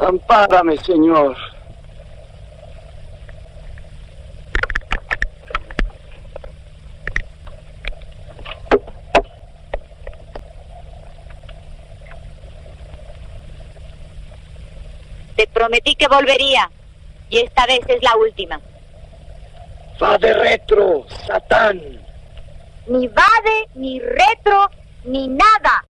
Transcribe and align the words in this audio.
Ampárame, 0.00 0.78
Señor. 0.78 1.36
Te 15.36 15.46
prometí 15.48 15.94
que 15.94 16.08
volvería. 16.08 16.70
Y 17.28 17.40
esta 17.40 17.66
vez 17.66 17.80
es 17.86 18.02
la 18.02 18.16
última. 18.16 18.60
Va 20.02 20.16
de 20.16 20.32
retro, 20.32 21.04
Satán. 21.26 21.78
Ni 22.86 23.06
vade, 23.06 23.68
ni 23.74 24.00
retro, 24.00 24.70
ni 25.04 25.28
nada. 25.28 25.89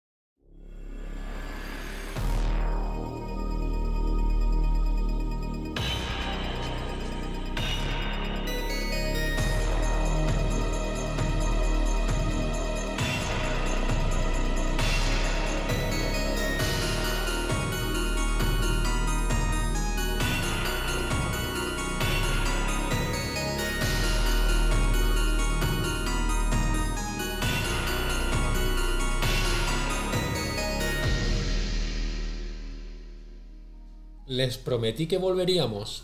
Les 34.29 34.57
prometí 34.59 35.07
que 35.07 35.17
volveríamos. 35.17 36.03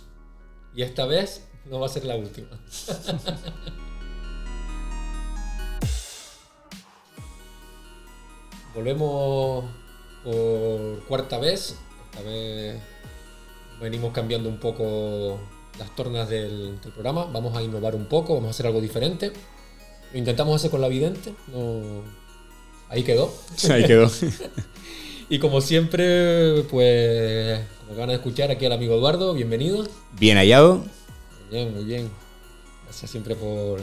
Y 0.75 0.81
esta 0.81 1.05
vez 1.05 1.47
no 1.69 1.80
va 1.80 1.86
a 1.86 1.89
ser 1.89 2.05
la 2.05 2.16
última. 2.16 2.49
Volvemos 8.73 9.66
por 10.23 11.05
cuarta 11.08 11.38
vez. 11.38 11.75
Esta 12.11 12.23
vez 12.23 12.81
venimos 13.80 14.11
cambiando 14.11 14.49
un 14.49 14.59
poco 14.59 15.39
las 15.77 15.95
tornas 15.95 16.27
del, 16.27 16.81
del 16.81 16.92
programa. 16.92 17.25
Vamos 17.25 17.55
a 17.55 17.61
innovar 17.61 17.95
un 17.95 18.08
poco, 18.08 18.33
vamos 18.33 18.47
a 18.47 18.52
hacer 18.52 18.66
algo 18.66 18.81
diferente. 18.81 19.31
Lo 20.11 20.17
intentamos 20.17 20.55
hacer 20.55 20.71
con 20.71 20.81
la 20.81 20.88
vidente. 20.88 21.36
No... 21.53 22.02
Ahí 22.89 23.03
quedó. 23.03 23.31
Ahí 23.69 23.86
quedó. 23.86 24.09
Y 25.29 25.39
como 25.39 25.59
siempre, 25.61 26.63
pues, 26.69 27.59
como 27.87 27.99
van 27.99 28.09
a 28.11 28.13
escuchar 28.13 28.51
aquí 28.51 28.65
al 28.65 28.73
amigo 28.73 28.95
Eduardo, 28.95 29.33
bienvenido. 29.33 29.85
Bien 30.19 30.37
hallado. 30.37 30.75
Muy 30.77 30.85
bien, 31.51 31.73
muy 31.75 31.83
bien. 31.83 32.09
Gracias 32.83 33.09
siempre 33.09 33.33
por, 33.35 33.81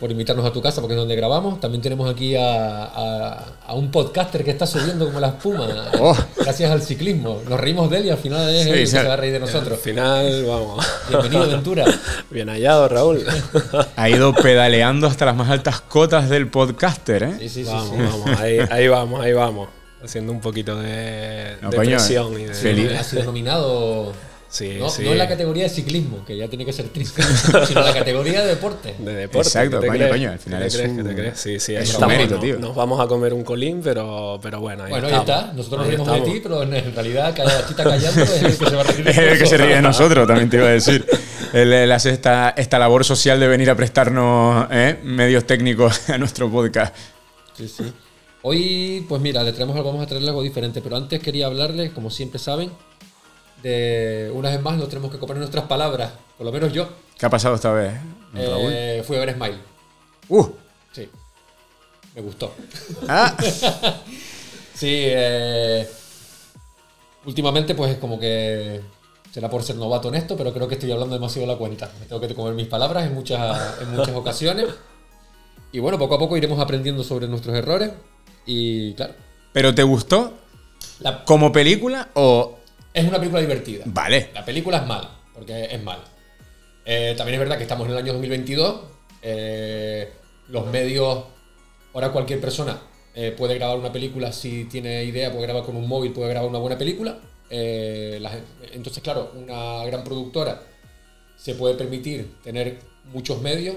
por 0.00 0.10
invitarnos 0.10 0.44
a 0.44 0.52
tu 0.52 0.60
casa, 0.60 0.80
porque 0.80 0.94
es 0.94 0.98
donde 0.98 1.14
grabamos. 1.14 1.60
También 1.60 1.80
tenemos 1.82 2.10
aquí 2.10 2.34
a, 2.34 2.82
a- 2.84 3.44
a 3.64 3.74
un 3.74 3.92
podcaster 3.92 4.42
que 4.44 4.50
está 4.50 4.66
subiendo 4.66 5.06
como 5.06 5.20
la 5.20 5.28
espuma, 5.28 5.68
Oh. 6.00 6.16
gracias 6.36 6.68
al 6.72 6.82
ciclismo. 6.82 7.40
Nos 7.48 7.60
reímos 7.60 7.88
de 7.88 7.98
él 7.98 8.06
y 8.06 8.10
al 8.10 8.18
final 8.18 8.52
es 8.52 8.64
Sí, 8.64 8.70
él 8.70 8.74
que 8.80 8.86
se 8.88 9.02
va 9.04 9.12
a 9.12 9.16
reír 9.16 9.30
de 9.30 9.36
Al 9.38 9.42
nosotros. 9.44 9.78
final, 9.78 10.44
vamos. 10.46 10.84
Bienvenido, 11.08 11.46
Ventura. 11.48 11.84
Bien 12.30 12.48
hallado, 12.48 12.88
Raúl. 12.88 13.24
Ha 13.96 14.10
ido 14.10 14.34
pedaleando 14.34 15.06
hasta 15.06 15.26
las 15.26 15.36
más 15.36 15.48
altas 15.48 15.80
cotas 15.80 16.28
del 16.28 16.48
podcaster, 16.50 17.22
¿eh? 17.22 17.34
Sí, 17.38 17.48
sí, 17.48 17.64
sí. 17.64 17.70
vamos, 17.70 17.90
sí. 17.96 18.02
vamos, 18.02 18.40
ahí, 18.40 18.58
ahí 18.68 18.88
vamos, 18.88 19.20
ahí 19.24 19.32
vamos. 19.32 19.68
Haciendo 20.04 20.32
un 20.32 20.40
poquito 20.40 20.76
de, 20.80 21.56
No, 21.62 21.70
de 21.70 21.76
coño, 21.76 21.90
presión 21.96 22.38
y 22.40 22.44
de. 22.44 22.54
feliz. 22.54 22.92
Ha 22.92 23.02
sido 23.04 23.24
nominado. 23.24 24.12
Sí, 24.48 24.76
no, 24.78 24.88
sí. 24.88 25.02
no 25.02 25.10
en 25.10 25.18
la 25.18 25.26
categoría 25.26 25.64
de 25.64 25.68
ciclismo, 25.68 26.24
que 26.24 26.36
ya 26.36 26.46
tiene 26.46 26.64
que 26.64 26.72
ser 26.72 26.88
triste, 26.90 27.20
sino 27.66 27.80
en 27.80 27.86
la 27.86 27.92
categoría 27.92 28.42
de 28.42 28.46
deporte. 28.46 28.94
De 29.00 29.12
deporte. 29.12 29.48
Exacto, 29.48 29.80
¿qué 29.80 29.86
te 29.86 29.86
coño, 29.88 29.98
crees? 29.98 30.12
coño, 30.12 30.30
al 30.30 30.38
final 30.38 30.60
¿Qué 30.60 30.66
es 30.68 30.76
crees? 30.76 30.90
su- 30.90 30.96
¿Qué 30.96 31.02
te 31.02 31.14
crees? 31.16 31.40
Sí, 31.40 31.58
sí, 31.58 31.74
es 31.74 31.88
su 31.88 32.06
mérito, 32.06 32.34
Nos- 32.34 32.44
tío. 32.44 32.58
Nos 32.60 32.74
vamos 32.76 33.00
a 33.00 33.08
comer 33.08 33.34
un 33.34 33.42
colín, 33.42 33.80
pero, 33.82 34.38
pero 34.40 34.60
bueno, 34.60 34.84
ahí 34.84 34.90
Bueno, 34.90 35.08
ahí 35.08 35.14
está. 35.14 35.52
Nosotros 35.56 35.80
nos 35.80 35.88
reímos 35.88 36.12
de 36.12 36.20
ti, 36.20 36.40
pero 36.40 36.62
en, 36.62 36.94
realidad 36.94 37.34
cada 37.34 37.66
chita 37.66 37.82
callando 37.82 38.22
es 38.22 38.42
el 38.42 38.56
que 38.56 38.66
se 38.66 38.76
va 38.76 38.82
a 38.82 38.84
reír 38.84 39.08
Es 39.08 39.18
el 39.18 39.38
que 39.38 39.46
se 39.46 39.56
ríe 39.56 39.74
de 39.74 39.82
nosotros, 39.82 40.24
también 40.28 40.48
te 40.48 40.56
iba 40.58 40.66
a 40.66 40.70
decir. 40.70 41.04
Él, 41.52 41.72
él 41.72 41.90
hace 41.90 42.10
esta, 42.10 42.50
esta 42.50 42.78
labor 42.78 43.04
social 43.04 43.40
de 43.40 43.48
venir 43.48 43.70
a 43.70 43.74
prestarnos 43.74 44.68
¿eh? 44.70 45.00
medios 45.02 45.46
técnicos 45.46 46.10
a 46.10 46.18
nuestro 46.18 46.48
podcast. 46.48 46.94
Sí, 47.56 47.66
sí. 47.66 47.92
Hoy, 48.46 49.06
pues 49.08 49.22
mira, 49.22 49.42
le 49.42 49.54
traemos 49.54 49.74
algo, 49.74 49.88
vamos 49.88 50.04
a 50.04 50.06
traerle 50.06 50.28
algo 50.28 50.42
diferente, 50.42 50.82
pero 50.82 50.96
antes 50.96 51.18
quería 51.18 51.46
hablarles, 51.46 51.92
como 51.92 52.10
siempre 52.10 52.38
saben, 52.38 52.70
de 53.62 54.30
una 54.34 54.50
vez 54.50 54.60
más 54.60 54.76
nos 54.76 54.90
tenemos 54.90 55.10
que 55.10 55.18
comprar 55.18 55.38
nuestras 55.38 55.64
palabras, 55.64 56.12
por 56.36 56.44
lo 56.44 56.52
menos 56.52 56.70
yo. 56.70 56.86
¿Qué 57.18 57.24
ha 57.24 57.30
pasado 57.30 57.54
esta 57.54 57.72
vez? 57.72 57.94
Eh, 58.34 59.02
fui 59.06 59.16
a 59.16 59.20
ver 59.20 59.32
Smile. 59.34 59.58
Uh, 60.28 60.46
Sí. 60.92 61.08
Me 62.14 62.20
gustó. 62.20 62.52
ah, 63.08 63.34
Sí, 64.74 64.90
eh, 65.06 65.88
últimamente 67.24 67.74
pues 67.74 67.92
es 67.92 67.98
como 67.98 68.20
que 68.20 68.82
será 69.32 69.48
por 69.48 69.62
ser 69.62 69.76
novato 69.76 70.08
en 70.08 70.16
esto, 70.16 70.36
pero 70.36 70.52
creo 70.52 70.68
que 70.68 70.74
estoy 70.74 70.92
hablando 70.92 71.14
demasiado 71.14 71.48
la 71.48 71.56
cuenta. 71.56 71.90
Me 71.98 72.04
tengo 72.04 72.20
que 72.20 72.34
comer 72.34 72.52
mis 72.52 72.66
palabras 72.68 73.06
en 73.06 73.14
muchas, 73.14 73.80
en 73.80 73.96
muchas 73.96 74.14
ocasiones. 74.14 74.66
Y 75.72 75.78
bueno, 75.78 75.98
poco 75.98 76.16
a 76.16 76.18
poco 76.18 76.36
iremos 76.36 76.60
aprendiendo 76.60 77.02
sobre 77.02 77.26
nuestros 77.26 77.56
errores. 77.56 77.90
Y 78.46 78.94
claro, 78.94 79.14
¿Pero 79.52 79.74
te 79.74 79.82
gustó 79.82 80.34
la- 81.00 81.24
como 81.24 81.50
película 81.52 82.08
o...? 82.14 82.58
es 82.92 83.04
una 83.06 83.18
película 83.18 83.40
divertida. 83.40 83.82
Vale. 83.86 84.30
La 84.34 84.44
película 84.44 84.78
es 84.78 84.86
mala, 84.86 85.10
porque 85.34 85.64
es 85.64 85.82
mala. 85.82 86.04
Eh, 86.84 87.14
también 87.16 87.34
es 87.34 87.40
verdad 87.40 87.56
que 87.56 87.62
estamos 87.64 87.86
en 87.86 87.92
el 87.92 87.98
año 87.98 88.12
2022. 88.12 88.80
eh, 89.22 90.12
los 90.48 90.66
medios, 90.66 91.24
ahora 91.94 92.12
cualquier 92.12 92.38
persona 92.40 92.78
eh, 93.14 93.34
puede 93.36 93.54
grabar 93.54 93.78
una 93.78 93.90
película 93.90 94.30
si 94.32 94.64
tiene 94.66 95.02
idea, 95.04 95.30
puede 95.32 95.44
grabar 95.46 95.64
con 95.64 95.74
un 95.76 95.88
móvil, 95.88 96.12
puede 96.12 96.28
grabar 96.28 96.50
una 96.50 96.58
buena 96.58 96.76
película. 96.76 97.18
Entonces, 97.50 99.02
claro, 99.02 99.32
una 99.34 99.84
gran 99.86 100.04
productora 100.04 100.60
se 101.36 101.54
puede 101.54 101.74
permitir 101.74 102.34
tener 102.42 102.78
muchos 103.12 103.40
medios. 103.40 103.76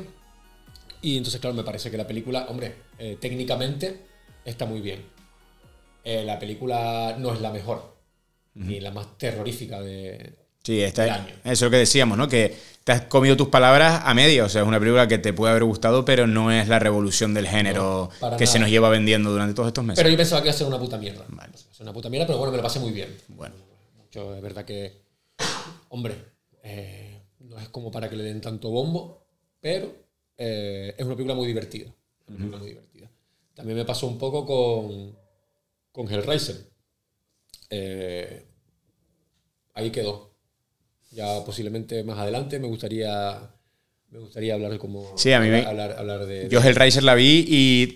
Y 1.01 1.17
entonces, 1.17 1.39
claro, 1.39 1.55
me 1.55 1.63
parece 1.63 1.89
que 1.89 1.97
la 1.97 2.07
película, 2.07 2.47
hombre, 2.49 2.75
técnicamente 3.22 4.01
está 4.50 4.66
muy 4.66 4.81
bien. 4.81 5.02
Eh, 6.03 6.24
la 6.24 6.40
película 6.40 7.16
no 7.19 7.34
es 7.34 7.41
la 7.41 7.52
mejor, 7.52 7.96
ni 8.56 8.80
la 8.80 8.91
más 8.91 9.18
terrorífica 9.18 9.81
de, 9.81 10.35
Sí, 10.63 10.81
esta- 10.81 11.03
del 11.03 11.12
año. 11.12 11.34
eso 11.44 11.52
es 11.52 11.62
lo 11.62 11.69
que 11.69 11.78
decíamos, 11.78 12.18
¿no? 12.18 12.28
Que 12.28 12.56
te 12.84 12.91
has 12.94 13.02
comido 13.02 13.35
tus 13.35 13.50
palabras 13.50 14.02
a 14.06 14.13
media. 14.13 14.46
O 14.46 14.50
sea, 14.50 14.62
es 14.62 14.68
una 14.68 14.80
película 14.80 15.08
que 15.08 15.18
te 15.18 15.34
puede 15.34 15.52
haber 15.52 15.66
gustado, 15.66 16.06
pero 16.06 16.25
no 16.25 16.52
es 16.52 16.68
la 16.69 16.80
revolución 16.80 17.34
del 17.34 17.47
género 17.47 18.09
No, 18.22 18.38
que 18.38 18.47
se 18.47 18.58
nos 18.59 18.69
lleva 18.69 18.90
vendiendo 18.90 19.30
durante 19.31 19.53
todos 19.53 19.68
estos 19.68 19.84
meses. 19.84 20.00
Pero 20.02 20.09
yo 20.09 20.18
pensaba 20.18 20.41
que 20.41 20.47
iba 20.47 20.56
a 20.56 20.58
ser 20.58 20.68
una 20.68 20.79
puta 20.79 20.97
mierda. 20.97 21.25
Es 21.53 21.79
una 21.81 21.91
puta 21.94 22.09
mierda, 22.09 22.25
pero 22.28 22.40
bueno, 22.40 22.52
me 22.52 22.58
lo 22.58 22.64
pasé 22.64 22.79
muy 22.79 22.91
bien. 22.91 23.16
Bueno. 23.28 23.56
Yo, 24.12 24.34
es 24.34 24.41
verdad 24.41 24.64
que, 24.64 24.94
hombre, 25.90 26.16
eh, 26.64 27.22
no 27.40 27.59
es 27.59 27.68
como 27.69 27.91
para 27.91 28.09
que 28.09 28.16
le 28.16 28.24
den 28.24 28.40
tanto 28.41 28.69
bombo, 28.69 29.25
pero 29.59 29.94
eh, 30.38 30.96
es 30.97 31.06
una 31.06 31.16
película 31.16 31.35
muy 31.35 31.47
divertida. 31.47 31.88
Es 31.90 32.29
Una 32.29 32.38
película 32.38 32.58
muy 32.59 32.68
divertida. 32.69 32.97
También 33.57 33.78
me 33.79 33.85
pasó 33.85 34.06
un 34.07 34.18
poco 34.19 34.45
con, 34.45 35.18
con 35.91 36.13
Hellraiser. 36.13 36.56
Eh, 37.72 38.45
ahí 39.73 39.90
quedó. 39.90 40.31
Ya 41.12 41.44
posiblemente 41.44 42.03
más 42.03 42.19
adelante 42.19 42.59
me 42.59 42.67
gustaría 42.67 43.50
me 44.12 44.19
gustaría 44.19 44.53
hablar 44.53 44.78
como 44.78 45.17
Sí, 45.17 45.34
a 45.34 45.40
mí 45.40 45.50
me- 45.50 45.66
hablar, 45.66 45.96
hablar 45.97 46.25
de, 46.28 46.47
Yo 46.50 46.62
Hellraiser 46.62 47.03
la 47.03 47.16
vi 47.16 47.46
y 47.47 47.96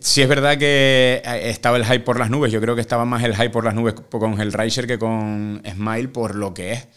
sí 0.00 0.22
es 0.22 0.28
verdad 0.28 0.56
que 0.56 1.20
eh, 1.24 1.50
estaba 1.50 1.76
el 1.76 1.84
hype 1.84 2.00
por 2.04 2.18
las 2.20 2.30
nubes. 2.30 2.52
Yo 2.52 2.60
creo 2.60 2.76
que 2.76 2.80
estaba 2.80 3.04
más 3.04 3.24
el 3.24 3.34
hype 3.34 3.50
por 3.50 3.64
las 3.64 3.74
nubes 3.74 3.94
con 4.08 4.40
Hellraiser 4.40 4.86
que 4.86 4.98
con 5.00 5.60
Smile 5.68 6.08
por 6.08 6.36
lo 6.36 6.54
que 6.54 6.72
es. 6.72 6.88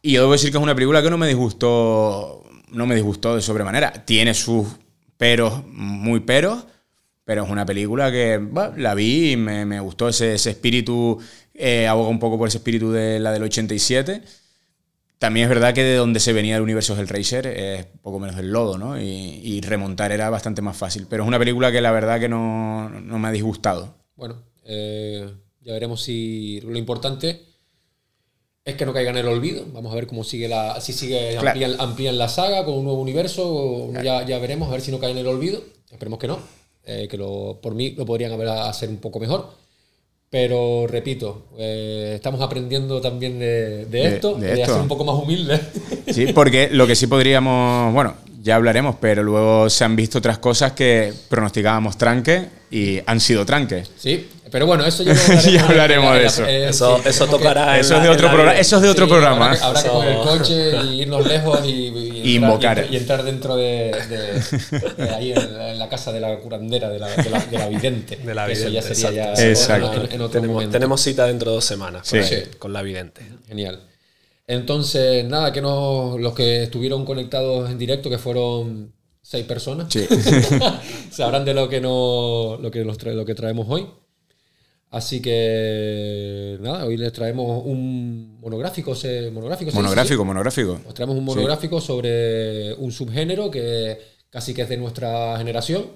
Y 0.00 0.12
yo 0.12 0.22
debo 0.22 0.32
decir 0.32 0.50
que 0.50 0.56
es 0.56 0.62
una 0.62 0.74
película 0.74 1.02
que 1.02 1.10
no 1.10 1.18
me 1.18 1.26
disgustó, 1.28 2.42
no 2.70 2.86
me 2.86 2.94
disgustó 2.94 3.36
de 3.36 3.42
sobremanera. 3.42 3.92
Tiene 4.06 4.32
sus 4.34 4.66
peros, 5.16 5.66
muy 5.66 6.20
peros, 6.20 6.64
pero 7.24 7.44
es 7.44 7.50
una 7.50 7.64
película 7.64 8.10
que 8.12 8.38
bah, 8.40 8.72
la 8.76 8.94
vi 8.94 9.32
y 9.32 9.36
me, 9.36 9.64
me 9.64 9.80
gustó 9.80 10.08
ese, 10.08 10.34
ese 10.34 10.50
espíritu, 10.50 11.18
eh, 11.54 11.86
aboga 11.86 12.08
un 12.08 12.18
poco 12.18 12.38
por 12.38 12.48
ese 12.48 12.58
espíritu 12.58 12.92
de 12.92 13.18
la 13.20 13.32
del 13.32 13.42
87. 13.44 14.22
También 15.18 15.44
es 15.44 15.48
verdad 15.48 15.72
que 15.72 15.82
de 15.82 15.94
donde 15.94 16.20
se 16.20 16.32
venía 16.32 16.56
el 16.56 16.62
universo 16.62 16.98
Hellraiser 16.98 17.46
es 17.46 17.86
poco 18.02 18.18
menos 18.18 18.36
del 18.36 18.50
lodo, 18.50 18.76
¿no? 18.76 19.00
Y, 19.00 19.40
y 19.42 19.60
remontar 19.62 20.12
era 20.12 20.28
bastante 20.28 20.60
más 20.60 20.76
fácil. 20.76 21.06
Pero 21.08 21.22
es 21.22 21.28
una 21.28 21.38
película 21.38 21.72
que 21.72 21.80
la 21.80 21.92
verdad 21.92 22.20
que 22.20 22.28
no, 22.28 22.90
no 22.90 23.18
me 23.18 23.28
ha 23.28 23.30
disgustado. 23.30 23.94
Bueno, 24.16 24.42
eh, 24.64 25.26
ya 25.62 25.72
veremos 25.72 26.02
si 26.02 26.60
lo 26.60 26.76
importante 26.76 27.53
es 28.64 28.76
que 28.76 28.86
no 28.86 28.92
caiga 28.94 29.10
en 29.10 29.18
el 29.18 29.28
olvido. 29.28 29.64
Vamos 29.72 29.92
a 29.92 29.94
ver 29.94 30.06
cómo 30.06 30.24
sigue 30.24 30.48
la, 30.48 30.80
si 30.80 30.92
sigue 30.92 31.32
Claro. 31.32 31.48
amplían, 31.48 31.74
amplían 31.78 32.18
la 32.18 32.28
saga 32.28 32.64
con 32.64 32.74
un 32.74 32.84
nuevo 32.84 33.00
universo. 33.00 33.90
Ya, 34.02 34.24
ya 34.24 34.38
veremos 34.38 34.68
a 34.68 34.72
ver 34.72 34.80
si 34.80 34.90
no 34.90 34.98
cae 34.98 35.10
en 35.10 35.18
el 35.18 35.26
olvido. 35.26 35.62
Esperemos 35.90 36.18
que 36.18 36.26
no. 36.28 36.38
eh, 36.86 37.06
que 37.10 37.16
lo, 37.16 37.58
por 37.62 37.74
mí 37.74 37.90
lo 37.96 38.04
podrían 38.06 38.32
haber 38.32 38.48
hacer 38.48 38.88
un 38.88 38.98
poco 38.98 39.20
mejor. 39.20 39.50
Pero 40.30 40.86
repito, 40.88 41.46
eh, 41.58 42.12
estamos 42.16 42.40
aprendiendo 42.40 43.00
también 43.00 43.38
de, 43.38 43.82
esto, 43.92 44.34
de 44.34 44.48
de, 44.48 44.60
esto. 44.62 44.72
ser 44.72 44.82
un 44.82 44.88
poco 44.88 45.04
más 45.04 45.14
humildes. 45.14 45.60
Sí, 46.12 46.32
porque 46.34 46.68
lo 46.72 46.86
que 46.88 46.96
sí 46.96 47.06
podríamos, 47.06 47.92
bueno, 47.94 48.14
ya 48.42 48.56
hablaremos, 48.56 48.96
pero 49.00 49.22
luego 49.22 49.70
se 49.70 49.84
han 49.84 49.94
visto 49.94 50.18
otras 50.18 50.38
cosas 50.38 50.72
que 50.72 51.12
pronosticábamos 51.28 51.96
tranque 51.96 52.46
y 52.70 52.98
han 53.06 53.20
sido 53.20 53.46
tranques. 53.46 53.90
sí, 53.96 54.28
pero 54.54 54.66
bueno, 54.66 54.86
eso 54.86 55.02
ya, 55.02 55.12
hablaremos 55.68 56.14
de 56.14 56.26
eso. 56.26 56.44
eh, 56.46 56.68
Eso, 56.68 57.00
sí, 57.04 57.24
tocará. 57.28 57.76
Eso 57.76 57.96
es 57.96 58.04
la- 58.04 58.10
la 58.12 58.16
programa. 58.16 58.56
Eso 58.56 58.76
es 58.76 58.82
de 58.82 58.88
otro 58.88 59.06
Sí, 59.06 59.10
programa. 59.10 59.46
Habrá 59.50 59.58
que, 59.58 59.64
habrá 59.64 59.82
que 59.82 59.88
coger 59.88 60.10
el 60.12 60.18
coche 60.20 60.70
y 60.92 61.00
irnos 61.02 61.26
lejos 61.26 61.60
y, 61.66 62.34
Invocar. 62.36 62.78
y 62.78 62.82
entrar- 62.82 62.92
y 62.92 62.96
entrar 62.96 63.22
dentro 63.24 63.56
de, 63.56 63.90
de- 64.08 65.04
de 65.04 65.10
ahí 65.10 65.32
en, 65.32 65.58
la- 65.58 65.72
en 65.72 65.78
la 65.80 65.88
casa 65.88 66.12
de 66.12 66.20
la 66.20 66.38
curandera, 66.38 66.88
de 66.88 67.00
la, 67.00 67.08
de 67.08 67.30
la, 67.30 67.40
de 67.40 67.58
la 67.58 67.66
vidente. 67.68 68.16
De 68.16 68.32
la 68.32 68.46
Eso 68.48 68.68
ya 68.68 68.80
vidente, 68.80 68.94
sería 68.94 69.34
ya 69.34 69.44
exacto. 69.48 69.92
en- 69.92 70.20
otro 70.20 70.28
tenemos, 70.30 70.54
momento. 70.54 70.72
tenemos 70.72 71.00
cita 71.00 71.26
dentro 71.26 71.50
de 71.50 71.54
dos 71.56 71.64
semanas 71.64 72.06
Sí. 72.06 72.18
ahí, 72.18 72.44
con 72.60 72.72
la 72.72 72.82
vidente. 72.82 73.22
Genial. 73.48 73.80
Entonces, 74.46 75.24
nada, 75.24 75.52
que 75.52 75.62
nos, 75.62 76.20
los 76.20 76.32
que 76.32 76.62
estuvieron 76.62 77.04
conectados 77.04 77.68
en 77.70 77.76
directo, 77.78 78.08
que 78.08 78.18
fueron 78.18 78.92
seis 79.20 79.44
personas, 79.46 79.92
Sí. 79.92 80.06
sabrán 81.10 81.44
de 81.44 81.54
lo 81.54 81.68
que, 81.68 81.80
no, 81.80 82.56
lo, 82.62 82.70
que 82.70 82.84
trae- 82.84 83.14
lo 83.14 83.24
que 83.24 83.34
traemos 83.34 83.66
hoy. 83.68 83.86
Así 84.94 85.20
que, 85.20 86.56
nada, 86.60 86.84
hoy 86.84 86.96
les 86.96 87.12
traemos 87.12 87.62
un 87.64 88.38
monográfico. 88.40 88.94
¿se- 88.94 89.28
monográfico, 89.32 89.72
se 89.72 89.76
dice? 89.76 89.82
Monográfico, 89.82 90.24
monográfico. 90.24 90.80
Os 90.86 90.94
traemos 90.94 91.16
un 91.16 91.24
monográfico 91.24 91.80
sobre 91.80 92.74
un 92.74 92.92
subgénero 92.92 93.50
que 93.50 93.98
casi 94.30 94.54
que 94.54 94.62
es 94.62 94.68
de 94.68 94.76
nuestra 94.76 95.36
generación. 95.36 95.86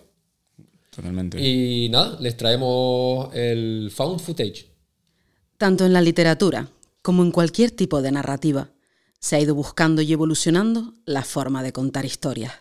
Totalmente. 0.91 1.41
Y 1.41 1.89
nada, 1.91 2.17
les 2.21 2.37
traemos 2.37 3.33
el 3.35 3.93
found 3.95 4.19
footage. 4.21 4.67
Tanto 5.59 5.87
en 5.87 5.93
la 5.93 6.01
literatura 6.01 6.69
como 7.01 7.23
en 7.23 7.31
cualquier 7.31 7.71
tipo 7.71 8.03
de 8.03 8.11
narrativa, 8.11 8.71
se 9.21 9.37
ha 9.37 9.41
ido 9.41 9.55
buscando 9.55 10.03
y 10.03 10.13
evolucionando 10.13 10.95
la 11.05 11.23
forma 11.23 11.63
de 11.63 11.73
contar 11.73 12.05
historias. 12.05 12.53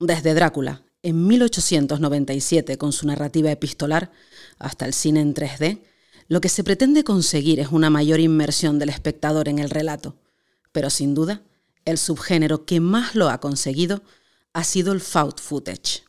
Desde 0.00 0.34
Drácula, 0.34 0.82
en 1.02 1.26
1897, 1.26 2.78
con 2.78 2.92
su 2.92 3.06
narrativa 3.06 3.50
epistolar, 3.50 4.10
hasta 4.58 4.86
el 4.86 4.94
cine 4.94 5.20
en 5.20 5.34
3D, 5.34 5.82
lo 6.28 6.40
que 6.40 6.48
se 6.48 6.64
pretende 6.64 7.04
conseguir 7.04 7.60
es 7.60 7.68
una 7.68 7.90
mayor 7.90 8.20
inmersión 8.20 8.78
del 8.78 8.88
espectador 8.88 9.48
en 9.48 9.58
el 9.58 9.70
relato. 9.70 10.16
Pero 10.70 10.88
sin 10.90 11.14
duda, 11.14 11.42
el 11.84 11.98
subgénero 11.98 12.64
que 12.64 12.80
más 12.80 13.14
lo 13.14 13.28
ha 13.28 13.40
conseguido 13.40 14.02
ha 14.52 14.64
sido 14.64 14.92
el 14.92 15.00
found 15.00 15.38
footage. 15.40 16.04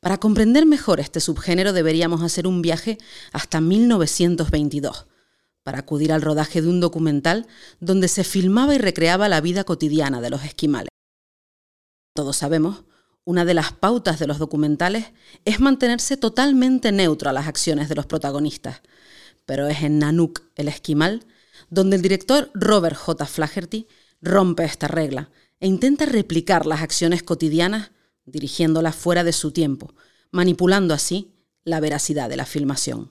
Para 0.00 0.18
comprender 0.18 0.66
mejor 0.66 1.00
este 1.00 1.20
subgénero 1.20 1.72
deberíamos 1.72 2.22
hacer 2.22 2.46
un 2.46 2.60
viaje 2.60 2.98
hasta 3.32 3.60
1922, 3.60 5.06
para 5.62 5.78
acudir 5.78 6.12
al 6.12 6.22
rodaje 6.22 6.60
de 6.60 6.68
un 6.68 6.80
documental 6.80 7.46
donde 7.80 8.08
se 8.08 8.24
filmaba 8.24 8.74
y 8.74 8.78
recreaba 8.78 9.28
la 9.28 9.40
vida 9.40 9.64
cotidiana 9.64 10.20
de 10.20 10.30
los 10.30 10.44
esquimales. 10.44 10.88
Todos 12.14 12.36
sabemos, 12.36 12.84
una 13.24 13.44
de 13.44 13.54
las 13.54 13.72
pautas 13.72 14.18
de 14.18 14.26
los 14.26 14.38
documentales 14.38 15.12
es 15.44 15.60
mantenerse 15.60 16.16
totalmente 16.16 16.92
neutro 16.92 17.30
a 17.30 17.32
las 17.32 17.46
acciones 17.46 17.88
de 17.88 17.94
los 17.94 18.06
protagonistas, 18.06 18.82
pero 19.46 19.68
es 19.68 19.82
en 19.82 19.98
Nanook, 19.98 20.42
el 20.56 20.68
esquimal, 20.68 21.24
donde 21.70 21.96
el 21.96 22.02
director 22.02 22.50
Robert 22.54 22.96
J. 22.96 23.26
Flaherty 23.26 23.86
rompe 24.20 24.64
esta 24.64 24.88
regla 24.88 25.30
e 25.60 25.66
intenta 25.66 26.06
replicar 26.06 26.66
las 26.66 26.82
acciones 26.82 27.22
cotidianas 27.22 27.92
dirigiéndolas 28.24 28.96
fuera 28.96 29.24
de 29.24 29.32
su 29.32 29.52
tiempo, 29.52 29.94
manipulando 30.30 30.94
así 30.94 31.34
la 31.64 31.80
veracidad 31.80 32.28
de 32.28 32.36
la 32.36 32.46
filmación. 32.46 33.10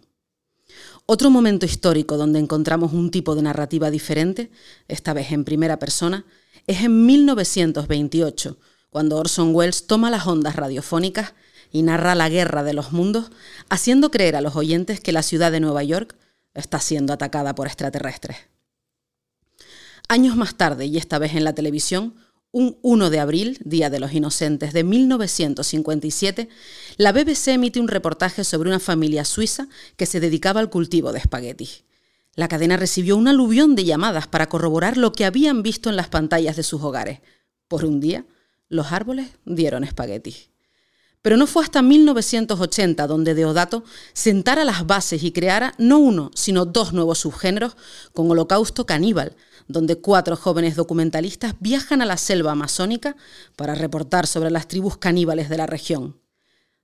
Otro 1.05 1.29
momento 1.29 1.65
histórico 1.65 2.17
donde 2.17 2.39
encontramos 2.39 2.93
un 2.93 3.11
tipo 3.11 3.35
de 3.35 3.41
narrativa 3.41 3.91
diferente, 3.91 4.51
esta 4.87 5.13
vez 5.13 5.31
en 5.31 5.43
primera 5.43 5.79
persona, 5.79 6.25
es 6.67 6.83
en 6.83 7.05
1928, 7.05 8.57
cuando 8.91 9.17
Orson 9.17 9.55
Welles 9.55 9.87
toma 9.87 10.11
las 10.11 10.27
ondas 10.27 10.57
radiofónicas 10.57 11.33
y 11.71 11.81
narra 11.81 12.13
la 12.13 12.27
guerra 12.27 12.63
de 12.63 12.73
los 12.73 12.91
mundos, 12.91 13.31
haciendo 13.69 14.11
creer 14.11 14.35
a 14.35 14.41
los 14.41 14.57
oyentes 14.57 14.99
que 14.99 15.13
la 15.13 15.23
ciudad 15.23 15.51
de 15.51 15.61
Nueva 15.61 15.81
York 15.81 16.15
está 16.53 16.79
siendo 16.79 17.13
atacada 17.13 17.55
por 17.55 17.67
extraterrestres. 17.67 18.37
Años 20.09 20.35
más 20.35 20.57
tarde, 20.57 20.85
y 20.87 20.97
esta 20.97 21.19
vez 21.19 21.35
en 21.35 21.45
la 21.45 21.55
televisión, 21.55 22.15
un 22.51 22.77
1 22.81 23.09
de 23.09 23.19
abril, 23.21 23.59
Día 23.63 23.89
de 23.89 24.01
los 24.01 24.11
Inocentes 24.11 24.73
de 24.73 24.83
1957, 24.83 26.49
la 26.97 27.13
BBC 27.13 27.47
emite 27.47 27.79
un 27.79 27.87
reportaje 27.87 28.43
sobre 28.43 28.67
una 28.67 28.81
familia 28.81 29.23
suiza 29.23 29.69
que 29.95 30.05
se 30.05 30.19
dedicaba 30.19 30.59
al 30.59 30.69
cultivo 30.69 31.13
de 31.13 31.19
espaguetis. 31.19 31.85
La 32.35 32.49
cadena 32.49 32.75
recibió 32.75 33.15
un 33.15 33.29
aluvión 33.29 33.75
de 33.75 33.85
llamadas 33.85 34.27
para 34.27 34.49
corroborar 34.49 34.97
lo 34.97 35.13
que 35.13 35.23
habían 35.23 35.63
visto 35.63 35.89
en 35.89 35.95
las 35.95 36.09
pantallas 36.09 36.57
de 36.57 36.63
sus 36.63 36.81
hogares. 36.81 37.21
Por 37.69 37.85
un 37.85 38.01
día, 38.01 38.25
los 38.71 38.91
árboles 38.91 39.29
dieron 39.45 39.83
espaguetis. 39.83 40.49
Pero 41.21 41.37
no 41.37 41.45
fue 41.45 41.63
hasta 41.63 41.83
1980 41.83 43.05
donde 43.05 43.35
Deodato 43.35 43.83
sentara 44.13 44.65
las 44.65 44.87
bases 44.87 45.23
y 45.23 45.31
creara 45.31 45.75
no 45.77 45.99
uno, 45.99 46.31
sino 46.33 46.65
dos 46.65 46.93
nuevos 46.93 47.19
subgéneros 47.19 47.77
con 48.13 48.31
Holocausto 48.31 48.87
Caníbal, 48.87 49.35
donde 49.67 49.97
cuatro 49.97 50.35
jóvenes 50.35 50.75
documentalistas 50.75 51.53
viajan 51.59 52.01
a 52.01 52.05
la 52.05 52.17
selva 52.17 52.53
amazónica 52.53 53.15
para 53.55 53.75
reportar 53.75 54.25
sobre 54.25 54.49
las 54.49 54.67
tribus 54.67 54.97
caníbales 54.97 55.49
de 55.49 55.57
la 55.57 55.67
región. 55.67 56.19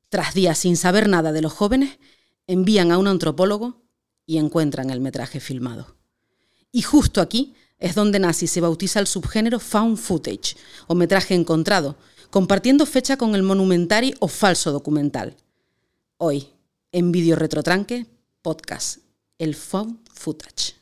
Tras 0.10 0.34
días 0.36 0.58
sin 0.58 0.78
saber 0.78 1.10
nada 1.10 1.32
de 1.32 1.42
los 1.42 1.54
jóvenes, 1.54 1.98
envían 2.46 2.92
a 2.92 2.98
un 2.98 3.08
antropólogo 3.08 3.82
y 4.26 4.38
encuentran 4.38 4.90
el 4.90 5.00
metraje 5.00 5.40
filmado. 5.40 5.96
Y 6.72 6.84
justo 6.84 7.22
aquí 7.22 7.56
es 7.80 7.96
donde 7.96 8.20
y 8.42 8.48
se 8.48 8.62
bautiza 8.62 9.00
el 9.00 9.08
subgénero 9.08 9.60
found 9.60 9.98
footage, 9.98 10.56
o 10.88 10.96
metraje 10.96 11.36
encontrado, 11.36 11.96
compartiendo 12.30 12.86
fecha 12.86 13.18
con 13.18 13.36
el 13.36 13.44
monumentary 13.44 14.14
o 14.20 14.28
falso 14.28 14.72
documental. 14.72 15.36
Hoy, 16.18 16.50
en 16.92 17.12
Video 17.12 17.36
Retrotranque, 17.36 18.08
podcast, 18.42 19.00
el 19.38 19.56
found 19.56 20.00
footage. 20.14 20.76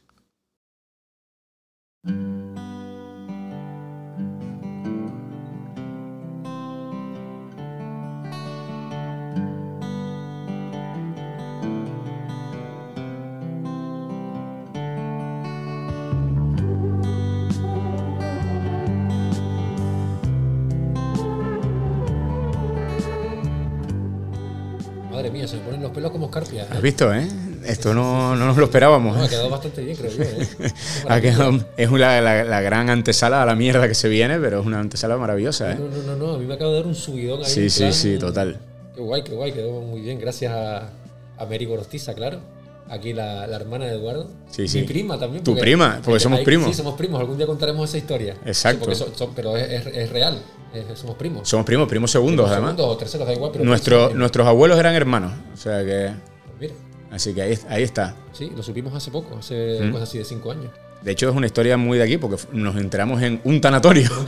Madre 25.28 25.40
mía, 25.40 25.48
se 25.48 25.58
me 25.58 25.64
ponen 25.64 25.82
los 25.82 25.92
pelos 25.92 26.12
como 26.12 26.26
escarpias. 26.28 26.70
¿Has 26.70 26.78
¿eh? 26.78 26.82
visto, 26.82 27.14
eh? 27.14 27.28
Esto 27.66 27.94
no, 27.94 28.36
no 28.36 28.46
nos 28.46 28.58
lo 28.58 28.66
esperábamos. 28.66 29.16
No, 29.18 29.24
ha 29.24 29.26
¿eh? 29.26 29.30
quedado 29.30 29.50
bastante 29.50 29.82
bien, 29.84 29.98
creo 29.98 30.12
yo. 30.12 30.24
¿eh? 30.24 30.48
Ha 31.10 31.20
quedado- 31.22 31.66
es 31.78 31.90
una- 31.90 32.22
la, 32.22 32.44
la 32.44 32.62
gran 32.62 32.90
antesala 32.90 33.42
a 33.42 33.46
la 33.46 33.56
mierda 33.56 33.88
que 33.88 33.96
se 33.96 34.08
viene, 34.08 34.38
pero 34.40 34.60
es 34.62 34.66
una 34.66 34.80
antesala 34.80 35.18
maravillosa, 35.18 35.72
¿eh? 35.72 35.78
No, 35.80 35.88
no, 35.88 36.04
no, 36.04 36.16
no, 36.28 36.34
a 36.36 36.38
mí 36.38 36.46
me 36.46 36.54
acaba 36.54 36.70
de 36.72 36.78
dar 36.78 36.86
un 36.88 36.96
subidón 36.96 37.40
ahí. 37.42 37.50
Sí, 37.50 37.70
sí, 37.70 37.80
plan- 37.80 37.94
sí, 37.94 38.18
total. 38.20 38.60
Qué 38.96 39.02
guay, 39.02 39.24
qué 39.24 39.32
guay, 39.34 39.52
quedó 39.52 39.82
muy 39.82 40.02
bien. 40.02 40.20
Gracias 40.20 40.54
a, 40.54 40.90
a 41.38 41.46
Mary 41.46 41.66
Gorostiza, 41.66 42.14
claro. 42.14 42.40
Aquí 42.90 43.14
la, 43.14 43.48
la 43.48 43.56
hermana 43.56 43.86
de 43.86 43.94
Eduardo. 43.96 44.30
Sí, 44.50 44.68
sí. 44.68 44.82
Mi 44.82 44.88
prima 44.88 45.18
también. 45.20 45.44
Tu 45.44 45.56
prima, 45.58 46.00
porque 46.04 46.20
somos 46.20 46.42
primos. 46.42 46.68
Sí, 46.68 46.74
somos 46.76 46.94
primos. 46.96 47.20
Algún 47.20 47.36
día 47.38 47.48
contaremos 47.48 47.90
esa 47.90 47.98
historia. 47.98 48.36
Exacto. 48.46 48.94
Sí, 48.94 49.04
son- 49.16 49.34
pero 49.36 49.58
es, 49.58 49.70
es- 49.88 49.96
es 49.96 50.10
real. 50.12 50.40
es- 50.74 51.00
somos 51.00 51.16
primos. 51.16 51.48
Somos 51.50 51.66
primos, 51.66 51.88
primos 51.88 52.12
segundos, 52.12 52.48
además. 52.50 52.72
Segundos 52.76 52.96
o 52.96 52.98
terceros, 52.98 53.28
da 53.28 53.34
igual. 53.34 53.52
Pero 53.54 53.64
Nuestro- 53.66 54.14
nuestros 54.14 54.46
abuelos 54.48 54.78
eran 54.78 54.94
hermanos, 54.94 55.34
o 55.54 55.58
sea 55.58 55.84
que... 55.84 56.12
Pues 56.46 56.60
mira, 56.60 56.74
Así 57.12 57.34
que 57.34 57.42
ahí, 57.42 57.58
ahí 57.70 57.84
está. 57.84 58.16
sí, 58.34 58.52
lo 58.56 58.62
supimos 58.62 58.94
hace 58.94 59.10
poco, 59.10 59.38
hace 59.38 59.80
Mm. 59.82 59.92
cosas 59.92 60.10
así 60.10 60.18
de 60.20 60.26
cinco 60.26 60.52
años. 60.52 60.68
De 61.02 61.12
hecho, 61.12 61.30
es 61.30 61.36
una 61.36 61.46
historia 61.48 61.78
muy 61.78 61.98
de 61.98 62.04
aquí, 62.04 62.18
porque 62.18 62.42
nos 62.52 62.76
enteramos 62.78 63.22
en 63.22 63.40
un 63.46 63.62
tanatorio. 63.62 64.10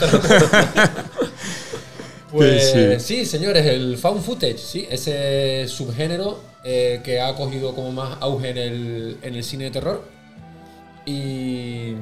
Pues 2.32 2.72
Sí, 2.72 3.00
sí. 3.00 3.26
señores, 3.26 3.66
el 3.66 3.98
found 3.98 4.22
footage, 4.22 4.58
sí, 4.58 4.86
ese 4.90 5.66
subgénero 5.68 6.40
eh, 6.70 7.00
que 7.02 7.22
ha 7.22 7.34
cogido 7.34 7.74
como 7.74 7.94
más 7.94 8.18
auge 8.20 8.50
en 8.50 8.58
el, 8.58 9.18
en 9.22 9.36
el 9.36 9.44
cine 9.46 9.64
de 9.66 9.72
terror. 9.72 10.04
Y 11.06 11.94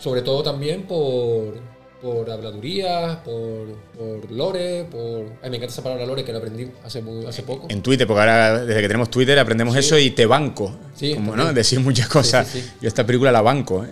sobre 0.00 0.22
todo 0.22 0.42
también 0.42 0.82
por, 0.82 1.54
por 2.02 2.28
habladurías, 2.28 3.18
por, 3.18 3.68
por 3.96 4.32
lore, 4.32 4.84
por... 4.90 5.26
Ay, 5.40 5.48
me 5.50 5.58
encanta 5.58 5.66
esa 5.66 5.84
palabra 5.84 6.06
lore 6.06 6.24
que 6.24 6.32
la 6.32 6.38
aprendí 6.38 6.68
hace, 6.84 7.02
muy, 7.02 7.24
hace 7.24 7.44
poco. 7.44 7.68
En 7.70 7.82
Twitter, 7.82 8.04
porque 8.04 8.18
ahora 8.22 8.64
desde 8.64 8.80
que 8.80 8.88
tenemos 8.88 9.10
Twitter 9.10 9.38
aprendemos 9.38 9.74
Sí. 9.74 9.78
eso 9.78 9.96
y 9.96 10.10
te 10.10 10.26
banco. 10.26 10.72
Sí, 10.96 11.14
como. 11.14 11.36
Decir 11.52 11.78
muchas 11.78 12.08
cosas. 12.08 12.48
sí, 12.48 12.60
sí. 12.62 12.70
Yo 12.80 12.88
esta 12.88 13.06
película 13.06 13.30
la 13.30 13.42
banco. 13.42 13.84
¿eh? 13.84 13.90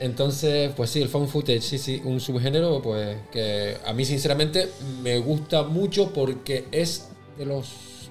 Entonces, 0.00 0.72
pues 0.74 0.88
sí, 0.88 1.02
el 1.02 1.10
found 1.10 1.28
footage, 1.28 1.60
sí, 1.60 1.76
sí, 1.76 2.00
un 2.04 2.20
subgénero, 2.20 2.80
pues 2.80 3.18
que 3.30 3.76
a 3.84 3.92
mí 3.92 4.06
sinceramente 4.06 4.70
me 5.02 5.18
gusta 5.18 5.62
mucho 5.62 6.10
porque 6.10 6.64
es 6.72 7.08
de 7.38 7.44
los, 7.44 7.66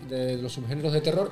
de 0.09 0.37
los 0.37 0.53
subgéneros 0.53 0.93
de 0.93 1.01
terror 1.01 1.31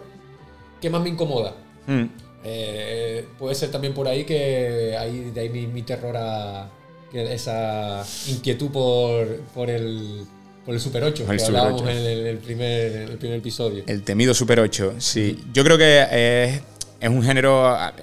que 0.81 0.89
más 0.89 1.01
me 1.01 1.09
incomoda. 1.09 1.53
Mm. 1.87 2.03
Eh, 2.43 3.25
puede 3.37 3.53
ser 3.55 3.69
también 3.69 3.93
por 3.93 4.07
ahí 4.07 4.23
que 4.23 4.95
ahí, 4.97 5.31
de 5.31 5.41
ahí 5.41 5.49
mi, 5.49 5.67
mi 5.67 5.83
terror 5.83 6.15
a 6.17 6.69
esa 7.13 8.03
inquietud 8.27 8.71
por, 8.71 9.27
por 9.53 9.69
el 9.69 10.23
por 10.65 10.73
el 10.75 10.79
Super 10.79 11.03
8 11.03 11.25
Por 11.25 11.33
el 11.33 11.39
que 11.39 11.45
Super 11.45 11.59
hablábamos 11.59 11.81
8. 11.81 11.91
en 11.91 11.97
el, 11.97 12.25
el 12.27 12.37
primer, 12.37 12.91
el 13.09 13.17
primer 13.17 13.37
episodio. 13.39 13.83
El 13.87 14.03
temido 14.03 14.33
Super 14.33 14.59
8, 14.59 14.95
sí. 14.99 15.43
Yo 15.53 15.63
creo 15.63 15.77
que 15.77 16.01
es, 16.11 16.61
es 16.99 17.09
un 17.09 17.23
género. 17.23 17.65
A, 17.67 17.93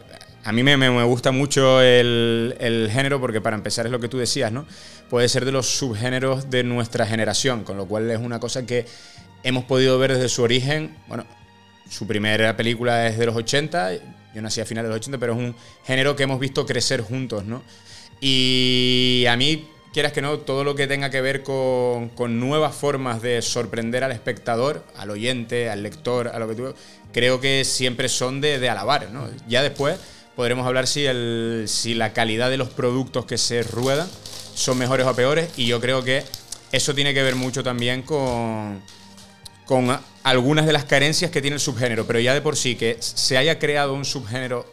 a 0.44 0.52
mí 0.52 0.62
me, 0.64 0.76
me- 0.76 0.90
me 0.90 1.04
gusta 1.04 1.30
mucho 1.30 1.80
el, 1.80 2.56
el 2.58 2.90
género 2.92 3.20
porque, 3.20 3.40
para 3.40 3.54
empezar, 3.56 3.86
es 3.86 3.92
lo 3.92 4.00
que 4.00 4.08
tú 4.08 4.18
decías, 4.18 4.50
¿no? 4.50 4.66
Puede 5.08 5.28
ser 5.28 5.44
de 5.44 5.52
los 5.52 5.68
subgéneros 5.78 6.50
de 6.50 6.64
nuestra 6.64 7.06
generación, 7.06 7.62
con 7.62 7.76
lo 7.76 7.86
cual 7.86 8.10
es 8.10 8.18
una 8.18 8.40
cosa 8.40 8.66
que 8.66 8.86
hemos 9.42 9.64
podido 9.64 9.98
ver 9.98 10.14
desde 10.14 10.28
su 10.28 10.42
origen. 10.42 10.96
Bueno, 11.06 11.24
su 11.90 12.06
primera 12.06 12.56
película 12.56 13.06
es 13.06 13.18
de 13.18 13.26
los 13.26 13.36
80, 13.36 13.92
yo 14.34 14.42
nací 14.42 14.60
a 14.60 14.66
finales 14.66 14.88
de 14.88 14.94
los 14.94 15.00
80, 15.00 15.18
pero 15.18 15.32
es 15.32 15.38
un 15.38 15.54
género 15.84 16.16
que 16.16 16.24
hemos 16.24 16.38
visto 16.38 16.66
crecer 16.66 17.00
juntos, 17.00 17.44
¿no? 17.44 17.62
Y 18.20 19.24
a 19.28 19.36
mí, 19.36 19.68
quieras 19.92 20.12
que 20.12 20.22
no, 20.22 20.38
todo 20.38 20.64
lo 20.64 20.74
que 20.74 20.86
tenga 20.86 21.10
que 21.10 21.20
ver 21.20 21.42
con, 21.42 22.10
nuevas 22.40 22.74
formas 22.74 23.22
de 23.22 23.42
sorprender 23.42 24.04
al 24.04 24.12
espectador, 24.12 24.84
al 24.96 25.10
oyente, 25.10 25.70
al 25.70 25.82
lector, 25.82 26.28
a 26.28 26.38
lo 26.38 26.48
que 26.48 26.54
tú... 26.54 26.74
Creo 27.12 27.40
que 27.40 27.64
siempre 27.64 28.10
son 28.10 28.42
de, 28.42 28.58
de 28.58 28.68
alabar, 28.68 29.10
¿no? 29.10 29.28
Ya 29.48 29.62
después 29.62 29.98
podremos 30.36 30.66
hablar 30.66 30.86
si, 30.86 31.06
el, 31.06 31.64
si 31.66 31.94
la 31.94 32.12
calidad 32.12 32.50
de 32.50 32.58
los 32.58 32.68
productos 32.68 33.24
que 33.24 33.38
se 33.38 33.62
ruedan 33.62 34.08
son 34.54 34.78
mejores 34.78 35.06
o 35.06 35.14
peores 35.14 35.48
y 35.56 35.66
yo 35.66 35.80
creo 35.80 36.04
que 36.04 36.22
eso 36.70 36.94
tiene 36.94 37.14
que 37.14 37.22
ver 37.22 37.34
mucho 37.34 37.64
también 37.64 38.02
con, 38.02 38.82
con 39.68 40.00
algunas 40.22 40.64
de 40.64 40.72
las 40.72 40.86
carencias 40.86 41.30
que 41.30 41.42
tiene 41.42 41.56
el 41.56 41.60
subgénero, 41.60 42.06
pero 42.06 42.18
ya 42.18 42.32
de 42.32 42.40
por 42.40 42.56
sí 42.56 42.74
que 42.74 42.96
se 43.00 43.36
haya 43.36 43.58
creado 43.58 43.92
un 43.92 44.06
subgénero 44.06 44.64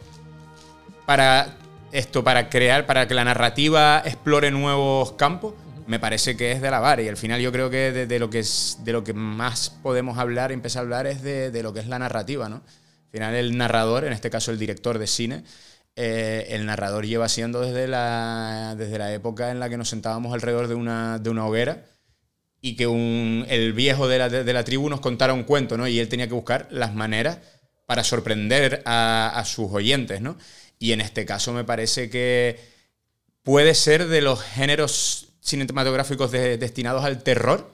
para 1.04 1.58
esto, 1.92 2.24
para 2.24 2.48
crear, 2.48 2.86
para 2.86 3.06
que 3.06 3.12
la 3.12 3.22
narrativa 3.22 4.02
explore 4.06 4.50
nuevos 4.50 5.12
campos, 5.12 5.52
me 5.86 6.00
parece 6.00 6.34
que 6.34 6.50
es 6.50 6.62
de 6.62 6.68
alabar. 6.68 6.98
Y 7.00 7.08
al 7.08 7.18
final 7.18 7.42
yo 7.42 7.52
creo 7.52 7.68
que 7.68 7.92
de, 7.92 8.06
de 8.06 8.18
lo 8.18 8.30
que 8.30 8.38
es, 8.38 8.78
de 8.84 8.92
lo 8.94 9.04
que 9.04 9.12
más 9.12 9.68
podemos 9.82 10.16
hablar, 10.16 10.50
empezar 10.50 10.80
a 10.80 10.84
hablar, 10.84 11.06
es 11.06 11.20
de, 11.22 11.50
de 11.50 11.62
lo 11.62 11.74
que 11.74 11.80
es 11.80 11.88
la 11.88 11.98
narrativa, 11.98 12.48
¿no? 12.48 12.56
Al 12.56 13.10
final 13.12 13.34
el 13.34 13.56
narrador, 13.58 14.04
en 14.04 14.14
este 14.14 14.30
caso 14.30 14.50
el 14.50 14.58
director 14.58 14.98
de 14.98 15.06
cine, 15.06 15.44
eh, 15.94 16.46
el 16.48 16.64
narrador 16.64 17.04
lleva 17.04 17.28
siendo 17.28 17.60
desde 17.60 17.86
la, 17.86 18.74
desde 18.78 18.98
la 18.98 19.12
época 19.12 19.50
en 19.50 19.60
la 19.60 19.68
que 19.68 19.76
nos 19.76 19.90
sentábamos 19.90 20.32
alrededor 20.32 20.68
de 20.68 20.74
una, 20.74 21.18
de 21.18 21.28
una 21.28 21.46
hoguera 21.46 21.84
y 22.60 22.76
que 22.76 22.86
un- 22.86 23.44
el 23.48 23.72
viejo 23.72 24.08
de 24.08 24.18
la, 24.18 24.28
de 24.28 24.52
la 24.52 24.64
tribu 24.64 24.88
nos 24.88 25.00
contara 25.00 25.32
un 25.34 25.44
cuento, 25.44 25.76
¿no? 25.76 25.86
Y 25.86 25.98
él 25.98 26.08
tenía 26.08 26.26
que 26.28 26.34
buscar 26.34 26.68
las 26.70 26.94
maneras 26.94 27.38
para 27.86 28.02
sorprender 28.02 28.82
a, 28.84 29.42
sus 29.46 29.70
oyentes, 29.72 30.20
¿no? 30.20 30.36
Y 30.78 30.92
en 30.92 31.00
este 31.00 31.24
caso 31.24 31.52
me 31.52 31.64
parece 31.64 32.10
que 32.10 32.58
puede 33.42 33.74
ser 33.74 34.08
de 34.08 34.20
los 34.20 34.42
géneros 34.42 35.28
cinematográficos 35.40 36.32
de- 36.32 36.58
destinados 36.58 37.04
al 37.04 37.22
terror 37.22 37.72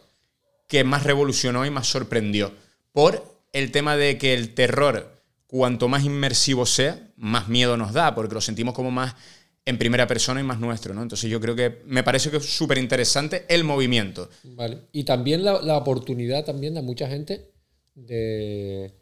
que 0.68 0.84
más 0.84 1.04
revolucionó 1.04 1.64
y 1.64 1.70
más 1.70 1.86
sorprendió. 1.86 2.52
Por 2.92 3.24
el 3.52 3.72
tema 3.72 3.96
de 3.96 4.18
que 4.18 4.34
el 4.34 4.54
terror, 4.54 5.22
cuanto 5.46 5.88
más 5.88 6.04
inmersivo 6.04 6.66
sea, 6.66 6.98
más 7.16 7.48
miedo 7.48 7.76
nos 7.76 7.92
da, 7.92 8.14
porque 8.14 8.34
lo 8.34 8.40
sentimos 8.40 8.74
como 8.74 8.90
más 8.90 9.14
en 9.64 9.78
primera 9.78 10.06
persona 10.06 10.40
y 10.40 10.44
más 10.44 10.58
nuestro, 10.58 10.92
¿no? 10.94 11.02
Entonces 11.02 11.30
yo 11.30 11.40
creo 11.40 11.54
que 11.54 11.82
me 11.86 12.02
parece 12.02 12.30
que 12.30 12.38
es 12.38 12.44
súper 12.46 12.78
interesante 12.78 13.44
el 13.48 13.62
movimiento. 13.64 14.28
Vale. 14.42 14.78
Y 14.92 15.04
también 15.04 15.44
la, 15.44 15.62
la 15.62 15.76
oportunidad 15.76 16.44
también 16.44 16.74
de 16.74 16.82
mucha 16.82 17.06
gente 17.08 17.50
de, 17.94 18.92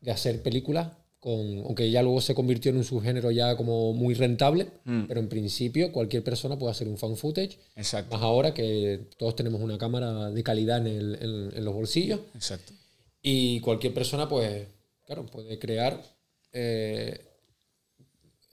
de 0.00 0.10
hacer 0.10 0.42
películas, 0.42 0.88
con, 1.20 1.60
aunque 1.64 1.90
ya 1.90 2.02
luego 2.02 2.20
se 2.20 2.34
convirtió 2.34 2.70
en 2.70 2.76
un 2.76 2.84
subgénero 2.84 3.30
ya 3.30 3.56
como 3.56 3.94
muy 3.94 4.12
rentable, 4.14 4.66
Mm. 4.84 5.04
pero 5.08 5.20
en 5.20 5.28
principio 5.28 5.90
cualquier 5.90 6.22
persona 6.22 6.58
puede 6.58 6.72
hacer 6.72 6.86
un 6.86 6.98
fan 6.98 7.16
footage. 7.16 7.58
Exacto. 7.76 8.14
Más 8.14 8.22
ahora 8.22 8.52
que 8.52 9.08
todos 9.16 9.34
tenemos 9.34 9.62
una 9.62 9.78
cámara 9.78 10.30
de 10.30 10.42
calidad 10.42 10.86
en, 10.86 10.86
el- 10.86 11.18
en- 11.22 11.56
en 11.56 11.64
los 11.64 11.72
bolsillos 11.72 12.20
Exacto. 12.34 12.74
y 13.22 13.60
cualquier 13.60 13.94
persona, 13.94 14.28
pues, 14.28 14.66
claro, 15.06 15.24
puede 15.24 15.58
crear 15.58 15.98
eh, 16.52 17.18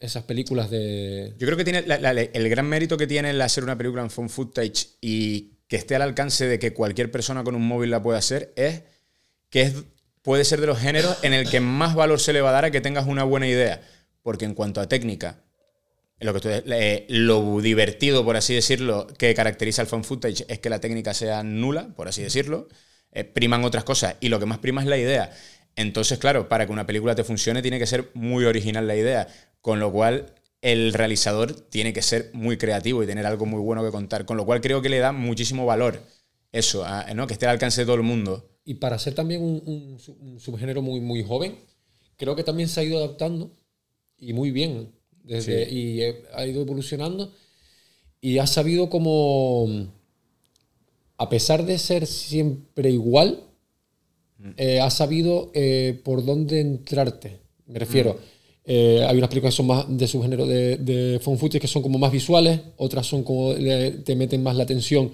esas 0.02 0.24
películas 0.24 0.70
de... 0.70 1.36
Yo 1.38 1.46
creo 1.46 1.58
que 1.58 1.64
tiene 1.64 1.86
el 1.86 2.50
gran 2.50 2.68
mérito 2.68 2.98
que 2.98 3.08
tiene 3.08 3.30
el 3.30 3.42
hacer 3.42 3.64
una 3.64 3.78
película 3.78 4.02
en 4.02 4.10
phone 4.10 4.30
footage 4.30 4.88
y 5.00 5.52
que 5.68 5.78
esté 5.78 5.96
al 5.96 6.02
alcance 6.02 6.48
de 6.48 6.60
que 6.60 6.74
cualquier 6.74 7.12
persona 7.12 7.44
con 7.44 7.56
un 7.56 7.66
móvil 7.66 7.92
la 7.92 8.02
pueda 8.02 8.18
hacer 8.18 8.52
es 8.56 8.82
que 9.50 9.62
es, 9.62 9.76
puede 10.24 10.44
ser 10.44 10.60
de 10.60 10.68
los 10.68 10.80
géneros 10.80 11.18
en 11.22 11.34
el 11.34 11.50
que 11.50 11.60
más 11.60 11.94
valor 11.94 12.20
se 12.20 12.34
le 12.34 12.42
va 12.42 12.50
a 12.50 12.54
dar 12.54 12.66
a 12.66 12.72
que 12.72 12.82
tengas 12.82 13.06
una 13.06 13.24
buena 13.24 13.48
idea. 13.48 13.82
Porque 14.24 14.46
en 14.46 14.56
cuanto 14.56 14.82
a 14.82 14.90
técnica, 14.90 15.44
lo, 16.20 16.34
que 16.34 16.64
eh, 16.66 17.06
lo 17.10 17.62
divertido, 17.62 18.26
por 18.26 18.36
así 18.38 18.56
decirlo, 18.56 19.08
que 19.18 19.34
caracteriza 19.36 19.84
al 19.84 19.88
phone 19.88 20.04
footage 20.04 20.46
es 20.48 20.60
que 20.60 20.70
la 20.70 20.80
técnica 20.80 21.14
sea 21.14 21.44
nula, 21.44 21.90
por 21.96 22.08
así 22.08 22.24
decirlo. 22.24 22.68
Eh, 23.12 23.24
priman 23.24 23.64
otras 23.64 23.84
cosas 23.84 24.16
y 24.20 24.30
lo 24.30 24.40
que 24.40 24.46
más 24.48 24.58
prima 24.58 24.82
es 24.82 24.88
la 24.88 24.98
idea. 24.98 25.32
Entonces, 25.76 26.18
claro, 26.20 26.50
para 26.50 26.66
que 26.66 26.72
una 26.72 26.86
película 26.86 27.16
te 27.16 27.24
funcione 27.24 27.62
tiene 27.62 27.80
que 27.80 27.88
ser 27.88 28.10
muy 28.14 28.46
original 28.46 28.88
la 28.88 28.96
idea. 28.96 29.28
Con 29.62 29.80
lo 29.80 29.92
cual, 29.92 30.34
el 30.62 30.94
realizador 30.94 31.54
tiene 31.54 31.94
que 31.94 32.02
ser 32.02 32.30
muy 32.34 32.58
creativo 32.58 33.04
y 33.04 33.08
tener 33.08 33.26
algo 33.26 33.46
muy 33.46 33.60
bueno 33.62 33.84
que 33.84 33.92
contar. 33.92 34.26
Con 34.26 34.38
lo 34.38 34.46
cual, 34.46 34.62
creo 34.62 34.82
que 34.82 34.90
le 34.90 35.00
da 35.00 35.12
muchísimo 35.12 35.66
valor 35.66 36.02
eso, 36.52 36.84
a- 36.86 37.14
¿no? 37.14 37.28
que 37.28 37.34
esté 37.34 37.46
al 37.46 37.54
alcance 37.54 37.82
de 37.82 37.86
todo 37.86 37.96
el 37.96 38.04
mundo. 38.04 38.48
Y 38.66 38.76
para 38.76 39.00
ser 39.00 39.16
también 39.16 39.42
un, 39.42 39.62
un 39.66 40.00
sub- 40.00 40.18
un 40.22 40.40
subgénero 40.40 40.82
muy, 40.82 41.00
muy 41.00 41.24
joven, 41.24 41.56
creo 42.18 42.36
que 42.36 42.44
también 42.44 42.70
se 42.70 42.80
ha 42.80 42.84
ido 42.84 42.98
adaptando 43.00 43.52
y 44.20 44.34
muy 44.34 44.52
bien. 44.52 44.90
Desde, 45.24 45.70
Y 45.72 46.02
eh, 46.02 46.24
ha 46.34 46.46
ido 46.46 46.62
evolucionando 46.62 47.32
y 48.22 48.40
ha 48.40 48.48
sabido 48.48 48.90
como, 48.90 49.88
a 51.18 51.30
pesar 51.30 51.66
de 51.66 51.78
ser 51.78 52.08
siempre 52.08 52.90
igual, 52.90 53.44
eh, 54.58 54.80
ha 54.80 54.90
sabido 54.90 55.52
eh, 55.54 56.00
por 56.04 56.26
dónde 56.26 56.62
entrarte. 56.62 57.40
Me 57.68 57.80
refiero, 57.80 58.18
eh, 58.66 59.06
hay 59.08 59.18
unas 59.18 59.30
películas 59.30 59.54
que 59.54 59.58
son 59.58 59.68
más 59.68 59.86
de 59.88 60.08
subgénero 60.08 60.46
de, 60.46 60.78
de 60.78 61.20
found 61.20 61.40
footage 61.40 61.60
que 61.62 61.68
son 61.68 61.82
como 61.82 61.98
más 62.00 62.12
visuales, 62.12 62.60
otras 62.78 63.06
son 63.08 63.24
como 63.24 63.54
le- 63.54 63.92
te 63.92 64.16
meten 64.16 64.44
más 64.44 64.56
la 64.56 64.64
atención 64.64 65.12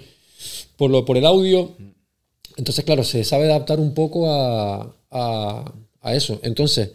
por, 0.75 0.91
lo, 0.91 1.05
por 1.05 1.17
el 1.17 1.25
audio. 1.25 1.71
Entonces, 2.57 2.83
claro, 2.83 3.03
se 3.03 3.23
sabe 3.23 3.45
adaptar 3.45 3.79
un 3.79 3.93
poco 3.93 4.29
a, 4.31 4.93
a- 5.11 5.73
a 6.01 6.15
eso. 6.15 6.39
Entonces, 6.43 6.91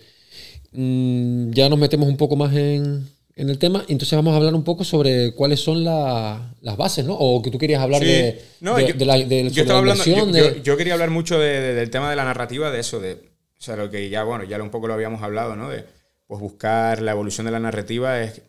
mm, 0.73 1.51
ya 1.53 1.69
nos 1.69 1.79
metemos 1.79 2.09
un 2.09 2.17
poco 2.17 2.37
más 2.37 2.55
en, 2.55 3.09
en 3.37 3.49
el 3.51 3.59
tema. 3.59 3.85
Entonces 3.89 4.17
vamos 4.17 4.35
a 4.35 4.37
hablar 4.37 4.55
un 4.55 4.65
poco 4.65 4.85
sobre 4.85 5.33
cuáles 5.35 5.61
son 5.61 5.85
la- 5.85 6.55
las 6.61 6.77
bases, 6.77 7.05
¿no? 7.05 7.15
O 7.15 7.41
que 7.43 7.51
tú 7.51 7.59
querías 7.59 7.81
hablar 7.83 8.03
Sí. 8.03 8.09
de, 8.09 8.43
No, 8.61 8.77
de, 8.77 8.89
yo- 8.89 8.95
de 8.95 9.05
la, 9.05 9.19
de- 9.19 9.51
yo 9.51 9.63
estaba 9.63 9.81
la 9.83 9.93
hablando, 9.93 10.05
yo, 10.05 10.27
yo- 10.27 10.33
de- 10.55 10.63
yo 10.63 10.77
quería 10.77 10.93
hablar 10.95 11.11
mucho 11.11 11.39
de- 11.39 11.61
de- 11.61 11.75
del 11.75 11.91
tema 11.91 12.11
de 12.11 12.17
la 12.17 12.25
narrativa, 12.25 12.71
de 12.71 12.81
eso, 12.81 13.01
de, 13.01 13.13
o 13.15 13.63
sea, 13.65 13.77
lo 13.77 13.91
que 13.91 14.09
ya, 14.11 14.25
bueno, 14.25 14.45
ya 14.45 14.61
un 14.63 14.71
poco 14.71 14.87
lo 14.89 14.95
habíamos 14.95 15.23
hablado, 15.23 15.57
¿no? 15.57 15.69
De 15.71 15.85
pues 16.33 16.41
buscar 16.41 17.03
la 17.03 17.11
evolución 17.13 17.45
de 17.45 17.51
la 17.53 17.61
narrativa 17.61 18.19
es, 18.23 18.41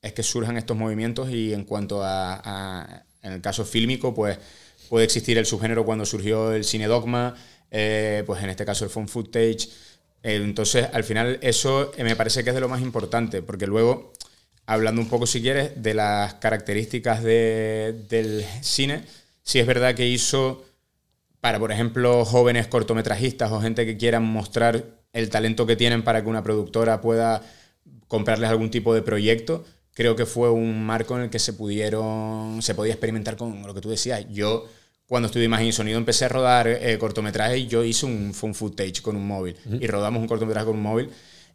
es 0.00 0.12
que 0.14 0.22
surjan 0.22 0.56
estos 0.56 0.78
movimientos 0.78 1.28
y 1.28 1.52
en 1.52 1.64
cuanto 1.64 2.00
a, 2.02 3.04
en 3.22 3.32
el 3.34 3.42
caso 3.42 3.66
fílmico, 3.66 4.14
pues 4.14 4.38
puede 4.88 5.04
existir 5.04 5.36
el 5.36 5.44
subgénero 5.44 5.84
cuando 5.84 6.06
surgió 6.06 6.54
el 6.54 6.64
cine 6.64 6.86
dogma, 6.86 7.34
eh, 7.70 8.22
pues 8.26 8.42
en 8.42 8.48
este 8.48 8.64
caso 8.64 8.86
el 8.86 8.90
phone 8.90 9.08
footage. 9.08 9.68
Eh, 10.22 10.36
entonces, 10.36 10.88
al 10.90 11.04
final, 11.04 11.38
eso 11.42 11.92
eh, 11.98 12.02
me 12.02 12.16
parece 12.16 12.42
que 12.44 12.48
es 12.48 12.54
de 12.54 12.62
lo 12.62 12.68
más 12.70 12.80
importante, 12.80 13.42
porque 13.42 13.66
luego, 13.66 14.14
hablando 14.64 15.02
un 15.02 15.10
poco, 15.10 15.26
si 15.26 15.42
quieres, 15.42 15.82
de 15.82 15.92
las 15.92 16.34
características 16.36 17.22
de- 17.22 18.06
del 18.08 18.42
cine, 18.62 19.04
sí 19.42 19.58
es 19.58 19.66
verdad 19.66 19.94
que 19.94 20.06
hizo 20.08 20.64
para, 21.42 21.58
por 21.58 21.72
ejemplo, 21.72 22.24
jóvenes 22.24 22.68
cortometrajistas 22.68 23.50
o 23.50 23.60
gente 23.60 23.84
que 23.84 23.96
quieran 23.96 24.22
mostrar 24.22 24.84
el 25.12 25.28
talento 25.28 25.66
que 25.66 25.74
tienen 25.74 26.04
para 26.04 26.22
que 26.22 26.28
una 26.28 26.44
productora 26.44 27.00
pueda 27.00 27.42
comprarles 28.06 28.48
algún 28.48 28.70
tipo 28.70 28.94
de 28.94 29.02
proyecto, 29.02 29.64
creo 29.92 30.14
que 30.14 30.24
fue 30.24 30.50
un 30.50 30.86
marco 30.86 31.16
en 31.16 31.24
el 31.24 31.30
que 31.30 31.40
se 31.40 31.52
pudieron, 31.52 32.62
se 32.62 32.76
podía 32.76 32.92
experimentar 32.92 33.36
con 33.36 33.66
lo 33.66 33.74
que 33.74 33.80
tú 33.80 33.90
decías. 33.90 34.24
Yo, 34.30 34.68
cuando 35.08 35.26
estudié 35.26 35.46
imagen 35.46 35.66
y 35.66 35.72
sonido, 35.72 35.98
empecé 35.98 36.26
a 36.26 36.28
rodar 36.28 36.68
eh, 36.68 36.96
cortometrajes 36.96 37.58
y 37.58 37.66
yo 37.66 37.82
hice 37.82 38.06
un 38.06 38.32
footage 38.32 39.02
con 39.02 39.16
un 39.16 39.26
móvil 39.26 39.56
y 39.80 39.88
rodamos 39.88 40.22
un 40.22 40.28
cortometraje 40.28 40.66
con 40.66 40.76
un 40.76 40.82
móvil 40.82 41.10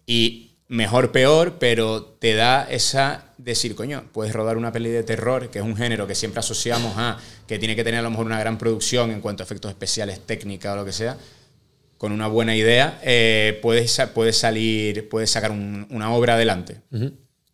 y 0.06 0.57
mejor, 0.68 1.12
peor, 1.12 1.56
pero 1.60 2.04
te 2.04 2.34
da 2.34 2.64
esa 2.70 3.26
decir, 3.38 3.76
coño, 3.76 4.04
puedes 4.12 4.34
rodar 4.34 4.58
una 4.58 4.72
peli 4.72 4.90
de 4.90 5.04
terror, 5.04 5.50
que 5.50 5.60
es 5.60 5.66
un 5.66 5.78
género 5.78 6.08
que 6.08 6.16
siempre 6.16 6.40
asociamos 6.40 6.94
a 6.98 7.18
que 7.48 7.58
tiene 7.60 7.76
que 7.76 7.84
tener 7.84 8.00
a 8.00 8.04
lo 8.04 8.10
mejor 8.10 8.26
una 8.26 8.40
gran 8.40 8.58
producción 8.58 9.12
en 9.12 9.22
cuanto 9.22 9.44
a 9.44 9.46
efectos 9.46 9.70
especiales, 9.72 10.20
técnica 10.26 10.74
o 10.74 10.76
lo 10.76 10.86
que 10.86 10.92
sea. 10.92 11.18
Con 11.98 12.12
una 12.12 12.28
buena 12.28 12.56
idea, 12.56 13.00
eh, 13.04 13.58
puedes, 13.62 14.00
puedes 14.14 14.38
salir, 14.38 15.08
puedes 15.10 15.32
sacar 15.32 15.52
un- 15.52 15.88
una 15.90 16.12
obra 16.14 16.34
adelante. 16.34 16.82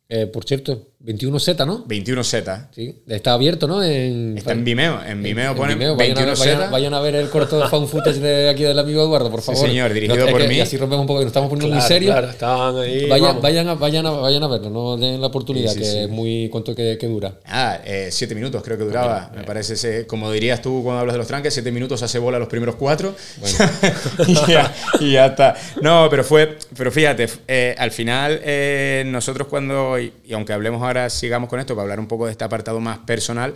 Eh, 0.10 0.27
por 0.27 0.43
cierto, 0.46 0.89
21Z, 1.05 1.65
¿no? 1.65 1.86
21Z. 1.86 2.67
Sí, 2.74 2.95
está 3.07 3.33
abierto, 3.33 3.67
¿no? 3.67 3.83
En, 3.83 4.38
Está 4.38 4.53
en 4.53 4.63
Vimeo. 4.63 5.03
En 5.03 5.22
Vimeo 5.22 5.51
en 5.51 5.57
pone 5.57 5.74
Vimeo. 5.74 5.95
Vayan, 5.98 6.17
a, 6.17 6.22
21Z. 6.33 6.39
vayan- 6.39 6.72
vayan 6.72 6.93
a 6.93 7.00
ver 7.01 7.15
el 7.15 7.29
corto 7.29 7.60
de 7.60 7.67
fan 7.67 7.88
footage 7.89 8.19
de 8.19 8.50
aquí 8.50 8.63
del 8.63 8.79
amigo 8.79 9.03
Eduardo, 9.03 9.29
por 9.29 9.41
Sí, 9.41 9.48
favor. 9.48 9.67
señor, 9.67 9.91
dirigido 9.91 10.25
No, 10.25 10.31
por 10.31 10.41
que- 10.41 10.48
mí. 10.48 10.62
Así 10.62 10.77
rompemos 10.77 11.01
un 11.01 11.07
poco, 11.07 11.19
que 11.19 11.25
nos 11.25 11.31
estamos 11.31 11.50
poniendo 11.50 11.67
Claro, 11.75 11.81
muy 11.81 11.88
serios. 11.88 12.12
claro, 12.13 12.29
estaban 12.29 12.77
ahí. 12.77 13.10
Vayan, 13.10 13.41
vayan, 13.41 13.67
a, 13.67 13.75
vayan, 13.75 14.05
a, 14.05 14.12
vayan 14.12 14.43
a 14.43 14.48
verlo, 14.48 14.69
no 14.69 14.95
den 14.95 15.19
la 15.19 15.27
oportunidad, 15.27 15.72
Sí, 15.74 15.79
sí, 15.79 15.79
que 15.81 15.86
sí. 15.91 15.98
es 15.98 16.10
muy. 16.10 16.48
¿Cuánto 16.50 16.74
que, 16.74 16.98
que 16.98 17.07
dura? 17.07 17.33
Ah, 17.45 17.79
eh, 17.83 18.07
siete 18.10 18.33
minutos 18.33 18.63
creo 18.63 18.77
que 18.77 18.86
duraba. 18.86 19.29
Me 19.36 19.43
parece, 19.43 19.74
ese- 19.74 20.07
como 20.07 20.31
dirías 20.31 20.62
tú 20.62 20.81
cuando 20.83 21.01
hablas 21.01 21.15
de 21.15 21.17
los 21.17 21.27
tranques, 21.27 21.53
siete 21.53 21.72
minutos 21.74 22.01
hace 22.01 22.17
bola 22.17 22.39
los 22.39 22.48
primeros 22.48 22.75
cuatro. 22.75 23.13
y, 24.27 24.33
ya, 24.48 24.74
y 25.01 25.12
ya 25.13 25.25
está. 25.27 25.55
No, 25.81 26.07
pero 26.10 26.24
fue, 26.24 26.57
pero 26.77 26.91
fíjate, 26.91 27.27
eh, 27.48 27.75
al 27.77 27.91
final 27.91 28.39
eh, 28.43 29.03
nosotros 29.07 29.50
cuando, 29.50 30.00
y, 30.00 30.13
y 30.25 30.33
aunque 30.33 30.53
hablemos 30.53 30.81
ahora, 30.81 30.93
sigamos 31.10 31.50
con 31.50 31.60
esto 31.60 31.76
para 31.76 31.84
hablar 31.84 32.00
un 32.00 32.08
poco 32.08 32.26
de 32.26 32.32
este 32.32 32.44
apartado 32.44 32.80
más 32.80 33.00
personal, 33.00 33.54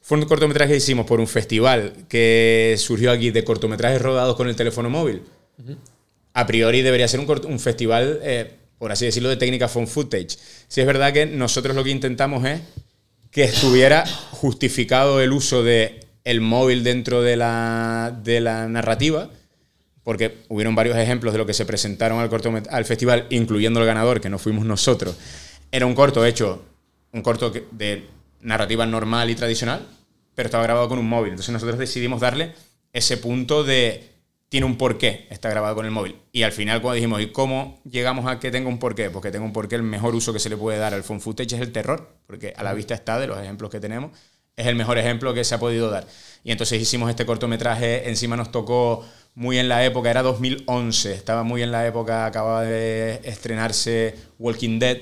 fue 0.00 0.18
un 0.18 0.24
cortometraje 0.24 0.72
que 0.72 0.78
hicimos 0.78 1.06
por 1.06 1.20
un 1.20 1.26
festival 1.26 1.92
que 2.08 2.76
surgió 2.78 3.10
aquí 3.10 3.30
de 3.30 3.44
cortometrajes 3.44 4.00
rodados 4.00 4.36
con 4.36 4.48
el 4.48 4.56
teléfono 4.56 4.88
móvil. 4.88 5.22
A 6.32 6.46
priori 6.46 6.82
debería 6.82 7.08
ser 7.08 7.20
un, 7.20 7.46
un 7.46 7.58
festival, 7.58 8.20
eh, 8.22 8.52
por 8.78 8.92
así 8.92 9.04
decirlo, 9.04 9.28
de 9.28 9.36
técnica 9.36 9.68
phone 9.68 9.86
footage. 9.86 10.38
Si 10.68 10.80
es 10.80 10.86
verdad 10.86 11.12
que 11.12 11.26
nosotros 11.26 11.76
lo 11.76 11.84
que 11.84 11.90
intentamos 11.90 12.44
es 12.46 12.60
que 13.30 13.44
estuviera 13.44 14.06
justificado 14.30 15.20
el 15.20 15.32
uso 15.32 15.62
de 15.62 16.06
el 16.24 16.40
móvil 16.40 16.84
dentro 16.84 17.22
de 17.22 17.36
la, 17.36 18.18
de 18.22 18.40
la 18.40 18.68
narrativa, 18.68 19.30
porque 20.04 20.38
hubieron 20.48 20.74
varios 20.74 20.96
ejemplos 20.96 21.32
de 21.32 21.38
lo 21.38 21.46
que 21.46 21.54
se 21.54 21.66
presentaron 21.66 22.18
al, 22.18 22.30
al 22.70 22.84
festival, 22.84 23.26
incluyendo 23.30 23.80
el 23.80 23.86
ganador, 23.86 24.20
que 24.20 24.30
no 24.30 24.38
fuimos 24.38 24.64
nosotros. 24.64 25.16
Era 25.70 25.86
un 25.86 25.94
corto 25.94 26.24
hecho, 26.24 26.64
un 27.12 27.22
corto 27.22 27.50
de 27.50 28.06
narrativa 28.40 28.86
normal 28.86 29.30
y 29.30 29.34
tradicional, 29.34 29.86
pero 30.34 30.46
estaba 30.46 30.64
grabado 30.64 30.88
con 30.88 30.98
un 30.98 31.08
móvil. 31.08 31.30
Entonces 31.30 31.52
nosotros 31.52 31.78
decidimos 31.78 32.20
darle 32.20 32.54
ese 32.92 33.16
punto 33.16 33.64
de 33.64 34.18
tiene 34.48 34.64
un 34.64 34.76
porqué, 34.76 35.26
está 35.30 35.50
grabado 35.50 35.74
con 35.74 35.84
el 35.84 35.90
móvil. 35.90 36.16
Y 36.32 36.42
al 36.42 36.52
final 36.52 36.80
cuando 36.80 36.94
dijimos, 36.94 37.20
¿y 37.20 37.26
cómo 37.32 37.80
llegamos 37.84 38.26
a 38.26 38.40
que 38.40 38.50
tenga 38.50 38.68
un 38.68 38.78
porqué? 38.78 39.10
Porque 39.10 39.30
tenga 39.30 39.44
un 39.44 39.52
porqué, 39.52 39.76
el 39.76 39.82
mejor 39.82 40.14
uso 40.14 40.32
que 40.32 40.38
se 40.38 40.48
le 40.48 40.56
puede 40.56 40.78
dar 40.78 40.94
al 40.94 41.02
phone 41.02 41.20
footage 41.20 41.54
es 41.54 41.60
el 41.60 41.72
terror, 41.72 42.08
porque 42.26 42.54
a 42.56 42.62
la 42.62 42.72
vista 42.72 42.94
está 42.94 43.18
de 43.18 43.26
los 43.26 43.38
ejemplos 43.38 43.70
que 43.70 43.78
tenemos, 43.78 44.12
es 44.56 44.66
el 44.66 44.74
mejor 44.74 44.96
ejemplo 44.98 45.34
que 45.34 45.44
se 45.44 45.54
ha 45.54 45.58
podido 45.58 45.90
dar. 45.90 46.06
Y 46.44 46.50
entonces 46.50 46.80
hicimos 46.80 47.10
este 47.10 47.26
cortometraje, 47.26 48.08
encima 48.08 48.36
nos 48.36 48.50
tocó 48.50 49.06
muy 49.34 49.58
en 49.58 49.68
la 49.68 49.84
época, 49.84 50.10
era 50.10 50.22
2011, 50.22 51.12
estaba 51.12 51.42
muy 51.42 51.62
en 51.62 51.70
la 51.70 51.86
época, 51.86 52.24
acababa 52.24 52.62
de 52.62 53.20
estrenarse 53.24 54.14
Walking 54.38 54.78
Dead, 54.78 54.98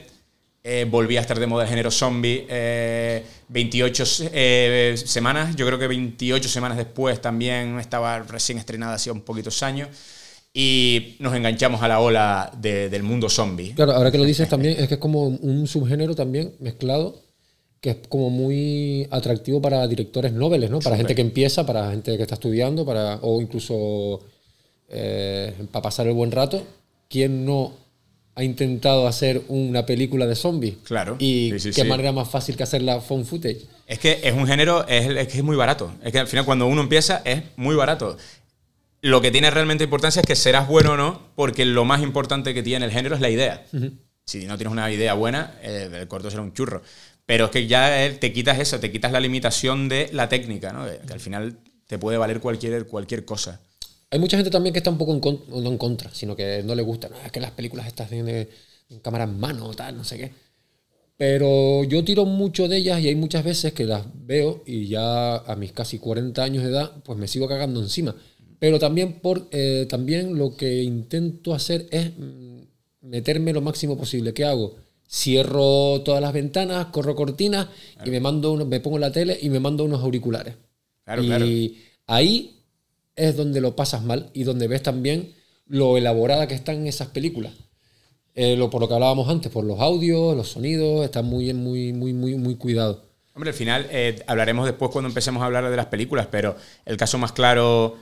eh, 0.66 0.84
volvía 0.90 1.20
a 1.20 1.22
estar 1.22 1.38
de 1.38 1.46
moda 1.46 1.62
el 1.64 1.70
género 1.70 1.90
zombie. 1.90 2.44
eh, 2.48 3.22
28 3.48 4.04
se- 4.04 4.30
eh, 4.32 4.96
semanas, 4.96 5.54
yo 5.56 5.64
creo 5.66 5.78
que 5.78 5.86
28 5.86 6.48
semanas 6.48 6.76
después 6.76 7.20
también 7.22 7.78
estaba 7.78 8.18
recién 8.20 8.58
estrenada, 8.58 8.94
hacía 8.94 9.12
un 9.12 9.20
poquitos 9.20 9.62
años. 9.62 9.88
Y 10.52 11.16
nos 11.20 11.34
enganchamos 11.36 11.82
a 11.82 11.88
la 11.88 12.00
ola 12.00 12.50
de- 12.60 12.88
del 12.88 13.02
mundo 13.02 13.28
zombie. 13.28 13.74
Claro, 13.74 13.92
ahora 13.92 14.10
que 14.10 14.18
lo 14.18 14.24
dices 14.24 14.48
también, 14.48 14.76
es 14.78 14.88
que 14.88 14.94
es 14.94 15.00
como 15.00 15.24
un 15.26 15.66
subgénero 15.66 16.14
también 16.14 16.54
mezclado, 16.60 17.22
que 17.80 17.90
es 17.90 17.96
como 18.08 18.30
muy 18.30 19.06
atractivo 19.10 19.60
para 19.60 19.86
directores 19.86 20.32
noveles, 20.32 20.70
¿no? 20.70 20.80
Para 20.80 20.96
gente 20.96 21.14
que 21.14 21.20
empieza, 21.20 21.64
para 21.66 21.90
gente 21.90 22.16
que 22.16 22.22
está 22.22 22.34
estudiando, 22.36 22.84
para, 22.86 23.18
o 23.22 23.40
incluso 23.42 24.20
eh, 24.88 25.52
para 25.70 25.82
pasar 25.82 26.06
el 26.06 26.14
buen 26.14 26.30
rato. 26.32 26.66
¿Quién 27.08 27.44
no 27.44 27.72
ha 28.38 28.44
intentado 28.44 29.08
hacer 29.08 29.42
una 29.48 29.86
película 29.86 30.26
de 30.26 30.36
zombies? 30.36 30.74
Claro. 30.84 31.16
Y 31.18 31.50
Sí, 31.52 31.58
sí, 31.58 31.68
qué 31.70 31.82
sí. 31.82 31.88
manera 31.88 32.12
más 32.12 32.28
fácil 32.28 32.54
que 32.56 32.62
hacer 32.62 32.82
la 32.82 33.00
phone 33.00 33.24
footage. 33.24 33.62
Es 33.86 33.98
que 33.98 34.20
es 34.22 34.32
un 34.34 34.46
género, 34.46 34.86
es, 34.86 35.06
es 35.06 35.28
que 35.28 35.38
es 35.38 35.42
muy 35.44 35.56
barato. 35.56 35.92
Es 36.04 36.12
que 36.12 36.18
al 36.18 36.26
final 36.28 36.44
cuando 36.44 36.66
uno 36.66 36.82
empieza 36.82 37.22
es 37.24 37.42
muy 37.56 37.74
barato. 37.74 38.16
Lo 39.00 39.20
que 39.20 39.30
tiene 39.30 39.50
realmente 39.50 39.84
importancia 39.84 40.20
es 40.20 40.26
que 40.26 40.36
serás 40.36 40.68
bueno 40.68 40.92
o 40.92 40.96
no, 40.96 41.20
porque 41.34 41.64
lo 41.64 41.84
más 41.84 42.02
importante 42.02 42.52
que 42.52 42.62
tiene 42.62 42.84
el 42.84 42.92
género 42.92 43.14
es 43.14 43.20
la 43.20 43.30
idea. 43.30 43.64
Si 44.26 44.44
no 44.46 44.56
tienes 44.58 44.72
una 44.72 44.90
idea 44.90 45.14
buena, 45.14 45.54
eh, 45.62 45.88
el 45.92 46.08
corto 46.08 46.30
será 46.30 46.42
un 46.42 46.52
churro. 46.52 46.82
Pero 47.24 47.46
es 47.46 47.50
que 47.50 47.66
ya 47.66 48.04
eh, 48.04 48.10
te 48.10 48.32
quitas 48.32 48.58
eso, 48.58 48.78
te 48.80 48.92
quitas 48.92 49.12
la 49.12 49.20
limitación 49.20 49.88
de 49.88 50.10
la 50.12 50.28
técnica, 50.28 50.72
¿no? 50.72 50.84
Que 51.06 51.12
al 51.12 51.20
final 51.20 51.56
te 51.86 51.98
puede 51.98 52.18
valer 52.18 52.40
cualquier, 52.40 52.86
cualquier 52.86 53.24
cosa. 53.24 53.60
Hay 54.16 54.20
mucha 54.20 54.38
gente 54.38 54.50
también 54.50 54.72
que 54.72 54.78
está 54.78 54.88
un 54.88 54.96
poco 54.96 55.12
en 55.12 55.20
con- 55.20 55.42
no 55.50 55.68
en 55.68 55.76
contra, 55.76 56.08
sino 56.14 56.34
que 56.34 56.62
no 56.64 56.74
le 56.74 56.80
gusta. 56.80 57.10
"No, 57.10 57.16
es 57.22 57.30
que 57.30 57.38
las 57.38 57.50
películas 57.50 57.94
de, 58.10 58.22
de- 58.22 58.48
en 58.88 59.00
cámara 59.00 59.24
en 59.24 59.38
mano, 59.38 59.74
tal, 59.74 59.94
no 59.94 60.04
sé 60.04 60.16
qué. 60.16 60.32
Pero 61.18 61.84
yo 61.84 62.02
tiro 62.02 62.24
mucho 62.24 62.66
de 62.66 62.78
ellas 62.78 62.98
y 63.02 63.08
hay 63.08 63.14
muchas 63.14 63.44
veces 63.44 63.74
que 63.74 63.84
las 63.84 64.06
veo 64.14 64.62
y 64.64 64.88
ya 64.88 65.36
a 65.36 65.54
mis 65.56 65.72
casi 65.72 65.98
40 65.98 66.42
años 66.44 66.64
de 66.64 66.70
edad, 66.70 66.92
pues 67.04 67.18
me 67.18 67.28
sigo 67.28 67.46
cagando 67.46 67.80
encima. 67.82 68.14
Pero 68.58 68.78
también, 68.78 69.20
por, 69.20 69.48
eh, 69.50 69.84
también 69.86 70.38
lo 70.38 70.56
que 70.56 70.82
intento 70.82 71.52
hacer 71.52 71.86
es 71.90 72.12
mm, 72.16 72.60
meterme 73.02 73.52
lo 73.52 73.60
máximo 73.60 73.98
posible. 73.98 74.32
¿Qué 74.32 74.44
hago? 74.46 74.76
Cierro 75.06 76.00
todas 76.06 76.22
las 76.22 76.32
ventanas, 76.32 76.86
corro 76.86 77.14
cortinas 77.14 77.68
y 78.02 78.10
me, 78.10 78.20
mando 78.20 78.52
unos- 78.52 78.66
me 78.66 78.80
pongo 78.80 78.98
la 78.98 79.12
tele 79.12 79.38
y 79.42 79.50
me 79.50 79.60
mando 79.60 79.84
unos 79.84 80.00
auriculares. 80.02 80.54
Claro, 81.04 81.22
y 81.22 81.26
claro. 81.26 81.46
ahí 82.06 82.55
es 83.16 83.36
donde 83.36 83.60
lo 83.60 83.74
pasas 83.74 84.04
mal 84.04 84.30
y 84.34 84.44
donde 84.44 84.68
ves 84.68 84.82
también 84.82 85.34
lo 85.66 85.96
elaborada 85.96 86.46
que 86.46 86.54
están 86.54 86.86
esas 86.86 87.08
películas. 87.08 87.52
Eh, 88.34 88.54
lo, 88.56 88.68
por 88.68 88.82
lo 88.82 88.88
que 88.88 88.94
hablábamos 88.94 89.28
antes, 89.28 89.50
por 89.50 89.64
los 89.64 89.80
audios, 89.80 90.36
los 90.36 90.50
sonidos, 90.50 91.04
están 91.04 91.24
muy, 91.24 91.52
muy, 91.54 91.92
muy, 91.94 92.12
muy, 92.12 92.34
muy 92.34 92.56
cuidados. 92.56 92.98
Hombre, 93.34 93.50
al 93.50 93.56
final 93.56 93.86
eh, 93.90 94.22
hablaremos 94.26 94.66
después 94.66 94.90
cuando 94.90 95.08
empecemos 95.08 95.42
a 95.42 95.46
hablar 95.46 95.68
de 95.68 95.76
las 95.76 95.86
películas, 95.86 96.28
pero 96.30 96.56
el 96.84 96.96
caso 96.96 97.18
más 97.18 97.32
claro 97.32 97.96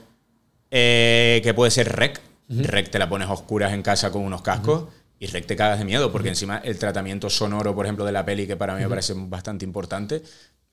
eh, 0.71 1.39
que 1.43 1.53
puede 1.53 1.71
ser 1.71 1.89
Rec. 1.93 2.21
Rec 2.49 2.89
te 2.89 2.99
la 2.99 3.09
pones 3.09 3.29
a 3.29 3.33
oscuras 3.33 3.73
en 3.73 3.81
casa 3.81 4.11
con 4.11 4.21
unos 4.23 4.41
cascos 4.41 4.85
y 5.19 5.27
Rec 5.27 5.45
te 5.45 5.55
cagas 5.55 5.79
de 5.79 5.85
miedo, 5.85 6.11
porque 6.11 6.29
encima 6.29 6.57
el 6.57 6.77
tratamiento 6.77 7.29
sonoro, 7.29 7.73
por 7.73 7.85
ejemplo, 7.85 8.05
de 8.05 8.11
la 8.11 8.25
peli, 8.25 8.45
que 8.45 8.57
para 8.57 8.75
mí 8.75 8.81
me 8.81 8.89
parece 8.89 9.13
bastante 9.15 9.63
importante, 9.63 10.21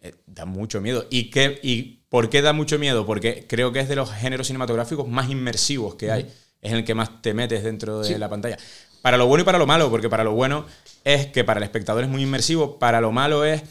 eh, 0.02 0.14
da 0.26 0.44
mucho 0.44 0.80
miedo. 0.80 1.06
¿Y, 1.10 1.30
qué, 1.30 1.58
¿Y 1.62 2.00
por 2.08 2.28
qué 2.28 2.42
da 2.42 2.52
mucho 2.52 2.78
miedo? 2.78 3.06
Porque 3.06 3.46
creo 3.48 3.72
que 3.72 3.80
es 3.80 3.88
de 3.88 3.96
los 3.96 4.12
géneros 4.12 4.46
cinematográficos 4.48 5.08
más 5.08 5.30
inmersivos 5.30 5.94
que 5.94 6.10
hay. 6.10 6.22
Es 6.60 6.70
en 6.72 6.78
el 6.78 6.84
que 6.84 6.94
más 6.94 7.22
te 7.22 7.34
metes 7.34 7.62
dentro 7.64 8.00
de 8.00 8.08
Sí. 8.08 8.18
la 8.18 8.28
pantalla. 8.28 8.56
Para 9.00 9.16
lo 9.16 9.26
bueno 9.26 9.42
y 9.42 9.44
para 9.44 9.58
lo 9.58 9.66
malo, 9.66 9.90
porque 9.90 10.08
para 10.08 10.22
lo 10.24 10.32
bueno 10.32 10.64
es 11.04 11.26
que 11.26 11.42
para 11.42 11.58
el 11.58 11.64
espectador 11.64 12.04
es 12.04 12.10
muy 12.10 12.22
inmersivo, 12.22 12.78
para 12.78 13.00
lo 13.00 13.10
malo 13.10 13.44
es 13.44 13.62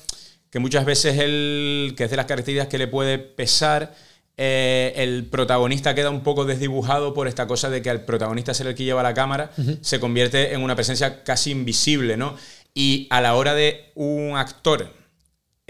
que 0.50 0.60
muchas 0.60 0.84
veces 0.84 1.18
el 1.20 1.94
que 1.96 2.04
es 2.06 2.10
de 2.12 2.18
las 2.18 2.26
características 2.26 2.68
que 2.68 2.78
le 2.78 2.88
puede 2.88 3.18
pesar 3.18 3.94
eh, 4.38 4.94
el 4.98 5.26
protagonista 5.28 5.94
queda 5.96 6.10
un 6.10 6.24
poco 6.24 6.46
desdibujado 6.46 7.14
por 7.14 7.28
esta 7.28 7.48
cosa 7.48 7.70
de 7.70 7.82
que 7.82 7.90
al 7.90 8.04
protagonista 8.06 8.54
ser 8.54 8.68
el 8.68 8.76
que 8.76 8.84
lleva 8.84 9.04
la 9.04 9.14
cámara 9.14 9.52
se 9.82 10.00
convierte 10.00 10.54
en 10.54 10.62
una 10.64 10.76
presencia 10.76 11.24
casi 11.24 11.52
invisible, 11.52 12.18
¿no? 12.18 12.36
Y 12.74 13.08
a 13.12 13.22
la 13.22 13.36
hora 13.36 13.54
de 13.54 13.92
un 13.96 14.36
actor 14.36 14.92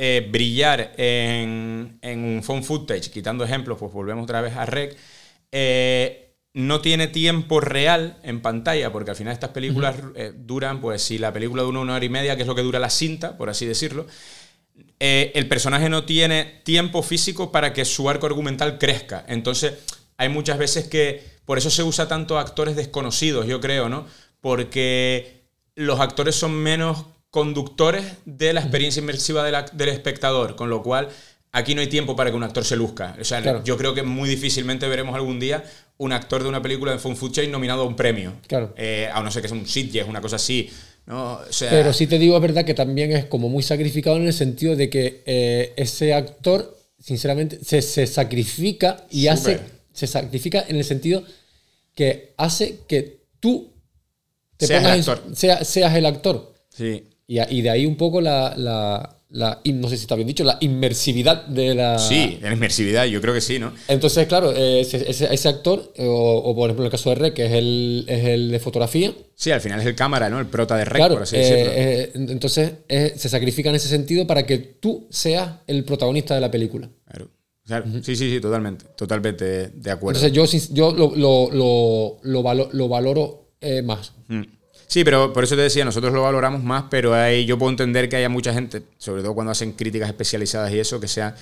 eh, 0.03 0.27
brillar 0.31 0.93
en, 0.97 1.99
en 2.01 2.23
un 2.23 2.41
phone 2.41 2.63
footage, 2.63 3.11
quitando 3.11 3.43
ejemplos, 3.43 3.77
pues 3.77 3.93
volvemos 3.93 4.23
otra 4.23 4.41
vez 4.41 4.57
a 4.57 4.65
Rec, 4.65 4.97
eh, 5.51 6.33
no 6.55 6.81
tiene 6.81 7.07
tiempo 7.07 7.59
real 7.59 8.17
en 8.23 8.41
pantalla, 8.41 8.91
porque 8.91 9.11
al 9.11 9.15
final 9.15 9.31
estas 9.31 9.51
películas 9.51 9.97
eh, 10.15 10.33
duran, 10.35 10.81
pues 10.81 11.03
si 11.03 11.19
la 11.19 11.31
película 11.31 11.61
dura 11.61 11.81
una 11.81 11.93
hora 11.93 12.03
y 12.03 12.09
media, 12.09 12.35
que 12.35 12.41
es 12.41 12.47
lo 12.47 12.55
que 12.55 12.63
dura 12.63 12.79
la 12.79 12.89
cinta, 12.89 13.37
por 13.37 13.51
así 13.51 13.67
decirlo, 13.67 14.07
el 14.97 15.47
personaje 15.47 15.87
no 15.87 16.03
tiene 16.03 16.61
tiempo 16.63 17.03
físico 17.03 17.51
para 17.51 17.71
que 17.71 17.85
su 17.85 18.09
arco 18.09 18.25
argumental 18.25 18.79
crezca. 18.79 19.23
Entonces, 19.27 19.73
hay 20.17 20.29
muchas 20.29 20.57
veces 20.57 20.87
que 20.87 21.23
por 21.45 21.59
eso 21.59 21.69
se 21.69 21.83
usa 21.83 22.07
tanto 22.07 22.39
actores 22.39 22.75
desconocidos, 22.75 23.45
yo 23.45 23.61
creo, 23.61 23.87
¿no? 23.87 24.07
Porque 24.39 25.43
los 25.75 25.99
actores 25.99 26.33
son 26.33 26.53
menos 26.55 27.05
conductores 27.31 28.03
de 28.25 28.53
la 28.53 28.59
experiencia 28.61 28.99
inmersiva 29.01 29.43
de 29.43 29.51
la- 29.51 29.65
del 29.73 29.89
espectador, 29.89 30.55
con 30.55 30.69
lo 30.69 30.83
cual 30.83 31.07
aquí 31.53 31.73
no 31.75 31.81
hay 31.81 31.87
tiempo 31.87 32.15
para 32.15 32.29
que 32.29 32.35
un 32.35 32.43
actor 32.43 32.63
se 32.63 32.75
luzca. 32.75 33.15
O 33.19 33.23
sea, 33.23 33.41
Claro. 33.41 33.63
yo 33.63 33.77
creo 33.77 33.93
que 33.95 34.03
muy 34.03 34.29
difícilmente 34.29 34.87
veremos 34.87 35.15
algún 35.15 35.39
día 35.39 35.63
un 35.97 36.13
actor 36.13 36.43
de 36.43 36.49
una 36.49 36.61
película 36.61 36.91
de 36.91 36.99
Fun 36.99 37.15
Footage 37.15 37.47
nominado 37.47 37.81
a 37.83 37.85
un 37.85 37.95
premio. 37.95 38.33
Claro. 38.47 38.73
Eh, 38.77 39.09
a 39.11 39.21
no 39.23 39.31
ser 39.31 39.41
que 39.41 39.47
sea 39.47 39.57
un 39.57 39.67
Sitges, 39.67 40.07
una 40.07 40.21
cosa 40.21 40.35
así. 40.35 40.69
¿no? 41.07 41.33
O 41.33 41.51
sea, 41.51 41.69
Pero 41.71 41.93
sí 41.93 42.05
te 42.05 42.19
digo, 42.19 42.35
es 42.35 42.41
verdad 42.41 42.63
que 42.63 42.73
también 42.75 43.11
es 43.11 43.25
como 43.25 43.49
muy 43.49 43.63
sacrificado 43.63 44.17
en 44.17 44.27
el 44.27 44.33
sentido 44.33 44.75
de 44.75 44.89
que 44.89 45.23
eh, 45.25 45.73
ese 45.75 46.13
actor, 46.13 46.77
sinceramente, 46.99 47.59
se, 47.63 47.81
se 47.81 48.05
sacrifica 48.07 49.05
y 49.09 49.27
hace. 49.27 49.59
Se 49.93 50.05
sacrifica 50.07 50.63
en 50.67 50.75
el 50.77 50.83
sentido 50.85 51.23
que 51.95 52.33
hace 52.37 52.79
que 52.87 53.23
tú 53.39 53.73
te 54.57 54.67
Seas 54.67 54.79
pongas 54.81 54.97
el 54.97 55.03
en 55.03 55.09
actor. 55.09 55.35
sea- 55.35 55.63
seas 55.65 55.95
el 55.95 56.05
actor. 56.05 56.53
sí. 56.69 57.07
Y, 57.49 57.61
de 57.61 57.69
ahí 57.69 57.85
un 57.85 57.95
poco 57.95 58.19
la, 58.19 58.53
la- 58.57 59.17
la 59.29 59.61
no 59.63 59.87
sé 59.87 59.95
si 59.95 60.01
está 60.03 60.15
bien 60.15 60.27
dicho, 60.27 60.43
la 60.43 60.57
inmersividad 60.59 61.45
de 61.45 61.73
la... 61.73 61.97
Sí, 61.97 62.37
en 62.43 62.51
inmersividad, 62.51 63.05
yo 63.05 63.21
creo 63.21 63.33
que 63.33 63.39
sí, 63.39 63.57
¿no? 63.59 63.71
Entonces, 63.87 64.27
claro, 64.27 64.51
ese, 64.51 65.09
ese- 65.09 65.33
ese 65.33 65.47
actor, 65.47 65.93
o, 65.99 66.03
o 66.43 66.53
por 66.55 66.65
ejemplo 66.69 66.83
en 66.83 66.87
el 66.87 66.91
caso 66.91 67.09
de 67.09 67.15
Rec, 67.15 67.33
que 67.35 67.45
es 67.45 67.51
el, 67.53 68.03
es 68.09 68.25
el 68.25 68.51
de 68.51 68.59
fotografía, 68.59 69.13
Sí, 69.33 69.49
al 69.51 69.61
final 69.61 69.79
es 69.79 69.85
el 69.85 69.95
cámara, 69.95 70.29
¿no? 70.29 70.39
El 70.39 70.47
prota 70.47 70.75
de 70.75 70.83
Rec, 70.83 70.97
claro, 70.97 71.13
por 71.15 71.23
así 71.23 71.37
decirlo. 71.37 71.71
eh, 71.73 72.11
entonces 72.15 72.73
eh, 72.89 73.13
se 73.15 73.29
sacrifica 73.29 73.69
en 73.69 73.75
ese 73.75 73.87
sentido 73.87 74.27
para 74.27 74.45
que 74.45 74.57
tú 74.57 75.07
seas 75.09 75.49
el 75.67 75.85
protagonista 75.85 76.35
de 76.35 76.41
la 76.41 76.51
película. 76.51 76.89
Claro. 77.07 77.29
Claro. 77.65 77.85
Sí, 78.03 78.15
sí, 78.17 78.29
sí, 78.29 78.41
totalmente. 78.41 78.85
Totalmente 78.97 79.69
de 79.69 79.91
acuerdo. 79.91 80.19
Entonces 80.25 80.67
yo, 80.69 80.73
yo 80.73 80.91
lo, 80.91 81.15
lo, 81.15 81.49
lo, 81.53 82.69
lo 82.73 82.87
valoro 82.89 83.53
eh, 83.61 83.81
más. 83.81 84.11
Mm. 84.27 84.41
Sí, 84.91 85.05
pero 85.05 85.31
por 85.31 85.45
eso 85.45 85.55
te 85.55 85.61
decía, 85.61 85.85
nosotros 85.85 86.11
lo 86.11 86.23
valoramos 86.23 86.65
más, 86.65 86.83
pero 86.89 87.13
ahí 87.13 87.45
yo 87.45 87.57
puedo 87.57 87.69
entender 87.69 88.09
que 88.09 88.17
haya 88.17 88.27
mucha 88.27 88.53
gente, 88.53 88.83
sobre 88.97 89.21
todo 89.21 89.33
cuando 89.33 89.51
hacen 89.51 89.71
críticas 89.71 90.09
especializadas 90.09 90.69
y 90.73 90.79
eso, 90.79 90.99
que 90.99 91.07
sea, 91.07 91.33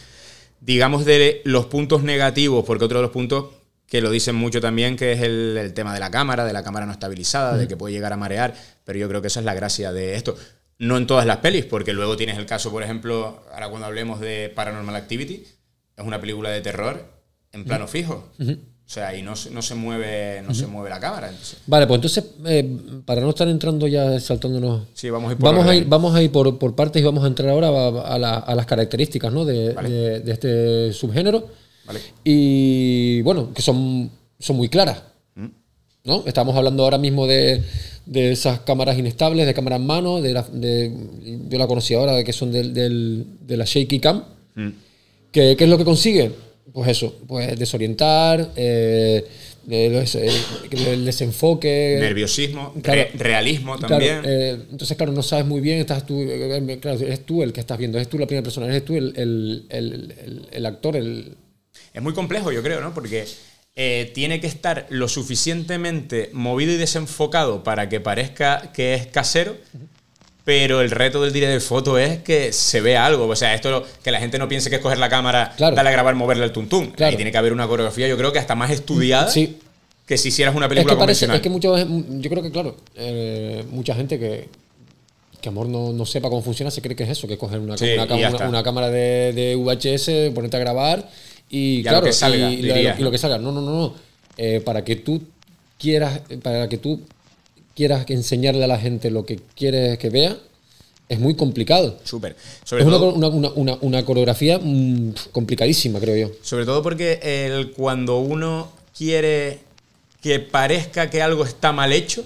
digamos, 0.62 1.04
de 1.04 1.42
los 1.46 1.66
puntos 1.66 2.04
negativos, 2.04 2.64
porque 2.64 2.86
otro 2.86 3.00
de 3.00 3.02
los 3.02 3.12
puntos 3.12 3.46
que 3.88 4.02
lo 4.02 4.12
dicen 4.12 4.36
mucho 4.36 4.62
también, 4.62 4.96
que 4.96 5.14
es 5.14 5.24
el, 5.24 5.58
el 5.58 5.74
tema 5.74 5.96
de 5.96 6.00
la 6.00 6.12
cámara, 6.12 6.46
de 6.46 6.54
la 6.54 6.62
cámara 6.62 6.86
no 6.86 6.92
estabilizada, 6.92 7.58
de 7.58 7.68
que 7.68 7.76
puede 7.76 7.92
llegar 7.92 8.14
a 8.14 8.18
marear, 8.18 8.54
pero 8.84 9.00
yo 9.00 9.10
creo 9.10 9.20
que 9.20 9.30
esa 9.30 9.40
es 9.40 9.48
la 9.48 9.56
gracia 9.56 9.92
de 9.92 10.14
esto. 10.14 10.38
No 10.78 10.98
en 10.98 11.08
todas 11.08 11.26
las 11.26 11.38
pelis, 11.38 11.66
porque 11.66 11.92
luego 11.92 12.16
tienes 12.18 12.38
el 12.38 12.46
caso, 12.46 12.70
por 12.70 12.84
ejemplo, 12.84 13.44
ahora 13.52 13.70
cuando 13.70 13.88
hablemos 13.88 14.20
de 14.20 14.52
Paranormal 14.54 14.96
Activity, 14.96 15.44
es 15.98 16.06
una 16.06 16.22
película 16.22 16.52
de 16.52 16.62
terror 16.62 17.04
en 17.52 17.66
plano 17.66 17.88
fijo. 17.88 18.30
O 18.90 18.92
sea, 18.92 19.16
y 19.16 19.22
no, 19.22 19.36
se- 19.36 19.52
no 19.52 19.62
se 19.62 19.76
mueve, 19.76 20.42
no 20.42 20.52
se 20.56 20.66
mueve 20.66 20.90
la 20.90 21.00
cámara. 21.00 21.30
entonces- 21.30 21.60
Vale, 21.68 21.86
pues 21.86 21.98
entonces, 22.00 22.24
eh, 22.48 22.78
para 23.06 23.22
no 23.22 23.30
estar 23.30 23.48
entrando 23.48 23.88
ya 23.88 24.20
saltándonos 24.20 24.88
Sí, 24.96 25.12
vamos 25.12 25.30
a 25.30 25.34
ir 25.34 25.38
por 25.38 25.46
Vamos 25.54 25.68
a, 25.68 25.76
ir, 25.76 25.86
vamos 25.86 26.16
a 26.16 26.24
ir 26.24 26.32
por, 26.32 26.58
por 26.58 26.76
partes 26.76 27.00
y 27.00 27.06
vamos 27.06 27.24
a 27.24 27.28
entrar 27.28 27.50
ahora 27.52 27.68
a, 27.68 28.16
a 28.16 28.18
la- 28.18 28.38
a 28.40 28.56
las 28.56 28.66
características 28.66 29.32
¿no? 29.32 29.46
de, 29.46 29.74
Vale. 29.74 29.90
de- 29.92 30.20
de 30.22 30.32
este 30.32 30.92
subgénero. 30.94 31.48
Vale. 31.86 32.00
Y 32.24 33.22
bueno, 33.22 33.54
que 33.54 33.62
son, 33.62 34.10
son 34.40 34.56
muy 34.58 34.70
claras. 34.70 35.04
Mm. 35.36 35.46
¿no? 36.06 36.24
Estamos 36.26 36.56
hablando 36.56 36.84
ahora 36.84 36.98
mismo 36.98 37.28
de, 37.28 37.62
de 38.08 38.32
esas 38.32 38.62
cámaras 38.62 38.98
inestables, 38.98 39.46
de 39.46 39.54
cámara 39.54 39.76
en 39.76 39.86
mano. 39.86 40.20
De 40.20 40.34
la, 40.34 40.42
de- 40.52 40.92
yo 41.48 41.60
la 41.60 41.68
conocí 41.68 41.94
ahora, 41.94 42.24
que 42.24 42.34
son 42.34 42.52
del, 42.52 42.74
del- 42.74 43.24
de 43.46 43.56
la 43.56 43.66
Shaky 43.66 44.00
Cam. 44.00 44.24
Mm. 44.56 44.70
¿Qué, 45.32 45.56
qué 45.56 45.64
es 45.66 45.70
lo 45.70 45.78
que 45.78 45.86
consigue? 45.86 46.32
Pues 46.74 46.90
eso, 46.90 47.16
pues 47.28 47.58
desorientar, 47.58 48.52
eh, 48.56 49.26
el, 49.70 49.94
el 50.88 51.06
desenfoque. 51.06 51.98
Nerviosismo, 52.00 52.74
Claro. 52.82 53.02
re- 53.02 53.12
realismo 53.18 53.78
Claro, 53.78 53.90
también. 53.90 54.22
eh, 54.26 54.58
entonces, 54.72 54.96
claro, 54.98 55.12
no 55.12 55.24
sabes 55.24 55.46
muy 55.46 55.62
bien, 55.62 55.80
estás 55.80 56.06
tú, 56.06 56.22
eh, 56.22 56.58
eh, 56.58 56.80
claro, 56.80 57.00
eres 57.00 57.26
tú 57.26 57.44
el 57.44 57.54
que 57.54 57.60
estás 57.60 57.78
viendo, 57.78 57.98
eres 57.98 58.10
tú 58.10 58.18
la 58.18 58.26
primera 58.28 58.44
persona, 58.44 58.68
eres 58.68 58.86
tú 58.86 58.96
el, 58.96 59.14
el- 59.16 59.66
el- 59.70 60.48
el- 60.52 60.66
actor, 60.66 60.96
el... 60.96 61.36
Es 61.94 62.02
muy 62.02 62.14
complejo, 62.14 62.52
yo 62.52 62.62
creo, 62.62 62.82
¿no? 62.82 62.94
Porque 62.94 63.26
eh, 63.76 64.12
tiene 64.14 64.40
que 64.42 64.48
estar 64.48 64.86
lo 64.90 65.08
suficientemente 65.08 66.30
movido 66.34 66.74
y 66.74 66.78
desenfocado 66.78 67.64
para 67.64 67.90
que 67.90 68.00
parezca 68.00 68.72
que 68.74 68.94
es 68.94 69.08
casero, 69.08 69.56
pero 70.50 70.82
el 70.82 70.90
reto 70.90 71.22
del 71.22 71.32
director 71.32 71.54
de 71.54 71.60
foto 71.60 72.00
es 72.00 72.18
que 72.24 72.52
se 72.52 72.82
vea 72.82 73.06
algo. 73.06 73.28
O 73.28 73.36
sea, 73.36 73.54
esto 73.54 73.86
que 74.04 74.10
la 74.10 74.20
gente 74.20 74.40
no 74.40 74.48
piense 74.50 74.72
que 74.72 74.78
es 74.78 74.82
coger 74.82 74.98
la 74.98 75.08
cámara, 75.08 75.54
Claro. 75.56 75.76
darle 75.76 75.90
a 75.90 75.94
grabar, 75.94 76.16
moverle 76.16 76.44
el 76.44 76.52
tuntún. 76.52 76.88
Claro. 76.90 77.12
Ahí 77.12 77.16
tiene 77.18 77.32
que 77.32 77.38
haber 77.38 77.54
una 77.54 77.68
coreografía, 77.68 78.08
yo 78.08 78.18
creo 78.18 78.32
que 78.34 78.40
hasta 78.40 78.56
más 78.56 78.72
estudiada 78.72 79.30
Sí, 79.30 79.60
que 80.08 80.18
si 80.18 80.30
hicieras 80.30 80.56
una 80.56 80.66
es 80.66 80.70
película 80.70 80.96
que 80.96 81.00
parece, 81.00 81.28
convencional. 81.28 81.36
es 81.36 81.42
que 81.44 81.50
muchas 81.52 82.20
yo 82.20 82.30
creo 82.32 82.42
que, 82.42 82.50
claro, 82.52 82.78
eh, 82.96 83.64
mucha 83.70 83.94
gente 83.94 84.18
que, 84.18 84.50
que 85.40 85.50
amor 85.50 85.68
no, 85.70 85.94
no 85.94 86.04
sepa 86.08 86.30
cómo 86.30 86.42
funciona 86.42 86.72
se 86.72 86.82
cree 86.82 86.96
que 86.96 87.04
es 87.04 87.10
eso, 87.10 87.28
que 87.28 87.38
coger 87.38 87.60
una, 87.60 87.78
Sí, 87.78 87.86
una, 87.94 88.08
y 88.18 88.24
una- 88.26 88.50
una 88.50 88.64
cámara 88.64 88.90
de, 88.90 89.34
de 89.34 89.56
VHS, 89.56 90.32
ponerte 90.34 90.58
a 90.58 90.60
grabar 90.62 91.08
y, 91.48 91.84
Ya 91.84 91.92
lo 91.92 91.98
claro, 92.00 92.06
que 92.08 92.14
salga, 92.14 92.50
y, 92.50 92.64
lo- 92.64 92.74
dirías, 92.74 92.98
y 92.98 93.02
lo 93.04 93.10
¿no? 93.10 93.12
que 93.12 93.18
salga. 93.20 93.38
No, 93.38 93.52
no, 93.52 93.62
no, 93.62 93.72
no. 93.72 93.94
Eh, 94.36 94.62
para 94.66 94.84
que 94.84 94.96
tú 94.96 95.22
quieras, 95.78 96.22
para 96.42 96.68
que 96.68 96.80
tú 96.80 97.02
quieras 97.80 98.06
enseñarle 98.10 98.66
a 98.66 98.68
la 98.68 98.78
gente 98.78 99.10
lo 99.10 99.26
que 99.26 99.40
quieres 99.56 99.98
que 100.00 100.10
vea, 100.10 100.36
es 101.08 101.18
muy 101.18 101.34
complicado. 101.36 101.98
Súper. 102.04 102.36
Sobre 102.66 102.84
Es 102.84 102.88
una, 102.90 102.98
todo- 102.98 103.14
una, 103.14 103.30
una, 103.30 103.50
una, 103.56 103.78
una 103.80 104.04
coreografía 104.04 104.60
mm, 104.62 105.14
complicadísima, 105.32 105.98
creo 106.02 106.28
yo. 106.28 106.34
Sobre 106.42 106.66
todo 106.66 106.84
porque 106.84 107.20
el, 107.24 107.72
cuando 107.72 108.20
uno 108.20 108.70
quiere 108.98 109.60
que 110.22 110.40
parezca 110.42 111.10
que 111.10 111.22
algo 111.22 111.46
está 111.46 111.72
mal 111.72 111.94
hecho, 111.94 112.26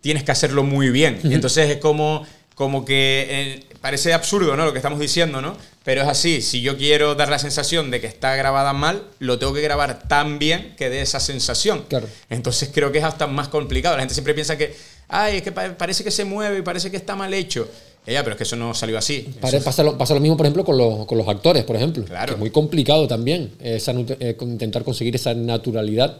tienes 0.00 0.22
que 0.22 0.30
hacerlo 0.30 0.62
muy 0.62 0.90
bien. 0.90 1.18
Y 1.24 1.34
entonces 1.34 1.68
es 1.68 1.78
como, 1.78 2.24
como 2.54 2.84
que 2.84 3.26
eh, 3.28 3.64
parece 3.80 4.12
absurdo 4.12 4.56
¿no? 4.56 4.64
lo 4.66 4.72
que 4.72 4.78
estamos 4.78 5.00
diciendo, 5.00 5.42
¿no? 5.42 5.56
Pero 5.84 6.00
es 6.02 6.08
así, 6.08 6.40
si 6.40 6.62
yo 6.62 6.78
quiero 6.78 7.14
dar 7.14 7.28
la 7.28 7.38
sensación 7.38 7.90
de 7.90 8.00
que 8.00 8.06
está 8.06 8.34
grabada 8.36 8.72
mal, 8.72 9.02
lo 9.18 9.38
tengo 9.38 9.52
que 9.52 9.60
grabar 9.60 10.08
tan 10.08 10.38
bien 10.38 10.74
que 10.78 10.88
dé 10.88 11.02
esa 11.02 11.20
sensación. 11.20 11.84
Claro. 11.88 12.08
Entonces 12.30 12.70
creo 12.72 12.90
que 12.90 12.98
es 12.98 13.04
hasta 13.04 13.26
más 13.26 13.48
complicado. 13.48 13.94
La 13.96 14.00
gente 14.02 14.14
siempre 14.14 14.32
piensa 14.32 14.56
que, 14.56 14.74
ay, 15.08 15.36
es 15.36 15.42
que 15.42 15.52
pa- 15.52 15.76
parece 15.76 16.02
que 16.02 16.10
se 16.10 16.24
mueve 16.24 16.58
y 16.58 16.62
parece 16.62 16.90
que 16.90 16.96
está 16.96 17.14
mal 17.16 17.34
hecho. 17.34 17.68
Ya, 18.06 18.22
pero 18.22 18.32
es 18.34 18.38
que 18.38 18.44
eso 18.44 18.56
no 18.56 18.72
salió 18.74 18.96
así. 18.98 19.28
Pare- 19.40 19.60
Pasa 19.60 19.82
lo, 19.82 19.96
pasa 19.98 20.14
lo 20.14 20.20
mismo, 20.20 20.36
por 20.38 20.46
ejemplo, 20.46 20.64
con 20.64 20.76
los, 20.78 21.04
con 21.06 21.18
los 21.18 21.28
actores, 21.28 21.64
por 21.64 21.76
ejemplo. 21.76 22.04
Claro. 22.04 22.26
Que 22.28 22.32
es 22.34 22.38
muy 22.38 22.50
complicado 22.50 23.06
también 23.06 23.52
eh, 23.60 23.76
esa 23.76 23.92
eh, 23.92 24.36
intentar 24.40 24.84
conseguir 24.84 25.14
esa 25.16 25.34
naturalidad 25.34 26.18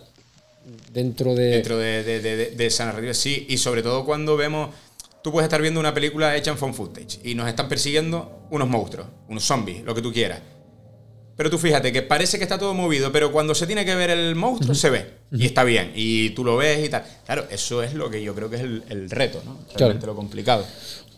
dentro 0.93 1.35
de... 1.35 1.45
dentro 1.49 1.77
de, 1.79 2.03
de- 2.05 2.21
de- 2.21 2.37
de- 2.37 2.51
de 2.51 2.67
esa 2.67 2.85
narrativa, 2.87 3.15
sí. 3.15 3.47
Y 3.49 3.59
sobre 3.59 3.83
todo 3.83 4.05
cuando 4.05 4.37
vemos, 4.37 4.71
tú 5.25 5.33
puedes 5.33 5.47
estar 5.47 5.63
viendo 5.63 5.81
una 5.81 5.95
película 5.95 6.37
hecha 6.37 6.51
en 6.51 6.59
phone 6.59 6.75
footage 6.75 7.19
y 7.25 7.35
nos 7.35 7.49
están 7.49 7.67
persiguiendo 7.67 8.47
unos 8.51 8.69
monstruos, 8.69 9.09
unos 9.27 9.43
zombies, 9.43 9.83
lo 9.83 9.95
que 9.95 10.03
tú 10.03 10.13
quieras. 10.13 10.41
Pero 11.35 11.49
tú 11.49 11.57
fíjate 11.57 11.93
que 11.95 12.03
parece 12.03 12.37
que 12.37 12.45
está 12.45 12.59
todo 12.59 12.75
movido, 12.75 13.11
pero 13.11 13.33
cuando 13.33 13.55
se 13.55 13.67
tiene 13.67 13.87
que 13.87 13.95
ver 13.95 14.11
el 14.11 14.37
monstruo 14.37 14.75
se 14.75 14.91
ve. 14.91 15.15
Y 15.33 15.47
está 15.47 15.65
bien. 15.65 15.93
Y 15.97 16.31
tú 16.31 16.45
lo 16.45 16.59
ves 16.59 16.85
y 16.87 16.91
tal. 16.91 17.05
Claro, 17.25 17.47
eso 17.51 17.83
es 17.83 17.95
lo 17.95 18.11
que 18.11 18.23
yo 18.23 18.35
creo 18.35 18.51
que 18.51 18.57
es 18.57 18.63
el, 18.63 18.85
el 18.91 19.11
reto, 19.11 19.43
¿no? 19.47 19.59
Realmente 19.75 20.07
lo 20.07 20.15
complicado. 20.15 20.65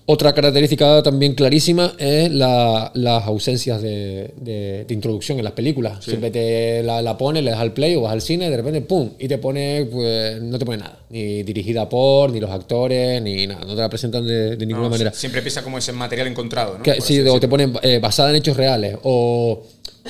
Otra 0.08 0.32
característica 0.32 1.02
también 1.02 1.34
clarísima 1.34 1.94
es 1.98 2.30
la- 2.30 2.92
las 2.94 3.24
ausencias 3.26 3.82
de, 3.82 4.30
de- 4.36 4.84
de 4.86 4.94
introducción 4.94 5.38
en 5.38 5.44
las 5.44 5.52
películas. 5.52 6.04
Siempre 6.04 6.30
te 6.30 6.82
la, 6.84 7.02
la 7.02 7.18
pones, 7.18 7.42
le 7.42 7.50
das 7.50 7.58
al 7.58 7.72
play 7.72 7.96
o 7.96 8.02
vas 8.02 8.12
al 8.12 8.22
cine, 8.22 8.48
de 8.48 8.56
repente, 8.56 8.82
¡pum! 8.82 9.10
Y 9.18 9.26
te 9.26 9.38
pone, 9.38 9.84
pues, 9.90 10.40
no 10.40 10.58
te 10.60 10.64
pone 10.64 10.78
nada. 10.78 11.00
Ni 11.10 11.42
dirigida 11.42 11.88
por, 11.88 12.30
ni 12.30 12.38
los 12.38 12.50
actores, 12.52 13.20
ni 13.20 13.48
nada. 13.48 13.64
No 13.64 13.74
te 13.74 13.80
la 13.80 13.88
presentan 13.88 14.24
de, 14.24 14.54
de 14.56 14.64
ninguna 14.66 14.84
No, 14.86 14.90
manera. 14.90 15.12
Siempre 15.12 15.40
empieza 15.40 15.62
como 15.64 15.76
ese 15.76 15.92
material 15.92 16.28
encontrado, 16.28 16.76
¿no? 16.78 16.84
Que- 16.84 17.00
sí, 17.00 17.18
o 17.20 17.40
te 17.40 17.48
ponen 17.48 17.72
eh, 17.82 17.98
basada 17.98 18.30
en 18.30 18.36
hechos 18.36 18.56
reales 18.56 18.96
o, 19.02 19.60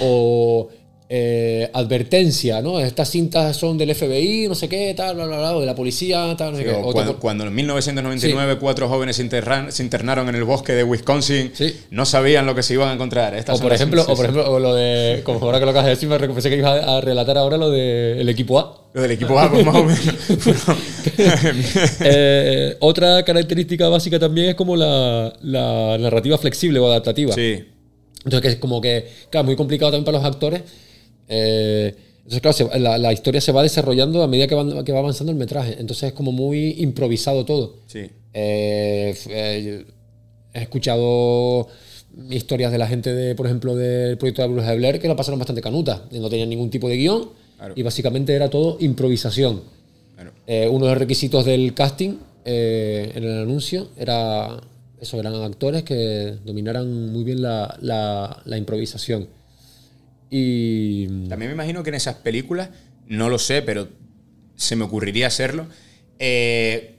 o 0.02 0.68
eh, 1.08 1.70
advertencia, 1.72 2.60
¿no? 2.62 2.80
Estas 2.80 3.08
cintas 3.10 3.56
son 3.56 3.78
del 3.78 3.94
FBI, 3.94 4.48
no 4.48 4.54
sé 4.56 4.68
qué, 4.68 4.92
tal, 4.96 5.14
bla, 5.14 5.26
bla, 5.26 5.38
bla, 5.38 5.56
o 5.56 5.60
de 5.60 5.66
la 5.66 5.74
policía, 5.74 6.34
tal, 6.36 6.50
no 6.52 6.56
sé 6.58 6.64
Sí, 6.64 6.68
qué. 6.70 6.74
O 6.76 6.86
te 6.88 6.92
cuando, 6.92 7.16
cuando 7.20 7.44
en 7.44 7.54
1999 7.54 8.58
cuatro 8.58 8.88
jóvenes 8.88 9.16
se, 9.16 9.24
interran- 9.24 9.70
se 9.70 9.82
internaron 9.84 10.28
en 10.28 10.34
el 10.34 10.42
bosque 10.44 10.72
de 10.72 10.82
Wisconsin, 10.82 11.52
Sí. 11.54 11.74
no 11.90 12.04
sabían 12.06 12.44
lo 12.46 12.54
que 12.56 12.62
se 12.64 12.74
iban 12.74 12.88
a 12.88 12.92
encontrar. 12.94 13.34
Estas 13.34 13.58
o 13.60 13.62
por 13.62 13.72
ejemplo, 13.72 14.02
o 14.02 14.16
por 14.16 14.24
ejemplo, 14.24 14.50
o 14.50 14.58
lo 14.58 14.74
de, 14.74 15.20
como 15.22 15.38
ahora 15.44 15.58
que 15.60 15.64
lo 15.64 15.70
acabas 15.70 15.86
de 15.86 15.90
decir, 15.90 16.08
me 16.08 16.18
pensé 16.18 16.50
que 16.50 16.56
ibas 16.56 16.82
a, 16.82 16.96
a 16.96 17.00
relatar 17.00 17.38
ahora 17.38 17.56
lo 17.56 17.70
del 17.70 18.28
equipo 18.28 18.58
A. 18.58 18.86
Lo 18.92 19.02
del 19.02 19.10
equipo 19.12 19.38
A, 19.38 19.50
pues 19.50 19.64
más 19.64 19.76
o 19.76 19.84
menos. 19.84 20.00
Eh, 22.00 22.76
otra 22.80 23.22
característica 23.24 23.88
básica 23.88 24.18
también 24.18 24.48
es 24.50 24.54
como 24.54 24.76
la, 24.76 25.32
la 25.42 25.96
narrativa 25.98 26.36
flexible 26.38 26.78
o 26.78 26.86
adaptativa. 26.86 27.32
sí. 27.32 27.64
Entonces, 28.24 28.40
que 28.42 28.48
es 28.48 28.56
como 28.56 28.80
que, 28.80 29.06
claro, 29.30 29.44
muy 29.46 29.54
complicado 29.54 29.92
también 29.92 30.04
para 30.04 30.18
los 30.18 30.26
actores. 30.26 30.62
Eh, 31.28 31.94
entonces, 32.18 32.40
claro, 32.40 32.52
se- 32.72 32.78
la, 32.80 32.98
la 32.98 33.12
historia 33.12 33.40
se 33.40 33.52
va 33.52 33.62
desarrollando 33.62 34.22
a 34.22 34.26
medida 34.26 34.46
que, 34.46 34.54
van- 34.54 34.84
que 34.84 34.92
va 34.92 34.98
avanzando 34.98 35.30
el 35.32 35.38
metraje. 35.38 35.76
Entonces, 35.78 36.04
es 36.08 36.12
como 36.12 36.32
muy 36.32 36.74
improvisado 36.78 37.44
todo. 37.44 37.76
Sí. 37.86 38.10
Eh, 38.32 39.14
eh, 39.28 39.84
he 40.54 40.60
escuchado 40.62 41.68
historias 42.30 42.72
de 42.72 42.78
la 42.78 42.86
gente, 42.86 43.12
de, 43.14 43.34
por 43.34 43.46
ejemplo, 43.46 43.76
del 43.76 44.16
proyecto 44.18 44.42
de 44.42 44.48
Bruja 44.48 44.70
de 44.70 44.76
Blair 44.76 45.00
que 45.00 45.08
lo 45.08 45.16
pasaron 45.16 45.38
bastante 45.38 45.60
canuta. 45.62 46.02
No 46.12 46.28
tenían 46.28 46.48
ningún 46.48 46.70
tipo 46.70 46.88
de 46.88 46.96
guion 46.96 47.28
Claro. 47.58 47.74
y 47.76 47.82
básicamente 47.82 48.34
era 48.34 48.50
todo 48.50 48.76
improvisación. 48.80 49.62
Claro. 50.14 50.32
Eh, 50.46 50.68
uno 50.70 50.86
de 50.86 50.90
los 50.92 50.98
requisitos 50.98 51.44
del 51.44 51.72
casting 51.74 52.16
eh, 52.44 53.12
en 53.14 53.24
el 53.24 53.38
anuncio 53.40 53.88
era 53.98 54.60
eso, 55.00 55.18
eran 55.20 55.34
actores 55.42 55.82
que 55.82 56.34
dominaran 56.44 57.12
muy 57.12 57.22
bien 57.24 57.42
la, 57.42 57.76
la- 57.82 58.42
la 58.44 58.56
improvisación. 58.58 59.28
Y 60.30 61.28
También 61.28 61.50
me 61.50 61.54
imagino 61.54 61.82
que 61.82 61.90
en 61.90 61.94
esas 61.94 62.16
películas, 62.16 62.70
no 63.06 63.28
lo 63.28 63.38
sé, 63.38 63.62
pero 63.62 63.88
se 64.56 64.76
me 64.76 64.84
ocurriría 64.84 65.26
hacerlo. 65.26 65.66
eh, 66.18 66.92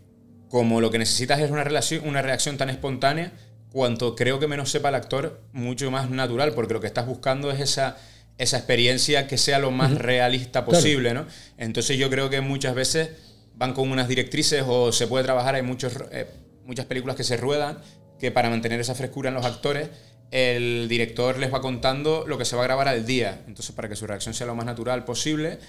como 0.49 0.79
lo 0.79 0.91
que 0.91 0.97
necesitas 0.97 1.39
es 1.39 1.51
una, 1.51 1.63
relación, 1.63 2.07
una 2.07 2.21
reacción 2.21 2.57
tan 2.57 2.69
espontánea, 2.69 3.33
cuanto 3.71 4.15
creo 4.15 4.39
que 4.39 4.47
menos 4.47 4.71
sepa 4.71 4.89
el 4.89 4.95
actor, 4.95 5.41
mucho 5.51 5.91
más 5.91 6.09
natural, 6.09 6.53
porque 6.53 6.73
lo 6.73 6.79
que 6.79 6.87
estás 6.87 7.05
buscando 7.05 7.51
es 7.51 7.59
esa, 7.59 7.97
esa 8.37 8.57
experiencia 8.57 9.27
que 9.27 9.37
sea 9.37 9.59
lo 9.59 9.71
más 9.71 9.93
realista 9.95 10.65
posible, 10.65 11.13
¿no? 11.13 11.25
Entonces 11.57 11.97
yo 11.97 12.09
creo 12.09 12.29
que 12.29 12.41
muchas 12.41 12.75
veces 12.75 13.09
van 13.55 13.73
con 13.73 13.91
unas 13.91 14.07
directrices 14.07 14.63
o 14.65 14.91
se 14.91 15.07
puede 15.07 15.25
trabajar, 15.25 15.55
hay 15.55 15.63
muchos, 15.63 15.93
eh, 16.11 16.27
muchas 16.65 16.85
películas 16.85 17.15
que 17.15 17.23
se 17.23 17.37
ruedan 17.37 17.79
que 18.19 18.31
para 18.31 18.49
mantener 18.49 18.79
esa 18.79 18.95
frescura 18.95 19.29
en 19.29 19.35
los 19.35 19.45
actores, 19.45 19.89
el 20.31 20.87
director 20.89 21.37
les 21.37 21.53
va 21.53 21.61
contando 21.61 22.25
lo 22.27 22.37
que 22.37 22.45
se 22.45 22.55
va 22.55 22.63
a 22.63 22.65
grabar 22.65 22.87
al 22.87 23.05
día. 23.05 23.43
Entonces, 23.47 23.73
para 23.75 23.87
que 23.87 23.95
su 23.95 24.07
reacción 24.07 24.33
sea 24.33 24.47
lo 24.47 24.55
más 24.55 24.65
natural 24.65 25.05
posible, 25.05 25.59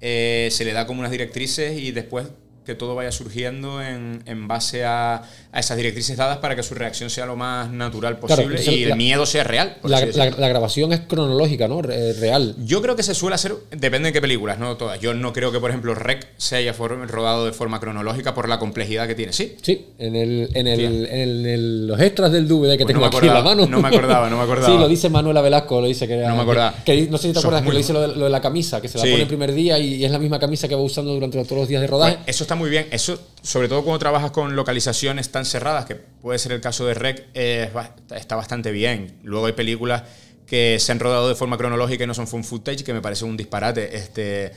eh, 0.00 0.48
se 0.50 0.64
le 0.64 0.72
da 0.72 0.86
como 0.86 1.00
unas 1.00 1.12
directrices 1.12 1.78
y 1.78 1.92
después 1.92 2.28
que 2.66 2.74
todo 2.74 2.94
vaya 2.94 3.12
surgiendo 3.12 3.80
en, 3.82 4.22
en 4.26 4.48
base 4.48 4.84
a, 4.84 5.22
a 5.52 5.60
esas 5.60 5.76
directrices 5.76 6.16
dadas 6.16 6.38
para 6.38 6.54
que 6.56 6.62
su 6.62 6.74
reacción 6.74 7.08
sea 7.08 7.24
lo 7.26 7.36
más 7.36 7.70
natural 7.70 8.18
Claro, 8.18 8.42
posible 8.42 8.56
entonces 8.58 8.74
y 8.74 8.82
el 8.82 8.88
la- 8.90 8.96
miedo 8.96 9.24
sea 9.24 9.44
real. 9.44 9.76
La, 9.84 10.04
la- 10.04 10.30
la 10.30 10.48
grabación 10.48 10.92
es 10.92 11.00
cronológica, 11.00 11.68
¿no? 11.68 11.80
Re- 11.80 12.12
real. 12.14 12.54
Yo 12.64 12.82
creo 12.82 12.96
que 12.96 13.02
se 13.02 13.14
suele 13.14 13.36
hacer, 13.36 13.54
depende 13.70 14.08
de 14.08 14.12
qué 14.12 14.20
películas, 14.20 14.58
no 14.58 14.76
todas. 14.76 15.00
Yo 15.00 15.14
no 15.14 15.32
creo 15.32 15.52
que, 15.52 15.60
por 15.60 15.70
ejemplo, 15.70 15.94
Rec 15.94 16.26
se 16.36 16.56
haya 16.56 16.72
rodado 16.72 17.46
de 17.46 17.52
forma 17.52 17.80
cronológica 17.80 18.34
por 18.34 18.48
la 18.48 18.58
complejidad 18.58 19.06
que 19.06 19.14
tiene. 19.14 19.32
Sí, 19.32 19.56
Sí, 19.62 19.86
en, 19.98 20.16
el, 20.16 20.50
en, 20.54 20.66
el, 20.66 20.80
en, 20.80 21.06
el- 21.20 21.46
en 21.46 21.86
los 21.86 22.00
extras 22.00 22.32
del 22.32 22.48
DVD 22.48 22.76
que 22.76 22.84
Pues 22.84 22.94
no 22.94 23.00
tengo 23.00 23.00
me 23.00 23.06
aquí 23.06 23.16
en 23.18 23.26
la 23.26 23.32
acordaba, 23.40 23.54
mano. 23.56 23.66
no 23.68 23.80
me 23.80 23.88
acordaba, 23.88 24.28
no 24.30 24.36
me 24.38 24.42
acordaba. 24.42 24.66
Sí, 24.72 24.78
lo 24.78 24.88
dice 24.88 25.08
Manuela 25.08 25.40
Velasco, 25.40 25.80
lo 25.80 25.86
dice 25.86 26.08
que 26.08 26.16
No 26.16 26.34
me 26.36 26.42
acordaba. 26.42 26.74
que- 26.84 27.06
no 27.08 27.16
sé 27.18 27.28
si 27.28 27.28
te 27.28 27.34
Sos 27.34 27.44
acuerdas 27.44 27.62
que 27.62 27.70
lo 27.72 27.78
dice 27.78 27.92
lo 27.92 28.00
de, 28.00 28.16
lo 28.16 28.24
de 28.24 28.30
la 28.30 28.40
camisa, 28.40 28.80
que 28.80 28.88
se 28.88 28.98
la 28.98 29.04
Sí. 29.04 29.10
pone 29.10 29.22
el 29.22 29.28
primer 29.28 29.52
día 29.52 29.78
y, 29.78 29.94
y 29.94 30.04
es 30.04 30.10
la 30.10 30.18
misma 30.18 30.38
camisa 30.40 30.66
que 30.68 30.74
va 30.74 30.80
usando 30.80 31.12
durante 31.14 31.38
todos 31.44 31.58
los 31.60 31.68
días 31.68 31.80
de 31.80 31.86
rodaje. 31.86 32.14
Pues 32.24 32.28
eso 32.36 32.44
está 32.44 32.55
muy 32.56 32.70
bien. 32.70 32.88
Eso, 32.90 33.20
sobre 33.42 33.68
todo 33.68 33.84
cuando 33.84 33.98
trabajas 33.98 34.30
con 34.32 34.56
localizaciones 34.56 35.30
tan 35.30 35.44
cerradas, 35.44 35.84
que 35.84 35.94
puede 35.94 36.38
ser 36.38 36.52
el 36.52 36.60
caso 36.60 36.86
de 36.86 36.94
Rec, 36.94 37.26
eh, 37.34 37.70
está 38.14 38.36
bastante 38.36 38.72
bien. 38.72 39.18
Luego 39.22 39.46
hay 39.46 39.52
películas 39.52 40.02
que 40.46 40.78
se 40.80 40.92
han 40.92 41.00
rodado 41.00 41.28
de 41.28 41.34
forma 41.34 41.58
cronológica 41.58 42.04
y 42.04 42.06
no 42.06 42.14
son 42.14 42.26
fun 42.26 42.44
footage, 42.44 42.84
que 42.84 42.92
me 42.92 43.00
parece 43.00 43.24
un 43.24 43.36
disparate. 43.36 43.96
Este, 43.96 44.52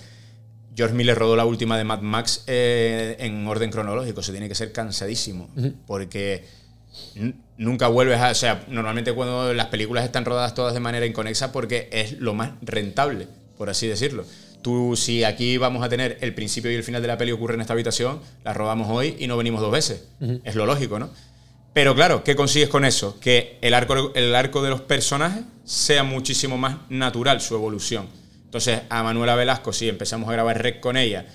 George 0.75 0.95
Miller 0.95 1.17
rodó 1.17 1.35
la 1.35 1.45
última 1.45 1.77
de 1.77 1.83
Mad 1.83 2.01
Max 2.01 2.43
eh, 2.47 3.17
en 3.19 3.45
orden 3.47 3.71
cronológico. 3.71 4.21
Eso 4.21 4.31
tiene 4.31 4.47
que 4.47 4.55
ser 4.55 4.71
cansadísimo. 4.71 5.49
Porque 5.85 6.45
nunca 7.57 7.87
vuelves 7.87 8.19
a. 8.19 8.31
O 8.31 8.35
sea, 8.35 8.63
normalmente 8.67 9.13
cuando 9.13 9.53
las 9.53 9.67
películas 9.67 10.05
están 10.05 10.25
rodadas 10.25 10.53
todas 10.53 10.73
de 10.73 10.79
manera 10.79 11.05
inconexa, 11.05 11.51
porque 11.51 11.89
es 11.91 12.13
lo 12.13 12.33
más 12.33 12.51
rentable, 12.61 13.27
por 13.57 13.69
así 13.69 13.87
decirlo. 13.87 14.25
Tú, 14.61 14.95
si 14.95 15.23
aquí 15.23 15.57
vamos 15.57 15.83
a 15.83 15.89
tener 15.89 16.17
el 16.21 16.33
principio 16.33 16.71
y 16.71 16.75
el 16.75 16.83
final 16.83 17.01
de 17.01 17.07
la 17.07 17.17
peli 17.17 17.31
ocurre 17.31 17.53
en 17.55 17.61
esta 17.61 17.73
habitación, 17.73 18.19
la 18.43 18.53
rodamos 18.53 18.87
hoy 18.89 19.15
y 19.19 19.27
no 19.27 19.37
venimos 19.37 19.61
dos 19.61 19.71
veces. 19.71 20.07
Es 20.43 20.55
lo 20.55 20.65
lógico, 20.65 20.99
¿no? 20.99 21.09
Pero 21.73 21.95
claro, 21.95 22.23
¿qué 22.23 22.35
consigues 22.35 22.67
con 22.67 22.83
eso? 22.83 23.19
Que 23.19 23.57
el 23.61 23.73
arco, 23.73 24.11
el 24.15 24.35
arco 24.35 24.61
de 24.61 24.69
los 24.69 24.81
personajes 24.81 25.43
sea 25.63 26.03
muchísimo 26.03 26.57
más 26.57 26.77
natural 26.89 27.39
su 27.41 27.55
evolución. 27.55 28.07
Entonces, 28.43 28.81
a 28.89 29.03
Manuela 29.03 29.35
Velasco, 29.35 29.71
si 29.71 29.87
empezamos 29.87 30.27
a 30.27 30.33
grabar 30.33 30.61
Rec 30.61 30.79
con 30.79 30.97
ella, 30.97 31.27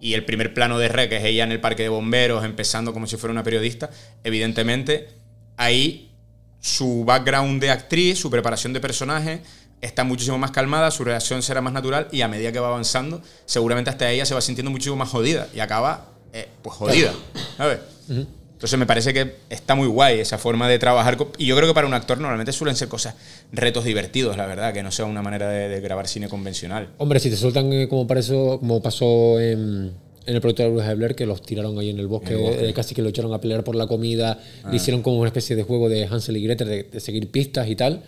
y 0.00 0.14
el 0.14 0.24
primer 0.24 0.54
plano 0.54 0.78
de 0.78 0.88
Rec 0.88 1.12
es 1.12 1.24
ella 1.24 1.44
en 1.44 1.52
el 1.52 1.60
parque 1.60 1.82
de 1.82 1.88
bomberos, 1.88 2.44
empezando 2.44 2.92
como 2.92 3.06
si 3.06 3.16
fuera 3.16 3.32
una 3.32 3.42
periodista, 3.42 3.90
evidentemente 4.22 5.08
ahí 5.56 6.12
su 6.60 7.04
background 7.04 7.60
de 7.60 7.70
actriz, 7.70 8.18
su 8.18 8.30
preparación 8.30 8.72
de 8.72 8.80
personaje, 8.80 9.40
está 9.80 10.04
muchísimo 10.04 10.38
más 10.38 10.50
calmada, 10.50 10.90
su 10.90 11.04
reacción 11.04 11.42
será 11.42 11.60
más 11.60 11.72
natural 11.72 12.08
y 12.10 12.20
a 12.22 12.28
medida 12.28 12.50
que 12.52 12.58
va 12.58 12.68
avanzando, 12.68 13.22
seguramente 13.46 13.90
hasta 13.90 14.10
ella 14.10 14.24
se 14.26 14.34
va 14.34 14.40
sintiendo 14.40 14.70
muchísimo 14.70 14.96
más 14.96 15.08
jodida 15.08 15.48
y 15.54 15.60
acaba, 15.60 16.08
eh, 16.32 16.48
pues 16.62 16.74
jodida, 16.76 17.12
¿sabes? 17.56 17.78
Entonces 18.08 18.76
me 18.76 18.86
parece 18.86 19.14
que 19.14 19.34
está 19.50 19.76
muy 19.76 19.86
guay 19.86 20.18
esa 20.18 20.36
forma 20.36 20.68
de 20.68 20.80
trabajar. 20.80 21.16
y 21.38 21.46
yo 21.46 21.54
creo 21.54 21.68
que 21.68 21.74
para 21.74 21.86
un 21.86 21.94
actor 21.94 22.18
normalmente 22.18 22.50
suelen 22.52 22.74
ser 22.74 22.88
cosas, 22.88 23.14
retos 23.52 23.84
divertidos, 23.84 24.36
la 24.36 24.46
verdad, 24.46 24.72
que 24.74 24.82
no 24.82 24.90
sea 24.90 25.04
una 25.04 25.22
manera 25.22 25.48
de, 25.48 25.68
de 25.68 25.80
grabar 25.80 26.08
cine 26.08 26.28
convencional. 26.28 26.88
Hombre, 26.98 27.20
si 27.20 27.30
te 27.30 27.36
sueltan 27.36 27.72
eh, 27.72 27.86
como, 27.88 28.08
pasó, 28.08 28.58
como 28.58 28.82
pasó 28.82 29.38
en, 29.38 29.92
en 30.26 30.34
el 30.34 30.40
proyecto 30.40 30.64
de 30.74 30.82
de 30.82 30.94
Blair, 30.96 31.14
que 31.14 31.24
los 31.24 31.40
tiraron 31.42 31.78
ahí 31.78 31.90
en 31.90 32.00
el 32.00 32.08
bosque, 32.08 32.34
eh, 32.34 32.72
casi 32.74 32.96
que 32.96 33.02
lo 33.02 33.10
echaron 33.10 33.32
a 33.32 33.40
pelear 33.40 33.62
por 33.62 33.76
la 33.76 33.86
comida, 33.86 34.40
Ah. 34.64 34.70
le 34.70 34.76
hicieron 34.76 35.02
como 35.02 35.18
una 35.18 35.28
especie 35.28 35.54
de 35.54 35.62
juego 35.62 35.88
de 35.88 36.06
Hansel 36.06 36.36
y 36.36 36.42
Gretel, 36.42 36.66
de, 36.66 36.82
de 36.82 36.98
seguir 37.00 37.30
pistas 37.30 37.68
y 37.68 37.76
tal. 37.76 38.02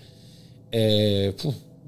Eh, 0.72 1.34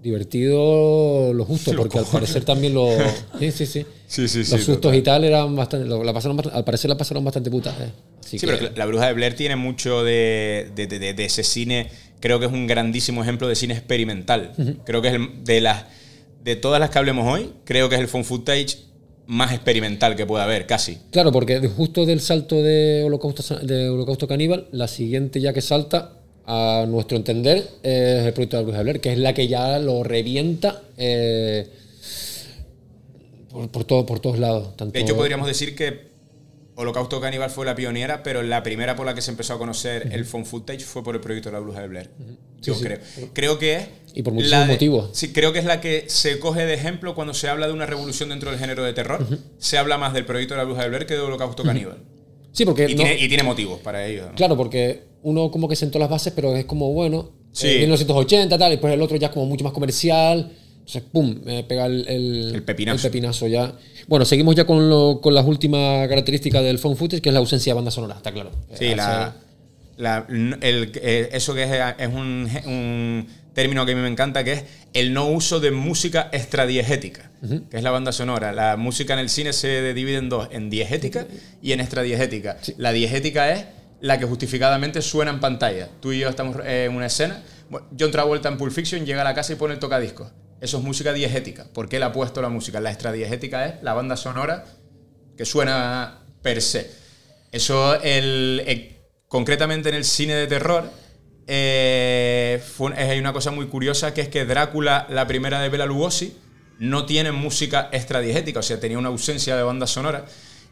divertido 0.02 1.32
lo 1.32 1.44
justo, 1.44 1.72
porque 1.76 1.98
al 1.98 2.04
parecer 2.06 2.44
también 2.44 2.74
los... 2.74 2.90
Sí, 3.38 3.52
sí, 3.52 3.66
sí. 3.66 3.86
Sí, 4.06 4.28
sí, 4.28 4.38
los 4.50 4.62
sustos 4.64 4.94
y 4.94 5.00
tal 5.02 5.24
eran 5.24 5.54
bastante... 5.56 5.86
la 5.88 6.12
pasaron, 6.12 6.40
al 6.52 6.64
parecer 6.64 6.88
la 6.90 6.96
pasaron 6.98 7.24
bastante 7.24 7.50
putas. 7.50 7.74
eh. 7.80 7.90
Sí, 8.20 8.38
que- 8.38 8.46
pero 8.46 8.70
la 8.76 8.86
Bruja 8.86 9.06
de 9.06 9.12
Blair 9.14 9.34
tiene 9.34 9.56
mucho 9.56 10.02
de, 10.04 10.70
de- 10.74 10.86
de- 10.86 10.98
de- 10.98 11.14
de 11.14 11.24
ese 11.24 11.44
cine. 11.44 11.88
Creo 12.20 12.38
que 12.40 12.46
es 12.46 12.52
un 12.52 12.66
grandísimo 12.66 13.22
ejemplo 13.22 13.48
de 13.48 13.54
cine 13.54 13.74
experimental. 13.74 14.52
Creo 14.84 15.00
que 15.02 15.08
es 15.08 15.14
el- 15.14 15.44
de 15.44 15.60
las 15.60 15.84
de 16.44 16.56
todas 16.56 16.80
las 16.80 16.90
que 16.90 16.98
hablemos 16.98 17.32
hoy, 17.32 17.52
creo 17.64 17.88
que 17.88 17.94
es 17.94 18.00
el 18.00 18.08
phone 18.08 18.24
footage 18.24 18.78
más 19.28 19.52
experimental 19.52 20.16
que 20.16 20.26
puede 20.26 20.42
haber, 20.42 20.66
casi. 20.66 20.98
Claro, 21.12 21.30
porque 21.30 21.60
justo 21.68 22.04
del 22.04 22.20
salto 22.20 22.56
de 22.60 23.04
Holocausto, 23.06 23.58
de 23.60 23.88
Holocausto 23.88 24.26
Caníbal, 24.26 24.66
la 24.72 24.88
siguiente 24.88 25.40
ya 25.40 25.52
que 25.52 25.60
salta, 25.60 26.14
a 26.46 26.84
nuestro 26.88 27.16
entender, 27.16 27.58
es 27.82 28.26
el 28.26 28.32
proyecto 28.32 28.64
de 28.64 28.72
de 28.72 28.82
Blair, 28.82 29.00
que 29.00 29.12
es 29.12 29.18
la 29.18 29.32
que 29.34 29.48
ya 29.48 29.78
lo 29.78 30.02
revienta 30.02 30.82
eh, 30.96 31.68
por, 33.50 33.68
por, 33.70 33.84
todo, 33.84 34.06
por 34.06 34.20
todos 34.20 34.38
lados. 34.38 34.76
Tanto, 34.76 34.92
De 34.92 35.00
hecho, 35.00 35.16
podríamos 35.16 35.46
decir 35.46 35.76
que 35.76 36.10
Holocausto 36.74 37.20
Caníbal 37.20 37.50
fue 37.50 37.66
la 37.66 37.74
pionera, 37.74 38.22
pero 38.22 38.42
la 38.42 38.62
primera 38.62 38.96
por 38.96 39.04
la 39.06 39.14
que 39.14 39.20
se 39.22 39.30
empezó 39.30 39.54
a 39.54 39.58
conocer 39.58 40.08
el 40.12 40.24
phone 40.24 40.46
footage 40.46 40.80
fue 40.80 41.04
por 41.04 41.14
el 41.14 41.20
proyecto 41.20 41.50
de 41.50 41.52
la 41.54 41.60
Bruja 41.60 41.80
de 41.82 41.88
Blair. 41.88 42.10
Yo 42.62 42.74
Sí, 42.74 42.80
sí. 42.80 42.86
creo. 42.86 42.98
Creo 43.34 43.58
que 43.58 43.76
es. 43.76 43.86
Y 44.14 44.22
por 44.22 44.32
de- 44.34 44.64
motivos. 44.66 45.10
Sí, 45.12 45.32
creo 45.32 45.52
que 45.52 45.58
es 45.58 45.64
la 45.64 45.80
que 45.80 46.04
se 46.08 46.38
coge 46.38 46.64
de 46.64 46.74
ejemplo 46.74 47.14
cuando 47.14 47.34
se 47.34 47.48
habla 47.48 47.66
de 47.66 47.72
una 47.72 47.86
revolución 47.86 48.28
dentro 48.30 48.50
del 48.50 48.58
género 48.58 48.84
de 48.84 48.92
terror. 48.94 49.26
Se 49.58 49.78
habla 49.78 49.98
más 49.98 50.14
del 50.14 50.24
proyecto 50.24 50.54
de 50.54 50.58
la 50.58 50.64
Bruja 50.64 50.82
de 50.82 50.88
Blair 50.88 51.06
que 51.06 51.14
de 51.14 51.20
Holocausto 51.20 51.62
Caníbal. 51.62 51.98
Sí, 52.52 52.64
porque 52.64 52.84
Y, 52.84 52.94
no- 52.94 53.02
tiene, 53.04 53.18
y 53.20 53.28
tiene 53.28 53.42
motivos 53.42 53.80
para 53.80 54.06
ello. 54.06 54.26
¿no? 54.28 54.34
Claro, 54.34 54.56
porque 54.56 55.02
uno 55.22 55.50
como 55.50 55.68
que 55.68 55.76
sentó 55.76 55.98
las 55.98 56.10
bases, 56.10 56.32
pero 56.34 56.54
es 56.56 56.64
como, 56.66 56.92
bueno, 56.92 57.30
Sí. 57.52 57.68
eh, 57.68 57.78
1980, 57.80 58.56
tal, 58.58 58.68
y 58.72 58.74
después 58.76 58.92
el 58.94 59.02
otro 59.02 59.16
ya 59.16 59.28
es 59.28 59.32
como 59.32 59.46
mucho 59.46 59.64
más 59.64 59.72
comercial. 59.72 60.52
Entonces, 60.78 61.02
pum, 61.12 61.40
me 61.44 61.62
pega 61.64 61.86
el, 61.86 62.06
el, 62.08 62.54
El 62.56 62.62
pepinazo. 62.64 62.96
el 63.06 63.12
pepinazo 63.12 63.46
ya. 63.46 63.72
Bueno, 64.08 64.24
seguimos 64.24 64.54
ya 64.56 64.64
con, 64.66 64.88
lo- 64.90 65.20
con 65.22 65.34
las 65.34 65.46
últimas 65.46 66.08
características 66.08 66.62
del 66.64 66.78
phone 66.78 66.96
footage, 66.96 67.22
que 67.22 67.28
es 67.28 67.32
la 67.32 67.38
ausencia 67.38 67.70
de 67.72 67.74
banda 67.76 67.90
sonora, 67.90 68.16
está 68.16 68.32
claro. 68.32 68.50
Sí, 68.74 68.86
Eh, 68.86 68.96
la, 68.96 69.26
hace- 69.26 69.36
la- 69.96 70.26
el- 70.28 70.90
eh, 70.96 71.28
eso 71.32 71.54
que 71.54 71.62
es, 71.64 71.70
es 71.98 72.08
un, 72.08 72.48
un 72.66 73.26
término 73.54 73.86
que 73.86 73.92
a 73.92 73.94
mí 73.94 74.00
me 74.02 74.08
encanta, 74.08 74.42
que 74.44 74.52
es 74.54 74.64
el 74.92 75.12
no 75.14 75.28
uso 75.28 75.60
de 75.60 75.70
música 75.70 76.28
extradiegética, 76.32 77.30
que 77.70 77.76
es 77.76 77.82
la 77.82 77.90
banda 77.90 78.12
sonora. 78.12 78.52
La 78.52 78.76
música 78.76 79.14
en 79.14 79.18
el 79.18 79.28
cine 79.28 79.52
se 79.52 79.92
divide 79.94 80.18
en 80.18 80.28
dos, 80.28 80.48
en 80.52 80.70
diegética 80.70 81.26
y 81.60 81.72
en 81.72 81.80
extradiegética. 81.80 82.58
La 82.76 82.92
diegética 82.92 83.50
es 83.52 83.64
la 84.00 84.18
que 84.18 84.24
justificadamente 84.26 85.02
suena 85.02 85.30
en 85.32 85.40
pantalla. 85.40 85.88
Tú 86.00 86.12
y 86.12 86.20
yo 86.20 86.28
estamos 86.28 86.56
eh, 86.64 86.86
en 86.88 86.94
una 86.96 87.06
escena, 87.06 87.42
John 87.98 88.10
Travolta 88.10 88.48
en 88.48 88.58
Pulp 88.58 88.72
Fiction 88.72 89.04
llega 89.06 89.22
a 89.22 89.24
la 89.24 89.34
casa 89.34 89.52
y 89.52 89.56
pone 89.56 89.74
el 89.74 89.80
tocadiscos. 89.80 90.30
Eso 90.60 90.78
es 90.78 90.84
música 90.84 91.12
diegética. 91.12 91.64
¿Por 91.72 91.88
qué 91.88 91.98
le 91.98 92.04
ha 92.04 92.12
puesto 92.12 92.40
la 92.42 92.48
música? 92.48 92.78
La 92.80 92.90
extradiegética 92.90 93.66
es 93.66 93.82
la 93.82 93.94
banda 93.94 94.16
sonora 94.16 94.64
que 95.36 95.44
suena 95.44 96.18
per 96.42 96.62
se. 96.62 96.90
Eso, 97.50 98.00
el, 98.02 98.62
eh, 98.66 98.96
concretamente 99.26 99.88
en 99.88 99.94
el 99.96 100.04
cine 100.04 100.34
de 100.34 100.46
terror, 100.46 100.88
eh, 101.46 102.62
fue- 102.76 102.92
es- 102.92 103.08
hay 103.10 103.18
una 103.18 103.32
cosa 103.32 103.50
muy 103.50 103.66
curiosa 103.66 104.14
que 104.14 104.20
es 104.22 104.28
que 104.28 104.44
Drácula, 104.44 105.06
la 105.10 105.26
primera 105.26 105.60
de 105.60 105.68
Bela 105.68 105.86
Lugosi, 105.86 106.36
no 106.82 107.06
tiene 107.06 107.30
música 107.30 107.88
extradiegética, 107.92 108.58
o 108.58 108.62
sea, 108.62 108.80
tenía 108.80 108.98
una 108.98 109.08
ausencia 109.08 109.54
de 109.54 109.62
banda 109.62 109.86
sonora. 109.86 110.24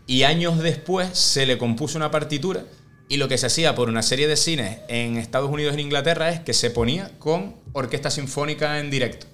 Y 0.08 0.24
años 0.24 0.58
después 0.58 1.16
se 1.16 1.46
le 1.46 1.56
compuso 1.56 1.96
una 1.98 2.10
partitura 2.10 2.64
y 3.08 3.18
lo 3.18 3.28
que 3.28 3.38
se 3.38 3.46
hacía 3.46 3.76
por 3.76 3.88
una 3.88 4.02
serie 4.02 4.26
de 4.26 4.36
cines 4.36 4.78
en 4.88 5.18
Estados 5.18 5.48
Unidos 5.52 5.72
y 5.72 5.74
en 5.74 5.86
Inglaterra 5.86 6.30
es 6.30 6.40
que 6.40 6.52
se 6.52 6.70
ponía 6.70 7.12
con 7.20 7.54
orquesta 7.74 8.10
sinfónica 8.10 8.80
en 8.80 8.90
directo. 8.90 9.28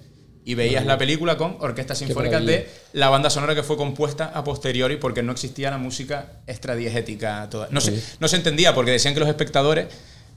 Y 0.45 0.53
veías 0.53 0.85
la 0.85 0.99
película 0.99 1.35
con 1.35 1.57
orquesta 1.61 1.95
sinfónica 1.95 2.39
de 2.39 2.69
la 2.93 3.09
banda 3.09 3.31
sonora 3.31 3.55
que 3.55 3.63
fue 3.63 3.75
compuesta 3.75 4.25
a 4.25 4.43
posteriori 4.43 4.97
porque 4.97 5.23
no 5.23 5.31
existía 5.31 5.71
la 5.71 5.79
música 5.79 6.43
extradiegética 6.45 7.49
toda. 7.49 7.69
No, 7.71 7.81
se, 7.81 7.99
no 8.19 8.27
se 8.27 8.35
entendía 8.35 8.75
porque 8.75 8.91
decían 8.91 9.15
que 9.15 9.19
los 9.19 9.29
espectadores, 9.29 9.87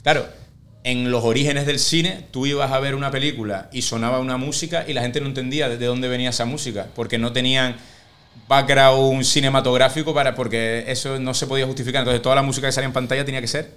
claro, 0.02 0.26
en 0.82 1.10
los 1.10 1.24
orígenes 1.24 1.66
del 1.66 1.78
cine 1.78 2.24
tú 2.30 2.46
ibas 2.46 2.72
a 2.72 2.80
ver 2.80 2.94
una 2.94 3.10
película 3.10 3.68
y 3.72 3.82
sonaba 3.82 4.18
una 4.20 4.36
música 4.38 4.84
y 4.88 4.92
la 4.94 5.02
gente 5.02 5.20
no 5.20 5.26
entendía 5.26 5.68
de 5.68 5.84
dónde 5.86 6.08
venía 6.08 6.30
esa 6.30 6.44
música 6.46 6.86
porque 6.94 7.18
no 7.18 7.32
tenían 7.32 7.76
background 8.48 9.22
cinematográfico 9.24 10.14
para 10.14 10.34
porque 10.34 10.84
eso 10.88 11.18
no 11.18 11.34
se 11.34 11.46
podía 11.46 11.66
justificar. 11.66 12.00
Entonces 12.00 12.22
toda 12.22 12.34
la 12.34 12.42
música 12.42 12.66
que 12.68 12.72
salía 12.72 12.86
en 12.86 12.92
pantalla 12.92 13.24
tenía 13.24 13.40
que 13.40 13.46
ser 13.48 13.70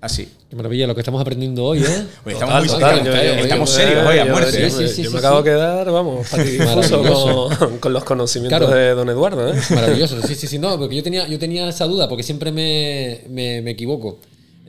así. 0.00 0.28
Qué 0.48 0.56
maravilla 0.56 0.86
lo 0.86 0.94
que 0.94 1.02
estamos 1.02 1.20
aprendiendo 1.20 1.64
hoy, 1.64 1.78
¿eh? 1.80 1.84
Oye, 2.24 2.34
Total, 2.34 2.34
estamos 2.34 2.58
muy 2.60 2.68
total, 2.68 2.96
serios, 2.96 3.14
yo- 3.16 3.22
yo- 3.34 3.40
estamos 3.42 3.70
yo- 3.70 3.76
serios 3.76 4.02
yo- 4.02 4.08
hoy 4.08 4.18
a 4.18 4.24
muerte. 4.24 4.60
Yo, 4.62 4.70
Sí, 4.70 4.76
sí, 4.76 4.88
sí, 4.94 5.02
yo 5.04 5.10
sí, 5.10 5.14
me 5.14 5.18
acabo 5.20 5.38
sí. 5.38 5.44
de 5.44 5.50
quedar, 5.50 5.90
vamos, 5.90 6.26
con, 7.58 7.78
con 7.78 7.92
los 7.92 8.04
conocimientos 8.04 8.58
Claro. 8.58 8.74
de 8.74 8.90
don 8.94 9.08
Eduardo. 9.08 9.52
¿eh? 9.52 9.60
Maravilloso, 9.70 10.20
sí, 10.26 10.34
sí, 10.34 10.46
sí, 10.46 10.58
no, 10.58 10.78
porque 10.78 10.96
yo 10.96 11.02
tenía, 11.02 11.28
yo 11.28 11.38
tenía 11.38 11.68
esa 11.68 11.84
duda, 11.86 12.08
porque 12.08 12.22
siempre 12.22 12.50
me, 12.50 13.20
me, 13.28 13.60
me 13.62 13.70
equivoco 13.72 14.18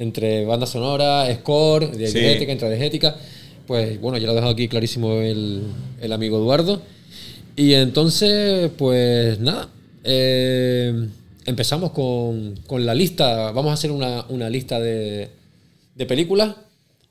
entre 0.01 0.45
banda 0.45 0.65
sonora, 0.65 1.31
score, 1.35 1.95
diegética, 1.95 2.51
intradiegética. 2.51 3.15
Pues 3.67 4.01
bueno, 4.01 4.17
ya 4.17 4.25
lo 4.25 4.31
ha 4.31 4.35
dejado 4.35 4.53
aquí 4.53 4.67
clarísimo 4.67 5.13
el, 5.13 5.61
el 6.01 6.11
amigo 6.11 6.37
Eduardo. 6.37 6.81
Y 7.55 7.73
entonces, 7.73 8.71
pues 8.77 9.39
nada, 9.39 9.69
eh, 10.03 11.07
empezamos 11.45 11.91
con, 11.91 12.55
con 12.65 12.85
la 12.85 12.95
lista. 12.95 13.51
Vamos 13.51 13.69
a 13.71 13.73
hacer 13.73 13.91
una, 13.91 14.25
una 14.29 14.49
lista 14.49 14.79
de, 14.79 15.29
de 15.95 16.05
películas. 16.05 16.55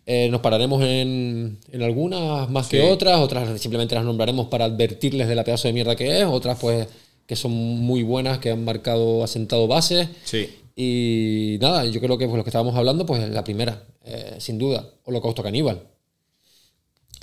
Eh, 0.06 0.28
nos 0.28 0.40
pararemos 0.40 0.82
en, 0.82 1.58
en 1.70 1.82
algunas 1.82 2.50
más 2.50 2.66
que 2.66 2.82
otras, 2.82 3.20
otras 3.20 3.60
simplemente 3.60 3.94
las 3.94 4.04
nombraremos 4.04 4.48
para 4.48 4.64
advertirles 4.64 5.28
de 5.28 5.36
la 5.36 5.44
pedazo 5.44 5.68
de 5.68 5.74
mierda 5.74 5.94
que 5.94 6.20
es, 6.20 6.26
otras 6.26 6.58
pues 6.58 6.88
que 7.26 7.36
son 7.36 7.52
muy 7.52 8.02
buenas, 8.02 8.38
que 8.38 8.50
han 8.50 8.64
marcado, 8.64 9.22
asentado 9.22 9.68
bases. 9.68 10.08
Sí. 10.24 10.48
Y 10.76 11.58
nada, 11.60 11.84
yo 11.84 12.00
creo 12.00 12.16
que 12.16 12.26
pues, 12.26 12.36
lo 12.36 12.44
que 12.44 12.50
estábamos 12.50 12.74
hablando, 12.74 13.04
pues 13.06 13.28
la 13.28 13.44
primera, 13.44 13.86
eh, 14.04 14.36
sin 14.38 14.58
duda, 14.58 14.88
Holocausto 15.04 15.42
Caníbal, 15.42 15.88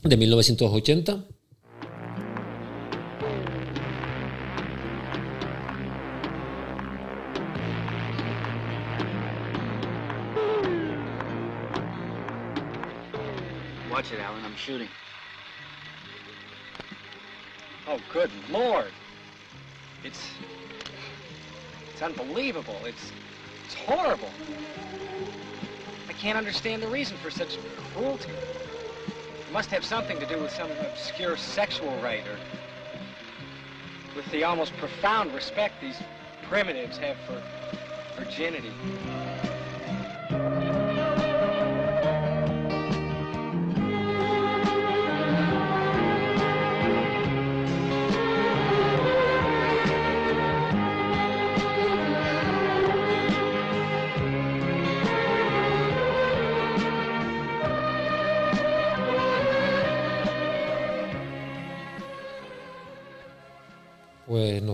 de 0.04 0.18
1980. 0.18 1.26
Watch 13.98 14.12
it, 14.12 14.20
Alan. 14.20 14.46
I'm 14.46 14.56
shooting. 14.56 14.90
Oh, 17.88 18.00
good 18.14 18.30
lord! 18.52 18.92
It's 20.04 20.20
it's 21.94 22.02
unbelievable. 22.04 22.78
It's 22.86 23.12
it's 23.68 23.76
horrible. 23.76 24.32
I 26.08 26.14
can't 26.14 26.38
understand 26.38 26.82
the 26.82 26.88
reason 26.88 27.18
for 27.18 27.30
such 27.30 27.58
cruelty. 27.94 28.30
It 28.30 29.52
must 29.52 29.70
have 29.72 29.84
something 29.84 30.18
to 30.22 30.26
do 30.26 30.40
with 30.40 30.52
some 30.52 30.72
obscure 30.90 31.36
sexual 31.36 31.94
rite 31.98 32.26
or 32.28 32.40
with 34.16 34.26
the 34.32 34.46
almost 34.46 34.76
profound 34.78 35.34
respect 35.34 35.82
these 35.82 35.98
primitives 36.44 36.98
have 37.00 37.18
for 37.28 37.44
virginity. 38.18 38.72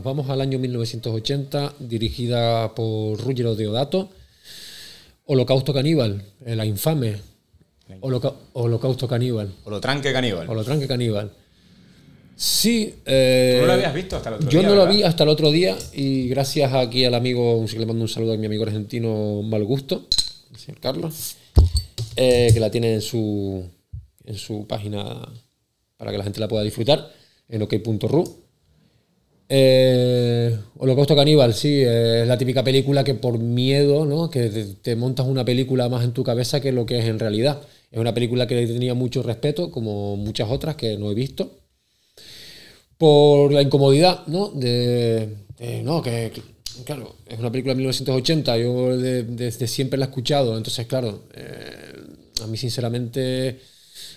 Nos 0.04 0.18
vamos 0.18 0.30
al 0.30 0.42
año 0.42 0.60
1980, 0.60 1.76
dirigida 1.80 2.76
por 2.76 3.18
Ruggero 3.22 3.56
Deodato. 3.56 4.10
Holocausto 5.28 5.74
Caníbal, 5.74 6.22
eh, 6.46 6.58
la 6.58 6.66
infame 6.66 7.16
Holoca- 8.02 8.34
Holocausto 8.52 9.08
Caníbal, 9.08 9.54
O 9.64 9.70
lo 9.70 9.80
tranque 9.80 10.12
caníbal. 10.12 10.50
Holotranque 10.50 10.88
Caníbal. 10.88 11.32
Sí. 12.36 12.96
eh, 13.06 13.56
Tú 13.56 13.62
no 13.62 13.68
lo 13.68 13.74
habías 13.74 13.94
visto 13.94 14.18
hasta 14.18 14.28
el 14.30 14.36
otro 14.36 14.50
yo 14.50 14.60
día, 14.60 14.68
no 14.70 14.76
lo 14.76 14.88
vi 14.88 15.04
hasta 15.04 15.24
el 15.24 15.30
otro 15.30 15.52
día 15.52 15.78
y 15.94 16.28
gracias 16.28 16.74
aquí 16.74 17.06
al 17.06 17.14
amigo, 17.16 17.66
le 17.74 17.86
mando 17.86 18.02
un 18.02 18.10
saludo 18.10 18.34
a 18.34 18.38
mi 18.38 18.48
amigo 18.48 18.64
argentino 18.64 19.42
Mal 19.42 19.64
Gusto, 19.64 20.06
el 20.52 20.58
señor 20.60 20.82
Carlos, 20.82 21.36
eh, 22.18 22.50
que 22.54 22.60
la 22.60 22.70
tiene 22.70 22.94
en 22.96 23.02
su, 23.02 23.64
en 24.26 24.36
su 24.36 24.68
página 24.68 25.30
para 25.96 26.12
que 26.12 26.18
la 26.18 26.26
gente 26.26 26.42
la 26.42 26.50
pueda 26.50 26.64
disfrutar, 26.64 27.10
en 27.48 27.62
ok.ru. 27.62 28.43
Eh, 29.50 30.58
Holocausto 30.78 31.16
Caníbal, 31.16 31.54
sí, 31.54 31.82
es 31.82 32.28
la 32.28 32.38
típica 32.38 32.64
película 32.64 33.04
que 33.04 33.14
por 33.14 33.38
miedo, 33.40 34.06
¿no? 34.06 34.30
Que 34.30 34.50
te, 34.82 34.96
montas 34.96 35.28
una 35.28 35.46
película 35.46 35.90
más 35.90 36.04
en 36.04 36.14
tu 36.14 36.24
cabeza 36.24 36.60
que 36.62 36.72
lo 36.72 36.86
que 36.86 37.00
es 37.00 37.06
en 37.06 37.20
realidad. 37.20 37.62
Es 37.92 38.00
una 38.00 38.14
película 38.14 38.48
que 38.48 38.56
le 38.56 38.68
tenía 38.68 38.94
mucho 38.94 39.22
respeto, 39.22 39.70
como 39.70 40.16
muchas 40.16 40.50
otras 40.50 40.76
que 40.76 40.98
no 40.98 41.12
he 41.12 41.14
visto. 41.14 41.60
Por 42.98 43.52
la 43.52 43.62
incomodidad, 43.62 44.26
¿no? 44.28 44.50
De, 44.50 45.30
no, 45.84 46.02
que, 46.02 46.32
claro, 46.86 47.16
es 47.28 47.38
una 47.40 47.52
película 47.52 47.74
de 47.74 47.78
1980, 47.78 48.58
yo 48.58 48.98
de- 48.98 49.24
desde 49.24 49.68
siempre 49.68 50.00
la 50.00 50.06
he 50.06 50.10
escuchado, 50.10 50.58
entonces, 50.58 50.86
claro, 50.88 51.24
eh, 51.34 51.94
a 52.44 52.48
mí 52.48 52.58
sinceramente 52.58 53.60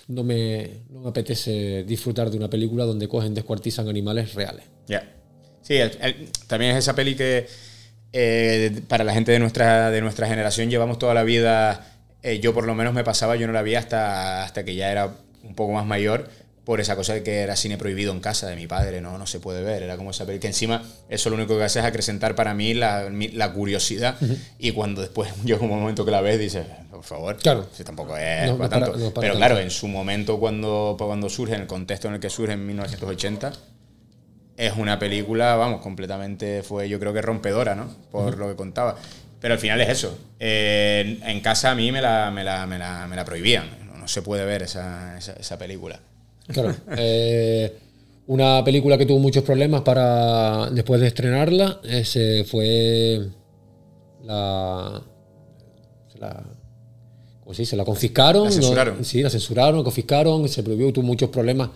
no 0.07 0.23
me, 0.23 0.83
no 0.89 1.01
me 1.01 1.09
apetece 1.09 1.83
disfrutar 1.83 2.29
de 2.31 2.37
una 2.37 2.49
película 2.49 2.85
donde 2.85 3.07
cogen, 3.07 3.33
descuartizan 3.33 3.89
animales 3.89 4.33
reales. 4.33 4.65
Ya. 4.87 5.16
Sí, 5.67 5.75
el- 5.75 5.97
el- 6.01 6.29
también 6.47 6.71
es 6.71 6.77
esa 6.77 6.95
peli 6.95 7.15
que 7.15 7.47
eh, 8.13 8.81
para 8.87 9.03
la 9.03 9.13
gente 9.13 9.31
de 9.33 9.39
nuestra, 9.39 9.91
de 9.91 10.01
nuestra 10.01 10.27
generación 10.27 10.69
llevamos 10.69 10.97
toda 10.97 11.13
la 11.13 11.23
vida, 11.23 11.85
eh, 12.23 12.39
yo 12.39 12.53
por 12.53 12.65
lo 12.65 12.73
menos 12.73 12.93
me 12.93 13.03
pasaba, 13.03 13.35
yo 13.35 13.47
no 13.47 13.53
la 13.53 13.61
vi 13.61 13.75
hasta, 13.75 14.43
hasta 14.43 14.63
que 14.63 14.75
ya 14.75 14.91
era 14.91 15.11
un 15.43 15.55
poco 15.55 15.73
más 15.73 15.85
mayor, 15.85 16.29
por 16.63 16.81
esa 16.81 16.95
cosa 16.95 17.13
de 17.13 17.23
que 17.23 17.39
era 17.39 17.55
cine 17.55 17.77
prohibido 17.77 18.11
en 18.13 18.19
casa 18.21 18.47
de 18.47 18.55
mi 18.55 18.65
padre, 18.67 18.99
no, 19.01 19.17
no 19.17 19.25
se 19.27 19.39
puede 19.39 19.61
ver, 19.61 19.83
era 19.83 19.95
como 19.97 20.11
esa 20.11 20.25
peli 20.25 20.39
que 20.39 20.47
encima 20.47 20.83
eso 21.09 21.29
lo 21.29 21.35
único 21.35 21.57
que 21.57 21.63
hace 21.63 21.79
es 21.79 21.85
acrecentar 21.85 22.33
para 22.35 22.53
mí 22.53 22.73
la, 22.73 23.09
la 23.33 23.53
curiosidad 23.53 24.15
y 24.59 24.71
cuando 24.71 25.01
después 25.01 25.29
llega 25.45 25.59
un 25.59 25.69
momento 25.69 26.03
que 26.05 26.11
la 26.11 26.21
ves 26.21 26.39
dices, 26.39 26.65
por 26.89 27.03
favor, 27.03 27.37
Claro. 27.37 27.67
si 27.73 27.83
tampoco 27.83 28.17
es 28.17 28.45
No, 28.47 28.53
no 28.53 28.57
para 28.57 28.69
para- 28.69 28.85
tanto. 28.85 28.99
no 28.99 29.11
para 29.13 29.21
Pero 29.21 29.33
tanto. 29.33 29.47
claro, 29.47 29.59
en 29.59 29.69
su 29.69 29.87
momento 29.89 30.39
cuando, 30.39 30.95
cuando 30.97 31.29
surge, 31.29 31.55
en 31.55 31.61
el 31.61 31.67
contexto 31.67 32.07
en 32.07 32.15
el 32.15 32.19
que 32.19 32.29
surge 32.29 32.53
en 32.53 32.65
1980, 32.65 33.51
es 34.57 34.73
una 34.75 34.99
película, 34.99 35.55
vamos, 35.55 35.81
completamente 35.81 36.63
fue, 36.63 36.89
yo 36.89 36.99
creo 36.99 37.13
que 37.13 37.21
rompedora, 37.21 37.75
¿no? 37.75 37.87
Por 38.11 38.37
lo 38.37 38.49
que 38.49 38.55
contaba. 38.55 38.95
Pero 39.39 39.53
al 39.53 39.59
final 39.59 39.79
es 39.81 39.89
eso. 39.89 40.17
Eh, 40.39 41.19
en, 41.21 41.29
en 41.29 41.41
casa 41.41 41.71
a 41.71 41.75
mí 41.75 41.91
me 41.91 42.01
la, 42.01 42.31
me 42.31 42.43
la, 42.43 42.65
me 42.65 42.79
la, 42.79 43.07
me 43.07 43.15
la 43.15 43.23
prohibían. 43.23 43.69
No, 43.85 43.97
no 43.97 44.07
se 44.07 44.23
puede 44.23 44.45
ver 44.45 44.63
esa, 44.63 45.15
esa, 45.17 45.33
esa 45.33 45.57
película. 45.59 45.99
Claro. 46.47 46.75
eh, 46.97 47.77
una 48.25 48.63
película 48.63 48.97
que 48.97 49.05
tuvo 49.05 49.19
muchos 49.19 49.43
problemas 49.43 49.81
para 49.81 50.69
después 50.71 50.99
de 50.99 51.07
estrenarla 51.07 51.79
ese 51.83 52.43
fue 52.43 53.27
la, 54.23 55.01
la 56.19 56.43
¿cómo 57.41 57.53
se 57.53 57.61
dice? 57.61 57.75
La 57.77 57.85
confiscaron. 57.85 58.45
La 58.45 58.49
¿no? 58.49 58.55
censuraron. 58.55 59.05
Sí, 59.05 59.21
la 59.21 59.29
censuraron, 59.29 59.83
confiscaron, 59.83 60.49
se 60.49 60.63
prohibió, 60.63 60.91
tuvo 60.91 61.05
muchos 61.05 61.29
problemas 61.29 61.69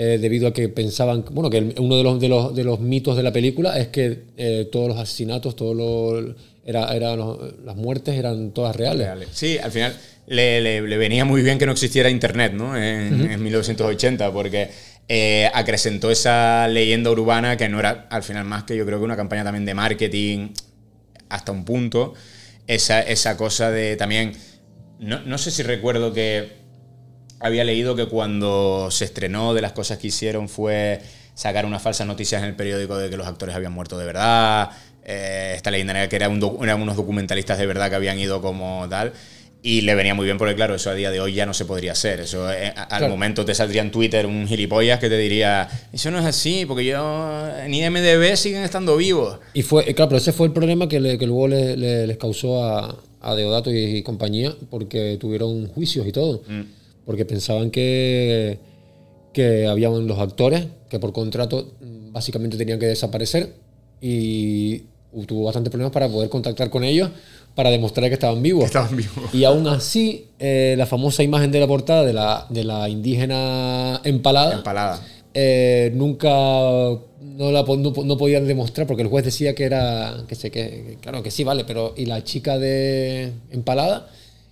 eh, 0.00 0.16
debido 0.20 0.46
a 0.46 0.52
que 0.52 0.68
pensaban, 0.68 1.24
bueno, 1.32 1.50
que 1.50 1.58
el- 1.58 1.74
uno 1.80 1.96
de 1.96 2.04
los, 2.04 2.20
de 2.20 2.28
los, 2.28 2.54
de 2.54 2.62
los 2.62 2.78
mitos 2.78 3.16
de 3.16 3.22
la 3.24 3.32
película 3.32 3.76
es 3.78 3.88
que 3.88 4.20
eh, 4.36 4.68
todos 4.70 4.86
los 4.88 4.96
asesinatos, 4.96 5.56
todos 5.56 5.74
los, 5.76 6.36
era, 6.64 6.94
era 6.94 7.16
los- 7.16 7.38
las 7.64 7.74
muertes 7.74 8.14
eran 8.14 8.52
todas 8.52 8.76
reales. 8.76 9.06
Reales. 9.06 9.28
Sí, 9.32 9.58
al 9.58 9.72
final 9.72 9.96
le, 10.28 10.60
le- 10.60 10.82
le 10.82 10.96
venía 10.98 11.24
muy 11.24 11.42
bien 11.42 11.58
que 11.58 11.66
no 11.66 11.72
existiera 11.72 12.08
internet, 12.10 12.52
¿no? 12.52 12.76
En, 12.76 13.28
en 13.28 13.42
1980, 13.42 14.30
porque 14.32 14.70
eh, 15.08 15.50
acrecentó 15.52 16.10
esa 16.12 16.68
leyenda 16.68 17.10
urbana 17.10 17.56
que 17.56 17.68
no 17.68 17.80
era 17.80 18.06
al 18.10 18.22
final 18.22 18.44
más 18.44 18.62
que 18.64 18.76
yo 18.76 18.86
creo 18.86 18.98
que 18.98 19.04
una 19.04 19.16
campaña 19.16 19.42
también 19.42 19.64
de 19.64 19.74
marketing 19.74 20.50
hasta 21.28 21.50
un 21.50 21.64
punto. 21.64 22.14
Esa, 22.68 23.00
esa 23.00 23.36
cosa 23.36 23.70
de 23.72 23.96
también. 23.96 24.32
No, 25.00 25.20
no 25.22 25.38
sé 25.38 25.50
si 25.50 25.62
recuerdo 25.62 26.12
que 26.12 26.57
había 27.40 27.64
leído 27.64 27.94
que 27.96 28.06
cuando 28.06 28.88
se 28.90 29.04
estrenó 29.04 29.54
de 29.54 29.60
las 29.62 29.72
cosas 29.72 29.98
que 29.98 30.08
hicieron 30.08 30.48
fue 30.48 31.00
sacar 31.34 31.64
unas 31.66 31.80
falsas 31.82 32.06
noticias 32.06 32.42
en 32.42 32.48
el 32.48 32.56
periódico 32.56 32.96
de 32.98 33.10
que 33.10 33.16
los 33.16 33.26
actores 33.26 33.54
habían 33.54 33.72
muerto 33.72 33.96
de 33.98 34.06
verdad. 34.06 34.70
Eh, 35.04 35.52
esta 35.56 35.70
leyenda 35.70 35.92
era 35.92 36.08
que 36.08 36.16
era 36.16 36.28
un 36.28 36.40
docu- 36.40 36.62
eran 36.62 36.82
unos 36.82 36.96
documentalistas 36.96 37.58
de 37.58 37.66
verdad 37.66 37.88
que 37.90 37.96
habían 37.96 38.18
ido 38.18 38.42
como 38.42 38.86
tal. 38.90 39.12
Y 39.60 39.80
le 39.80 39.96
venía 39.96 40.14
muy 40.14 40.24
bien 40.24 40.38
porque, 40.38 40.54
claro, 40.54 40.76
eso 40.76 40.88
a 40.90 40.94
día 40.94 41.10
de 41.10 41.20
hoy 41.20 41.34
ya 41.34 41.44
no 41.44 41.52
se 41.52 41.64
podría 41.64 41.90
hacer. 41.92 42.20
Eso 42.20 42.50
eh, 42.52 42.72
al 42.76 42.86
Claro. 42.86 43.08
momento 43.08 43.44
te 43.44 43.54
saldría 43.56 43.82
en 43.82 43.90
Twitter 43.90 44.24
un 44.26 44.46
gilipollas 44.46 45.00
que 45.00 45.08
te 45.08 45.18
diría, 45.18 45.68
eso 45.92 46.10
no 46.12 46.18
es 46.20 46.24
así, 46.26 46.64
porque 46.64 46.84
yo 46.84 47.48
en 47.64 47.74
IMDB 47.74 48.36
siguen 48.36 48.62
estando 48.62 48.96
vivos. 48.96 49.38
Y 49.54 49.62
fue, 49.62 49.88
eh, 49.90 49.94
claro, 49.94 50.10
pero 50.10 50.18
ese 50.18 50.32
fue 50.32 50.46
el 50.46 50.52
problema 50.52 50.88
que, 50.88 51.00
le- 51.00 51.18
que 51.18 51.26
luego 51.26 51.48
le- 51.48 51.76
le- 51.76 52.06
les 52.06 52.16
causó 52.18 52.64
a, 52.64 52.96
a 53.20 53.34
Deodato 53.34 53.72
y, 53.72 53.78
y 53.96 54.02
compañía, 54.04 54.54
porque 54.70 55.16
tuvieron 55.20 55.66
juicios 55.68 56.06
y 56.06 56.12
todo. 56.12 56.42
Porque 57.08 57.24
pensaban 57.24 57.70
que, 57.70 58.58
que 59.32 59.66
habían 59.66 60.06
los 60.06 60.18
actores 60.18 60.66
que 60.90 60.98
por 60.98 61.12
contrato 61.14 61.72
básicamente 62.12 62.58
tenían 62.58 62.78
que 62.78 62.84
desaparecer 62.86 63.54
y 64.00 64.82
tuvo 65.26 65.44
bastantes 65.44 65.70
problemas 65.70 65.90
para 65.92 66.06
poder 66.08 66.28
contactar 66.28 66.68
con 66.68 66.84
ellos 66.84 67.08
para 67.54 67.70
demostrar 67.70 68.08
que 68.10 68.14
estaban 68.14 68.42
vivos. 68.42 68.66
estaban 68.66 68.94
vivos. 68.94 69.32
Y 69.34 69.44
aún 69.44 69.66
así, 69.68 70.26
eh, 70.38 70.74
la 70.76 70.84
famosa 70.84 71.22
imagen 71.22 71.50
de 71.50 71.60
la 71.60 71.66
portada 71.66 72.04
de 72.04 72.12
la, 72.12 72.46
de 72.50 72.62
la 72.64 72.88
indígena 72.90 74.00
empalada 74.04 74.56
Empalada. 74.56 75.00
eh, 75.34 75.90
nunca 75.94 76.28
no, 76.28 77.50
la, 77.52 77.62
no, 77.62 77.92
po- 77.92 78.04
no 78.04 78.16
podían 78.18 78.46
demostrar 78.46 78.86
porque 78.86 79.02
el 79.02 79.08
juez 79.08 79.24
decía 79.24 79.54
que 79.54 79.64
era 79.64 80.24
que 80.28 80.34
sé 80.34 80.50
que, 80.50 80.60
que 80.60 80.98
claro 81.00 81.22
que 81.22 81.30
sí 81.30 81.42
vale 81.42 81.64
pero 81.64 81.94
y 81.96 82.04
la 82.06 82.22
chica 82.22 82.58
de 82.58 83.32
empalada 83.50 84.08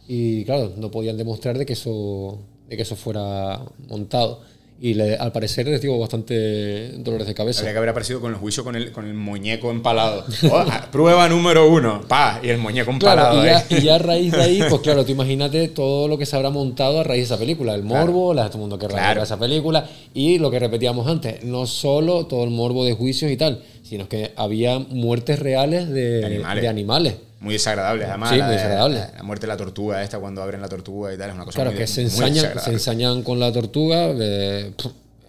y 0.08 0.44
claro 0.44 0.72
no 0.76 0.90
podían 0.90 1.16
demostrar 1.16 1.58
de 1.58 1.66
que 1.66 1.72
eso 1.74 2.38
de 2.68 2.76
que 2.76 2.82
eso 2.82 2.96
fuera 2.96 3.60
montado 3.88 4.40
y 4.78 4.92
le- 4.92 5.16
al 5.16 5.32
parecer 5.32 5.66
les 5.66 5.80
dio 5.80 5.98
bastante 5.98 6.90
dolores 6.98 7.26
de 7.26 7.32
cabeza. 7.32 7.60
Habría 7.60 7.72
que 7.72 7.78
haber 7.78 7.88
aparecido 7.90 8.20
con 8.20 8.32
el 8.32 8.36
juicio 8.38 8.62
con 8.62 8.76
el, 8.76 8.92
con 8.92 9.06
el 9.06 9.14
muñeco 9.14 9.70
empalado. 9.70 10.24
Oh, 10.52 10.56
ah, 10.58 10.88
prueba 10.92 11.26
número 11.30 11.70
uno. 11.70 12.02
Pa, 12.06 12.40
y 12.42 12.48
el 12.50 12.58
muñeco 12.58 12.90
empalado. 12.90 13.40
Claro, 13.40 13.64
y 13.70 13.74
ya, 13.74 13.78
y 13.78 13.82
ya 13.82 13.94
a 13.94 13.98
raíz 13.98 14.32
de 14.32 14.42
ahí, 14.42 14.60
pues 14.68 14.80
claro, 14.82 15.02
tú 15.06 15.12
imagínate 15.12 15.68
todo 15.68 16.08
lo 16.08 16.18
que 16.18 16.26
se 16.26 16.36
habrá 16.36 16.50
montado 16.50 17.00
a 17.00 17.04
raíz 17.04 17.20
de 17.20 17.24
esa 17.34 17.38
película. 17.38 17.74
El 17.74 17.84
morbo, 17.84 18.34
la, 18.34 18.44
todo 18.48 18.58
el 18.58 18.60
mundo 18.68 18.78
que 18.78 18.86
Claro. 18.86 19.22
esa 19.22 19.38
película. 19.38 19.88
Y 20.12 20.38
lo 20.38 20.50
que 20.50 20.58
repetíamos 20.58 21.06
antes, 21.06 21.42
no 21.42 21.66
solo 21.66 22.26
todo 22.26 22.44
el 22.44 22.50
morbo 22.50 22.84
de 22.84 22.92
juicios 22.92 23.30
y 23.30 23.36
tal, 23.38 23.62
sino 23.86 24.08
que 24.08 24.32
había 24.36 24.78
muertes 24.78 25.38
reales 25.38 25.88
de, 25.88 26.18
De 26.20 26.26
animales. 26.26 26.62
de 26.62 26.68
animales. 26.68 27.14
Muy 27.40 27.52
desagradable, 27.54 28.04
además. 28.06 28.30
Sí, 28.34 28.40
muy 28.42 28.52
desagradable. 28.52 28.98
La, 28.98 29.12
la 29.18 29.22
muerte 29.22 29.42
de 29.46 29.48
la 29.48 29.56
tortuga 29.56 30.02
esta, 30.02 30.18
cuando 30.18 30.42
abren 30.42 30.60
la 30.60 30.68
tortuga 30.68 31.12
y 31.14 31.18
tal, 31.18 31.28
es 31.30 31.34
una 31.34 31.44
cosa 31.44 31.56
Claro, 31.56 31.70
muy, 31.70 31.78
que 31.78 31.86
se 31.86 32.02
ensañan, 32.02 32.58
se 32.58 32.70
ensañan 32.72 33.22
con 33.22 33.38
la 33.38 33.52
tortuga. 33.52 34.06
eh, 34.18 34.72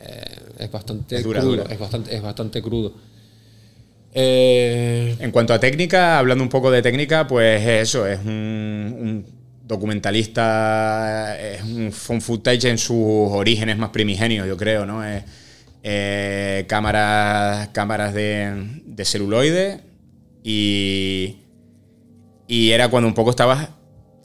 eh, 0.02 0.22
es 0.60 0.72
bastante 0.72 1.18
Es 1.18 1.24
dura, 1.24 1.42
crudo. 1.42 1.58
dura. 1.58 1.74
Es, 1.74 1.80
bastante, 1.80 2.16
es 2.16 2.22
bastante 2.22 2.62
crudo. 2.62 2.94
Eh, 4.14 5.16
En 5.20 5.32
cuanto 5.32 5.54
a 5.54 5.60
técnica, 5.60 6.18
hablando 6.18 6.44
un 6.44 6.50
poco 6.50 6.72
de 6.72 6.82
técnica, 6.82 7.28
pues 7.28 7.62
es 7.62 7.90
eso, 7.90 8.08
es 8.08 8.20
un, 8.20 8.96
un 9.00 9.26
documentalista, 9.68 11.38
es 11.40 11.62
un 11.64 11.92
found 11.92 12.22
footage 12.22 12.70
en 12.70 12.78
sus 12.78 12.96
orígenes 13.32 13.78
más 13.78 13.90
primigenios, 13.90 14.48
yo 14.48 14.58
creo, 14.58 14.86
¿no? 14.86 15.04
Es, 15.06 15.24
eh, 15.84 16.66
cámaras, 16.68 17.70
cámaras 17.70 18.14
de, 18.14 18.82
de 18.86 19.06
celuloide 19.06 19.82
y, 20.44 21.38
y 22.48 22.72
era 22.72 22.90
cuando 22.90 23.08
un 23.08 23.14
poco 23.14 23.30
estabas... 23.32 23.70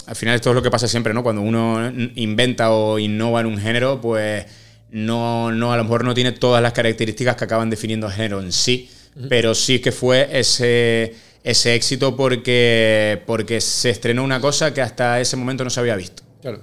Al 0.07 0.17
final 0.17 0.35
esto 0.35 0.51
es 0.51 0.57
lo 0.57 0.63
que 0.63 0.71
pasa 0.71 0.89
siempre, 0.89 1.15
¿no? 1.15 1.23
Cuando 1.23 1.43
uno 1.43 1.91
inventa 2.17 2.73
o 2.73 2.99
innova 2.99 3.41
en 3.41 3.47
un 3.47 3.57
género, 3.59 4.01
pues 4.01 4.45
no, 4.91 5.53
no, 5.53 5.73
a 5.73 5.77
lo 5.77 5.85
mejor 5.85 6.05
no 6.05 6.13
tiene 6.13 6.33
todas 6.33 6.61
las 6.61 6.73
características 6.73 7.37
que 7.37 7.45
acaban 7.45 7.71
definiendo 7.71 8.09
el 8.09 8.13
género 8.13 8.41
en 8.41 8.51
sí, 8.51 8.91
pero 9.29 9.55
sí 9.55 9.79
que 9.79 9.93
fue 9.93 10.29
ese, 10.33 11.15
ese 11.45 11.75
éxito 11.77 12.17
porque, 12.17 13.23
porque 13.27 13.61
se 13.61 13.91
estrenó 13.91 14.25
una 14.25 14.41
cosa 14.41 14.75
que 14.75 14.81
hasta 14.83 15.21
ese 15.21 15.37
momento 15.37 15.63
no 15.63 15.71
se 15.71 15.79
había 15.79 15.95
visto. 15.97 16.25
claro. 16.41 16.61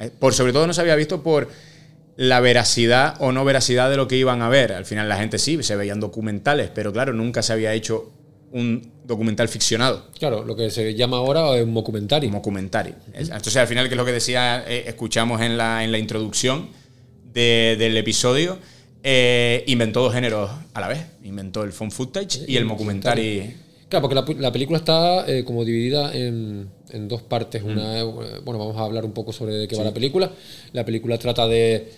Eh, 0.00 0.10
Por 0.18 0.32
sobre 0.32 0.52
todo 0.52 0.66
no 0.66 0.72
se 0.72 0.80
había 0.80 0.94
visto 0.96 1.22
por 1.22 1.48
la 2.18 2.40
veracidad 2.40 3.14
o 3.20 3.30
no 3.30 3.44
veracidad 3.44 3.88
de 3.88 3.96
lo 3.96 4.08
que 4.08 4.16
iban 4.16 4.42
a 4.42 4.48
ver. 4.48 4.72
Al 4.72 4.84
final 4.84 5.08
la 5.08 5.16
gente 5.18 5.38
sí, 5.38 5.62
se 5.62 5.76
veían 5.76 6.00
documentales, 6.00 6.68
pero 6.74 6.92
claro, 6.92 7.12
nunca 7.12 7.42
se 7.42 7.52
había 7.52 7.72
hecho 7.74 8.10
un 8.50 8.90
documental 9.04 9.46
ficcionado. 9.48 10.08
Claro, 10.18 10.44
lo 10.44 10.56
que 10.56 10.68
se 10.70 10.94
llama 10.96 11.18
ahora 11.18 11.50
un 11.62 11.72
documentario. 11.72 12.28
Documentary. 12.28 12.92
Es- 13.14 13.28
Entonces, 13.28 13.56
al 13.58 13.68
final, 13.68 13.86
que 13.86 13.94
es 13.94 13.96
lo 13.96 14.04
que 14.04 14.10
decía, 14.10 14.64
eh, 14.66 14.82
escuchamos 14.88 15.40
en 15.42 15.56
la, 15.56 15.84
en 15.84 15.92
la 15.92 15.98
introducción 15.98 16.70
de- 17.32 17.76
del 17.78 17.96
episodio, 17.96 18.58
eh, 19.04 19.62
inventó 19.68 20.02
dos 20.02 20.12
géneros 20.12 20.50
a 20.74 20.80
la 20.80 20.88
vez. 20.88 20.98
Inventó 21.22 21.62
el 21.62 21.72
phone 21.72 21.92
footage 21.92 22.40
y 22.48 22.56
el 22.56 22.66
documentary. 22.66 23.54
Claro, 23.88 24.08
porque 24.08 24.34
la, 24.40 24.50
película 24.52 24.78
está 24.78 25.24
eh, 25.30 25.44
como 25.44 25.64
dividida 25.64 26.12
en, 26.14 26.68
en 26.90 27.06
dos 27.06 27.22
partes. 27.22 27.62
Una, 27.62 28.00
eh, 28.00 28.02
bueno, 28.44 28.58
vamos 28.58 28.76
a 28.76 28.80
hablar 28.80 29.04
un 29.04 29.12
poco 29.12 29.32
sobre 29.32 29.54
de 29.54 29.68
qué 29.68 29.76
va 29.76 29.84
la 29.84 29.94
película. 29.94 30.32
La 30.72 30.84
película 30.84 31.16
trata 31.16 31.46
de, 31.46 31.90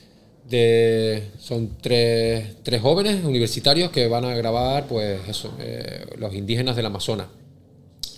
de 0.51 1.22
son 1.38 1.76
tres, 1.80 2.57
tres 2.62 2.82
jóvenes 2.82 3.24
universitarios 3.24 3.90
que 3.90 4.09
van 4.09 4.24
a 4.24 4.34
grabar, 4.34 4.86
pues 4.86 5.20
eso, 5.28 5.55
eh, 5.61 6.05
los 6.18 6.34
indígenas 6.34 6.76
del 6.76 6.86
Amazonas. 6.86 7.28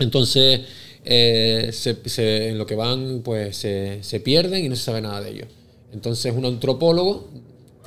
Entonces, 0.01 0.61
eh, 1.05 1.71
se- 1.73 2.09
se- 2.09 2.49
en 2.49 2.59
lo 2.59 2.67
que 2.67 2.75
van, 2.75 3.21
pues 3.23 3.57
se, 3.57 4.03
se 4.03 4.21
pierden 4.21 4.65
y 4.65 4.69
no 4.69 4.77
se 4.77 4.83
sabe 4.85 5.01
nada 5.01 5.21
de 5.21 5.31
ellos. 5.31 5.49
Entonces, 5.93 6.33
un 6.35 6.47
antropólogo 6.47 7.29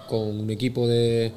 con 0.08 0.39
un 0.41 0.50
equipo 0.52 0.88
de, 0.88 1.32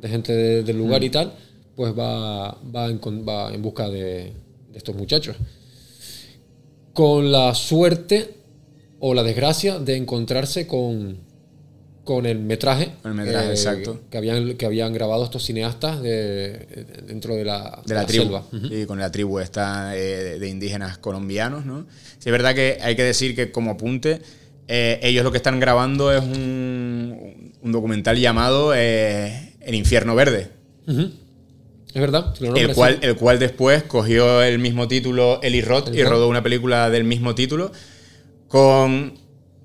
de 0.00 0.08
gente 0.08 0.32
de- 0.32 0.62
del 0.62 0.78
lugar 0.78 1.04
y 1.04 1.10
tal, 1.10 1.32
pues 1.76 1.92
va, 1.96 2.58
va, 2.74 2.86
en, 2.88 2.98
con- 2.98 3.26
va 3.28 3.52
en 3.52 3.60
busca 3.60 3.88
de, 3.90 4.32
de 4.72 4.78
estos 4.78 4.96
muchachos. 4.96 5.36
Con 6.94 7.30
la 7.30 7.54
suerte 7.54 8.34
o 9.00 9.12
la 9.12 9.22
desgracia 9.22 9.78
de 9.78 9.96
encontrarse 9.96 10.66
con, 10.66 11.18
con 12.06 12.24
el 12.24 12.38
metraje, 12.38 12.92
El 13.04 13.12
metraje, 13.12 13.48
eh, 13.48 13.50
exacto. 13.50 14.00
que, 14.08 14.16
habían, 14.16 14.54
que 14.54 14.64
habían 14.64 14.94
grabado 14.94 15.24
estos 15.24 15.44
cineastas 15.44 16.00
de, 16.00 16.86
dentro 17.06 17.34
de 17.34 17.44
la, 17.44 17.82
de 17.84 17.94
la, 17.94 18.06
tribu. 18.06 18.24
selva. 18.24 18.86
Con 18.86 18.98
la 18.98 19.10
tribu 19.10 19.40
esta 19.40 19.94
eh, 19.94 20.22
de, 20.24 20.38
de 20.38 20.48
indígenas 20.48 20.96
colombianos, 20.98 21.66
¿no? 21.66 21.84
Sí, 22.18 22.30
es 22.30 22.32
verdad 22.32 22.54
que 22.54 22.78
hay 22.80 22.96
que 22.96 23.02
decir 23.02 23.34
que 23.34 23.50
como 23.50 23.72
apunte, 23.72 24.22
eh, 24.68 25.00
ellos 25.02 25.24
lo 25.24 25.32
que 25.32 25.36
están 25.36 25.60
grabando 25.60 26.12
es 26.12 26.22
un, 26.22 27.52
un 27.60 27.72
documental 27.72 28.18
llamado 28.18 28.72
eh, 28.74 29.54
El 29.60 29.74
infierno 29.74 30.14
verde. 30.14 30.50
Es 30.86 32.00
verdad, 32.00 32.34
El 32.40 32.72
cual, 32.72 32.98
el 33.02 33.16
cual 33.16 33.38
después 33.40 33.82
cogió 33.82 34.42
el 34.42 34.60
mismo 34.60 34.86
título 34.86 35.40
Eli 35.42 35.60
Roth 35.60 35.88
y 35.88 36.00
Eli 36.00 36.04
rodó 36.04 36.28
una 36.28 36.42
película 36.42 36.88
del 36.88 37.02
mismo 37.02 37.34
título 37.34 37.72
con 38.48 39.14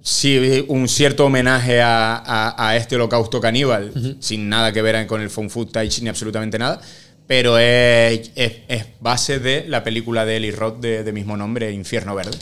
sí, 0.01 0.65
un 0.67 0.87
cierto 0.87 1.25
homenaje 1.25 1.81
a, 1.81 2.15
a- 2.17 2.69
a 2.69 2.75
este 2.77 2.95
holocausto 2.95 3.39
caníbal, 3.41 4.17
sin 4.19 4.49
nada 4.49 4.71
que 4.71 4.81
ver 4.81 5.05
con 5.07 5.21
el 5.21 5.29
found 5.29 5.49
footage 5.49 6.01
ni 6.01 6.09
absolutamente 6.09 6.57
nada, 6.59 6.81
pero 7.27 7.57
es, 7.57 8.31
es- 8.35 8.53
es 8.67 8.85
base 8.99 9.39
de 9.39 9.65
la 9.67 9.83
película 9.83 10.25
de 10.25 10.37
Eli 10.37 10.51
Roth 10.51 10.79
de, 10.79 11.03
de 11.03 11.11
mismo 11.13 11.37
nombre, 11.37 11.71
Infierno 11.71 12.15
Verde. 12.15 12.37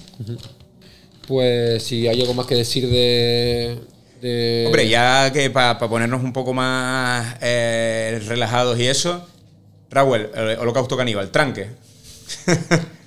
Pues 1.28 1.84
si 1.84 2.08
hay 2.08 2.22
algo 2.22 2.34
más 2.34 2.46
que 2.48 2.56
decir 2.56 2.88
de. 2.90 3.78
de- 4.22 4.64
Hombre, 4.66 4.90
ya 4.90 5.32
que 5.32 5.50
para 5.50 5.78
ponernos 5.78 6.24
un 6.24 6.34
poco 6.34 6.54
más 6.54 7.36
eh, 7.42 8.20
relajados 8.28 8.80
y 8.80 8.88
eso, 8.88 9.28
Raúl, 9.92 10.30
holocausto 10.60 10.98
caníbal, 10.98 11.30
tranque. 11.30 11.68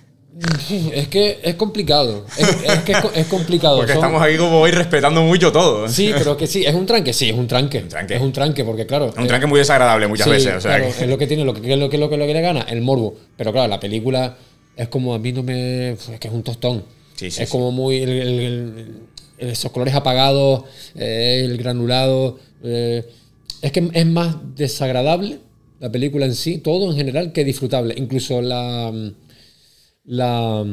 Es 0.95 1.09
que 1.09 1.41
es 1.43 1.55
complicado. 1.57 2.25
Es, 2.39 2.49
es 2.49 2.79
que 2.85 2.93
es, 2.93 3.01
co- 3.01 3.11
es 3.15 3.27
complicado. 3.27 3.77
Porque 3.77 3.93
Son- 3.93 4.03
estamos 4.03 4.23
aquí 4.23 4.37
como 4.39 4.61
hoy 4.61 4.71
respetando 4.71 5.23
mucho 5.23 5.53
todo. 5.53 5.87
Sí, 5.89 6.11
pero 6.17 6.37
que 6.37 6.47
sí, 6.47 6.65
es 6.65 6.75
un 6.75 6.87
tranque, 6.87 7.13
sí, 7.13 7.29
es 7.29 7.37
un 7.37 7.47
tranque. 7.47 7.79
Un 7.79 7.89
tranque. 7.89 8.15
Es 8.15 8.21
un 8.23 8.33
tranque, 8.33 8.65
porque 8.65 8.87
claro. 8.87 9.09
Es 9.11 9.17
un 9.19 9.25
eh, 9.25 9.29
tranque 9.29 9.47
muy 9.47 9.59
desagradable 9.59 10.07
muchas 10.09 10.25
sí, 10.27 10.31
veces. 10.33 10.55
O 10.57 10.61
sea, 10.61 10.77
claro, 10.79 10.95
que- 10.97 11.05
es 11.05 11.11
lo 11.11 11.19
que 11.19 11.27
tiene, 11.27 11.45
lo 11.45 11.53
que, 11.53 11.61
lo, 11.77 11.91
que, 11.91 11.99
lo, 11.99 12.09
que, 12.09 12.17
lo 12.17 12.27
que 12.27 12.33
le 12.35 12.41
gana, 12.41 12.63
el 12.63 12.81
morbo. 12.81 13.15
Pero 13.37 13.53
claro, 13.53 13.69
la 13.69 13.79
película 13.79 14.37
es 14.75 14.89
como 14.89 15.15
a 15.15 15.19
mí 15.19 15.33
no 15.33 15.43
me. 15.43 15.91
Es 15.91 16.09
que 16.19 16.29
es 16.29 16.35
un 16.35 16.43
tostón. 16.43 16.83
Sí, 17.17 17.31
sí, 17.31 17.43
es 17.43 17.49
como 17.51 17.71
muy. 17.71 17.99
el- 17.99 18.09
el- 18.11 18.41
el- 18.41 19.51
esos 19.51 19.71
colores 19.71 19.95
apagados, 19.95 20.65
eh, 20.95 21.43
el 21.45 21.59
granulado. 21.59 22.39
eh, 22.65 23.05
es 23.61 23.71
que 23.71 23.89
es 23.93 24.07
más 24.07 24.37
desagradable 24.57 25.39
la 25.79 25.91
película 25.93 26.25
en 26.27 26.35
sí, 26.35 26.59
todo 26.59 26.91
en 26.91 26.97
general, 26.97 27.33
que 27.33 27.45
disfrutable. 27.45 27.95
Incluso 27.99 28.41
la. 28.41 28.91
La 30.05 30.65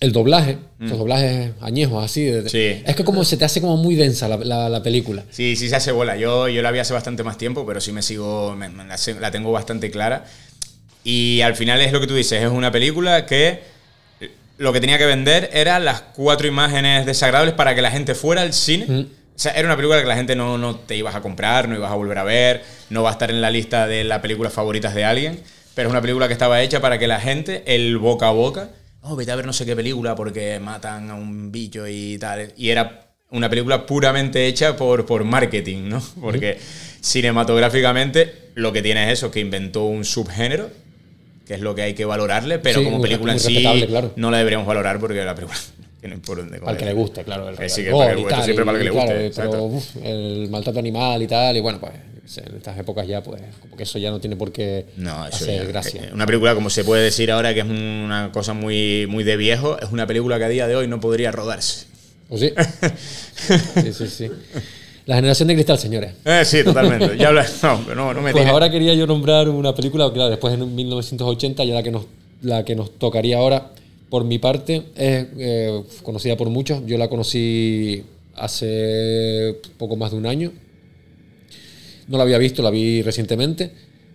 el 0.00 0.12
doblaje, 0.12 0.58
los 0.78 0.96
doblajes 0.96 1.52
añejos 1.60 2.04
así. 2.04 2.22
de- 2.24 2.42
Mm. 2.42 2.48
Sí. 2.48 2.82
Es 2.86 2.94
que 2.94 3.02
como 3.04 3.24
se 3.24 3.36
te 3.36 3.44
hace 3.44 3.60
como 3.60 3.76
muy 3.76 3.96
densa 3.96 4.28
la, 4.28 4.36
la- 4.36 4.68
la 4.68 4.80
película. 4.82 5.24
Sí, 5.30 5.56
sí 5.56 5.68
se 5.68 5.74
hace 5.74 5.90
bola. 5.90 6.16
Yo, 6.16 6.48
yo 6.48 6.62
la 6.62 6.70
vi 6.70 6.78
hace 6.78 6.92
bastante 6.94 7.24
más 7.24 7.36
tiempo, 7.36 7.66
pero 7.66 7.80
sí 7.80 7.90
me 7.90 8.02
sigo, 8.02 8.54
me- 8.54 8.68
me 8.68 8.84
la, 8.86 9.30
tengo 9.32 9.50
bastante 9.50 9.90
clara. 9.90 10.24
Y 11.02 11.40
al 11.40 11.56
final 11.56 11.80
es 11.80 11.90
lo 11.92 12.00
que 12.00 12.06
tú 12.06 12.14
dices, 12.14 12.42
es 12.44 12.48
una 12.50 12.70
película 12.70 13.26
que 13.26 13.60
lo 14.58 14.72
que 14.72 14.80
tenía 14.80 14.98
que 14.98 15.06
vender 15.06 15.50
eran 15.52 15.84
las 15.84 16.00
cuatro 16.02 16.46
imágenes 16.46 17.06
desagradables 17.06 17.54
para 17.54 17.74
que 17.74 17.82
la 17.82 17.90
gente 17.90 18.14
fuera 18.14 18.42
al 18.42 18.52
cine. 18.52 18.86
O 18.88 19.40
sea, 19.40 19.52
era 19.52 19.66
una 19.66 19.76
película 19.76 20.00
que 20.00 20.06
la 20.06 20.16
gente 20.16 20.34
no, 20.36 20.58
no 20.58 20.76
te 20.76 20.96
ibas 20.96 21.14
a 21.16 21.20
comprar, 21.22 21.68
no 21.68 21.76
ibas 21.76 21.90
a 21.90 21.94
volver 21.94 22.18
a 22.18 22.24
ver, 22.24 22.62
no 22.90 23.02
va 23.04 23.10
a 23.10 23.12
estar 23.12 23.30
en 23.30 23.40
la 23.40 23.50
lista 23.50 23.86
de 23.86 24.02
las 24.04 24.20
películas 24.20 24.52
favoritas 24.52 24.94
de 24.94 25.04
alguien, 25.04 25.40
pero 25.78 25.90
es 25.90 25.92
una 25.92 26.00
película 26.02 26.26
que 26.26 26.32
estaba 26.32 26.60
hecha 26.60 26.80
para 26.80 26.98
que 26.98 27.06
la 27.06 27.20
gente, 27.20 27.62
el 27.64 27.98
boca 27.98 28.26
a 28.26 28.30
boca, 28.32 28.70
oh, 29.02 29.14
vete 29.14 29.30
a 29.30 29.36
ver 29.36 29.46
no 29.46 29.52
sé 29.52 29.64
qué 29.64 29.76
película 29.76 30.16
porque 30.16 30.58
matan 30.58 31.08
a 31.08 31.14
un 31.14 31.52
bicho 31.52 31.86
y 31.86 32.18
tal. 32.18 32.52
Y 32.56 32.70
era 32.70 33.12
una 33.30 33.48
película 33.48 33.86
puramente 33.86 34.48
hecha 34.48 34.74
por, 34.74 35.06
por 35.06 35.22
marketing, 35.22 35.88
¿no? 35.88 36.02
Porque 36.20 36.58
cinematográficamente 37.00 38.50
lo 38.56 38.72
que 38.72 38.82
tiene 38.82 39.04
es 39.04 39.20
eso, 39.20 39.30
que 39.30 39.38
inventó 39.38 39.84
un 39.84 40.04
subgénero, 40.04 40.68
que 41.46 41.54
es 41.54 41.60
lo 41.60 41.76
que 41.76 41.82
hay 41.82 41.94
que 41.94 42.04
valorarle, 42.04 42.58
pero 42.58 42.80
Sí, 42.80 42.84
como 42.84 43.00
película 43.00 43.34
en 43.34 43.38
sí 43.38 43.64
claro. 43.86 44.10
no 44.16 44.32
la 44.32 44.38
deberíamos 44.38 44.66
valorar 44.66 44.98
porque 44.98 45.24
la 45.24 45.36
película 45.36 45.60
tiene 46.00 46.16
por 46.18 46.40
el 46.40 46.76
que 46.76 46.84
le 46.86 46.92
guste, 46.92 47.22
claro. 47.22 47.50
El 47.50 47.70
sí, 47.70 47.84
que 47.84 47.92
para 47.92 48.16
tal, 48.28 48.42
siempre 48.42 48.64
para 48.64 48.78
el 48.78 48.84
que 48.84 48.90
le 48.90 48.96
guste, 48.98 49.30
claro, 49.30 49.50
pero 49.52 49.62
uf, 49.62 49.96
el 50.02 50.48
maltrato 50.50 50.80
animal 50.80 51.22
y 51.22 51.28
tal, 51.28 51.56
y 51.56 51.60
bueno, 51.60 51.78
pues 51.78 51.92
en 52.36 52.56
estas 52.56 52.78
épocas 52.78 53.06
ya, 53.08 53.22
pues, 53.22 53.40
como 53.60 53.76
que 53.76 53.84
eso 53.84 53.98
ya 53.98 54.10
no 54.10 54.20
tiene 54.20 54.36
por 54.36 54.52
qué 54.52 54.84
No, 54.96 55.26
eso 55.26 55.36
hacer 55.36 55.62
ya- 55.62 55.68
gracia. 55.68 56.02
eh, 56.04 56.10
Una 56.12 56.26
película, 56.26 56.54
como 56.54 56.68
se 56.68 56.84
puede 56.84 57.02
decir 57.04 57.30
ahora, 57.30 57.54
que 57.54 57.60
es 57.60 57.66
una 57.66 58.30
cosa 58.32 58.52
muy, 58.52 59.06
muy 59.08 59.24
de 59.24 59.36
viejo, 59.36 59.78
es 59.80 59.90
una 59.90 60.06
película 60.06 60.38
que 60.38 60.44
a 60.44 60.48
día 60.48 60.66
de 60.66 60.76
hoy 60.76 60.86
no 60.88 61.00
podría 61.00 61.30
rodarse. 61.32 61.86
¿O 62.28 62.36
sí? 62.36 62.52
sí, 63.82 63.92
sí, 63.92 64.06
sí. 64.08 64.30
La 65.06 65.14
generación 65.16 65.48
de 65.48 65.54
cristal, 65.54 65.78
señores. 65.78 66.12
Eh, 66.26 66.42
sí, 66.44 66.62
totalmente. 66.62 67.16
Ya 67.16 67.28
habla, 67.28 67.46
no, 67.62 67.94
no, 67.94 68.12
no 68.12 68.20
me 68.20 68.32
Pues 68.32 68.34
tiene- 68.34 68.50
ahora 68.50 68.70
quería 68.70 68.92
yo 68.92 69.06
nombrar 69.06 69.48
una 69.48 69.74
película, 69.74 70.12
claro, 70.12 70.28
después 70.28 70.52
en 70.52 70.74
1980, 70.74 71.64
ya 71.64 71.72
la 71.74 71.82
que 71.82 71.90
nos, 71.90 72.04
la 72.42 72.62
que 72.64 72.74
nos 72.74 72.98
tocaría 72.98 73.38
ahora, 73.38 73.70
por 74.10 74.24
mi 74.24 74.38
parte, 74.38 74.82
es 74.96 75.26
eh, 75.38 75.82
conocida 76.02 76.36
por 76.36 76.50
muchos. 76.50 76.82
Yo 76.84 76.98
la 76.98 77.08
conocí 77.08 78.04
hace 78.36 79.56
poco 79.78 79.96
más 79.96 80.10
de 80.10 80.16
un 80.18 80.26
año, 80.26 80.52
no 82.08 82.16
la 82.16 82.24
había 82.24 82.38
visto, 82.38 82.62
la 82.62 82.70
vi 82.70 83.02
recientemente. 83.02 83.70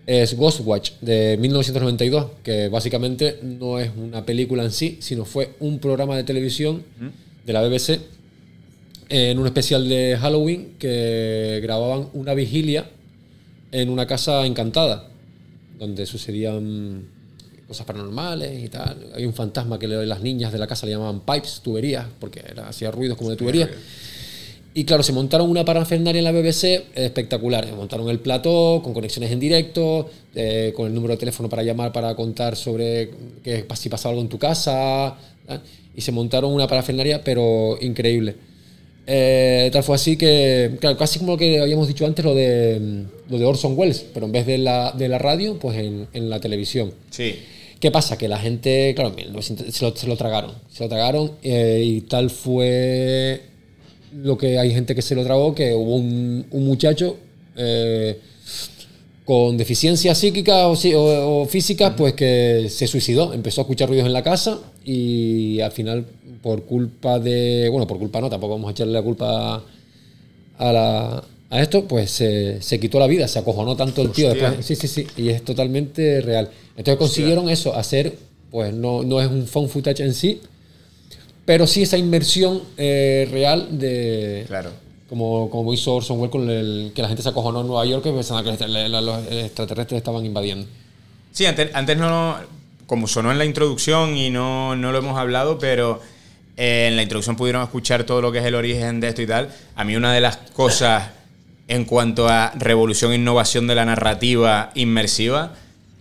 Es 0.05 0.35
Ghostwatch 0.35 0.93
de 1.01 1.37
1992, 1.39 2.27
que 2.43 2.67
básicamente 2.67 3.39
no 3.41 3.79
es 3.79 3.89
una 3.95 4.25
película 4.25 4.63
en 4.63 4.71
sí, 4.71 4.97
sino 4.99 5.23
fue 5.23 5.51
un 5.61 5.79
programa 5.79 6.17
de 6.17 6.23
televisión 6.25 6.83
de 7.45 7.53
la 7.53 7.61
BBC 7.61 7.99
en 9.09 9.37
un 9.39 9.45
especial 9.45 9.87
de 9.87 10.17
Halloween 10.19 10.73
que 10.79 11.59
grababan 11.61 12.09
una 12.13 12.33
vigilia 12.33 12.89
en 13.71 13.89
una 13.89 14.05
casa 14.07 14.45
encantada, 14.45 15.07
donde 15.79 16.05
sucedían 16.05 17.05
cosas 17.67 17.85
paranormales 17.85 18.63
y 18.63 18.69
tal. 18.69 19.11
Hay 19.15 19.25
un 19.25 19.33
fantasma 19.33 19.79
que 19.79 19.87
las 19.87 20.21
niñas 20.21 20.51
de 20.51 20.59
la 20.59 20.67
casa 20.67 20.85
le 20.85 20.91
llamaban 20.93 21.21
pipes, 21.21 21.61
tuberías, 21.63 22.05
porque 22.19 22.41
era- 22.47 22.67
hacía 22.67 22.91
ruidos 22.91 23.17
como 23.17 23.29
de 23.29 23.35
tuberías. 23.37 23.69
Y 24.75 24.85
claro, 24.85 25.03
se 25.03 25.13
montaron 25.13 25.49
una 25.49 25.63
parafernalia 25.63 26.19
en 26.19 26.25
la 26.25 26.31
BBC 26.31 26.85
espectacular. 26.95 27.71
Montaron 27.73 28.09
el 28.09 28.19
plató 28.19 28.81
con 28.83 28.93
conexiones 28.93 29.31
en 29.31 29.39
directo, 29.39 30.09
eh, 30.33 30.73
con 30.75 30.87
el 30.87 30.93
número 30.93 31.13
de 31.13 31.17
teléfono 31.17 31.47
para 31.47 31.61
llamar 31.61 31.91
para 31.91 32.15
contar 32.15 32.55
sobre 32.55 33.11
que, 33.43 33.65
si 33.75 33.89
pasaba 33.89 34.11
algo 34.11 34.21
en 34.23 34.29
tu 34.29 34.39
casa. 34.39 35.07
¿ah? 35.07 35.61
Y 35.95 36.01
se 36.01 36.11
montaron 36.11 36.51
una 36.51 36.67
parafernalia, 36.67 37.23
pero 37.23 37.77
increíble. 37.81 38.35
Eh, 39.05 39.69
tal 39.71 39.83
fue 39.83 39.95
así 39.95 40.17
que, 40.17 40.77
claro, 40.79 40.97
casi 40.97 41.19
como 41.19 41.33
lo 41.33 41.37
que 41.37 41.59
habíamos 41.59 41.87
dicho 41.87 42.05
antes, 42.05 42.25
lo 42.25 42.33
de, 42.33 43.05
lo 43.29 43.37
de 43.37 43.45
Orson 43.45 43.77
Welles, 43.77 44.05
pero 44.13 44.25
en 44.25 44.31
vez 44.31 44.47
de 44.47 44.57
la, 44.57 44.91
de 44.91 45.07
la 45.07 45.19
radio, 45.19 45.59
pues 45.59 45.77
en, 45.77 46.07
en 46.13 46.29
la 46.29 46.39
televisión. 46.39 46.93
Sí. 47.11 47.35
¿Qué 47.79 47.91
pasa? 47.91 48.17
Que 48.17 48.29
la 48.29 48.39
gente, 48.39 48.93
claro, 48.95 49.09
en 49.09 49.17
1900 49.17 49.75
se 49.75 49.85
lo, 49.85 49.95
se 49.95 50.07
lo 50.07 50.15
tragaron. 50.15 50.53
Se 50.71 50.83
lo 50.83 50.89
tragaron 50.89 51.33
eh, 51.43 51.83
y 51.85 52.01
tal 52.01 52.29
fue 52.29 53.41
lo 54.15 54.37
que 54.37 54.57
hay 54.59 54.71
gente 54.71 54.93
que 54.95 55.01
se 55.01 55.15
lo 55.15 55.23
tragó, 55.23 55.53
que 55.55 55.73
hubo 55.73 55.95
un, 55.95 56.45
un 56.51 56.65
muchacho 56.65 57.17
eh, 57.55 58.19
con 59.25 59.55
deficiencias 59.57 60.17
psíquicas 60.17 60.63
o, 60.65 60.97
o- 60.97 61.41
o 61.41 61.45
físicas, 61.45 61.93
pues 61.95 62.13
que 62.13 62.67
se 62.69 62.87
suicidó. 62.87 63.33
Empezó 63.33 63.61
a 63.61 63.63
escuchar 63.63 63.87
ruidos 63.89 64.05
en 64.05 64.13
la 64.13 64.21
casa 64.23 64.59
y 64.83 65.59
al 65.61 65.71
final, 65.71 66.05
por 66.41 66.63
culpa 66.63 67.19
de... 67.19 67.69
Bueno, 67.71 67.87
por 67.87 67.97
culpa 67.99 68.19
no, 68.19 68.29
tampoco 68.29 68.53
vamos 68.55 68.67
a 68.69 68.71
echarle 68.71 68.93
la 68.93 69.01
culpa 69.01 69.63
a, 70.57 70.71
la- 70.73 71.23
a 71.49 71.61
esto, 71.61 71.87
pues 71.87 72.11
se, 72.11 72.61
se 72.61 72.79
quitó 72.79 72.99
la 72.99 73.07
vida, 73.07 73.27
se 73.27 73.39
acojonó 73.39 73.75
tanto 73.75 74.01
el 74.01 74.09
tío 74.11 74.29
después. 74.29 74.65
Sí, 74.65 74.75
sí, 74.75 74.87
sí, 74.87 75.07
y 75.15 75.29
es 75.29 75.43
totalmente 75.43 76.19
real. 76.21 76.49
Entonces 76.75 76.97
consiguieron 76.97 77.47
eso, 77.49 77.75
hacer, 77.75 78.13
pues 78.51 78.73
no, 78.73 79.03
no 79.03 79.21
es 79.21 79.29
un 79.29 79.45
phone 79.47 79.69
footage 79.69 80.03
en 80.03 80.13
sí, 80.13 80.41
pero 81.45 81.67
sí 81.67 81.83
esa 81.83 81.97
inmersión 81.97 82.61
eh, 82.77 83.27
real 83.31 83.79
de... 83.79 84.45
Claro. 84.47 84.71
Como, 85.09 85.49
como 85.51 85.73
hizo 85.73 85.93
Orson 85.93 86.17
Welles 86.17 86.31
con 86.31 86.49
el 86.49 86.91
que 86.95 87.01
la 87.01 87.07
gente 87.07 87.21
se 87.21 87.29
acojonó 87.29 87.61
en 87.61 87.67
Nueva 87.67 87.85
York 87.85 88.03
pensando 88.03 88.41
que 88.41 88.49
los 88.49 88.59
extra- 88.59 89.01
los 89.01 89.27
extraterrestres 89.31 89.97
estaban 89.99 90.25
invadiendo. 90.25 90.65
Sí, 91.31 91.45
antes, 91.45 91.69
antes 91.73 91.97
no. 91.97 92.37
Como 92.87 93.07
sonó 93.07 93.31
en 93.31 93.37
la 93.37 93.45
introducción 93.45 94.17
y 94.17 94.29
no, 94.29 94.75
no 94.75 94.91
lo 94.91 94.97
hemos 94.97 95.17
hablado, 95.17 95.59
pero 95.59 96.01
eh, 96.57 96.87
en 96.89 96.95
la 96.95 97.03
introducción 97.03 97.35
pudieron 97.35 97.61
escuchar 97.61 98.05
todo 98.05 98.21
lo 98.21 98.31
que 98.31 98.39
es 98.39 98.45
el 98.45 98.55
origen 98.55 98.99
de 98.99 99.09
esto 99.09 99.21
y 99.21 99.27
tal. 99.27 99.49
A 99.75 99.83
mí, 99.83 99.95
una 99.95 100.13
de 100.13 100.21
las 100.21 100.37
cosas 100.37 101.11
en 101.67 101.85
cuanto 101.85 102.27
a 102.27 102.51
revolución 102.55 103.11
e 103.11 103.15
innovación 103.15 103.67
de 103.67 103.75
la 103.75 103.85
narrativa 103.85 104.71
inmersiva 104.75 105.53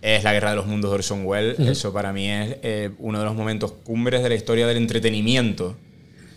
es 0.03 0.23
la 0.23 0.33
Guerra 0.33 0.49
de 0.51 0.57
los 0.57 0.67
Mundos 0.67 0.91
de 0.91 0.95
Orson 0.95 1.25
Welles. 1.25 1.57
Eso 1.59 1.91
para 1.93 2.11
mí 2.13 2.29
es 2.29 2.57
eh, 2.61 2.91
uno 2.99 3.19
de 3.19 3.25
los 3.25 3.33
momentos 3.35 3.71
cumbres 3.83 4.21
de 4.21 4.29
la 4.29 4.35
historia 4.35 4.67
del 4.67 4.77
entretenimiento. 4.77 5.75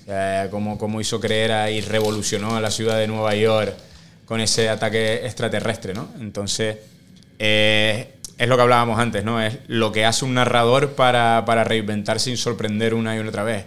O 0.02 0.04
sea, 0.06 0.48
cómo, 0.50 0.78
cómo 0.78 1.00
hizo 1.00 1.20
creer 1.20 1.50
a- 1.52 1.70
y 1.70 1.80
revolucionó 1.80 2.56
a 2.56 2.60
la 2.60 2.70
ciudad 2.70 2.96
de 2.98 3.08
Nueva 3.08 3.34
York 3.34 3.74
con 4.24 4.40
ese 4.40 4.68
ataque 4.68 5.26
extraterrestre, 5.26 5.94
¿no? 5.94 6.08
Entonces, 6.20 6.76
eh, 7.38 8.12
es 8.38 8.48
lo 8.48 8.56
que 8.56 8.62
hablábamos 8.62 8.98
antes, 8.98 9.24
¿no? 9.24 9.40
Es 9.42 9.58
lo 9.66 9.92
que 9.92 10.04
hace 10.04 10.24
un 10.24 10.34
narrador 10.34 10.92
para, 10.92 11.44
para 11.46 11.64
reinventarse 11.64 12.26
sin 12.26 12.36
sorprender 12.36 12.94
una 12.94 13.16
y 13.16 13.18
otra 13.18 13.42
vez. 13.44 13.64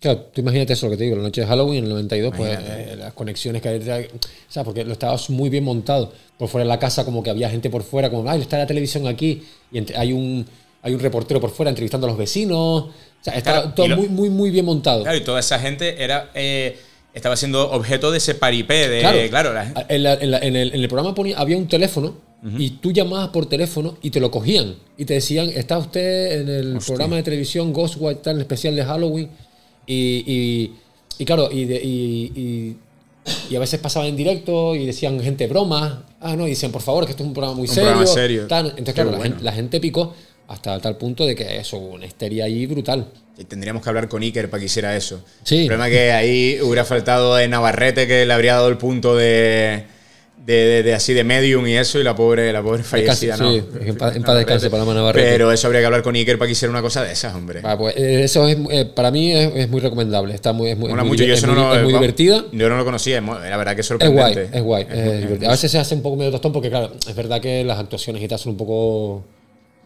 Claro, 0.00 0.20
tú 0.32 0.40
imagínate 0.40 0.72
eso, 0.72 0.86
lo 0.86 0.92
que 0.92 0.96
te 0.96 1.04
digo, 1.04 1.16
la 1.16 1.22
noche 1.22 1.42
de 1.42 1.46
Halloween 1.46 1.78
en 1.78 1.84
el 1.84 1.90
92, 1.90 2.32
pues 2.34 2.58
eh, 2.58 2.96
las 2.98 3.12
conexiones 3.12 3.60
que 3.60 3.68
hay, 3.68 3.78
o 3.78 4.18
sea, 4.48 4.64
porque 4.64 4.82
lo 4.84 4.92
estaba 4.92 5.16
muy 5.28 5.50
bien 5.50 5.62
montado. 5.64 6.10
Por 6.38 6.48
fuera 6.48 6.64
de 6.64 6.68
la 6.68 6.78
casa, 6.78 7.04
como 7.04 7.22
que 7.22 7.28
había 7.28 7.50
gente 7.50 7.68
por 7.68 7.82
fuera, 7.82 8.08
como, 8.10 8.28
ay, 8.30 8.40
está 8.40 8.56
la 8.56 8.66
televisión 8.66 9.06
aquí, 9.06 9.42
y 9.70 9.78
entre- 9.78 9.96
hay 9.96 10.12
un 10.12 10.46
hay 10.82 10.94
un 10.94 11.00
reportero 11.00 11.38
por 11.42 11.50
fuera 11.50 11.68
entrevistando 11.68 12.06
a 12.06 12.10
los 12.10 12.18
vecinos. 12.18 12.56
O 12.84 12.90
sea, 13.20 13.34
estaba 13.34 13.58
Claro, 13.60 13.74
todo 13.74 13.88
lo- 13.88 13.96
muy, 13.98 14.08
muy, 14.08 14.30
muy 14.30 14.50
bien 14.50 14.64
montado. 14.64 15.02
Claro, 15.02 15.18
y 15.18 15.20
toda 15.22 15.38
esa 15.40 15.58
gente 15.58 16.02
era 16.02 16.30
eh, 16.34 16.78
estaba 17.12 17.36
siendo 17.36 17.70
objeto 17.70 18.10
de 18.10 18.16
ese 18.16 18.34
paripé, 18.34 18.88
de, 18.88 19.00
Claro, 19.00 19.18
claro, 19.28 19.52
la- 19.52 19.84
en, 19.90 20.02
la- 20.02 20.14
en 20.14 20.30
la- 20.30 20.38
en 20.38 20.56
el, 20.56 20.72
en 20.74 20.80
el 20.80 20.88
programa 20.88 21.14
ponía, 21.14 21.36
había 21.38 21.58
un 21.58 21.68
teléfono 21.68 22.14
y 22.56 22.70
tú 22.70 22.90
llamabas 22.90 23.28
por 23.28 23.44
teléfono 23.44 23.98
y 24.00 24.08
te 24.08 24.18
lo 24.18 24.30
cogían 24.30 24.76
y 24.96 25.04
te 25.04 25.12
decían, 25.12 25.50
está 25.50 25.76
usted 25.76 26.40
en 26.40 26.48
el 26.48 26.78
programa 26.86 27.16
de 27.16 27.22
televisión 27.24 27.70
Ghostwatch, 27.74 28.22
tal, 28.22 28.40
especial 28.40 28.74
de 28.74 28.82
Halloween. 28.82 29.28
Y, 29.92 30.24
y- 30.26 30.74
y 31.18 31.24
claro, 31.24 31.48
y, 31.50 31.64
de- 31.64 31.82
y- 31.84 32.76
a 33.54 33.58
veces 33.58 33.78
pasaban 33.80 34.08
en 34.08 34.16
directo 34.16 34.74
y 34.74 34.86
decían 34.86 35.20
gente 35.20 35.46
broma. 35.46 36.06
Ah, 36.20 36.36
no, 36.36 36.46
y 36.46 36.50
decían, 36.50 36.72
por 36.72 36.82
favor, 36.82 37.04
que 37.04 37.10
esto 37.10 37.22
es 37.22 37.26
un 37.28 37.34
programa 37.34 37.54
muy 37.56 37.68
Un 37.68 37.74
serio. 37.74 37.90
programa 37.90 38.06
serio. 38.14 38.46
tal. 38.46 38.66
Entonces, 38.68 38.94
claro, 38.94 39.10
la, 39.12 39.20
gente, 39.22 39.42
la 39.42 39.52
gente 39.52 39.80
picó 39.80 40.14
hasta 40.48 40.78
tal 40.80 40.96
punto 40.96 41.26
de 41.26 41.34
que 41.34 41.58
eso, 41.58 41.76
una 41.78 42.06
histeria 42.06 42.44
ahí 42.44 42.66
brutal. 42.66 43.06
Y 43.38 43.44
Tendríamos 43.44 43.82
que 43.82 43.88
hablar 43.88 44.08
con 44.08 44.22
Iker 44.22 44.48
para 44.50 44.60
que 44.60 44.66
hiciera 44.66 44.96
eso. 44.96 45.22
Sí. 45.44 45.60
El 45.62 45.66
problema 45.66 45.88
es 45.88 45.94
que 45.94 46.12
ahí 46.12 46.58
hubiera 46.62 46.84
faltado 46.84 47.34
de 47.36 47.48
Navarrete 47.48 48.06
que 48.06 48.24
le 48.26 48.32
habría 48.32 48.54
dado 48.54 48.68
el 48.68 48.76
punto 48.78 49.16
de, 49.16 49.84
de, 50.44 50.54
de- 50.54 50.82
de 50.82 50.94
así 50.94 51.12
de 51.14 51.22
medium 51.22 51.66
y 51.66 51.76
eso, 51.76 51.98
y 52.00 52.02
la 52.02 52.16
pobre, 52.16 52.52
la 52.52 52.62
pobre 52.62 52.82
fallecida, 52.82 53.36
sí, 53.36 53.42
¿no? 53.42 53.52
en 53.86 53.96
paz- 53.96 54.16
en 54.16 54.22
paz 54.22 54.36
descanse 54.36 54.70
Paloma 54.70 54.94
Navarrete. 54.94 55.28
Pero 55.30 55.52
eso 55.52 55.66
habría 55.66 55.80
que 55.80 55.86
hablar 55.86 56.02
con 56.02 56.14
Iker 56.16 56.38
para 56.38 56.46
que 56.46 56.52
hiciera 56.52 56.70
una 56.70 56.82
cosa 56.82 57.04
de 57.04 57.12
esas, 57.12 57.34
hombre. 57.34 57.60
Ah, 57.62 57.76
pues, 57.78 57.94
eh, 57.96 58.24
eso 58.24 58.48
es, 58.48 58.56
eh, 58.70 58.84
para 58.86 59.10
mí 59.10 59.32
es, 59.32 59.52
es 59.54 59.68
muy 59.68 59.80
recomendable. 59.80 60.34
Está 60.34 60.52
muy, 60.52 60.70
es 60.70 60.78
muy, 60.78 60.88
Mola 60.90 61.02
es 61.02 61.08
muy 61.08 61.12
mucho, 61.16 61.24
diver- 61.24 61.28
yo 61.28 61.34
es 61.34 61.38
eso 61.38 61.46
no 61.46 61.52
muy- 61.68 61.76
es 61.76 61.82
muy 61.82 61.92
vamos, 61.92 62.00
divertida. 62.00 62.44
Yo 62.52 62.68
no 62.68 62.76
lo 62.76 62.84
conocía, 62.84 63.20
la 63.20 63.56
verdad 63.56 63.74
que 63.74 63.82
es 63.82 63.90
Es 63.90 63.96
guay, 63.98 64.08
sorprendente. 64.08 64.56
es 64.58 64.62
guay. 64.64 64.86
es 64.90 65.20
divertido. 65.20 65.48
A 65.48 65.52
veces 65.52 65.70
se 65.70 65.78
hace 65.78 65.94
un 65.94 66.02
poco 66.02 66.16
medio 66.16 66.30
tostón 66.30 66.52
porque, 66.52 66.70
claro, 66.70 66.90
es 67.08 67.14
verdad 67.14 67.40
que 67.40 67.62
las 67.62 67.78
actuaciones 67.78 68.22
y 68.22 68.28
tal 68.28 68.38
son 68.38 68.52
un 68.52 68.56
poco. 68.58 69.24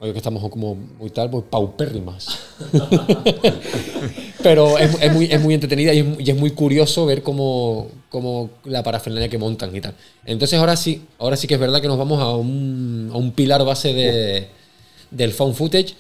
Oye, 0.01 0.13
que 0.13 0.19
estamos 0.19 0.47
como 0.51 0.75
muy 0.75 1.11
tal, 1.11 1.31
pues 1.31 1.45
paupérrimas. 1.49 2.39
Pero 4.43 4.77
es, 4.79 5.13
muy, 5.13 5.27
es 5.27 5.41
muy 5.41 5.55
entretenida 5.55 5.95
y 5.95 6.01
es, 6.01 6.07
y 6.19 6.31
es 6.31 6.37
muy 6.37 6.51
curioso 6.51 7.07
ver 7.07 7.23
cómo, 7.23 7.89
cómo 8.11 8.51
la 8.65 8.83
parafernalia 8.83 9.29
que 9.29 9.39
montan 9.39 9.75
y 9.75 9.81
tal. 9.81 9.95
Entonces, 10.27 10.59
ahora 10.59 10.77
sí, 10.77 11.03
ahora 11.19 11.37
sí 11.37 11.47
que 11.47 11.55
es 11.55 11.61
verdad 11.61 11.81
que 11.81 11.89
nos 11.89 11.97
vamos 11.97 12.21
a 12.21 12.35
un, 12.37 13.11
a 13.13 13.17
un 13.17 13.33
pilar 13.33 13.65
base 13.65 13.95
de, 13.95 14.49
del 15.11 15.33
found 15.33 15.55
footage, 15.55 15.95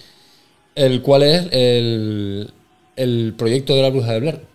el 0.74 1.00
cual 1.00 1.22
es 1.22 1.46
el, 1.52 2.50
el 2.96 3.34
proyecto 3.38 3.74
de 3.74 3.82
la 3.82 3.90
bruja 3.90 4.12
de 4.12 4.20
Blair. 4.20 4.53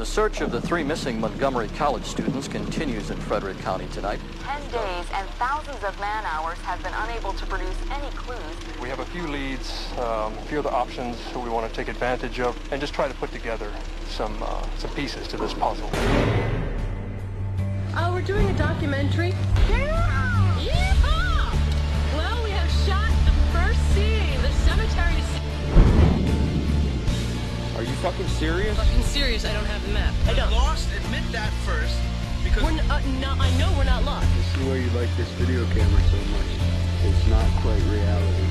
The 0.00 0.06
search 0.06 0.40
of 0.40 0.50
the 0.50 0.62
three 0.62 0.82
missing 0.82 1.20
Montgomery 1.20 1.68
College 1.76 2.04
students 2.04 2.48
continues 2.48 3.10
in 3.10 3.18
Frederick 3.18 3.58
County 3.58 3.86
tonight. 3.88 4.18
Ten 4.44 4.62
days 4.70 5.06
and 5.12 5.28
thousands 5.36 5.84
of 5.84 6.00
man 6.00 6.24
hours 6.24 6.56
have 6.60 6.82
been 6.82 6.94
unable 6.94 7.34
to 7.34 7.44
produce 7.44 7.76
any 7.90 8.08
clues. 8.16 8.40
We 8.80 8.88
have 8.88 9.00
a 9.00 9.04
few 9.04 9.28
leads, 9.28 9.92
um, 9.98 10.32
a 10.38 10.44
few 10.48 10.60
other 10.60 10.70
options 10.70 11.22
that 11.34 11.38
we 11.38 11.50
want 11.50 11.68
to 11.68 11.76
take 11.76 11.88
advantage 11.88 12.40
of, 12.40 12.56
and 12.72 12.80
just 12.80 12.94
try 12.94 13.08
to 13.08 13.14
put 13.16 13.30
together 13.30 13.70
some 14.08 14.42
uh, 14.42 14.66
some 14.78 14.88
pieces 14.92 15.28
to 15.28 15.36
this 15.36 15.52
puzzle. 15.52 15.90
Oh, 17.94 18.10
we're 18.14 18.22
doing 18.22 18.48
a 18.48 18.56
documentary? 18.56 19.34
Yeah! 19.68 20.56
Yeehaw! 20.60 20.89
Fucking 28.00 28.28
serious? 28.28 28.76
Fucking 28.78 29.02
serious, 29.02 29.44
I 29.44 29.52
don't 29.52 29.66
have 29.66 29.82
the 29.86 29.92
map. 29.92 30.14
I 30.26 30.32
don't. 30.32 30.50
Lost, 30.50 30.88
admit 30.96 31.20
that 31.32 31.52
first. 31.68 31.94
Because 32.42 32.62
We're 32.62 32.70
n- 32.80 32.90
uh, 32.90 33.00
no, 33.20 33.36
I 33.36 33.50
know 33.58 33.68
we're 33.76 33.84
not 33.84 34.04
lost. 34.04 34.26
see 34.56 34.64
why 34.64 34.76
you 34.80 34.88
like 34.96 35.12
this 35.20 35.28
video 35.36 35.64
camera 35.76 36.02
so 36.08 36.16
much. 36.32 36.50
It's 37.04 37.26
not 37.28 37.44
quite 37.60 37.82
reality. 37.92 38.48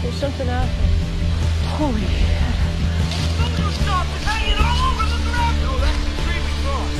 There's 0.00 0.14
something 0.14 0.48
out 0.48 0.64
there. 0.64 0.88
Holy 1.76 2.00
shit. 2.00 2.48
stuff 3.76 4.08
is 4.16 4.24
hanging 4.24 4.56
all 4.56 4.88
over 4.88 5.04
the 5.04 5.20
ground. 5.28 5.56
No, 5.60 5.76
that's 5.84 6.02
the 6.08 6.12
creepy 6.24 6.54
cross. 6.64 6.96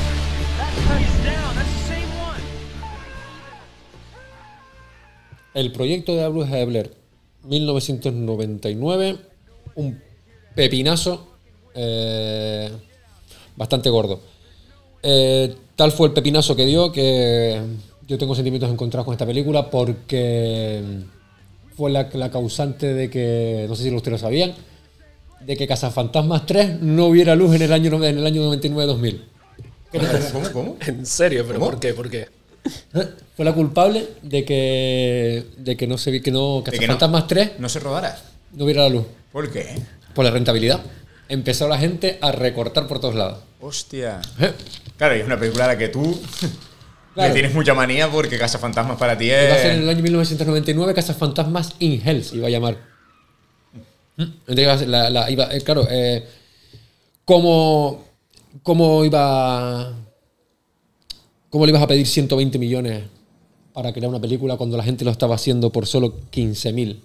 That 0.61 0.73
face 0.85 1.17
down. 1.25 1.55
That's 1.57 1.73
the 1.73 1.85
same 1.89 2.09
one. 2.21 2.41
El 5.55 5.69
proyecto 5.73 6.13
de 6.15 6.29
Blair, 6.29 6.91
1999, 7.43 9.17
un 9.75 10.01
pepinazo 10.55 11.27
eh, 11.73 12.69
bastante 13.55 13.89
gordo. 13.89 14.19
Eh, 15.01 15.55
tal 15.75 15.91
fue 15.91 16.07
el 16.07 16.13
pepinazo 16.13 16.55
que 16.55 16.65
dio 16.65 16.91
que 16.91 17.61
yo 18.07 18.17
tengo 18.17 18.35
sentimientos 18.35 18.69
encontrados 18.69 19.05
con 19.05 19.13
esta 19.13 19.25
película 19.25 19.69
porque 19.69 20.81
fue 21.77 21.91
la, 21.91 22.09
la 22.13 22.31
causante 22.31 22.93
de 22.93 23.09
que, 23.09 23.65
no 23.69 23.75
sé 23.75 23.83
si 23.83 23.95
ustedes 23.95 24.21
lo 24.21 24.27
sabían, 24.27 24.53
de 25.45 25.55
que 25.55 25.67
Cazafantasmas 25.67 26.45
3 26.45 26.81
no 26.81 27.11
viera 27.11 27.35
luz 27.35 27.55
en 27.55 27.61
el 27.61 27.71
año, 27.71 28.03
en 28.03 28.17
el 28.17 28.25
año 28.25 28.53
99-2000. 28.53 29.21
¿Cómo, 30.33 30.51
cómo? 30.51 30.77
¿En 30.85 31.05
serio? 31.05 31.43
¿Pero 31.47 31.59
¿Cómo? 31.59 31.71
por 31.71 31.79
qué? 31.79 31.93
¿Por 31.93 32.09
qué? 32.09 32.27
Fue 33.35 33.45
la 33.45 33.53
culpable 33.53 34.07
de 34.21 34.43
que, 34.45 35.45
de 35.57 35.77
que 35.77 35.87
no 35.87 35.97
se 35.97 36.11
vi 36.11 36.21
que 36.21 36.31
no 36.31 36.61
que 36.63 36.71
no- 36.71 36.77
Cazafantasmas 36.77 37.27
3 37.27 37.51
No 37.59 37.69
se 37.69 37.79
rodara. 37.79 38.19
no 38.53 38.65
viera 38.65 38.83
la 38.83 38.89
luz. 38.89 39.05
¿Por 39.31 39.51
qué? 39.51 39.65
Por 40.13 40.25
la 40.25 40.31
rentabilidad. 40.31 40.81
Empezó 41.29 41.67
la 41.67 41.77
gente 41.77 42.17
a 42.21 42.31
recortar 42.31 42.87
por 42.87 42.99
todos 42.99 43.15
lados. 43.15 43.39
Hostia. 43.61 44.19
Claro, 44.97 45.15
y 45.15 45.19
es 45.19 45.25
una 45.25 45.39
película 45.39 45.65
a 45.65 45.67
la 45.67 45.77
que 45.77 45.87
tú 45.89 46.01
Claro. 47.13 47.29
le 47.29 47.33
tienes 47.33 47.53
mucha 47.53 47.73
manía 47.73 48.09
porque 48.09 48.37
Casa 48.37 48.59
Fantasmas 48.59 48.97
para 48.97 49.17
ti 49.17 49.25
Iba 49.25 49.35
a 49.37 49.57
ser 49.57 49.71
en 49.71 49.77
es. 49.77 49.83
el 49.83 49.89
año 49.89 50.01
1999 50.03 50.93
Cazafantasmas 50.93 51.75
in 51.79 52.01
Hells, 52.05 52.33
iba 52.33 52.47
a 52.47 52.49
llamar. 52.49 52.77
Entonces 54.17 54.63
iba 54.63 54.73
a 54.73 54.77
ser 54.77 54.87
la- 54.89 55.09
la- 55.09 55.29
iba- 55.31 55.53
eh, 55.53 55.61
claro, 55.61 55.87
eh, 55.89 56.25
¿cómo, 57.25 58.03
¿cómo 58.63 59.05
iba. 59.05 59.93
¿Cómo 61.49 61.65
le 61.65 61.71
ibas 61.71 61.81
a 61.81 61.87
pedir 61.87 62.05
120 62.05 62.59
millones 62.59 63.03
para 63.73 63.91
crear 63.93 64.09
una 64.09 64.19
película 64.19 64.57
cuando 64.57 64.77
la 64.77 64.83
gente 64.83 65.03
lo 65.05 65.11
estaba 65.11 65.35
haciendo 65.35 65.71
por 65.71 65.85
solo 65.87 66.13
15 66.29 66.73
mil 66.73 67.01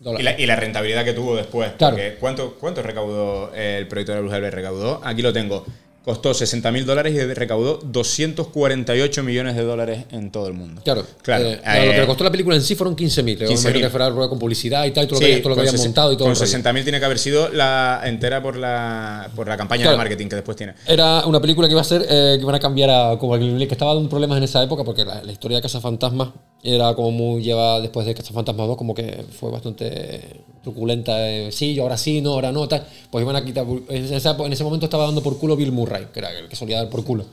Y 0.00 0.04
dólares? 0.04 0.24
la, 0.24 0.40
y 0.40 0.46
la 0.46 0.56
rentabilidad 0.56 1.04
que 1.04 1.12
tuvo 1.12 1.34
después. 1.36 1.72
Claro. 1.78 1.96
Porque 1.96 2.16
¿cuánto, 2.20 2.54
¿Cuánto 2.58 2.82
recaudó 2.82 3.52
el 3.54 3.88
proyecto 3.88 4.12
de 4.12 4.18
la 4.18 4.22
Luz? 4.22 4.52
Recaudó, 4.52 5.00
aquí 5.04 5.22
lo 5.22 5.32
tengo. 5.32 5.64
Costó 6.08 6.32
60 6.32 6.72
mil 6.72 6.86
dólares 6.86 7.12
y 7.14 7.34
recaudó 7.34 7.80
248 7.84 9.22
millones 9.22 9.56
de 9.56 9.62
dólares 9.62 10.06
en 10.10 10.30
todo 10.30 10.46
el 10.46 10.54
mundo. 10.54 10.80
Claro, 10.82 11.04
Claro, 11.20 11.44
eh, 11.44 11.60
claro, 11.62 11.84
lo 11.84 11.90
que 11.90 11.96
eh, 11.96 12.00
le 12.00 12.06
costó 12.06 12.24
la 12.24 12.30
película 12.30 12.56
en 12.56 12.62
sí 12.62 12.74
fueron 12.74 12.96
15 12.96 13.22
mil. 13.22 13.38
15.000. 13.38 13.78
que 13.78 13.90
fuera 13.90 14.08
rueda 14.08 14.26
con 14.30 14.38
publicidad 14.38 14.86
y 14.86 14.92
tal, 14.92 15.04
y 15.04 15.06
todo 15.06 15.20
lo 15.20 15.26
que, 15.26 15.36
todo 15.36 15.48
lo 15.50 15.54
que 15.56 15.60
habían 15.68 15.76
montado 15.76 16.10
y 16.10 16.16
todo. 16.16 16.24
Con 16.24 16.32
el 16.32 16.38
rollo. 16.38 16.58
60.000 16.58 16.82
tiene 16.82 16.98
que 16.98 17.04
haber 17.04 17.18
sido 17.18 17.50
la 17.50 18.00
entera 18.06 18.42
por 18.42 18.56
la, 18.56 19.28
por 19.36 19.48
la 19.48 19.58
campaña 19.58 19.82
Claro. 19.82 19.98
de 19.98 20.02
marketing 20.02 20.28
que 20.28 20.36
después 20.36 20.56
tiene. 20.56 20.72
Era 20.86 21.26
una 21.26 21.42
película 21.42 21.68
que 21.68 21.72
iba 21.72 21.82
a 21.82 21.84
ser, 21.84 22.00
eh, 22.08 22.36
que 22.38 22.42
iban 22.42 22.54
a 22.54 22.58
cambiar 22.58 22.88
a, 22.88 23.18
como 23.18 23.36
el 23.36 23.58
que 23.68 23.74
estaba 23.74 23.92
dando 23.92 24.08
problemas 24.08 24.38
en 24.38 24.44
esa 24.44 24.62
época, 24.62 24.84
porque 24.84 25.04
la, 25.04 25.22
la 25.22 25.30
historia 25.32 25.58
de 25.58 25.62
Casa 25.62 25.78
Fantasma 25.78 26.32
era 26.62 26.94
como 26.94 27.10
muy 27.12 27.42
lleva 27.42 27.80
después 27.80 28.06
de 28.06 28.14
Casa 28.14 28.32
Fantasma 28.34 28.66
2, 28.66 28.76
como 28.76 28.94
que 28.94 29.24
fue 29.30 29.50
bastante 29.50 30.42
truculenta. 30.62 31.28
eh, 31.30 31.52
sí, 31.52 31.74
yo 31.74 31.84
ahora 31.84 31.96
sí, 31.96 32.20
no, 32.20 32.32
ahora 32.32 32.50
no, 32.52 32.66
tal. 32.66 32.84
Pues 33.10 33.22
iban 33.22 33.36
a 33.36 33.44
quitar. 33.44 33.64
En, 33.88 34.04
ese 34.52 34.64
momento 34.64 34.86
estaba 34.86 35.04
dando 35.04 35.22
por 35.22 35.38
culo 35.38 35.56
Bill 35.56 35.72
Murray, 35.72 36.06
que 36.12 36.18
era 36.18 36.36
el 36.36 36.48
que 36.48 36.56
solía 36.56 36.78
dar 36.78 36.88
por 36.90 37.04
culo. 37.04 37.26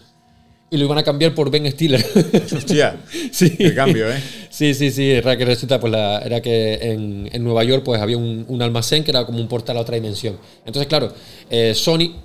Y 0.69 0.77
lo 0.77 0.85
iban 0.85 0.97
a 0.97 1.03
cambiar 1.03 1.33
por 1.33 1.49
Ben 1.51 1.71
Stiller. 1.71 2.03
Hostia, 2.55 2.97
sí. 3.31 3.51
qué 3.51 3.73
cambio, 3.73 4.11
¿eh? 4.11 4.19
Sí, 4.49 4.73
sí, 4.73 4.91
sí. 4.91 5.11
Era 5.11 5.37
que 5.37 5.45
resulta, 5.45 5.79
pues, 5.79 5.91
la- 5.91 6.19
era 6.19 6.41
que 6.41 6.73
en, 6.91 7.29
en 7.31 7.43
Nueva 7.43 7.63
York, 7.63 7.83
pues, 7.83 8.01
había 8.01 8.17
un, 8.17 8.45
un 8.47 8.61
almacén 8.61 9.03
que 9.03 9.11
era 9.11 9.25
como 9.25 9.39
un 9.39 9.47
portal 9.47 9.77
a 9.77 9.81
otra 9.81 9.95
dimensión. 9.95 10.37
Entonces, 10.65 10.87
claro, 10.87 11.13
eh, 11.49 11.73
Sony, 11.75 12.15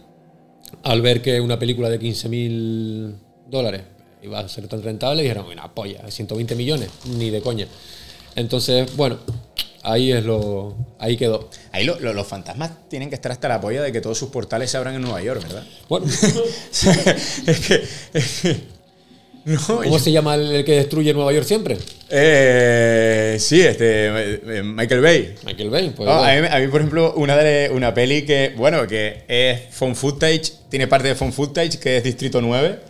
al 0.83 1.03
ver 1.03 1.21
que 1.23 1.41
una 1.41 1.59
película 1.59 1.89
de 1.91 1.99
15 1.99 2.29
mil 2.29 3.15
dólares 3.49 3.83
iba 4.23 4.39
a 4.41 4.49
ser 4.49 4.67
tan 4.69 4.83
rentable, 4.83 5.23
dijeron, 5.23 5.47
una 5.47 5.73
polla, 5.75 6.01
120 6.11 6.55
millones, 6.55 6.89
ni 7.07 7.31
de 7.31 7.41
coña. 7.41 7.67
Entonces, 8.37 8.95
bueno, 8.97 9.19
ahí 9.83 10.13
es 10.13 10.25
lo. 10.25 10.75
Ahí 10.99 11.17
quedó. 11.17 11.49
Ahí 11.73 11.85
lo- 11.85 11.99
lo- 12.01 12.13
los 12.13 12.27
fantasmas 12.27 12.71
tienen 12.89 13.09
que 13.09 13.15
estar 13.17 13.33
hasta 13.33 13.49
la 13.49 13.61
polla 13.61 13.83
de 13.83 13.93
que 13.93 14.01
todos 14.01 14.17
sus 14.19 14.31
portales 14.31 14.71
se 14.71 14.77
abran 14.77 14.95
en 14.95 15.03
Nueva 15.03 15.23
York, 15.23 15.43
¿verdad? 15.43 15.65
Bueno, 15.89 16.07
es 17.47 17.61
que. 17.67 17.83
es 18.15 18.41
que- 18.43 18.81
no, 19.43 19.59
¿cómo 19.67 19.85
yo- 19.85 19.99
se 19.99 20.13
llama 20.13 20.35
el, 20.35 20.65
que 20.67 20.73
destruye 20.73 21.15
Nueva 21.15 21.33
York 21.33 21.47
siempre? 21.47 21.79
Eh, 22.11 23.37
sí, 23.41 23.61
este. 23.63 24.07
eh, 24.59 24.63
Michael 24.63 25.01
Bay. 25.01 25.35
Michael 25.45 25.71
Bay. 25.71 25.91
Pues, 25.97 26.09
Oh, 26.09 26.19
bueno. 26.19 26.47
a, 26.47 26.51
mí, 26.51 26.57
a 26.57 26.59
mí, 26.61 26.69
por 26.71 26.81
ejemplo, 26.83 27.15
una, 27.17 27.37
de, 27.39 27.71
una 27.73 27.95
peli 27.95 28.23
que, 28.27 28.53
bueno, 28.57 28.87
que 28.87 29.25
es 29.29 29.75
phone 29.75 29.97
footage, 29.97 30.53
tiene 30.69 30.87
parte 30.87 31.09
de 31.09 31.15
phone 31.15 31.33
footage, 31.33 31.79
que 31.79 31.97
es 31.97 32.05
Distrito 32.05 32.41
9. 32.43 32.90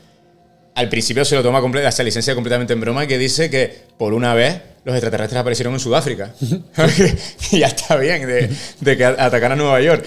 Al 0.80 0.88
principio 0.88 1.26
se 1.26 1.34
lo 1.34 1.42
toma 1.42 1.60
completa, 1.60 1.92
se 1.92 2.02
licencia 2.02 2.34
completamente 2.34 2.72
en 2.72 2.80
broma, 2.80 3.06
que 3.06 3.18
dice 3.18 3.50
que 3.50 3.70
por 3.98 4.14
una 4.14 4.32
vez 4.32 4.62
los 4.82 4.94
extraterrestres 4.94 5.38
aparecieron 5.38 5.74
en 5.74 5.80
Sudáfrica. 5.80 6.34
y 7.52 7.58
ya 7.58 7.66
está 7.66 7.96
bien 7.96 8.26
de, 8.26 8.48
de 8.80 8.96
que 8.96 9.04
atacan 9.04 9.52
a 9.52 9.56
Nueva 9.56 9.78
York. 9.82 10.06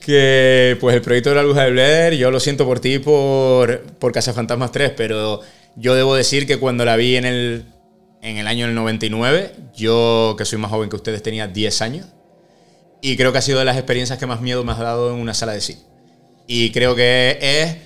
Que 0.00 0.76
pues 0.80 0.94
el 0.94 1.02
proyecto 1.02 1.30
de 1.30 1.34
la 1.34 1.42
luz 1.42 1.56
de 1.56 1.68
Blair, 1.72 2.14
yo 2.14 2.30
lo 2.30 2.38
siento 2.38 2.64
por 2.64 2.78
ti 2.78 3.00
por, 3.00 3.82
por 3.98 4.12
Cazafantasmas 4.12 4.70
3, 4.70 4.92
pero 4.96 5.40
yo 5.74 5.96
debo 5.96 6.14
decir 6.14 6.46
que 6.46 6.56
cuando 6.56 6.84
la 6.84 6.94
vi 6.94 7.16
en 7.16 7.24
el, 7.24 7.64
en 8.22 8.36
el 8.36 8.46
año 8.46 8.66
del 8.66 8.76
99, 8.76 9.50
yo 9.74 10.36
que 10.38 10.44
soy 10.44 10.60
más 10.60 10.70
joven 10.70 10.88
que 10.88 10.94
ustedes 10.94 11.20
tenía 11.20 11.48
10 11.48 11.82
años, 11.82 12.06
y 13.00 13.16
creo 13.16 13.32
que 13.32 13.38
ha 13.38 13.42
sido 13.42 13.58
de 13.58 13.64
las 13.64 13.76
experiencias 13.76 14.20
que 14.20 14.26
más 14.26 14.40
miedo 14.40 14.62
me 14.62 14.70
ha 14.70 14.76
dado 14.76 15.12
en 15.12 15.20
una 15.20 15.34
sala 15.34 15.52
de 15.52 15.60
cine. 15.60 15.80
Y 16.46 16.70
creo 16.70 16.94
que 16.94 17.38
es 17.40 17.76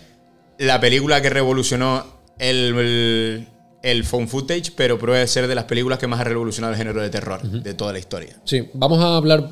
la 0.58 0.80
película 0.80 1.22
que 1.22 1.30
revolucionó 1.30 2.15
el, 2.38 2.74
el, 2.78 3.46
el 3.82 4.04
phone 4.04 4.28
footage, 4.28 4.72
pero 4.76 4.98
puede 4.98 5.26
ser 5.26 5.46
de 5.48 5.54
las 5.54 5.64
películas 5.64 5.98
que 5.98 6.06
más 6.06 6.20
ha 6.20 6.24
revolucionado 6.24 6.72
el 6.74 6.78
género 6.78 7.00
de 7.02 7.08
terror 7.10 7.42
de 7.42 7.74
toda 7.74 7.92
la 7.92 7.98
historia. 7.98 8.36
Sí, 8.44 8.64
vamos 8.74 8.98
a 9.02 9.16
hablar 9.16 9.50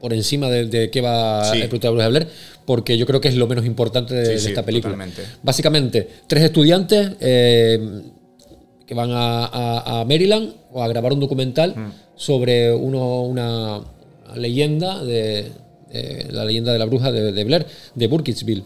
por 0.00 0.12
encima 0.14 0.48
de, 0.48 0.66
de 0.66 0.90
qué 0.90 1.00
va 1.00 1.44
Sí. 1.52 1.60
el 1.60 1.68
protagonista 1.68 2.04
de 2.04 2.10
Blair, 2.10 2.28
porque 2.64 2.96
yo 2.96 3.06
creo 3.06 3.20
que 3.20 3.28
es 3.28 3.36
lo 3.36 3.46
menos 3.46 3.66
importante 3.66 4.14
de, 4.14 4.24
Sí, 4.26 4.32
de 4.32 4.38
sí, 4.38 4.48
esta 4.48 4.64
película. 4.64 4.94
totalmente. 4.94 5.22
Básicamente, 5.42 6.08
tres 6.26 6.44
estudiantes 6.44 7.12
eh, 7.20 8.02
que 8.86 8.94
van 8.94 9.10
a, 9.12 9.44
a- 9.46 10.00
a 10.00 10.04
Maryland 10.04 10.52
o 10.72 10.82
a 10.82 10.88
grabar 10.88 11.12
un 11.12 11.20
documental 11.20 11.74
Mm. 11.76 11.92
sobre 12.16 12.72
uno- 12.72 13.22
una, 13.22 13.80
leyenda 14.36 15.02
de, 15.04 15.50
la 16.30 16.44
leyenda 16.44 16.72
de 16.72 16.78
la 16.78 16.84
bruja 16.84 17.10
de, 17.12 17.32
de 17.32 17.44
Blair, 17.44 17.66
de 17.94 18.06
Burkittsville. 18.06 18.62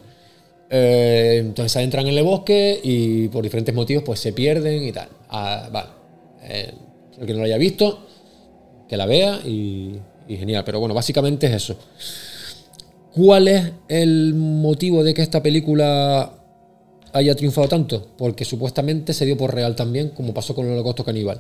Eh, 0.71 1.37
entonces 1.41 1.83
entran 1.83 2.07
en 2.07 2.17
el 2.17 2.25
bosque 2.25 2.81
y 2.83 3.29
por 3.29 3.45
diferentes 3.45 3.75
motivos 3.75 4.05
pues 4.05 4.21
se 4.21 4.33
pierden 4.33 4.83
y 4.85 4.93
tal. 4.93 5.09
Ah, 5.29 5.69
vale. 5.73 5.89
Eh, 6.43 6.73
el 7.21 7.27
que 7.27 7.33
no 7.33 7.41
lo 7.41 7.45
haya 7.45 7.59
visto, 7.59 8.07
que 8.89 8.97
la 8.97 9.07
vea 9.07 9.41
y, 9.45 9.99
y 10.29 10.37
genial. 10.37 10.65
Pero 10.65 10.81
bueno, 10.81 10.95
básicamente 10.95 11.47
es 11.47 11.53
eso. 11.53 11.77
¿Cuál 13.15 13.47
es 13.49 13.73
el 13.89 14.35
motivo 14.35 15.05
de 15.05 15.15
que 15.15 15.23
esta 15.23 15.41
película 15.43 16.33
haya 17.13 17.35
triunfado 17.37 17.69
tanto? 17.69 18.09
Porque 18.19 18.45
supuestamente 18.45 19.13
se 19.13 19.25
dio 19.25 19.37
por 19.37 19.55
real 19.55 19.77
también, 19.77 20.09
como 20.09 20.35
pasó 20.35 20.55
con 20.55 20.67
el 20.67 20.73
Holocausto 20.73 21.05
Caníbal. 21.05 21.39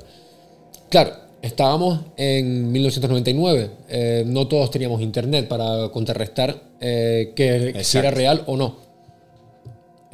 Claro, 0.88 1.10
estábamos 1.42 2.00
en 2.16 2.70
1999. 2.70 3.70
eh, 3.88 4.22
no 4.24 4.46
todos 4.46 4.70
teníamos 4.70 5.00
internet 5.02 5.48
para 5.48 5.88
contrarrestar 5.88 6.62
eh, 6.80 7.32
que 7.34 7.82
si 7.82 7.98
era 7.98 8.12
real 8.12 8.44
o 8.46 8.56
no. 8.56 8.83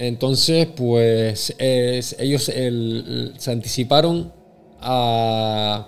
Entonces, 0.01 0.66
pues 0.74 1.55
es- 1.59 2.16
ellos 2.18 2.48
el- 2.48 3.34
se 3.36 3.51
anticiparon 3.53 4.32
a, 4.80 5.86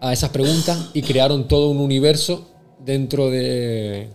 a 0.00 0.12
esas 0.12 0.30
preguntas 0.30 0.90
y 0.92 1.02
crearon 1.02 1.46
todo 1.46 1.70
un 1.70 1.78
universo 1.78 2.48
dentro 2.84 3.30
de, 3.30 4.08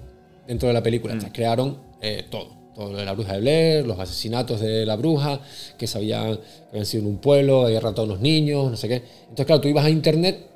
dentro 0.45 0.67
de 0.67 0.73
la 0.73 0.83
película. 0.83 1.13
Entonces, 1.13 1.33
crearon 1.33 1.77
eh, 2.01 2.25
todo. 2.29 2.61
Todo 2.75 2.91
lo 2.91 2.97
de 2.97 3.05
la 3.05 3.13
bruja 3.13 3.33
de 3.33 3.39
Blair, 3.39 3.85
los 3.85 3.97
asesinatos 3.99 4.59
de 4.59 4.85
la 4.85 4.95
bruja, 4.97 5.39
que 5.77 5.85
sabían 5.87 6.35
que 6.37 6.41
habían 6.71 6.85
sido 6.87 7.03
en 7.03 7.09
un 7.11 7.17
pueblo, 7.19 7.65
habían 7.65 7.81
raptado 7.83 8.01
a 8.01 8.05
unos 8.09 8.19
niños, 8.19 8.71
no 8.71 8.75
sé 8.75 8.87
qué. 8.89 8.95
Entonces, 9.21 9.45
claro, 9.45 9.61
tú 9.61 9.67
ibas 9.69 9.85
a 9.85 9.89
internet 9.91 10.47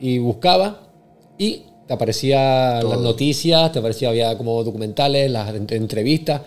y 0.00 0.18
buscabas 0.18 0.76
y 1.38 1.62
te 1.86 1.92
aparecían 1.94 2.80
Todo. 2.80 2.90
las 2.92 3.00
noticias, 3.00 3.70
te 3.72 3.78
aparecía, 3.78 4.08
había 4.08 4.36
como 4.38 4.64
documentales, 4.64 5.30
las 5.30 5.54
ent- 5.54 5.70
entrevistas, 5.72 6.40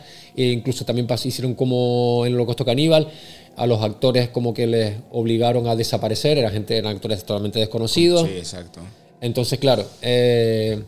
e 0.44 0.52
incluso 0.52 0.86
también 0.86 1.08
hicieron 1.26 1.54
como 1.54 2.24
en 2.26 2.30
el 2.34 2.36
Holocausto 2.36 2.66
Caníbal, 2.66 3.08
a 3.56 3.68
los 3.68 3.82
actores 3.82 4.30
como 4.30 4.54
que 4.54 4.68
les 4.68 4.96
obligaron 5.12 5.68
a 5.68 5.76
desaparecer, 5.76 6.38
eran 6.38 6.54
gente, 6.54 6.78
eran 6.78 6.96
actores 6.96 7.24
totalmente 7.26 7.60
desconocidos. 7.60 8.28
Sí, 8.28 8.38
exacto. 8.38 8.80
Entonces, 9.22 9.60
claro, 9.60 9.86
eh, 10.02 10.82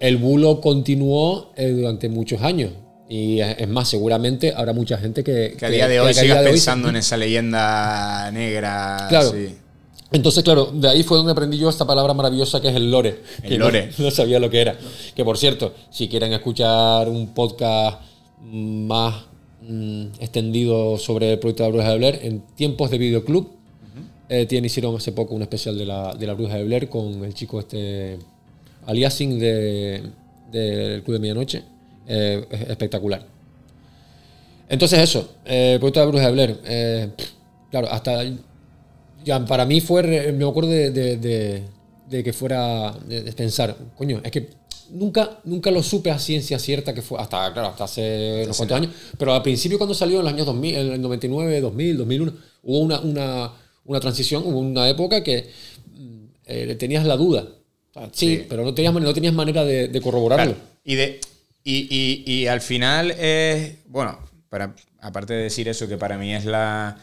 el 0.00 0.16
bulo 0.16 0.60
continuó 0.60 1.52
eh, 1.56 1.68
durante 1.68 2.08
muchos 2.08 2.40
años. 2.42 2.70
Y 3.10 3.40
es 3.40 3.66
más, 3.68 3.88
seguramente 3.88 4.52
habrá 4.54 4.74
mucha 4.74 4.98
gente 4.98 5.24
que... 5.24 5.54
Que 5.58 5.64
a 5.66 5.70
día 5.70 5.88
de 5.88 5.98
hoy 5.98 6.12
sigas 6.12 6.40
hoy- 6.40 6.50
pensando 6.52 6.90
en 6.90 6.96
esa 6.96 7.16
leyenda 7.16 8.30
negra. 8.32 9.06
Claro. 9.08 9.30
sí. 9.32 9.54
Entonces, 10.10 10.42
claro, 10.42 10.70
de 10.72 10.88
ahí 10.88 11.02
fue 11.02 11.18
donde 11.18 11.32
aprendí 11.32 11.58
yo 11.58 11.68
esta 11.68 11.86
palabra 11.86 12.14
maravillosa 12.14 12.60
que 12.62 12.68
es 12.68 12.74
el 12.76 12.90
lore. 12.90 13.20
El 13.42 13.48
que 13.50 13.58
no- 13.58 13.66
lore. 13.66 13.90
No, 13.98 14.10
sabía 14.10 14.38
lo 14.38 14.48
que 14.48 14.60
era. 14.60 14.76
Que 15.14 15.24
por 15.24 15.36
cierto, 15.36 15.74
si 15.90 16.08
quieren 16.08 16.32
escuchar 16.32 17.08
un 17.08 17.34
podcast 17.34 18.00
más 18.44 19.24
mm, 19.62 20.02
extendido 20.20 20.96
sobre 20.98 21.32
el 21.32 21.38
proyecto 21.38 21.62
de 21.64 21.68
la 21.70 21.74
Bruja 21.74 21.90
de 21.92 21.98
Blair, 21.98 22.18
en 22.22 22.40
tiempos 22.56 22.90
de 22.90 22.98
videoclub, 22.98 23.50
eh, 24.30 24.44
tienen, 24.46 24.66
hicieron 24.66 24.94
hace 24.94 25.12
poco 25.12 25.34
un 25.34 25.42
especial 25.42 25.76
de 25.78 25.86
la, 25.86 26.14
de 26.14 26.26
la 26.26 26.34
Bruja 26.34 26.56
de 26.56 26.64
Blair 26.64 26.88
con 26.90 27.24
el 27.24 27.32
chico 27.34 27.60
este 27.60 28.18
aliasing 28.86 29.38
de- 29.38 30.02
del 30.52 31.02
Club 31.02 31.14
de 31.14 31.20
Medianoche. 31.20 31.62
Eh, 32.06 32.46
es 32.50 32.60
espectacular. 32.70 33.24
Entonces 34.68 34.98
eso, 35.00 35.30
eh, 35.44 35.72
el 35.74 35.78
proyecto 35.80 36.00
de 36.00 36.06
la 36.06 36.10
Bruja 36.10 36.26
de 36.26 36.32
Blair. 36.32 36.60
eh, 36.64 37.08
claro, 37.70 37.88
hasta 37.90 38.22
ya 39.24 39.44
para 39.44 39.64
mí 39.64 39.80
fue, 39.80 40.32
me 40.32 40.46
acuerdo 40.48 40.70
de, 40.70 40.90
de- 40.90 41.16
de- 41.16 41.62
de 42.08 42.24
que 42.24 42.32
fuera, 42.32 42.92
de, 43.06 43.22
de 43.22 43.32
pensar, 43.32 43.76
coño, 43.96 44.20
es 44.24 44.30
que 44.30 44.48
nunca, 44.90 45.40
nunca 45.44 45.70
lo 45.70 45.82
supe 45.82 46.10
a 46.10 46.18
ciencia 46.18 46.58
cierta 46.58 46.94
que 46.94 47.02
fue, 47.02 47.18
hasta, 47.20 47.52
claro, 47.52 47.68
hasta 47.68 47.84
hace 47.84 48.42
unos 48.44 48.56
cuantos 48.56 48.76
años, 48.76 48.92
pero 49.18 49.34
al 49.34 49.42
principio 49.42 49.78
cuando 49.78 49.94
salió 49.94 50.18
en 50.18 50.24
los 50.24 50.32
años 50.32 50.46
2000, 50.46 50.74
en 50.76 50.92
el 50.92 51.00
99, 51.02 51.60
2000, 51.60 51.96
2001, 51.98 52.32
hubo 52.64 52.78
una, 52.80 53.00
una, 53.00 53.52
una 53.84 54.00
transición, 54.00 54.42
hubo 54.46 54.58
una 54.58 54.88
época 54.88 55.22
que 55.22 55.50
mm, 55.96 56.24
eh, 56.46 56.76
tenías 56.78 57.04
la 57.06 57.16
duda. 57.16 57.46
O 57.90 57.92
sea, 58.00 58.08
sí, 58.12 58.36
Sí. 58.38 58.46
pero 58.48 58.64
no 58.64 58.74
tenías, 58.74 58.92
no 58.94 59.14
tenías 59.14 59.34
manera 59.34 59.64
de, 59.64 59.88
de 59.88 60.00
corroborarlo. 60.00 60.52
Claro. 60.54 60.68
Y, 60.84 60.94
de, 60.94 61.20
y, 61.64 61.88
y- 61.90 62.32
y 62.32 62.46
al 62.46 62.60
final 62.60 63.10
es. 63.10 63.76
Bueno, 63.86 64.18
para, 64.48 64.74
aparte 65.00 65.34
de 65.34 65.42
decir 65.44 65.68
eso, 65.68 65.88
que 65.88 65.96
para 65.98 66.16
mí 66.18 66.34
es 66.34 66.44
la. 66.44 66.98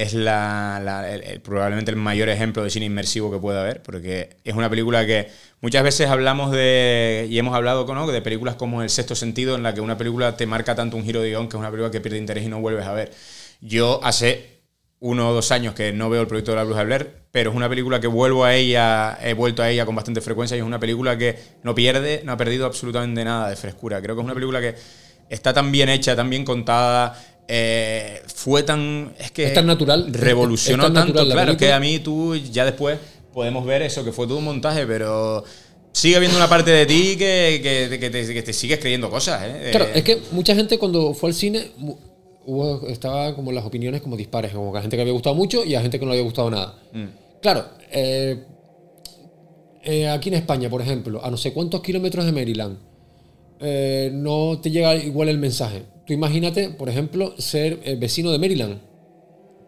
Es 0.00 0.14
la, 0.14 0.80
la- 0.82 1.04
probablemente 1.42 1.90
el 1.90 1.96
mayor 1.98 2.30
ejemplo 2.30 2.64
de 2.64 2.70
cine 2.70 2.86
inmersivo 2.86 3.30
que 3.30 3.38
puede 3.38 3.58
haber, 3.60 3.82
porque 3.82 4.36
es 4.44 4.54
una 4.54 4.70
película 4.70 5.04
que 5.04 5.28
muchas 5.60 5.82
veces 5.82 6.08
hablamos 6.08 6.52
de, 6.52 7.26
y 7.28 7.38
hemos 7.38 7.54
hablado 7.54 7.84
¿no? 7.94 8.06
de 8.06 8.22
películas 8.22 8.54
como 8.54 8.82
El 8.82 8.88
Sexto 8.88 9.14
Sentido, 9.14 9.56
en 9.56 9.62
la 9.62 9.74
que 9.74 9.82
una 9.82 9.98
película 9.98 10.36
te 10.38 10.46
marca 10.46 10.74
tanto 10.74 10.96
un 10.96 11.04
giro 11.04 11.20
de 11.20 11.28
guion 11.28 11.48
que 11.48 11.56
es 11.56 11.60
una 11.60 11.70
película 11.70 11.90
que 11.90 12.00
pierde 12.00 12.16
interés 12.16 12.44
y 12.44 12.48
no 12.48 12.60
vuelves 12.60 12.86
a 12.86 12.92
ver. 12.94 13.12
Yo 13.60 14.00
hace 14.02 14.60
uno 15.00 15.28
o 15.30 15.32
dos 15.34 15.50
años 15.52 15.74
que 15.74 15.92
no 15.92 16.08
veo 16.08 16.22
el 16.22 16.26
proyecto 16.28 16.52
de 16.52 16.56
la 16.56 16.64
Bruja 16.64 16.84
Blair, 16.84 17.10
pero 17.30 17.50
es 17.50 17.56
una 17.56 17.68
película 17.68 18.00
que 18.00 18.06
vuelvo 18.06 18.44
a 18.44 18.54
ella, 18.54 19.18
he 19.22 19.34
vuelto 19.34 19.62
a 19.62 19.68
ella 19.70 19.84
con 19.84 19.94
bastante 19.94 20.22
frecuencia 20.22 20.56
y 20.56 20.60
es 20.60 20.66
una 20.66 20.80
película 20.80 21.18
que 21.18 21.36
no 21.62 21.74
pierde, 21.74 22.22
no 22.24 22.32
ha 22.32 22.36
perdido 22.38 22.64
absolutamente 22.66 23.22
nada 23.24 23.50
de 23.50 23.56
frescura. 23.56 24.00
Creo 24.00 24.14
que 24.14 24.20
es 24.20 24.24
una 24.24 24.34
película 24.34 24.60
que 24.62 24.74
está 25.28 25.52
tan 25.54 25.70
bien 25.72 25.88
hecha, 25.88 26.16
tan 26.16 26.28
bien 26.28 26.44
contada, 26.44 27.16
eh, 27.52 28.22
fue 28.32 28.62
tan... 28.62 29.12
Es 29.18 29.32
que 29.32 29.46
Es 29.46 29.54
tan 29.54 29.66
natural, 29.66 30.06
Revolucionó 30.14 30.84
tan 30.84 30.94
tanto, 30.94 31.08
natural 31.14 31.28
la 31.28 31.34
claro, 31.34 31.56
que 31.56 31.72
a 31.72 31.80
mí 31.80 31.98
tú 31.98 32.36
ya 32.36 32.64
después 32.64 32.96
podemos 33.34 33.66
ver 33.66 33.82
eso, 33.82 34.04
que 34.04 34.12
fue 34.12 34.26
todo 34.28 34.38
un 34.38 34.44
montaje, 34.44 34.86
pero... 34.86 35.42
Sigue 35.92 36.14
habiendo 36.14 36.36
una 36.36 36.48
parte 36.48 36.70
de 36.70 36.86
ti 36.86 37.16
que, 37.18 37.58
que- 37.60 37.98
que 37.98 38.10
te, 38.10 38.32
que 38.32 38.42
te 38.42 38.52
sigues 38.52 38.78
creyendo 38.78 39.10
cosas, 39.10 39.42
¿eh? 39.44 39.70
Claro, 39.72 39.86
Eh, 39.86 39.92
es 39.96 40.04
que 40.04 40.18
mucha 40.30 40.54
gente 40.54 40.78
cuando 40.78 41.12
fue 41.14 41.30
al 41.30 41.34
cine 41.34 41.72
hubo, 42.46 42.86
estaba 42.86 43.34
como 43.34 43.50
las 43.50 43.64
opiniones 43.64 44.00
como 44.00 44.16
dispares, 44.16 44.52
como 44.52 44.70
que 44.72 44.78
a 44.78 44.82
gente 44.82 44.94
que 44.96 45.00
había 45.02 45.12
gustado 45.12 45.34
mucho 45.34 45.64
y 45.64 45.74
a 45.74 45.82
gente 45.82 45.98
que 45.98 46.04
no 46.06 46.12
le 46.12 46.18
había 46.18 46.24
gustado 46.24 46.48
nada. 46.48 46.78
Mm. 46.92 47.06
Claro, 47.42 47.64
eh, 47.90 48.44
eh, 49.82 50.08
aquí 50.08 50.28
en 50.28 50.36
España, 50.36 50.70
por 50.70 50.80
ejemplo, 50.80 51.24
a 51.24 51.28
no 51.28 51.36
sé 51.36 51.52
cuántos 51.52 51.80
kilómetros 51.82 52.24
de 52.24 52.30
Maryland, 52.32 52.78
no 54.12 54.60
te 54.62 54.70
llega 54.70 54.94
igual 54.94 55.28
el 55.28 55.38
mensaje. 55.38 55.82
Tú 56.06 56.12
imagínate, 56.12 56.70
por 56.70 56.88
ejemplo, 56.88 57.34
ser 57.38 57.80
eh, 57.84 57.96
vecino 57.96 58.30
de 58.32 58.38
Maryland. 58.38 58.80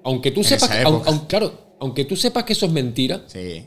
Aunque 0.05 0.30
tú 0.30 0.41
En 0.41 0.45
sepas, 0.47 0.68
que- 0.70 0.83
aun- 0.85 0.95
época. 0.97 1.11
aun- 1.11 1.26
claro, 1.26 1.53
aunque 1.80 2.05
tú 2.05 2.16
sepas 2.16 2.45
que 2.45 2.53
eso 2.55 2.66
es 2.66 2.72
mentira. 2.72 3.22
Sí. 3.26 3.64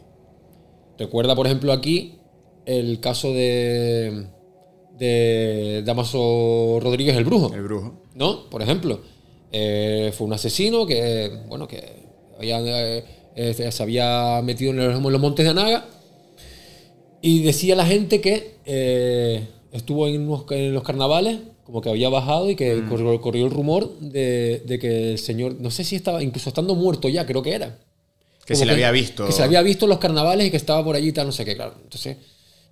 Recuerda, 0.98 1.36
por 1.36 1.46
ejemplo, 1.46 1.72
aquí 1.72 2.16
el 2.66 3.00
caso 3.00 3.32
de 3.34 4.28
de 4.98 5.84
Damaso 5.86 6.80
Rodríguez 6.82 7.18
el 7.18 7.26
Brujo. 7.26 7.54
El 7.54 7.64
Brujo. 7.64 8.02
¿No? 8.16 8.50
Por 8.50 8.62
ejemplo, 8.62 9.02
eh, 9.52 10.14
fue 10.16 10.26
un 10.28 10.32
asesino 10.34 10.86
que, 10.86 11.30
bueno, 11.50 11.68
que 11.68 11.84
había, 12.38 12.60
eh, 12.62 13.04
eh, 13.36 13.54
se 13.72 13.84
había 13.84 14.42
metido 14.42 14.72
en 14.72 14.78
los, 14.78 14.96
en 14.98 15.12
los 15.12 15.20
montes 15.22 15.44
de 15.44 15.52
Anaga 15.52 15.86
y 17.22 17.44
decía 17.44 17.76
la 17.76 17.86
gente 17.86 18.22
que 18.22 18.56
eh, 18.66 19.46
estuvo 19.74 20.08
en, 20.08 20.22
unos- 20.30 20.46
en 20.52 20.74
los 20.74 20.84
carnavales, 20.84 21.40
como 21.66 21.82
que 21.82 21.90
había 21.90 22.10
bajado 22.10 22.50
y 22.50 22.56
que 22.56 22.76
Mm. 22.76 22.90
corrió, 22.90 23.20
corrió 23.22 23.46
el 23.46 23.52
rumor 23.52 23.98
de, 24.00 24.62
de 24.66 24.80
que 24.80 25.12
el 25.12 25.20
señor, 25.20 25.56
no 25.60 25.72
sé 25.72 25.84
si 25.84 25.96
estaba, 25.98 26.24
incluso 26.24 26.50
estando 26.50 26.76
muerto 26.76 27.10
ya, 27.10 27.26
creo 27.26 27.42
que 27.44 27.54
era. 27.54 27.78
Que 28.46 28.54
Como 28.54 28.60
se 28.60 28.66
le 28.68 28.74
había 28.74 28.92
visto. 28.92 29.26
Que 29.26 29.32
se 29.34 29.42
había 29.44 29.62
visto 29.64 29.86
en 29.86 29.90
los 29.90 29.98
carnavales 30.00 30.48
y 30.48 30.52
que 30.52 30.58
estaba 30.58 30.84
por 30.84 30.96
allí 30.96 31.08
y 31.10 31.12
tal, 31.12 31.26
no 31.26 31.32
sé 31.34 31.44
qué, 31.44 31.56
claro. 31.56 31.74
Entonces, 31.84 32.18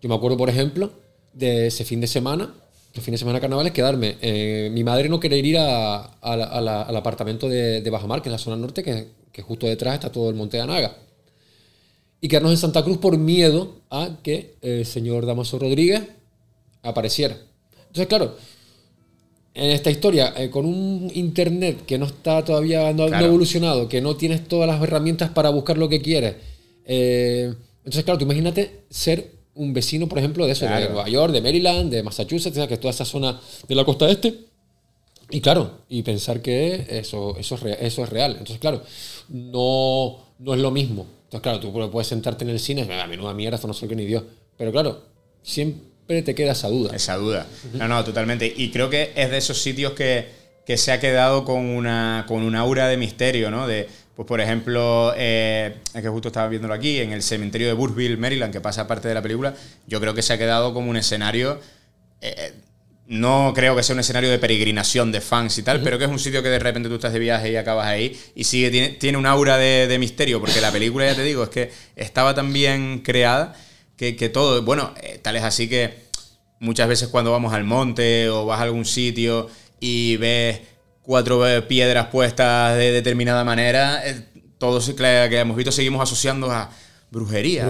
yo 0.02 0.08
me 0.10 0.16
acuerdo, 0.16 0.38
por 0.38 0.48
ejemplo, 0.50 0.92
de 1.34 1.68
ese 1.68 1.84
fin 1.84 2.00
de 2.00 2.06
semana, 2.08 2.54
el 2.94 3.02
fin 3.02 3.12
de 3.14 3.18
semana 3.18 3.38
de 3.38 3.42
carnavales, 3.42 3.74
quedarme. 3.74 4.18
eh, 4.22 4.70
mi 4.72 4.84
madre 4.84 5.10
no 5.10 5.20
quería 5.20 5.40
ir 5.40 5.58
a- 5.58 5.96
a 6.22 6.38
la- 6.38 6.46
a 6.46 6.62
la- 6.62 6.82
al 6.84 6.96
apartamento 6.96 7.50
de, 7.50 7.82
de 7.82 7.90
Bajamar, 7.90 8.22
que 8.22 8.30
es 8.30 8.32
la 8.34 8.38
zona 8.38 8.56
norte, 8.56 8.84
que, 8.84 9.08
que 9.32 9.42
justo 9.42 9.66
detrás 9.66 9.96
está 9.96 10.12
todo 10.12 10.30
el 10.30 10.36
monte 10.36 10.58
de 10.58 10.64
Anaga. 10.64 10.96
Y 12.22 12.28
quedarnos 12.28 12.52
en 12.52 12.58
Santa 12.58 12.84
Cruz 12.84 13.00
por 13.00 13.18
miedo 13.18 13.78
a 13.90 14.18
que 14.22 14.54
el 14.62 14.86
señor 14.86 15.26
Damaso 15.26 15.58
Rodríguez 15.58 16.04
apareciera. 16.84 17.36
Entonces, 17.88 18.08
claro, 18.08 18.36
en 19.56 19.70
esta 19.72 19.92
historia, 19.92 20.34
eh, 20.38 20.50
con 20.50 20.66
un 20.66 21.12
internet 21.14 21.86
que 21.86 21.98
no 21.98 22.06
está 22.06 22.44
todavía, 22.44 22.92
no, 22.94 23.08
Claro. 23.08 23.26
evolucionado, 23.26 23.88
que 23.88 24.02
no 24.02 24.16
tienes 24.16 24.48
todas 24.48 24.68
las 24.68 24.82
herramientas 24.82 25.30
para 25.30 25.50
buscar 25.50 25.78
lo 25.78 25.90
que 25.90 26.02
quieres. 26.02 26.36
eh, 26.86 27.54
entonces, 27.86 28.04
claro, 28.06 28.18
tú 28.18 28.24
imagínate 28.26 28.82
ser 28.90 29.32
un 29.56 29.74
vecino, 29.74 30.08
por 30.08 30.18
ejemplo, 30.18 30.46
de 30.46 30.54
eso, 30.54 30.66
de. 30.66 30.72
Nueva 30.90 31.08
York, 31.10 31.32
de 31.34 31.42
Maryland, 31.42 31.92
de 31.92 32.02
Massachusetts, 32.02 32.58
que 32.68 32.74
es 32.74 32.80
toda 32.80 32.92
esa 32.92 33.04
zona 33.06 33.40
de 33.68 33.76
la 33.76 33.84
costa 33.86 34.10
este. 34.10 34.34
Y 35.30 35.42
claro, 35.42 35.80
y 35.90 36.02
pensar 36.04 36.42
que 36.42 36.86
eso, 36.90 37.36
eso, 37.38 37.56
es, 37.56 37.62
rea- 37.62 37.76
eso 37.76 38.04
es 38.04 38.10
real. 38.10 38.32
Entonces, 38.32 38.60
claro, 38.60 38.82
no, 39.30 40.18
no 40.40 40.54
es 40.54 40.60
lo 40.62 40.72
mismo. 40.72 41.06
Entonces, 41.26 41.42
claro, 41.42 41.60
tú 41.60 41.72
puedes 41.92 42.08
sentarte 42.08 42.44
en 42.44 42.52
el 42.52 42.60
cine, 42.60 42.82
a 42.84 43.08
menuda 43.08 43.34
mierda, 43.34 43.56
esto 43.56 43.68
no 43.68 43.74
sé 43.74 43.88
qué 43.88 43.96
ni 43.96 44.06
Dios. 44.06 44.24
Pero 44.58 44.72
claro, 44.72 45.02
siempre 45.42 45.82
te 46.08 46.36
queda 46.36 46.52
esa 46.52 46.68
duda. 46.68 46.96
Esa 46.96 47.16
duda. 47.16 47.48
No, 47.74 47.88
no, 47.88 48.04
totalmente. 48.04 48.52
Y 48.56 48.72
creo 48.72 48.90
que 48.90 49.12
es 49.16 49.32
de 49.32 49.38
esos 49.38 49.62
sitios 49.62 49.94
que, 49.94 50.28
que 50.66 50.78
se 50.78 50.92
ha 50.92 51.00
quedado 51.00 51.46
con 51.46 51.66
una, 51.66 52.26
con 52.28 52.44
un 52.44 52.56
aura 52.56 52.88
de 52.88 52.98
misterio, 52.98 53.50
¿no? 53.50 53.68
De, 53.68 53.88
pues, 54.16 54.28
por 54.28 54.42
ejemplo, 54.42 55.14
eh, 55.18 55.76
es 55.94 56.02
que 56.02 56.10
justo 56.10 56.28
estaba 56.28 56.48
viéndolo 56.48 56.74
aquí, 56.74 57.00
en 57.00 57.12
el 57.14 57.24
cementerio 57.24 57.68
de 57.68 57.74
Burnsville, 57.74 58.18
Maryland, 58.18 58.54
que 58.54 58.62
pasa 58.62 58.86
parte 58.88 59.08
de 59.08 59.14
la 59.14 59.22
película, 59.22 59.56
yo 59.88 60.00
creo 60.00 60.14
que 60.14 60.22
se 60.22 60.34
ha 60.34 60.38
quedado 60.38 60.74
como 60.74 60.90
un 60.90 60.98
escenario... 60.98 61.60
eh, 62.22 62.54
no 63.06 63.52
creo 63.54 63.76
que 63.76 63.84
sea 63.84 63.94
un 63.94 64.00
escenario 64.00 64.30
de 64.32 64.40
peregrinación 64.40 65.12
de 65.12 65.20
fans 65.20 65.58
y 65.58 65.64
tal, 65.64 65.82
pero 65.82 66.00
que 66.00 66.06
es 66.06 66.10
un 66.10 66.20
sitio 66.20 66.42
que 66.42 66.48
de 66.48 66.58
repente 66.58 66.88
tú 66.88 66.96
estás 66.96 67.12
de 67.12 67.20
viaje 67.20 67.52
y 67.52 67.58
acabas 67.58 67.86
ahí 67.86 68.18
y 68.34 68.46
sigue, 68.46 68.72
tiene, 68.72 68.90
tiene 68.92 69.18
un 69.18 69.26
aura 69.26 69.58
de, 69.58 69.88
de 69.88 70.00
misterio, 70.00 70.40
porque 70.40 70.62
la 70.62 70.72
película, 70.72 71.06
ya 71.06 71.16
te 71.16 71.24
digo, 71.24 71.44
es 71.44 71.50
que 71.50 71.70
estaba 71.98 72.34
tan 72.34 72.54
bien 72.54 73.02
creada 73.04 73.56
que, 73.98 74.16
que 74.16 74.30
todo, 74.30 74.62
bueno, 74.64 74.94
eh, 75.02 75.20
tal 75.22 75.36
es 75.36 75.44
así 75.44 75.70
que 75.70 76.04
muchas 76.60 76.88
veces 76.88 77.10
cuando 77.10 77.32
vamos 77.32 77.54
al 77.54 77.64
monte 77.64 78.30
o 78.30 78.46
vas 78.46 78.60
a 78.60 78.64
algún 78.64 78.86
sitio 78.86 79.50
y 79.80 80.18
ves 80.18 80.62
cuatro 81.02 81.44
piedras 81.68 82.08
puestas 82.08 82.78
de 82.78 82.92
determinada 82.92 83.44
manera, 83.44 84.02
eh, 84.08 84.26
todos 84.58 84.90
que, 84.90 84.96
que 84.96 85.40
hemos 85.40 85.58
visto 85.58 85.72
seguimos 85.72 86.02
asociando 86.02 86.50
a 86.52 86.72
brujería. 87.14 87.66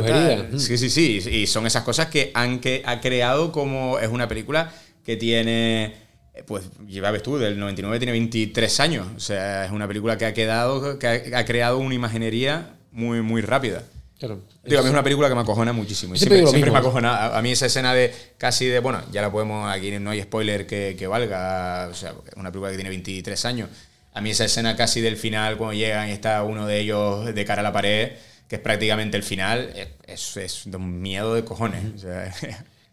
Sí, 0.58 0.78
sí, 0.78 0.90
sí. 0.90 1.30
Y 1.30 1.48
son 1.48 1.68
esas 1.68 1.84
cosas 1.84 2.08
que 2.08 2.32
han 2.34 2.60
que, 2.60 2.82
ha 2.86 3.02
creado 3.02 3.52
como 3.52 4.00
es 4.00 4.08
una 4.08 4.28
película 4.28 4.72
que 5.04 5.18
tiene, 5.18 5.96
eh, 6.34 6.44
pues 6.48 6.64
ves 6.80 7.24
tú, 7.24 7.38
del 7.38 7.60
99 7.60 8.00
tiene 8.00 8.14
23 8.14 8.80
años. 8.80 9.08
O 9.16 9.20
sea, 9.20 9.66
es 9.66 9.72
una 9.72 9.88
película 9.88 10.18
que 10.18 10.26
ha 10.26 10.34
quedado, 10.34 10.98
que 10.98 11.08
ha, 11.08 11.40
ha 11.40 11.46
creado 11.46 11.78
una 11.78 11.94
imaginería 11.94 12.76
muy, 12.92 13.22
muy 13.22 13.42
rápida. 13.42 13.84
Claro. 14.24 14.40
Digo, 14.64 14.80
a 14.80 14.84
mí 14.84 14.88
es 14.88 14.94
una 14.94 15.04
película 15.04 15.28
que 15.28 15.36
me 15.36 15.42
acojona 15.42 15.74
muchísimo. 15.74 16.16
Siempre 16.16 16.72
me 16.72 16.78
acojona. 16.78 17.14
A, 17.14 17.38
a 17.38 17.42
mí 17.42 17.52
esa 17.52 17.66
escena 17.66 17.94
de 17.94 18.14
casi 18.38 18.66
de, 18.68 18.80
bueno, 18.80 19.02
ya 19.12 19.22
la 19.22 19.30
podemos, 19.30 19.70
aquí 19.70 19.92
no 20.00 20.12
hay 20.12 20.22
spoiler 20.22 20.66
que, 20.66 20.96
que 20.98 21.08
valga, 21.08 21.90
o 21.92 21.94
sea, 21.94 22.14
una 22.38 22.50
película 22.50 22.72
que 22.72 22.78
tiene 22.78 22.90
23 22.90 23.44
años. 23.44 23.70
A 24.14 24.22
mí 24.22 24.30
esa 24.30 24.46
escena 24.46 24.78
casi 24.78 25.02
del 25.02 25.18
final, 25.18 25.58
cuando 25.58 25.74
llegan 25.74 26.08
y 26.08 26.14
está 26.14 26.42
uno 26.44 26.66
de 26.66 26.80
ellos 26.80 27.36
de 27.36 27.44
cara 27.44 27.60
a 27.60 27.64
la 27.64 27.74
pared, 27.74 28.14
que 28.48 28.56
es 28.56 28.62
prácticamente 28.62 29.18
el 29.18 29.24
final, 29.24 29.74
es, 29.76 29.88
es, 30.08 30.38
es 30.38 30.62
de 30.68 30.78
un 30.78 31.02
miedo 31.02 31.36
de 31.36 31.44
cojones. 31.44 31.84
O 31.96 31.98
sea, 31.98 32.34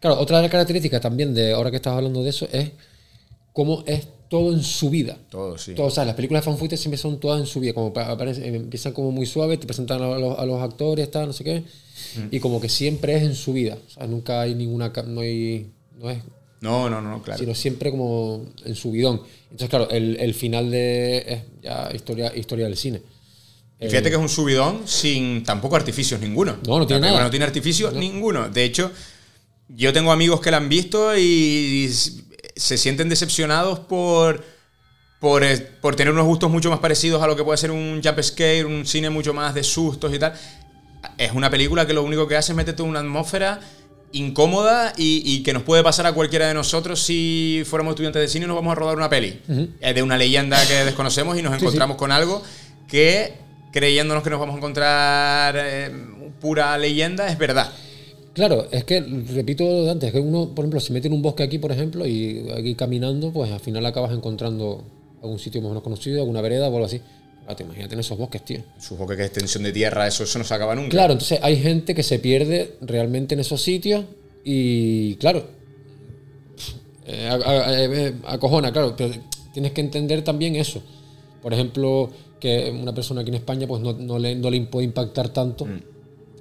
Claro, 0.01 0.19
otra 0.19 0.37
de 0.37 0.43
las 0.43 0.51
características 0.51 0.99
también 0.99 1.33
de 1.33 1.53
ahora 1.53 1.69
que 1.69 1.77
estás 1.77 1.93
hablando 1.93 2.23
de 2.23 2.31
eso 2.31 2.49
es 2.51 2.71
cómo 3.53 3.83
es 3.87 4.07
todo 4.31 4.53
en 4.53 4.63
su 4.63 4.89
vida. 4.89 5.17
todo, 5.29 5.57
sí. 5.57 5.73
Todo, 5.75 5.87
o 5.87 5.91
sea, 5.91 6.05
las 6.05 6.15
películas 6.15 6.45
de 6.45 6.49
fan 6.49 6.57
footage 6.57 6.79
siempre 6.79 6.97
son 6.97 7.19
todas 7.19 7.41
en 7.41 7.45
su 7.45 7.59
vida, 7.59 7.73
como 7.73 7.91
empiezan 7.93 8.93
como 8.93 9.11
muy 9.11 9.25
suaves, 9.25 9.59
te 9.59 9.67
presentan 9.67 10.01
a 10.01 10.17
los, 10.17 10.39
a 10.39 10.45
los 10.45 10.61
actores, 10.61 11.11
tal, 11.11 11.27
no 11.27 11.33
sé 11.33 11.43
qué, 11.43 11.63
y 12.31 12.39
como 12.39 12.61
que 12.61 12.69
siempre 12.69 13.17
es 13.17 13.23
en 13.23 13.35
su 13.35 13.51
vida. 13.51 13.77
O 13.85 13.89
sea, 13.89 14.07
nunca 14.07 14.39
hay 14.39 14.55
ninguna, 14.55 14.93
no 15.05 15.19
hay, 15.19 15.69
no 15.99 16.09
es, 16.09 16.19
No, 16.61 16.89
no, 16.89 17.01
no, 17.01 17.21
claro. 17.21 17.39
sino 17.39 17.53
siempre 17.53 17.91
como 17.91 18.45
en 18.63 18.73
su 18.73 18.91
bidón. 18.91 19.21
Entonces, 19.51 19.67
claro, 19.67 19.89
el, 19.89 20.15
el 20.17 20.33
final 20.33 20.71
de 20.71 21.17
es 21.27 21.41
ya 21.61 21.91
historia, 21.93 22.31
historia 22.33 22.67
del 22.67 22.77
cine. 22.77 23.01
Y 23.81 23.89
fíjate 23.89 24.07
que 24.07 24.15
es 24.15 24.21
un 24.21 24.29
subidón 24.29 24.83
sin 24.85 25.43
tampoco 25.43 25.75
artificios 25.75 26.21
ninguno. 26.21 26.55
No, 26.65 26.79
no 26.79 26.87
tiene 26.87 27.01
nada. 27.01 27.21
No 27.21 27.29
tiene 27.29 27.43
artificios 27.43 27.93
ninguno. 27.95 28.47
De 28.47 28.63
hecho, 28.63 28.91
yo 29.67 29.91
tengo 29.91 30.13
amigos 30.13 30.39
que 30.39 30.51
la 30.51 30.57
han 30.57 30.69
visto 30.69 31.17
y 31.17 31.89
se 32.61 32.77
sienten 32.77 33.09
decepcionados 33.09 33.79
por, 33.79 34.43
por, 35.19 35.43
eh, 35.43 35.57
por 35.81 35.95
tener 35.95 36.13
unos 36.13 36.25
gustos 36.25 36.49
mucho 36.51 36.69
más 36.69 36.79
parecidos 36.79 37.21
a 37.23 37.27
lo 37.27 37.35
que 37.35 37.43
puede 37.43 37.57
ser 37.57 37.71
un 37.71 38.01
jump 38.03 38.21
scare, 38.21 38.65
un 38.65 38.85
cine 38.85 39.09
mucho 39.09 39.33
más 39.33 39.53
de 39.53 39.63
sustos 39.63 40.13
y 40.13 40.19
tal. 40.19 40.33
Es 41.17 41.31
una 41.31 41.49
película 41.49 41.87
que 41.87 41.93
lo 41.93 42.03
único 42.03 42.27
que 42.27 42.35
hace 42.35 42.51
es 42.51 42.55
meterte 42.55 42.83
en 42.83 42.89
una 42.89 42.99
atmósfera 42.99 43.59
incómoda 44.13 44.93
y, 44.97 45.23
y 45.25 45.41
que 45.41 45.53
nos 45.53 45.63
puede 45.63 45.83
pasar 45.83 46.05
a 46.05 46.11
cualquiera 46.13 46.47
de 46.47 46.53
nosotros 46.53 47.01
si 47.01 47.63
fuéramos 47.65 47.93
estudiantes 47.93 48.21
de 48.21 48.27
cine 48.27 48.45
y 48.45 48.47
nos 48.47 48.55
vamos 48.57 48.73
a 48.73 48.75
rodar 48.75 48.95
una 48.97 49.09
peli. 49.09 49.41
De 49.47 50.03
una 50.03 50.17
leyenda 50.17 50.63
que 50.67 50.73
desconocemos 50.85 51.37
y 51.37 51.41
nos 51.41 51.53
Sí, 51.53 51.59
sí. 51.59 51.65
encontramos 51.65 51.97
con 51.97 52.11
algo 52.11 52.43
que 52.87 53.33
creyéndonos 53.71 54.21
que 54.21 54.29
nos 54.29 54.39
vamos 54.39 54.55
a 54.55 54.57
encontrar 54.57 55.55
eh, 55.57 55.91
pura 56.39 56.77
leyenda 56.77 57.27
es 57.29 57.37
verdad. 57.37 57.71
Claro, 58.33 58.65
es 58.71 58.83
que, 58.85 59.01
repito 59.01 59.63
lo 59.65 59.83
de 59.85 59.91
antes, 59.91 60.07
es 60.07 60.13
que 60.13 60.19
uno, 60.19 60.49
por 60.55 60.63
ejemplo, 60.63 60.79
se 60.79 60.93
mete 60.93 61.07
en 61.07 61.13
un 61.13 61.21
bosque 61.21 61.43
aquí, 61.43 61.57
por 61.59 61.71
ejemplo, 61.71 62.07
y 62.07 62.47
aquí 62.57 62.75
caminando, 62.75 63.31
pues 63.31 63.51
al 63.51 63.59
final 63.59 63.85
acabas 63.85 64.13
encontrando 64.13 64.83
algún 65.21 65.37
sitio 65.37 65.59
más 65.61 65.67
o 65.67 65.69
menos 65.71 65.83
conocido, 65.83 66.19
alguna 66.21 66.39
vereda 66.41 66.69
o 66.69 66.73
algo 66.73 66.85
así. 66.85 67.01
Ahora, 67.41 67.55
te 67.55 67.63
imagínate 67.63 67.93
en 67.95 67.99
esos 67.99 68.17
bosques, 68.17 68.45
tío. 68.45 68.59
Supongo 68.79 69.09
que 69.15 69.21
es 69.23 69.27
extensión 69.27 69.63
de 69.63 69.73
tierra, 69.73 70.07
eso, 70.07 70.23
eso 70.23 70.39
no 70.39 70.45
se 70.45 70.53
acaba 70.53 70.75
nunca. 70.75 70.89
Claro, 70.89 71.13
entonces 71.13 71.39
hay 71.41 71.57
gente 71.57 71.93
que 71.93 72.03
se 72.03 72.19
pierde 72.19 72.75
realmente 72.81 73.33
en 73.33 73.41
esos 73.41 73.61
sitios 73.61 74.05
y, 74.45 75.15
claro, 75.15 75.43
eh, 77.05 77.27
a- 77.29 77.83
eh, 77.83 78.13
acojona, 78.27 78.71
claro, 78.71 78.95
pero 78.95 79.13
tienes 79.53 79.71
que 79.73 79.81
entender 79.81 80.23
también 80.23 80.55
eso. 80.55 80.81
Por 81.41 81.53
ejemplo, 81.53 82.09
que 82.39 82.71
una 82.71 82.93
persona 82.93 83.21
aquí 83.21 83.29
en 83.29 83.35
España 83.35 83.67
pues 83.67 83.81
no, 83.81 83.93
no 83.93 84.17
le, 84.19 84.35
no 84.35 84.49
le 84.49 84.61
puede 84.61 84.85
impactar 84.85 85.29
tanto 85.29 85.67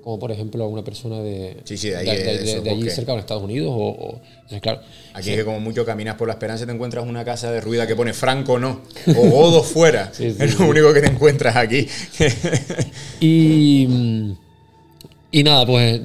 como, 0.02 0.18
por 0.18 0.32
ejemplo, 0.32 0.64
a 0.64 0.66
una 0.68 0.82
persona 0.82 1.20
de. 1.20 1.56
Sí, 1.64 1.76
sí, 1.76 1.90
de 1.90 1.96
ahí, 1.96 2.06
de, 2.06 2.60
de 2.60 2.70
allí 2.70 2.90
cerca, 2.90 3.12
en 3.12 3.18
Estados 3.18 3.42
Unidos. 3.42 3.70
O, 3.70 3.88
o- 3.88 4.20
entonces, 4.34 4.60
claro, 4.60 4.80
Aquí 5.14 5.24
sí. 5.24 5.30
es 5.32 5.36
que 5.38 5.44
como 5.44 5.60
mucho 5.60 5.84
caminas 5.84 6.16
por 6.16 6.26
la 6.28 6.34
esperanza 6.34 6.66
te 6.66 6.72
encuentras 6.72 7.06
una 7.06 7.24
casa 7.24 7.52
de 7.52 7.60
ruida 7.60 7.86
que 7.86 7.94
pone 7.94 8.12
Franco 8.12 8.58
no, 8.58 8.80
o 9.06 9.12
Godo 9.30 9.62
fuera. 9.62 10.10
Es 10.18 10.58
lo 10.58 10.66
único 10.68 10.92
que 10.92 11.00
te 11.00 11.08
encuentras 11.08 11.54
aquí. 11.56 11.86
Y, 13.20 13.86
mm, 13.88 14.32
y 15.32 15.42
nada, 15.42 15.66
pues 15.66 16.00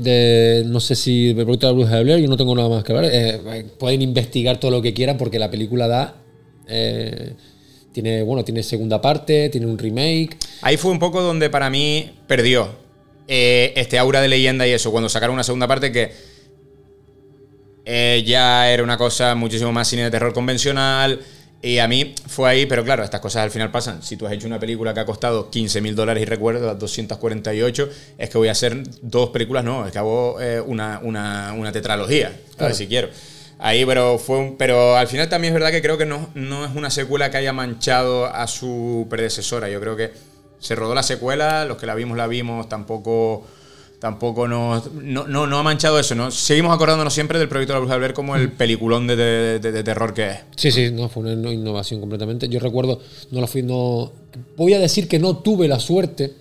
no 0.68 0.80
sé 0.80 0.96
si 0.96 1.34
producto 1.34 1.68
de 1.68 1.74
la 1.74 1.78
Bruja 1.80 1.96
de 1.98 2.04
Blair, 2.04 2.20
yo 2.22 2.28
no 2.28 2.38
tengo 2.38 2.56
nada 2.56 2.70
más 2.70 2.84
que 2.84 2.91
hablar. 2.91 3.10
Eh, 3.12 3.66
pueden 3.80 4.02
investigar 4.02 4.60
todo 4.60 4.72
lo 4.72 4.82
que 4.82 4.93
quieran 4.93 5.18
porque 5.18 5.39
la 5.39 5.50
película 5.50 5.88
da. 5.88 6.16
eh, 6.68 7.34
tiene, 7.91 8.24
bueno, 8.24 8.43
tiene 8.43 8.62
segunda 8.62 9.00
parte, 9.02 9.48
tiene 9.48 9.68
un 9.68 9.78
remake. 9.78 10.36
Ahí 10.62 10.76
fue 10.76 10.91
un 10.91 11.00
poco 11.00 11.22
donde 11.22 11.50
para 11.50 11.70
mí 11.70 12.12
perdió 12.28 12.68
eh, 13.28 13.74
este 13.76 13.98
aura 13.98 14.22
de 14.22 14.28
leyenda 14.28 14.68
y 14.68 14.72
eso, 14.72 14.92
cuando 14.92 15.10
sacaron 15.10 15.34
una 15.34 15.44
segunda 15.44 15.68
parte 15.68 15.92
que 15.92 16.12
eh, 17.86 18.24
ya 18.26 18.72
era 18.72 18.84
una 18.84 18.98
cosa 18.98 19.36
muchísimo 19.36 19.72
más 19.72 19.88
cine 19.88 20.04
de 20.04 20.12
terror 20.12 20.34
convencional. 20.34 21.20
Y 21.62 21.80
a 21.80 21.88
mí 21.88 22.14
fue 22.28 22.48
ahí, 22.50 22.66
pero 22.68 22.84
claro, 22.84 23.04
estas 23.04 23.22
cosas 23.22 23.44
al 23.44 23.50
final 23.50 23.72
pasan. 23.72 24.04
Si 24.04 24.18
tú 24.18 24.28
has 24.28 24.34
hecho 24.34 24.46
una 24.46 24.60
película 24.60 24.94
que 24.94 25.00
ha 25.00 25.06
costado 25.06 25.50
15 25.50 25.82
mil 25.82 25.96
dólares 25.96 26.22
y 26.22 26.26
recuerdo 26.26 26.68
las 26.68 26.78
248, 26.78 27.90
es 28.20 28.30
que 28.30 28.38
voy 28.38 28.50
a 28.50 28.52
hacer 28.52 28.84
dos 29.02 29.30
películas, 29.32 29.64
no, 29.64 29.84
es 29.86 29.92
que 29.92 29.98
hago 29.98 30.40
eh, 30.40 30.62
una, 30.62 31.00
una, 31.02 31.54
una 31.54 31.72
tetralogía, 31.72 32.38
a 32.60 32.66
ver 32.66 32.76
si 32.76 32.86
quiero. 32.88 33.10
Ahí, 33.58 33.84
pero 33.86 34.20
fue 34.20 34.38
un- 34.38 34.58
pero 34.58 34.96
al 34.96 35.08
final 35.08 35.28
también 35.28 35.54
es 35.54 35.60
verdad 35.60 35.72
que 35.72 35.82
creo 35.82 35.98
que 35.98 36.06
no, 36.06 36.30
no 36.36 36.66
es 36.66 36.76
una 36.76 36.92
secuela 36.92 37.32
que 37.32 37.38
haya 37.38 37.54
manchado 37.54 38.26
a 38.26 38.46
su 38.48 39.08
predecesora. 39.10 39.68
Yo 39.70 39.80
creo 39.80 39.96
que 39.96 40.12
se 40.66 40.76
rodó 40.76 40.95
la 40.95 41.03
secuela, 41.03 41.66
los 41.66 41.78
que 41.78 41.86
la 41.86 41.95
vimos 41.95 42.18
la 42.18 42.28
vimos, 42.28 42.68
tampoco 42.70 43.45
tampoco 43.99 44.47
nos 44.47 44.91
no, 44.93 45.26
no, 45.28 45.47
no 45.47 45.57
ha 45.57 45.63
manchado 45.63 45.97
eso, 45.99 46.13
¿no? 46.16 46.30
Seguimos 46.30 46.76
acordándonos 46.76 47.13
siempre 47.13 47.39
del 47.39 47.47
proyecto 47.47 47.74
de 47.74 47.76
la 47.78 47.80
Bruja 47.80 47.93
del 47.93 48.01
Ver 48.01 48.13
como 48.13 48.36
el 48.36 48.51
peliculón 48.51 49.07
de, 49.07 49.16
de- 49.16 49.59
de- 49.59 49.72
de 49.72 49.84
terror 49.84 50.13
que 50.13 50.28
es. 50.30 50.38
Sí, 50.57 50.72
sí, 50.72 50.91
no, 50.91 51.07
fue 51.09 51.24
una 51.24 51.34
inno- 51.34 51.53
innovación 51.53 52.01
completamente. 52.01 52.47
Yo 52.49 52.59
recuerdo, 52.59 52.99
no 53.32 53.41
la 53.41 53.47
fui, 53.47 53.63
no. 53.63 54.11
Voy 54.57 54.74
a 54.74 54.80
decir 54.80 55.07
que 55.07 55.18
no 55.18 55.38
tuve 55.38 55.68
la 55.68 55.80
suerte, 55.80 56.34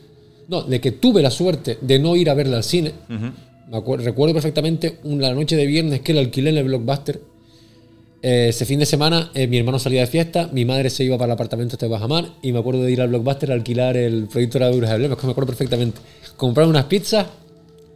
no, 0.48 0.62
de 0.62 0.80
que 0.80 0.92
tuve 0.92 1.22
la 1.22 1.30
suerte 1.30 1.78
de 1.80 1.98
no 1.98 2.16
ir 2.16 2.28
a 2.28 2.34
verla 2.34 2.56
al 2.58 2.64
cine. 2.64 2.92
Me 3.08 3.80
recuerdo 3.96 4.34
perfectamente 4.34 4.98
una 5.04 5.32
noche 5.32 5.56
de 5.56 5.64
viernes 5.66 6.00
que 6.00 6.12
la 6.12 6.20
alquilé 6.20 6.50
en 6.50 6.58
el 6.58 6.64
Blockbuster. 6.64 7.20
Eh, 8.26 8.46
ese 8.48 8.64
fin 8.64 8.78
de 8.80 8.86
semana 8.86 9.30
eh, 9.34 9.46
mi 9.46 9.58
hermano 9.58 9.78
salía 9.78 10.00
de 10.00 10.06
fiesta, 10.06 10.48
mi 10.50 10.64
madre 10.64 10.88
se 10.88 11.04
iba 11.04 11.18
para 11.18 11.26
el 11.26 11.32
apartamento 11.32 11.74
este 11.74 11.84
de 11.84 11.92
Bajamar 11.92 12.24
y 12.40 12.52
me 12.52 12.58
acuerdo 12.58 12.82
de 12.82 12.90
ir 12.90 13.02
al 13.02 13.08
Blockbuster 13.08 13.50
a 13.50 13.54
alquilar 13.54 13.98
el 13.98 14.28
proyecto 14.28 14.58
de 14.58 14.64
la 14.64 14.70
Bruja 14.70 14.92
de 14.92 14.98
Blair, 14.98 15.12
es 15.12 15.18
que 15.18 15.26
me 15.26 15.32
acuerdo 15.32 15.48
perfectamente. 15.48 16.00
Comprar 16.38 16.66
unas 16.66 16.86
pizzas 16.86 17.26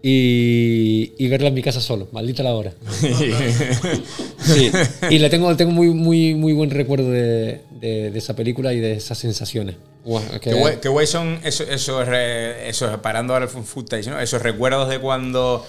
y, 0.03 1.13
y 1.19 1.29
verla 1.29 1.49
en 1.49 1.55
mi 1.55 1.63
casa 1.63 1.81
solo, 1.81 2.09
maldita 2.13 2.43
la 2.43 2.55
hora. 2.55 2.73
Sí, 4.39 4.71
y 5.11 5.19
le 5.19 5.29
tengo, 5.29 5.55
tengo 5.57 5.73
muy, 5.73 5.89
muy, 5.89 6.35
muy 6.35 6.53
buen 6.53 6.71
recuerdo 6.71 7.11
de, 7.11 7.61
de- 7.81 8.11
de 8.11 8.19
esa 8.19 8.35
película 8.35 8.73
y 8.73 8.81
de 8.81 8.93
esas 8.93 9.19
sensaciones. 9.19 9.77
Es 10.07 10.41
que- 10.41 10.51
Qué 10.51 10.55
guay, 10.55 10.75
qué 10.81 10.89
guay 10.89 11.07
son 11.07 11.39
esos, 11.45 11.69
esos, 11.69 12.07
esos, 12.09 12.97
parando 13.01 13.35
ahora 13.35 13.45
el 13.47 13.51
footage, 13.65 14.07
¿no? 14.09 14.19
Esos 14.21 14.41
recuerdos 14.43 14.89
de 14.89 14.99
cuando 15.01 15.67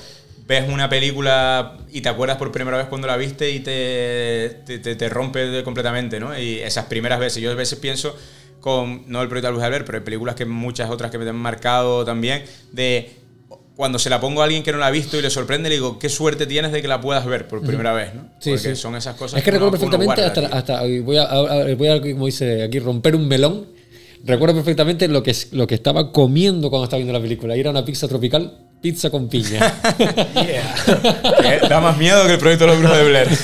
ves 0.49 0.67
una 0.67 0.89
película 0.89 1.77
y 1.91 2.01
te 2.01 2.09
acuerdas 2.09 2.35
por 2.37 2.51
primera 2.51 2.75
vez 2.75 2.87
cuando 2.87 3.07
la 3.07 3.15
viste 3.15 3.49
y 3.51 3.59
te, 3.59 4.61
te, 4.65 4.79
te- 4.79 4.95
te 4.95 5.07
rompe 5.09 5.63
completamente, 5.63 6.19
¿no? 6.19 6.37
Y 6.37 6.55
esas 6.59 6.85
primeras 6.85 7.19
veces, 7.19 7.41
yo 7.41 7.51
a 7.51 7.55
veces 7.55 7.79
pienso 7.79 8.15
con, 8.59 9.03
no 9.07 9.21
el 9.21 9.29
proyecto 9.29 9.47
de 9.49 9.53
Luz 9.53 9.63
Albert, 9.63 9.85
pero 9.85 9.99
hay 9.99 10.03
películas 10.03 10.35
que 10.35 10.45
muchas 10.45 10.89
otras 10.89 11.11
que 11.11 11.17
me 11.17 11.29
han 11.29 11.35
marcado 11.35 12.03
también, 12.03 12.43
de 12.73 13.11
cuando 13.75 13.97
se 13.99 14.09
la 14.09 14.19
pongo 14.19 14.41
a 14.41 14.45
alguien 14.45 14.63
que 14.63 14.71
no 14.73 14.77
la 14.79 14.87
ha 14.87 14.91
visto 14.91 15.17
y 15.17 15.21
le 15.21 15.29
sorprende, 15.29 15.69
le 15.69 15.75
digo, 15.75 15.99
qué 15.99 16.09
suerte 16.09 16.45
tienes 16.45 16.71
de 16.73 16.81
que 16.81 16.87
la 16.89 16.99
puedas 16.99 17.25
ver 17.25 17.47
por 17.47 17.61
primera 17.61 17.93
vez, 17.93 18.13
¿no? 18.15 18.23
Sí, 18.39 18.49
Porque 18.49 18.69
sí. 18.69 18.75
son 18.75 18.95
esas 18.97 19.15
cosas 19.15 19.37
Es 19.37 19.43
que 19.45 19.51
uno- 19.51 19.69
recuerdo 19.69 19.85
uno 19.85 19.97
perfectamente 19.99 20.41
guarda, 20.41 20.57
hasta, 20.57 20.75
hasta 20.81 21.01
voy 21.03 21.15
a, 21.17 21.23
a- 21.23 21.75
voy 21.75 21.87
a, 21.87 22.01
como 22.01 22.25
dice 22.25 22.63
aquí, 22.63 22.79
romper 22.79 23.15
un 23.15 23.27
melón. 23.29 23.67
Recuerdo 24.25 24.55
perfectamente 24.55 25.07
lo 25.07 25.23
que, 25.23 25.33
lo 25.53 25.65
que 25.65 25.75
estaba 25.75 26.11
comiendo 26.11 26.69
cuando 26.69 26.85
estaba 26.85 26.97
viendo 26.97 27.13
la 27.13 27.21
película. 27.21 27.55
Y 27.55 27.61
era 27.61 27.69
una 27.69 27.85
pizza 27.85 28.05
tropical, 28.09 28.65
pizza 28.81 29.09
con 29.09 29.27
piña. 29.29 29.59
Da 31.69 31.79
más 31.81 31.97
miedo 31.97 32.25
que 32.25 32.33
el 32.33 32.39
proyecto 32.39 32.65
de 32.65 32.71
la 32.73 32.79
Bruja 32.79 32.97
de 32.97 33.03
Blair. 33.09 33.27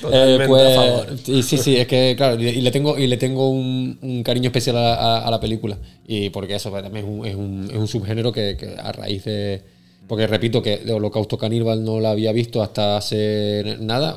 Eh, 0.00 0.38
Totalmente 0.38 0.46
pues, 0.46 0.62
a 0.64 0.74
favor. 0.76 1.06
y 1.26 1.42
sí, 1.42 1.58
sí, 1.58 1.76
es 1.76 1.88
que 1.88 2.14
claro, 2.16 2.40
y 2.40 2.46
y 2.46 2.60
le 2.60 2.70
tengo, 2.70 2.96
y 2.96 3.08
le 3.08 3.16
tengo 3.16 3.50
un, 3.50 3.98
un 4.00 4.22
cariño 4.22 4.46
especial 4.46 4.76
a, 4.76 4.94
a- 4.94 5.26
a 5.26 5.30
la 5.30 5.40
película. 5.40 5.76
Y 6.06 6.30
porque 6.30 6.54
eso 6.54 6.70
pues, 6.70 6.84
también 6.84 7.04
es 7.04 7.10
un, 7.10 7.26
es 7.26 7.34
un- 7.34 7.68
es 7.68 7.76
un 7.76 7.88
subgénero 7.88 8.30
que, 8.30 8.56
que 8.56 8.76
a 8.78 8.92
raíz 8.92 9.24
de. 9.24 9.60
Porque 10.06 10.28
repito 10.28 10.62
que 10.62 10.76
de 10.78 10.92
Holocausto 10.92 11.36
Caníbal 11.36 11.82
no 11.84 11.98
la 11.98 12.12
había 12.12 12.30
visto 12.30 12.62
hasta 12.62 12.96
hace 12.96 13.76
nada, 13.80 14.16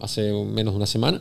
hace 0.00 0.32
menos 0.32 0.72
de 0.72 0.76
una 0.78 0.86
semana. 0.86 1.20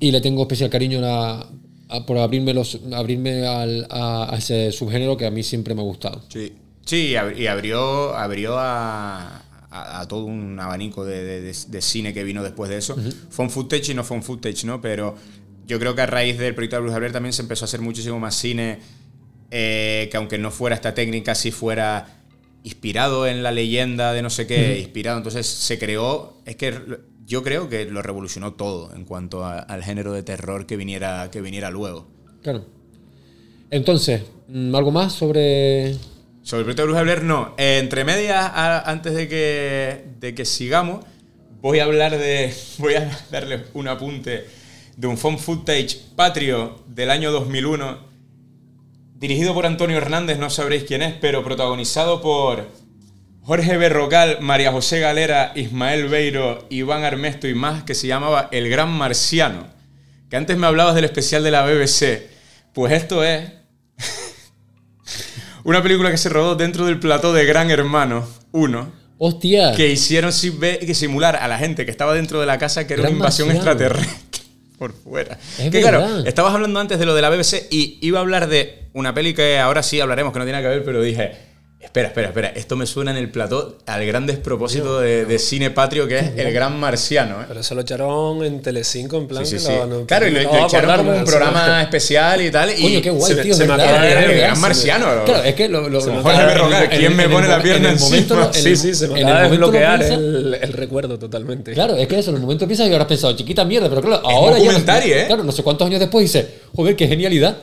Y 0.00 0.10
le 0.10 0.20
tengo 0.20 0.42
especial 0.42 0.68
cariño 0.68 0.98
a 0.98 1.02
la- 1.02 1.46
a- 1.90 2.06
por 2.06 2.18
abrirme, 2.18 2.52
los, 2.52 2.76
abrirme 2.92 3.46
al- 3.46 3.86
a, 3.88 4.34
a 4.34 4.36
ese 4.36 4.72
subgénero 4.72 5.16
que 5.16 5.26
a 5.26 5.30
mí 5.30 5.44
siempre 5.44 5.76
me 5.76 5.80
ha 5.80 5.84
gustado. 5.84 6.22
Sí, 6.28 6.54
sí 6.84 7.08
y 7.08 7.14
ab- 7.14 7.36
y 7.36 7.46
abrió, 7.46 8.14
abrió 8.14 8.58
a, 8.58 9.42
a- 9.70 10.00
a 10.00 10.08
todo 10.08 10.24
un 10.24 10.58
abanico 10.60 11.04
de, 11.04 11.22
de- 11.24 11.40
de- 11.42 11.56
de 11.68 11.82
cine 11.82 12.12
que 12.14 12.24
vino 12.24 12.42
después 12.42 12.70
de 12.70 12.78
eso. 12.78 12.96
Fue 13.30 13.44
un 13.44 13.50
footage 13.50 13.90
y 13.92 13.94
no 13.94 14.04
fue 14.04 14.16
un 14.16 14.22
footage, 14.22 14.64
¿no? 14.64 14.80
Pero 14.80 15.14
yo 15.66 15.78
creo 15.78 15.94
que 15.94 16.02
a 16.02 16.06
raíz 16.06 16.38
del 16.38 16.54
proyecto 16.54 16.76
de 16.76 16.82
Bruce 16.82 16.96
Albert 16.96 17.12
también 17.14 17.32
se 17.32 17.42
empezó 17.42 17.64
a 17.64 17.66
hacer 17.66 17.80
muchísimo 17.80 18.18
más 18.18 18.34
cine 18.34 18.78
eh, 19.52 20.08
que 20.10 20.16
aunque 20.16 20.38
no 20.38 20.50
fuera 20.50 20.74
esta 20.76 20.94
técnica, 20.94 21.34
sí 21.34 21.50
fuera 21.50 22.16
inspirado 22.62 23.26
en 23.26 23.42
la 23.42 23.52
leyenda 23.52 24.12
de 24.12 24.22
no 24.22 24.30
sé 24.30 24.46
qué, 24.46 24.78
inspirado. 24.80 25.16
Entonces 25.18 25.46
se 25.46 25.78
creó, 25.78 26.34
es 26.44 26.56
que 26.56 26.74
yo 27.26 27.42
creo 27.44 27.68
que 27.68 27.84
lo 27.84 28.02
revolucionó 28.02 28.52
todo 28.54 28.92
en 28.94 29.04
cuanto 29.04 29.44
a- 29.44 29.60
al 29.60 29.82
género 29.84 30.12
de 30.12 30.22
terror 30.24 30.66
que 30.66 30.76
viniera, 30.76 31.30
que 31.30 31.40
viniera 31.40 31.70
luego. 31.70 32.06
Claro. 32.42 32.64
Entonces, 33.70 34.22
¿algo 34.74 34.90
más 34.90 35.12
sobre.? 35.12 35.96
Sobre 36.42 36.60
el 36.60 36.64
proyecto 36.64 36.82
de 36.82 36.88
Bruja 36.88 37.02
Blair, 37.02 37.22
no. 37.22 37.54
Entre 37.58 38.04
medias, 38.04 38.50
antes 38.54 39.14
de 39.14 39.28
que, 39.28 40.04
de 40.18 40.34
que 40.34 40.44
sigamos, 40.44 41.04
voy 41.60 41.80
a 41.80 41.84
hablar 41.84 42.16
de. 42.16 42.54
Voy 42.78 42.94
a 42.94 43.10
darle 43.30 43.64
un 43.74 43.88
apunte 43.88 44.46
de 44.96 45.06
un 45.06 45.16
phone 45.16 45.38
footage 45.38 45.96
patrio 46.14 46.82
del 46.86 47.10
año 47.10 47.32
2001, 47.32 47.98
dirigido 49.14 49.54
por 49.54 49.64
Antonio 49.64 49.96
Hernández, 49.96 50.38
no 50.38 50.50
sabréis 50.50 50.84
quién 50.84 51.00
es, 51.00 51.14
pero 51.14 51.42
protagonizado 51.42 52.20
por 52.20 52.68
Jorge 53.42 53.78
Berrocal, 53.78 54.38
María 54.42 54.72
José 54.72 55.00
Galera, 55.00 55.52
Ismael 55.56 56.08
Beiro, 56.08 56.66
Iván 56.68 57.04
Armesto 57.04 57.48
y 57.48 57.54
más, 57.54 57.82
que 57.84 57.94
se 57.94 58.08
llamaba 58.08 58.50
El 58.52 58.68
Gran 58.68 58.90
Marciano. 58.90 59.68
Que 60.28 60.36
antes 60.36 60.58
me 60.58 60.66
hablabas 60.66 60.94
del 60.94 61.06
especial 61.06 61.42
de 61.42 61.50
la 61.50 61.64
BBC. 61.64 62.28
Pues 62.74 62.92
esto 62.92 63.24
es 63.24 63.50
una 65.64 65.82
película 65.82 66.10
que 66.10 66.16
se 66.18 66.28
rodó 66.28 66.56
dentro 66.56 66.86
del 66.86 66.98
plató 66.98 67.32
de 67.32 67.44
Gran 67.44 67.70
Hermano 67.70 68.26
1. 68.52 68.92
¡Hostia! 69.18 69.74
Que 69.74 69.88
hicieron 69.88 70.32
si- 70.32 70.50
ve- 70.50 70.78
que 70.78 70.94
simular 70.94 71.36
a 71.36 71.46
la 71.48 71.58
gente 71.58 71.84
que 71.84 71.90
estaba 71.90 72.14
dentro 72.14 72.40
de 72.40 72.46
la 72.46 72.58
casa 72.58 72.86
que 72.86 72.94
era 72.94 73.02
Gran 73.02 73.12
una 73.12 73.18
invasión 73.18 73.48
Marciano. 73.48 73.70
extraterrestre 73.70 74.42
por 74.78 74.92
fuera. 74.94 75.38
Es 75.58 75.70
que 75.70 75.80
claro, 75.82 76.00
verdad. 76.00 76.26
estabas 76.26 76.54
hablando 76.54 76.80
antes 76.80 76.98
de 76.98 77.04
lo 77.06 77.14
de 77.14 77.22
la 77.22 77.28
BBC 77.30 77.66
y 77.70 77.98
iba 78.00 78.18
a 78.18 78.22
hablar 78.22 78.48
de 78.48 78.88
una 78.94 79.12
peli 79.14 79.34
que 79.34 79.58
ahora 79.58 79.82
sí 79.82 80.00
hablaremos, 80.00 80.32
que 80.32 80.38
no 80.38 80.44
tiene 80.46 80.58
nada 80.60 80.70
que 80.70 80.76
ver, 80.76 80.84
pero 80.86 81.02
dije, 81.02 81.32
espera, 81.80 82.08
espera, 82.08 82.28
espera, 82.28 82.48
esto 82.54 82.76
me 82.76 82.86
suena 82.86 83.10
en 83.10 83.16
el 83.16 83.30
plató 83.30 83.78
al 83.86 84.04
gran 84.06 84.26
despropósito 84.26 85.00
de, 85.00 85.24
de 85.24 85.38
cine 85.38 85.70
patrio 85.70 86.06
que 86.06 86.18
es 86.18 86.30
El 86.36 86.52
Gran 86.52 86.78
Marciano. 86.78 87.40
¿eh? 87.40 87.44
Pero 87.48 87.60
eso 87.60 87.74
lo 87.74 87.80
echaron 87.80 88.44
en 88.44 88.60
Telecinco 88.62 89.16
en 89.16 89.26
plan 89.26 89.44
Sí, 89.46 89.58
sí, 89.58 89.66
que 89.66 89.72
sí. 89.72 89.78
lo- 89.78 89.86
no- 89.86 90.06
claro, 90.06 90.26
y 90.28 90.30
lo, 90.30 90.42
lo 90.42 90.52
a 90.54 90.66
echaron 90.66 90.96
como 90.98 91.12
un 91.16 91.24
programa 91.24 91.82
especial 91.82 92.42
y 92.42 92.50
tal. 92.50 92.70
Y 92.78 92.82
Coño, 92.82 93.02
qué 93.02 93.10
guay, 93.10 93.34
se 93.34 93.42
tío. 93.42 93.54
se 93.54 93.66
me 93.66 93.74
el 93.74 94.36
gran 94.38 94.60
marciano. 94.60 95.24
Claro, 95.24 95.42
es 95.42 95.54
que 95.54 95.68
lo, 95.68 95.88
lo, 95.88 96.04
lo- 96.04 96.22
Jorge 96.22 96.44
Berrocal, 96.44 96.88
¿quién 96.90 97.16
me 97.16 97.28
pone 97.28 97.48
la 97.48 97.62
pierna 97.62 97.88
en 97.88 97.94
el 97.94 98.00
momento 98.00 98.36
lo- 98.36 98.52
Sí, 98.52 98.68
el- 98.68 98.76
sí, 98.76 98.94
se 98.94 99.08
me 99.08 99.22
acaba 99.24 99.48
de 99.48 99.56
lo 99.58 99.70
piensas- 99.72 100.10
el, 100.18 100.72
recuerdo 100.72 101.18
totalmente. 101.18 101.72
Claro, 101.72 101.96
es 101.96 102.06
que 102.06 102.18
eso, 102.18 102.30
en 102.30 102.36
el 102.36 102.42
momento 102.42 102.66
piensas 102.66 102.88
y 102.88 102.92
ahora 102.92 103.02
has 103.04 103.08
pensado, 103.08 103.34
chiquita 103.36 103.64
mierda, 103.64 103.88
pero 103.88 104.00
claro, 104.02 104.22
ahora 104.26 104.58
ya. 104.58 104.70
¿eh? 105.22 105.26
Claro, 105.26 105.42
no 105.44 105.52
sé 105.52 105.62
cuántos 105.62 105.86
años 105.86 105.98
después 106.00 106.22
dices, 106.24 106.46
joder, 106.74 106.94
qué 106.94 107.08
genialidad. 107.08 107.56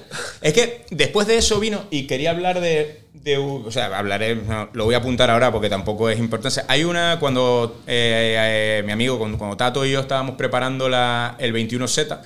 Es 0.47 0.53
que 0.53 0.85
después 0.91 1.27
de 1.27 1.37
eso 1.37 1.59
vino 1.59 1.83
y 1.91 2.07
quería 2.07 2.29
hablar 2.29 2.61
de, 2.61 3.01
de. 3.11 3.37
O 3.37 3.69
sea, 3.69 3.87
hablaré. 3.87 4.33
no, 4.35 4.69
lo 4.71 4.85
voy 4.85 4.95
a 4.95 4.99
apuntar 4.99 5.29
ahora 5.29 5.51
porque 5.51 5.69
tampoco 5.69 6.09
es 6.09 6.17
importante. 6.19 6.61
Hay 6.69 6.85
una. 6.85 7.17
Cuando 7.19 7.81
eh, 7.85 8.79
eh, 8.79 8.83
mi 8.85 8.93
amigo, 8.93 9.19
cuando, 9.19 9.37
cuando 9.37 9.57
Tato 9.57 9.85
y 9.85 9.91
yo 9.91 9.99
estábamos 9.99 10.35
preparando 10.37 10.87
la, 10.87 11.35
el 11.39 11.53
21Z, 11.53 12.21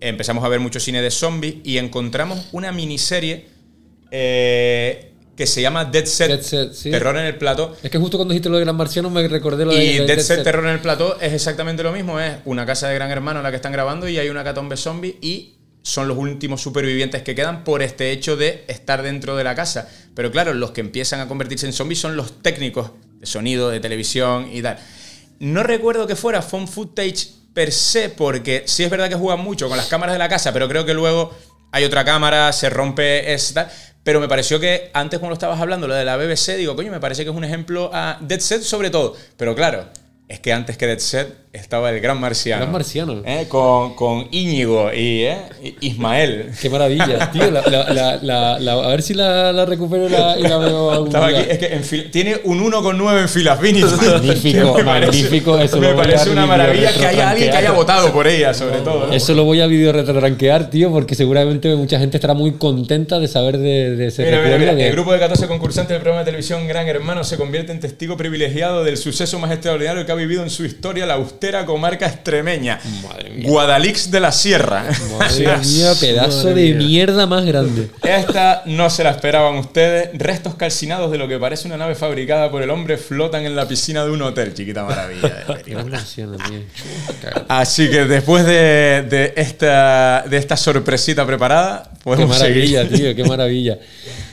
empezamos 0.00 0.42
a 0.42 0.48
ver 0.48 0.58
mucho 0.58 0.80
cine 0.80 1.00
de 1.02 1.12
zombies 1.12 1.54
y 1.62 1.78
encontramos 1.78 2.48
una 2.50 2.72
miniserie 2.72 3.46
eh, 4.10 5.12
que 5.36 5.46
se 5.46 5.62
llama 5.62 5.84
Dead 5.84 6.06
Set, 6.06 6.30
Dead 6.30 6.42
Set, 6.42 6.72
sí. 6.72 6.90
Terror 6.90 7.16
en 7.16 7.26
el 7.26 7.36
Plato. 7.38 7.76
Es 7.80 7.92
que 7.92 7.98
justo 7.98 8.16
cuando 8.16 8.32
dijiste 8.32 8.48
lo 8.48 8.56
de 8.56 8.64
Gran 8.64 8.74
Marciano 8.74 9.08
me 9.08 9.28
recordé 9.28 9.66
lo 9.66 9.70
de 9.70 9.84
Y 9.84 9.92
de 9.92 9.98
Dead 9.98 10.06
Dead 10.08 10.18
Set 10.18 10.36
Set. 10.38 10.44
Terror 10.44 10.64
en 10.64 10.72
el 10.72 10.80
Plató 10.80 11.16
es 11.20 11.32
exactamente 11.32 11.84
lo 11.84 11.92
mismo. 11.92 12.18
Es 12.18 12.38
una 12.44 12.66
casa 12.66 12.88
de 12.88 12.96
gran 12.96 13.12
hermano 13.12 13.38
en 13.38 13.44
la 13.44 13.50
que 13.50 13.56
están 13.56 13.70
grabando 13.70 14.08
y 14.08 14.18
hay 14.18 14.30
una 14.30 14.42
catombe 14.42 14.76
zombie 14.76 15.16
y 15.20 15.61
son 15.82 16.08
los 16.08 16.16
últimos 16.16 16.60
supervivientes 16.60 17.22
que 17.22 17.34
quedan 17.34 17.64
por 17.64 17.82
este 17.82 18.12
hecho 18.12 18.36
de 18.36 18.64
estar 18.68 19.02
dentro 19.02 19.36
de 19.36 19.44
la 19.44 19.54
casa. 19.54 19.88
Pero 20.14 20.30
claro, 20.30 20.54
los 20.54 20.70
que 20.70 20.80
empiezan 20.80 21.20
a 21.20 21.28
convertirse 21.28 21.66
en 21.66 21.72
zombies 21.72 22.00
son 22.00 22.16
los 22.16 22.42
técnicos 22.42 22.92
de 23.18 23.26
sonido, 23.26 23.68
de 23.68 23.80
televisión 23.80 24.48
y 24.52 24.62
tal. 24.62 24.78
No 25.40 25.62
recuerdo 25.62 26.06
que 26.06 26.16
fuera 26.16 26.40
phone 26.40 26.68
footage 26.68 27.28
per 27.52 27.72
se, 27.72 28.08
porque 28.08 28.62
sí 28.66 28.84
es 28.84 28.90
verdad 28.90 29.08
que 29.08 29.16
juegan 29.16 29.44
mucho 29.44 29.68
con 29.68 29.76
las 29.76 29.86
cámaras 29.86 30.14
de 30.14 30.18
la 30.18 30.28
casa, 30.28 30.52
pero 30.52 30.68
creo 30.68 30.86
que 30.86 30.94
luego 30.94 31.36
hay 31.72 31.84
otra 31.84 32.04
cámara, 32.04 32.52
se 32.52 32.70
rompe, 32.70 33.32
es 33.32 33.52
tal. 33.52 33.68
Pero 34.04 34.20
me 34.20 34.28
pareció 34.28 34.58
que 34.58 34.90
antes 34.94 35.18
cuando 35.20 35.34
estabas 35.34 35.60
hablando 35.60 35.86
lo 35.86 35.94
de 35.94 36.04
la 36.04 36.16
BBC, 36.16 36.56
digo, 36.56 36.74
coño, 36.74 36.90
me 36.90 37.00
parece 37.00 37.24
que 37.24 37.30
es 37.30 37.36
un 37.36 37.44
ejemplo 37.44 37.90
a 37.92 38.18
Dead 38.20 38.40
Set 38.40 38.62
sobre 38.62 38.90
todo. 38.90 39.16
Pero 39.36 39.54
claro, 39.54 39.88
es 40.28 40.40
que 40.40 40.52
antes 40.52 40.76
que 40.76 40.86
Dead 40.86 40.98
Set 40.98 41.41
estaba 41.52 41.90
el 41.90 42.00
Gran 42.00 42.18
Marciano. 42.18 42.62
Gran 42.62 42.72
Marciano. 42.72 43.22
¿eh? 43.26 43.44
Con, 43.48 43.94
con 43.94 44.26
Íñigo 44.30 44.90
y 44.92 45.24
¿eh? 45.24 45.36
Ismael. 45.82 46.50
Qué 46.60 46.70
maravilla, 46.70 47.30
tío. 47.30 47.50
La, 47.50 47.62
la- 48.22 48.58
la- 48.58 48.72
a 48.72 48.88
ver 48.88 49.02
si 49.02 49.12
la, 49.12 49.64
recupero 49.66 50.06
y 50.06 50.42
la, 50.42 50.56
veo 50.58 50.90
algún 50.90 51.08
Estaba 51.08 51.28
día. 51.28 51.40
aquí, 51.40 51.50
es 51.50 51.58
que 51.58 51.66
en 51.74 51.82
fil- 51.84 52.10
tiene 52.10 52.40
un 52.44 52.58
1,9 52.64 53.20
en 53.20 53.28
filas 53.28 53.60
finis. 53.60 53.84
Magnífico, 54.02 54.74
Me 54.78 54.84
parece- 54.84 54.84
magnífico, 54.84 55.58
eso 55.58 55.78
Me 55.78 55.92
parece 55.94 56.30
una 56.30 56.46
maravilla 56.46 56.90
que 56.92 57.06
haya 57.06 57.30
alguien 57.30 57.50
que 57.50 57.56
haya 57.56 57.72
votado 57.72 58.10
por 58.12 58.26
ella, 58.26 58.54
sobre 58.54 58.78
todo. 58.80 59.08
¿no? 59.08 59.12
Eso 59.12 59.34
lo 59.34 59.44
voy 59.44 59.60
a 59.60 59.66
video 59.66 59.92
retranquear, 59.92 60.70
tío, 60.70 60.90
porque 60.90 61.14
seguramente 61.14 61.74
mucha 61.76 61.98
gente 61.98 62.16
estará 62.16 62.32
muy 62.32 62.52
contenta 62.52 63.18
de 63.18 63.28
saber 63.28 63.58
de, 63.58 63.94
de 63.96 64.06
ese 64.06 64.24
Mira, 64.24 64.40
mira, 64.42 64.58
mira, 64.58 64.74
de- 64.74 64.86
El 64.86 64.92
grupo 64.92 65.12
de 65.12 65.18
14 65.18 65.46
concursantes 65.48 65.90
del 65.90 66.00
programa 66.00 66.20
de 66.20 66.26
televisión 66.26 66.66
Gran 66.66 66.88
Hermano 66.88 67.24
se 67.24 67.36
convierte 67.36 67.72
en 67.72 67.80
testigo 67.80 68.16
privilegiado 68.16 68.84
del 68.84 68.96
suceso 68.96 69.38
más 69.38 69.50
extraordinario 69.52 70.06
que 70.06 70.12
ha 70.12 70.14
vivido 70.14 70.42
en 70.42 70.48
su 70.50 70.64
historia 70.64 71.04
la 71.04 71.18
austera 71.42 71.66
comarca 71.66 72.06
extremeña. 72.06 72.78
Guadalix 73.42 74.10
de 74.12 74.20
la 74.20 74.30
Sierra. 74.30 74.84
Madre 75.18 75.34
Dios. 75.38 75.66
mía, 75.66 75.92
pedazo 76.00 76.48
Madre 76.48 76.54
de 76.62 76.74
mía. 76.74 76.86
mierda 76.86 77.26
más 77.26 77.44
grande. 77.44 77.90
Esta 78.02 78.62
no 78.66 78.88
se 78.90 79.02
la 79.02 79.10
esperaban 79.10 79.56
ustedes. 79.56 80.10
Restos 80.14 80.54
calcinados 80.54 81.10
de 81.10 81.18
lo 81.18 81.26
que 81.26 81.38
parece 81.38 81.66
una 81.66 81.76
nave 81.76 81.96
fabricada 81.96 82.48
por 82.50 82.62
el 82.62 82.70
hombre 82.70 82.96
flotan 82.96 83.44
en 83.44 83.56
la 83.56 83.66
piscina 83.66 84.04
de 84.04 84.12
un 84.12 84.22
hotel. 84.22 84.54
Chiquita 84.54 84.84
maravilla. 84.84 85.44
Así 87.48 87.90
que 87.90 88.04
después 88.04 88.46
de, 88.46 89.04
de 89.08 89.32
esta, 89.36 90.24
de 90.28 90.36
esta 90.36 90.56
sorpresita 90.56 91.26
preparada, 91.26 91.90
Qué 91.92 92.00
podemos 92.04 92.38
maravilla, 92.38 92.82
seguir. 92.84 92.98
tío, 92.98 93.16
qué 93.16 93.24
maravilla. 93.24 93.78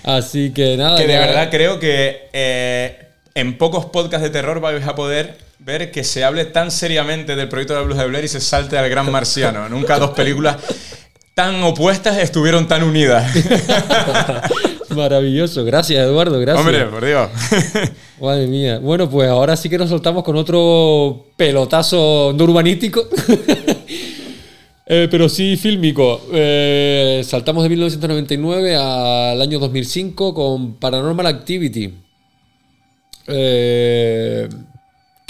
Así 0.04 0.52
que 0.52 0.78
nada. 0.78 0.96
Que 0.98 1.08
de 1.08 1.14
ya- 1.14 1.20
verdad 1.22 1.50
creo 1.50 1.80
que 1.80 2.30
eh, 2.34 3.00
en 3.34 3.58
pocos 3.58 3.86
podcasts 3.86 4.24
de 4.24 4.30
terror 4.30 4.60
vais 4.60 4.86
a 4.86 4.94
poder 4.96 5.49
ver 5.60 5.92
que 5.92 6.04
se 6.04 6.24
hable 6.24 6.46
tan 6.46 6.72
seriamente 6.72 7.36
del 7.36 7.50
proyecto 7.50 7.74
de 7.74 7.80
la 7.80 7.86
Blues 7.86 7.98
de 7.98 8.08
Blair 8.08 8.26
y 8.26 8.30
se 8.30 8.40
salte 8.40 8.78
al 8.78 8.90
Gran 8.90 9.12
Marciano. 9.12 9.68
Nunca 9.70 10.00
dos 10.00 10.12
películas 10.12 10.58
tan 11.34 11.64
opuestas 11.64 12.18
estuvieron 12.18 12.68
tan 12.68 12.84
unidas. 12.84 13.34
Maravilloso, 14.90 15.64
gracias 15.64 16.04
Eduardo, 16.04 16.40
gracias. 16.40 16.66
Hombre, 16.66 16.86
por 16.86 17.06
Dios. 17.06 17.30
Madre 18.22 18.48
mía. 18.48 18.80
Bueno, 18.80 19.10
pues 19.10 19.30
ahora 19.30 19.56
sí 19.56 19.70
que 19.70 19.78
nos 19.78 19.90
soltamos 19.90 20.24
con 20.24 20.36
otro 20.36 21.28
pelotazo 21.38 22.34
no 22.36 22.44
urbanístico. 22.44 23.08
Eh, 24.92 25.08
pero 25.12 25.30
sí 25.30 25.56
fílmico. 25.56 26.20
Eh, 26.34 27.22
saltamos 27.24 27.62
de 27.62 27.70
1999 27.70 28.76
al 28.76 29.40
año 29.40 29.60
2005 29.60 30.34
con 30.34 30.78
Paranormal 30.78 31.28
Activity. 31.28 31.94
Eh, 33.28 34.50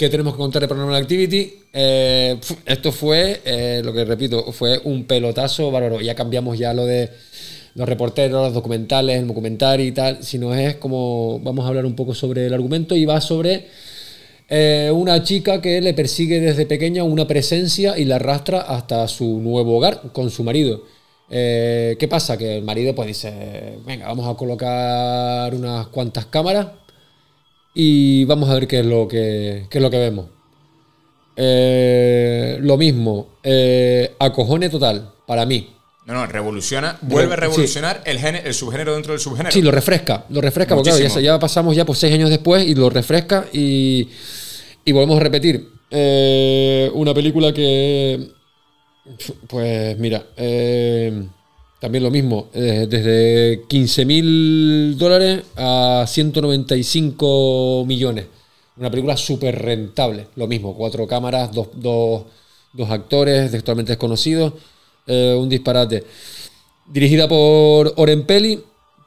¿Qué 0.00 0.08
tenemos 0.08 0.32
que 0.32 0.38
contar 0.38 0.62
de 0.62 0.68
Paranormal 0.68 1.02
Activity? 1.02 1.52
Eh, 1.74 2.34
esto 2.64 2.90
fue, 2.90 3.42
eh, 3.44 3.82
lo 3.84 3.92
que 3.92 4.06
repito, 4.06 4.50
fue 4.50 4.80
un 4.84 5.04
pelotazo 5.04 5.70
bárbaro. 5.70 6.00
Ya 6.00 6.14
cambiamos 6.14 6.58
ya 6.58 6.72
lo 6.72 6.86
de 6.86 7.10
los 7.74 7.86
reporteros, 7.86 8.46
los 8.46 8.54
documentales, 8.54 9.18
el 9.18 9.26
documental 9.26 9.78
y 9.82 9.92
tal. 9.92 10.24
Si 10.24 10.38
no 10.38 10.54
es 10.54 10.76
como, 10.76 11.38
vamos 11.40 11.66
a 11.66 11.68
hablar 11.68 11.84
un 11.84 11.94
poco 11.96 12.14
sobre 12.14 12.46
el 12.46 12.54
argumento 12.54 12.96
y 12.96 13.04
va 13.04 13.20
sobre 13.20 13.66
eh, 14.48 14.90
una 14.90 15.22
chica 15.22 15.60
que 15.60 15.82
le 15.82 15.92
persigue 15.92 16.40
desde 16.40 16.64
pequeña 16.64 17.04
una 17.04 17.26
presencia 17.26 17.98
y 17.98 18.06
la 18.06 18.16
arrastra 18.16 18.62
hasta 18.62 19.06
su 19.06 19.38
nuevo 19.40 19.76
hogar 19.76 20.00
con 20.14 20.30
su 20.30 20.42
marido. 20.44 20.82
¿Qué 21.28 22.08
pasa? 22.08 22.38
Que 22.38 22.56
el 22.56 22.64
marido 22.64 22.94
pues 22.94 23.06
dice, 23.06 23.76
venga, 23.84 24.06
vamos 24.06 24.26
a 24.26 24.34
colocar 24.34 25.54
unas 25.54 25.88
cuantas 25.88 26.24
cámaras 26.24 26.68
y 27.74 28.24
vamos 28.24 28.48
a 28.50 28.54
ver 28.54 28.66
qué 28.66 28.80
es 28.80 28.86
lo 28.86 29.06
que, 29.08 29.66
qué 29.70 29.78
es 29.78 29.82
lo 29.82 29.90
que 29.90 29.98
vemos. 29.98 30.26
Eh, 31.36 32.58
lo 32.60 32.76
mismo, 32.76 33.28
eh, 33.42 34.14
acojone 34.18 34.68
total, 34.68 35.10
para 35.26 35.46
mí. 35.46 35.70
No, 36.06 36.14
no, 36.14 36.26
revoluciona, 36.26 36.98
vuelve 37.02 37.32
a 37.34 37.36
Sí. 37.36 37.40
revolucionar 37.40 38.02
el, 38.04 38.18
género- 38.18 38.44
el 38.46 38.54
subgénero 38.54 38.94
dentro 38.94 39.12
del 39.12 39.20
subgénero. 39.20 39.52
Sí, 39.52 39.62
lo 39.62 39.70
refresca, 39.70 40.24
lo 40.30 40.40
refresca, 40.40 40.74
porque 40.74 40.90
claro, 40.90 41.04
ya, 41.14 41.20
ya 41.20 41.38
pasamos 41.38 41.76
ya 41.76 41.84
por 41.84 41.96
seis 41.96 42.12
años 42.14 42.30
después 42.30 42.66
y 42.66 42.74
lo 42.74 42.90
refresca 42.90 43.46
y, 43.52 44.08
y 44.84 44.92
volvemos 44.92 45.16
a 45.18 45.20
repetir. 45.20 45.68
Eh, 45.90 46.90
una 46.94 47.14
película 47.14 47.52
que, 47.52 48.28
pues 49.46 49.96
mira, 49.98 50.24
eh, 50.36 51.26
también 51.80 52.04
lo 52.04 52.10
mismo, 52.10 52.50
eh, 52.52 52.86
desde 52.88 53.64
15 53.66 54.04
mil 54.04 54.98
dólares 54.98 55.42
a 55.56 56.04
195 56.06 57.84
millones. 57.86 58.26
Una 58.76 58.90
película 58.90 59.16
súper 59.16 59.60
rentable, 59.60 60.26
lo 60.36 60.46
mismo, 60.46 60.76
cuatro 60.76 61.06
cámaras, 61.06 61.52
dos, 61.52 61.68
dos, 61.74 62.24
dos 62.74 62.90
actores 62.90 63.52
actualmente 63.54 63.92
desconocidos, 63.92 64.52
eh, 65.06 65.34
un 65.38 65.48
disparate. 65.48 66.04
Dirigida 66.86 67.26
por 67.26 67.94
Oren 67.96 68.26
Peli, 68.26 68.62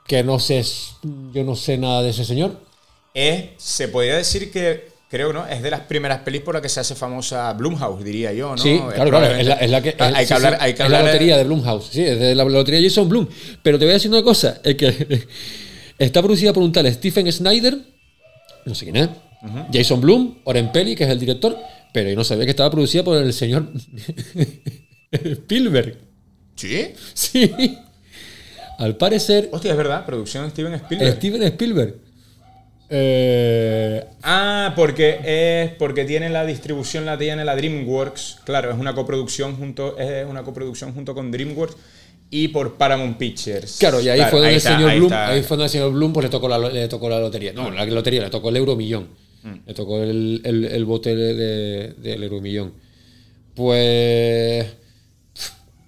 que 0.08 0.24
no 0.24 0.40
sé, 0.40 0.64
yo 1.32 1.44
no 1.44 1.56
sé 1.56 1.78
nada 1.78 2.02
de 2.02 2.10
ese 2.10 2.26
señor. 2.26 2.60
Es, 3.14 3.52
se 3.58 3.88
podría 3.88 4.18
decir 4.18 4.52
que, 4.52 4.93
creo, 5.14 5.32
¿no? 5.32 5.46
Es 5.48 5.62
de 5.62 5.70
las 5.70 5.82
primeras 5.82 6.22
pelis 6.22 6.42
por 6.42 6.56
las 6.56 6.62
que 6.64 6.70
se 6.70 6.80
hace 6.80 6.96
famosa 6.96 7.54
Blumhouse, 7.54 8.04
diría 8.04 8.34
yo, 8.34 8.56
¿no? 8.56 8.58
Sí, 8.58 8.72
Es 8.72 8.94
claro, 8.96 9.12
claro. 9.12 9.26
Es 9.28 9.46
la, 9.46 9.54
es 9.56 9.70
la 9.70 9.82
que, 9.82 9.96
Ah, 10.00 10.12
hay 10.16 10.26
sí, 10.26 10.28
que 10.30 10.34
hablar, 10.34 10.54
sí, 10.54 10.58
hay 10.62 10.74
que 10.74 10.84
es 10.84 10.90
la 10.90 10.98
hablar- 10.98 11.14
lotería 11.14 11.38
de 11.38 11.44
Blumhouse. 11.44 11.88
Sí, 11.92 12.02
es 12.04 12.20
de 12.20 12.34
la 12.36 12.44
lotería 12.46 12.82
de 12.82 12.90
Jason 12.90 13.08
Blum. 13.08 13.28
Pero 13.62 13.78
te 13.78 13.86
voy 13.86 13.92
a 13.92 13.94
decir 13.94 14.10
una 14.10 14.24
cosa: 14.24 14.60
es 14.64 14.76
que 14.76 15.28
está 16.00 16.22
producida 16.22 16.52
por 16.54 16.64
un 16.64 16.72
tal 16.72 16.92
Stephen 16.92 17.32
Snyder, 17.32 17.78
no 18.66 18.74
sé 18.76 18.86
quién 18.86 18.96
es, 18.98 19.10
Jason 19.72 20.02
Blum, 20.02 20.40
Oren 20.46 20.72
Peli, 20.72 20.96
que 20.96 21.04
es 21.04 21.10
el 21.12 21.20
director, 21.20 21.58
pero 21.94 22.10
yo 22.10 22.16
no 22.16 22.24
sabía 22.24 22.46
que 22.46 22.50
estaba 22.52 22.72
producida 22.72 23.04
por 23.04 23.18
el 23.18 23.32
señor 23.34 23.68
Spielberg. 25.12 25.98
¿Sí? 26.56 26.88
Sí. 27.14 27.78
Al 28.80 28.96
parecer, 28.98 29.50
Hostia, 29.52 29.72
es 29.72 29.78
verdad, 29.78 30.06
producción 30.06 30.44
de 30.46 30.50
Steven 30.50 30.74
Spielberg. 30.74 31.16
Steven 31.18 31.44
Spielberg. 31.44 31.96
Eh, 32.96 34.06
Ah, 34.22 34.74
porque 34.76 35.20
es 35.26 35.72
porque 35.80 36.06
tiene 36.06 36.30
la 36.30 36.46
distribución 36.46 37.06
la 37.06 37.18
tiene 37.18 37.44
la 37.44 37.56
DreamWorks. 37.56 38.42
Claro, 38.46 38.72
es 38.72 38.78
una 38.78 38.94
coproducción 38.94 39.56
junto 39.56 39.98
es 39.98 40.26
una 40.28 40.44
coproducción 40.44 40.94
junto 40.94 41.16
con 41.16 41.32
DreamWorks 41.32 41.76
y 42.30 42.50
por 42.50 42.76
Paramount 42.76 43.18
Pictures. 43.18 43.78
Claro, 43.80 44.00
y 44.00 44.10
ahí 44.10 44.18
Claro, 44.20 44.32
fue 44.32 44.40
donde 44.42 44.56
el 44.56 44.62
señor 44.62 44.90
ahí 44.92 44.98
Bloom, 45.00 45.12
está. 45.12 45.28
ahí 45.30 45.42
fue 45.42 45.50
donde 45.58 45.66
el 45.66 45.70
señor 45.72 45.92
Bloom 45.92 46.14
pues, 46.14 46.24
le 46.26 46.30
tocó 46.30 46.48
la, 46.48 46.58
le 46.60 46.88
tocó 46.88 47.10
la 47.10 47.20
lotería. 47.20 47.52
No, 47.54 47.72
la 47.72 47.84
lotería, 47.86 48.22
le 48.22 48.30
tocó 48.30 48.50
el 48.50 48.58
euromillón. 48.58 49.08
Mm. 49.44 49.54
Le 49.68 49.74
tocó 49.74 50.02
el, 50.04 50.42
el, 50.46 50.66
el 50.66 50.86
bote 50.86 51.16
de- 51.16 51.34
de- 51.34 51.94
del 51.98 52.24
euromillón. 52.24 52.74
Pues. 53.56 54.66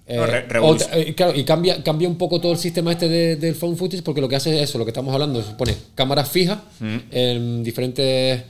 Eh, 0.08 0.16
No, 0.16 0.26
re- 0.26 0.48
revoluc- 0.48 0.82
otra- 0.84 0.98
eh, 0.98 1.14
claro, 1.14 1.36
y 1.38 1.44
cambia, 1.44 1.82
cambia 1.82 2.08
un 2.08 2.16
poco 2.16 2.40
todo 2.40 2.52
el 2.52 2.58
sistema 2.58 2.92
este 2.92 3.08
de- 3.08 3.36
del 3.36 3.54
phone 3.56 3.76
footage 3.76 4.02
porque 4.02 4.20
lo 4.20 4.28
que 4.28 4.36
hace 4.36 4.54
es 4.56 4.68
eso, 4.70 4.78
lo 4.78 4.84
que 4.84 4.90
estamos 4.90 5.12
hablando, 5.12 5.42
se 5.42 5.52
pone 5.54 5.74
cámaras 5.94 6.28
fijas 6.30 6.58
Mm. 6.80 6.96
en 7.10 7.62
diferentes 7.64 8.42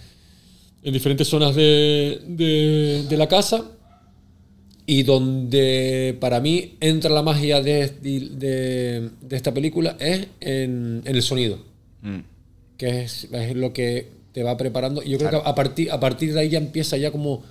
en 0.82 0.92
diferentes 0.92 1.26
zonas 1.26 1.54
de, 1.56 2.20
de- 2.28 3.04
de 3.08 3.16
la 3.16 3.26
casa 3.26 3.64
y 4.86 5.02
donde 5.02 6.16
para 6.20 6.38
mí 6.40 6.76
entra 6.80 7.10
la 7.10 7.22
magia 7.22 7.60
de, 7.60 7.88
de- 7.88 9.10
de 9.20 9.36
esta 9.36 9.52
película 9.52 9.96
es 9.98 10.28
en, 10.40 11.02
en 11.04 11.16
el 11.16 11.22
sonido, 11.22 11.58
Mm. 12.02 12.18
que 12.78 13.02
es, 13.02 13.26
es 13.32 13.56
lo 13.56 13.72
que 13.72 14.06
te 14.32 14.44
va 14.44 14.56
preparando. 14.56 15.02
Y 15.02 15.10
yo 15.10 15.18
creo 15.18 15.30
que 15.30 15.36
a 15.48 15.54
partir, 15.56 15.90
a 15.90 15.98
partir 15.98 16.32
de 16.34 16.40
ahí 16.40 16.50
ya 16.50 16.58
empieza 16.58 16.96
ya 16.98 17.10
como 17.10 17.42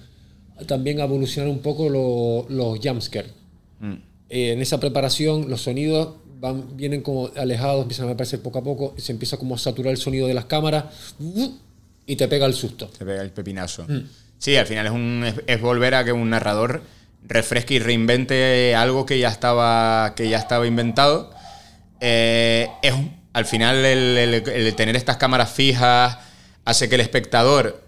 también 0.67 1.01
a 1.01 1.03
evolucionar 1.05 1.49
un 1.49 1.59
poco 1.59 1.89
lo- 1.89 2.45
los 2.47 2.79
jumpscares. 2.81 3.31
Mm. 3.87 3.93
Eh, 4.29 4.51
en 4.53 4.61
esa 4.61 4.79
preparación, 4.79 5.49
los 5.49 5.61
sonidos 5.61 6.15
van, 6.39 6.75
vienen 6.75 7.01
como 7.01 7.29
alejados, 7.37 7.83
empiezan 7.83 8.07
a 8.09 8.11
aparecer 8.13 8.41
poco 8.41 8.59
a 8.59 8.63
poco, 8.63 8.93
y 8.97 9.01
se 9.01 9.11
empieza 9.11 9.37
como 9.37 9.55
a 9.55 9.57
saturar 9.57 9.91
el 9.91 9.97
sonido 9.97 10.27
de 10.27 10.33
las 10.33 10.45
cámaras 10.45 10.85
y 12.07 12.15
te 12.15 12.27
pega 12.27 12.45
el 12.45 12.53
susto. 12.53 12.87
Te 12.87 13.05
pega 13.05 13.21
el 13.21 13.31
pepinazo. 13.31 13.85
Mm. 13.87 14.01
Sí, 14.37 14.55
al 14.57 14.65
final 14.67 14.85
es, 14.87 14.91
un, 14.91 15.23
es, 15.25 15.35
es 15.47 15.61
volver 15.61 15.95
a 15.95 16.03
que 16.03 16.11
un 16.11 16.29
narrador 16.29 16.81
refresque 17.27 17.75
y 17.75 17.79
reinvente 17.79 18.75
algo 18.75 19.05
que 19.05 19.17
ya 19.19 19.29
estaba, 19.29 20.13
que 20.15 20.27
ya 20.29 20.37
estaba 20.37 20.67
inventado. 20.67 21.31
Eh, 22.01 22.67
es, 22.81 22.93
al 23.33 23.45
final 23.45 23.77
el, 23.85 24.17
el- 24.17 24.49
el 24.49 24.75
tener 24.75 24.95
estas 24.95 25.17
cámaras 25.17 25.51
fijas 25.51 26.17
hace 26.65 26.89
que 26.89 26.95
el 26.95 27.01
espectador 27.01 27.83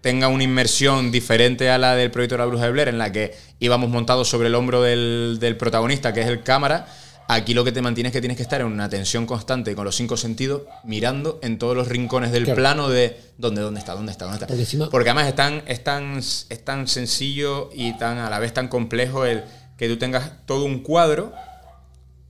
tenga 0.00 0.28
una 0.28 0.42
inmersión 0.44 1.10
diferente 1.10 1.70
a 1.70 1.78
la 1.78 1.94
del 1.94 2.10
proyecto 2.10 2.34
de 2.34 2.38
la 2.40 2.46
Bruja 2.46 2.64
de 2.66 2.72
Blair, 2.72 2.88
en 2.88 2.98
la 2.98 3.12
que 3.12 3.34
íbamos 3.58 3.90
montados 3.90 4.28
sobre 4.28 4.48
el 4.48 4.54
hombro 4.54 4.82
del, 4.82 5.38
del 5.40 5.56
protagonista, 5.56 6.12
que 6.12 6.20
es 6.20 6.26
el 6.26 6.42
cámara. 6.42 6.86
Aquí 7.28 7.54
lo 7.54 7.62
que 7.62 7.70
te 7.70 7.80
mantiene 7.80 8.08
es 8.08 8.12
que 8.12 8.20
tienes 8.20 8.36
que 8.36 8.42
estar 8.42 8.60
en 8.60 8.66
una 8.66 8.88
tensión 8.88 9.24
constante 9.24 9.76
con 9.76 9.84
los 9.84 9.94
cinco 9.94 10.16
sentidos, 10.16 10.62
mirando 10.82 11.38
en 11.42 11.58
todos 11.58 11.76
los 11.76 11.86
rincones 11.86 12.32
del 12.32 12.42
Claro. 12.44 12.56
plano 12.56 12.88
de 12.88 13.16
dónde, 13.38 13.60
dónde 13.60 13.78
está, 13.78 13.94
dónde 13.94 14.10
está, 14.10 14.24
dónde 14.24 14.36
está. 14.38 14.46
Porque 14.48 14.90
Porque 14.90 15.10
además 15.10 15.28
es 15.28 15.36
tan, 15.36 15.62
es, 15.66 15.84
tan, 15.84 16.16
es 16.18 16.64
tan 16.64 16.88
sencillo 16.88 17.70
y 17.72 17.96
tan 17.98 18.18
a 18.18 18.30
la 18.30 18.40
vez 18.40 18.52
tan 18.52 18.66
complejo 18.66 19.26
el 19.26 19.44
que 19.78 19.88
tú 19.88 19.96
tengas 19.96 20.44
todo 20.44 20.64
un 20.64 20.80
cuadro 20.82 21.32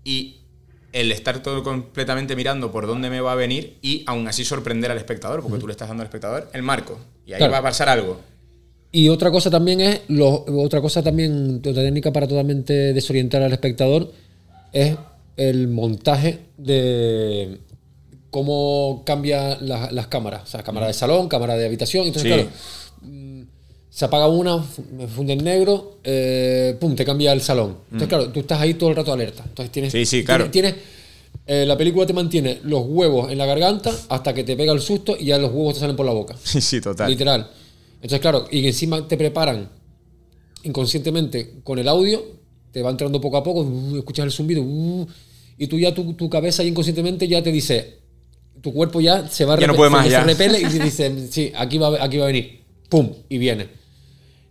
y 0.04 0.39
el 0.92 1.12
estar 1.12 1.42
todo 1.42 1.62
completamente 1.62 2.34
mirando 2.34 2.72
por 2.72 2.86
dónde 2.86 3.10
me 3.10 3.20
va 3.20 3.32
a 3.32 3.36
venir 3.36 3.78
y 3.82 4.02
aún 4.06 4.26
así 4.28 4.44
sorprender 4.44 4.90
al 4.90 4.98
espectador, 4.98 5.42
porque 5.42 5.58
tú 5.58 5.66
le 5.66 5.72
estás 5.72 5.88
dando 5.88 6.02
al 6.02 6.06
espectador 6.06 6.48
el 6.52 6.62
marco. 6.62 6.98
Y 7.26 7.32
ahí 7.32 7.38
Claro. 7.38 7.52
va 7.52 7.58
a 7.58 7.62
pasar 7.62 7.88
algo. 7.88 8.20
Y 8.92 9.08
otra 9.08 9.30
cosa 9.30 9.50
también 9.50 9.80
es, 9.80 10.00
lo- 10.08 10.44
otra 10.62 10.80
cosa 10.80 11.00
también, 11.02 11.56
otra 11.58 11.74
técnica 11.74 12.12
para 12.12 12.26
totalmente 12.26 12.92
desorientar 12.92 13.40
al 13.42 13.52
espectador 13.52 14.10
es 14.72 14.96
el 15.36 15.68
montaje 15.68 16.40
de 16.58 17.58
cómo 18.30 19.02
cambia 19.06 19.58
la- 19.60 19.90
las 19.90 20.06
cámaras. 20.08 20.42
O 20.42 20.46
sea, 20.46 20.62
cámara 20.62 20.86
de 20.86 20.92
salón, 20.92 21.28
cámara 21.28 21.56
de 21.56 21.66
habitación. 21.66 22.06
Entonces, 22.06 22.30
Sí. 22.32 22.34
claro, 22.36 22.50
se 23.90 24.04
apaga 24.04 24.28
una, 24.28 24.62
funde 24.62 25.32
en 25.32 25.42
negro, 25.44 25.98
eh, 26.04 26.76
pum, 26.80 26.94
te 26.94 27.04
cambia 27.04 27.32
el 27.32 27.40
salón. 27.42 27.76
Entonces, 27.92 28.06
Mm. 28.06 28.08
claro, 28.08 28.28
tú 28.30 28.40
estás 28.40 28.60
ahí 28.60 28.74
todo 28.74 28.90
el 28.90 28.96
rato 28.96 29.12
alerta. 29.12 29.42
Entonces 29.46 29.72
tienes, 29.72 29.92
Sí, 29.92 30.06
sí, 30.06 30.22
claro. 30.24 30.48
tienes, 30.50 30.74
eh, 31.46 31.64
la 31.66 31.76
película 31.76 32.06
te 32.06 32.12
mantiene 32.12 32.60
los 32.64 32.84
huevos 32.86 33.30
en 33.32 33.38
la 33.38 33.46
garganta 33.46 33.92
hasta 34.08 34.32
que 34.32 34.44
te 34.44 34.56
pega 34.56 34.72
el 34.72 34.80
susto 34.80 35.16
y 35.18 35.26
ya 35.26 35.38
los 35.38 35.50
huevos 35.52 35.74
te 35.74 35.80
salen 35.80 35.96
por 35.96 36.06
la 36.06 36.12
boca. 36.12 36.36
Sí, 36.44 36.60
sí, 36.60 36.80
total. 36.80 37.10
Literal. 37.10 37.50
Entonces, 37.96 38.20
claro, 38.20 38.46
y 38.50 38.66
encima 38.66 39.06
te 39.06 39.16
preparan 39.16 39.68
inconscientemente 40.62 41.54
con 41.64 41.78
el 41.78 41.88
audio, 41.88 42.22
te 42.72 42.82
va 42.82 42.90
entrando 42.90 43.20
poco 43.20 43.36
a 43.38 43.42
poco, 43.42 43.62
uh, 43.62 43.96
escuchas 43.98 44.24
el 44.26 44.32
zumbido, 44.32 44.62
uh, 44.62 45.06
y 45.58 45.66
tú 45.66 45.78
ya, 45.78 45.92
tu, 45.94 46.14
tu 46.14 46.30
cabeza 46.30 46.62
inconscientemente 46.62 47.26
ya 47.28 47.42
te 47.42 47.50
dice, 47.52 47.98
tu 48.60 48.72
cuerpo 48.72 49.00
ya 49.00 49.28
se 49.28 49.44
va 49.44 49.54
a 49.54 49.56
no 49.56 50.24
repele 50.24 50.60
y 50.60 50.64
te 50.66 50.78
dice, 50.84 51.28
sí, 51.30 51.52
aquí 51.56 51.78
va, 51.78 52.02
aquí 52.02 52.18
va 52.18 52.24
a 52.24 52.26
venir, 52.28 52.60
pum, 52.88 53.10
y 53.28 53.38
viene. 53.38 53.79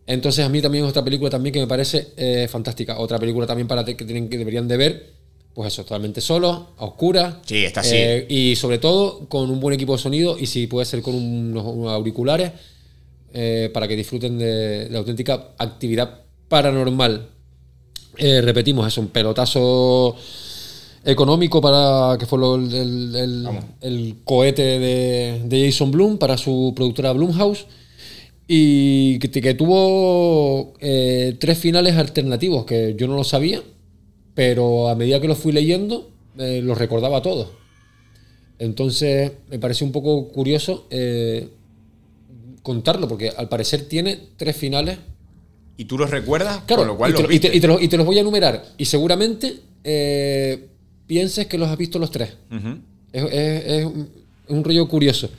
Entonces 0.09 0.43
a 0.43 0.49
mí 0.49 0.59
también 0.61 0.83
es 0.85 0.89
otra 0.89 1.03
película 1.03 1.29
también 1.29 1.53
que 1.53 1.59
me 1.59 1.67
parece 1.67 2.07
eh, 2.17 2.47
fantástica. 2.49 2.97
Otra 2.99 3.19
película 3.19 3.45
también 3.45 3.67
para 3.67 3.85
que, 3.85 3.93
tienen, 3.93 4.27
que 4.27 4.37
deberían 4.39 4.67
de 4.67 4.75
ver, 4.77 5.13
pues 5.53 5.71
eso, 5.71 5.83
totalmente 5.83 6.19
solo, 6.19 6.69
a 6.77 6.85
oscuras. 6.85 7.35
Sí, 7.45 7.63
está 7.63 7.81
así. 7.81 7.95
eh, 7.95 8.25
y 8.27 8.55
sobre 8.55 8.79
todo 8.79 9.27
con 9.29 9.49
un 9.51 9.59
buen 9.59 9.75
equipo 9.75 9.93
de 9.93 9.99
sonido 9.99 10.35
y 10.39 10.47
si 10.47 10.65
puede 10.67 10.85
ser 10.85 11.01
con 11.03 11.13
unos, 11.15 11.63
unos 11.65 11.91
auriculares 11.91 12.51
eh, 13.33 13.69
para 13.71 13.87
que 13.87 13.95
disfruten 13.95 14.39
de 14.39 14.87
la 14.89 14.97
auténtica 14.99 15.49
actividad 15.59 16.21
paranormal. 16.47 17.27
Repetimos, 18.17 18.87
es 18.87 18.97
un 18.97 19.07
pelotazo 19.09 20.15
económico 21.05 21.61
para 21.61 22.17
que 22.17 22.25
fue 22.25 22.37
lo- 22.39 22.55
el, 22.55 22.73
el- 22.73 23.15
el- 23.15 23.47
el 23.81 24.15
cohete 24.25 24.61
de, 24.61 25.41
de 25.45 25.65
Jason 25.71 25.91
Bloom 25.91 26.17
para 26.17 26.37
su 26.37 26.73
productora 26.75 27.13
Blumhouse 27.13 27.65
y 28.51 29.19
que, 29.19 29.29
que 29.29 29.53
tuvo 29.53 30.73
eh, 30.79 31.35
tres 31.39 31.59
finales 31.59 31.95
alternativos 31.95 32.65
que 32.65 32.95
yo 32.97 33.07
no 33.07 33.15
lo 33.15 33.23
sabía, 33.23 33.61
pero 34.33 34.89
a 34.89 34.95
medida 34.95 35.21
que 35.21 35.27
los 35.27 35.37
fui 35.37 35.51
leyendo 35.51 36.09
eh, 36.39 36.59
los 36.63 36.75
recordaba 36.77 37.21
todos. 37.21 37.49
Entonces 38.57 39.31
me 39.49 39.59
pareció 39.59 39.85
un 39.85 39.91
poco 39.93 40.29
curioso 40.29 40.87
eh, 40.89 41.47
contarlo, 42.63 43.07
porque 43.07 43.29
al 43.29 43.47
parecer 43.49 43.83
tiene 43.87 44.19
tres 44.35 44.55
finales. 44.55 44.97
Y 45.77 45.85
tú 45.85 45.97
los 45.97 46.09
recuerdas, 46.09 46.63
Claro, 46.65 46.81
con 46.81 46.87
lo 46.89 46.97
cual 46.97 47.11
y, 47.11 47.13
te, 47.15 47.21
los 47.23 47.31
y 47.33 47.39
te- 47.39 47.49
viste. 47.49 47.57
y 47.57 47.61
te 47.61 47.67
los, 47.67 47.81
y 47.83 47.87
te 47.87 47.97
los 47.97 48.05
voy 48.05 48.17
a 48.17 48.21
enumerar. 48.21 48.65
Y 48.77 48.85
seguramente 48.85 49.57
eh, 49.83 50.67
pienses 51.07 51.45
que 51.47 51.57
los 51.57 51.69
has 51.69 51.77
visto 51.77 51.99
los 51.99 52.11
tres. 52.11 52.31
Ujú. 52.51 52.79
Es, 53.13 53.23
es- 53.31 53.65
es 53.65 53.85
un, 53.85 54.09
es 54.45 54.51
un 54.51 54.63
rollo 54.63 54.87
curioso. 54.89 55.29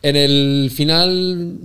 En 0.00 0.14
el 0.14 0.70
final, 0.72 1.10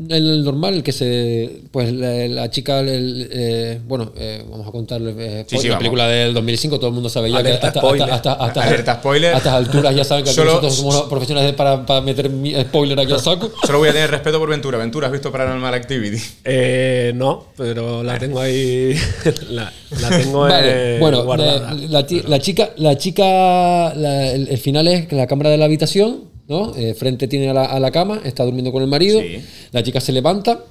en 0.09 0.11
el 0.11 0.43
normal, 0.43 0.81
que 0.81 0.91
se. 0.91 1.61
Pues 1.69 1.93
la, 1.93 2.27
la 2.27 2.49
chica. 2.49 2.79
el- 2.79 3.29
eh, 3.31 3.79
bueno, 3.87 4.11
eh, 4.17 4.43
vamos 4.49 4.67
a 4.67 4.71
contarle. 4.71 5.13
eh, 5.19 5.45
Sí, 5.47 5.57
sí, 5.59 5.67
la 5.67 5.73
vamos. 5.73 5.79
película 5.79 6.07
del 6.07 6.33
2005, 6.33 6.77
todo 6.77 6.87
el 6.87 6.93
mundo 6.95 7.09
sabe 7.09 7.29
ya 7.29 7.37
Alerta 7.37 7.59
que 7.61 7.67
hasta, 7.67 7.79
spoiler. 7.79 8.09
hasta, 8.11 8.31
hasta, 8.33 8.45
hasta- 8.45 8.63
Alerta 8.63 8.95
spoiler. 8.95 9.33
a 9.35 9.37
estas 9.37 9.53
alturas 9.53 9.95
ya 9.95 10.03
saben 10.03 10.23
que 10.25 10.31
Solo- 10.31 10.45
nosotros 10.49 10.75
somos 10.75 10.95
los 10.95 11.03
profesionales 11.03 11.51
de- 11.51 11.57
para, 11.57 11.85
para 11.85 12.01
meter 12.01 12.27
mi- 12.31 12.55
spoiler 12.59 12.99
aquí 12.99 13.11
al 13.13 13.19
saco. 13.19 13.51
Solo 13.67 13.77
voy 13.77 13.89
a 13.89 13.93
tener 13.93 14.09
respeto 14.09 14.39
por 14.39 14.49
Ventura. 14.49 14.79
Ventura, 14.79 15.05
¿has 15.07 15.13
visto 15.13 15.31
Paranormal 15.31 15.73
Activity? 15.75 16.17
Eh, 16.43 17.11
no, 17.15 17.45
pero 17.55 18.01
la 18.01 18.17
tengo 18.17 18.39
ahí. 18.39 18.95
la, 19.51 19.71
la 20.01 20.09
tengo 20.09 20.39
Vale, 20.39 20.95
eh, 20.95 20.99
bueno, 20.99 21.23
guardada. 21.23 21.71
eh, 21.73 21.87
la, 21.87 22.03
la 22.27 22.39
chica, 22.39 22.71
la 22.77 22.97
chica, 22.97 23.93
la- 23.95 24.31
el, 24.31 24.47
el 24.47 24.57
final 24.57 24.87
es 24.87 25.05
que 25.07 25.15
la 25.15 25.27
cámara 25.27 25.51
de 25.51 25.57
la 25.59 25.65
habitación, 25.65 26.32
¿no? 26.53 26.75
Eh, 26.75 26.93
frente 26.93 27.27
tiene 27.27 27.49
a 27.49 27.53
la, 27.53 27.65
a 27.65 27.79
la 27.79 27.91
cama, 27.91 28.21
está 28.23 28.43
durmiendo 28.45 28.71
con 28.71 28.81
el 28.83 28.87
marido. 28.87 29.19
Sí. 29.21 29.37
La 29.71 29.81
chica 29.83 29.99
se 29.99 30.11
levanta, 30.11 30.63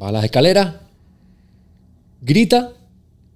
va 0.00 0.08
a 0.08 0.12
las 0.12 0.24
escaleras, 0.24 0.74
grita, 2.20 2.72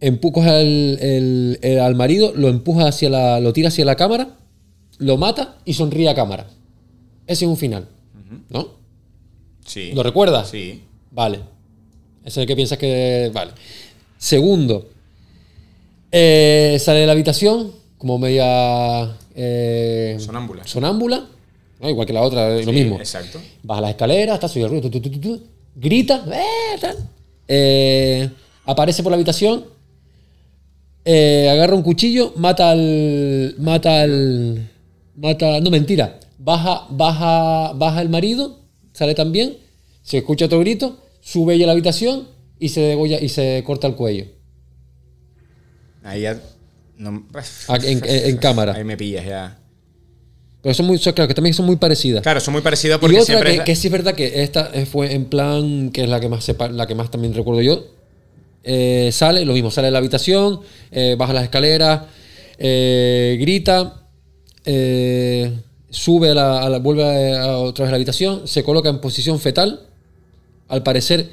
empuja 0.01 0.59
al, 0.59 0.99
el- 1.01 1.59
el- 1.63 1.81
al 1.81 1.95
marido, 1.95 2.33
lo 2.35 2.49
empuja 2.49 2.89
hacia 2.89 3.11
la, 3.11 3.41
lo 3.41 3.53
tira 3.53 3.69
hacia 3.69 3.85
la 3.85 3.97
cámara, 3.97 4.37
lo 4.99 5.17
mata 5.17 5.57
y 5.65 5.75
sonríe 5.75 6.09
a 6.09 6.15
cámara. 6.15 6.47
Ese 7.27 7.45
es 7.45 7.49
un 7.51 7.57
final, 7.57 7.89
¿no? 8.49 8.69
Sí. 9.65 9.93
¿Lo 9.95 10.03
recuerdas? 10.03 10.49
Sí. 10.49 10.83
Vale. 11.11 11.39
Ese 12.25 12.29
es 12.29 12.37
el 12.39 12.47
que 12.47 12.57
piensas 12.57 12.79
que. 12.79 13.31
Vale. 13.35 13.53
Segundo, 14.19 14.89
eh, 16.11 16.77
sale 16.81 17.01
de 17.01 17.07
la 17.07 17.13
habitación 17.13 17.73
como 17.99 18.19
media. 18.19 19.15
eh, 19.35 20.17
Sonámbula. 20.19 20.67
Sonámbula. 20.67 21.27
¿No? 21.81 21.89
Igual 21.91 22.07
que 22.07 22.13
la 22.13 22.23
otra, 22.23 22.57
lo 22.61 22.73
mismo. 22.73 22.97
Exacto. 22.99 23.41
Baja 23.63 23.81
las 23.81 23.91
escaleras, 23.91 24.35
está 24.35 24.49
subiendo 24.49 24.75
el 24.77 24.83
ruido, 24.83 24.91
tu, 24.91 25.01
tu, 25.01 25.11
tu, 25.11 25.21
tu, 25.21 25.39
tu, 25.39 25.45
grita, 25.77 26.25
eh, 26.33 26.79
tal. 26.81 26.97
Eh, 27.47 28.29
aparece 28.67 29.03
por 29.03 29.11
la 29.11 29.17
habitación, 29.17 29.65
eh, 31.05 31.49
agarra 31.51 31.75
un 31.75 31.83
cuchillo, 31.83 32.33
mata 32.37 32.71
al. 32.71 33.55
Mata 33.59 34.03
al. 34.03 34.71
Mata. 35.17 35.61
No, 35.61 35.71
mentira. 35.71 36.21
Baja, 36.39 36.87
baja, 36.91 37.73
baja 37.75 38.01
el 38.03 38.09
marido, 38.09 38.61
sale 38.93 39.15
también, 39.15 39.57
se 40.03 40.19
escucha 40.19 40.47
otro 40.47 40.61
grito, 40.61 40.99
sube 41.21 41.55
ella 41.55 41.65
a 41.65 41.67
la 41.67 41.73
habitación 41.73 42.29
y 42.61 42.69
se 42.71 42.81
degolla 42.81 43.21
y 43.21 43.29
se 43.29 43.63
corta 43.67 43.87
el 43.87 43.95
cuello. 43.97 44.27
Ahí 46.05 46.23
ya. 46.23 46.41
no- 46.97 47.27
Ah, 47.69 47.77
en- 47.83 47.99
en- 48.05 48.31
en 48.31 48.37
cámara. 48.39 48.75
Ahí 48.75 48.85
me 48.85 48.97
pillas 48.97 49.25
ya. 49.27 49.59
Pero 50.69 50.75
son 50.75 50.85
muy, 50.87 50.99
son- 50.99 51.15
claro, 51.15 51.29
que 51.29 51.33
también 51.35 51.55
son 51.55 51.65
muy 51.65 51.77
parecidas. 51.77 52.21
Claro, 52.23 52.41
son 52.41 52.53
muy 52.53 52.61
parecidas 52.61 52.99
Y 52.99 53.01
porque 53.01 53.17
otra 53.17 53.25
siempre. 53.25 53.53
que, 53.53 53.57
es- 53.61 53.65
que 53.65 53.75
sí 53.75 53.87
es 53.87 53.93
verdad 53.93 54.15
que 54.15 54.43
esta 54.43 54.71
eh, 54.75 54.85
fue 54.85 55.15
en 55.15 55.25
plan, 55.25 55.89
que 55.91 56.03
es 56.03 56.11
la 56.11 56.21
que 56.21 56.29
más 56.29 56.47
sepa- 56.47 56.69
la 56.71 56.87
que 56.87 56.95
más 56.95 57.11
también 57.11 57.33
recuerdo 57.33 57.63
yo. 57.63 57.87
Eh, 58.65 59.09
sale, 59.11 59.47
lo 59.47 59.55
mismo, 59.55 59.71
sale 59.71 59.87
de 59.87 59.93
la 59.93 59.99
habitación, 59.99 60.61
eh, 60.93 61.15
baja 61.17 61.33
las 61.33 61.45
escaleras, 61.45 62.03
eh, 62.59 63.39
grita, 63.41 64.03
sube 65.89 66.31
a 66.33 66.35
la, 66.35 66.61
a 66.63 66.69
la- 66.69 66.79
vuelve 66.81 67.03
a, 67.35 67.45
a 67.45 67.59
otra 67.61 67.85
vez 67.85 67.89
a 67.89 67.93
la 67.93 67.97
habitación, 67.97 68.47
se 68.47 68.63
coloca 68.63 68.91
en 68.91 69.01
posición 69.01 69.41
fetal. 69.41 69.87
Al 70.69 70.83
parecer 70.83 71.31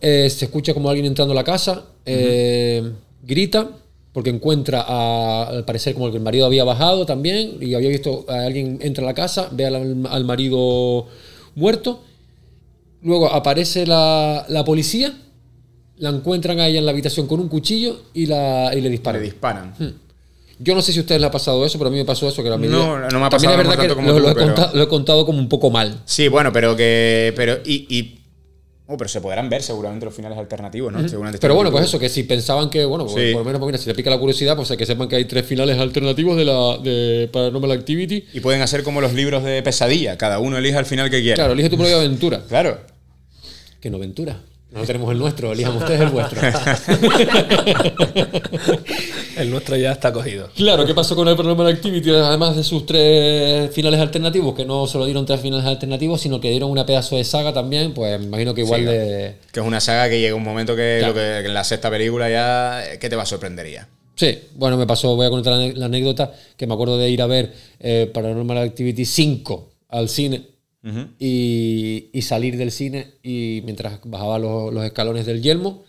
se 0.00 0.26
escucha 0.46 0.72
como 0.72 0.88
alguien 0.88 1.04
entrando 1.04 1.32
a 1.32 1.34
la 1.34 1.44
casa, 1.44 1.84
grita, 3.22 3.68
porque 4.12 4.30
encuentra 4.30 4.84
a- 4.86 5.44
al 5.48 5.64
parecer 5.64 5.94
como 5.94 6.10
que 6.10 6.16
el 6.16 6.22
marido 6.22 6.46
había 6.46 6.64
bajado 6.64 7.06
también 7.06 7.58
y 7.60 7.74
había 7.74 7.88
visto 7.90 8.24
a 8.28 8.44
alguien 8.46 8.78
entra 8.82 9.04
a 9.04 9.06
la 9.06 9.14
casa, 9.14 9.48
ve 9.52 9.66
al, 9.66 10.06
al 10.08 10.24
marido 10.24 11.06
muerto. 11.54 12.02
Luego 13.02 13.32
aparece 13.32 13.86
la, 13.86 14.44
la 14.48 14.64
policía, 14.64 15.12
la 15.96 16.10
encuentran 16.10 16.60
a 16.60 16.66
ella 16.68 16.80
en 16.80 16.86
la 16.86 16.92
habitación 16.92 17.26
con 17.26 17.40
un 17.40 17.48
cuchillo 17.48 18.00
y, 18.12 18.26
la, 18.26 18.72
y 18.74 18.80
le 18.80 18.90
disparan. 18.90 19.20
Le 19.20 19.26
disparan. 19.26 19.74
Yo 20.58 20.74
no 20.74 20.82
sé 20.82 20.92
si 20.92 20.98
a 20.98 21.02
ustedes 21.02 21.18
les 21.20 21.28
ha 21.28 21.30
pasado 21.30 21.64
eso, 21.64 21.78
pero 21.78 21.88
a 21.88 21.90
mí 21.90 21.96
me 21.98 22.04
pasó 22.04 22.28
eso. 22.28 22.42
Que 22.42 22.50
la 22.50 22.58
medida- 22.58 22.76
No, 22.76 22.98
no 22.98 23.18
me 23.20 23.24
ha 23.26 23.30
También 23.30 23.30
pasado 23.30 23.52
es 23.52 23.56
verdad 23.68 23.82
que 23.88 23.94
como 23.94 24.08
lo, 24.08 24.14
tú, 24.16 24.20
lo 24.22 24.28
he 24.30 24.34
pero- 24.34 24.46
contado, 24.46 24.76
lo 24.76 24.82
he 24.82 24.88
contado 24.88 25.24
como 25.24 25.38
un 25.38 25.48
poco 25.48 25.70
mal. 25.70 26.02
Sí, 26.04 26.28
bueno, 26.28 26.52
pero 26.52 26.76
que. 26.76 27.32
Pero. 27.36 27.58
Y, 27.64 27.86
y 27.88 28.19
Oh, 28.92 28.96
pero 28.96 29.08
se 29.08 29.20
podrán 29.20 29.48
ver 29.48 29.62
seguramente 29.62 30.04
los 30.04 30.12
finales 30.12 30.36
alternativos, 30.36 30.92
¿no? 30.92 31.08
Seguramente 31.08 31.38
Pero 31.40 31.54
bueno, 31.54 31.68
en 31.68 31.72
pues 31.74 31.84
eso, 31.84 31.98
que 32.00 32.08
si 32.08 32.24
pensaban 32.24 32.68
que, 32.70 32.84
bueno, 32.84 33.06
pues 33.06 33.14
Sí. 33.28 33.32
por 33.32 33.42
lo 33.42 33.44
menos, 33.44 33.60
pues 33.60 33.66
mira, 33.68 33.78
si 33.78 33.84
te 33.84 33.94
pica 33.94 34.10
la 34.10 34.18
curiosidad, 34.18 34.56
pues 34.56 34.68
que 34.76 34.84
sepan 34.84 35.06
que 35.08 35.14
hay 35.14 35.26
tres 35.26 35.46
finales 35.46 35.78
alternativos 35.78 36.36
de 36.36 36.44
la 36.44 36.76
de 36.78 37.28
Paranormal 37.32 37.70
Activity. 37.70 38.24
Y 38.32 38.40
pueden 38.40 38.62
hacer 38.62 38.82
como 38.82 39.00
los 39.00 39.12
libros 39.14 39.44
de 39.44 39.62
pesadilla, 39.62 40.18
cada 40.18 40.40
uno 40.40 40.58
elija 40.58 40.80
el 40.80 40.86
final 40.86 41.08
que 41.08 41.20
quiera. 41.20 41.36
Claro, 41.36 41.52
elige 41.52 41.70
tu 41.70 41.76
propia 41.76 41.96
aventura. 41.96 42.42
Claro. 42.48 42.80
Que 43.80 43.90
no 43.90 43.98
aventura. 43.98 44.40
No 44.72 44.82
tenemos 44.84 45.10
el 45.10 45.18
nuestro, 45.18 45.52
elijan 45.52 45.76
ustedes 45.76 46.00
el 46.00 46.08
vuestro. 46.10 46.40
El 49.36 49.50
nuestro 49.50 49.76
ya 49.76 49.92
está 49.92 50.12
cogido. 50.12 50.50
Claro, 50.54 50.84
¿qué 50.84 50.94
pasó 50.94 51.16
con 51.16 51.26
el 51.26 51.34
Paranormal 51.36 51.68
Activity? 51.68 52.10
Además 52.10 52.56
de 52.56 52.62
sus 52.64 52.84
tres 52.84 53.72
finales 53.72 53.98
alternativos, 53.98 54.54
que 54.54 54.64
no 54.66 54.86
solo 54.86 55.06
dieron 55.06 55.24
tres 55.24 55.40
finales 55.40 55.64
alternativos, 55.64 56.20
sino 56.20 56.40
que 56.40 56.50
dieron 56.50 56.70
una 56.70 56.84
pedazo 56.84 57.16
de 57.16 57.24
saga 57.24 57.52
también, 57.52 57.94
pues 57.94 58.18
me 58.20 58.26
imagino 58.26 58.52
que 58.54 58.60
igual 58.62 58.80
Sí, 58.80 58.86
de... 58.86 59.36
Que 59.50 59.60
es 59.60 59.66
una 59.66 59.80
saga 59.80 60.10
que 60.10 60.20
llega 60.20 60.34
un 60.34 60.42
momento 60.42 60.76
que, 60.76 60.96
Claro. 60.98 61.14
lo 61.14 61.20
que, 61.20 61.40
que 61.42 61.46
en 61.48 61.54
la 61.54 61.64
sexta 61.64 61.88
película 61.90 62.28
ya. 62.28 62.82
¿Qué 63.00 63.08
te 63.08 63.16
va 63.16 63.22
a 63.22 63.26
sorprender 63.26 63.70
ya? 63.70 63.88
Sí, 64.14 64.38
bueno, 64.56 64.76
me 64.76 64.86
pasó, 64.86 65.16
voy 65.16 65.26
a 65.26 65.30
contar 65.30 65.54
la 65.74 65.86
anécdota, 65.86 66.32
que 66.56 66.66
me 66.66 66.74
acuerdo 66.74 66.98
de 66.98 67.08
ir 67.08 67.22
a 67.22 67.26
ver 67.26 67.54
eh, 67.78 68.10
Paranormal 68.12 68.58
Activity 68.58 69.06
5 69.06 69.70
al 69.88 70.08
cine 70.10 70.42
y, 71.18 72.08
y 72.12 72.22
salir 72.22 72.56
del 72.56 72.70
cine 72.72 73.06
y 73.22 73.60
mientras 73.64 74.00
bajaba 74.04 74.38
los, 74.38 74.72
los 74.72 74.84
escalones 74.84 75.26
del 75.26 75.42
yelmo, 75.42 75.84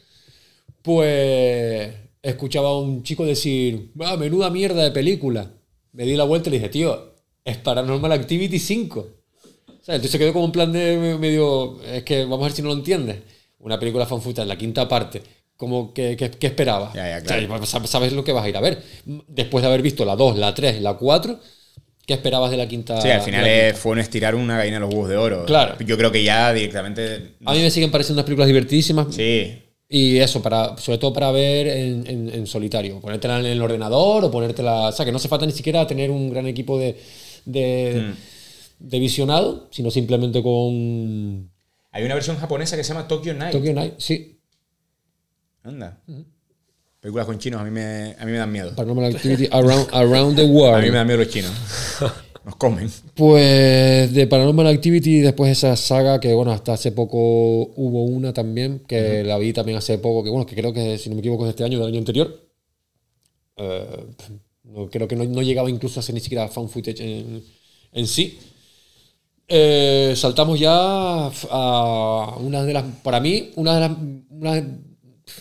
pues 0.81 1.91
escuchaba 2.21 2.69
a 2.69 2.77
un 2.79 3.03
chico 3.03 3.25
decir, 3.25 3.91
ah, 4.01 4.17
menuda 4.17 4.49
mierda 4.49 4.83
de 4.83 4.91
película. 4.91 5.51
Me 5.93 6.05
di 6.05 6.15
la 6.15 6.23
vuelta 6.23 6.49
y 6.49 6.51
le 6.53 6.57
dije, 6.59 6.69
tío, 6.69 7.13
es 7.43 7.57
Paranormal 7.57 8.11
Activity 8.11 8.59
5. 8.59 8.99
O 8.99 9.83
sea, 9.83 9.95
entonces 9.95 10.19
quedó 10.19 10.33
como 10.33 10.45
un 10.45 10.51
plan 10.51 10.71
de 10.71 11.17
medio, 11.19 11.81
es 11.83 12.03
que 12.03 12.23
vamos 12.23 12.41
a 12.41 12.43
ver 12.43 12.51
si 12.53 12.61
no 12.61 12.69
lo 12.69 12.75
entiendes. 12.75 13.17
Una 13.59 13.79
película 13.79 14.05
fanfuta 14.05 14.41
en 14.41 14.47
la 14.47 14.57
quinta 14.57 14.87
parte. 14.87 15.21
Como 15.57 15.93
que, 15.93 16.15
que, 16.17 16.31
que 16.31 16.47
esperabas. 16.47 16.93
Ya, 16.93 17.07
ya, 17.09 17.23
O 17.23 17.27
sea, 17.27 17.37
claro. 17.47 17.63
sab- 17.65 17.85
sabes 17.85 18.13
lo 18.13 18.23
que 18.23 18.31
vas 18.31 18.45
a 18.45 18.49
ir 18.49 18.57
a 18.57 18.61
ver. 18.61 18.81
Después 19.27 19.61
de 19.61 19.67
haber 19.67 19.81
visto 19.83 20.05
la 20.05 20.15
2, 20.15 20.37
la 20.37 20.53
3, 20.55 20.81
la 20.81 20.95
4, 20.95 21.39
¿qué 22.11 22.15
esperabas 22.15 22.51
de 22.51 22.57
la 22.57 22.67
quinta? 22.67 22.99
Sí, 23.01 23.09
al 23.09 23.21
final 23.21 23.47
es- 23.47 23.77
fue 23.77 23.93
un 23.93 23.99
estirar 23.99 24.35
una 24.35 24.57
gallina 24.57 24.75
de 24.75 24.81
los 24.81 24.89
huevos 24.93 25.07
de 25.09 25.15
oro. 25.17 25.45
Claro. 25.45 25.75
Yo 25.85 25.97
creo 25.97 26.11
que 26.11 26.23
ya 26.23 26.51
directamente. 26.53 27.35
A 27.45 27.53
mí 27.53 27.59
me 27.61 27.71
siguen 27.71 27.89
pareciendo 27.89 28.19
unas 28.19 28.25
películas 28.25 28.47
divertidísimas. 28.47 29.15
Sí. 29.15 29.57
Y 29.87 30.17
eso, 30.19 30.41
para, 30.41 30.77
sobre 30.77 30.97
todo 30.97 31.11
para 31.13 31.31
ver 31.31 31.67
en, 31.67 32.07
en- 32.07 32.29
en 32.33 32.47
solitario. 32.47 32.99
Ponértela 33.01 33.39
en 33.39 33.45
el 33.45 33.61
ordenador 33.61 34.23
o 34.25 34.31
ponértela. 34.31 34.89
O 34.89 34.91
sea, 34.91 35.05
que 35.05 35.11
no 35.11 35.17
hace 35.17 35.27
falta 35.27 35.45
ni 35.45 35.51
siquiera 35.53 35.85
tener 35.87 36.11
un 36.11 36.29
gran 36.29 36.47
equipo 36.47 36.77
de, 36.79 36.97
de, 37.45 38.03
Mm. 38.13 38.87
de 38.89 38.99
visionado, 38.99 39.67
sino 39.71 39.89
simplemente 39.91 40.41
con 40.43 41.49
Hay 41.91 42.03
una 42.05 42.13
versión 42.15 42.37
japonesa 42.37 42.75
que 42.77 42.83
se 42.83 42.93
llama 42.93 43.07
Tokyo 43.07 43.33
Night. 43.33 43.51
Tokyo 43.53 43.73
Night. 43.73 43.93
Sí, 43.97 44.37
Anda. 45.63 45.99
Películas 47.01 47.25
con 47.25 47.39
chinos 47.39 47.59
a 47.59 47.63
mí 47.63 47.71
me, 47.71 48.15
a 48.19 48.25
mí 48.25 48.31
me 48.31 48.37
dan 48.37 48.51
miedo. 48.51 48.75
Paranormal 48.75 49.15
Activity 49.15 49.47
Around, 49.51 49.87
around 49.91 50.35
the 50.35 50.43
World. 50.45 50.75
A 50.75 50.81
mí 50.81 50.91
me 50.91 50.97
dan 50.97 51.07
miedo 51.07 51.19
los 51.19 51.29
chinos. 51.29 51.51
Nos 52.45 52.55
comen. 52.57 52.91
Pues 53.15 54.13
de 54.13 54.27
Paranormal 54.27 54.67
Activity, 54.67 55.19
después 55.19 55.51
esa 55.51 55.75
saga 55.75 56.19
que, 56.19 56.31
bueno, 56.35 56.51
hasta 56.51 56.73
hace 56.73 56.91
poco 56.91 57.17
hubo 57.17 58.03
una 58.03 58.33
también, 58.33 58.83
que 58.87 59.23
la 59.23 59.39
vi 59.39 59.51
también 59.51 59.79
hace 59.79 59.97
poco, 59.97 60.23
que 60.23 60.29
bueno, 60.29 60.45
que 60.45 60.55
creo 60.55 60.71
que, 60.73 60.99
si 60.99 61.09
no 61.09 61.15
me 61.15 61.21
equivoco, 61.21 61.43
es 61.43 61.47
de 61.47 61.49
este 61.51 61.63
año, 61.63 61.79
del 61.79 61.87
año 61.87 61.97
anterior. 61.99 62.39
Eh, 63.57 64.05
no, 64.65 64.87
creo 64.89 65.07
que 65.07 65.15
no, 65.15 65.23
no 65.25 65.41
llegaba 65.41 65.71
incluso 65.71 65.99
a 65.99 66.03
ser 66.03 66.13
ni 66.13 66.21
siquiera 66.21 66.47
fan 66.49 66.69
footage 66.69 66.99
en, 67.01 67.43
en 67.93 68.07
sí. 68.07 68.37
Eh, 69.47 70.13
saltamos 70.15 70.59
ya 70.59 70.71
a 71.49 72.35
una 72.39 72.63
de 72.63 72.73
las, 72.73 72.83
para 73.03 73.19
mí, 73.19 73.51
una 73.55 73.73
de 73.75 73.79
las, 73.81 73.91
una- 74.29 74.77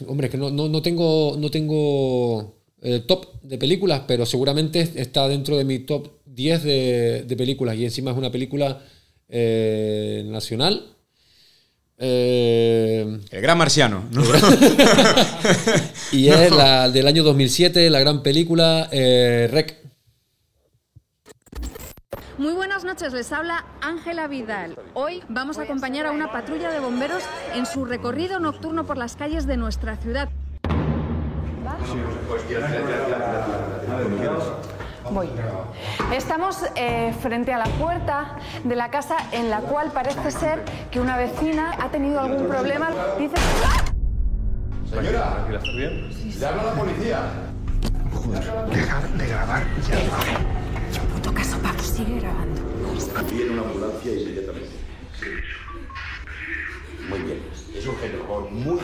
hombre, 0.06 0.28
que 0.28 0.36
no, 0.36 0.50
no, 0.50 0.68
no 0.68 0.82
tengo, 0.82 1.36
no 1.38 1.50
tengo 1.50 2.60
eh, 2.82 3.00
top 3.06 3.42
de 3.42 3.58
películas, 3.58 4.02
pero 4.06 4.24
seguramente 4.24 4.88
está 4.94 5.28
dentro 5.28 5.58
de 5.58 5.64
mi 5.64 5.80
top 5.80 6.08
10 6.24 6.62
de, 6.62 7.24
de 7.26 7.36
películas 7.36 7.76
y 7.76 7.84
encima 7.84 8.10
es 8.12 8.16
una 8.16 8.32
película 8.32 8.82
eh, 9.28 10.22
nacional. 10.26 10.96
Eh, 11.98 13.18
El 13.30 13.40
gran 13.42 13.58
marciano. 13.58 14.08
¿no? 14.10 14.22
y 16.12 16.28
es 16.28 16.50
la 16.50 16.88
del 16.88 17.06
año 17.06 17.22
2007, 17.22 17.90
la 17.90 18.00
gran 18.00 18.22
película 18.22 18.88
Rec. 18.90 19.79
Muy 22.38 22.54
buenas 22.54 22.82
noches, 22.84 23.12
les 23.12 23.30
habla 23.32 23.64
Ángela 23.80 24.26
Vidal. 24.26 24.76
Hoy 24.94 25.22
vamos 25.28 25.58
a 25.58 25.62
acompañar 25.62 26.06
a 26.06 26.10
una 26.10 26.32
patrulla 26.32 26.70
de 26.70 26.80
bomberos 26.80 27.22
en 27.54 27.66
su 27.66 27.84
recorrido 27.84 28.40
nocturno 28.40 28.84
por 28.84 28.96
las 28.96 29.14
calles 29.14 29.46
de 29.46 29.56
nuestra 29.56 29.96
ciudad. 29.96 30.28
Voy. 35.12 35.28
Estamos 36.12 36.64
eh, 36.74 37.14
frente 37.20 37.52
a 37.52 37.58
la 37.58 37.66
puerta 37.78 38.36
de 38.64 38.74
la 38.74 38.90
casa 38.90 39.16
en 39.30 39.48
la 39.50 39.60
cual 39.60 39.92
parece 39.92 40.30
ser 40.32 40.64
que 40.90 40.98
una 40.98 41.16
vecina 41.16 41.76
ha 41.78 41.90
tenido 41.90 42.18
algún 42.20 42.48
problema. 42.48 42.90
Dice. 43.18 43.36
Señora, 44.88 45.46
¿estás 45.48 45.76
bien? 45.76 46.10
Le 46.40 46.46
habla 46.46 46.62
la 46.64 46.72
policía. 46.72 47.20
Dejar 48.72 49.08
de 49.10 49.26
grabar 49.28 49.62
ya. 49.88 49.98
Puto 51.14 51.34
caso, 51.34 51.59
sigue 51.82 52.20
grabando. 52.20 52.60
Viene 53.30 53.50
una 53.52 53.62
ambulancia 53.62 54.12
inmediatamente. 54.12 54.70
Muy 57.08 57.18
bien. 57.20 57.40
Es 57.76 57.86
un 57.86 57.96
género 57.96 58.50
muy 58.50 58.78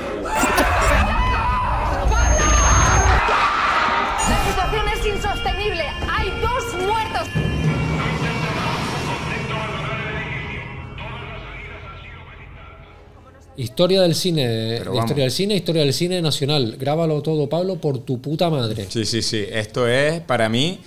La 4.28 4.38
situación 4.48 4.88
es 4.88 5.06
insostenible. 5.06 5.84
Hay 6.08 6.30
dos 6.40 6.74
muertos. 6.86 7.28
Historia 13.58 14.02
del 14.02 14.14
cine, 14.14 14.82
historia 14.94 15.24
del 15.24 15.30
cine, 15.30 15.54
historia 15.56 15.82
del 15.82 15.94
cine 15.94 16.20
nacional. 16.20 16.76
Grábalo 16.78 17.22
todo, 17.22 17.48
Pablo, 17.48 17.76
por 17.76 17.98
tu 18.00 18.20
puta 18.20 18.50
madre. 18.50 18.86
Sí, 18.88 19.06
sí, 19.06 19.22
sí. 19.22 19.46
Esto 19.50 19.88
es, 19.88 20.20
para 20.20 20.48
mí, 20.50 20.80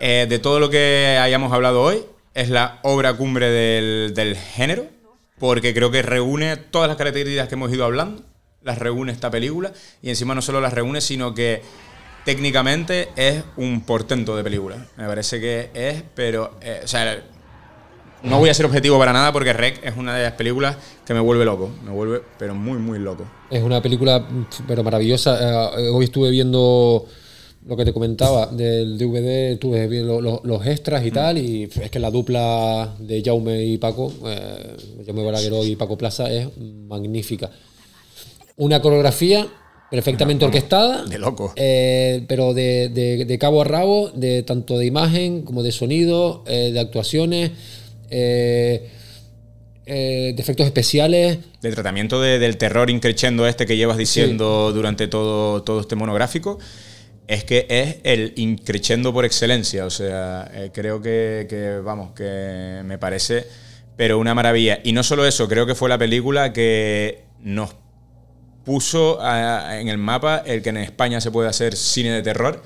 eh, 0.00 0.26
de 0.28 0.38
todo 0.38 0.58
lo 0.58 0.70
que 0.70 1.18
hayamos 1.20 1.52
hablado 1.52 1.82
hoy, 1.82 2.02
es 2.34 2.48
la 2.48 2.80
obra 2.82 3.14
cumbre 3.14 3.50
del, 3.50 4.14
del 4.14 4.36
género, 4.36 4.86
porque 5.38 5.72
creo 5.72 5.90
que 5.90 6.02
reúne 6.02 6.56
todas 6.56 6.88
las 6.88 6.96
características 6.96 7.48
que 7.48 7.54
hemos 7.54 7.72
ido 7.72 7.84
hablando, 7.84 8.22
las 8.62 8.78
reúne 8.78 9.12
esta 9.12 9.30
película, 9.30 9.72
y 10.02 10.08
encima 10.10 10.34
no 10.34 10.42
solo 10.42 10.60
las 10.60 10.72
reúne, 10.72 11.00
sino 11.00 11.34
que 11.34 11.62
técnicamente 12.24 13.08
es 13.16 13.42
un 13.56 13.82
portento 13.82 14.36
de 14.36 14.44
película. 14.44 14.86
Me 14.96 15.06
parece 15.06 15.40
que 15.40 15.70
es, 15.74 16.02
pero, 16.14 16.58
eh, 16.60 16.80
o 16.84 16.88
sea, 16.88 17.22
no 18.22 18.38
voy 18.38 18.50
a 18.50 18.54
ser 18.54 18.66
objetivo 18.66 18.98
para 18.98 19.12
nada 19.12 19.32
porque 19.32 19.52
Rec 19.52 19.84
es 19.84 19.96
una 19.96 20.14
de 20.14 20.24
las 20.24 20.32
películas 20.32 20.76
que 21.06 21.14
me 21.14 21.20
vuelve 21.20 21.44
loco, 21.44 21.70
me 21.84 21.90
vuelve, 21.90 22.22
pero 22.38 22.54
muy, 22.54 22.78
muy 22.78 22.98
loco. 22.98 23.24
Es 23.50 23.62
una 23.62 23.80
película 23.80 24.26
pero 24.66 24.84
maravillosa. 24.84 25.72
Eh, 25.78 25.88
hoy 25.88 26.04
estuve 26.04 26.30
viendo 26.30 27.06
lo 27.66 27.76
que 27.76 27.84
te 27.84 27.92
comentaba 27.92 28.46
del 28.46 28.96
DVD, 28.98 29.52
estuve 29.52 29.86
viendo 29.86 30.20
lo- 30.20 30.40
lo- 30.40 30.40
los 30.44 30.66
extras 30.66 31.04
y 31.04 31.10
tal, 31.10 31.36
y 31.38 31.64
es 31.64 31.90
que 31.90 31.98
la 31.98 32.10
dupla 32.10 32.94
de 32.98 33.22
Jaume 33.22 33.64
y 33.64 33.76
Paco, 33.78 34.12
eh, 34.26 34.76
Jaume 35.06 35.22
Balagueró 35.24 35.64
y 35.64 35.76
Paco 35.76 35.96
Plaza, 35.98 36.32
es 36.32 36.48
magnífica. 36.56 37.50
Una 38.56 38.80
coreografía 38.80 39.46
perfectamente 39.90 40.44
orquestada. 40.44 41.04
De 41.04 41.18
loco. 41.18 41.52
Eh, 41.56 42.24
pero 42.28 42.54
de, 42.54 42.88
de- 42.88 43.24
de 43.24 43.38
cabo 43.38 43.60
a 43.60 43.64
rabo, 43.64 44.08
de 44.14 44.42
tanto 44.42 44.78
de 44.78 44.86
imagen 44.86 45.42
como 45.42 45.62
de 45.62 45.72
sonido, 45.72 46.44
eh, 46.46 46.70
de 46.72 46.80
actuaciones, 46.80 47.50
eh, 48.10 48.88
de 49.86 50.40
efectos 50.40 50.66
especiales. 50.66 51.38
del 51.62 51.74
tratamiento 51.74 52.20
de- 52.22 52.38
del 52.38 52.56
terror 52.56 52.88
increchendo 52.90 53.46
este 53.46 53.66
que 53.66 53.76
llevas 53.76 53.98
diciendo 53.98 54.72
durante 54.72 55.08
todo, 55.08 55.62
todo 55.62 55.80
este 55.80 55.96
monográfico, 55.96 56.58
es 57.30 57.44
que 57.44 57.64
es 57.70 57.98
el 58.02 58.32
increchendo 58.34 59.12
por 59.12 59.24
excelencia. 59.24 59.86
O 59.86 59.90
sea, 59.90 60.50
eh, 60.52 60.72
creo 60.74 61.00
que, 61.00 61.80
vamos, 61.84 62.10
que 62.10 62.82
me 62.84 62.98
parece, 62.98 63.46
pero 63.96 64.18
una 64.18 64.34
maravilla. 64.34 64.80
Y 64.82 64.90
no 64.90 65.04
solo 65.04 65.24
eso, 65.24 65.48
creo 65.48 65.64
que 65.64 65.76
fue 65.76 65.88
la 65.88 65.96
película 65.96 66.52
que 66.52 67.22
nos 67.38 67.76
puso 68.64 69.20
en 69.24 69.86
el 69.86 69.96
mapa 69.96 70.42
el 70.44 70.60
que 70.60 70.70
en 70.70 70.78
España 70.78 71.20
se 71.20 71.30
puede 71.30 71.48
hacer 71.48 71.76
cine 71.76 72.10
de 72.10 72.22
terror. 72.22 72.64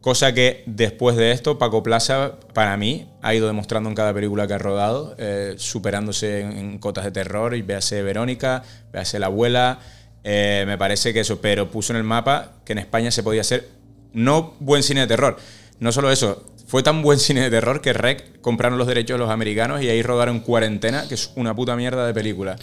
Cosa 0.00 0.34
que 0.34 0.64
después 0.66 1.14
de 1.16 1.30
esto, 1.30 1.56
Paco 1.58 1.84
Plaza, 1.84 2.40
para 2.52 2.76
mí, 2.76 3.08
ha 3.22 3.32
ido 3.32 3.46
demostrando 3.46 3.88
en 3.90 3.94
cada 3.94 4.12
película 4.12 4.48
que 4.48 4.54
ha 4.54 4.58
rodado, 4.58 5.14
eh, 5.18 5.54
superándose 5.56 6.40
en, 6.40 6.52
en 6.58 6.78
cotas 6.78 7.04
de 7.04 7.12
terror, 7.12 7.54
y 7.54 7.62
véase 7.62 8.02
Verónica, 8.02 8.64
véase 8.92 9.20
La 9.20 9.26
Abuela, 9.26 9.78
eh, 10.24 10.64
me 10.66 10.76
parece 10.76 11.12
que 11.12 11.20
eso, 11.20 11.40
pero 11.40 11.70
puso 11.70 11.92
en 11.92 11.98
el 11.98 12.04
mapa 12.04 12.54
que 12.64 12.72
en 12.72 12.78
España 12.78 13.10
se 13.10 13.22
podía 13.22 13.40
hacer 13.42 13.79
no 14.12 14.54
buen 14.60 14.82
cine 14.82 15.02
de 15.02 15.06
terror, 15.06 15.36
no 15.78 15.92
solo 15.92 16.10
eso, 16.10 16.44
Fue 16.66 16.82
tan 16.82 17.02
buen 17.02 17.18
cine 17.26 17.42
de 17.42 17.50
terror 17.50 17.80
que 17.80 17.92
Rec 17.92 18.40
compraron 18.40 18.78
los 18.78 18.86
derechos 18.86 19.16
de 19.16 19.18
los 19.18 19.30
americanos 19.30 19.82
y 19.82 19.88
ahí 19.88 20.02
rodaron 20.02 20.40
Cuarentena, 20.40 21.08
que 21.08 21.14
es 21.14 21.32
una 21.34 21.54
puta 21.54 21.74
mierda 21.76 22.06
de 22.06 22.14
película. 22.14 22.56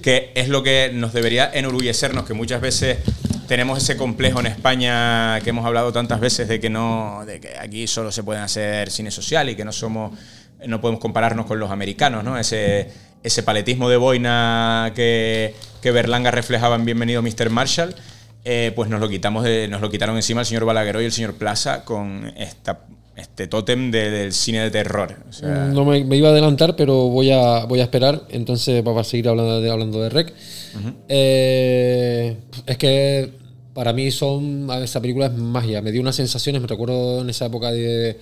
Que 0.00 0.30
es 0.34 0.48
lo 0.48 0.62
que 0.62 0.90
nos 0.94 1.12
debería 1.12 1.50
enorgullecernos, 1.52 2.24
que 2.24 2.34
muchas 2.34 2.60
veces 2.60 2.98
tenemos 3.48 3.82
ese 3.82 3.96
complejo 3.96 4.40
en 4.40 4.46
España 4.46 5.38
que 5.40 5.50
hemos 5.50 5.66
hablado 5.66 5.92
tantas 5.92 6.20
veces 6.20 6.48
de 6.48 6.60
que 6.60 6.70
no, 6.70 7.24
de 7.26 7.40
que 7.40 7.58
aquí 7.58 7.86
solo 7.86 8.10
se 8.10 8.22
pueden 8.22 8.42
hacer 8.42 8.90
cine 8.90 9.10
social 9.10 9.50
y 9.50 9.56
que 9.56 9.64
no 9.64 9.72
somos, 9.72 10.18
no 10.66 10.80
podemos 10.80 11.00
compararnos 11.00 11.46
con 11.46 11.58
los 11.58 11.70
americanos, 11.70 12.24
¿no? 12.24 12.38
Ese, 12.38 12.90
ese 13.22 13.42
paletismo 13.42 13.90
de 13.90 13.96
boina 13.96 14.92
que, 14.94 15.54
que 15.82 15.90
Berlanga 15.90 16.30
reflejaba 16.30 16.76
en 16.76 16.84
Bienvenido 16.84 17.20
Mr. 17.20 17.50
Marshall. 17.50 17.94
Eh, 18.44 18.72
pues 18.74 18.88
nos 18.90 19.00
lo 19.00 19.08
quitamos 19.08 19.44
de- 19.44 19.68
nos 19.68 19.80
lo 19.80 19.90
quitaron 19.90 20.16
encima 20.16 20.40
el 20.40 20.46
señor 20.46 20.64
Balagueró 20.64 21.00
y 21.00 21.04
el 21.04 21.12
señor 21.12 21.34
Plaza 21.34 21.84
con 21.84 22.32
esta, 22.36 22.86
este 23.16 23.46
tótem 23.46 23.90
de- 23.90 24.10
del 24.10 24.32
cine 24.32 24.60
de 24.62 24.70
terror. 24.70 25.16
O 25.28 25.32
sea, 25.32 25.66
No 25.66 25.84
me, 25.84 26.02
me 26.04 26.16
iba 26.16 26.28
a 26.28 26.32
adelantar, 26.32 26.74
pero 26.76 27.08
voy 27.08 27.30
a, 27.30 27.64
voy 27.66 27.80
a 27.80 27.84
esperar. 27.84 28.22
Entonces, 28.30 28.82
para 28.82 29.04
seguir 29.04 29.28
hablando 29.28 29.60
de, 29.60 29.70
hablando 29.70 30.02
de 30.02 30.08
Rec. 30.08 30.32
Eh, 31.08 32.36
es 32.66 32.76
que 32.78 33.30
para 33.74 33.92
mí 33.92 34.10
son. 34.10 34.68
Esa 34.82 35.00
película 35.00 35.26
es 35.26 35.32
magia. 35.34 35.80
Me 35.82 35.92
dio 35.92 36.00
unas 36.00 36.16
sensaciones. 36.16 36.60
Me 36.62 36.68
recuerdo 36.68 37.20
en 37.22 37.30
esa 37.30 37.46
época 37.46 37.70
de 37.70 38.16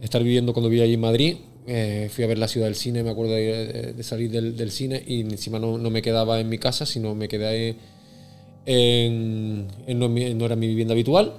estar 0.00 0.22
viviendo 0.22 0.52
cuando 0.52 0.68
vivía 0.70 0.84
allí 0.84 0.94
en 0.94 1.00
Madrid. 1.00 1.36
eh, 1.66 2.08
fui 2.10 2.24
a 2.24 2.26
ver 2.26 2.38
la 2.38 2.48
ciudad 2.48 2.66
del 2.66 2.76
cine. 2.76 3.02
Me 3.02 3.10
acuerdo 3.10 3.32
de, 3.34 3.94
salir 4.02 4.30
del, 4.30 4.56
del 4.56 4.70
cine 4.70 5.02
y 5.06 5.20
encima 5.20 5.58
no, 5.58 5.76
no 5.78 5.90
me 5.90 6.00
quedaba 6.00 6.40
en 6.40 6.48
mi 6.48 6.56
casa, 6.58 6.86
sino 6.86 7.14
me 7.14 7.28
quedé 7.28 7.46
ahí 7.46 7.76
en, 8.72 9.66
en 9.86 9.98
no, 10.38 10.44
era 10.46 10.56
mi 10.56 10.66
vivienda 10.68 10.92
habitual. 10.92 11.32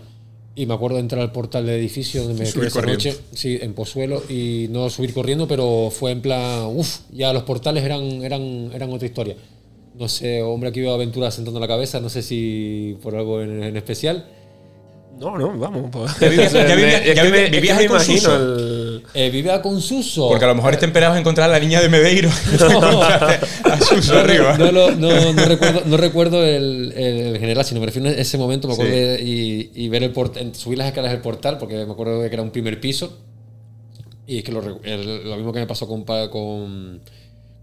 Y 0.56 0.66
me 0.66 0.74
acuerdo 0.74 0.98
de 0.98 1.02
entrar 1.04 1.22
al 1.22 1.32
portal 1.32 1.66
del 1.66 1.76
edificio 1.80 2.24
donde 2.24 2.44
me 2.44 2.50
quedé 2.52 2.68
esa 2.68 2.82
noche, 2.82 3.16
sí, 3.34 3.58
en 3.62 3.74
Pozuelo, 3.74 4.22
y 4.28 4.68
no 4.72 4.90
subir 4.90 5.14
corriendo, 5.14 5.48
pero 5.48 5.90
fue 5.90 6.12
en 6.12 6.22
plan, 6.22 6.66
uff, 6.66 6.98
ya 7.14 7.32
los 7.32 7.44
portales 7.44 7.84
eran, 7.84 8.02
eran, 8.26 8.70
eran 8.74 8.92
otra 8.92 9.08
historia. 9.08 9.36
No 9.98 10.10
sé, 10.10 10.42
hombre, 10.42 10.70
aquí 10.70 10.82
veo 10.82 10.94
aventuras 10.94 11.34
sentando 11.36 11.60
la 11.62 11.68
cabeza, 11.68 12.02
no 12.02 12.10
sé 12.10 12.22
si 12.24 12.98
por 13.02 13.16
algo 13.16 13.42
en, 13.42 13.64
en 13.64 13.78
especial. 13.78 14.26
No, 15.18 15.38
no, 15.38 15.58
vamos. 15.58 15.90
pues. 15.92 16.20
Ya 16.20 16.30
vivías- 16.30 16.52
ya 16.68 16.76
vivías- 16.76 17.02
Es 17.06 17.16
ya 17.16 17.24
que 17.24 17.30
me- 17.30 17.38
vivías- 17.38 17.46
es 17.46 17.52
que 17.52 17.56
vivías 17.58 17.76
me 17.78 17.82
ahí 17.84 17.88
con 17.88 17.96
imagino 17.98 18.20
Suso. 18.20 18.40
El- 19.14 19.22
Eh, 19.22 19.30
vivía 19.30 19.62
con 19.62 19.82
Suso. 19.82 20.28
porque 20.30 20.46
a 20.46 20.48
lo 20.50 20.56
mejor 20.56 20.76
te 20.78 20.86
esperabas 20.86 21.20
encontrar 21.20 21.50
a 21.50 21.54
la 21.54 21.60
niña 21.60 21.82
de 21.82 21.90
Medeiro. 21.90 22.30
No. 22.60 23.02
a 23.04 23.80
Suso 23.82 24.14
No, 24.14 24.20
arriba. 24.20 24.58
no, 24.58 24.72
lo- 24.72 24.92
no- 24.96 25.34
no 25.34 25.46
recuerdo, 25.46 25.82
no 25.86 25.98
recuerdo 25.98 26.46
el, 26.46 26.94
el- 26.96 27.38
general, 27.40 27.66
sino 27.66 27.80
me 27.80 27.86
refiero 27.88 28.10
a 28.10 28.12
ese 28.14 28.38
momento, 28.38 28.68
me 28.68 28.74
acuerdo 28.74 28.92
Sí. 28.94 29.00
de- 29.00 29.22
y, 29.24 29.72
y 29.76 29.90
ver 29.90 30.04
el 30.04 30.12
portal, 30.12 30.54
subir 30.56 30.78
las 30.78 30.88
escaleras 30.88 31.14
del 31.14 31.22
portal, 31.22 31.58
porque 31.58 31.76
me 31.86 31.92
acuerdo 31.92 32.22
de 32.22 32.30
que 32.30 32.36
era 32.36 32.44
un 32.44 32.52
primer 32.52 32.80
piso. 32.80 33.18
Y 34.28 34.38
es 34.40 34.44
que 34.44 34.52
lo, 34.52 34.62
lo 34.62 35.36
mismo 35.38 35.52
que 35.52 35.60
me 35.60 35.66
pasó 35.68 35.88
con, 35.88 36.04
con, 36.04 36.30
con 36.30 37.02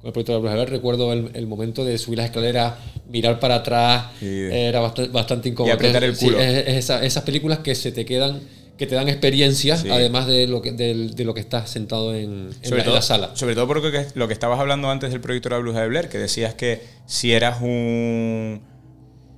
el 0.04 0.12
proyecto 0.12 0.32
de 0.32 0.38
la 0.42 0.54
Bruja 0.54 0.64
recuerdo 0.66 1.12
el, 1.12 1.30
el 1.34 1.46
momento 1.46 1.84
de 1.84 1.96
subir 1.96 2.18
las 2.18 2.26
escaleras, 2.26 2.74
mirar 3.08 3.38
para 3.38 3.56
atrás, 3.56 4.06
era 4.20 4.80
bastante, 4.80 5.10
bastante 5.12 5.48
incómodo. 5.50 5.72
apretar 5.74 6.02
el 6.02 6.16
Sí, 6.16 6.24
culo. 6.26 6.40
es- 6.40 6.66
es 6.66 6.74
esa- 6.76 7.04
esas 7.04 7.22
películas 7.22 7.60
que 7.60 7.74
se 7.76 7.92
te 7.92 8.04
quedan, 8.04 8.40
que 8.76 8.86
te 8.86 8.94
dan 8.94 9.08
experiencias, 9.08 9.80
Sí. 9.80 9.90
además 9.90 10.26
de 10.26 10.46
lo 10.46 10.60
que, 10.62 10.72
de, 10.72 11.24
lo 11.24 11.32
que 11.34 11.40
estás 11.40 11.70
sentado 11.70 12.14
en, 12.14 12.50
la, 12.50 12.56
en 12.78 12.84
todo, 12.84 12.94
la 12.94 13.02
sala. 13.02 13.30
Sobre 13.34 13.54
todo 13.54 13.66
porque 13.66 13.90
que- 13.90 14.06
lo 14.14 14.26
que 14.28 14.34
estabas 14.34 14.60
hablando 14.60 14.90
antes 14.90 15.10
del 15.10 15.20
proyecto 15.20 15.48
de 15.48 15.72
la 15.72 15.80
de 15.80 15.88
Blair, 15.88 16.08
que 16.08 16.18
decías 16.18 16.54
que 16.54 16.82
si 17.06 17.32
eras 17.32 17.60
un, 17.62 18.60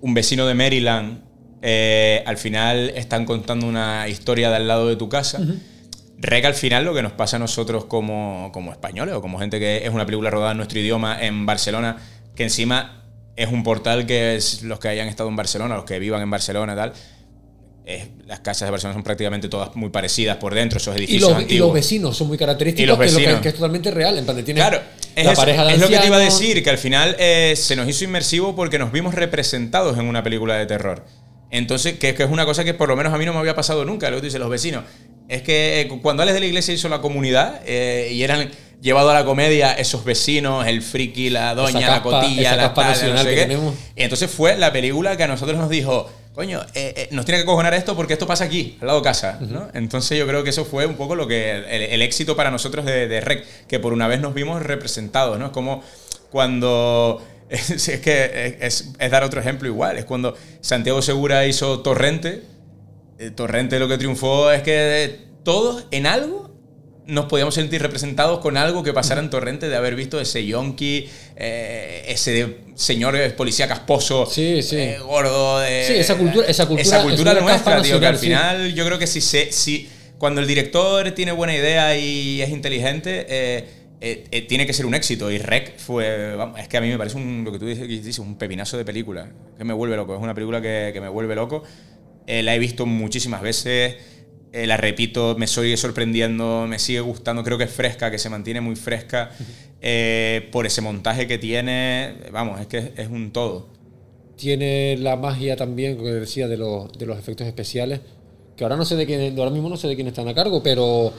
un 0.01 0.15
vecino 0.15 0.47
de 0.47 0.55
Maryland, 0.55 1.23
eh, 1.63 2.23
al 2.27 2.37
final 2.37 2.91
están 2.97 3.25
contando 3.25 3.67
una 3.67 4.09
historia 4.09 4.51
de 4.51 4.57
al 4.57 4.69
lado 4.69 4.89
de 4.89 4.97
tu 4.97 5.09
casa. 5.09 5.41
Rec 6.21 6.45
al 6.45 6.55
final 6.55 6.85
lo 6.85 6.95
que 6.95 7.03
nos 7.03 7.13
pasa 7.13 7.37
a 7.37 7.39
nosotros 7.39 7.85
como, 7.85 8.51
como 8.53 8.73
españoles 8.73 9.15
o 9.15 9.21
como 9.21 9.39
gente 9.39 9.61
que 9.61 9.85
es 9.87 9.91
una 9.93 10.05
película 10.05 10.31
rodada 10.31 10.51
en 10.51 10.57
nuestro 10.57 10.81
idioma 10.81 11.17
en 11.25 11.47
Barcelona, 11.47 11.97
que 12.35 12.43
encima 12.43 13.05
es 13.37 13.49
un 13.53 13.63
portal 13.63 14.05
que 14.05 14.35
es 14.35 14.65
los 14.65 14.81
que 14.81 14.89
hayan 14.89 15.07
estado 15.07 15.29
en 15.29 15.37
Barcelona, 15.37 15.77
los 15.77 15.85
que 15.85 16.01
vivan 16.01 16.21
en 16.23 16.31
Barcelona 16.31 16.73
y 16.73 16.77
tal. 16.77 16.93
Las 18.27 18.41
casas 18.41 18.67
de 18.67 18.71
Barcelona 18.71 18.95
son 18.95 19.03
prácticamente 19.03 19.49
todas 19.49 19.75
muy 19.77 19.89
parecidas 19.91 20.37
por 20.37 20.55
dentro, 20.55 20.79
esos 20.79 20.95
Y 20.95 20.99
edificios 20.99 21.31
los, 21.31 21.39
y 21.39 21.43
antiguos. 21.43 21.67
los 21.69 21.75
vecinos 21.75 22.17
son 22.17 22.29
muy 22.29 22.37
característicos, 22.37 22.85
Y 22.85 22.87
los 22.87 22.99
que, 22.99 23.05
es 23.07 23.13
lo 23.35 23.41
que- 23.41 23.49
es 23.49 23.55
totalmente 23.55 23.91
real. 23.91 24.19
En 24.19 24.25
plan, 24.25 24.37
de 24.37 24.43
tienes 24.43 24.63
Claro, 24.63 24.83
es, 25.17 25.25
la 25.25 25.33
eso, 25.33 25.41
pareja 25.41 25.65
de 25.65 25.73
es 25.75 25.81
lo 25.81 25.89
que 25.89 25.99
te 25.99 26.07
iba 26.07 26.17
a 26.17 26.21
decir, 26.21 26.63
que 26.63 26.71
al 26.71 26.79
final 26.79 27.17
eh, 27.19 27.55
se 27.57 27.77
nos 27.77 27.89
hizo 27.89 28.05
inmersivo 28.05 28.55
porque 28.55 28.79
nos 28.79 28.93
vimos 28.93 29.15
representados 29.15 29.99
en 29.99 30.05
una 30.07 30.23
película 30.23 30.55
de 30.57 30.67
terror. 30.67 31.05
Entonces, 31.51 31.99
que, 31.99 32.15
que 32.15 32.25
es 32.25 32.31
una 32.31 32.45
cosa 32.45 32.63
que 32.65 32.75
por 32.75 32.89
lo 32.91 32.97
menos 32.97 33.13
a 33.15 33.17
mí 33.19 33.25
no 33.25 33.33
me 33.33 33.39
había 33.39 33.55
pasado 33.55 33.85
nunca, 33.85 34.11
lo 34.11 34.17
que 34.17 34.21
tú 34.21 34.25
dices, 34.27 34.41
los 34.41 34.51
vecinos. 34.51 34.85
Es 35.29 35.43
que 35.43 35.81
eh, 35.83 35.89
cuando 36.03 36.23
Alex 36.23 36.35
de 36.35 36.41
la 36.41 36.47
Iglesia 36.47 36.75
hizo 36.75 36.89
la 36.91 37.01
comunidad 37.01 37.61
eh, 37.67 38.11
y 38.13 38.23
eran 38.23 38.51
llevado 38.83 39.11
a 39.11 39.15
la 39.15 39.25
comedia 39.25 39.73
esos 39.73 40.05
vecinos, 40.05 40.67
el 40.67 40.83
friki, 40.83 41.31
la 41.31 41.55
doña, 41.55 41.79
Esa 41.81 41.89
la 41.89 42.03
caspa- 42.03 42.21
cotilla, 42.21 42.57
la 42.57 42.75
tal, 42.75 43.15
no 43.15 43.23
sé 43.23 43.31
qué. 43.31 43.37
tenemos. 43.43 43.75
Y 43.97 44.03
entonces 44.03 44.31
fue 44.31 44.57
la 44.59 44.73
película 44.73 45.17
que 45.17 45.23
a 45.25 45.27
nosotros 45.27 45.59
nos 45.59 45.69
dijo, 45.71 46.11
coño, 46.39 46.65
eh, 46.73 46.95
eh, 46.97 47.09
nos 47.11 47.25
tiene 47.25 47.41
que 47.41 47.47
cojonar 47.47 47.75
esto 47.75 47.97
porque 47.97 48.13
esto 48.13 48.25
pasa 48.25 48.45
aquí, 48.45 48.79
al 48.81 48.87
lado 48.87 49.01
de 49.01 49.05
casa. 49.05 49.41
¿no? 49.41 49.71
Entonces 49.75 50.17
yo 50.17 50.25
creo 50.25 50.45
que 50.45 50.51
eso 50.51 50.65
fue 50.65 50.87
un 50.87 50.95
poco 50.95 51.17
lo 51.17 51.27
que 51.27 51.51
el, 51.51 51.65
el 51.65 52.01
éxito 52.01 52.37
para 52.37 52.53
nosotros 52.53 52.85
de, 52.85 53.09
de 53.09 53.21
Rec, 53.21 53.45
que 53.67 53.81
por 53.81 53.93
una 53.93 54.07
vez 54.07 54.21
nos 54.21 54.35
vimos 54.35 54.63
representados, 54.63 55.37
¿no? 55.37 55.47
Es 55.47 55.51
como 55.51 55.83
cuando... 56.31 57.21
Es, 57.49 57.89
es 57.89 58.01
que 58.01 58.59
es, 58.61 58.91
es 58.99 59.11
dar 59.11 59.25
otro 59.25 59.41
ejemplo 59.41 59.67
igual, 59.67 59.97
es 59.97 60.05
cuando 60.05 60.37
Santiago 60.61 61.01
Segura 61.01 61.47
hizo 61.47 61.81
Torrente, 61.81 62.43
eh, 63.19 63.31
Torrente 63.31 63.79
lo 63.79 63.89
que 63.89 63.97
triunfó 63.97 64.53
es 64.53 64.63
que 64.63 65.19
todos 65.45 65.87
en 65.91 66.07
algo 66.07 66.48
nos 67.09 67.25
podíamos 67.25 67.55
sentir 67.55 67.83
representados 67.83 68.39
con 68.39 68.57
algo 68.57 68.83
que 68.83 68.93
pasara 68.93 69.21
en 69.21 69.31
Torrente 69.31 69.69
de 69.69 69.75
haber 69.77 69.97
visto 69.97 70.21
ese 70.21 70.45
yonki, 70.47 71.09
eh, 71.37 72.05
ese 72.09 72.59
señor 72.75 73.17
eh, 73.17 73.31
policía 73.31 73.67
casposo, 73.67 74.27
eh, 74.77 74.99
gordo. 75.03 75.59
de- 75.61 75.85
Sí, 75.89 75.95
esa 75.95 76.17
cultura- 76.17 76.47
esa 76.47 76.67
cultura- 76.67 76.83
esa 76.83 77.03
cultura 77.03 77.33
es 77.33 77.43
nuestra, 77.43 77.83
tío, 77.83 77.99
que 78.01 78.07
al 78.07 78.19
final 78.19 78.75
yo 78.75 78.85
creo 78.85 78.99
que 78.99 79.07
si, 79.07 79.21
se, 79.21 79.51
si 79.53 79.89
cuando 80.19 80.41
el 80.41 80.47
director 80.47 81.11
tiene 81.13 81.33
buena 81.33 81.55
idea 81.57 81.97
y 81.97 82.43
es 82.43 82.51
inteligente, 82.51 83.27
eh, 83.29 83.65
eh, 84.01 84.25
eh, 84.31 84.43
tiene 84.43 84.67
que 84.67 84.73
ser 84.75 84.85
un 84.87 84.95
éxito. 84.95 85.31
Y 85.31 85.39
Rec 85.39 85.79
fue. 85.79 86.37
vamos, 86.37 86.61
es 86.61 86.69
que 86.69 86.77
a 86.77 86.81
mí 86.81 86.89
me 86.89 86.99
parece 86.99 87.17
un, 87.17 87.43
lo 87.45 87.51
que 87.53 87.59
tú 87.59 87.67
dices, 87.67 88.19
un 88.19 88.37
pepinazo 88.37 88.77
de 88.77 88.85
película. 88.85 89.31
Que 89.57 89.65
me 89.65 89.73
vuelve 89.73 89.97
loco. 89.97 90.15
Es 90.15 90.21
una 90.21 90.35
película 90.35 90.61
que, 90.61 90.91
que 90.93 91.01
me 91.01 91.09
vuelve 91.09 91.35
loco. 91.35 91.63
Eh, 92.27 92.43
la 92.43 92.55
he 92.55 92.59
visto 92.59 92.85
muchísimas 92.87 93.41
veces. 93.41 93.97
Eh, 94.53 94.67
la 94.67 94.77
repito, 94.77 95.35
me 95.39 95.47
sigue 95.47 95.77
sorprendiendo, 95.77 96.67
me 96.69 96.79
sigue 96.79 97.01
gustando. 97.01 97.43
Creo 97.45 97.59
que 97.59 97.65
es 97.65 97.71
fresca, 97.71 98.11
que 98.11 98.19
se 98.19 98.31
mantiene 98.31 98.61
muy 98.61 98.77
fresca. 98.77 99.31
eh, 99.81 100.49
por 100.51 100.67
ese 100.67 100.81
montaje 100.81 101.27
que 101.27 101.39
tiene. 101.39 102.15
Vamos, 102.33 102.61
es 102.61 102.67
que 102.67 102.93
es, 102.97 103.09
un 103.09 103.31
todo. 103.33 103.69
Tiene 104.37 104.97
la 104.99 105.17
magia 105.17 105.57
también, 105.57 105.97
como 105.97 106.09
decía, 106.09 106.49
de 106.49 106.57
los, 106.57 106.93
de 106.93 107.07
los 107.07 107.19
efectos 107.19 107.47
especiales. 107.47 108.01
Que 108.57 108.65
ahora 108.65 108.77
no 108.77 108.85
sé 108.85 108.97
de 108.97 109.07
quién, 109.07 109.39
ahora 109.39 109.51
mismo 109.51 109.69
no 109.69 109.77
sé 109.77 109.87
de 109.89 109.95
quién 109.95 110.09
están 110.09 110.27
a 110.29 110.35
cargo, 110.35 110.63
pero 110.63 111.13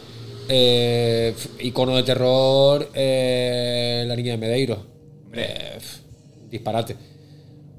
eh, 0.50 1.34
icono 1.60 1.96
de 1.96 2.04
terror, 2.04 2.90
la 2.94 4.16
niña 4.16 4.32
de 4.34 4.38
Medeiro. 4.38 4.86
F- 5.32 6.00
disparate. 6.50 6.96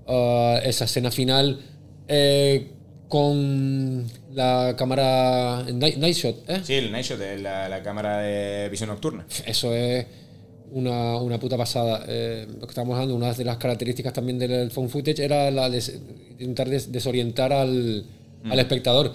Ah, 0.07 0.61
esa 0.65 0.85
escena 0.87 1.11
final 1.11 1.61
eh, 2.09 2.71
con 3.11 4.07
la 4.33 4.75
cámara 4.79 5.65
night, 5.71 5.97
night 5.99 6.17
shot, 6.17 6.49
¿eh? 6.49 6.61
Sí, 6.63 6.75
el 6.75 6.91
Night 6.93 7.05
Shot, 7.05 7.21
eh, 7.21 7.39
la, 7.39 7.69
la 7.69 7.83
cámara 7.83 8.19
de 8.21 8.69
visión 8.71 8.89
nocturna. 8.89 9.27
Eso 9.45 9.75
es 9.75 10.07
una, 10.71 11.17
una 11.17 11.39
puta 11.41 11.57
pasada. 11.59 12.05
Eh, 12.09 12.47
lo 12.49 12.61
que 12.67 12.71
estamos 12.71 12.95
hablando, 12.95 13.15
una 13.17 13.33
de 13.35 13.45
las 13.45 13.57
características 13.59 14.13
también 14.13 14.39
del 14.39 14.71
phone 14.71 14.89
footage 14.89 15.23
era 15.25 15.51
la 15.51 15.69
de 15.69 15.83
intentar 16.39 16.71
des- 16.71 16.91
desorientar 16.93 17.53
al, 17.53 18.05
Mm. 18.43 18.53
al 18.53 18.59
espectador. 18.61 19.13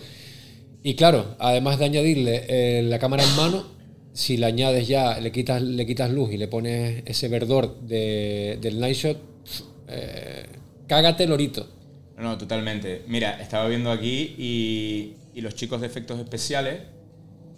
Y 0.84 0.94
claro, 0.96 1.36
además 1.40 1.80
de 1.80 1.86
añadirle 1.86 2.44
eh, 2.48 2.84
la 2.84 3.00
cámara 3.00 3.24
en 3.24 3.36
mano, 3.36 3.66
si 4.14 4.38
le 4.38 4.46
añades 4.46 4.88
ya, 4.88 5.20
le 5.20 5.32
quitas, 5.32 5.62
le 5.62 5.84
quitas 5.86 6.12
luz 6.12 6.32
y 6.32 6.38
le 6.38 6.48
pones 6.48 7.02
ese 7.08 7.28
verdor 7.28 7.80
de- 7.82 8.60
del 8.62 8.80
night 8.80 8.96
shot, 8.98 9.18
eh, 9.88 10.44
cágate 10.88 11.26
lorito. 11.28 11.68
No, 12.16 12.24
no, 12.24 12.38
totalmente. 12.38 13.04
Mira, 13.08 13.42
estaba 13.42 13.68
viendo 13.68 13.92
aquí 13.92 14.36
y, 14.38 15.16
y 15.34 15.42
los 15.42 15.56
chicos 15.56 15.82
de 15.82 15.88
efectos 15.88 16.20
especiales, 16.20 16.82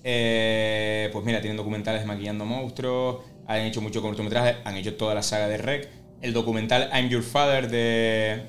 eh, 0.04 1.10
pues 1.14 1.26
mira, 1.26 1.42
tienen 1.42 1.58
documentales 1.58 2.02
de 2.02 2.08
maquillando 2.08 2.46
monstruos, 2.46 3.18
han 3.48 3.62
hecho 3.62 3.82
mucho 3.82 4.02
cortometraje, 4.02 4.58
han 4.66 4.76
hecho 4.78 4.96
toda 4.96 5.16
la 5.16 5.24
saga 5.24 5.48
de 5.48 5.58
Rec. 5.58 5.90
El 6.22 6.34
documental 6.34 6.90
I'm 6.94 7.10
Your 7.10 7.24
Father 7.24 7.70
de, 7.70 8.44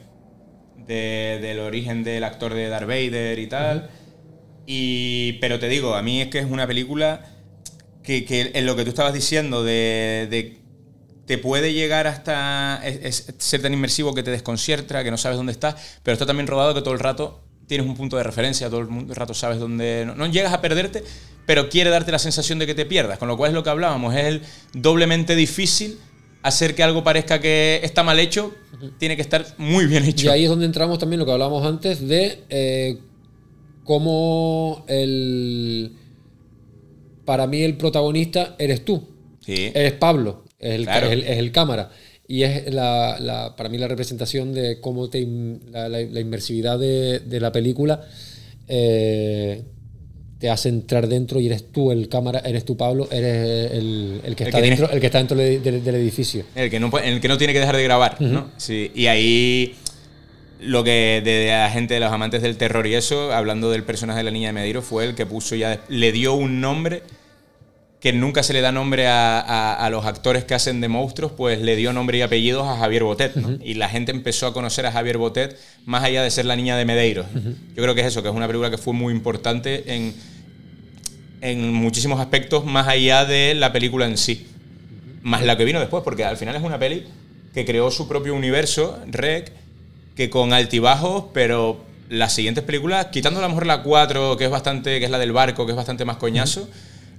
de- 0.86 1.38
del 1.42 1.60
origen 1.60 2.04
del 2.04 2.24
actor 2.24 2.54
de 2.54 2.68
Darth 2.68 2.86
Vader 2.88 3.38
y 3.38 3.46
tal. 3.48 3.90
Y, 4.66 5.34
pero 5.34 5.58
te 5.58 5.68
digo, 5.68 5.94
a 5.94 6.02
mí 6.02 6.20
es 6.22 6.28
que 6.28 6.38
es 6.40 6.46
una 6.46 6.66
película 6.66 7.24
que, 8.02 8.24
que 8.24 8.52
en 8.54 8.66
lo 8.66 8.76
que 8.76 8.84
tú 8.84 8.90
estabas 8.90 9.14
diciendo 9.14 9.64
de, 9.64 10.28
de 10.30 10.57
te 11.28 11.38
puede 11.38 11.72
llegar 11.74 12.06
hasta 12.08 12.80
es- 12.84 13.28
es 13.28 13.34
ser 13.38 13.62
tan 13.62 13.72
inmersivo 13.72 14.14
que 14.14 14.22
te 14.24 14.30
desconcierta, 14.32 15.04
que 15.04 15.10
no 15.12 15.16
sabes 15.18 15.36
dónde 15.36 15.52
estás, 15.52 15.76
pero 16.02 16.14
está 16.14 16.26
también 16.26 16.46
rodado 16.48 16.74
que 16.74 16.80
todo 16.82 16.94
el 16.94 17.00
rato 17.00 17.40
tienes 17.68 17.86
un 17.86 17.94
punto 17.94 18.16
de 18.16 18.22
referencia, 18.24 18.68
todo 18.70 18.80
el 18.80 19.14
rato 19.14 19.34
sabes 19.34 19.58
dónde. 19.60 20.04
No, 20.06 20.14
no 20.14 20.26
llegas 20.26 20.52
a 20.54 20.60
perderte, 20.62 21.04
pero 21.46 21.68
quiere 21.68 21.90
darte 21.90 22.10
la 22.10 22.18
sensación 22.18 22.58
de 22.58 22.66
que 22.66 22.74
te 22.74 22.86
pierdas. 22.86 23.18
Con 23.18 23.28
lo 23.28 23.36
cual 23.36 23.50
es 23.50 23.54
lo 23.54 23.62
que 23.62 23.68
hablábamos, 23.70 24.14
es 24.16 24.24
el 24.24 24.42
doblemente 24.72 25.36
difícil 25.36 25.98
hacer 26.42 26.74
que 26.74 26.82
algo 26.82 27.04
parezca 27.04 27.40
que 27.40 27.80
está 27.82 28.02
mal 28.02 28.18
hecho, 28.18 28.54
tiene 28.98 29.16
que 29.16 29.22
estar 29.22 29.44
muy 29.58 29.84
bien 29.86 30.04
hecho. 30.04 30.26
Y 30.26 30.28
ahí 30.30 30.44
es 30.44 30.48
donde 30.48 30.64
entramos 30.64 30.98
también 30.98 31.20
lo 31.20 31.26
que 31.26 31.32
hablábamos 31.32 31.66
antes 31.66 32.08
de 32.08 32.44
eh, 32.48 32.98
cómo 33.84 34.84
el. 34.88 35.92
Para 37.26 37.46
mí, 37.46 37.62
el 37.62 37.76
protagonista 37.76 38.54
eres 38.58 38.82
tú. 38.86 39.06
Sí. 39.44 39.70
Eres 39.74 39.92
Pablo, 39.92 40.44
es 40.58 40.74
el, 40.74 40.84
Claro. 40.84 41.06
es 41.06 41.12
el, 41.12 41.22
es 41.24 41.38
el 41.38 41.52
cámara. 41.52 41.90
Y 42.26 42.42
es 42.42 42.72
la, 42.74 43.16
la- 43.20 43.56
para 43.56 43.68
mí 43.70 43.78
la 43.78 43.88
representación 43.88 44.52
de 44.52 44.80
cómo 44.80 45.08
te, 45.08 45.26
la, 45.70 45.88
la- 45.88 46.00
la 46.02 46.20
inmersividad 46.20 46.78
de, 46.78 47.20
de 47.20 47.40
la 47.40 47.50
película 47.52 48.02
eh, 48.68 49.62
te 50.38 50.50
hace 50.50 50.68
entrar 50.68 51.08
dentro 51.08 51.40
y 51.40 51.46
eres 51.46 51.72
tú 51.72 51.90
el 51.90 52.08
cámara, 52.08 52.40
eres 52.44 52.64
tú 52.64 52.76
Pablo, 52.76 53.08
eres 53.10 53.72
el, 53.72 54.20
el 54.24 54.36
que 54.36 54.44
El 54.44 54.48
está 54.50 54.60
que 54.62 54.68
dentro, 54.68 54.90
el 54.90 55.00
que 55.00 55.06
está 55.06 55.18
dentro 55.18 55.36
del, 55.36 55.94
edificio. 55.96 56.44
El 56.54 56.70
que 56.70 56.78
no, 56.78 56.90
el 56.98 57.20
que 57.20 57.28
no 57.28 57.38
tiene 57.38 57.52
que 57.52 57.60
dejar 57.60 57.76
de 57.76 57.82
grabar, 57.84 58.20
¿no? 58.20 58.50
Sí, 58.56 58.92
y 58.94 59.06
ahí 59.06 59.74
lo 60.60 60.84
que 60.84 61.22
de, 61.24 61.30
de 61.32 61.46
la 61.48 61.70
gente, 61.70 61.94
de 61.94 62.00
los 62.00 62.12
amantes 62.12 62.42
del 62.42 62.56
terror 62.56 62.86
y 62.86 62.94
eso, 62.94 63.32
hablando 63.32 63.70
del 63.70 63.82
personaje 63.84 64.18
de 64.18 64.24
la 64.24 64.30
niña 64.30 64.48
de 64.48 64.52
Mediro, 64.52 64.82
fue 64.82 65.04
el 65.06 65.14
que 65.16 65.26
puso 65.26 65.56
ya, 65.56 65.80
le 65.88 66.12
dio 66.12 66.34
un 66.34 66.60
nombre 66.60 67.02
que 68.00 68.12
nunca 68.12 68.42
se 68.44 68.52
le 68.52 68.60
da 68.60 68.70
nombre 68.70 69.08
a, 69.08 69.40
a- 69.40 69.74
a 69.74 69.90
los 69.90 70.04
actores 70.06 70.44
que 70.44 70.54
hacen 70.54 70.80
de 70.80 70.86
monstruos, 70.88 71.32
pues 71.32 71.60
le 71.60 71.74
dio 71.74 71.92
nombre 71.92 72.18
y 72.18 72.22
apellidos 72.22 72.66
a 72.68 72.76
Javier 72.76 73.02
Botet, 73.02 73.34
¿no? 73.34 73.58
Y 73.64 73.74
la 73.74 73.88
gente 73.88 74.12
empezó 74.12 74.46
a 74.46 74.52
conocer 74.54 74.86
a 74.86 74.92
Javier 74.92 75.18
Botet 75.18 75.58
más 75.84 76.04
allá 76.04 76.22
de 76.22 76.30
ser 76.30 76.44
la 76.44 76.54
niña 76.54 76.76
de 76.76 76.84
Medeiros. 76.84 77.26
Yo 77.74 77.82
creo 77.82 77.94
que 77.96 78.02
es 78.02 78.06
eso, 78.06 78.22
que 78.22 78.28
es 78.28 78.34
una 78.34 78.46
película 78.46 78.70
que 78.70 78.78
fue 78.78 78.92
muy 78.94 79.12
importante 79.12 79.92
en, 79.94 80.14
en 81.40 81.72
muchísimos 81.72 82.20
aspectos 82.20 82.64
más 82.64 82.88
allá 82.88 83.24
de 83.24 83.54
la 83.54 83.72
película 83.72 84.06
en 84.06 84.16
sí. 84.16 84.46
Más 85.22 85.42
la 85.42 85.56
que 85.56 85.64
vino 85.64 85.80
después, 85.80 86.02
porque 86.04 86.24
al 86.24 86.36
final 86.36 86.54
es 86.56 86.62
una 86.62 86.78
peli 86.78 87.04
que 87.54 87.64
creó 87.64 87.90
su 87.90 88.06
propio 88.08 88.34
universo, 88.34 88.98
Rec, 89.10 89.52
que 90.14 90.30
con 90.30 90.52
altibajos, 90.52 91.24
pero 91.34 91.84
las 92.08 92.32
siguientes 92.32 92.64
películas, 92.64 93.06
quitando 93.06 93.40
a 93.40 93.42
lo 93.42 93.48
mejor 93.48 93.66
la 93.66 93.82
4, 93.82 94.36
que 94.36 94.44
es 94.44 94.50
bastante, 94.50 94.98
que 94.98 95.04
es 95.04 95.10
la 95.10 95.18
del 95.18 95.32
barco, 95.32 95.66
que 95.66 95.72
es 95.72 95.76
bastante 95.76 96.04
más 96.04 96.16
coñazo, 96.16 96.68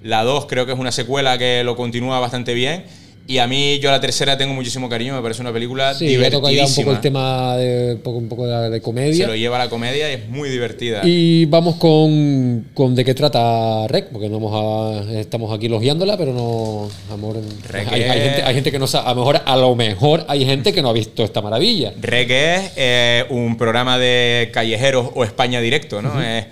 la 0.04 0.24
2 0.24 0.46
creo 0.48 0.66
que 0.66 0.74
es 0.74 0.80
una 0.80 0.92
secuela 0.92 1.38
que 1.38 1.64
lo 1.64 1.76
continúa 1.76 2.20
bastante 2.20 2.54
bien. 2.54 2.84
Y 3.28 3.38
a 3.38 3.46
mí, 3.46 3.78
yo 3.78 3.90
a 3.90 3.92
la 3.92 4.02
tercera 4.02 4.40
tengo 4.40 4.56
muchísimo 4.56 4.90
cariño, 4.90 5.14
me 5.16 5.22
parece 5.22 5.42
una 5.42 5.54
película 5.54 5.94
Sí, 5.94 6.18
toca 6.18 6.24
ya 6.24 6.38
un 6.38 6.42
poco 6.42 6.50
divertidísima. 6.50 6.92
el 6.94 7.00
tema 7.00 7.58
de, 7.58 7.94
un 7.94 8.00
poco, 8.02 8.18
un 8.18 8.28
poco 8.28 8.48
de, 8.48 8.70
de 8.72 8.78
Se 8.78 8.82
comedia. 8.82 9.28
lo 9.28 9.36
lleva 9.36 9.58
a 9.58 9.66
la 9.66 9.70
comedia 9.70 10.10
y 10.10 10.16
es 10.16 10.30
muy 10.30 10.50
divertida. 10.50 11.02
Y 11.04 11.46
vamos 11.46 11.76
con, 11.76 12.66
con 12.74 12.96
de 12.96 13.06
qué 13.06 13.14
trata 13.14 13.88
Rec, 13.88 14.08
porque 14.12 14.30
no 14.30 14.40
vamos 14.40 15.06
a- 15.06 15.20
estamos 15.20 15.56
aquí 15.56 15.68
logiándola, 15.68 16.18
pero 16.18 16.34
no. 16.34 16.90
Amor, 17.14 17.38
Rec 17.70 17.88
hay, 17.92 18.02
gente, 18.02 18.42
hay 18.42 18.56
gente 18.56 18.72
que 18.72 18.80
no 18.80 18.88
sabe. 18.88 19.08
A 19.08 19.14
lo 19.14 19.18
mejor, 19.20 19.42
a 19.46 19.58
lo 19.58 19.76
mejor 19.76 20.26
hay 20.28 20.44
gente 20.46 20.74
que 20.74 20.82
no 20.82 20.90
ha 20.90 20.94
visto 20.94 21.24
esta 21.24 21.40
maravilla. 21.44 21.94
Rec 22.02 22.32
es 22.32 22.72
eh, 22.78 23.26
un 23.30 23.58
programa 23.58 24.00
de 24.00 24.50
callejeros 24.52 25.08
o 25.14 25.24
España 25.24 25.62
directo, 25.62 26.02
¿no? 26.02 26.20
Es 26.20 26.46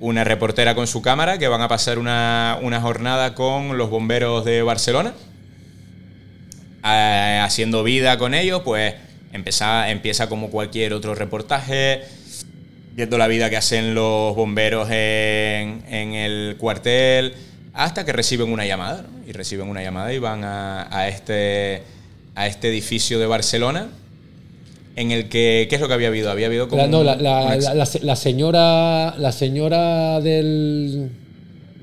una 0.00 0.24
reportera 0.24 0.74
con 0.74 0.86
su 0.86 1.02
cámara 1.02 1.38
que 1.38 1.46
van 1.46 1.60
a 1.60 1.68
pasar 1.68 1.98
una, 1.98 2.58
una 2.62 2.80
jornada 2.80 3.34
con 3.34 3.76
los 3.78 3.90
bomberos 3.90 4.44
de 4.44 4.62
Barcelona, 4.62 5.14
eh, 6.84 7.40
haciendo 7.42 7.84
vida 7.84 8.18
con 8.18 8.34
ellos, 8.34 8.62
pues 8.64 8.94
empieza, 9.32 9.90
empieza 9.90 10.28
como 10.28 10.50
cualquier 10.50 10.94
otro 10.94 11.14
reportaje, 11.14 12.02
viendo 12.94 13.18
la 13.18 13.28
vida 13.28 13.50
que 13.50 13.58
hacen 13.58 13.94
los 13.94 14.34
bomberos 14.34 14.88
en, 14.90 15.84
en 15.88 16.14
el 16.14 16.56
cuartel, 16.58 17.34
hasta 17.72 18.04
que 18.04 18.12
reciben 18.12 18.52
una 18.52 18.66
llamada, 18.66 19.02
¿no? 19.02 19.28
Y 19.28 19.32
reciben 19.32 19.68
una 19.68 19.82
llamada 19.82 20.12
y 20.12 20.18
van 20.18 20.42
a, 20.44 21.08
este, 21.08 21.82
a 22.34 22.46
este 22.46 22.68
edificio 22.68 23.18
de 23.18 23.26
Barcelona, 23.26 23.88
en 24.96 25.12
el 25.12 25.28
que, 25.28 25.66
¿qué 25.68 25.76
es 25.76 25.80
lo 25.80 25.88
que 25.88 25.94
había 25.94 26.08
habido? 26.08 26.30
Había 26.30 26.46
habido 26.46 26.68
como... 26.68 26.82
La, 26.82 26.88
no, 26.88 27.02
señora. 28.16 29.14
La 29.18 29.32
señora 29.32 30.20
del. 30.20 31.10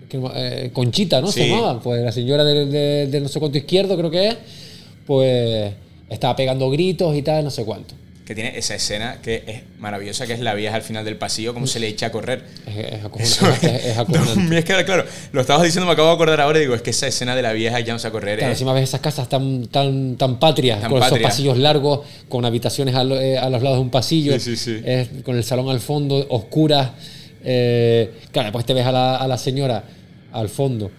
que 0.09 0.19
eh, 0.35 0.69
Conchita, 0.73 1.21
¿no? 1.21 1.27
Se 1.27 1.47
llamaba. 1.47 1.81
Pues 1.81 2.03
la 2.03 2.11
señora 2.11 2.43
del, 2.43 2.71
del 3.11 3.23
no 3.23 3.29
sé 3.29 3.39
cuánto 3.39 3.57
izquierdo, 3.57 3.97
creo 3.97 4.11
que 4.11 4.27
es. 4.27 4.37
Pues 5.05 5.73
estaba 6.09 6.35
pegando 6.35 6.69
gritos 6.69 7.15
y 7.15 7.21
tal, 7.21 7.43
no 7.43 7.51
sé 7.51 7.63
cuánto. 7.65 7.95
Que 8.27 8.35
tiene 8.35 8.57
esa 8.57 8.75
escena 8.75 9.19
que 9.23 9.43
es 9.47 9.61
maravillosa, 9.79 10.27
que 10.27 10.33
es 10.33 10.41
la 10.41 10.53
vieja 10.53 10.75
al 10.75 10.81
final 10.81 11.05
del 11.05 11.15
pasillo, 11.15 11.53
como 11.53 11.65
se 11.65 11.79
le 11.79 11.87
echa 11.87 12.07
a 12.07 12.11
correr. 12.11 12.43
Es, 12.67 12.75
es, 12.75 13.41
es- 13.63 13.85
es 13.85 13.97
acojonante. 13.97 14.57
es 14.59 14.65
que, 14.65 14.83
claro, 14.83 15.05
lo 15.31 15.39
estabas 15.39 15.63
diciendo, 15.63 15.85
me 15.87 15.93
acabo 15.93 16.09
de 16.09 16.13
acordar 16.15 16.41
ahora 16.41 16.57
y 16.57 16.61
digo, 16.63 16.75
es 16.75 16.81
que 16.81 16.89
esa 16.89 17.07
escena 17.07 17.37
de 17.37 17.41
la 17.41 17.53
vieja 17.53 17.79
echándose 17.79 18.05
a 18.07 18.11
correr 18.11 18.37
Claro, 18.39 18.51
es- 18.51 18.57
encima 18.57 18.73
ves 18.73 18.83
esas 18.83 18.99
casas 18.99 19.29
tan, 19.29 19.67
tan, 19.67 20.17
tan 20.17 20.39
patrias, 20.39 20.81
Tan 20.81 20.91
con 20.91 21.01
esos 21.01 21.17
pasillos 21.19 21.57
largos, 21.57 22.01
con 22.27 22.43
habitaciones 22.43 22.95
a, 22.95 23.05
lo- 23.05 23.17
eh, 23.19 23.37
a 23.37 23.49
los 23.49 23.63
lados 23.63 23.77
de 23.77 23.81
un 23.83 23.89
pasillo, 23.91 24.37
Sí, 24.39 24.57
sí, 24.57 24.81
sí. 24.83 25.21
con 25.23 25.37
el 25.37 25.45
salón 25.45 25.69
al 25.69 25.79
fondo, 25.79 26.25
oscuras. 26.29 26.89
eh, 27.45 28.11
claro, 28.33 28.47
después 28.47 28.65
te 28.65 28.73
ves 28.73 28.85
a 28.85 28.91
la, 28.91 29.15
a 29.15 29.27
la 29.27 29.37
señora 29.37 29.85
al 30.33 30.49
fondo, 30.49 30.91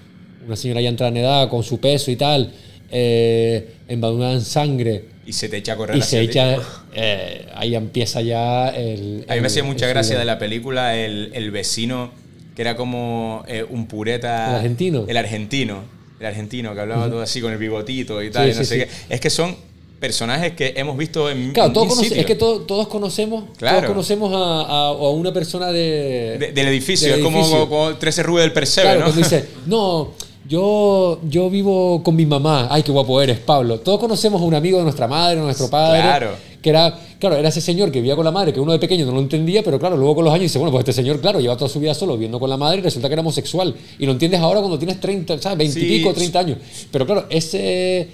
una 0.46 0.56
señora 0.56 0.80
ya 0.80 0.88
entrada 0.88 1.10
en 1.10 1.18
edad, 1.18 1.48
con 1.50 1.62
su 1.62 1.78
peso 1.78 2.10
y 2.10 2.16
tal, 2.16 2.50
eh, 2.90 3.74
embadurnada 3.86 4.32
en 4.32 4.40
sangre. 4.40 5.17
Y 5.28 5.32
se 5.34 5.48
te 5.48 5.58
echa 5.58 5.74
a 5.74 5.76
correr 5.76 5.96
Y 5.96 6.00
hacia 6.00 6.18
se 6.20 6.24
echa, 6.24 6.56
eh, 6.94 7.46
ahí 7.54 7.74
empieza 7.74 8.20
ya 8.22 8.68
el... 8.70 9.26
A 9.28 9.34
mí 9.34 9.40
me 9.40 9.46
hacía 9.48 9.62
mucha 9.62 9.86
gracia 9.86 10.18
de 10.18 10.24
la 10.24 10.38
película 10.38 10.96
el, 10.96 11.30
el 11.34 11.50
vecino, 11.50 12.10
que 12.56 12.62
era 12.62 12.76
como 12.76 13.44
eh, 13.46 13.64
un 13.68 13.86
pureta. 13.86 14.48
¿El 14.50 14.56
argentino? 14.56 15.04
El 15.06 15.16
argentino. 15.18 15.84
El 16.18 16.26
argentino, 16.26 16.74
que 16.74 16.80
hablaba 16.80 17.08
todo 17.10 17.20
así 17.22 17.40
con 17.42 17.52
el 17.52 17.58
bigotito 17.58 18.22
y 18.22 18.30
tal. 18.30 18.46
Sí, 18.46 18.50
y 18.50 18.58
no 18.58 18.58
sí, 18.60 18.64
sé 18.64 18.80
sí. 18.80 18.86
qué. 19.08 19.14
Es 19.14 19.20
que 19.20 19.30
son 19.30 19.54
personajes 20.00 20.54
que 20.54 20.72
hemos 20.76 20.96
visto 20.96 21.28
en. 21.30 21.52
Claro, 21.52 21.72
todos 21.72 21.88
conoce- 21.88 22.18
es 22.20 22.24
que 22.26 22.34
to- 22.34 22.60
todos 22.62 22.88
conocemos, 22.88 23.44
Claro. 23.58 23.78
todos 23.78 23.90
conocemos 23.90 24.32
a, 24.34 24.62
a- 24.62 24.88
a 24.88 25.10
una 25.10 25.32
persona 25.32 25.70
de, 25.72 26.36
De- 26.38 26.52
del 26.52 26.68
edificio, 26.68 27.08
del 27.08 27.18
es 27.18 27.24
como, 27.24 27.38
edificio. 27.40 27.68
como, 27.68 27.94
13 27.96 28.22
Rue 28.22 28.40
del 28.40 28.52
Percebe, 28.52 28.86
Claro, 28.94 29.06
¿no? 29.08 29.12
dice, 29.12 29.44
no, 29.66 30.14
yo, 30.48 31.20
yo 31.28 31.50
vivo 31.50 32.02
con 32.02 32.16
mi 32.16 32.24
mamá. 32.24 32.68
Ay, 32.70 32.82
qué 32.82 32.90
guapo 32.90 33.20
eres, 33.20 33.38
Pablo. 33.38 33.80
Todos 33.80 34.00
conocemos 34.00 34.40
a 34.40 34.44
un 34.44 34.54
amigo 34.54 34.78
de 34.78 34.84
nuestra 34.84 35.06
madre, 35.06 35.36
de 35.36 35.42
nuestro 35.42 35.68
padre. 35.68 36.00
Claro. 36.00 36.30
Que 36.62 36.70
era, 36.70 36.98
claro, 37.20 37.36
era 37.36 37.50
ese 37.50 37.60
señor 37.60 37.92
que 37.92 38.00
vivía 38.00 38.16
con 38.16 38.24
la 38.24 38.32
madre, 38.32 38.52
que 38.52 38.58
uno 38.58 38.72
de 38.72 38.78
pequeño 38.78 39.04
no 39.04 39.12
lo 39.12 39.20
entendía, 39.20 39.62
pero 39.62 39.78
claro, 39.78 39.96
luego 39.96 40.16
con 40.16 40.24
los 40.24 40.32
años 40.32 40.44
dice, 40.44 40.58
bueno, 40.58 40.72
pues 40.72 40.80
este 40.80 40.94
señor, 40.94 41.20
claro, 41.20 41.38
lleva 41.38 41.56
toda 41.56 41.68
su 41.68 41.78
vida 41.78 41.94
solo 41.94 42.14
viviendo 42.14 42.40
con 42.40 42.48
la 42.48 42.56
madre 42.56 42.78
y 42.78 42.80
resulta 42.80 43.08
que 43.08 43.12
era 43.12 43.20
homosexual. 43.20 43.74
Y 43.98 44.06
lo 44.06 44.12
entiendes 44.12 44.40
ahora 44.40 44.60
cuando 44.60 44.78
tienes 44.78 44.98
30, 44.98 45.38
¿sabes? 45.38 45.58
20 45.58 45.80
y 45.80 45.98
pico, 45.98 46.14
30 46.14 46.38
años. 46.38 46.58
Pero 46.90 47.04
claro, 47.04 47.26
ese, 47.28 48.08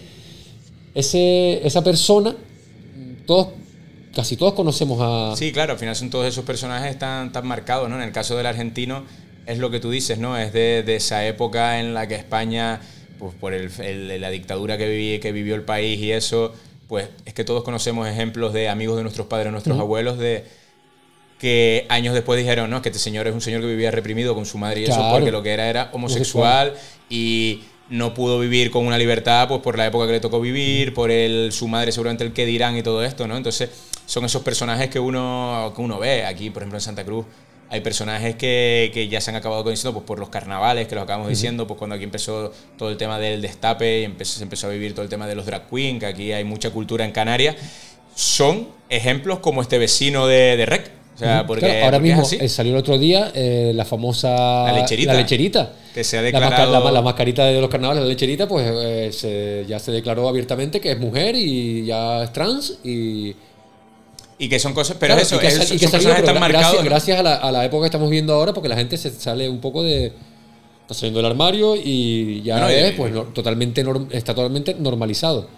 ese, 0.93 1.65
esa 1.65 1.85
persona, 1.85 2.35
todos, 3.27 3.49
casi 4.15 4.37
todos 4.37 4.55
conocemos 4.55 4.99
a... 5.01 5.37
Sí, 5.37 5.53
claro, 5.53 5.75
al 5.75 5.79
final 5.79 5.95
son 5.95 6.11
todos 6.11 6.27
esos 6.27 6.45
personajes 6.45 6.99
tan, 6.99 7.31
tan 7.31 7.47
marcados, 7.47 7.89
¿no? 7.89 7.95
En 7.95 8.03
el 8.03 8.13
caso 8.13 8.37
del 8.37 8.47
argentino 8.47 9.05
es 9.47 9.59
lo 9.59 9.71
que 9.71 9.81
tú 9.81 9.91
dices, 9.91 10.19
¿no? 10.19 10.37
Es 10.39 10.53
de, 10.53 10.83
de 10.85 10.97
esa 10.97 11.27
época 11.27 11.81
en 11.81 11.95
la 11.95 12.07
que 12.09 12.15
España, 12.15 12.81
pues 13.19 13.35
por 13.35 13.53
el, 13.55 13.71
el- 13.81 14.21
la 14.21 14.31
dictadura 14.31 14.77
que, 14.79 14.89
viví, 14.89 15.19
que 15.21 15.33
vivió 15.33 15.55
el 15.55 15.63
país 15.63 15.99
y 16.01 16.13
eso, 16.13 16.55
pues 16.89 17.09
es 17.25 17.35
que 17.35 17.45
todos 17.45 17.63
conocemos 17.65 18.09
ejemplos 18.09 18.53
de 18.53 18.69
amigos 18.69 18.97
de 18.97 19.03
nuestros 19.03 19.27
padres, 19.27 19.51
nuestros 19.53 19.79
abuelos, 19.79 20.19
de 20.19 20.45
que 21.39 21.87
años 21.89 22.15
después 22.15 22.39
dijeron, 22.39 22.71
no, 22.71 22.77
es 22.77 22.83
que 22.83 22.89
este 22.91 22.99
señor 22.99 23.27
es 23.27 23.35
un 23.35 23.41
señor 23.41 23.61
que 23.61 23.67
vivía 23.67 23.91
reprimido 23.91 24.35
con 24.35 24.47
su 24.47 24.57
madre 24.59 24.81
y 24.81 24.85
eso 24.85 24.95
Claro. 24.97 25.15
porque 25.15 25.31
lo 25.33 25.43
que 25.43 25.51
era 25.53 25.69
era 25.69 25.91
homosexual 25.93 26.75
y 27.11 27.65
no 27.91 28.15
pudo 28.15 28.39
vivir 28.39 28.71
con 28.71 28.87
una 28.87 28.97
libertad 28.97 29.47
pues 29.49 29.61
por 29.61 29.77
la 29.77 29.87
época 29.87 30.07
que 30.07 30.13
le 30.13 30.21
tocó 30.21 30.41
vivir, 30.41 30.95
por 30.95 31.11
el, 31.11 31.53
su 31.53 31.69
madre 31.69 31.93
seguramente 31.93 32.25
el 32.25 32.33
que 32.33 32.47
dirán 32.47 32.77
y 32.79 32.83
todo 32.83 33.05
esto, 33.05 33.27
¿no? 33.29 33.37
Entonces 33.37 33.69
son 34.07 34.25
esos 34.25 34.43
personajes 34.43 34.89
que 34.89 34.99
uno, 35.01 35.73
que 35.75 35.83
uno 35.83 35.99
ve 35.99 36.25
aquí, 36.25 36.49
por 36.51 36.63
ejemplo 36.63 36.79
en 36.79 36.83
Santa 36.83 37.05
Cruz. 37.05 37.27
Hay 37.75 37.81
personajes 37.81 38.37
que, 38.37 38.91
que 38.95 39.09
ya 39.09 39.21
se 39.21 39.31
han 39.31 39.37
acabado 39.37 39.65
conociendo 39.65 39.93
pues, 39.95 40.07
por 40.07 40.21
los 40.21 40.29
carnavales, 40.29 40.87
que 40.87 40.95
lo 40.95 41.01
acabamos 41.01 41.27
Ujú. 41.27 41.31
diciendo, 41.35 41.67
pues 41.67 41.77
cuando 41.77 41.97
aquí 41.97 42.05
empezó 42.05 42.53
todo 42.79 42.89
el 42.89 42.97
tema 42.97 43.19
del 43.19 43.43
destape 43.43 44.03
y 44.03 44.05
empezó, 44.05 44.37
se 44.39 44.45
empezó 44.45 44.69
a 44.69 44.71
vivir 44.71 44.93
todo 44.95 45.03
el 45.03 45.09
tema 45.09 45.27
de 45.27 45.35
los 45.35 45.45
drag 45.45 45.69
queen, 45.69 45.99
que 45.99 46.07
aquí 46.07 46.31
hay 46.33 46.45
mucha 46.45 46.71
cultura 46.71 47.05
en 47.05 47.11
Canarias. 47.11 47.57
Son 48.15 48.69
ejemplos 48.89 49.41
como 49.41 49.61
este 49.61 49.77
vecino 49.79 50.27
de, 50.29 50.57
de 50.57 50.67
Rec. 50.67 50.91
O 51.15 51.19
sea, 51.19 51.45
porque, 51.47 51.67
Claro, 51.67 51.85
ahora 51.85 51.99
porque 51.99 52.15
mismo 52.15 52.29
eh, 52.45 52.49
salió 52.49 52.73
el 52.73 52.79
otro 52.79 52.97
día 52.99 53.31
eh, 53.35 53.73
la 53.75 53.85
famosa 53.85 54.31
La 54.65 54.73
lecherita. 54.73 55.13
la 55.15 55.21
lecherita. 55.21 55.73
Que 55.95 56.03
se 56.05 56.19
ha 56.19 56.23
La, 56.23 56.31
masca- 56.31 56.41
declarado- 56.41 56.85
la- 56.85 56.91
la 56.93 57.03
mascarita 57.03 57.45
de 57.47 57.61
los 57.61 57.71
carnavales, 57.71 58.03
la 58.03 58.09
lecherita, 58.09 58.49
pues 58.49 58.67
eh, 58.69 59.11
se- 59.13 59.65
ya 59.69 59.79
se 59.79 59.91
declaró 59.93 60.29
abiertamente 60.29 60.81
que 60.81 60.93
es 60.93 60.99
mujer 60.99 61.35
y 61.37 61.87
ya 61.87 62.23
es 62.25 62.33
trans 62.33 62.79
y... 62.85 63.35
Y 64.39 64.49
que 64.49 64.59
son 64.59 64.75
cosas, 64.75 64.97
pero 64.99 65.15
Claro, 65.15 65.23
eso, 65.23 65.37
y 65.37 65.39
que, 65.39 65.47
es- 65.47 65.71
y 65.71 65.79
son 65.79 65.79
que 65.79 65.89
personajes 65.89 66.25
tan 66.25 66.37
gra- 66.37 66.41
marcados. 66.41 66.83
gracias, 66.85 67.21
a, 67.21 67.23
la, 67.23 67.35
a 67.37 67.53
la 67.53 67.65
época 67.65 67.83
que 67.83 67.87
estamos 67.87 68.09
viviendo 68.11 68.33
ahora, 68.35 68.53
porque 68.53 68.69
la 68.69 68.77
gente 68.77 68.97
se 68.97 69.11
sale 69.13 69.49
un 69.49 69.61
poco 69.61 69.83
de... 69.83 70.13
Está 70.83 70.93
saliendo 70.95 71.19
del 71.21 71.27
armario 71.31 71.77
y 71.77 72.43
ya 72.43 72.59
No, 72.61 72.69
es 72.69 72.93
pues, 72.95 73.13
no- 73.13 73.23
totalmente 73.25 73.83
norm- 73.85 74.09
está 74.11 74.35
totalmente 74.35 74.75
normalizado. 74.75 75.49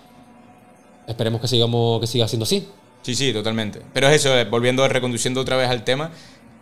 Esperemos 1.09 1.41
que, 1.41 1.49
sigamos, 1.49 2.01
que 2.01 2.07
siga 2.07 2.29
siendo 2.29 2.45
así. 2.45 2.67
Sí, 3.03 3.15
sí, 3.15 3.33
totalmente. 3.33 3.81
Pero 3.93 4.09
es 4.09 4.17
eso, 4.17 4.37
eh, 4.37 4.45
volviendo, 4.45 4.87
reconduciendo 4.89 5.41
otra 5.41 5.57
vez 5.57 5.69
al 5.71 5.85
tema, 5.85 6.11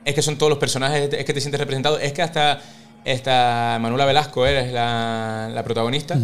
es 0.05 0.15
que 0.15 0.23
son 0.23 0.37
todos 0.37 0.51
los 0.51 0.59
personajes, 0.59 1.11
es 1.13 1.25
que 1.25 1.33
te 1.35 1.41
sientes 1.41 1.59
representado. 1.59 1.99
Es 1.99 2.13
que 2.13 2.23
hasta 2.23 2.61
esta 3.05 3.79
Manuela 3.81 4.05
Velasco 4.05 4.47
eres 4.47 4.73
la, 4.73 5.51
la 5.53 5.63
protagonista. 5.65 6.17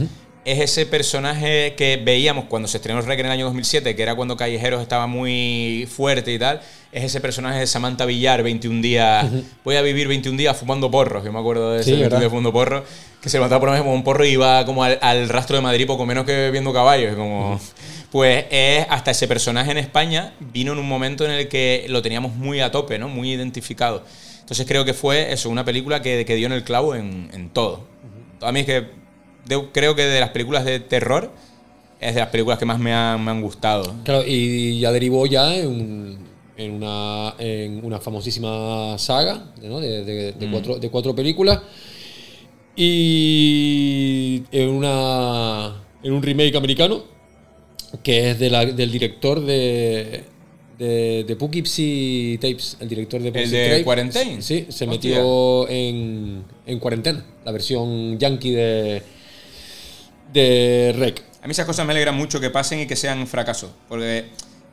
Es 0.43 0.59
ese 0.59 0.87
personaje 0.87 1.75
que 1.77 2.01
veíamos 2.03 2.47
cuando 2.47 2.67
se 2.67 2.79
estrenó 2.79 3.03
Rec 3.03 3.21
en 3.21 3.27
el 3.27 3.33
año 3.33 3.45
2007, 3.45 3.95
que 3.95 4.03
era 4.03 4.15
cuando 4.15 4.39
Callejeros 4.39 4.81
estaba 4.81 5.07
muy 5.07 5.87
fuerte 5.95 6.33
y 6.33 6.39
tal. 6.39 6.63
Es 6.93 7.05
ese 7.05 7.21
personaje 7.21 7.59
de 7.61 7.67
Samantha 7.67 8.07
Villar, 8.07 8.43
21 8.43 8.81
días. 8.81 9.27
Voy 9.65 9.77
a 9.77 9.83
vivir 9.83 10.09
21 10.09 10.39
días 10.39 10.57
fumando 10.57 10.91
porros. 10.91 11.25
Yo 11.25 11.33
me 11.33 11.39
acuerdo 11.39 11.73
de 11.73 11.81
ese 11.83 11.91
Sí, 11.91 11.91
21 11.93 12.05
¿verdad? 12.07 12.21
días 12.21 12.31
fumando 12.31 12.53
porros. 12.53 12.85
Que 13.21 13.29
se 13.29 13.37
levantaba 13.37 13.61
por 13.61 13.71
la 13.71 13.79
como 13.79 13.93
un 13.93 14.03
porro 14.03 14.25
y 14.25 14.31
iba 14.31 14.65
como 14.65 14.83
al, 14.83 14.99
al 15.03 15.29
rastro 15.29 15.57
de 15.57 15.63
Madrid 15.63 15.87
poco 15.87 16.07
menos 16.07 16.25
que 16.25 16.51
viendo 16.51 16.73
caballos. 16.73 17.15
Como, 17.17 17.61
Pues 18.11 18.47
es 18.51 18.87
hasta 18.89 19.11
ese 19.11 19.29
personaje 19.29 19.71
en 19.73 19.77
España 19.79 20.33
vino 20.41 20.73
en 20.73 20.79
un 20.79 20.89
momento 20.89 21.27
en 21.27 21.33
el 21.33 21.49
que 21.49 21.85
lo 21.91 22.01
teníamos 22.01 22.35
muy 22.35 22.61
a 22.61 22.71
tope, 22.71 22.99
¿no? 22.99 23.09
Muy 23.11 23.31
identificado. 23.33 24.05
Entonces 24.41 24.67
creo 24.67 24.87
que 24.87 24.95
fue 24.95 25.33
eso, 25.35 25.51
una 25.51 25.67
película 25.67 26.01
que, 26.01 26.25
que 26.25 26.35
dio 26.35 26.47
en 26.47 26.53
el 26.55 26.65
clavo 26.65 26.95
en, 26.95 27.29
en 27.35 27.51
todo. 27.51 27.85
A 28.41 28.53
mí 28.53 28.61
es 28.61 28.67
que 28.67 29.00
de- 29.47 29.69
creo 29.73 29.95
que 29.95 30.03
de 30.03 30.21
las 30.21 30.31
películas 30.31 30.65
de 30.65 30.81
terror 30.81 31.31
es 32.01 32.15
de 32.15 32.21
las 32.21 32.31
películas 32.31 32.59
que 32.59 32.65
más 32.67 32.79
me 32.79 32.93
han, 32.93 33.23
me 33.25 33.31
han 33.31 33.43
gustado. 33.43 33.95
Claro, 34.05 34.25
y 34.27 34.79
ya 34.81 34.91
derivó 34.93 35.27
ya 35.27 35.55
en, 35.57 35.67
un- 35.69 36.19
en 36.57 36.73
una, 36.73 37.35
en 37.39 37.85
una 37.85 37.99
famosísima 38.01 38.97
saga 38.99 39.53
¿no? 39.63 39.81
de, 39.81 40.05
de- 40.05 40.33
de 40.33 40.47
Mm. 40.47 40.51
cuatro, 40.53 40.79
de 40.79 40.91
cuatro 40.91 41.15
películas. 41.15 41.61
Y 42.77 44.43
en, 44.53 44.69
una, 44.71 45.83
en 46.03 46.13
un 46.13 46.23
remake 46.23 46.57
americano, 46.57 47.03
que 48.03 48.31
es 48.31 48.39
de 48.39 48.49
la- 48.51 48.65
del 48.65 48.91
director 48.91 49.45
de, 49.45 50.25
de, 50.79 51.25
de 51.27 51.37
Poughkeepsie 51.37 52.39
Tapes, 52.41 52.77
el 52.81 52.89
director 52.89 53.21
de 53.21 53.29
¿El 53.29 53.33
Poughkeepsie 53.33 53.59
de 53.59 53.69
Tapes. 53.69 53.85
Quarantine? 53.85 54.43
Sí, 54.43 54.67
se 54.69 54.85
Hostia. 54.85 54.87
metió 54.87 55.69
en, 55.69 56.45
en 56.67 56.79
cuarentena, 56.79 57.25
la 57.45 57.53
versión 57.53 58.19
yankee 58.19 58.53
de, 58.53 59.03
de 60.33 60.95
Rec. 60.97 61.23
A 61.43 61.47
mí 61.47 61.53
esas 61.53 61.67
cosas 61.67 61.87
me 61.87 61.93
alegran 61.93 62.15
mucho 62.17 62.41
que 62.41 62.51
pasen 62.51 62.81
y 62.81 62.87
que 62.87 62.97
sean 62.97 63.27
fracasos, 63.27 63.71
porque 63.89 64.27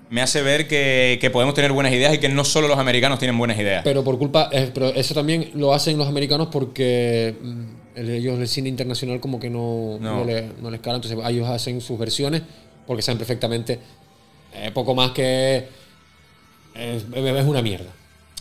me 0.09 0.21
hace 0.21 0.41
ver 0.41 0.67
que, 0.67 1.17
que 1.19 1.29
podemos 1.29 1.53
tener 1.53 1.71
buenas 1.71 1.91
ideas 1.93 2.13
y 2.13 2.17
que 2.17 2.29
no 2.29 2.43
solo 2.45 2.67
los 2.67 2.77
americanos 2.79 3.19
tienen 3.19 3.38
buenas 3.38 3.57
ideas. 3.59 3.81
Pero 3.84 4.03
por 4.03 4.17
culpa, 4.17 4.49
eh, 4.51 4.71
pero 4.73 4.88
eso 4.89 5.13
también 5.13 5.51
lo 5.55 5.73
hacen 5.73 5.97
los 5.97 6.07
americanos 6.07 6.47
porque 6.51 7.35
mm, 7.41 7.63
el- 7.95 8.09
ellos 8.11 8.39
el 8.39 8.47
cine 8.47 8.69
internacional 8.69 9.19
como 9.19 9.39
que 9.39 9.49
no, 9.49 9.97
No. 9.99 10.17
no. 10.19 10.25
le- 10.25 10.49
no 10.61 10.69
les 10.71 10.79
cala, 10.81 10.97
entonces 10.97 11.17
ellos 11.27 11.47
hacen 11.49 11.81
sus 11.81 11.97
versiones 11.99 12.41
porque 12.85 13.01
saben 13.01 13.17
perfectamente 13.17 13.79
eh, 14.53 14.71
poco 14.73 14.95
más 14.95 15.11
que 15.11 15.67
es, 16.75 17.03
es 17.13 17.45
una 17.45 17.61
mierda. 17.61 17.91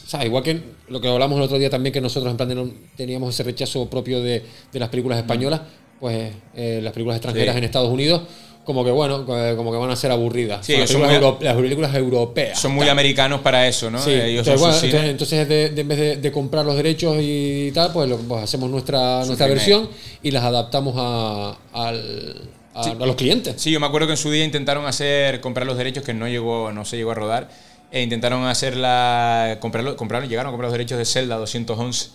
O 0.04 0.08
sea, 0.08 0.24
igual 0.24 0.42
que 0.44 0.60
lo 0.88 1.00
que 1.00 1.08
hablamos 1.08 1.36
el 1.38 1.42
otro 1.44 1.58
día 1.58 1.68
también, 1.70 1.92
que 1.92 2.00
nosotros 2.00 2.30
en 2.30 2.36
plan 2.36 2.48
de 2.48 2.54
no 2.54 2.70
teníamos 2.96 3.34
ese 3.34 3.42
rechazo 3.42 3.90
propio 3.90 4.20
de, 4.22 4.42
de 4.72 4.78
las 4.78 4.88
películas 4.88 5.18
españolas, 5.18 5.62
pues 6.00 6.32
eh, 6.54 6.80
las 6.82 6.92
películas 6.92 7.16
extranjeras 7.16 7.54
Sí. 7.54 7.58
en 7.58 7.64
Estados 7.64 7.90
Unidos, 7.90 8.22
como 8.64 8.84
que 8.84 8.90
bueno, 8.90 9.24
eh, 9.28 9.54
como 9.56 9.70
que 9.70 9.78
van 9.78 9.90
a 9.90 9.96
ser 9.96 10.10
aburridas. 10.10 10.66
Sí, 10.66 10.72
las, 10.76 10.88
películas 10.90 11.08
muy- 11.08 11.14
euro- 11.24 11.38
las 11.40 11.54
películas 11.56 11.94
europeas. 11.94 12.58
Son 12.58 12.72
muy 12.72 12.80
tal. 12.82 12.90
americanos 12.90 13.40
para 13.40 13.66
eso, 13.68 13.90
¿no? 13.90 14.00
Sí, 14.02 14.10
Ellos 14.10 14.46
entonces, 14.46 14.60
bueno, 14.60 14.74
entonces, 14.74 15.10
entonces 15.10 15.48
de, 15.48 15.70
de- 15.70 15.80
en 15.82 15.88
vez 15.88 15.98
de, 15.98 16.16
de 16.16 16.32
comprar 16.32 16.64
los 16.66 16.74
derechos 16.76 17.16
y 17.20 17.70
tal, 17.72 17.92
pues, 17.92 18.08
lo- 18.08 18.18
pues 18.18 18.42
hacemos 18.42 18.68
nuestra, 18.68 19.20
Su 19.22 19.28
nuestra 19.28 19.46
versión 19.46 19.88
y 20.22 20.32
las 20.32 20.42
adaptamos 20.42 20.94
a, 20.98 21.56
al- 21.72 22.40
a- 22.74 22.82
Sí. 22.82 22.90
a 22.90 23.06
los 23.06 23.14
clientes. 23.16 23.54
Sí, 23.56 23.70
yo 23.70 23.78
me 23.80 23.86
acuerdo 23.86 24.08
que 24.08 24.14
en 24.14 24.18
su 24.18 24.30
día 24.32 24.44
intentaron 24.44 24.84
hacer 24.84 25.40
comprar 25.40 25.66
los 25.66 25.78
derechos 25.78 26.02
que 26.02 26.12
no 26.12 26.26
llegó, 26.28 26.72
no 26.72 26.84
se 26.84 26.96
llegó 26.96 27.12
a 27.12 27.14
rodar. 27.14 27.48
E 27.92 28.02
intentaron 28.02 28.44
hacer 28.46 28.76
la 28.76 29.58
comprarlo, 29.60 29.96
compraron, 29.96 30.28
llegaron 30.28 30.48
a 30.48 30.52
comprar 30.52 30.66
los 30.70 30.72
derechos 30.76 30.98
de 30.98 31.04
Zelda 31.04 31.36
211 31.36 32.10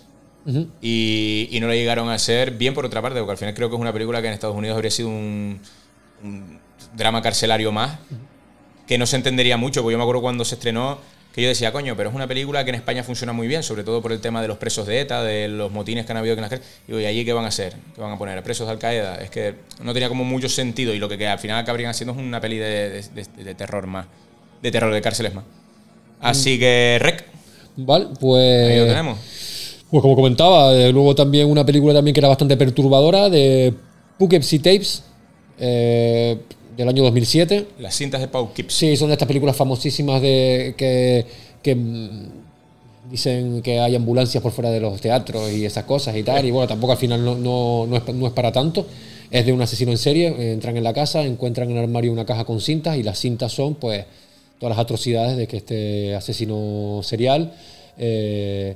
Y, 0.80 1.48
y 1.52 1.60
no 1.60 1.66
lo 1.68 1.74
llegaron 1.74 2.08
a 2.08 2.14
hacer 2.14 2.52
bien 2.52 2.74
por 2.74 2.84
otra 2.84 3.00
parte, 3.02 3.18
porque 3.20 3.32
al 3.32 3.38
final 3.38 3.54
creo 3.54 3.68
que 3.68 3.76
es 3.76 3.80
una 3.80 3.92
película 3.92 4.20
que 4.20 4.28
en 4.28 4.34
Estados 4.34 4.56
Unidos 4.56 4.74
habría 4.74 4.90
sido 4.90 5.08
un, 5.08 5.60
un 6.22 6.58
drama 6.96 7.22
carcelario 7.22 7.70
más, 7.72 7.98
que 8.86 8.98
no 8.98 9.06
se 9.06 9.16
entendería 9.16 9.56
mucho, 9.56 9.82
porque 9.82 9.92
yo 9.92 9.98
me 9.98 10.04
acuerdo 10.04 10.22
cuando 10.22 10.44
se 10.44 10.56
estrenó 10.56 10.98
que 11.32 11.40
yo 11.40 11.48
decía, 11.48 11.72
coño, 11.72 11.96
pero 11.96 12.10
es 12.10 12.14
una 12.14 12.26
película 12.26 12.62
que 12.62 12.68
en 12.70 12.74
España 12.74 13.02
funciona 13.02 13.32
muy 13.32 13.48
bien, 13.48 13.62
sobre 13.62 13.84
todo 13.84 14.02
por 14.02 14.12
el 14.12 14.20
tema 14.20 14.42
de 14.42 14.48
los 14.48 14.58
presos 14.58 14.86
de 14.86 15.00
ETA, 15.00 15.22
de 15.22 15.48
los 15.48 15.72
motines 15.72 16.04
que 16.04 16.12
han 16.12 16.18
habido 16.18 16.34
en 16.34 16.42
las 16.42 16.50
calles. 16.50 16.66
Digo, 16.86 17.00
¿y 17.00 17.06
allí 17.06 17.24
qué 17.24 17.32
van 17.32 17.46
a 17.46 17.48
hacer? 17.48 17.72
¿Qué 17.94 18.02
van 18.02 18.12
a 18.12 18.18
poner? 18.18 18.36
¿A 18.36 18.42
presos 18.42 18.66
de 18.66 18.72
Al 18.74 18.78
Qaeda? 18.78 19.14
Es 19.14 19.30
que 19.30 19.54
no 19.82 19.94
tenía 19.94 20.10
como 20.10 20.24
mucho 20.24 20.50
sentido 20.50 20.92
y 20.92 20.98
lo 20.98 21.08
que, 21.08 21.16
que 21.16 21.26
al 21.26 21.38
final 21.38 21.56
acabarían 21.58 21.90
haciendo 21.90 22.12
es 22.12 22.18
una 22.18 22.38
peli 22.38 22.58
de, 22.58 22.90
de- 22.90 23.02
de- 23.34 23.44
de 23.44 23.54
terror 23.54 23.86
más, 23.86 24.06
de 24.60 24.70
terror 24.70 24.92
de 24.92 25.00
cárceles 25.00 25.32
más. 25.32 25.44
Así 26.20 26.58
que, 26.58 26.98
rec, 27.00 27.24
Vale, 27.76 28.08
pues. 28.20 28.70
ahí 28.70 28.78
lo 28.80 28.86
tenemos. 28.86 29.18
Pues 29.92 30.00
como 30.00 30.16
comentaba, 30.16 30.72
eh, 30.74 30.90
luego 30.90 31.14
también 31.14 31.50
una 31.50 31.66
película 31.66 31.92
también 31.92 32.14
que 32.14 32.20
era 32.20 32.28
bastante 32.28 32.56
perturbadora 32.56 33.28
de 33.28 33.74
Poughkeepsie 34.18 34.58
Tapes 34.58 35.02
eh, 35.58 36.38
del 36.74 36.88
año 36.88 37.02
2007. 37.02 37.66
Las 37.78 37.94
cintas 37.94 38.22
de 38.22 38.28
Kips. 38.54 38.72
Sí, 38.72 38.96
son 38.96 39.08
de 39.08 39.12
estas 39.12 39.28
películas 39.28 39.54
famosísimas 39.54 40.22
de 40.22 40.74
que, 40.78 41.26
que, 41.62 41.74
mm, 41.74 42.26
dicen 43.10 43.60
que 43.60 43.80
hay 43.80 43.94
ambulancias 43.94 44.42
por 44.42 44.52
fuera 44.52 44.70
de 44.70 44.80
los 44.80 44.98
teatros 44.98 45.52
y 45.52 45.66
esas 45.66 45.84
cosas 45.84 46.16
y 46.16 46.22
tal. 46.22 46.42
Y 46.46 46.50
bueno, 46.50 46.66
tampoco 46.66 46.92
al 46.92 46.98
final 46.98 47.22
no, 47.22 47.34
no, 47.34 47.86
no, 47.86 47.94
es, 47.98 48.14
no 48.14 48.26
es 48.26 48.32
para 48.32 48.50
tanto. 48.50 48.86
Es 49.30 49.44
de 49.44 49.52
un 49.52 49.60
asesino 49.60 49.90
en 49.90 49.98
serie. 49.98 50.28
eh, 50.28 50.52
Entran 50.54 50.74
en 50.74 50.84
la 50.84 50.94
casa, 50.94 51.22
encuentran 51.22 51.70
en 51.70 51.76
el 51.76 51.82
armario 51.82 52.12
una 52.12 52.24
caja 52.24 52.46
con 52.46 52.62
cintas 52.62 52.96
y 52.96 53.02
las 53.02 53.18
cintas 53.18 53.52
son 53.52 53.74
pues 53.74 54.06
todas 54.58 54.74
las 54.74 54.82
atrocidades 54.82 55.36
de 55.36 55.46
que 55.46 55.58
este 55.58 56.14
asesino 56.14 57.00
serial 57.02 57.52
eh, 57.98 58.74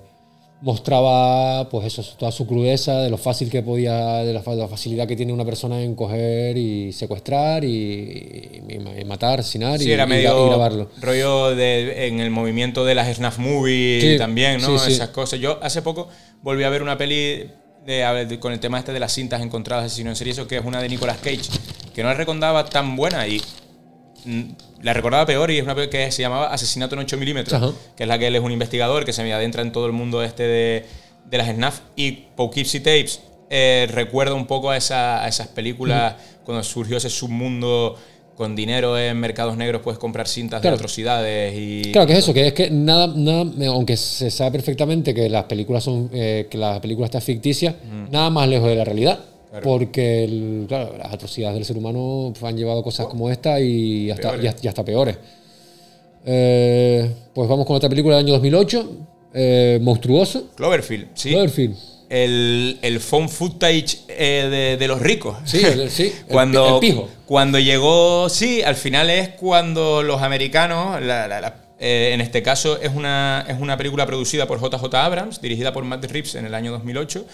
mostraba 0.63 1.69
pues 1.69 1.87
eso, 1.87 2.03
toda 2.19 2.33
su 2.33 2.47
crudeza, 2.47 3.01
de 3.01 3.11
lo 3.11 3.19
fácil 3.19 3.51
que 3.51 3.63
podía, 3.63 4.25
de 4.25 4.33
la, 4.33 4.43
fa- 4.43 4.55
la 4.55 4.69
facilidad 4.69 5.07
que 5.07 5.15
tiene 5.17 5.33
una 5.33 5.45
persona 5.45 5.83
en 5.83 5.95
coger 5.95 6.57
y 6.57 6.93
secuestrar 6.93 7.65
y, 7.65 7.69
y 8.69 9.01
y 9.01 9.05
matar, 9.05 9.41
asesinar 9.41 9.79
Sí, 9.79 9.89
y, 9.89 9.93
era 9.93 10.07
medio 10.07 10.45
y 10.45 10.49
grabarlo. 10.49 10.91
rollo 11.01 11.55
de, 11.55 12.07
en 12.09 12.21
el 12.21 12.31
movimiento 12.31 12.85
de 12.85 12.95
las 12.95 13.15
snuff 13.17 13.39
movies 13.39 14.03
Sí, 14.03 14.19
también, 14.19 14.61
¿no? 14.61 14.79
sí. 14.79 14.93
Esas 14.93 15.11
cosas. 15.11 15.39
Yo 15.41 15.59
hace 15.63 15.83
poco 15.83 16.09
volví 16.43 16.65
a 16.65 16.71
ver 16.71 16.83
una 16.83 16.97
peli 16.97 17.51
de, 17.85 18.39
con 18.41 18.53
el 18.53 18.59
tema 18.61 18.79
este 18.79 18.93
de 18.93 19.01
las 19.01 19.13
cintas 19.13 19.43
encontradas 19.43 19.87
asesino 19.87 20.11
en 20.11 20.17
serie, 20.17 20.33
eso 20.33 20.49
que 20.49 20.57
es 20.57 20.65
una 20.65 20.81
de 20.83 20.89
Nicolas 20.89 21.19
Cage, 21.19 21.43
que 21.95 22.03
no 22.03 22.09
la 22.09 22.15
recordaba 22.15 22.65
tan 22.65 22.97
buena 22.97 23.27
y 23.29 23.41
la 24.83 24.93
recordaba 24.93 25.25
peor 25.27 25.51
y 25.51 25.59
es 25.59 25.63
una 25.65 25.75
que 25.89 26.11
se 26.13 26.23
llamaba 26.23 26.53
Asesinato 26.53 26.95
en 26.95 27.01
8 27.03 27.17
milímetros, 27.17 27.75
que 27.97 28.03
es 28.05 28.09
la 28.09 28.19
que 28.19 28.27
él 28.27 28.37
es 28.37 28.43
un 28.43 28.53
investigador 28.53 29.05
que 29.05 29.13
se 29.13 29.23
adentra 29.33 29.63
en 29.63 29.73
todo 29.73 29.87
el 29.87 29.93
mundo 29.93 30.23
este 30.23 30.43
de, 30.43 30.85
de 31.31 31.39
las 31.39 31.49
snuff 31.55 31.81
y 31.97 32.13
Poughkeepsie 32.37 32.81
Tapes 32.81 33.21
eh, 33.51 33.87
recuerda 33.91 34.35
un 34.35 34.47
poco 34.47 34.71
a, 34.71 34.77
esa- 34.77 35.23
a 35.25 35.29
esas 35.29 35.49
películas 35.49 36.15
cuando 36.45 36.63
surgió 36.65 36.97
ese 36.97 37.11
submundo 37.11 37.97
con 38.37 38.55
dinero 38.55 38.99
en 38.99 39.19
mercados 39.19 39.57
negros 39.57 39.81
puedes 39.83 39.99
comprar 39.99 40.29
cintas 40.29 40.61
Claro. 40.61 40.77
de 40.77 40.81
atrocidades 40.81 41.55
y 41.57 41.91
Claro 41.93 42.07
que 42.07 42.13
es 42.13 42.19
eso, 42.19 42.35
que 42.35 42.49
es 42.49 42.53
que 42.53 42.71
nada, 42.71 43.07
nada, 43.15 43.45
aunque 43.69 43.97
se 43.97 44.31
sabe 44.31 44.51
perfectamente 44.53 45.15
que 45.15 45.29
las 45.31 45.45
películas 45.45 45.85
son, 45.85 46.11
eh, 46.13 46.47
que 46.51 46.59
la 46.59 46.81
película 46.81 47.07
está 47.07 47.21
ficticia, 47.21 47.77
nada 48.11 48.29
más 48.31 48.47
lejos 48.49 48.69
de 48.69 48.77
la 48.77 48.85
realidad. 48.85 49.21
Claro. 49.63 49.79
Porque 49.79 50.25
el- 50.25 50.65
claro, 50.69 50.95
las 50.99 51.13
atrocidades 51.13 51.55
del 51.57 51.65
ser 51.65 51.77
humano 51.79 52.33
han 52.43 52.57
llevado 52.57 52.83
cosas 52.83 53.07
como 53.07 53.31
esta 53.31 53.59
y 53.61 54.11
hasta, 54.11 54.29
Peores. 54.31 54.45
y 54.45 54.49
hasta- 54.49 54.61
y 54.65 54.69
hasta 54.69 54.85
peores. 54.85 55.17
Eh, 56.25 57.11
pues 57.35 57.49
vamos 57.49 57.67
con 57.67 57.77
otra 57.77 57.89
película 57.89 58.17
del 58.17 58.25
año 58.27 58.35
2008, 58.35 58.91
eh, 59.35 59.79
Monstruoso. 59.83 60.49
Cloverfield, 60.57 61.09
sí. 61.15 61.31
Cloverfield. 61.31 61.77
El, 62.09 62.79
el 62.83 63.01
phone 63.01 63.29
footage 63.29 63.99
eh, 64.09 64.49
de, 64.51 64.77
de 64.77 64.89
los 64.89 65.01
ricos. 65.01 65.37
Sí, 65.45 65.61
el- 65.65 65.91
sí, 65.91 66.13
cuando, 66.29 66.79
pi- 66.81 66.89
el 66.89 66.93
pijo. 66.95 67.09
Cuando 67.27 67.59
llegó, 67.59 68.29
sí, 68.29 68.63
al 68.63 68.77
final 68.77 69.11
es 69.11 69.31
cuando 69.31 70.03
los 70.03 70.23
americanos, 70.23 71.01
la- 71.03 71.27
la- 71.27 71.41
la- 71.41 71.63
eh, 71.79 72.11
en 72.15 72.21
este 72.21 72.43
caso 72.43 72.81
es 72.81 72.93
una, 72.95 73.45
es 73.49 73.61
una 73.61 73.77
película 73.77 74.07
producida 74.07 74.47
por 74.47 74.61
JJ 74.61 74.95
Abrams, 75.05 75.41
dirigida 75.41 75.73
por 75.73 75.85
Matt 75.85 76.05
Reeves 76.07 76.35
en 76.37 76.47
el 76.47 76.55
año 76.55 76.71
2008. 76.73 77.27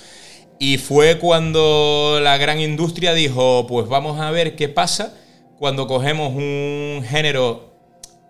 Y 0.65 0.79
fue 0.79 1.19
cuando 1.19 2.21
la 2.23 2.37
gran 2.39 2.61
industria 2.61 3.15
dijo, 3.15 3.67
pues 3.67 3.89
vamos 3.89 4.21
a 4.21 4.31
ver 4.31 4.55
qué 4.55 4.69
pasa 4.69 5.13
cuando 5.59 5.89
cogemos 5.89 6.33
un 6.37 7.03
género 7.05 7.73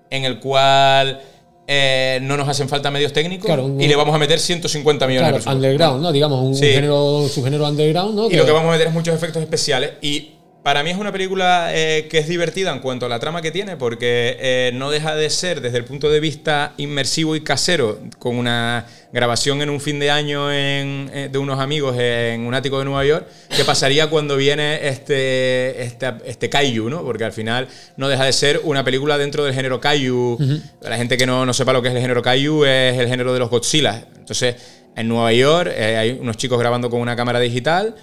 en 0.08 0.24
el 0.24 0.40
cual 0.40 1.20
eh, 1.66 2.20
no 2.22 2.38
nos 2.38 2.48
hacen 2.48 2.70
falta 2.70 2.90
medios 2.90 3.12
técnicos 3.12 3.44
Claro, 3.44 3.66
un- 3.66 3.78
y 3.78 3.86
le 3.86 3.94
vamos 3.96 4.14
a 4.14 4.18
meter 4.18 4.38
150 4.40 5.06
millones 5.06 5.28
Claro, 5.28 5.36
de 5.36 5.42
presupuesto. 5.42 5.56
underground, 5.68 6.02
¿no? 6.02 6.10
Digamos, 6.10 6.42
un 6.42 6.54
Sí. 6.56 6.66
género, 6.72 7.28
subgénero 7.28 7.68
underground, 7.68 8.14
¿no? 8.14 8.30
Y 8.30 8.34
lo 8.36 8.46
que 8.46 8.50
vamos 8.52 8.70
a 8.70 8.72
meter 8.72 8.86
es 8.88 8.94
muchos 8.94 9.14
efectos 9.14 9.42
especiales. 9.42 9.92
Y 10.00 10.30
Para 10.62 10.84
mí 10.84 10.90
es 10.90 10.96
una 10.96 11.10
película 11.10 11.70
eh, 11.74 12.06
que 12.08 12.18
es 12.18 12.28
divertida 12.28 12.70
en 12.72 12.78
cuanto 12.78 13.06
a 13.06 13.08
la 13.08 13.18
trama 13.18 13.42
que 13.42 13.50
tiene, 13.50 13.76
porque 13.76 14.36
eh, 14.38 14.70
no 14.74 14.92
deja 14.92 15.16
de 15.16 15.28
ser, 15.28 15.60
desde 15.60 15.78
el 15.78 15.84
punto 15.84 16.08
de 16.08 16.20
vista 16.20 16.74
inmersivo 16.76 17.34
y 17.34 17.40
casero, 17.40 17.98
con 18.20 18.36
una 18.36 18.86
grabación 19.12 19.60
en 19.60 19.70
un 19.70 19.80
fin 19.80 19.98
de 19.98 20.12
año 20.12 20.52
en- 20.52 21.10
eh, 21.12 21.28
de 21.32 21.38
unos 21.38 21.58
amigos 21.58 21.96
en 21.98 22.42
un 22.46 22.54
ático 22.54 22.78
de 22.78 22.84
Nueva 22.84 23.04
York, 23.04 23.26
que 23.56 23.64
pasaría 23.64 24.08
cuando 24.08 24.36
viene 24.36 24.86
este, 24.86 25.82
este, 25.82 26.12
este 26.26 26.48
Kaiju, 26.48 26.88
¿no? 26.88 27.02
Porque 27.02 27.24
al 27.24 27.32
final 27.32 27.66
no 27.96 28.08
deja 28.08 28.24
de 28.24 28.32
ser 28.32 28.60
una 28.62 28.84
película 28.84 29.18
dentro 29.18 29.42
del 29.44 29.54
género 29.54 29.80
Kaiju. 29.80 30.38
La 30.82 30.96
gente 30.96 31.16
que 31.16 31.26
no, 31.26 31.44
no 31.44 31.52
sepa 31.54 31.72
lo 31.72 31.82
que 31.82 31.88
es 31.88 31.94
el 31.94 32.00
género 32.00 32.22
Kaiju 32.22 32.64
es 32.66 32.98
el 33.00 33.08
género 33.08 33.32
de 33.32 33.40
los 33.40 33.50
Godzilla. 33.50 34.06
Entonces, 34.16 34.54
en 34.94 35.08
Nueva 35.08 35.32
York 35.32 35.72
hay 35.76 36.12
unos 36.20 36.36
chicos 36.36 36.56
grabando 36.60 36.88
con 36.88 37.00
una 37.00 37.16
cámara 37.16 37.40
digital 37.40 37.96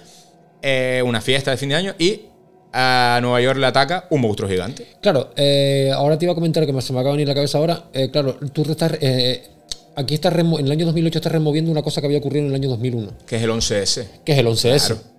una 1.02 1.22
fiesta 1.22 1.50
de 1.52 1.56
fin 1.56 1.70
de 1.70 1.74
año 1.76 1.94
y 1.98 2.26
a 2.72 3.18
Nueva 3.22 3.40
York 3.40 3.58
le 3.58 3.66
ataca 3.66 4.06
un 4.10 4.20
monstruo 4.20 4.48
gigante. 4.48 4.86
Claro, 5.00 5.30
eh, 5.36 5.90
ahora 5.94 6.18
te 6.18 6.24
iba 6.24 6.32
a 6.32 6.34
comentar 6.34 6.64
que 6.66 6.72
me- 6.72 6.82
se 6.82 6.92
me 6.92 7.00
acaba 7.00 7.12
de 7.12 7.16
venir 7.18 7.28
la 7.28 7.34
cabeza 7.34 7.58
ahora. 7.58 7.84
Eh, 7.92 8.10
claro, 8.10 8.36
tú 8.52 8.62
estás. 8.70 8.92
eh, 9.00 9.42
aquí 9.96 10.14
estás 10.14 10.32
en 10.38 10.52
el 10.54 10.70
año 10.70 10.86
2008 10.86 11.18
estás 11.18 11.32
removiendo 11.32 11.70
una 11.70 11.82
cosa 11.82 12.00
que 12.00 12.06
había 12.06 12.18
ocurrido 12.18 12.44
en 12.44 12.50
el 12.50 12.54
año 12.54 12.68
2001, 12.68 13.10
Que 13.26 13.36
es 13.36 13.42
el 13.42 13.50
11S. 13.50 14.06
que 14.24 14.32
es 14.32 14.38
el 14.38 14.46
11S. 14.46 14.86
Claro. 14.94 15.10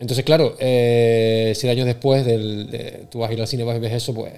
Entonces, 0.00 0.24
claro, 0.24 0.54
siete 0.58 1.70
años 1.70 1.86
después 1.86 2.26
del, 2.26 2.68
de- 2.70 3.06
tú 3.10 3.20
vas 3.20 3.30
a 3.30 3.32
ir 3.32 3.40
al 3.40 3.46
cine 3.46 3.62
vas 3.62 3.76
y 3.76 3.80
ves 3.80 3.92
eso, 3.92 4.12
pues 4.12 4.32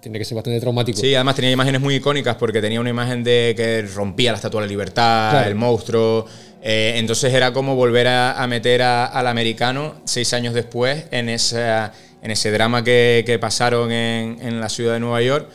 tiene 0.00 0.18
que 0.18 0.24
ser 0.24 0.34
bastante 0.34 0.58
traumático. 0.60 0.98
Sí, 0.98 1.14
además 1.14 1.36
tenía 1.36 1.50
imágenes 1.52 1.80
muy 1.80 1.96
icónicas 1.96 2.36
porque 2.36 2.60
tenía 2.60 2.80
una 2.80 2.90
imagen 2.90 3.22
de 3.22 3.52
que 3.56 3.82
rompía 3.82 4.32
la 4.32 4.36
Estatua 4.36 4.62
de 4.62 4.66
la 4.66 4.70
Libertad, 4.70 5.30
Claro. 5.30 5.48
el 5.48 5.54
monstruo. 5.54 6.24
Eh, 6.62 6.94
entonces 6.96 7.32
era 7.32 7.52
como 7.52 7.76
volver 7.76 8.08
a, 8.08 8.42
a 8.42 8.46
meter 8.48 8.82
a- 8.82 9.06
al 9.06 9.26
americano 9.28 9.94
seis 10.04 10.32
años 10.34 10.54
después 10.54 11.04
en, 11.12 11.28
esa, 11.28 11.92
en 12.22 12.30
ese 12.32 12.50
drama 12.50 12.82
que, 12.82 13.22
que 13.24 13.38
pasaron 13.38 13.92
en, 13.92 14.38
en 14.42 14.60
la 14.60 14.68
ciudad 14.68 14.94
de 14.94 15.00
Nueva 15.00 15.22
York, 15.22 15.48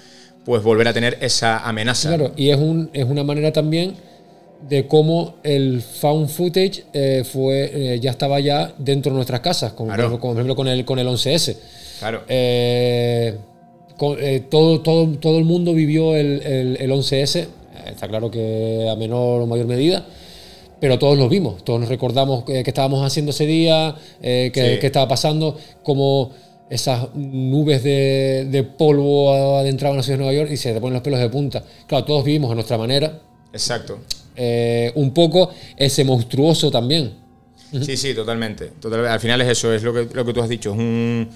pues 0.46 0.64
volver 0.64 0.88
a 0.88 0.94
tener 0.94 1.18
esa 1.22 1.60
amenaza. 1.60 2.10
Claro, 2.10 2.32
y 2.38 2.50
es, 2.52 2.58
un, 2.58 2.90
es 2.94 3.04
una 3.06 3.24
manera 3.24 3.52
también 3.52 3.96
de 4.70 4.88
cómo 4.88 5.36
el 5.44 5.82
found 5.82 6.30
footage 6.30 6.86
eh, 6.94 7.26
fue, 7.30 7.96
eh, 7.96 8.00
ya 8.00 8.12
estaba 8.12 8.40
ya 8.40 8.74
dentro 8.78 9.12
de 9.12 9.16
nuestras 9.18 9.42
casas, 9.42 9.74
como, 9.74 9.94
Claro. 9.94 10.18
por 10.20 10.32
ejemplo 10.32 10.56
con 10.56 10.68
el, 10.70 10.86
con 10.86 11.00
el 11.00 11.08
11S. 11.08 11.58
Claro. 12.00 12.24
Con- 13.98 14.18
todo, 14.50 14.82
todo, 14.82 15.08
todo 15.20 15.38
el 15.38 15.44
mundo 15.46 15.74
vivió 15.74 16.16
el, 16.16 16.42
el- 16.44 16.78
el 16.80 16.92
11S, 16.92 17.40
eh, 17.42 17.48
está 17.88 18.08
claro 18.08 18.32
que 18.32 18.88
a 18.90 18.96
menor 18.96 19.42
o 19.42 19.46
mayor 19.48 19.68
medida, 19.68 20.06
pero 20.84 21.00
todos 21.00 21.18
lo 21.18 21.30
vimos, 21.30 21.64
todos 21.64 21.80
nos 21.80 21.88
recordamos 21.88 22.44
eh, 22.50 22.62
qué 22.62 22.72
estábamos 22.72 23.06
haciendo 23.06 23.30
ese 23.32 23.46
día, 23.46 23.96
eh, 24.22 24.52
qué, 24.54 24.74
Sí. 24.74 24.80
qué 24.82 24.88
estaba 24.88 25.08
pasando, 25.08 25.58
cómo 25.82 26.32
esas 26.70 27.16
nubes 27.16 27.82
de, 27.84 28.48
de 28.52 28.64
polvo 28.64 29.32
adentraban 29.60 29.96
la 29.96 30.04
ciudad 30.04 30.18
de 30.18 30.24
Nueva 30.26 30.38
York 30.38 30.52
y 30.52 30.58
se 30.58 30.74
te 30.74 30.82
ponen 30.82 30.96
los 30.96 31.02
pelos 31.02 31.22
de 31.22 31.30
punta. 31.30 31.64
Claro, 31.88 32.04
todos 32.04 32.26
vivimos 32.26 32.52
a 32.52 32.56
nuestra 32.56 32.78
manera, 32.78 33.18
Exacto. 33.54 34.00
eh, 34.36 34.92
un 34.96 35.14
poco 35.14 35.52
ese 35.78 36.04
monstruoso 36.04 36.70
también. 36.70 37.14
Sí, 37.82 37.96
sí, 37.96 38.14
totalmente. 38.14 38.74
Total- 38.82 39.08
al 39.08 39.20
final 39.22 39.40
es 39.40 39.48
eso, 39.48 39.72
es 39.74 39.84
lo 39.84 39.94
que, 39.94 40.10
lo 40.14 40.26
que 40.26 40.34
tú 40.34 40.42
has 40.42 40.50
dicho. 40.50 40.74
Es, 40.74 40.78
un, 40.80 41.30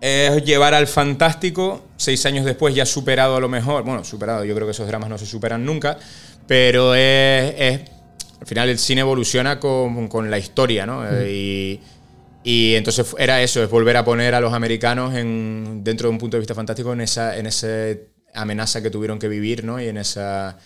es 0.00 0.44
llevar 0.44 0.74
al 0.74 0.88
fantástico, 0.88 1.82
seis 1.96 2.26
años 2.26 2.44
después 2.44 2.74
ya 2.74 2.84
superado 2.86 3.36
a 3.36 3.40
lo 3.40 3.48
mejor. 3.48 3.84
Bueno, 3.84 4.02
superado, 4.02 4.44
yo 4.44 4.52
creo 4.56 4.66
que 4.66 4.72
esos 4.72 4.88
dramas 4.88 5.08
no 5.08 5.16
se 5.16 5.26
superan 5.26 5.64
nunca, 5.64 5.96
pero 6.48 6.96
es. 6.96 7.54
es- 7.56 7.80
al 8.40 8.46
final 8.46 8.68
el 8.68 8.78
cine 8.78 9.00
evoluciona 9.02 9.58
con, 9.60 10.08
con 10.08 10.30
la 10.30 10.38
historia, 10.38 10.86
¿no? 10.86 11.04
Eh, 11.08 11.30
y, 11.32 11.80
y 12.42 12.74
entonces 12.74 13.14
era 13.18 13.42
eso, 13.42 13.62
es 13.62 13.70
volver 13.70 13.96
a 13.96 14.04
poner 14.04 14.34
a 14.34 14.40
los 14.40 14.52
americanos 14.52 15.14
en, 15.14 15.80
dentro 15.82 16.08
de 16.08 16.12
un 16.12 16.18
punto 16.18 16.36
de 16.36 16.40
vista 16.40 16.54
fantástico 16.54 16.92
en 16.92 17.00
esa, 17.00 17.36
en 17.38 17.46
esa 17.46 17.68
amenaza 18.34 18.82
que 18.82 18.90
tuvieron 18.90 19.18
que 19.18 19.28
vivir, 19.28 19.64
¿no? 19.64 19.80
Y 19.80 19.88
en 19.88 19.96
esa. 19.96 20.58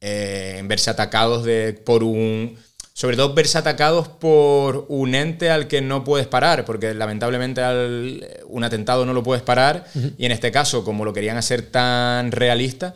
eh, 0.00 0.56
en 0.58 0.68
verse 0.68 0.90
atacados 0.90 1.44
de, 1.44 1.72
por 1.72 2.04
un. 2.04 2.56
Sobre 2.92 3.16
todo 3.16 3.34
verse 3.34 3.58
atacados 3.58 4.08
por 4.08 4.86
un 4.88 5.14
ente 5.14 5.50
al 5.50 5.68
que 5.68 5.82
no 5.82 6.02
puedes 6.04 6.26
parar, 6.28 6.64
porque 6.64 6.94
lamentablemente 6.94 7.60
al- 7.60 8.26
un 8.46 8.64
atentado 8.64 9.04
no 9.04 9.12
lo 9.12 9.22
puedes 9.22 9.42
parar, 9.42 9.84
Ujú. 9.94 10.12
y 10.16 10.24
en 10.26 10.32
este 10.32 10.50
caso, 10.50 10.82
como 10.84 11.04
lo 11.04 11.12
querían 11.12 11.36
hacer 11.36 11.60
tan 11.62 12.32
realista, 12.32 12.94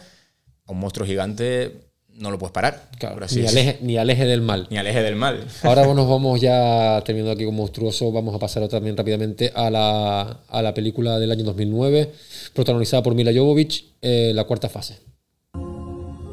a 0.66 0.72
un 0.72 0.78
monstruo 0.80 1.06
gigante 1.06 1.89
no 2.18 2.30
lo 2.30 2.38
puedes 2.38 2.52
parar. 2.52 2.90
por 3.00 3.24
así 3.24 3.36
Ni 3.36 3.42
decirlo. 3.42 3.60
aleje, 3.60 3.78
ni 3.82 3.96
aleje 3.96 4.24
del 4.26 4.42
mal. 4.42 4.66
Ni 4.70 4.76
aleje 4.78 5.02
del 5.02 5.16
mal. 5.16 5.44
Ahora 5.62 5.86
nos 5.94 6.08
vamos 6.08 6.40
ya 6.40 7.02
terminando 7.04 7.32
aquí 7.32 7.44
con 7.44 7.54
Monstruoso, 7.54 8.12
vamos 8.12 8.34
a 8.34 8.38
pasar 8.38 8.66
también 8.68 8.96
rápidamente 8.96 9.52
a 9.54 9.70
la, 9.70 10.40
a 10.48 10.62
la 10.62 10.74
película 10.74 11.18
del 11.18 11.30
año 11.30 11.44
2009, 11.44 12.12
protagonizada 12.54 13.02
por 13.02 13.14
Mila 13.14 13.32
Jovovich, 13.34 13.94
eh, 14.02 14.32
La 14.34 14.44
Cuarta 14.44 14.68
Fase. 14.68 14.98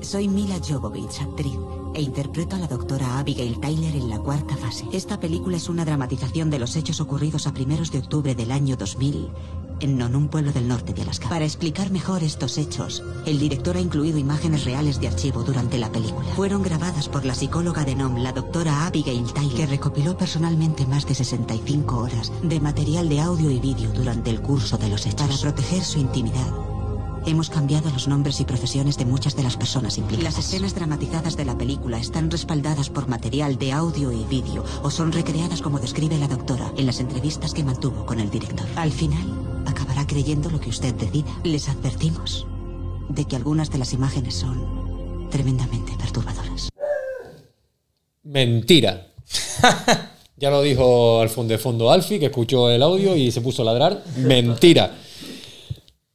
Soy 0.02 0.28
Mila 0.28 0.60
Jovovich, 0.66 1.20
actriz, 1.22 1.54
e 1.96 2.02
interpreto 2.02 2.56
a 2.56 2.60
la 2.60 2.68
doctora 2.68 3.18
Abigail 3.20 3.60
Tyler 3.60 3.96
en 3.96 4.10
la 4.10 4.20
cuarta 4.20 4.56
fase. 4.56 4.86
Esta 4.94 5.20
película 5.20 5.58
es 5.58 5.68
una 5.70 5.84
dramatización 5.84 6.52
de 6.52 6.60
los 6.60 6.76
hechos 6.76 7.02
ocurridos 7.02 7.48
a 7.48 7.54
primeros 7.54 7.92
de 7.92 7.98
octubre 8.00 8.36
del 8.36 8.52
año 8.52 8.76
2000 8.78 9.28
en 9.80 9.98
Non, 9.98 10.16
un 10.16 10.28
pueblo 10.28 10.52
del 10.52 10.68
norte 10.68 10.94
de 10.94 11.02
Alaska. 11.02 11.30
Para 11.30 11.46
explicar 11.46 11.92
mejor 11.92 12.24
estos 12.24 12.58
hechos, 12.58 13.04
el 13.26 13.40
director 13.40 13.78
ha 13.78 13.82
incluido 13.82 14.18
imágenes 14.18 14.66
reales 14.66 15.00
de 15.00 15.08
archivo 15.08 15.44
durante 15.44 15.78
la 15.78 15.92
película. 15.92 16.28
Fueron 16.36 16.64
grabadas 16.64 17.10
por 17.10 17.26
la 17.26 17.36
psicóloga 17.36 17.84
de 17.84 17.96
NOM, 17.96 18.18
la 18.18 18.32
doctora 18.32 18.86
Abigail 18.86 19.32
Tyler, 19.34 19.56
que 19.56 19.66
recopiló 19.66 20.18
personalmente 20.18 20.86
más 20.86 21.06
de 21.08 21.16
65 21.16 21.98
horas 21.98 22.32
de 22.44 22.60
material 22.60 23.10
de 23.10 23.22
audio 23.22 23.50
y 23.52 23.60
vídeo 23.60 23.92
durante 23.92 24.30
el 24.30 24.42
curso 24.42 24.78
de 24.78 24.90
los 24.90 25.06
hechos. 25.06 25.28
Para 25.28 25.38
proteger 25.38 25.84
su 25.84 26.00
intimidad, 26.00 26.77
Hemos 27.28 27.50
cambiado 27.50 27.90
los 27.90 28.08
nombres 28.08 28.40
y 28.40 28.46
profesiones 28.46 28.98
de 28.98 29.04
muchas 29.04 29.36
de 29.36 29.44
las 29.44 29.58
personas 29.58 29.98
implicadas. 29.98 30.36
Las 30.36 30.46
escenas 30.46 30.74
dramatizadas 30.74 31.36
de 31.36 31.44
la 31.44 31.58
película 31.58 32.00
están 32.00 32.32
respaldadas 32.32 32.90
por 32.90 33.10
material 33.10 33.58
de 33.58 33.74
audio 33.74 34.14
y 34.14 34.24
vídeo 34.24 34.64
o 34.82 34.90
son 34.90 35.12
recreadas 35.12 35.62
como 35.62 35.78
describe 35.78 36.18
la 36.18 36.30
doctora 36.30 36.72
en 36.78 36.86
las 36.86 37.02
entrevistas 37.02 37.54
que 37.54 37.66
mantuvo 37.66 38.06
con 38.06 38.22
el 38.22 38.30
director. 38.30 38.66
Al 38.78 38.94
final, 38.94 39.28
acabará 39.66 40.08
creyendo 40.08 40.50
lo 40.50 40.62
que 40.62 40.70
usted 40.70 40.94
decida. 40.94 41.28
Les 41.44 41.68
advertimos 41.68 42.48
de 43.10 43.26
que 43.26 43.36
algunas 43.36 43.70
de 43.72 43.80
las 43.80 43.92
imágenes 43.92 44.36
son 44.36 45.28
tremendamente 45.30 45.98
perturbadoras. 46.00 46.70
Mentira. 48.24 49.08
ya 50.38 50.50
lo 50.50 50.62
dijo 50.62 51.20
al 51.20 51.28
fondo 51.28 51.52
de 51.52 51.58
fondo 51.58 51.92
Alfie, 51.92 52.22
que 52.22 52.28
escuchó 52.28 52.70
el 52.70 52.82
audio 52.82 53.18
y 53.18 53.34
se 53.34 53.42
puso 53.42 53.64
a 53.64 53.66
ladrar. 53.66 54.02
Mentira. 54.16 55.00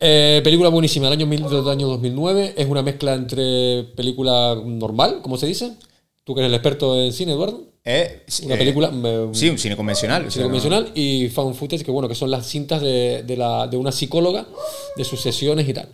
Eh, 0.05 0.41
película 0.43 0.69
buenísima 0.69 1.07
del 1.09 1.13
año, 1.19 1.27
mil- 1.27 1.49
del 1.49 1.69
año 1.69 1.87
2009. 1.87 2.55
Es 2.57 2.67
una 2.67 2.83
mezcla 2.83 3.15
entre 3.15 3.85
película 3.95 4.57
normal, 4.65 5.21
como 5.23 5.37
se 5.37 5.47
dice. 5.47 5.73
Tú 6.25 6.35
que 6.35 6.41
eres 6.41 6.49
el 6.51 6.55
experto 6.55 7.01
en 7.01 7.13
cine, 7.13 7.33
Eduardo. 7.33 7.63
Eh, 7.85 8.23
Una 8.45 8.55
eh, 8.55 8.59
película. 8.59 8.91
eh, 8.93 9.29
sí, 9.33 9.49
un 9.49 9.59
cine 9.59 9.77
convencional. 9.77 10.23
cine 10.23 10.31
sea, 10.33 10.43
no- 10.43 10.49
convencional 10.49 10.91
y 10.95 11.29
found 11.29 11.55
footage, 11.55 11.85
que 11.85 11.91
bueno, 11.93 12.09
que 12.09 12.15
son 12.17 12.31
las 12.31 12.47
cintas 12.47 12.81
de, 12.83 13.23
de 13.25 13.37
la, 13.37 13.67
de 13.69 13.77
una 13.77 13.93
psicóloga, 13.93 14.47
de 14.97 15.05
sus 15.05 15.21
sesiones 15.21 15.69
y 15.69 15.73
tal. 15.75 15.89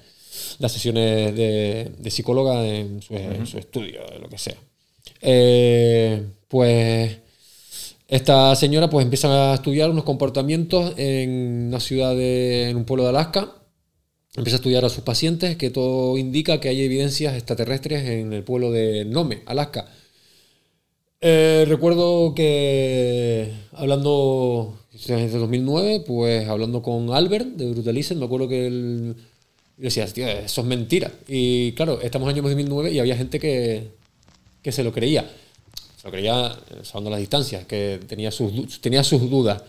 Las 0.59 0.73
sesiones 0.73 1.35
de, 1.37 1.93
de 1.99 2.11
psicóloga 2.11 2.65
en 2.67 3.01
su, 3.03 3.15
en 3.15 3.47
su 3.47 3.59
estudio, 3.59 4.01
lo 4.21 4.29
que 4.29 4.39
sea. 4.39 4.57
Eh, 5.21 6.23
pues 6.49 7.17
esta 8.09 8.55
señora 8.57 8.89
pues 8.89 9.05
empieza 9.05 9.53
a 9.53 9.55
estudiar 9.55 9.91
unos 9.91 10.05
comportamientos 10.05 10.95
en 10.97 11.67
una 11.69 11.81
ciudad, 11.81 12.15
de, 12.17 12.71
en 12.71 12.77
un 12.77 12.85
pueblo 12.85 13.05
de 13.05 13.11
Alaska. 13.11 13.53
Empieza 14.39 14.55
a 14.55 14.61
estudiar 14.61 14.85
a 14.85 14.89
sus 14.89 15.03
pacientes, 15.03 15.57
que 15.57 15.71
todo 15.71 16.17
indica 16.17 16.61
que 16.61 16.69
hay 16.69 16.83
evidencias 16.83 17.35
extraterrestres 17.35 18.09
en 18.09 18.33
el 18.33 18.45
pueblo 18.45 18.71
de 18.71 19.05
Nome, 19.05 19.43
Alaska. 19.47 19.89
Eh, 21.21 21.65
recuerdo 21.67 22.37
que 22.37 23.53
hablando 23.73 24.79
desde 24.93 25.37
2009, 25.39 26.05
pues 26.07 26.49
hablando 26.49 26.83
con 26.83 27.13
Albert 27.13 27.49
de 27.57 27.69
Brutalizen, 27.73 28.21
me 28.21 28.27
acuerdo 28.27 28.47
que 28.47 28.69
él 28.69 29.17
decía, 29.77 30.07
tío, 30.07 30.29
eso 30.29 30.61
es 30.61 30.67
mentira. 30.69 31.11
Y 31.27 31.73
claro, 31.73 32.01
estamos 32.01 32.27
en 32.27 32.31
el 32.31 32.35
año 32.37 32.43
2009 32.49 32.93
y 32.93 33.01
había 33.01 33.17
gente 33.17 33.41
que, 33.41 33.89
que 34.63 34.71
se 34.71 34.85
lo 34.85 34.93
creía. 34.93 35.29
Se 36.01 36.07
lo 36.07 36.13
creía, 36.13 36.57
eh, 36.71 36.85
salvando 36.85 37.11
las 37.11 37.19
distancias, 37.19 37.67
que 37.67 37.99
tenía 38.07 38.31
sus, 38.31 38.81
tenía 38.81 39.03
sus 39.03 39.29
dudas. 39.29 39.63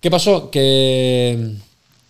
¿Qué 0.00 0.10
pasó? 0.10 0.50
Que 0.50 1.54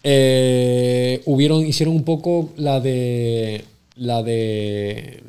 eh, 0.08 1.20
hubieron, 1.24 1.66
hicieron 1.66 1.96
un 1.96 2.04
poco 2.04 2.50
la 2.56 2.78
de 2.78 3.64
la 3.96 4.22
de 4.22 5.20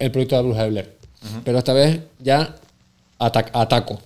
el 0.00 0.10
proyecto 0.10 0.34
de 0.34 0.42
la 0.42 0.48
Bruja 0.48 0.64
de 0.64 0.70
Blair. 0.70 0.92
Pero 1.44 1.58
esta 1.58 1.72
vez 1.72 2.00
ya 2.18 2.56
ata- 3.20 3.50
ataco. 3.52 4.00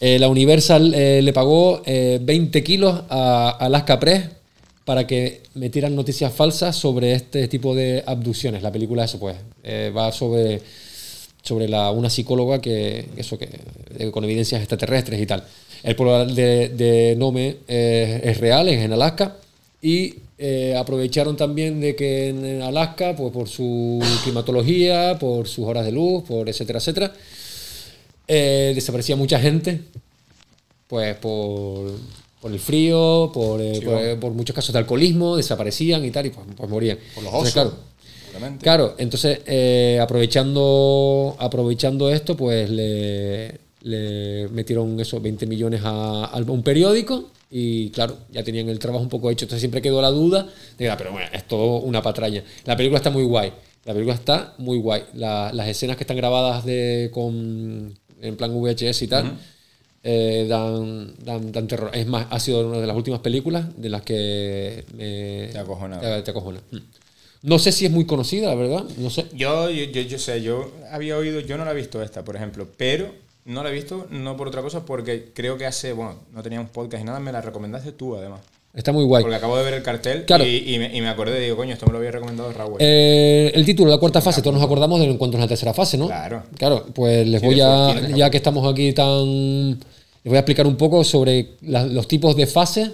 Eh, 0.00 0.18
la 0.20 0.28
Universal 0.28 0.94
eh, 0.94 1.20
le 1.20 1.32
pagó 1.32 1.82
eh, 1.84 2.20
20 2.22 2.62
kilos 2.62 3.02
a 3.08 3.50
Alaska 3.58 3.98
Press 3.98 4.28
para 4.84 5.04
que 5.06 5.42
metieran 5.54 5.96
noticias 5.96 6.32
falsas 6.32 6.76
sobre 6.76 7.12
este 7.14 7.48
tipo 7.48 7.74
de 7.74 8.04
abducciones. 8.06 8.62
La 8.62 8.70
película, 8.70 9.04
eso 9.04 9.18
pues, 9.18 9.36
va 9.96 10.12
sobre 10.12 10.62
sobre 11.42 11.68
la, 11.68 11.90
una 11.90 12.08
psicóloga 12.08 12.58
que, 12.60 13.06
eso 13.18 13.36
que, 13.36 13.50
con 14.12 14.24
evidencias 14.24 14.60
extraterrestres 14.62 15.20
y 15.20 15.26
tal. 15.26 15.44
El 15.84 15.96
pueblo 15.96 16.24
de, 16.24 16.70
de 16.70 17.14
Nome 17.16 17.58
eh, 17.68 18.22
es 18.24 18.38
real, 18.38 18.68
es 18.70 18.80
en 18.80 18.94
Alaska, 18.94 19.36
y 19.82 20.14
eh, 20.38 20.74
aprovecharon 20.76 21.36
también 21.36 21.78
de 21.78 21.94
que 21.94 22.30
en 22.30 22.62
Alaska, 22.62 23.14
pues 23.14 23.30
por 23.32 23.48
su 23.48 24.02
climatología, 24.22 25.18
por 25.20 25.46
sus 25.46 25.66
horas 25.66 25.84
de 25.84 25.92
luz, 25.92 26.24
por 26.24 26.48
etcétera, 26.48 26.78
etcétera, 26.78 27.12
eh, 28.26 28.72
desaparecía 28.74 29.14
mucha 29.14 29.38
gente, 29.38 29.82
pues 30.88 31.16
por, 31.16 31.92
por 32.40 32.50
el 32.50 32.58
frío, 32.58 33.30
por, 33.34 33.60
eh, 33.60 33.74
Sí, 33.74 33.86
por, 34.18 34.32
muchos 34.32 34.56
casos 34.56 34.72
de 34.72 34.78
alcoholismo, 34.78 35.36
desaparecían 35.36 36.02
y 36.02 36.10
tal, 36.10 36.24
y 36.26 36.30
pues, 36.30 36.46
pues 36.56 36.70
morían. 36.70 36.98
Por 37.14 37.24
los 37.24 37.32
Entonces, 37.32 37.56
osos, 37.56 37.62
claro, 37.62 37.74
seguramente. 38.24 38.62
Claro, 38.64 38.94
entonces 38.96 40.00
aprovechando, 40.00 41.36
aprovechando 41.38 42.08
esto, 42.08 42.38
pues 42.38 42.70
le, 42.70 43.63
le 43.84 44.48
metieron 44.48 44.98
esos 44.98 45.22
20 45.22 45.46
millones 45.46 45.80
a, 45.84 46.24
a 46.24 46.38
un 46.38 46.62
periódico 46.62 47.30
y 47.50 47.90
claro, 47.90 48.18
ya 48.32 48.42
tenían 48.42 48.68
el 48.68 48.78
trabajo 48.78 49.02
un 49.04 49.08
poco 49.08 49.30
hecho. 49.30 49.44
Entonces 49.44 49.60
siempre 49.60 49.80
quedó 49.80 50.02
la 50.02 50.10
duda 50.10 50.48
de, 50.76 50.90
ah, 50.90 50.96
pero 50.96 51.12
bueno, 51.12 51.28
es 51.32 51.46
todo 51.46 51.80
una 51.82 52.02
patraña. 52.02 52.42
La 52.64 52.76
película 52.76 52.98
está 52.98 53.10
muy 53.10 53.22
guay. 53.24 53.52
La 53.84 53.92
película 53.92 54.14
está 54.14 54.54
muy 54.58 54.78
guay. 54.78 55.04
La- 55.14 55.52
las 55.52 55.68
escenas 55.68 55.96
que 55.96 56.02
están 56.04 56.16
grabadas 56.16 56.64
de, 56.64 57.10
con, 57.12 57.94
en 58.20 58.36
plan 58.36 58.50
VHS 58.54 59.02
y 59.02 59.06
tal, 59.08 59.38
eh, 60.02 60.46
dan, 60.48 61.14
dan, 61.22 61.52
dan 61.52 61.66
terror. 61.68 61.90
Es 61.94 62.06
más, 62.06 62.26
ha 62.30 62.40
sido 62.40 62.66
una 62.66 62.80
de 62.80 62.86
las 62.86 62.96
últimas 62.96 63.20
películas 63.20 63.66
de 63.80 63.88
las 63.90 64.02
que 64.02 64.84
me, 64.96 65.48
Te 65.52 65.58
acojona. 65.58 66.00
te- 66.00 66.22
te 66.22 66.30
acojona. 66.30 66.60
Mm. 66.70 66.76
No 67.42 67.58
sé 67.58 67.72
si 67.72 67.84
es 67.84 67.90
muy 67.90 68.06
conocida, 68.06 68.48
la 68.48 68.54
verdad. 68.54 68.84
No 68.96 69.10
sé. 69.10 69.26
Yo, 69.34 69.68
yo, 69.68 69.84
yo, 69.84 70.00
yo 70.00 70.18
sé, 70.18 70.42
yo 70.42 70.72
había 70.90 71.18
oído, 71.18 71.40
yo 71.40 71.58
no 71.58 71.64
la 71.66 71.72
he 71.72 71.74
visto 71.74 72.02
esta, 72.02 72.24
por 72.24 72.36
ejemplo, 72.36 72.66
pero 72.78 73.12
no 73.44 73.62
la 73.62 73.70
he 73.70 73.72
visto 73.72 74.06
no 74.10 74.36
por 74.36 74.48
otra 74.48 74.62
cosa, 74.62 74.84
porque 74.86 75.30
creo 75.34 75.56
que 75.58 75.66
hace, 75.66 75.92
bueno, 75.92 76.14
no 76.32 76.42
teníamos 76.42 76.70
podcast 76.70 77.02
y 77.02 77.06
nada, 77.06 77.20
me 77.20 77.32
la 77.32 77.40
recomendaste 77.40 77.92
tú 77.92 78.16
además. 78.16 78.40
Está 78.72 78.90
muy 78.90 79.04
guay. 79.04 79.22
Porque 79.22 79.36
acabo 79.36 79.56
de 79.56 79.62
ver 79.64 79.74
el 79.74 79.82
cartel 79.84 80.24
Claro. 80.24 80.44
y, 80.44 80.74
y 80.74 80.78
me, 80.80 80.96
y 80.96 81.00
me 81.00 81.08
acordé, 81.08 81.38
digo, 81.38 81.56
coño, 81.56 81.74
esto 81.74 81.86
me 81.86 81.92
lo 81.92 81.98
había 81.98 82.10
recomendado 82.10 82.52
Raúl. 82.52 82.76
Eh, 82.80 83.52
el 83.54 83.64
título, 83.64 83.88
la 83.90 83.98
cuarta 83.98 84.20
fase, 84.20 84.42
todos 84.42 84.54
nos 84.54 84.64
acordamos 84.64 84.98
del 84.98 85.10
encuentro 85.10 85.38
en 85.38 85.42
la 85.42 85.48
tercera 85.48 85.72
fase, 85.72 85.96
¿no? 85.96 86.06
Claro. 86.08 86.42
Claro, 86.58 86.84
pues 86.92 87.24
les 87.28 87.40
Sí, 87.40 87.46
voy 87.46 87.60
a, 87.60 88.08
ya 88.16 88.30
que 88.30 88.38
estamos 88.38 88.70
aquí 88.72 88.92
tan... 88.92 89.78
Les 90.24 90.30
voy 90.30 90.36
a 90.36 90.40
explicar 90.40 90.66
un 90.66 90.76
poco 90.76 91.04
sobre 91.04 91.50
la- 91.60 91.84
los 91.86 92.08
tipos 92.08 92.34
de 92.34 92.46
fases 92.48 92.90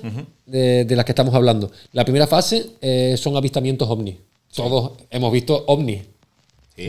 de, 0.46 0.84
de 0.84 0.96
las 0.96 1.04
que 1.06 1.12
estamos 1.12 1.32
hablando. 1.34 1.70
La 1.92 2.04
primera 2.04 2.26
fase 2.26 2.66
eh, 2.82 3.14
son 3.16 3.36
avistamientos 3.36 3.88
ovnis. 3.88 4.16
Todos 4.54 4.92
hemos 5.10 5.32
visto 5.32 5.64
ovnis. 5.68 6.02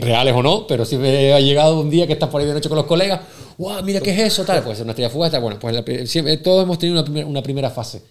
Reales 0.00 0.34
o 0.34 0.42
no, 0.42 0.66
pero 0.66 0.84
si 0.84 0.96
me 0.96 1.32
ha 1.32 1.40
llegado 1.40 1.80
un 1.80 1.90
día 1.90 2.06
que 2.06 2.12
estás 2.14 2.28
por 2.28 2.40
ahí 2.40 2.46
de 2.46 2.54
noche 2.54 2.68
con 2.68 2.76
los 2.76 2.86
colegas, 2.86 3.20
¡guau! 3.58 3.82
Mira 3.84 4.00
qué 4.00 4.10
es 4.12 4.18
eso, 4.18 4.44
tal, 4.44 4.62
pues 4.62 4.78
es 4.78 4.82
una 4.82 4.92
estrella 4.92 5.10
fugaz, 5.10 5.30
tal. 5.32 5.42
Bueno, 5.42 5.58
pues 5.60 5.74
la 5.74 5.84
siempre- 6.06 6.36
todos 6.38 6.62
hemos 6.64 6.78
tenido 6.78 6.98
una, 6.98 7.04
primer- 7.04 7.24
una 7.26 7.42
primera 7.42 7.70
fase. 7.70 8.02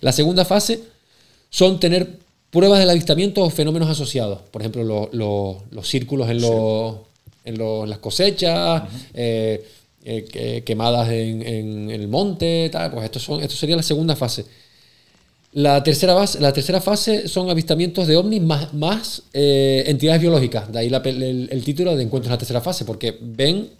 La 0.00 0.12
segunda 0.12 0.44
fase 0.44 0.80
son 1.50 1.78
tener 1.80 2.08
pruebas 2.50 2.78
del 2.78 2.88
avistamiento 2.90 3.42
o 3.42 3.50
fenómenos 3.50 3.88
asociados. 3.90 4.40
Por 4.50 4.62
ejemplo, 4.62 4.82
lo- 4.84 5.08
lo- 5.12 5.62
los 5.70 5.88
círculos 5.88 6.28
en, 6.30 6.40
los- 6.40 6.94
en, 7.44 7.58
los- 7.58 7.84
en 7.84 7.90
las 7.90 7.98
cosechas, 7.98 8.82
eh, 9.14 9.64
eh, 10.04 10.24
que- 10.30 10.64
quemadas 10.64 11.08
en, 11.10 11.42
en 11.46 11.90
el 11.90 12.08
monte, 12.08 12.68
tal. 12.72 12.90
Pues 12.92 13.04
esto, 13.04 13.18
son, 13.18 13.42
esto 13.42 13.54
sería 13.56 13.76
la 13.76 13.82
segunda 13.82 14.16
fase. 14.16 14.46
La 15.52 15.82
tercera, 15.82 16.12
base, 16.14 16.40
la 16.40 16.52
tercera 16.52 16.80
fase 16.80 17.26
son 17.26 17.48
avistamientos 17.48 18.06
de 18.06 18.16
ovnis 18.16 18.42
más, 18.42 18.74
más 18.74 19.22
eh, 19.32 19.84
entidades 19.86 20.20
biológicas. 20.20 20.70
De 20.70 20.78
ahí 20.78 20.90
la 20.90 20.98
el, 20.98 21.48
el 21.50 21.64
título 21.64 21.96
de 21.96 22.02
Encuentros 22.02 22.28
en 22.28 22.32
la 22.32 22.38
tercera 22.38 22.60
fase, 22.60 22.84
porque 22.84 23.16
ven 23.20 23.70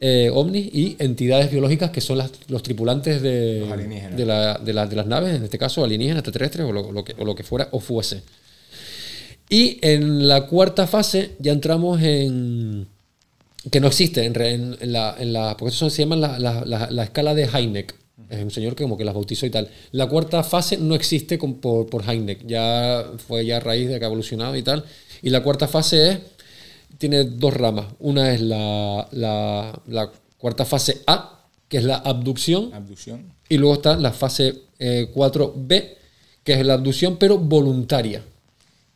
eh, 0.00 0.30
ovnis 0.32 0.66
y 0.74 0.96
entidades 0.98 1.50
biológicas 1.50 1.90
que 1.90 2.00
son 2.00 2.18
las- 2.18 2.30
los 2.48 2.62
tripulantes 2.62 3.20
de, 3.22 3.60
Los 3.60 4.16
de, 4.16 4.26
la- 4.26 4.54
de 4.58 4.72
la- 4.72 4.86
de 4.86 4.96
las 4.96 5.06
naves, 5.06 5.34
en 5.36 5.44
este 5.44 5.58
caso 5.58 5.84
alienígenas, 5.84 6.18
extraterrestres 6.20 6.66
o 6.66 6.72
lo, 6.72 6.90
lo 6.90 7.04
que, 7.04 7.14
o 7.18 7.24
lo 7.24 7.34
que 7.34 7.42
fuera 7.44 7.68
o 7.70 7.80
fuese. 7.80 8.22
Y 9.48 9.78
en 9.82 10.26
la 10.26 10.46
cuarta 10.46 10.86
fase 10.86 11.32
ya 11.38 11.52
entramos 11.52 12.00
en. 12.02 12.86
que 13.70 13.78
no 13.80 13.86
existe 13.88 14.24
en, 14.24 14.40
en- 14.40 14.76
en 14.80 14.92
la, 14.92 15.14
en 15.18 15.32
la- 15.32 15.56
Porque 15.56 15.74
eso 15.74 15.88
se 15.90 16.02
llama 16.02 16.16
la, 16.16 16.38
la- 16.38 16.64
la- 16.64 16.90
la 16.90 17.04
escala 17.04 17.34
de 17.34 17.44
Heineck. 17.44 17.94
Es 18.30 18.42
un 18.42 18.50
señor 18.50 18.74
que 18.74 18.84
como 18.84 18.96
que 18.96 19.04
las 19.04 19.14
bautizó 19.14 19.46
y 19.46 19.50
tal. 19.50 19.68
La 19.92 20.06
cuarta 20.08 20.42
fase 20.42 20.76
no 20.78 20.94
existe 20.94 21.38
con- 21.38 21.54
por, 21.60 21.86
por 21.86 22.08
Heineck. 22.08 22.46
Ya 22.46 23.04
fue 23.26 23.44
ya 23.46 23.58
a 23.58 23.60
raíz 23.60 23.88
de 23.88 23.98
que 23.98 24.04
ha 24.04 24.08
evolucionado 24.08 24.56
y 24.56 24.62
tal. 24.62 24.84
Y 25.22 25.30
la 25.30 25.42
cuarta 25.42 25.68
fase 25.68 26.10
es. 26.10 26.18
Tiene 26.98 27.24
dos 27.24 27.52
ramas. 27.54 27.86
Una 27.98 28.32
es 28.32 28.40
la, 28.40 29.08
la- 29.12 29.80
la 29.88 30.10
cuarta 30.38 30.64
fase 30.64 31.02
A, 31.06 31.46
que 31.68 31.78
es 31.78 31.84
la 31.84 31.96
abducción. 31.96 32.72
Abducción. 32.72 33.32
Y 33.48 33.56
luego 33.58 33.74
está 33.74 33.96
la 33.96 34.12
fase 34.12 34.54
eh, 34.78 35.10
4B, 35.14 35.90
que 36.44 36.52
es 36.54 36.64
la 36.64 36.74
abducción, 36.74 37.16
pero 37.18 37.36
voluntaria. 37.38 38.22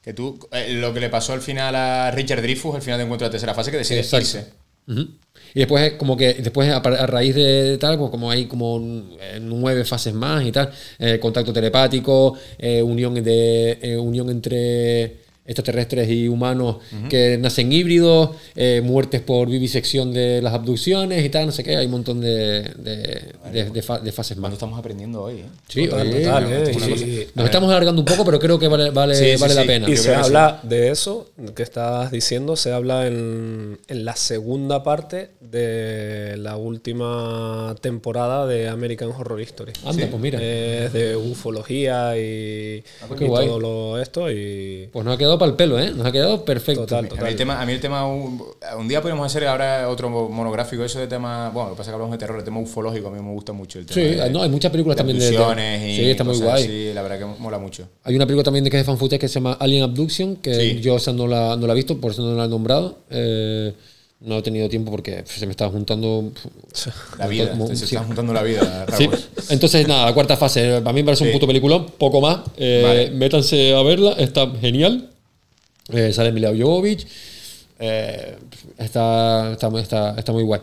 Que 0.02 0.14
tú, 0.14 0.38
eh, 0.52 0.72
lo 0.74 0.94
que 0.94 1.00
le 1.00 1.10
pasó 1.10 1.32
al 1.32 1.40
final 1.42 1.74
a 1.74 2.10
Richard 2.12 2.40
Dreyfuss, 2.40 2.76
al 2.76 2.82
final 2.82 2.98
de 2.98 3.04
encuentro 3.04 3.24
de 3.26 3.28
la 3.28 3.32
tercera 3.32 3.52
fase, 3.54 3.70
que 3.70 3.76
decide 3.78 3.98
Exacto. 4.00 4.24
irse. 4.24 5.08
Y 5.54 5.60
después 5.60 5.84
es 5.84 5.92
como 5.94 6.16
que 6.16 6.34
después 6.34 6.70
a, 6.70 6.80
raíz 6.80 7.34
de 7.34 7.78
tal, 7.78 7.98
pues 7.98 8.10
como 8.10 8.30
hay 8.30 8.46
como 8.46 8.80
eh, 9.20 9.38
nueve 9.40 9.84
fases 9.84 10.14
más 10.14 10.44
y 10.44 10.52
tal, 10.52 10.70
eh, 10.98 11.18
contacto 11.20 11.52
telepático, 11.52 12.34
eh, 12.58 12.82
unión 12.82 13.14
de 13.14 13.98
unión 14.00 14.30
entre 14.30 15.27
extraterrestres 15.48 16.08
y 16.10 16.28
humanos 16.28 16.76
que 17.08 17.36
nacen 17.38 17.72
híbridos, 17.72 18.30
eh, 18.54 18.80
muertes 18.84 19.20
por 19.22 19.48
vivisección 19.48 20.12
de 20.12 20.40
las 20.42 20.52
abducciones 20.54 21.24
y 21.24 21.28
tal, 21.30 21.46
no 21.46 21.52
sé 21.52 21.64
qué, 21.64 21.76
hay 21.76 21.86
un 21.86 21.92
montón 21.92 22.20
de, 22.20 22.62
de, 22.76 23.32
de- 23.52 23.70
de 23.70 23.82
fa- 23.82 23.98
de 23.98 24.12
fases 24.12 24.36
más. 24.36 24.52
estamos 24.52 24.78
aprendiendo 24.78 25.22
hoy, 25.22 25.38
¿eh? 25.40 25.44
Sí, 25.68 25.86
Total, 25.88 26.06
oye, 26.06 26.20
total, 26.24 26.44
no, 26.44 26.50
eh, 26.50 26.72
y- 26.72 26.92
y- 27.02 27.26
Nos 27.34 27.46
estamos 27.46 27.70
alargando 27.70 28.00
un 28.00 28.04
poco, 28.04 28.24
pero 28.24 28.38
creo 28.38 28.58
que 28.58 28.68
vale, 28.68 28.90
vale, 28.90 29.14
Sí, 29.14 29.36
sí, 29.36 29.40
vale 29.40 29.54
la 29.54 29.62
sí. 29.62 29.66
pena. 29.66 29.88
Y 29.90 29.96
se 29.96 30.02
sí. 30.04 30.10
habla 30.10 30.60
de 30.62 30.90
eso 30.90 31.30
que 31.56 31.62
estás 31.62 32.10
diciendo, 32.10 32.54
se 32.54 32.72
habla 32.72 33.06
en, 33.06 33.78
en 33.88 34.04
la 34.04 34.14
segunda 34.16 34.82
parte 34.82 35.30
de 35.40 36.36
la 36.38 36.56
última 36.56 37.74
temporada 37.80 38.46
de 38.46 38.68
American 38.68 39.10
Horror 39.10 39.40
Story. 39.40 39.72
Anda, 39.84 40.06
pues 40.10 40.20
mira. 40.22 40.38
Es 40.42 40.92
de 40.92 41.16
ufología 41.16 42.16
y, 42.18 42.82
qué 43.16 43.24
y 43.24 43.28
guay. 43.28 43.46
todo 43.46 43.60
lo 43.60 43.98
esto 43.98 44.30
y... 44.30 44.88
Pues 44.92 45.04
nos 45.04 45.14
ha 45.14 45.18
quedado 45.18 45.37
para 45.38 45.50
el 45.50 45.56
pelo, 45.56 45.78
¿eh? 45.78 45.90
Nos 45.94 46.06
ha 46.06 46.12
quedado 46.12 46.44
perfecto. 46.44 46.82
Total, 46.82 47.08
A 47.18 47.22
mí 47.22 47.28
el 47.30 47.36
tema, 47.36 47.60
a 47.60 47.66
mí 47.66 47.72
el 47.72 47.80
tema 47.80 48.06
un, 48.06 48.42
un 48.78 48.88
día 48.88 49.00
podemos 49.00 49.24
hacer 49.26 49.46
ahora 49.46 49.88
otro 49.88 50.08
monográfico, 50.10 50.84
eso 50.84 50.98
de 50.98 51.06
tema, 51.06 51.50
bueno, 51.50 51.70
lo 51.70 51.74
que 51.74 51.78
pasa 51.78 51.90
es 51.90 51.92
que 51.92 51.94
hablamos 51.94 52.12
de 52.12 52.18
terror, 52.18 52.38
el 52.38 52.44
tema 52.44 52.60
ufológico, 52.60 53.08
a 53.08 53.10
mí 53.10 53.20
me 53.22 53.32
gusta 53.32 53.52
mucho 53.52 53.78
el 53.78 53.86
tema. 53.86 53.94
Sí, 53.94 54.14
de- 54.16 54.30
no, 54.30 54.42
hay 54.42 54.48
muchas 54.50 54.70
películas 54.70 54.96
de 54.96 54.98
también 55.00 55.18
de- 55.18 55.24
de- 55.30 55.88
y 55.92 55.96
Sí, 55.96 56.10
está 56.10 56.24
muy 56.24 56.36
guay. 56.38 56.62
así, 56.64 56.92
la 56.94 57.02
verdad 57.02 57.18
que 57.18 57.40
mola 57.40 57.58
mucho. 57.58 57.88
Hay 58.04 58.14
una 58.16 58.26
película 58.26 58.44
también 58.44 58.64
de 58.64 58.70
que 58.70 58.76
es 58.78 58.82
de 58.82 58.84
fan 58.86 58.98
footage 58.98 59.18
que 59.20 59.28
se 59.28 59.34
llama 59.34 59.56
Alien 59.60 59.82
Abduction, 59.84 60.36
que 60.36 60.54
Sí. 60.54 60.80
yo 60.80 60.96
esa 60.96 61.12
no 61.12 61.26
la, 61.26 61.56
no 61.56 61.66
la 61.66 61.72
he 61.72 61.76
visto, 61.76 61.98
por 62.00 62.12
eso 62.12 62.22
no 62.22 62.34
la 62.36 62.44
he 62.44 62.48
nombrado. 62.48 62.98
Eh, 63.10 63.72
no 64.20 64.38
he 64.38 64.42
tenido 64.42 64.68
tiempo 64.68 64.90
porque 64.90 65.22
se 65.26 65.46
me 65.46 65.52
estaba 65.52 65.70
juntando. 65.70 66.32
La 67.18 67.28
vida, 67.28 67.54
mo- 67.54 67.68
se 67.68 67.76
sí. 67.76 67.84
está 67.94 68.02
juntando 68.02 68.32
la 68.32 68.42
vida, 68.42 68.84
Sí. 68.98 69.08
Entonces, 69.50 69.86
nada, 69.86 70.06
la 70.06 70.12
cuarta 70.12 70.36
fase. 70.36 70.74
A 70.76 70.80
mí 70.80 70.92
me 70.94 71.04
parece 71.04 71.22
un 71.22 71.28
Sí. 71.30 71.34
puto 71.34 71.46
peliculón, 71.46 71.86
poco 71.98 72.20
más. 72.20 72.40
Eh, 72.56 72.82
Vale. 72.84 73.10
Métanse 73.12 73.74
a 73.76 73.82
verla, 73.82 74.12
está 74.18 74.50
genial. 74.60 75.08
Eh, 75.92 76.12
sale 76.12 76.32
Mila 76.32 76.50
Jovovich. 76.56 77.06
Eh, 77.80 78.36
está, 78.78 79.52
está, 79.52 79.68
está, 79.80 80.14
está 80.18 80.32
muy 80.32 80.42
guay. 80.42 80.60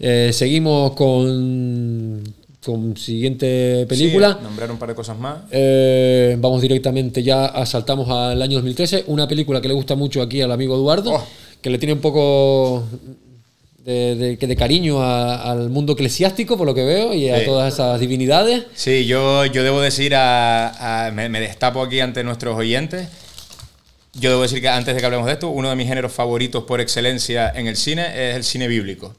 Eh, 0.00 0.30
seguimos 0.32 0.92
con, 0.92 2.22
con 2.64 2.96
siguiente 2.96 3.86
película. 3.88 4.36
Sí, 4.38 4.44
nombrar 4.44 4.70
un 4.70 4.78
par 4.78 4.88
de 4.90 4.94
cosas 4.94 5.18
más. 5.18 5.38
Eh, 5.50 6.36
vamos 6.38 6.60
directamente 6.62 7.22
ya, 7.22 7.64
saltamos 7.66 8.08
al 8.10 8.40
año 8.40 8.54
2013, 8.56 9.04
una 9.08 9.26
película 9.26 9.60
que 9.60 9.68
le 9.68 9.74
gusta 9.74 9.94
mucho 9.96 10.20
aquí 10.22 10.40
al 10.42 10.52
amigo 10.52 10.74
Eduardo, 10.76 11.12
Oh. 11.14 11.24
que 11.62 11.70
le 11.70 11.78
tiene 11.78 11.94
un 11.94 12.00
poco 12.00 12.84
de, 13.84 14.36
de- 14.36 14.56
cariño 14.56 15.02
a- 15.02 15.50
al 15.50 15.70
mundo 15.70 15.94
eclesiástico, 15.94 16.58
por 16.58 16.66
lo 16.66 16.74
que 16.74 16.84
veo, 16.84 17.14
y 17.14 17.30
a 17.30 17.38
Sí. 17.40 17.46
todas 17.46 17.72
esas 17.72 17.98
divinidades. 17.98 18.64
Sí, 18.74 19.06
yo, 19.06 19.46
yo 19.46 19.64
debo 19.64 19.80
decir, 19.80 20.14
a, 20.14 21.06
a- 21.06 21.10
me, 21.12 21.30
me 21.30 21.40
destapo 21.40 21.80
aquí 21.82 21.98
ante 22.00 22.22
nuestros 22.22 22.54
oyentes. 22.56 23.08
Yo 24.20 24.30
debo 24.30 24.42
decir 24.42 24.60
que 24.60 24.68
antes 24.68 24.94
de 24.94 25.00
que 25.00 25.06
hablemos 25.06 25.26
de 25.26 25.32
esto, 25.34 25.48
uno 25.48 25.68
de 25.70 25.76
mis 25.76 25.86
géneros 25.88 26.12
favoritos 26.12 26.64
por 26.64 26.80
excelencia 26.80 27.50
en 27.54 27.66
el 27.66 27.76
cine 27.76 28.30
es 28.30 28.36
el 28.36 28.44
cine 28.44 28.66
bíblico. 28.68 29.14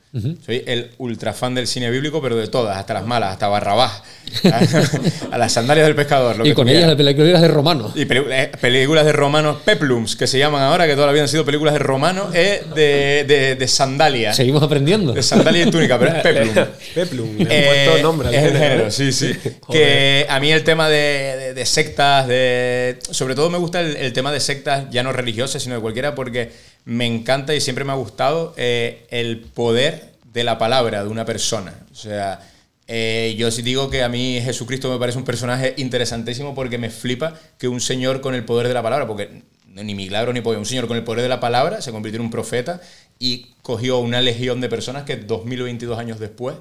Soy 0.46 0.64
el 0.66 0.90
ultra 0.98 1.34
fan 1.34 1.54
del 1.54 1.68
cine 1.68 1.90
bíblico, 1.92 2.20
pero 2.22 2.36
de 2.36 2.48
todas, 2.48 2.76
hasta 2.78 2.96
las 2.96 3.06
malas, 3.06 3.32
hasta 3.34 3.48
Barrabás, 3.48 4.02
a, 5.32 5.38
las 5.38 5.52
sandalias 5.54 5.86
del 5.86 5.96
pescador. 5.96 6.38
lo 6.38 6.46
Y 6.46 6.50
que 6.50 6.56
con 6.56 6.68
ellas 6.68 6.88
las 6.88 6.96
películas 6.96 7.42
de 7.42 7.48
Romano. 7.48 7.92
Y 7.96 8.02
eh, 8.10 8.52
películas 8.60 9.06
de 9.06 9.12
romanos 9.12 9.58
peplums, 9.64 10.16
que 10.16 10.26
se 10.28 10.40
llaman 10.40 10.64
ahora, 10.64 10.88
que 10.88 10.96
toda 10.96 11.06
la 11.08 11.14
vida 11.14 11.24
han 11.24 11.30
sido 11.30 11.46
películas 11.46 11.74
de 11.76 11.80
romanos, 11.80 12.34
es 12.34 12.68
de, 12.74 13.24
de, 13.28 13.56
de 13.56 13.68
sandalia. 13.68 14.34
Seguimos 14.34 14.64
aprendiendo. 14.64 15.14
De 15.14 15.22
sandalia 15.24 15.64
y 15.68 15.72
túnica, 15.72 16.00
pero 16.00 16.16
es 16.18 16.24
peplum. 16.24 16.66
Peplum, 16.96 17.38
le 17.38 17.44
han 17.44 17.52
Eh, 17.52 17.86
puesto 17.86 18.02
nombre 18.04 18.28
al 18.30 18.34
es 18.36 18.44
el 18.44 18.52
género, 18.54 18.66
género, 18.70 18.88
¿eh? 18.88 18.92
sí, 18.92 19.12
sí. 19.12 19.34
Que 19.72 20.26
a 20.28 20.40
mí 20.40 20.52
el 20.52 20.64
tema 20.64 20.90
de, 20.90 20.96
de- 21.38 21.54
de 21.54 21.66
sectas, 21.66 22.28
de 22.28 22.98
sobre 23.12 23.36
todo 23.36 23.50
me 23.50 23.58
gusta 23.60 23.82
el, 23.82 23.96
el 23.98 24.14
tema 24.14 24.32
de 24.32 24.40
sectas 24.40 24.89
ya 24.90 25.04
no 25.04 25.12
religiosas, 25.12 25.64
sino 25.64 25.76
de 25.76 25.82
cualquiera, 25.82 26.16
porque 26.16 26.52
me 26.86 27.06
encanta 27.06 27.56
y 27.56 27.62
siempre 27.62 27.84
me 27.86 27.92
ha 27.92 27.96
gustado 27.96 28.54
eh, 28.58 29.06
el 29.10 29.40
poder 29.40 30.14
de 30.34 30.44
la 30.44 30.58
palabra 30.58 31.04
de 31.04 31.10
una 31.10 31.26
persona. 31.26 31.74
O 31.92 31.96
sea, 31.96 32.40
eh, 32.88 33.36
yo 33.38 33.52
sí 33.52 33.62
digo 33.62 33.90
que 33.90 34.04
a 34.04 34.10
mí 34.10 34.40
Jesucristo 34.42 34.92
me 34.92 35.00
parece 35.00 35.18
un 35.18 35.24
personaje 35.24 35.74
interesantísimo 35.78 36.56
porque 36.56 36.78
me 36.78 36.90
flipa 36.90 37.34
que 37.58 37.68
un 37.68 37.82
señor 37.82 38.22
con 38.22 38.36
el 38.36 38.46
poder 38.46 38.68
de 38.68 38.74
la 38.74 38.84
palabra, 38.84 39.08
porque 39.08 39.44
ni 39.68 39.96
milagro 39.96 40.34
ni 40.34 40.42
poder, 40.42 40.60
un 40.60 40.66
señor 40.66 40.88
con 40.88 40.98
el 40.98 41.04
poder 41.04 41.22
de 41.22 41.30
la 41.30 41.40
palabra 41.40 41.82
se 41.82 41.92
convirtió 41.92 42.20
en 42.20 42.26
un 42.26 42.32
profeta 42.32 42.82
y 43.20 43.54
cogió 43.62 44.00
una 44.00 44.22
legión 44.22 44.62
de 44.62 44.70
personas 44.70 45.04
que 45.04 45.18
2022 45.18 46.00
años 46.00 46.20
después 46.20 46.56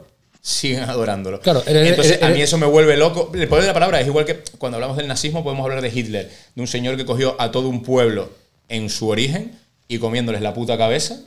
siguen 0.49 0.85
adorándolo. 0.89 1.41
Claro, 1.41 1.63
eres- 1.67 1.89
Entonces, 1.91 2.13
eres- 2.15 2.25
a 2.25 2.31
mí 2.31 2.41
eso 2.41 2.57
me 2.59 2.67
vuelve 2.67 2.97
loco. 2.97 3.31
El 3.35 3.47
poder 3.49 3.63
de 3.63 3.69
la 3.69 3.75
palabra 3.75 4.01
es 4.01 4.07
igual 4.07 4.25
que 4.25 4.43
cuando 4.59 4.77
hablamos 4.77 4.97
del 4.97 5.07
nazismo 5.07 5.45
podemos 5.45 5.65
hablar 5.65 5.81
de 5.83 5.89
Hitler, 5.89 6.31
de 6.55 6.61
un 6.61 6.67
señor 6.69 6.97
que 6.97 7.05
cogió 7.05 7.37
a 7.41 7.51
todo 7.51 7.69
un 7.69 7.83
pueblo 7.83 8.31
en 8.69 8.89
su 8.91 9.09
origen 9.09 9.59
y 9.89 9.99
comiéndoles 9.99 10.41
la 10.41 10.55
puta 10.55 10.77
cabeza. 10.79 11.19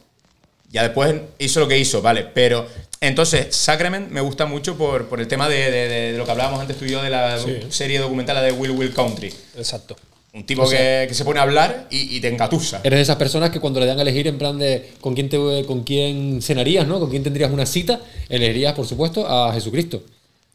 Ya 0.71 0.83
después 0.83 1.13
hizo 1.37 1.59
lo 1.59 1.67
que 1.67 1.77
hizo, 1.77 2.01
vale. 2.01 2.23
Pero 2.33 2.65
entonces, 3.01 3.53
Sacrament 3.55 4.09
me 4.09 4.21
gusta 4.21 4.45
mucho 4.45 4.77
por, 4.77 5.07
por 5.07 5.19
el 5.19 5.27
tema 5.27 5.49
de, 5.49 5.69
de- 5.69 5.87
de 6.11 6.17
lo 6.17 6.25
que 6.25 6.31
hablábamos 6.31 6.59
antes 6.61 6.77
tú 6.77 6.85
y 6.85 6.91
yo 6.91 7.01
de 7.03 7.09
la 7.09 7.37
Sí. 7.39 7.59
serie 7.69 7.99
documental 7.99 8.41
de 8.43 8.51
Will 8.53 8.71
Will 8.71 8.93
Country. 8.93 9.33
Exacto. 9.57 9.95
Un 10.33 10.45
tipo 10.45 10.61
O 10.63 10.67
sea- 10.67 11.01
que, 11.03 11.09
que 11.09 11.13
se 11.13 11.25
pone 11.25 11.39
a 11.39 11.43
hablar 11.43 11.87
y, 11.91 12.15
y 12.15 12.21
te 12.21 12.29
engatusa. 12.29 12.79
Eres 12.83 12.97
de 12.99 13.01
esas 13.03 13.17
personas 13.17 13.49
que 13.49 13.59
cuando 13.59 13.79
le 13.81 13.85
dan 13.85 13.99
a 13.99 14.01
elegir 14.01 14.27
en 14.27 14.37
plan 14.37 14.57
de 14.57 14.91
con 15.01 15.13
quién, 15.13 15.27
te, 15.29 15.37
con 15.65 15.83
quién 15.83 16.41
cenarías, 16.41 16.87
¿no? 16.87 16.99
Con 16.99 17.09
quién 17.09 17.21
tendrías 17.23 17.51
una 17.51 17.65
cita, 17.65 17.99
elegirías, 18.29 18.73
por 18.73 18.85
supuesto, 18.87 19.27
a 19.27 19.51
Jesucristo. 19.53 20.03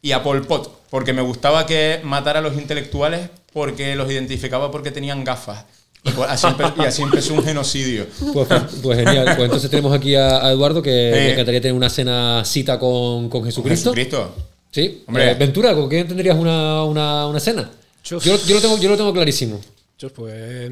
Y 0.01 0.11
a 0.13 0.23
Pol 0.23 0.45
Pot, 0.47 0.71
porque 0.89 1.13
me 1.13 1.21
gustaba 1.21 1.65
que 1.65 1.99
matara 2.03 2.39
a 2.39 2.41
los 2.41 2.55
intelectuales 2.55 3.29
porque 3.53 3.95
los 3.95 4.09
identificaba 4.11 4.71
porque 4.71 4.89
tenían 4.91 5.23
gafas. 5.23 5.65
Y 6.03 6.11
pues 6.11 6.29
así, 6.29 6.47
y 6.79 6.85
así 6.85 7.01
empezó 7.01 7.33
un 7.33 7.43
genocidio. 7.43 8.05
Pues, 8.33 8.47
pues 8.81 8.97
genial. 8.99 9.25
Pues 9.25 9.45
entonces 9.45 9.69
tenemos 9.69 9.93
aquí 9.93 10.15
a, 10.15 10.45
a 10.45 10.51
Eduardo 10.51 10.81
que 10.81 11.09
Eh. 11.09 11.11
le 11.11 11.31
encantaría 11.33 11.59
tener 11.61 11.73
una 11.75 11.89
cena 11.89 12.43
cita 12.45 12.79
con, 12.79 13.29
con 13.29 13.43
Jesucristo. 13.43 13.93
Jesucristo. 13.93 14.33
Sí. 14.71 15.03
Hombre. 15.07 15.31
Eh, 15.31 15.35
Ventura, 15.35 15.73
¿con 15.73 15.89
quién 15.89 16.07
tendrías 16.07 16.37
una, 16.37 16.83
una, 16.83 17.27
una 17.27 17.39
cena? 17.39 17.69
Yo, 18.09 18.19
yo 18.19 18.55
lo 18.55 18.61
tengo, 18.61 18.77
yo 18.77 18.89
lo 18.89 18.97
tengo 18.97 19.13
clarísimo. 19.13 19.59
Yo, 19.97 20.09
pues 20.13 20.69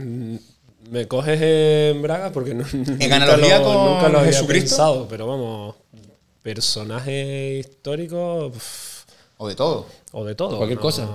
me 0.90 1.08
coges 1.08 1.40
en 1.42 2.02
Braga 2.02 2.32
porque 2.32 2.54
no, 2.54 2.64
nunca, 2.72 3.16
analogía 3.16 3.58
lo, 3.60 3.64
con 3.66 3.74
nunca 3.94 4.10
lo 4.10 4.20
había 4.20 4.32
Jesucristo? 4.32 4.70
pensado, 4.70 5.08
pero 5.08 5.28
vamos, 5.28 5.76
personaje 6.44 7.58
histórico 7.60 8.52
pf, 8.54 9.06
O 9.38 9.48
de 9.48 9.56
todo. 9.56 9.88
o 10.12 10.24
de 10.26 10.36
todo. 10.36 10.58
Cualquier 10.58 10.78
no, 10.78 10.82
cosa. 10.82 11.08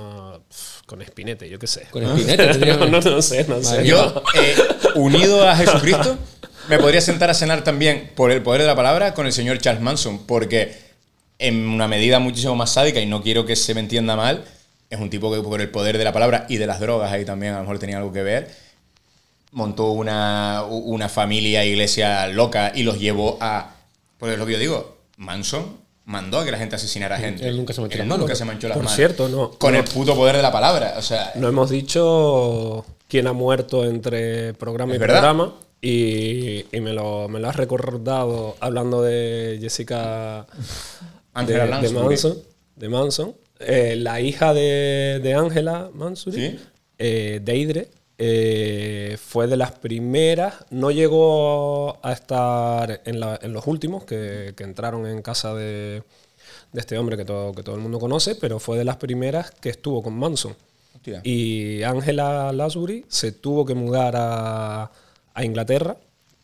pf, 0.49 0.83
Con 0.87 1.03
Espinete, 1.03 1.49
yo 1.49 1.59
qué 1.59 1.67
sé. 1.67 1.87
Con 1.91 2.03
tendrías- 2.27 2.59
no, 2.79 2.87
no, 2.87 3.01
no 3.01 3.23
sé, 3.23 3.45
no 3.49 3.63
sé. 3.63 3.87
Yo, 3.87 4.23
eh, 4.41 4.57
unido 4.97 5.49
a 5.49 5.55
Jesucristo, 5.57 6.19
me 6.69 6.79
podría 6.79 7.01
sentar 7.01 7.31
a 7.31 7.35
cenar 7.35 7.63
también, 7.65 8.11
por 8.17 8.31
el 8.33 8.43
poder 8.43 8.61
de 8.63 8.67
la 8.67 8.77
palabra, 8.77 9.15
con 9.15 9.27
el 9.27 9.33
señor 9.33 9.59
Charles 9.59 9.83
Manson, 9.83 10.27
porque 10.27 10.77
en 11.39 11.69
una 11.69 11.87
medida 11.89 12.19
muchísimo 12.19 12.55
más 12.57 12.73
sádica, 12.73 13.01
y 13.01 13.07
no 13.07 13.23
quiero 13.23 13.47
que 13.47 13.55
se 13.57 13.73
me 13.75 13.81
entienda 13.81 14.17
mal, 14.17 14.45
es 14.91 15.01
un 15.01 15.09
tipo 15.09 15.33
que 15.33 15.41
por 15.41 15.61
el 15.61 15.71
poder 15.71 15.97
de 15.97 16.05
la 16.05 16.13
palabra 16.13 16.47
y 16.49 16.57
de 16.59 16.67
las 16.67 16.81
drogas 16.81 17.11
ahí 17.13 17.25
también 17.25 17.53
a 17.55 17.57
lo 17.57 17.63
mejor 17.63 17.79
tenía 17.79 17.97
algo 17.99 18.13
que 18.13 18.23
ver, 18.23 18.51
montó 19.53 19.91
una, 19.93 20.65
una 20.69 21.09
familia, 21.09 21.65
iglesia 21.65 22.27
loca 22.29 22.73
y 22.75 22.83
los 22.83 22.99
llevó 22.99 23.39
a... 23.41 23.75
Pues 24.19 24.33
es 24.33 24.39
lo 24.39 24.47
que 24.47 24.53
yo 24.53 24.59
digo, 24.59 24.99
Manson 25.17 25.79
mandó 26.05 26.41
a 26.41 26.45
que 26.45 26.51
la 26.51 26.59
gente 26.59 26.75
asesinara 26.77 27.19
gente. 27.19 27.47
Él 27.49 27.57
nunca 27.57 27.73
se 27.73 27.81
manchó 27.81 27.95
Él 27.95 27.99
las 28.01 28.09
manos. 28.09 28.21
Nunca 28.21 28.35
se 28.35 28.45
manchó 28.45 28.69
las 28.69 28.77
Por 28.77 28.85
manos. 28.85 28.97
cierto, 28.97 29.29
no. 29.29 29.53
Con 29.53 29.73
no. 29.73 29.79
el 29.79 29.85
puto 29.85 30.15
poder 30.17 30.37
de 30.37 30.43
la 30.43 30.51
palabra. 30.53 30.95
O 30.99 31.03
sea, 31.03 31.33
No 31.37 31.49
hemos 31.49 31.71
dicho 31.71 32.85
quién 33.09 33.29
ha 33.29 33.33
muerto 33.33 33.85
entre 33.85 34.55
programa 34.55 34.93
y 34.93 34.97
¿Es 34.97 35.01
verdad? 35.01 35.21
programa. 35.21 35.55
Y, 35.81 36.67
y 36.77 36.81
me, 36.81 36.93
lo, 36.93 37.29
me 37.29 37.39
lo 37.41 37.49
has 37.49 37.57
recordado 37.57 38.57
hablando 38.61 39.03
de 39.03 39.59
Jessica 39.61 40.47
de, 41.47 41.55
de. 41.55 41.91
Manson. 41.91 42.39
De 42.77 42.89
Manson. 42.89 43.35
Eh, 43.61 43.95
la 43.97 44.21
hija 44.21 44.53
de, 44.55 45.21
Mansory, 45.93 46.37
¿Sí? 46.37 46.59
eh, 46.99 47.41
Deidre, 47.43 47.91
eh, 48.19 49.17
fue 49.23 49.47
de 49.47 49.57
las 49.57 49.73
primeras. 49.73 50.55
No 50.71 50.91
llegó 50.91 51.99
a 52.05 52.13
estar 52.13 53.03
en, 53.05 53.21
la- 53.21 53.39
en 53.43 53.53
los 53.53 53.67
últimos 53.67 54.05
que, 54.05 54.55
que 54.57 54.65
entraron 54.65 55.07
en 55.07 55.23
casa 55.23 55.55
de, 55.55 56.03
de 56.73 56.81
este 56.81 56.99
hombre 56.99 57.17
que 57.17 57.25
todo, 57.25 57.53
que 57.53 57.63
todo 57.63 57.75
el 57.77 57.81
mundo 57.81 57.99
conoce, 57.99 58.35
pero 58.35 58.59
fue 58.59 58.79
de 58.79 58.85
las 58.85 58.97
primeras 58.97 59.51
que 59.51 59.69
estuvo 59.71 60.03
con 60.03 60.15
Manson. 60.15 60.55
Hostia. 60.95 61.21
Y 61.25 61.83
Angela 61.83 62.53
Lansbury 62.53 63.05
se 63.09 63.33
tuvo 63.33 63.65
que 63.65 63.75
mudar 63.75 64.15
a, 64.17 64.91
a 65.35 65.45
Inglaterra 65.45 65.97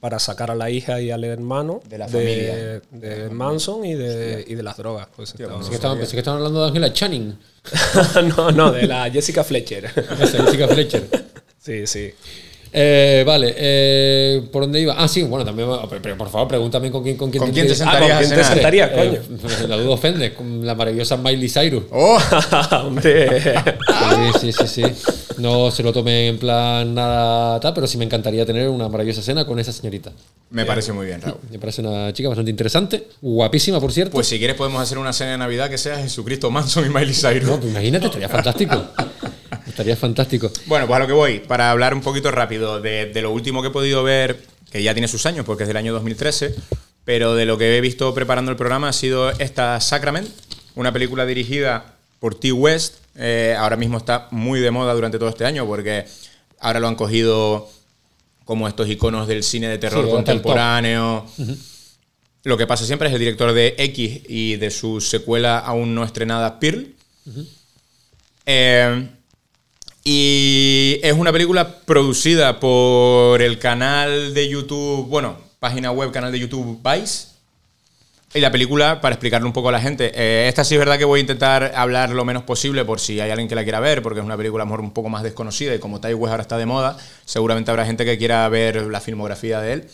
para 0.07 0.21
sacar 0.21 0.53
a 0.53 0.55
la 0.55 0.71
hija 0.71 1.01
y 1.01 1.11
al 1.11 1.25
hermano 1.25 1.81
De 1.89 1.99
la 1.99 2.07
familia. 2.07 2.81
de 2.93 3.29
Manson 3.29 3.85
y 3.85 3.95
de, 3.95 4.45
y 4.47 4.55
de 4.55 4.63
las 4.63 4.77
drogas. 4.77 5.09
Pues 5.17 5.31
estaba- 5.35 5.55
Pensé 5.57 5.71
que, 5.71 5.75
estaban, 5.75 5.99
pensé 5.99 6.13
que 6.13 6.19
estaban 6.21 6.39
hablando 6.39 6.61
de 6.63 6.69
Angela 6.69 6.93
Channing. 6.93 7.37
no, 8.37 8.53
no, 8.53 8.71
de 8.71 8.87
la 8.87 9.11
Jessica 9.11 9.43
Fletcher. 9.43 9.87
Esa, 10.21 10.45
Jessica 10.45 10.69
Fletcher. 10.69 11.09
sí, 11.59 11.89
sí. 11.89 12.15
Eh, 12.79 13.25
vale, 13.27 13.55
eh, 13.57 14.43
¿por 14.53 14.65
dónde 14.65 14.79
iba? 14.83 14.95
Ah, 14.99 15.09
sí, 15.09 15.23
bueno, 15.23 15.47
también, 15.47 15.67
pero, 16.03 16.19
por 16.19 16.29
favor, 16.29 16.47
pregúntame 16.47 16.91
con 16.91 17.03
quién 17.03 17.17
con 17.17 17.31
quién, 17.31 17.43
¿Con 17.43 17.51
quién 17.51 17.67
te 17.67 17.73
tendrías- 17.75 17.79
sentarías 17.79 18.11
Ah, 18.13 18.19
¿con 18.21 18.27
quién 18.29 18.39
te 18.39 18.45
sentarías, 18.45 18.91
Eh, 18.93 19.21
coño? 19.39 19.69
la 19.69 19.77
duda 19.79 19.91
ofende, 19.95 20.35
con 20.35 20.67
la 20.67 20.75
maravillosa 20.75 21.17
Miley 21.17 21.49
Cyrus. 21.49 21.85
¡Oh! 21.91 22.19
Hombre. 22.85 23.55
Sí, 24.41 24.53
sí, 24.53 24.53
sí, 24.53 24.67
sí. 24.69 24.83
No 25.39 25.71
se 25.71 25.83
lo 25.83 25.93
tomen 25.93 26.15
en 26.35 26.39
plan 26.39 26.95
nada 26.95 27.59
tal, 27.61 27.73
pero 27.73 27.87
sí 27.87 27.97
me 27.97 28.05
encantaría 28.05 28.45
tener 28.45 28.69
una 28.69 28.89
maravillosa 28.91 29.23
cena 29.23 29.47
con 29.47 29.59
esa 29.59 29.73
señorita. 29.73 30.13
Me 30.51 30.67
parece 30.67 30.93
muy 30.93 31.07
bien, 31.07 31.23
Raúl. 31.23 31.39
Me 31.51 31.59
parece 31.59 31.81
una 31.81 32.13
chica 32.13 32.29
bastante 32.29 32.51
interesante, 32.51 33.09
guapísima, 33.23 33.81
por 33.81 33.91
cierto. 33.93 34.13
Pues 34.13 34.27
si 34.29 34.39
quieres 34.39 34.55
podemos 34.57 34.83
hacer 34.83 34.99
una 34.99 35.15
cena 35.15 35.33
de 35.33 35.39
Navidad 35.39 35.71
que 35.71 35.79
sea 35.79 35.97
Jesucristo 35.97 36.51
Manson 36.51 36.85
y 36.85 36.89
Miley 36.91 37.15
Cyrus. 37.15 37.45
No, 37.49 37.57
pues 37.59 37.71
imagínate, 37.71 38.07
estaría 38.07 38.29
fantástico. 38.29 38.83
Estaría 39.77 39.95
fantástico. 39.95 40.51
Bueno, 40.65 40.87
pues 40.87 40.97
a 40.97 41.01
lo 41.01 41.07
que 41.07 41.13
voy, 41.13 41.41
para 41.41 41.71
hablar 41.71 41.93
un 41.93 42.01
poquito 42.01 42.31
rápido 42.31 42.81
de, 42.81 43.13
de 43.13 43.21
lo 43.21 43.31
último 43.31 43.61
que 43.61 43.69
he 43.69 43.71
podido 43.71 44.03
ver, 44.03 44.43
que 44.73 44.83
ya 44.83 44.95
tiene 44.95 45.07
sus 45.07 45.27
años 45.27 45.45
porque 45.45 45.65
es 45.65 45.69
del 45.69 45.77
año 45.77 45.93
2013, 45.93 46.55
pero 47.05 47.35
de 47.35 47.45
lo 47.45 47.59
que 47.59 47.77
he 47.77 47.81
visto 47.83 48.15
preparando 48.15 48.51
el 48.51 48.57
programa 48.57 48.89
ha 48.89 48.93
sido 48.95 49.31
esta 49.33 49.79
Sacrament, 49.83 50.31
una 50.77 50.95
película 50.95 51.27
dirigida 51.27 51.95
por 52.21 52.35
T. 52.35 52.53
West. 52.53 52.95
Eh, 53.17 53.55
ahora 53.59 53.77
mismo 53.77 53.99
está 53.99 54.29
muy 54.31 54.61
de 54.61 54.71
moda 54.71 54.95
durante 54.95 55.19
todo 55.19 55.29
este 55.29 55.45
año 55.45 55.67
porque 55.67 56.07
ahora 56.59 56.81
lo 56.81 56.89
han 56.89 56.95
cogido 56.95 57.69
como 58.47 58.69
estos 58.69 58.89
iconos 58.89 59.29
del 59.29 59.43
cine 59.43 59.69
de 59.69 59.77
terror 59.77 60.07
Sí, 60.07 60.11
contemporáneo. 60.11 61.27
Lo 62.45 62.57
que 62.57 62.67
pasa 62.67 62.87
siempre 62.87 63.09
es 63.09 63.13
el 63.15 63.21
director 63.21 63.53
de 63.53 63.75
X 63.77 64.23
y 64.27 64.57
de 64.57 64.71
su 64.71 65.03
secuela 65.03 65.59
aún 65.59 65.95
no 65.95 66.03
estrenada, 66.03 66.59
Pearl. 66.59 66.95
Eh, 68.47 69.09
y 70.09 71.01
es 71.03 71.15
una 71.15 71.33
película 71.33 71.81
producida 71.85 72.61
por 72.61 73.43
el 73.43 73.59
canal 73.59 74.35
de 74.35 74.49
YouTube, 74.49 75.09
bueno, 75.09 75.37
página 75.59 75.91
web, 75.91 76.13
canal 76.13 76.31
de 76.31 76.39
YouTube 76.39 76.81
Vice. 76.81 77.27
Y 78.33 78.39
la 78.39 78.53
película, 78.53 79.01
para 79.01 79.17
explicarle 79.17 79.49
un 79.49 79.53
poco 79.53 79.71
a 79.71 79.73
la 79.73 79.81
gente, 79.81 80.13
eh, 80.15 80.47
esta 80.47 80.63
sí 80.63 80.77
es 80.77 80.79
verdad 80.79 80.97
que 80.97 81.05
voy 81.05 81.19
a 81.19 81.21
intentar 81.23 81.73
hablar 81.75 82.11
lo 82.11 82.25
menos 82.25 82.45
posible 82.45 82.85
por 82.85 83.01
si 83.01 83.19
hay 83.19 83.31
alguien 83.31 83.49
que 83.49 83.57
la 83.57 83.65
quiera 83.65 83.81
ver, 83.81 84.01
porque 84.01 84.21
es 84.21 84.25
una 84.25 84.37
película 84.37 84.63
a 84.63 84.67
lo 84.67 84.71
mejor 84.71 84.85
un 84.85 84.93
poco 84.93 85.09
más 85.09 85.25
desconocida 85.25 85.75
y 85.75 85.81
como 85.81 86.01
Tai 86.01 86.13
ahora 86.13 86.41
está 86.41 86.57
de 86.57 86.67
moda, 86.67 86.97
seguramente 87.25 87.73
habrá 87.73 87.85
gente 87.85 88.05
que 88.05 88.17
quiera 88.17 88.49
ver 88.49 88.87
la 88.87 89.01
filmografía 89.01 89.61
de 89.61 89.73
él. 89.73 89.91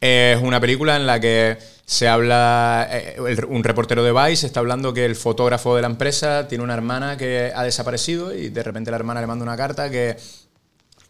Es 0.00 0.40
una 0.40 0.60
película 0.60 0.96
en 0.96 1.06
la 1.06 1.20
que 1.20 1.58
se 1.84 2.08
habla, 2.08 2.88
eh, 2.90 3.16
un 3.48 3.62
reportero 3.62 4.02
de 4.02 4.12
Vice 4.12 4.46
está 4.46 4.60
hablando 4.60 4.94
que 4.94 5.04
el 5.04 5.14
fotógrafo 5.14 5.76
de 5.76 5.82
la 5.82 5.88
empresa 5.88 6.48
tiene 6.48 6.64
una 6.64 6.72
hermana 6.72 7.18
que 7.18 7.52
ha 7.54 7.64
desaparecido 7.64 8.34
y 8.34 8.48
de 8.48 8.62
repente 8.62 8.90
la 8.90 8.96
hermana 8.96 9.20
le 9.20 9.26
manda 9.26 9.42
una 9.42 9.58
carta 9.58 9.90
que 9.90 10.16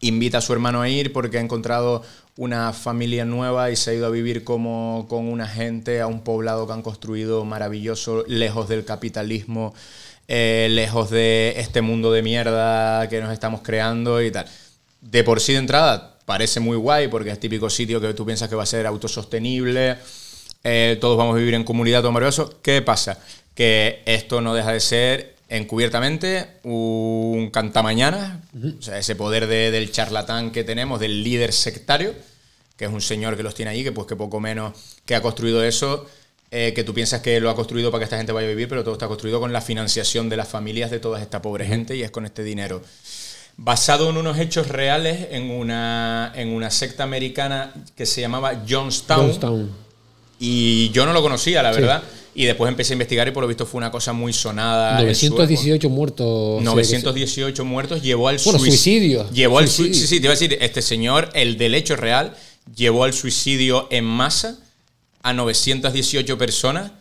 invita 0.01 0.39
a 0.39 0.41
su 0.41 0.51
hermano 0.51 0.81
a 0.81 0.89
ir 0.89 1.13
porque 1.13 1.37
ha 1.37 1.41
encontrado 1.41 2.03
una 2.35 2.73
familia 2.73 3.23
nueva 3.23 3.71
y 3.71 3.77
se 3.77 3.91
ha 3.91 3.93
ido 3.93 4.07
a 4.07 4.09
vivir 4.09 4.43
como 4.43 5.05
con 5.07 5.27
una 5.27 5.47
gente 5.47 6.01
a 6.01 6.07
un 6.07 6.21
poblado 6.21 6.67
que 6.67 6.73
han 6.73 6.81
construido 6.81 7.45
maravilloso, 7.45 8.25
lejos 8.27 8.67
del 8.67 8.83
capitalismo, 8.83 9.73
eh, 10.27 10.67
lejos 10.69 11.09
de 11.11 11.53
este 11.57 11.81
mundo 11.81 12.11
de 12.11 12.23
mierda 12.23 13.07
que 13.07 13.21
nos 13.21 13.31
estamos 13.31 13.61
creando 13.61 14.21
y 14.21 14.31
tal. 14.31 14.47
De 14.99 15.23
por 15.23 15.39
sí 15.39 15.53
de 15.53 15.59
entrada 15.59 16.10
parece 16.25 16.59
muy 16.59 16.77
guay 16.77 17.07
porque 17.07 17.31
es 17.31 17.39
típico 17.39 17.69
sitio 17.69 17.99
que 18.01 18.13
tú 18.13 18.25
piensas 18.25 18.49
que 18.49 18.55
va 18.55 18.63
a 18.63 18.65
ser 18.67 18.85
autosostenible, 18.87 19.97
eh, 20.63 20.97
todos 21.01 21.17
vamos 21.17 21.35
a 21.35 21.39
vivir 21.39 21.53
en 21.55 21.63
comunidad, 21.63 22.01
todo 22.01 22.11
maravilloso. 22.11 22.59
¿Qué 22.61 22.81
pasa? 22.81 23.19
Que 23.55 24.01
esto 24.05 24.41
no 24.41 24.53
deja 24.53 24.71
de 24.73 24.79
ser 24.79 25.35
encubiertamente 25.49 26.47
un 26.63 27.49
cantamañana, 27.51 28.41
o 28.79 28.81
sea, 28.81 28.97
ese 28.97 29.15
poder 29.15 29.47
de- 29.47 29.71
del 29.71 29.91
charlatán 29.91 30.51
que 30.51 30.63
tenemos, 30.63 30.99
del 30.99 31.23
líder 31.23 31.51
sectario, 31.51 32.13
que 32.77 32.85
es 32.85 32.91
un 32.91 33.01
señor 33.01 33.35
que 33.35 33.43
los 33.43 33.53
tiene 33.55 33.71
allí, 33.71 33.83
que 33.83 33.91
pues 33.91 34.07
que 34.07 34.15
poco 34.15 34.39
menos 34.39 34.73
que 35.05 35.13
ha 35.15 35.21
construido 35.21 35.63
eso, 35.63 36.05
eh, 36.51 36.73
que 36.73 36.83
tú 36.83 36.93
piensas 36.93 37.21
que 37.21 37.39
lo 37.39 37.49
ha 37.49 37.55
construido 37.55 37.91
para 37.91 37.99
que 37.99 38.03
esta 38.05 38.17
gente 38.17 38.31
vaya 38.31 38.47
a 38.47 38.49
vivir, 38.49 38.67
pero 38.67 38.83
todo 38.83 38.93
está 38.93 39.07
construido 39.07 39.39
con 39.39 39.51
la 39.53 39.61
financiación 39.61 40.29
de 40.29 40.37
las 40.37 40.47
familias 40.47 40.91
de 40.91 40.99
toda 40.99 41.21
esta 41.21 41.41
pobre 41.41 41.65
gente 41.65 41.95
y 41.95 42.03
es 42.03 42.11
con 42.11 42.25
este 42.25 42.43
dinero. 42.43 42.81
Basado 43.57 44.09
en 44.09 44.17
unos 44.17 44.39
hechos 44.39 44.67
reales 44.67 45.27
en 45.31 45.51
una, 45.51 46.31
en 46.35 46.49
una 46.49 46.69
secta 46.71 47.03
americana 47.03 47.73
que 47.95 48.05
se 48.05 48.21
llamaba 48.21 48.63
Johnstown. 48.67 49.27
Johnstown. 49.27 49.69
Y 50.39 50.89
yo 50.89 51.05
no 51.05 51.13
lo 51.13 51.21
conocía, 51.21 51.61
la 51.61 51.73
Sí. 51.73 51.81
verdad. 51.81 52.03
Y 52.33 52.45
después 52.45 52.69
empecé 52.69 52.93
a 52.93 52.95
investigar 52.95 53.27
y 53.27 53.31
por 53.31 53.43
lo 53.43 53.47
visto 53.47 53.65
fue 53.65 53.77
una 53.77 53.91
cosa 53.91 54.13
muy 54.13 54.31
sonada. 54.33 54.99
en 55.01 55.13
su 55.13 55.25
época. 55.27 55.43
918 55.43 55.89
muertos. 55.89 56.63
918 56.63 57.65
muertos 57.65 58.01
llevó 58.01 58.29
al 58.29 58.37
Bueno, 58.43 58.57
suic- 58.59 58.67
suicidios. 58.69 59.31
Llevó 59.31 59.59
al 59.59 59.65
sui- 59.67 59.87
Suicidios. 59.87 59.97
sí, 60.01 60.07
sí, 60.07 60.19
te 60.21 60.25
iba 60.27 60.31
a 60.33 60.37
decir, 60.39 60.57
este 60.61 60.81
señor, 60.81 61.29
el 61.33 61.57
del 61.57 61.75
hecho 61.75 61.95
real, 61.97 62.35
llevó 62.75 63.03
al 63.03 63.13
suicidio 63.13 63.87
en 63.91 64.05
masa 64.05 64.57
a 65.21 65.33
918 65.33 66.37
personas 66.37 66.91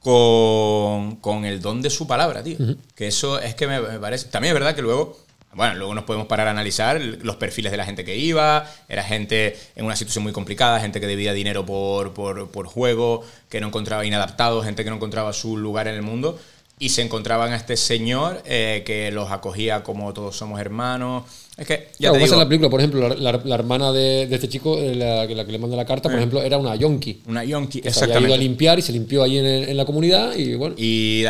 con, 0.00 1.16
con 1.16 1.44
el 1.44 1.60
don 1.60 1.82
de 1.82 1.90
su 1.90 2.06
palabra, 2.06 2.42
tío. 2.42 2.56
Que 2.94 3.08
eso 3.08 3.40
es 3.40 3.54
que 3.54 3.66
me, 3.66 3.80
me 3.80 3.98
parece. 3.98 4.26
También 4.28 4.54
es 4.54 4.60
verdad 4.60 4.74
que 4.74 4.82
luego. 4.82 5.18
Bueno, 5.52 5.74
luego 5.74 5.94
nos 5.94 6.04
podemos 6.04 6.28
parar 6.28 6.46
a 6.46 6.52
analizar 6.52 7.00
los 7.00 7.34
perfiles 7.36 7.72
de 7.72 7.76
la 7.76 7.84
gente 7.84 8.04
que 8.04 8.16
iba. 8.16 8.70
Era 8.88 9.02
gente 9.02 9.58
en 9.74 9.84
una 9.84 9.96
situación 9.96 10.22
muy 10.22 10.32
complicada, 10.32 10.78
gente 10.78 11.00
que 11.00 11.08
debía 11.08 11.32
dinero 11.32 11.66
por, 11.66 12.14
por, 12.14 12.50
por 12.50 12.66
juego, 12.66 13.24
que 13.48 13.60
no 13.60 13.66
encontraba 13.66 14.06
inadaptados, 14.06 14.64
gente 14.64 14.84
que 14.84 14.90
no 14.90 14.96
encontraba 14.96 15.32
su 15.32 15.56
lugar 15.56 15.88
en 15.88 15.96
el 15.96 16.02
mundo. 16.02 16.38
Y 16.80 16.88
se 16.88 17.02
encontraban 17.02 17.52
a 17.52 17.56
este 17.56 17.76
señor 17.76 18.42
eh, 18.46 18.82
que 18.84 19.12
los 19.12 19.30
acogía 19.30 19.82
como 19.84 20.12
todos 20.14 20.34
somos 20.34 20.58
hermanos. 20.60 21.24
Es 21.58 21.66
que, 21.66 21.88
ya 21.98 22.08
Claro, 22.08 22.14
te 22.14 22.20
pasa 22.20 22.24
digo, 22.24 22.34
en 22.34 22.38
la 22.40 22.48
película, 22.48 22.70
por 22.70 22.80
ejemplo, 22.80 23.08
la, 23.10 23.14
la- 23.32 23.40
la 23.44 23.54
hermana 23.54 23.92
de, 23.92 24.26
de 24.26 24.34
este 24.34 24.48
chico, 24.48 24.78
eh, 24.78 24.94
la, 24.94 25.26
que- 25.28 25.34
la 25.34 25.44
que 25.44 25.52
le 25.52 25.58
manda 25.58 25.76
la 25.76 25.84
carta, 25.84 26.04
por 26.08 26.14
Eh. 26.14 26.16
ejemplo, 26.22 26.42
era 26.42 26.56
una 26.56 26.74
yonki. 26.76 27.20
Una 27.26 27.44
yonki, 27.44 27.82
que 27.82 27.90
se 27.90 27.98
había 28.04 28.14
exactamente. 28.16 28.28
ido 28.28 28.34
a 28.34 28.38
limpiar 28.38 28.78
y 28.78 28.82
se 28.82 28.92
limpió 28.92 29.22
ahí 29.22 29.36
en, 29.36 29.76
la 29.76 29.84
comunidad 29.84 30.34
y 30.36 30.54
bueno. 30.54 30.74
Y 30.78 31.24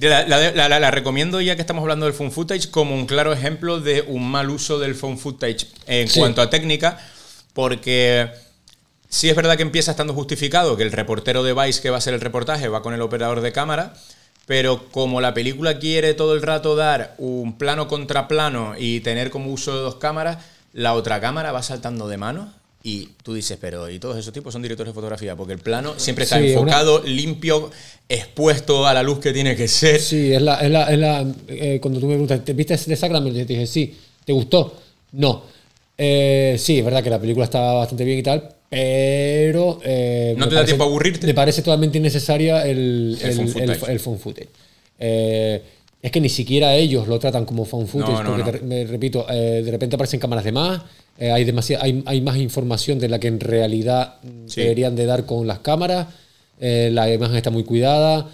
la, 0.00 0.90
recomiendo 0.90 1.38
ya 1.42 1.54
que 1.54 1.60
estamos 1.60 1.82
hablando 1.82 2.06
del 2.06 2.14
phone 2.14 2.32
footage 2.32 2.70
como 2.70 2.94
un 2.94 3.04
claro 3.04 3.32
ejemplo 3.34 3.80
de 3.80 4.00
un 4.08 4.26
mal 4.30 4.48
uso 4.48 4.78
del 4.78 4.94
phone 4.94 5.18
footage 5.18 5.66
en 5.86 6.08
Sí. 6.08 6.18
cuanto 6.18 6.40
a 6.40 6.48
técnica, 6.48 6.98
porque 7.52 8.30
sí 9.10 9.28
es 9.28 9.36
verdad 9.36 9.56
que 9.56 9.62
empieza 9.62 9.90
estando 9.90 10.14
justificado 10.14 10.78
que 10.78 10.82
el 10.82 10.92
reportero 10.92 11.42
de 11.42 11.52
Vice 11.52 11.82
que 11.82 11.90
va 11.90 11.96
a 11.96 11.98
hacer 11.98 12.14
el 12.14 12.22
reportaje 12.22 12.68
va 12.68 12.80
con 12.82 12.94
el 12.94 13.02
operador 13.02 13.42
de 13.42 13.52
cámara, 13.52 13.92
pero 14.46 14.88
como 14.90 15.20
la 15.20 15.32
película 15.34 15.78
quiere 15.78 16.14
todo 16.14 16.34
el 16.34 16.42
rato 16.42 16.76
dar 16.76 17.14
un 17.18 17.56
plano 17.58 17.88
contra 17.88 18.28
plano 18.28 18.74
y 18.78 19.00
tener 19.00 19.30
como 19.30 19.50
uso 19.52 19.74
de 19.74 19.80
dos 19.82 19.94
cámaras, 19.96 20.38
la 20.72 20.94
otra 20.94 21.20
cámara 21.20 21.52
va 21.52 21.62
saltando 21.62 22.08
de 22.08 22.16
mano. 22.16 22.52
Y 22.86 23.08
tú 23.22 23.32
dices, 23.32 23.56
pero 23.58 23.88
¿y 23.88 23.98
todos 23.98 24.18
esos 24.18 24.34
tipos 24.34 24.52
son 24.52 24.60
directores 24.60 24.90
de 24.92 24.94
fotografía? 24.94 25.34
Porque 25.34 25.54
el 25.54 25.58
plano 25.58 25.94
siempre 25.96 26.24
está 26.24 26.38
Sí, 26.38 26.48
es 26.48 26.56
una- 26.58 26.60
enfocado, 26.72 27.02
limpio, 27.02 27.70
expuesto 28.10 28.86
a 28.86 28.92
la 28.92 29.02
luz 29.02 29.20
que 29.20 29.32
tiene 29.32 29.56
que 29.56 29.66
ser. 29.68 29.98
Sí, 30.00 30.34
es 30.34 30.42
la. 30.42 30.60
Es 30.60 30.70
la, 30.70 30.92
es 30.92 30.98
la 30.98 31.26
eh, 31.48 31.78
cuando 31.80 31.98
tú 32.00 32.06
me 32.06 32.12
preguntas, 32.12 32.44
¿te 32.44 32.52
viste 32.52 32.76
de 32.76 32.96
Sacramento? 32.96 33.38
Yo 33.38 33.46
te 33.46 33.54
dije, 33.54 33.66
sí. 33.66 33.96
¿Te 34.26 34.34
gustó? 34.34 34.76
No. 35.12 35.44
Eh, 35.96 36.56
sí, 36.58 36.78
es 36.78 36.84
verdad 36.84 37.02
que 37.02 37.08
la 37.10 37.18
película 37.20 37.44
está 37.44 37.60
bastante 37.72 38.04
bien 38.04 38.18
y 38.18 38.22
tal, 38.22 38.48
pero. 38.70 39.80
eh, 39.84 40.34
¿No 40.36 40.48
te 40.48 40.54
da 40.54 40.60
parece- 40.60 40.72
tiempo 40.72 40.84
a 40.84 40.86
aburrirte? 40.86 41.26
Me 41.26 41.34
parece 41.34 41.62
totalmente 41.62 41.98
innecesaria 41.98 42.62
el, 42.66 43.16
El 43.20 43.28
el, 43.30 43.34
phone 43.36 43.48
footage. 43.48 43.92
el 43.92 44.00
phone 44.00 44.18
footage. 44.18 44.48
Eh, 44.98 45.62
es 46.02 46.10
que 46.10 46.20
ni 46.20 46.28
siquiera 46.28 46.74
ellos 46.74 47.08
lo 47.08 47.18
tratan 47.18 47.44
como 47.46 47.64
phone 47.64 47.86
footage, 47.86 48.12
No, 48.12 48.22
no, 48.22 48.36
porque 48.36 48.52
no. 48.52 48.58
te- 48.58 48.64
me 48.64 48.84
repito, 48.84 49.26
eh, 49.30 49.62
de 49.64 49.70
repente 49.70 49.96
aparecen 49.96 50.20
cámaras 50.20 50.44
de 50.44 50.52
más, 50.52 50.82
hay, 51.18 51.46
hay, 51.80 52.02
hay 52.06 52.20
más 52.20 52.36
información 52.36 52.98
de 52.98 53.08
la 53.08 53.18
que 53.18 53.28
en 53.28 53.40
realidad 53.40 54.16
mm, 54.22 54.48
Sí. 54.48 54.60
deberían 54.62 54.96
de 54.96 55.06
dar 55.06 55.24
con 55.24 55.46
las 55.46 55.60
cámaras, 55.60 56.08
la 56.60 57.12
imagen 57.12 57.36
está 57.36 57.50
muy 57.50 57.64
cuidada. 57.64 58.28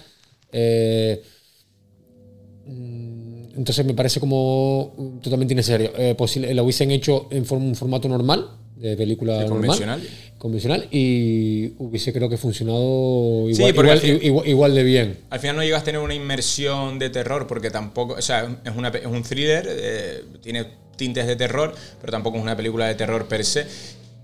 mm, 2.65 3.57
entonces 3.57 3.85
me 3.85 3.93
parece 3.93 4.19
como 4.19 4.93
mm, 4.97 5.17
totalmente 5.19 5.53
innecesario. 5.53 5.91
Eh, 5.97 6.15
posible, 6.15 6.53
lo 6.53 6.63
hubiesen 6.63 6.91
hecho 6.91 7.27
en 7.31 7.45
form- 7.45 7.61
un 7.69 7.75
formato 7.75 8.07
normal, 8.09 8.47
de 8.81 8.97
película 8.97 9.33
Sí, 9.33 9.39
normal, 9.41 9.59
convencional. 9.59 10.01
convencional, 10.37 10.87
y 10.91 11.73
hubiese 11.77 12.11
creo 12.11 12.27
que 12.29 12.37
funcionado 12.37 13.45
Sí, 13.47 13.53
igual, 13.53 13.73
porque 13.75 14.07
igual, 14.07 14.23
igual- 14.23 14.47
igual 14.47 14.75
de 14.75 14.83
bien. 14.83 15.17
Al 15.29 15.39
final 15.39 15.55
no 15.57 15.63
llegas 15.63 15.81
a 15.83 15.85
tener 15.85 16.01
una 16.01 16.15
inmersión 16.15 16.97
de 16.97 17.09
terror 17.09 17.45
porque 17.47 17.69
tampoco, 17.69 18.13
o 18.15 18.21
sea, 18.21 18.57
es, 18.65 18.75
una, 18.75 18.89
es 18.89 19.05
un 19.05 19.21
thriller, 19.23 19.65
eh, 19.69 20.23
tiene 20.41 20.65
tintes 20.95 21.27
de 21.27 21.35
terror, 21.35 21.73
pero 21.99 22.11
tampoco 22.11 22.37
es 22.37 22.43
una 22.43 22.55
película 22.57 22.87
de 22.87 22.95
terror 22.95 23.27
per 23.27 23.45
se. 23.45 23.65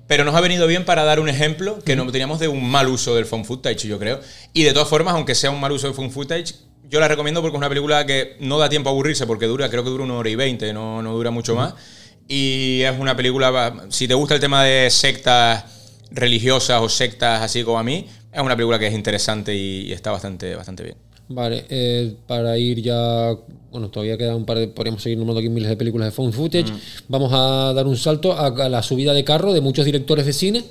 Pero 0.08 0.24
nos 0.24 0.34
ha 0.36 0.42
venido 0.42 0.66
bien 0.68 0.86
para 0.86 1.04
dar 1.04 1.20
un 1.20 1.28
ejemplo 1.28 1.80
que 1.84 1.96
no 1.98 2.10
teníamos 2.12 2.40
de 2.40 2.48
un 2.48 2.64
mal 2.68 2.88
uso 2.88 3.14
del 3.16 3.26
phone 3.26 3.44
footage, 3.46 3.88
yo 3.88 4.00
creo. 4.00 4.22
Y 4.54 4.64
de 4.64 4.72
todas 4.74 4.88
formas, 4.88 5.14
aunque 5.16 5.36
sea 5.36 5.52
un 5.52 5.60
mal 5.60 5.72
uso 5.74 5.88
del 5.88 5.96
phone 5.96 6.12
footage, 6.12 6.56
yo 6.90 7.00
la 7.02 7.10
recomiendo 7.10 7.42
porque 7.42 7.58
es 7.58 7.60
una 7.60 7.68
película 7.68 8.06
que 8.06 8.38
no 8.40 8.58
da 8.58 8.70
tiempo 8.70 8.90
a 8.90 8.94
aburrirse 8.94 9.28
porque 9.28 9.46
dura, 9.48 9.70
creo 9.70 9.84
que 9.84 9.90
dura 9.90 10.06
una 10.06 10.14
hora 10.16 10.30
y 10.30 10.36
veinte, 10.36 10.72
no, 10.72 11.02
no 11.02 11.14
dura 11.14 11.30
mucho 11.30 11.56
más. 11.56 11.74
Y 12.28 12.82
es 12.82 13.00
una 13.00 13.16
película, 13.16 13.86
si 13.90 14.08
te 14.08 14.14
gusta 14.14 14.36
el 14.36 14.42
tema 14.42 14.64
de 14.64 14.90
sectas 14.90 15.64
religiosas 16.12 16.82
o 16.82 16.90
sectas 16.90 17.42
así 17.42 17.64
como 17.64 17.80
a 17.80 17.84
mí, 17.84 18.06
es 18.32 18.42
una 18.42 18.56
película 18.56 18.78
que 18.80 18.88
es 18.88 18.94
interesante 18.94 19.56
y, 19.56 19.88
y 19.88 19.94
está 19.94 20.12
bastante, 20.12 20.56
bastante 20.56 20.84
bien. 20.84 20.96
Vale, 21.30 21.66
eh, 21.70 22.14
para 22.26 22.58
ir 22.58 22.82
ya, 22.82 23.36
bueno, 23.72 23.90
todavía 23.90 24.18
quedan 24.18 24.36
un 24.36 24.46
par 24.46 24.58
de, 24.60 24.70
podríamos 24.70 25.02
seguir 25.04 25.18
nombrando 25.18 25.40
aquí 25.40 25.50
miles 25.50 25.70
de 25.70 25.76
películas 25.76 26.08
de 26.08 26.12
phone 26.12 26.32
footage. 26.32 26.72
Mm. 26.72 26.78
Vamos 27.10 27.32
a 27.34 27.74
dar 27.74 27.86
un 27.86 27.98
salto 27.98 28.32
a, 28.34 28.48
a 28.48 28.70
la 28.70 28.82
subida 28.82 29.14
de 29.14 29.24
carro 29.24 29.54
de 29.54 29.60
muchos 29.60 29.86
directores 29.86 30.26
de 30.26 30.34
cine. 30.34 30.64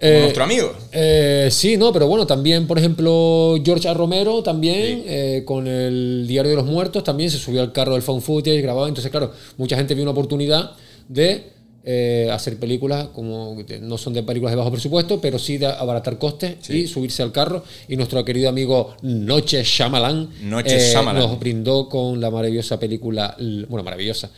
Como 0.00 0.20
nuestro 0.20 0.44
amigo. 0.44 0.72
eh, 0.92 1.48
sí, 1.50 1.76
no, 1.76 1.92
pero 1.92 2.06
bueno, 2.06 2.26
también, 2.26 2.66
por 2.66 2.78
ejemplo, 2.78 3.56
George 3.64 3.88
A. 3.88 3.94
Romero 3.94 4.42
también, 4.42 5.02
eh, 5.06 5.42
con 5.46 5.66
el 5.66 6.26
Diario 6.28 6.50
de 6.50 6.56
los 6.56 6.66
Muertos, 6.66 7.02
también 7.04 7.30
se 7.30 7.38
subió 7.38 7.62
al 7.62 7.72
carro 7.72 7.94
del 7.94 8.02
phone 8.02 8.20
footage, 8.20 8.60
grababa. 8.60 8.88
Entonces, 8.88 9.10
claro, 9.10 9.32
mucha 9.56 9.76
gente 9.76 9.94
vio 9.94 10.02
una 10.02 10.12
oportunidad 10.12 10.72
de 11.08 11.54
eh, 11.88 12.28
hacer 12.32 12.58
películas 12.58 13.06
como 13.14 13.56
no 13.80 13.96
son 13.96 14.12
de 14.12 14.22
películas 14.24 14.50
de 14.52 14.56
bajo 14.56 14.72
presupuesto, 14.72 15.20
pero 15.20 15.38
sí 15.38 15.56
de 15.56 15.66
abaratar 15.66 16.18
costes 16.18 16.68
y 16.68 16.88
subirse 16.88 17.22
al 17.22 17.30
carro. 17.30 17.62
Y 17.88 17.94
nuestro 17.96 18.24
querido 18.24 18.48
amigo 18.48 18.96
Noche 19.02 19.62
Shyamalan, 19.62 20.28
Noche 20.42 20.76
eh, 20.76 20.90
Shyamalan. 20.92 21.22
nos 21.22 21.38
brindó 21.38 21.88
con 21.88 22.20
la 22.20 22.28
maravillosa 22.30 22.78
película, 22.80 23.36
bueno, 23.68 23.84
maravillosa. 23.84 24.30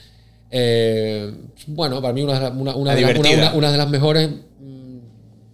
Eh, 0.50 1.30
bueno, 1.68 2.00
para 2.00 2.12
mí 2.12 2.22
una, 2.22 2.34
de 2.34 2.40
las- 2.40 2.52
una, 2.52 2.74
una 2.76 2.90
La 2.92 2.96
de 2.96 3.02
las- 3.02 3.10
una- 3.12 3.18
divertida. 3.22 3.48
una- 3.48 3.58
una 3.58 3.72
de 3.72 3.78
las 3.78 3.88
mejores, 3.90 4.28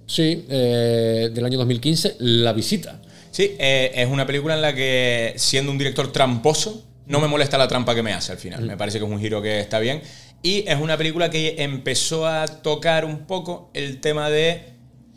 sí, 0.07 0.45
eh, 0.49 1.31
del 1.33 1.45
año 1.45 1.59
2015, 1.59 2.17
La 2.21 2.53
Visita. 2.53 3.01
Sí, 3.31 3.57
eh, 3.59 3.91
es 3.95 4.09
una 4.09 4.27
película 4.27 4.55
en 4.55 4.63
la 4.63 4.75
que, 4.75 5.35
siendo 5.37 5.73
un 5.73 5.79
director 5.79 6.13
tramposo, 6.13 6.85
no 7.07 7.21
me 7.21 7.27
molesta 7.29 7.59
la 7.59 7.67
trampa 7.69 7.95
que 7.95 8.03
me 8.03 8.13
hace 8.13 8.33
al 8.33 8.39
final. 8.39 8.63
Me 8.63 8.77
parece 8.77 8.99
que 8.99 9.05
es 9.05 9.11
un 9.11 9.21
giro 9.21 9.43
que 9.43 9.61
está 9.61 9.79
bien. 9.81 10.03
Y 10.43 10.65
es 10.69 10.79
una 10.81 10.97
película 10.97 11.31
que 11.31 11.57
empezó 11.59 12.27
a 12.27 12.47
tocar 12.47 13.05
un 13.05 13.27
poco 13.27 13.71
el 13.75 14.01
tema 14.01 14.31
de 14.31 14.63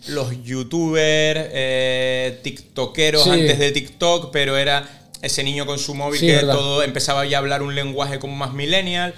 los 0.07 0.43
youtubers, 0.43 1.49
eh, 1.53 2.39
tiktokeros 2.43 3.23
Sí. 3.23 3.29
antes 3.31 3.59
de 3.59 3.71
TikTok, 3.71 4.31
pero 4.31 4.57
era 4.57 4.87
ese 5.21 5.43
niño 5.43 5.65
con 5.65 5.79
su 5.79 5.95
móvil 5.95 6.19
Sí, 6.19 6.27
que 6.27 6.35
verdad. 6.35 6.53
todo 6.53 6.83
empezaba 6.83 7.25
ya 7.25 7.37
a 7.37 7.39
hablar 7.39 7.61
un 7.61 7.75
lenguaje 7.75 8.19
como 8.19 8.35
más 8.35 8.53
millennial. 8.53 9.13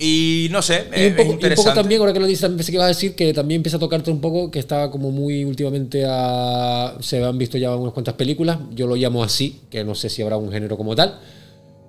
Y 0.00 0.46
no 0.52 0.62
sé, 0.62 0.84
Y 0.96 1.06
un, 1.06 1.16
poco, 1.16 1.22
y 1.22 1.26
un 1.26 1.34
interesante. 1.34 1.70
poco 1.70 1.80
también, 1.80 2.00
ahora 2.00 2.12
que 2.12 2.20
lo 2.20 2.26
dices, 2.26 2.48
pensé 2.50 2.70
que 2.70 2.76
ibas 2.76 2.84
a 2.84 2.88
decir 2.88 3.14
que 3.16 3.34
también 3.34 3.58
empieza 3.58 3.78
a 3.78 3.80
tocarte 3.80 4.12
un 4.12 4.20
poco, 4.20 4.48
que 4.48 4.60
está 4.60 4.90
como 4.90 5.10
muy 5.10 5.44
últimamente 5.44 6.04
a, 6.06 6.94
Se 7.00 7.22
han 7.24 7.36
visto 7.36 7.58
ya 7.58 7.74
unas 7.74 7.92
cuantas 7.92 8.14
películas, 8.14 8.58
yo 8.72 8.86
lo 8.86 8.94
llamo 8.94 9.24
así, 9.24 9.60
que 9.70 9.82
no 9.82 9.96
sé 9.96 10.08
si 10.08 10.22
habrá 10.22 10.36
un 10.36 10.52
género 10.52 10.76
como 10.76 10.94
tal. 10.94 11.18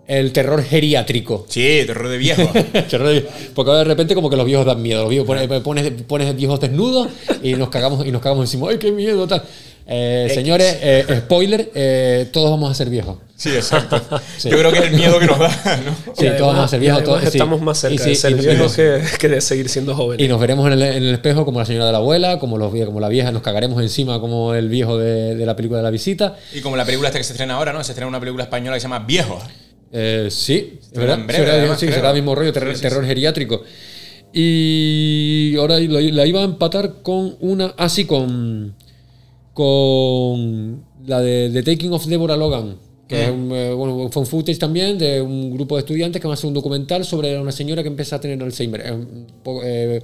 El 0.08 0.32
terror 0.32 0.64
geriátrico. 0.64 1.46
Sí, 1.50 1.84
terror 1.86 2.10
de 2.10 2.18
viejo. 2.18 2.42
Porque 3.54 3.72
de 3.72 3.84
repente 3.84 4.16
como 4.16 4.28
que 4.28 4.38
los 4.38 4.46
viejos 4.48 4.66
dan 4.66 4.82
miedo. 4.82 5.02
Los 5.02 5.12
viejos 5.12 5.28
pones, 5.28 5.62
pones, 5.62 5.92
pones 6.08 6.36
viejos 6.36 6.60
desnudos 6.60 7.10
y 7.44 7.54
nos 7.54 7.70
cagamos 7.70 8.08
y 8.08 8.12
nos 8.12 8.20
cagamos 8.20 8.46
encima. 8.46 8.72
¡Ay, 8.72 8.80
qué 8.80 8.92
miedo! 8.92 9.28
Tal. 9.28 9.44
Eh, 9.92 10.30
señores, 10.34 10.78
eh, 10.82 11.04
spoiler, 11.18 11.72
eh, 11.74 12.28
todos 12.32 12.52
vamos 12.52 12.70
a 12.70 12.76
ser 12.76 12.90
viejos. 12.92 13.18
Sí, 13.36 13.50
exacto. 13.50 14.00
Sí. 14.38 14.50
Yo 14.50 14.58
creo 14.60 14.72
que 14.72 14.78
es 14.80 14.86
el 14.86 14.92
miedo 14.92 15.20
que 15.20 15.26
nos 15.26 15.40
da, 15.40 15.50
¿no? 15.84 16.14
Sí, 16.16 16.28
todos 16.38 16.54
vamos 16.54 16.66
a 16.66 16.68
ser 16.68 16.80
viejos. 16.80 17.22
sí. 17.22 17.28
estamos 17.28 17.60
más 17.62 17.80
cerca 17.80 18.04
sí, 18.04 18.10
de 18.12 18.16
ser 18.16 18.36
viejos 18.36 18.76
que, 18.76 19.02
que 19.18 19.28
de 19.28 19.42
seguir 19.42 19.68
siendo 19.68 19.96
jóvenes. 19.96 20.24
Y 20.24 20.30
nos 20.30 20.40
veremos 20.40 20.68
en 20.68 20.74
el, 20.74 20.82
en 20.84 21.04
el 21.04 21.14
espejo 21.14 21.44
como 21.44 21.60
la 21.60 21.66
señora 21.66 21.88
de 21.88 21.92
la 21.92 21.98
abuela, 21.98 22.38
como, 22.38 22.58
los, 22.60 22.72
como 22.86 23.00
la 23.00 23.10
vieja, 23.10 23.32
nos 23.32 23.42
cagaremos 23.42 23.82
encima 23.82 24.20
como 24.20 24.54
el 24.54 24.70
viejo 24.70 24.98
de, 24.98 25.36
de 25.36 25.46
la 25.46 25.56
película 25.56 25.80
de 25.80 25.84
la 25.84 25.90
visita. 25.90 26.38
Y 26.54 26.62
como 26.62 26.78
la 26.78 26.86
película 26.86 27.10
esta 27.10 27.18
que 27.18 27.24
se 27.24 27.34
estrena 27.34 27.56
ahora, 27.56 27.74
¿no? 27.74 27.84
Se 27.84 27.92
estrena 27.94 28.08
una 28.08 28.20
película 28.20 28.44
española 28.44 28.76
que 28.76 28.82
se 28.82 28.86
llama 28.86 29.00
Viejos. 29.00 29.44
Eh, 29.92 30.28
sí, 30.30 30.80
es 30.84 30.98
verdad. 30.98 31.20
en 31.20 31.26
breve, 31.28 31.44
será, 31.46 31.58
además, 31.58 31.80
sí, 31.80 31.88
creo. 31.88 31.98
será 31.98 32.10
el 32.10 32.16
mismo 32.16 32.36
rollo, 32.36 32.54
terror, 32.54 32.70
Sí, 32.74 32.76
sí, 32.76 32.82
terror 32.84 33.02
sí. 33.02 33.08
geriátrico. 33.08 33.64
Y 34.32 35.56
ahora 35.58 35.80
la 35.80 36.26
iba 36.28 36.42
a 36.42 36.44
empatar 36.44 37.02
con 37.02 37.36
una. 37.40 37.74
Así 37.78 38.06
con. 38.06 38.76
Con 39.60 40.84
la 41.06 41.20
de 41.22 41.50
The 41.52 41.64
Taking 41.64 41.92
of 41.92 42.06
Deborah 42.06 42.38
Logan. 42.38 42.78
Que 43.08 43.24
es 43.24 43.30
un, 43.30 43.52
eh, 43.52 43.74
bueno, 43.74 43.96
un 43.96 44.12
phone 44.12 44.26
footage 44.28 44.58
también 44.60 44.98
de 44.98 45.20
un 45.22 45.52
grupo 45.52 45.76
de 45.76 45.80
estudiantes 45.80 46.22
que 46.22 46.28
van 46.28 46.34
a 46.34 46.36
hacer 46.36 46.48
un 46.48 46.54
documental 46.54 47.04
sobre 47.04 47.40
una 47.40 47.52
señora 47.52 47.82
que 47.82 47.90
empieza 47.90 48.18
a 48.18 48.22
tener 48.22 48.42
Alzheimer. 48.42 48.94
Un 48.94 49.26
poco, 49.44 49.62
eh, 49.64 50.00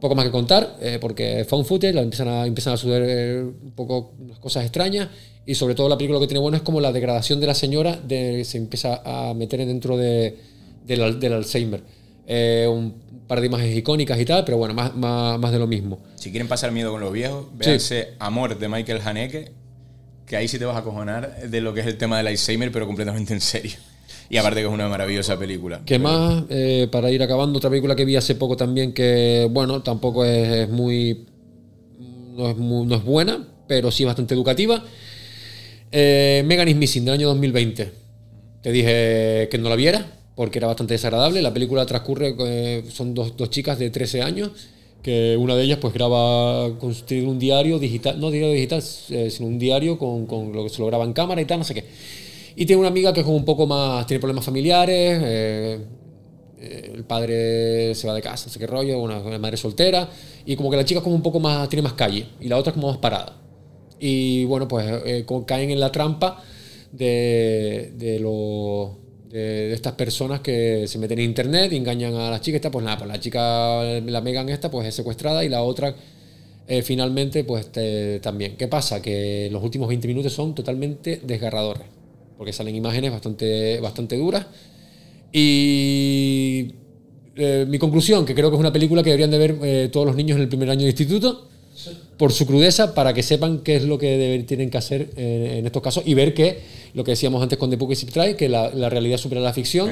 poco 0.00 0.14
más 0.14 0.24
que 0.24 0.30
contar, 0.30 0.76
eh, 0.80 0.98
porque 1.00 1.44
phone 1.44 1.64
footage, 1.64 1.92
la 1.92 2.02
empiezan 2.02 2.28
a, 2.28 2.46
empiezan 2.46 2.74
a 2.74 2.76
suceder 2.76 3.02
eh, 3.08 3.42
un 3.42 3.72
poco 3.72 4.12
unas 4.20 4.38
cosas 4.38 4.62
extrañas. 4.64 5.08
Y 5.44 5.54
sobre 5.54 5.74
todo 5.74 5.88
la 5.88 5.96
película 5.98 6.16
lo 6.18 6.20
que 6.20 6.28
tiene 6.28 6.40
bueno 6.40 6.56
es 6.56 6.62
como 6.62 6.80
la 6.80 6.92
degradación 6.92 7.40
de 7.40 7.46
la 7.48 7.54
señora 7.54 7.96
de, 7.96 8.44
se 8.44 8.56
empieza 8.58 9.02
a 9.04 9.34
meter 9.34 9.66
dentro 9.66 9.96
de, 9.96 10.36
del, 10.86 11.02
al- 11.02 11.18
del 11.20 11.32
Alzheimer. 11.32 11.82
eh, 12.26 12.66
un 12.70 12.94
par 13.28 13.40
de 13.40 13.46
imágenes 13.46 13.76
icónicas 13.76 14.18
y 14.18 14.24
tal, 14.24 14.44
pero 14.44 14.56
bueno, 14.56 14.74
más, 14.74 14.96
más, 14.96 15.38
más 15.38 15.52
de 15.52 15.58
lo 15.58 15.66
mismo. 15.68 16.00
Si 16.16 16.30
quieren 16.30 16.48
pasar 16.48 16.72
miedo 16.72 16.90
con 16.90 17.00
los 17.00 17.12
viejos, 17.12 17.46
véanse 17.56 18.14
Amor 18.18 18.58
de 18.58 18.68
Michael 18.68 19.00
Haneke, 19.04 19.52
que 20.26 20.36
ahí 20.36 20.48
sí 20.48 20.58
te 20.58 20.64
vas 20.64 20.76
a 20.76 20.82
cojonar 20.82 21.48
de 21.48 21.60
lo 21.60 21.72
que 21.74 21.80
es 21.80 21.86
el 21.86 21.96
tema 21.98 22.16
del 22.18 22.26
Alzheimer, 22.26 22.72
pero 22.72 22.86
completamente 22.86 23.32
en 23.34 23.40
serio. 23.40 23.72
Y 24.30 24.36
aparte 24.36 24.60
que 24.60 24.66
es 24.66 24.72
una 24.72 24.88
maravillosa 24.88 25.38
película. 25.38 25.80
¿Qué 25.86 25.98
más? 25.98 26.44
Eh, 26.50 26.88
para 26.92 27.10
ir 27.10 27.22
acabando, 27.22 27.58
otra 27.58 27.70
película 27.70 27.94
que 27.96 28.04
vi 28.04 28.16
hace 28.16 28.34
poco 28.34 28.56
también 28.56 28.92
que, 28.92 29.46
bueno, 29.50 29.82
tampoco 29.82 30.24
es, 30.24 30.48
es 30.48 30.68
muy, 30.68 31.26
no 32.34 32.50
es 32.50 32.56
muy- 32.56 32.86
no 32.86 32.94
es 32.96 33.04
buena, 33.04 33.46
pero 33.66 33.90
sí 33.90 34.04
bastante 34.04 34.34
educativa. 34.34 34.82
Eh, 35.90 36.42
Megan 36.46 36.68
is 36.68 36.76
Missing 36.76 37.04
del 37.06 37.14
año 37.14 37.28
2020. 37.28 37.90
Te 38.62 38.72
dije 38.72 39.48
que 39.50 39.58
no 39.58 39.68
la 39.70 39.76
viera 39.76 40.17
porque 40.38 40.58
era 40.60 40.68
bastante 40.68 40.94
desagradable. 40.94 41.42
La 41.42 41.52
película 41.52 41.84
transcurre, 41.84 42.32
eh, 42.38 42.84
son 42.90 43.12
dos, 43.12 43.36
dos 43.36 43.50
chicas 43.50 43.76
de 43.76 43.90
13 43.90 44.22
años 44.22 44.52
que 45.02 45.36
una 45.36 45.56
de 45.56 45.64
ellas 45.64 45.78
pues 45.80 45.92
graba 45.92 46.78
construir 46.78 47.26
un 47.26 47.40
diario 47.40 47.80
digital, 47.80 48.20
no 48.20 48.30
diario 48.30 48.52
digital, 48.52 48.80
eh, 49.10 49.30
sino 49.30 49.48
un 49.48 49.58
diario 49.58 49.98
con, 49.98 50.26
con 50.26 50.52
lo 50.52 50.62
que 50.62 50.68
se 50.70 50.78
lo 50.78 50.86
graba 50.86 51.04
en 51.04 51.12
cámara 51.12 51.40
y 51.40 51.44
tal, 51.44 51.58
no 51.58 51.64
sé 51.64 51.74
qué. 51.74 51.84
Y 52.54 52.66
tiene 52.66 52.78
una 52.78 52.88
amiga 52.88 53.12
que 53.12 53.20
es 53.20 53.26
como 53.26 53.36
un 53.36 53.44
poco 53.44 53.66
más, 53.66 54.06
tiene 54.06 54.20
problemas 54.20 54.44
familiares, 54.44 55.20
eh, 55.24 55.78
el 56.94 57.02
padre 57.02 57.96
se 57.96 58.06
va 58.06 58.14
de 58.14 58.22
casa, 58.22 58.46
no 58.46 58.52
sé 58.52 58.60
qué 58.60 58.66
rollo, 58.68 59.00
una, 59.00 59.18
madre 59.40 59.56
soltera, 59.56 60.08
y 60.46 60.54
como 60.54 60.70
que 60.70 60.76
la 60.76 60.84
chica 60.84 60.98
es 60.98 61.04
como 61.04 61.16
un 61.16 61.22
poco 61.22 61.40
más, 61.40 61.68
tiene 61.68 61.82
más 61.82 61.94
calle, 61.94 62.26
y 62.40 62.46
la 62.46 62.56
otra 62.56 62.70
es 62.70 62.74
como 62.74 62.88
más 62.88 62.98
parada. 62.98 63.36
Y 63.98 64.44
bueno, 64.44 64.68
pues 64.68 64.86
caen 65.46 65.70
en 65.70 65.80
la 65.80 65.90
trampa 65.90 66.44
de, 66.92 67.92
de, 67.96 68.20
lo- 68.20 69.07
de, 69.30 69.72
estas 69.72 69.92
personas 69.94 70.40
que 70.40 70.86
se 70.86 70.98
meten 70.98 71.18
en 71.18 71.26
internet 71.26 71.72
engañan 71.72 72.14
a 72.14 72.30
las 72.30 72.40
chicas. 72.40 72.58
Esta, 72.58 72.70
pues 72.70 72.84
nada, 72.84 72.98
pues 72.98 73.08
la 73.08 73.20
chica, 73.20 73.82
la 74.00 74.20
Megan 74.20 74.48
esta, 74.48 74.70
pues 74.70 74.86
es 74.86 74.94
secuestrada 74.94 75.44
y 75.44 75.48
la 75.48 75.62
otra 75.62 75.94
eh, 76.66 76.82
finalmente, 76.82 77.44
pues 77.44 77.70
también. 78.20 78.56
¿Qué 78.56 78.68
pasa? 78.68 79.00
Que 79.00 79.48
los 79.50 79.62
últimos 79.62 79.88
20 79.88 80.06
minutos 80.06 80.32
son 80.32 80.54
totalmente 80.54 81.20
desgarradores, 81.24 81.84
porque 82.36 82.52
salen 82.52 82.74
imágenes 82.74 83.10
bastante, 83.10 83.80
bastante 83.80 84.16
duras. 84.18 84.46
Y 85.32 86.74
eh, 87.36 87.66
mi 87.68 87.78
conclusión, 87.78 88.26
que 88.26 88.34
creo 88.34 88.50
que 88.50 88.56
es 88.56 88.60
una 88.60 88.72
película 88.72 89.02
que 89.02 89.10
deberían 89.10 89.30
de 89.30 89.38
ver 89.38 89.58
eh, 89.62 89.88
todos 89.92 90.06
los 90.06 90.16
niños 90.16 90.36
en 90.36 90.42
el 90.42 90.48
primer 90.48 90.68
año 90.70 90.82
de 90.82 90.88
instituto, 90.88 91.48
por 92.18 92.32
su 92.32 92.46
crudeza, 92.46 92.94
para 92.94 93.14
que 93.14 93.22
sepan 93.22 93.60
qué 93.60 93.76
es 93.76 93.84
lo 93.84 93.96
que 93.96 94.18
deben- 94.18 94.44
tienen 94.46 94.68
que 94.70 94.76
hacer 94.78 95.10
eh, 95.16 95.56
en 95.60 95.66
estos 95.66 95.80
casos 95.82 96.02
y 96.04 96.12
ver 96.14 96.34
que, 96.34 96.58
lo 96.94 97.04
que 97.04 97.12
decíamos 97.12 97.42
antes 97.42 97.58
con 97.58 97.70
The 97.70 97.76
Book 97.76 97.92
is 97.92 98.04
Try, 98.06 98.34
que 98.34 98.48
la, 98.48 98.70
la 98.74 98.88
realidad 98.90 99.16
supera 99.18 99.40
la 99.40 99.52
ficción. 99.52 99.90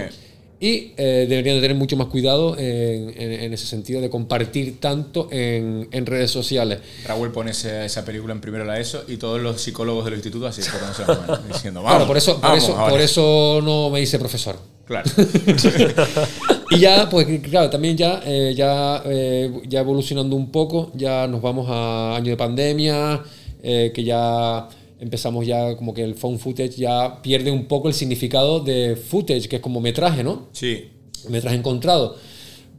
Y 0.59 0.93
eh, 0.97 1.27
deberían 1.29 1.57
de 1.57 1.61
tener 1.61 1.77
mucho 1.77 1.99
más 1.99 2.07
cuidado 2.07 2.57
en, 2.59 3.11
en- 3.11 3.33
en 3.43 3.53
ese 3.53 3.67
sentido 3.67 4.01
de 4.01 4.09
compartir 4.09 4.81
tanto 4.81 5.29
en, 5.31 5.87
en 5.93 6.07
redes 6.07 6.31
sociales. 6.31 6.79
Raúl 7.07 7.31
pone 7.31 7.51
ese- 7.51 7.85
esa 7.85 8.05
película 8.07 8.33
en 8.33 8.41
primero 8.41 8.65
la 8.65 8.81
ESO 8.81 9.05
y 9.07 9.19
todos 9.19 9.39
los 9.41 9.61
psicólogos 9.61 10.07
del 10.07 10.15
instituto 10.15 10.47
así 10.47 10.63
diciendo, 11.53 11.83
vamos, 11.83 11.91
Claro, 11.99 12.07
por 12.07 12.17
eso, 12.17 12.33
por, 12.41 12.43
vamos 12.43 12.65
eso, 12.65 12.73
ahora". 12.77 12.91
por 12.91 13.01
eso 13.03 13.61
no 13.63 13.91
me 13.91 14.01
dice 14.01 14.19
profesor. 14.19 14.57
Claro. 14.87 15.11
y 16.71 16.79
ya, 16.81 17.09
pues 17.11 17.27
claro, 17.43 17.71
también 17.71 17.97
ya, 17.97 18.21
eh, 18.25 18.53
ya, 18.57 19.03
eh, 19.07 19.51
ya 19.69 19.81
evolucionando 19.81 20.35
un 20.37 20.51
poco, 20.51 20.91
ya 20.95 21.27
nos 21.27 21.41
vamos 21.41 21.67
a 21.71 22.17
año 22.17 22.31
de 22.31 22.37
pandemia, 22.37 23.23
eh, 23.63 23.93
que 23.95 24.03
ya 24.05 24.69
empezamos 24.99 25.47
ya 25.47 25.77
como 25.77 25.93
que 25.95 26.03
el 26.03 26.15
phone 26.15 26.39
footage 26.39 26.77
ya 26.77 27.21
pierde 27.23 27.51
un 27.51 27.67
poco 27.67 27.89
el 27.89 27.95
significado 27.95 28.61
de 28.61 28.97
footage, 28.97 29.49
que 29.49 29.57
es 29.57 29.63
como 29.63 29.81
metraje, 29.81 30.25
¿no? 30.25 30.49
Sí. 30.53 30.89
Metraje 31.29 31.57
encontrado, 31.57 32.17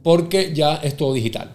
porque 0.02 0.52
ya 0.54 0.76
es 0.76 0.96
todo 0.96 1.12
digital. 1.14 1.52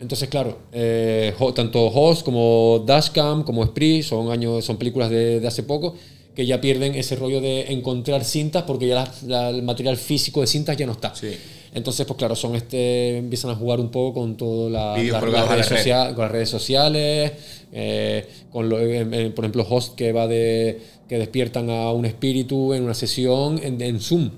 Entonces, 0.00 0.28
claro, 0.28 0.58
eh, 0.72 1.32
tanto 1.54 1.86
Host 1.86 2.22
como 2.24 2.82
Dashcam, 2.86 3.44
como 3.44 3.64
Spree, 3.64 4.02
son, 4.02 4.30
años, 4.30 4.64
son 4.64 4.76
películas 4.76 5.08
de, 5.10 5.40
de 5.40 5.46
hace 5.48 5.62
poco, 5.62 5.94
que 6.34 6.44
ya 6.44 6.60
pierden 6.60 6.94
ese 6.94 7.16
rollo 7.16 7.40
de 7.40 7.72
encontrar 7.72 8.22
cintas 8.22 8.64
porque 8.64 8.86
ya 8.88 8.94
la- 8.94 9.12
la- 9.26 9.48
el 9.50 9.62
material 9.62 9.96
físico 9.96 10.42
de 10.42 10.46
cintas 10.46 10.76
ya 10.76 10.84
no 10.84 10.92
está. 10.92 11.14
Entonces, 11.76 12.06
pues 12.06 12.16
claro, 12.16 12.34
son 12.34 12.56
este, 12.56 13.18
empiezan 13.18 13.50
a 13.50 13.54
jugar 13.54 13.80
un 13.80 13.90
poco 13.90 14.14
con 14.36 14.72
la, 14.72 14.96
la- 14.96 15.20
colgados 15.20 15.48
las 15.48 15.48
la 15.50 15.54
redes 15.56 15.68
red. 15.68 15.76
sociales, 15.76 16.14
con 16.14 16.22
las 16.24 16.32
redes 16.32 16.48
sociales, 16.48 17.32
eh, 17.70 18.26
con 18.50 18.68
lo- 18.70 18.80
eh, 18.80 19.06
eh, 19.12 19.30
por 19.34 19.44
ejemplo, 19.44 19.66
Host 19.68 19.94
que 19.94 20.10
va 20.12 20.26
de 20.26 20.80
que 21.06 21.18
despiertan 21.18 21.68
a 21.70 21.92
un 21.92 22.06
espíritu 22.06 22.72
en 22.72 22.82
una 22.84 22.94
sesión 22.94 23.60
en, 23.62 23.80
en 23.82 24.00
Zoom. 24.00 24.30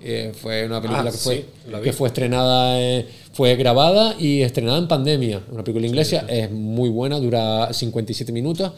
Eh, 0.00 0.32
fue 0.34 0.64
una 0.64 0.80
película 0.80 1.10
Ah, 1.10 1.12
que, 1.12 1.18
fue, 1.18 1.36
sí, 1.36 1.44
que 1.84 1.92
fue 1.92 2.08
estrenada, 2.08 3.04
fue 3.34 3.54
grabada 3.56 4.16
y 4.18 4.40
estrenada 4.40 4.78
en 4.78 4.88
pandemia. 4.88 5.42
Una 5.52 5.62
película 5.62 5.86
inglesa, 5.86 6.24
es 6.30 6.50
muy 6.50 6.88
buena, 6.88 7.20
dura 7.20 7.70
57 7.74 8.32
minutos, 8.32 8.72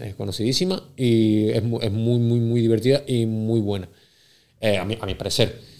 es 0.00 0.14
conocidísima 0.14 0.82
y 0.96 1.50
es, 1.50 1.62
mu- 1.62 1.78
es 1.80 1.92
muy, 1.92 2.18
muy, 2.18 2.40
muy 2.40 2.60
divertida 2.62 3.02
y 3.06 3.26
muy 3.26 3.60
buena, 3.60 3.86
a, 4.80 4.84
mi, 4.86 4.96
a 4.98 5.04
mi 5.06 5.14
parecer. 5.14 5.73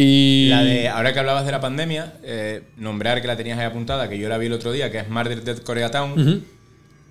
Y 0.00 0.46
La 0.50 0.62
de, 0.62 0.86
ahora 0.88 1.12
que 1.12 1.18
hablabas 1.18 1.44
de 1.44 1.50
la 1.50 1.60
pandemia, 1.60 2.12
eh, 2.22 2.62
nombrar 2.76 3.20
que 3.20 3.26
la 3.26 3.36
tenías 3.36 3.58
ahí 3.58 3.64
apuntada, 3.66 4.08
que 4.08 4.16
yo 4.16 4.28
la 4.28 4.38
vi 4.38 4.46
el 4.46 4.52
otro 4.52 4.70
día, 4.70 4.92
que 4.92 4.98
es 4.98 5.08
Murder 5.08 5.42
Dead 5.42 5.58
Koreatown, 5.58 6.12
Ujú. 6.12 6.42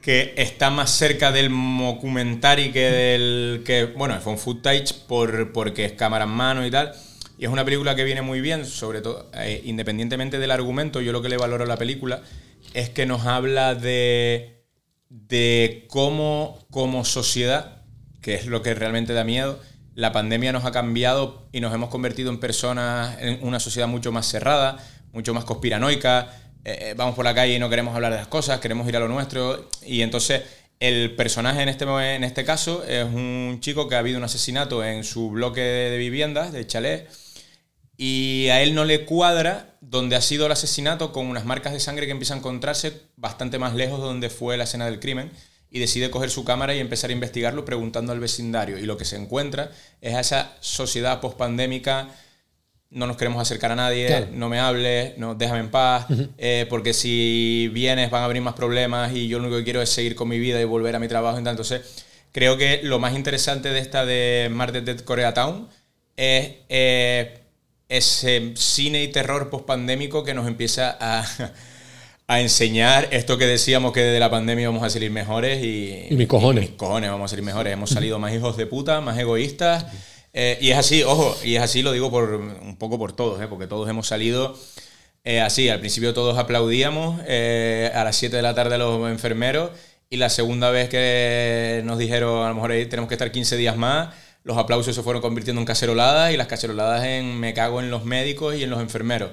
que 0.02 0.34
está 0.38 0.70
más 0.70 0.92
cerca 0.92 1.34
del 1.34 1.50
documentary 1.50 2.72
que 2.72 2.90
del. 2.90 3.64
que 3.66 3.84
Bueno, 3.86 4.18
fue 4.22 4.32
un 4.32 4.40
footage 4.40 4.94
por, 5.06 5.52
porque 5.52 5.84
es 5.84 5.92
cámara 5.94 6.24
en 6.24 6.32
mano 6.32 6.66
y 6.66 6.72
tal. 6.72 6.94
Y 7.38 7.44
es 7.44 7.52
una 7.52 7.66
película 7.66 7.94
que 7.94 8.06
viene 8.06 8.22
muy 8.22 8.40
bien, 8.40 8.66
sobre 8.66 9.02
todo, 9.02 9.30
eh, 9.34 9.62
independientemente 9.66 10.40
del 10.40 10.52
argumento, 10.52 11.02
yo 11.02 11.12
lo 11.12 11.22
que 11.22 11.28
le 11.28 11.36
valoro 11.36 11.66
a 11.66 11.68
la 11.68 11.76
película 11.78 12.22
es 12.74 12.90
que 12.90 13.06
nos 13.06 13.26
habla 13.26 13.76
de, 13.76 14.64
de 15.10 15.86
cómo, 15.90 16.66
como 16.72 17.04
sociedad, 17.04 17.82
que 18.22 18.36
es 18.36 18.46
lo 18.46 18.62
que 18.62 18.74
realmente 18.74 19.12
da 19.12 19.26
miedo, 19.26 19.60
la 19.98 20.12
pandemia 20.12 20.52
nos 20.52 20.64
ha 20.64 20.72
cambiado 20.72 21.50
y 21.52 21.60
nos 21.60 21.74
hemos 21.74 21.90
convertido 21.90 22.30
en 22.30 22.40
personas, 22.40 23.18
en 23.20 23.40
una 23.42 23.60
sociedad 23.60 23.88
mucho 23.88 24.12
más 24.12 24.28
cerrada, 24.28 24.78
mucho 25.12 25.34
más 25.34 25.44
conspiranoica. 25.44 26.32
eh, 26.64 26.90
eh, 26.90 26.94
vamos 26.96 27.16
por 27.16 27.26
la 27.26 27.34
calle 27.34 27.56
y 27.56 27.60
no 27.60 27.68
queremos 27.68 27.96
hablar 27.96 28.12
de 28.12 28.20
las 28.20 28.28
cosas, 28.28 28.60
queremos 28.60 28.88
ir 28.88 28.96
a 28.96 29.00
lo 29.00 29.08
nuestro. 29.08 29.68
Y 29.84 30.04
entonces 30.04 30.44
el 30.80 31.16
personaje 31.16 31.64
en 31.64 31.70
este, 31.70 31.86
en 31.86 32.24
este 32.24 32.46
caso 32.46 32.84
es 32.84 33.06
un 33.06 33.58
chico 33.60 33.90
que 33.90 33.96
ha 33.96 34.00
habido 34.00 34.20
un 34.20 34.24
asesinato 34.24 34.86
en 34.86 35.04
su 35.04 35.32
bloque 35.32 35.62
de, 35.62 35.98
viviendas, 35.98 36.52
de 36.52 36.68
chalet, 36.68 37.10
y 37.98 38.50
a 38.50 38.62
él 38.62 38.76
no 38.76 38.86
le 38.86 39.04
cuadra 39.04 39.78
donde 39.82 40.16
ha 40.16 40.22
sido 40.22 40.46
el 40.46 40.52
asesinato 40.52 41.12
con 41.12 41.26
unas 41.26 41.46
marcas 41.46 41.74
de 41.74 41.80
sangre 41.80 42.06
que 42.06 42.12
empieza 42.12 42.36
a 42.36 42.38
encontrarse 42.38 43.02
bastante 43.16 43.58
más 43.58 43.74
lejos 43.74 44.00
de 44.00 44.06
donde 44.06 44.30
fue 44.30 44.58
la 44.58 44.66
escena 44.66 44.86
del 44.86 45.00
crimen 45.00 45.32
y 45.70 45.80
decide 45.80 46.10
coger 46.10 46.30
su 46.30 46.44
cámara 46.46 46.74
y 46.76 46.80
empezar 46.80 47.10
a 47.10 47.14
investigarlo 47.14 47.66
preguntando 47.66 48.12
al 48.14 48.20
vecindario 48.20 48.78
y 48.78 48.84
lo 48.84 48.98
que 48.98 49.06
se 49.06 49.16
encuentra 49.18 49.72
es 50.02 50.16
a 50.16 50.20
esa 50.22 50.56
sociedad 50.62 51.20
pospandémica 51.22 52.10
no 52.90 53.06
nos 53.06 53.18
queremos 53.18 53.42
acercar 53.42 53.74
a 53.74 53.76
nadie, 53.76 54.08
Claro. 54.08 54.28
no 54.32 54.48
me 54.48 54.60
hables, 54.60 55.18
no, 55.18 55.36
déjame 55.36 55.60
en 55.60 55.70
paz, 55.72 56.06
eh, 56.38 56.66
porque 56.70 56.94
si 56.94 57.70
vienes 57.74 58.10
van 58.10 58.24
a 58.24 58.28
venir 58.28 58.42
más 58.42 58.54
problemas 58.54 59.12
y 59.14 59.28
yo 59.28 59.40
lo 59.40 59.46
único 59.46 59.58
que 59.58 59.66
quiero 59.66 59.82
es 59.82 59.90
seguir 59.90 60.16
con 60.16 60.30
mi 60.30 60.40
vida 60.40 60.62
y 60.62 60.64
volver 60.64 60.96
a 60.96 61.00
mi 61.00 61.10
trabajo. 61.10 61.38
Entonces, 61.38 61.82
creo 62.32 62.58
que 62.58 62.80
lo 62.84 62.98
más 62.98 63.14
interesante 63.14 63.70
de 63.72 63.80
esta 63.80 64.06
de 64.06 64.50
Murder 64.54 64.86
Dead 64.86 65.00
Koreatown 65.02 65.68
es 66.16 66.52
eh, 66.70 67.40
ese 67.90 68.54
cine 68.56 69.04
y 69.04 69.10
terror 69.10 69.50
pospandémico 69.50 70.24
que 70.24 70.34
nos 70.34 70.48
empieza 70.48 70.98
a, 71.00 71.26
a 72.30 72.42
enseñar 72.42 73.08
esto 73.12 73.38
que 73.38 73.46
decíamos 73.46 73.94
que 73.94 74.02
de 74.02 74.20
la 74.20 74.30
pandemia 74.30 74.68
vamos 74.68 74.84
a 74.84 74.90
salir 74.90 75.10
mejores 75.12 75.64
y, 75.64 76.08
Y 76.10 76.16
mis 76.16 76.28
cojones. 76.28 76.70
mis 76.70 76.78
cojones 76.78 77.10
vamos 77.10 77.26
a 77.26 77.28
salir 77.30 77.46
mejores. 77.46 77.72
Hemos 77.72 77.90
salido 77.90 78.20
más 78.20 78.34
hijos 78.34 78.58
de 78.58 78.66
puta, 78.66 79.00
más 79.00 79.18
egoístas. 79.18 79.86
eh, 80.34 80.58
y 80.60 80.72
es 80.72 80.78
así, 80.78 81.04
ojo, 81.04 81.38
y 81.44 81.56
es 81.56 81.62
así, 81.62 81.82
lo 81.84 81.94
digo 81.94 82.12
por 82.12 82.34
un 82.34 82.76
poco 82.78 83.00
por 83.00 83.14
todos, 83.14 83.42
eh, 83.42 83.48
porque 83.48 83.66
todos 83.66 83.90
hemos 83.90 84.08
salido 84.08 84.58
eh, 85.24 85.40
así. 85.40 85.70
Al 85.70 85.80
principio 85.80 86.14
todos 86.14 86.38
aplaudíamos 86.38 87.22
eh, 87.28 87.92
a 87.96 88.04
las 88.04 88.18
7 88.18 88.36
de 88.36 88.42
la 88.42 88.54
tarde 88.54 88.76
a 88.76 88.78
los 88.78 89.10
enfermeros 89.10 89.72
y 90.10 90.18
la 90.18 90.30
segunda 90.30 90.70
vez 90.70 90.90
que 90.90 91.82
nos 91.86 91.98
dijeron 91.98 92.46
a 92.46 92.50
lo 92.50 92.56
mejor 92.56 92.72
ahí 92.72 92.86
tenemos 92.88 93.08
que 93.08 93.16
estar 93.16 93.32
15 93.32 93.56
días 93.56 93.78
más, 93.78 94.14
los 94.44 94.58
aplausos 94.58 94.94
se 94.94 95.02
fueron 95.02 95.22
convirtiendo 95.22 95.62
en 95.62 95.66
caceroladas 95.66 96.34
y 96.34 96.38
las 96.38 96.48
caceroladas 96.48 97.06
en 97.06 97.40
me 97.40 97.54
cago 97.54 97.80
en 97.80 97.90
los 97.90 98.04
médicos 98.04 98.56
y 98.56 98.64
en 98.64 98.70
los 98.70 98.82
enfermeros. 98.82 99.32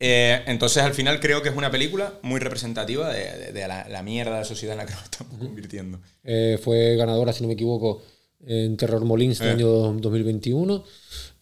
Eh, 0.00 0.42
entonces 0.46 0.82
al 0.82 0.92
final 0.92 1.20
creo 1.20 1.40
que 1.42 1.48
es 1.48 1.56
una 1.56 1.70
película 1.70 2.14
muy 2.22 2.40
representativa 2.40 3.12
de, 3.12 3.38
de- 3.38 3.52
de 3.52 3.68
la, 3.68 3.88
la 3.88 4.02
mierda 4.02 4.32
de 4.32 4.38
la 4.40 4.44
sociedad 4.44 4.74
en 4.74 4.78
la 4.78 4.86
que 4.86 4.92
nos 4.94 5.04
estamos 5.04 5.38
convirtiendo. 5.38 6.00
Eh, 6.24 6.58
fue 6.62 6.96
ganadora, 6.96 7.32
si 7.32 7.42
no 7.42 7.48
me 7.48 7.54
equivoco, 7.54 8.02
en 8.46 8.76
Terror 8.76 9.04
Molins 9.04 9.38
del 9.38 9.48
Eh. 9.48 9.52
año 9.52 9.68
2021. 9.68 10.84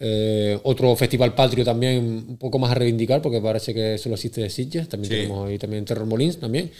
Eh, 0.04 0.58
otro 0.64 0.94
festival 0.96 1.34
patrio 1.34 1.64
también, 1.64 1.98
un 2.28 2.36
poco 2.36 2.58
más 2.58 2.70
a 2.72 2.74
reivindicar, 2.74 3.22
porque 3.22 3.40
parece 3.40 3.72
que 3.72 3.98
solo 3.98 4.16
existe 4.16 4.40
de 4.40 4.50
Sitges. 4.50 4.88
También 4.88 5.10
Sí. 5.12 5.16
tenemos 5.22 5.48
ahí 5.48 5.58
también 5.58 5.84
Terror 5.84 6.06
Molins 6.06 6.38
también. 6.38 6.70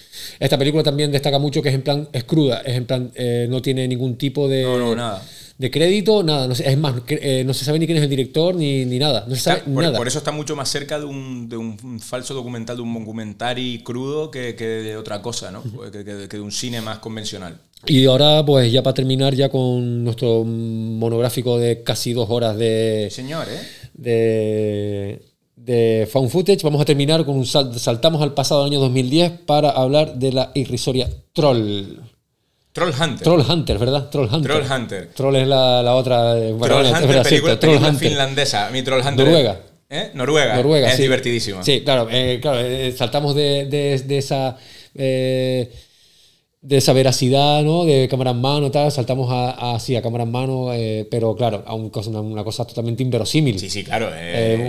Esta 0.41 0.59
película 0.59 0.83
también 0.83 1.11
destaca 1.11 1.39
mucho 1.39 1.63
que 1.63 1.69
es 1.71 1.75
en 1.75 1.83
plan, 1.83 2.09
es 2.13 2.25
cruda, 2.25 2.63
es 2.65 2.77
en 2.77 2.85
plan, 2.87 3.11
eh, 3.15 3.47
no 3.49 3.63
tiene 3.63 3.87
ningún 3.89 4.17
tipo 4.19 4.49
de. 4.49 4.63
No, 4.63 4.79
no, 4.79 4.95
nada. 4.95 5.23
De 5.59 5.71
crédito, 5.71 6.23
nada. 6.23 6.49
No 6.49 6.55
sé, 6.55 6.69
es 6.71 6.77
más, 6.79 6.95
eh, 7.09 7.43
no 7.47 7.55
se 7.55 7.65
sabe 7.65 7.79
ni 7.79 7.87
quién 7.87 7.99
es 7.99 8.05
el 8.05 8.11
director 8.11 8.55
ni, 8.55 8.85
ni 8.85 8.99
nada. 8.99 9.25
No 9.29 9.35
se 9.35 9.41
sabe 9.43 9.61
por, 9.63 9.83
nada. 9.83 9.97
por 9.99 10.09
eso 10.09 10.19
está 10.19 10.33
mucho 10.33 10.57
más 10.57 10.69
cerca 10.69 10.99
de 10.99 11.05
un, 11.05 11.49
de 11.49 11.57
un 11.57 12.01
falso 12.01 12.35
documental, 12.35 12.77
de 12.77 12.83
un 12.83 12.95
documentary 12.95 13.83
crudo 13.85 14.31
que, 14.31 14.55
que 14.57 14.65
de 14.67 14.97
otra 14.97 15.23
cosa, 15.23 15.51
¿no? 15.51 15.63
Que, 15.91 16.05
que- 16.05 16.29
que 16.29 16.37
de 16.37 16.41
un 16.41 16.53
cine 16.53 16.81
más 16.81 16.99
convencional. 16.99 17.59
Y 17.87 18.07
ahora, 18.07 18.45
pues 18.47 18.71
ya 18.73 18.83
para 18.83 18.95
terminar, 18.95 19.35
ya 19.35 19.49
con 19.49 20.05
nuestro 20.05 20.45
monográfico 20.45 21.59
de 21.59 21.83
casi 21.83 22.13
dos 22.13 22.31
horas 22.31 22.57
de. 22.57 23.09
Señor, 23.11 23.47
¿eh? 23.49 23.61
de, 23.95 25.23
de 25.57 26.09
Found 26.11 26.31
Footage. 26.31 26.63
Vamos 26.63 26.81
a 26.81 26.85
terminar 26.85 27.25
con 27.25 27.37
un 27.37 27.47
sal- 27.47 27.79
saltamos 27.79 28.23
al 28.23 28.35
pasado 28.35 28.65
año 28.65 28.79
2010 28.81 29.33
para 29.47 29.71
hablar 29.71 30.15
de 30.17 30.33
la 30.33 30.53
irrisoria 30.55 31.09
Troll. 31.33 31.99
Troll 32.73 32.93
Hunter. 32.99 33.23
Troll 33.23 33.45
Hunter, 33.49 33.79
¿verdad? 33.79 34.09
Troll 34.11 34.29
Hunter. 34.33 34.51
Troll 34.53 34.73
Hunter. 34.73 35.09
Troll 35.15 35.37
es 35.37 35.47
la, 35.49 35.83
la 35.83 35.95
otra. 35.95 36.39
eh, 36.39 36.53
bueno, 36.53 36.75
Troll 36.75 36.87
Hunter, 36.87 37.01
película, 37.03 37.25
cierto, 37.25 37.47
Troll 37.47 37.59
película 37.59 37.89
Hunter. 37.91 38.09
finlandesa. 38.09 38.71
Mi 38.71 38.83
Troll 38.83 39.01
Hunter. 39.07 39.27
Noruega. 39.27 39.61
¿Eh? 39.91 40.11
Noruega. 40.15 40.57
Noruega, 40.57 40.89
Es 40.89 40.97
sí. 40.97 41.03
divertidísima. 41.03 41.63
Sí, 41.63 41.83
claro, 41.85 42.09
eh, 42.11 42.39
claro 42.41 42.61
eh, 42.61 42.93
saltamos 42.97 43.35
de, 43.35 43.67
de- 43.67 43.99
de 43.99 44.19
esa. 44.19 44.57
de 44.95 46.77
esa 46.79 46.93
veracidad, 46.93 47.63
¿no? 47.63 47.85
De 47.85 48.07
cámara 48.09 48.31
en 48.31 48.41
mano, 48.41 48.71
tal, 48.71 48.91
saltamos 48.93 49.29
a, 49.31 49.75
a, 49.75 49.81
sí, 49.81 49.97
a 49.97 50.01
cámara 50.01 50.23
en 50.25 50.31
mano, 50.31 50.69
pero 51.11 51.35
claro, 51.37 51.65
a 51.67 51.75
un 51.75 51.91
una, 52.07 52.21
una 52.21 52.45
cosa 52.45 52.65
totalmente 52.65 53.03
inverosímil. 53.03 53.59
Sí, 53.59 53.69
sí, 53.69 53.83
claro. 53.85 54.09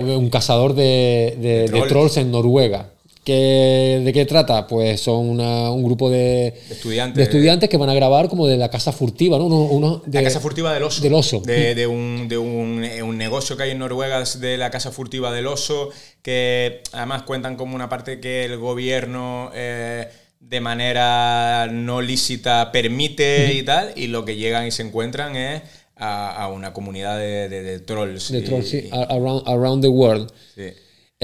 Un, 0.02 0.10
un 0.10 0.28
cazador 0.28 0.74
de, 0.74 1.36
de- 1.40 1.48
de 1.62 1.68
trolls. 1.68 1.88
trolls. 1.88 2.16
en 2.18 2.30
Noruega. 2.32 2.90
¿Qué- 3.24 4.02
¿De 4.04 4.12
qué 4.12 4.26
trata? 4.26 4.66
Pues 4.66 5.00
son 5.00 5.26
una- 5.28 5.70
un 5.70 5.82
grupo 5.82 6.10
de, 6.10 6.48
estudiantes. 6.70 7.16
de 7.16 7.22
estudiantes 7.22 7.68
que 7.70 7.76
van 7.78 7.88
a 7.88 7.94
grabar 7.94 8.28
como 8.28 8.46
de 8.46 8.56
la 8.58 8.68
casa 8.70 8.92
furtiva, 8.92 9.38
¿no? 9.38 9.46
Uno, 9.46 9.60
uno 9.64 10.02
de, 10.04 10.18
la 10.18 10.24
casa 10.24 10.40
furtiva 10.40 10.72
del 10.74 10.82
oso. 10.82 11.02
Del 11.02 11.14
oso. 11.14 11.40
De, 11.40 11.74
de 11.74 11.86
un, 11.86 12.28
de 12.28 12.36
un, 12.36 12.84
eh, 12.84 13.02
un 13.02 13.16
negocio 13.16 13.56
que 13.56 13.62
hay 13.64 13.70
en 13.70 13.78
Noruega 13.78 14.22
de 14.22 14.58
la 14.58 14.70
casa 14.70 14.90
furtiva 14.90 15.32
del 15.32 15.46
oso, 15.46 15.88
que 16.22 16.82
además 16.92 17.22
cuentan 17.22 17.56
como 17.56 17.74
una 17.74 17.88
parte 17.88 18.20
que 18.20 18.44
el 18.44 18.58
gobierno 18.58 19.50
eh, 19.54 20.06
de 20.40 20.60
manera 20.60 21.66
no 21.72 22.02
lícita 22.02 22.70
permite 22.72 23.54
y 23.54 23.62
tal, 23.62 23.92
y 23.96 24.08
lo 24.08 24.24
que 24.26 24.36
llegan 24.36 24.66
y 24.66 24.70
se 24.70 24.82
encuentran 24.82 25.34
es 25.36 25.62
a, 25.96 26.42
a 26.42 26.48
una 26.48 26.72
comunidad 26.74 27.18
de, 27.18 27.48
de- 27.48 27.62
de 27.62 27.78
trolls. 27.80 28.30
de 28.30 28.38
y- 28.40 28.42
trolls, 28.42 28.68
sí, 28.68 28.90
around, 28.92 29.48
around 29.48 29.82
the 29.82 29.88
world. 29.88 30.30
sí. 30.54 30.64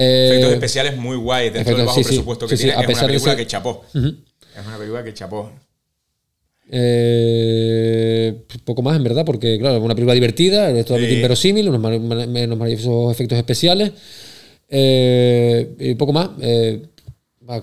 Eh, 0.03 0.27
Efectos 0.29 0.53
especiales 0.53 0.97
muy 0.97 1.15
guay 1.17 1.49
dentro 1.51 1.75
del 1.77 1.85
bajo 1.85 1.97
sí, 1.99 2.03
presupuesto 2.05 2.47
que 2.47 2.55
sí, 2.57 2.63
sí, 2.63 2.67
tiene. 2.69 2.77
a 2.77 2.81
es 2.81 2.87
una 2.89 3.01
de 3.01 3.07
película 3.07 3.31
ser- 3.33 3.37
que 3.37 3.47
chapó. 3.47 3.85
Es 3.93 4.65
una 4.67 4.77
película 4.77 5.03
que 5.03 5.13
chapó. 5.13 5.51
Eh, 6.73 8.43
poco 8.63 8.81
más, 8.81 8.95
en 8.97 9.03
verdad, 9.03 9.25
porque, 9.25 9.57
claro, 9.59 9.77
es 9.77 9.83
una 9.83 9.93
película 9.95 10.13
divertida, 10.13 10.69
es 10.71 10.85
totalmente 10.85 11.11
Sí. 11.13 11.15
inverosímil, 11.17 11.69
unos, 11.69 11.81
mar- 11.81 11.99
mar- 11.99 12.27
unos 12.27 12.57
maravillosos 12.57 13.11
efectos 13.11 13.37
especiales. 13.37 13.91
Eh, 14.69 15.75
y 15.79 15.95
poco 15.95 16.13
más. 16.13 16.29
Eh, 16.41 16.81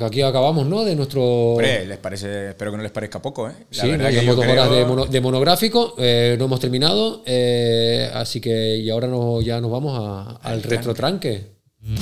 aquí 0.01 0.20
acabamos, 0.20 0.66
¿no? 0.66 0.85
De 0.85 0.94
nuestro. 0.94 1.23
Hombre, 1.52 1.86
les 1.86 1.97
parece, 1.98 2.51
espero 2.51 2.70
que 2.73 2.77
no 2.77 2.82
les 2.82 2.93
parezca 2.93 3.23
poco, 3.23 3.48
¿eh? 3.48 3.52
La 3.70 3.82
Sí, 3.82 3.89
verdad 3.90 4.10
que 4.10 4.27
dos 4.27 4.39
horas 4.47 4.70
de, 4.70 4.85
mono- 4.85 5.06
de 5.06 5.20
monográfico, 5.23 5.94
eh, 5.98 6.36
no 6.39 6.44
hemos 6.44 6.60
terminado, 6.60 7.23
eh, 7.24 8.10
así 8.12 8.40
que 8.40 8.77
y 8.77 8.90
ahora 8.90 9.06
no- 9.09 9.40
ya 9.40 9.60
nos 9.60 9.70
vamos 9.70 9.98
a- 9.98 10.36
al 10.43 10.62
retrotranque. 10.62 11.56
Lobo, 11.81 11.97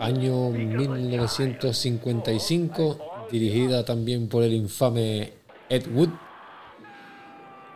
Año 0.00 0.50
1955, 0.50 2.98
dirigida 3.30 3.84
también 3.84 4.28
por 4.28 4.42
el 4.42 4.52
infame 4.52 5.34
Ed 5.68 5.84
Wood, 5.94 6.08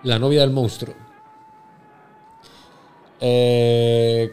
La 0.02 0.18
novia 0.18 0.40
del 0.40 0.50
monstruo. 0.50 0.92
Eh, 3.20 4.28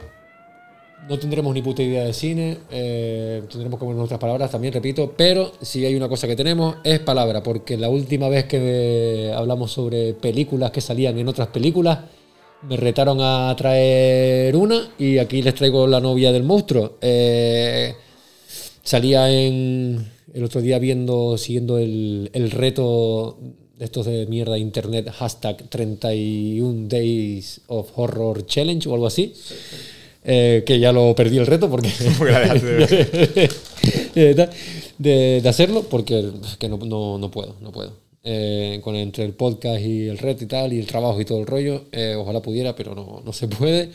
no 1.08 1.20
tendremos 1.20 1.54
ni 1.54 1.62
puta 1.62 1.84
idea 1.84 2.04
de 2.04 2.14
cine, 2.14 2.58
eh, 2.72 3.44
tendremos 3.48 3.80
como 3.80 3.94
nuestras 3.94 4.20
palabras 4.20 4.50
también, 4.50 4.74
repito, 4.74 5.14
pero 5.16 5.52
si 5.62 5.86
hay 5.86 5.94
una 5.94 6.10
cosa 6.10 6.26
que 6.26 6.36
tenemos 6.36 6.78
es 6.84 7.00
palabra, 7.00 7.44
porque 7.44 7.78
la 7.78 7.90
última 7.90 8.28
vez 8.28 8.46
que 8.46 9.32
hablamos 9.36 9.72
sobre 9.72 10.16
películas 10.16 10.72
que 10.72 10.82
salían 10.82 11.20
en 11.20 11.28
otras 11.28 11.50
películas, 11.50 12.00
me 12.64 12.78
retaron 12.78 13.20
a 13.22 13.54
traer 13.56 14.56
una 14.56 14.90
y 14.98 15.18
aquí 15.18 15.42
les 15.42 15.56
traigo 15.56 15.88
la 15.88 16.00
novia 16.00 16.32
del 16.32 16.44
monstruo. 16.44 16.98
Eh, 17.02 17.94
salía 18.84 19.32
en 19.32 20.12
el 20.34 20.44
otro 20.44 20.62
día 20.62 20.80
viendo, 20.80 21.38
siguiendo 21.38 21.78
el, 21.78 22.30
el 22.34 22.52
reto 22.52 23.38
de 23.78 23.86
estos 23.86 24.06
de 24.06 24.28
mierda 24.28 24.54
de 24.54 24.60
internet, 24.60 25.10
hashtag 25.10 25.70
31 25.70 26.88
Days 26.90 27.62
of 27.68 27.92
Horror 27.96 28.46
Challenge 28.46 28.88
o 28.90 28.94
algo 28.94 29.08
así. 29.08 29.34
Eh, 30.26 30.64
que 30.66 30.78
ya 30.80 30.92
lo 30.92 31.16
perdí 31.16 31.38
el 31.38 31.48
reto 31.48 31.70
porque, 31.70 31.88
de 32.00 33.50
Eh, 34.16 34.36
de, 34.98 35.40
de 35.42 35.50
hacerlo 35.50 35.84
porque 35.84 36.32
que 36.60 36.68
no, 36.68 36.78
no, 36.78 37.18
no 37.18 37.32
puedo, 37.32 37.56
no 37.62 37.72
puedo. 37.72 37.94
Eh, 38.24 38.80
con 38.84 38.96
entre 38.96 39.24
el 39.24 39.34
podcast 39.34 39.82
y 39.82 40.08
el 40.08 40.18
red 40.18 40.40
y 40.42 40.46
tal, 40.46 40.74
y 40.74 40.80
el 40.80 40.86
trabajo 40.86 41.20
y 41.22 41.26
todo 41.26 41.40
el 41.40 41.48
rollo. 41.48 41.86
Eh, 41.92 42.16
ojalá 42.18 42.42
pudiera, 42.42 42.76
pero 42.76 42.96
no, 42.96 43.22
no 43.24 43.34
se 43.34 43.48
puede. 43.48 43.92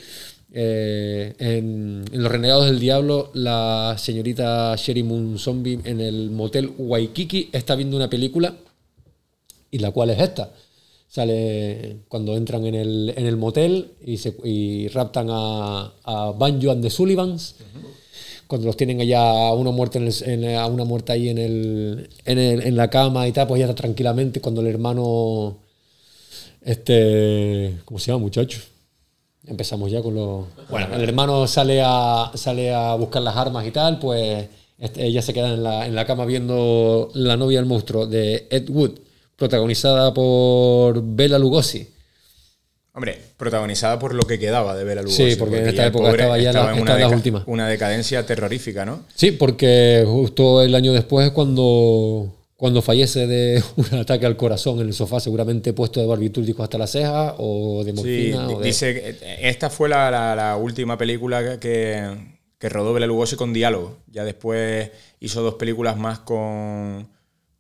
Eh, 0.57 1.35
en, 1.39 2.05
Los 2.13 2.31
Renegados 2.31 2.67
del 2.67 2.79
Diablo, 2.79 3.31
la 3.35 3.97
señorita 3.99 4.77
Sherry 4.77 5.03
Moon 5.03 5.39
Zombie 5.39 5.81
en 5.85 6.01
el 6.01 6.31
motel 6.31 6.73
Waikiki 6.79 7.51
está 7.53 7.75
viendo 7.75 7.97
una 7.97 8.09
película, 8.09 8.55
y 9.71 9.79
la 9.79 9.91
cual 9.91 10.11
es 10.11 10.21
esta. 10.21 10.53
Sale 11.09 11.99
cuando 12.09 12.37
entran 12.37 12.65
en 12.67 12.75
el, 12.77 13.15
en 13.17 13.27
el 13.27 13.37
motel 13.37 13.93
y, 14.05 14.17
se, 14.17 14.37
y 14.45 14.89
raptan 14.89 15.27
a, 15.31 15.93
a 16.05 16.33
Banjo 16.33 16.71
and 16.71 16.83
the 16.83 16.91
Sullivans. 16.91 17.57
Cuando 18.47 18.67
los 18.67 18.77
tienen 18.77 19.01
allá 19.01 19.21
a 19.49 19.53
uno 19.55 19.73
muerto 19.73 19.99
en 19.99 20.07
el- 20.09 20.23
en- 20.45 20.57
a 20.57 20.67
una 20.67 20.85
muerta 20.85 21.13
ahí 21.15 21.29
en, 21.29 21.39
el, 21.39 22.09
en, 22.25 22.39
el- 22.39 22.63
en 22.67 22.77
la 22.77 22.89
cama 22.91 23.27
y 23.27 23.33
tal, 23.33 23.47
pues 23.47 23.59
ya 23.61 23.65
está 23.67 23.75
tranquilamente. 23.75 24.41
Cuando 24.41 24.61
el 24.61 24.67
hermano, 24.69 25.57
este, 26.63 27.77
¿cómo 27.85 27.99
se 27.99 28.07
llama, 28.11 28.21
muchacho? 28.21 28.61
Empezamos 29.47 29.91
ya 29.91 30.03
con 30.03 30.15
los. 30.15 30.45
Bueno, 30.71 30.95
el 30.95 31.03
hermano 31.03 31.47
sale 31.47 31.83
a, 31.85 32.31
sale 32.35 32.73
a 32.73 32.95
buscar 32.95 33.23
las 33.23 33.37
armas 33.37 33.67
y 33.67 33.71
tal, 33.71 33.99
pues 33.99 34.47
este, 34.79 35.05
ella 35.07 35.21
se 35.21 35.35
queda 35.35 35.53
en 35.53 35.63
la, 35.63 35.87
en 35.87 35.95
la 35.95 36.07
cama 36.07 36.25
viendo 36.25 37.11
La 37.15 37.37
novia 37.37 37.59
del 37.59 37.67
monstruo 37.69 38.07
de 38.07 38.47
Ed 38.51 38.69
Wood, 38.71 38.93
protagonizada 39.37 40.15
por 40.15 41.03
Bela 41.03 41.39
Lugosi. 41.39 41.89
Hombre, 42.97 43.19
protagonizada 43.37 43.99
por 43.99 44.15
lo 44.15 44.23
que 44.23 44.39
quedaba 44.39 44.77
de 44.77 44.85
Bela 44.85 45.03
Lugosi. 45.03 45.33
Sí, 45.33 45.37
porque 45.37 45.59
en 45.59 45.67
esta 45.69 45.87
época 45.87 46.11
estaba 46.11 46.39
ya 46.39 46.53
la- 46.53 46.77
en 46.77 46.85
las 46.85 47.13
últimas. 47.13 47.43
Una 47.47 47.69
decadencia 47.69 48.25
terrorífica, 48.25 48.85
¿no? 48.85 49.03
Sí, 49.15 49.33
porque 49.33 50.05
justo 50.07 50.63
el 50.63 50.73
año 50.77 50.93
después, 50.93 51.33
cuando, 51.33 52.33
cuando 52.57 52.83
fallece 52.83 53.27
de 53.27 53.61
un 53.77 53.99
ataque 53.99 54.27
al 54.27 54.37
corazón 54.37 54.79
en 54.81 54.87
el 54.87 54.93
sofá, 54.95 55.19
seguramente 55.19 55.73
puesto 55.73 55.99
de 56.01 56.07
barbitúricos 56.07 56.63
hasta 56.63 56.79
la 56.79 56.87
ceja 56.87 57.35
o 57.39 57.83
de 57.85 57.91
Sí, 57.91 57.97
morfina. 57.97 58.47
di- 58.49 58.55
o 58.55 58.59
de- 58.61 58.65
dice 58.67 58.95
que 58.95 59.09
eh, 59.11 59.39
esta 59.49 59.71
fue 59.71 59.89
la, 59.89 60.09
la- 60.13 60.37
la 60.37 60.57
última 60.57 60.97
película 60.97 61.59
que, 61.59 62.01
que 62.59 62.69
rodó 62.69 62.93
Bela 62.93 63.07
Lugosi 63.07 63.35
con 63.35 63.53
diálogo. 63.53 63.97
Ya 64.07 64.23
después 64.25 64.91
hizo 65.19 65.43
dos 65.43 65.55
películas 65.55 65.97
más 65.97 66.21
con, 66.21 67.09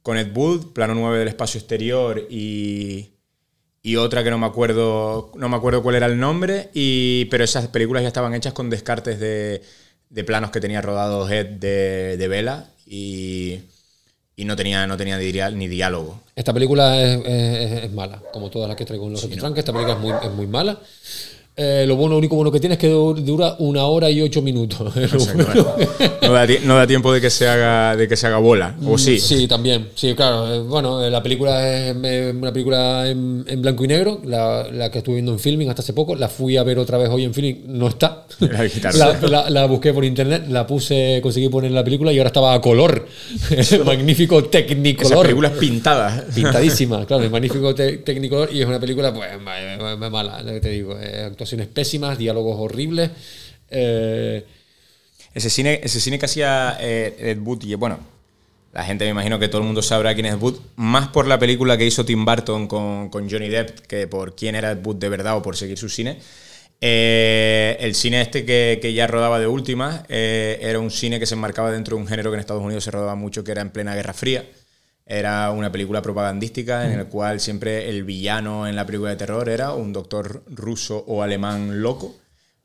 con 0.02 0.16
Ed 0.16 0.28
Wood, 0.32 0.72
Plano 0.72 0.94
9 0.94 1.18
del 1.18 1.26
espacio 1.28 1.58
exterior 1.58 2.24
y, 2.30 3.13
y 3.84 3.96
otra 3.96 4.24
que 4.24 4.30
no 4.30 4.38
me 4.38 4.46
acuerdo 4.46 5.30
no 5.36 5.48
me 5.48 5.56
acuerdo 5.56 5.82
cuál 5.84 5.94
era 5.96 6.06
el 6.06 6.18
nombre, 6.18 6.70
y, 6.74 7.26
pero 7.26 7.44
esas 7.44 7.68
películas 7.68 8.02
ya 8.02 8.08
estaban 8.08 8.34
hechas 8.34 8.52
con 8.54 8.70
descartes 8.70 9.20
de, 9.20 9.62
de 10.10 10.24
planos 10.24 10.50
que 10.50 10.60
tenía 10.60 10.82
rodados 10.82 11.30
Ed 11.30 11.46
de, 11.60 12.16
de 12.16 12.28
Bela 12.28 12.66
y, 12.86 13.60
y 14.36 14.44
no 14.46 14.56
tenía, 14.56 14.86
no 14.86 14.96
tenía 14.96 15.18
ni 15.18 15.68
diálogo. 15.68 16.20
Esta 16.34 16.52
película 16.52 17.00
es, 17.00 17.20
es- 17.24 17.84
es 17.84 17.92
mala, 17.92 18.20
como 18.32 18.50
todas 18.50 18.68
las 18.68 18.76
que 18.76 18.84
traigo 18.84 19.06
en 19.06 19.12
los 19.12 19.24
otros 19.24 19.38
tranques. 19.38 19.60
Esta 19.60 19.72
película 19.72 19.94
es 19.94 20.00
muy, 20.00 20.12
es 20.22 20.30
muy 20.32 20.46
mala. 20.46 20.80
Eh, 21.56 21.84
lo 21.86 21.94
bueno, 21.94 22.16
único 22.16 22.34
bueno 22.34 22.50
que 22.50 22.58
tiene 22.58 22.72
es 22.74 22.80
que 22.80 22.92
dur- 22.92 23.14
dura 23.22 23.54
una 23.60 23.84
hora 23.84 24.10
y 24.10 24.20
ocho 24.20 24.42
minutos. 24.42 24.92
No 26.24 26.32
da, 26.32 26.46
no 26.64 26.74
da 26.76 26.86
tiempo 26.86 27.12
de 27.12 27.20
que 27.20 27.28
se 27.30 27.46
haga, 27.46 27.94
de 27.96 28.08
que 28.08 28.16
se 28.16 28.26
haga 28.26 28.38
bola, 28.38 28.74
o 28.86 28.96
sí. 28.98 29.16
Mm, 29.16 29.18
Sí, 29.18 29.46
también. 29.46 29.88
Sí, 29.94 30.14
claro. 30.14 30.52
Eh, 30.52 30.58
Bueno, 30.60 31.04
eh, 31.04 31.10
la 31.10 31.22
película 31.22 31.68
es 31.68 31.94
eh, 32.02 32.32
una 32.34 32.50
película 32.52 33.08
en, 33.08 33.44
en 33.46 33.62
blanco 33.62 33.84
y 33.84 33.88
negro, 33.88 34.20
la, 34.24 34.66
la 34.72 34.90
que 34.90 34.98
estuve 34.98 35.16
viendo 35.16 35.32
en 35.32 35.38
filming 35.38 35.68
hasta 35.68 35.82
hace 35.82 35.92
poco. 35.92 36.16
La 36.16 36.28
fui 36.28 36.56
a 36.56 36.62
ver 36.64 36.78
otra 36.78 36.98
vez 36.98 37.08
hoy 37.10 37.24
en 37.24 37.34
filming, 37.34 37.64
no 37.68 37.88
está. 37.88 38.24
La. 38.94 39.18
La, 39.28 39.50
la- 39.50 39.66
busqué 39.66 39.92
por 39.92 40.04
internet, 40.04 40.44
la 40.48 40.66
puse, 40.66 41.20
conseguí 41.22 41.48
poner 41.50 41.68
en 41.70 41.74
la 41.74 41.84
película 41.84 42.12
y 42.12 42.18
ahora 42.18 42.28
estaba 42.28 42.54
a 42.54 42.60
color. 42.60 43.06
magnífico 43.84 44.38
Esas 44.38 44.50
Technicolor. 44.50 45.22
películas 45.22 45.52
pintadas. 45.52 46.24
Pintadísima, 46.34 47.04
claro, 47.06 47.22
el 47.24 47.30
magnífico 47.30 47.74
te- 47.74 47.98
Technicolor 47.98 48.48
y 48.52 48.60
es 48.62 48.66
una 48.66 48.80
película 48.80 49.12
pues 49.14 49.28
ma- 49.40 50.10
mala, 50.10 50.42
lo 50.42 50.52
que 50.52 50.60
te 50.60 50.70
digo. 50.70 50.96
eh, 51.00 51.26
actuaciones 51.44 51.68
pésimas, 51.68 52.18
diálogos 52.18 52.56
horribles. 52.58 53.10
eh, 53.70 54.44
Ese 55.34 55.50
cine, 55.50 55.80
ese 55.82 56.00
cine 56.00 56.18
que 56.18 56.26
hacía 56.26 56.76
eh, 56.80 57.14
Ed 57.18 57.38
Wood, 57.40 57.64
y 57.64 57.74
bueno, 57.74 57.98
la 58.72 58.84
gente 58.84 59.04
me 59.04 59.10
imagino 59.10 59.38
que 59.38 59.48
todo 59.48 59.60
el 59.60 59.66
mundo 59.66 59.82
sabrá 59.82 60.14
quién 60.14 60.26
es 60.26 60.34
Ed 60.34 60.40
Wood, 60.40 60.58
más 60.76 61.08
por 61.08 61.26
la 61.26 61.38
película 61.38 61.76
que 61.76 61.84
hizo 61.84 62.04
Tim 62.04 62.24
Burton 62.24 62.66
con, 62.66 63.08
con 63.10 63.28
Johnny 63.28 63.48
Depp 63.48 63.80
que 63.80 64.06
por 64.06 64.34
quién 64.34 64.54
era 64.54 64.70
Ed 64.72 64.78
Wood 64.84 64.96
de 64.96 65.08
verdad 65.08 65.36
o 65.36 65.42
por 65.42 65.56
seguir 65.56 65.76
su 65.76 65.88
cine. 65.88 66.18
Eh, 66.80 67.76
el 67.80 67.94
cine 67.94 68.20
este 68.20 68.44
que, 68.44 68.78
que 68.80 68.92
ya 68.92 69.06
rodaba 69.06 69.38
de 69.38 69.46
última 69.46 70.04
era 70.08 70.78
un 70.78 70.90
cine 70.90 71.18
que 71.18 71.26
se 71.26 71.34
enmarcaba 71.34 71.70
dentro 71.70 71.96
de 71.96 72.02
un 72.02 72.08
género 72.08 72.30
que 72.30 72.34
en 72.34 72.40
Estados 72.40 72.62
Unidos 72.62 72.84
se 72.84 72.90
rodaba 72.90 73.14
mucho, 73.14 73.42
que 73.42 73.52
era 73.52 73.62
en 73.62 73.70
plena 73.70 73.94
Guerra 73.94 74.12
Fría. 74.12 74.44
Era 75.06 75.50
una 75.50 75.70
película 75.70 76.00
propagandística 76.00 76.90
en 76.90 76.98
el 77.00 77.06
cual 77.06 77.38
siempre 77.38 77.90
el 77.90 78.04
villano 78.04 78.66
en 78.66 78.74
la 78.74 78.86
película 78.86 79.10
de 79.10 79.16
terror 79.16 79.48
era 79.50 79.72
un 79.74 79.92
doctor 79.92 80.42
ruso 80.46 81.04
o 81.06 81.22
alemán 81.22 81.82
loco, 81.82 82.14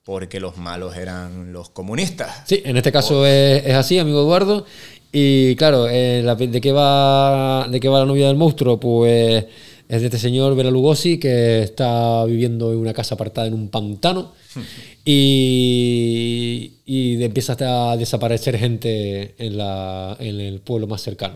porque 0.06 0.40
los 0.40 0.56
malos 0.58 0.96
eran 0.96 1.52
los 1.52 1.70
comunistas. 1.70 2.44
Sí, 2.48 2.62
en 2.64 2.78
este 2.78 2.92
caso 2.94 3.26
es, 3.26 3.66
es 3.66 3.74
así, 3.76 4.00
amigo 4.00 4.22
Eduardo. 4.22 4.66
Y 5.12 5.56
claro, 5.58 5.90
eh, 5.90 6.22
la- 6.24 6.36
¿de, 6.36 6.62
qué 6.62 6.72
va, 6.72 7.68
¿de 7.70 7.80
qué 7.80 7.90
va 7.90 8.00
la 8.00 8.06
novia 8.06 8.28
del 8.28 8.38
monstruo? 8.38 8.80
Pues 8.80 9.46
es 9.90 10.00
de 10.02 10.06
este 10.06 10.20
señor 10.20 10.56
Bela 10.56 10.72
Lugosi 10.72 11.20
que 11.20 11.64
está 11.64 12.24
viviendo 12.26 12.72
en 12.72 12.78
una 12.78 12.94
casa 12.94 13.16
apartada 13.16 13.48
en 13.48 13.54
un 13.56 13.70
pantano 13.70 14.34
y, 15.06 16.74
y 16.86 17.24
empieza 17.24 17.58
a 17.92 17.98
desaparecer 17.98 18.58
gente 18.58 19.36
en, 19.38 19.58
la, 19.58 20.16
en 20.20 20.40
el 20.40 20.60
pueblo 20.62 20.88
más 20.88 21.02
cercano. 21.02 21.36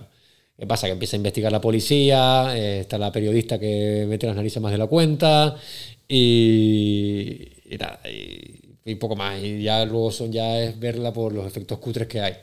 ¿Qué 0.57 0.67
pasa? 0.67 0.87
Que 0.87 0.93
empieza 0.93 1.15
a 1.15 1.19
investigar 1.19 1.51
la 1.51 1.59
policía, 1.61 2.55
eh, 2.55 2.81
está 2.81 2.97
la 2.97 3.11
periodista 3.11 3.59
que 3.59 4.05
mete 4.07 4.27
las 4.27 4.35
narices 4.35 4.61
más 4.61 4.71
de 4.71 4.77
la 4.77 4.87
cuenta 4.87 5.55
y, 6.07 7.47
y 7.65 7.77
nada, 7.77 7.99
y, 8.85 8.95
poco 8.95 9.15
más. 9.15 9.41
Y 9.41 9.63
ya 9.63 9.83
luego 9.85 10.11
son, 10.11 10.31
ya 10.31 10.59
es 10.61 10.79
verla 10.79 11.11
por 11.11 11.33
los 11.33 11.45
efectos 11.47 11.79
cutres 11.79 12.07
que 12.07 12.21
hay. 12.21 12.33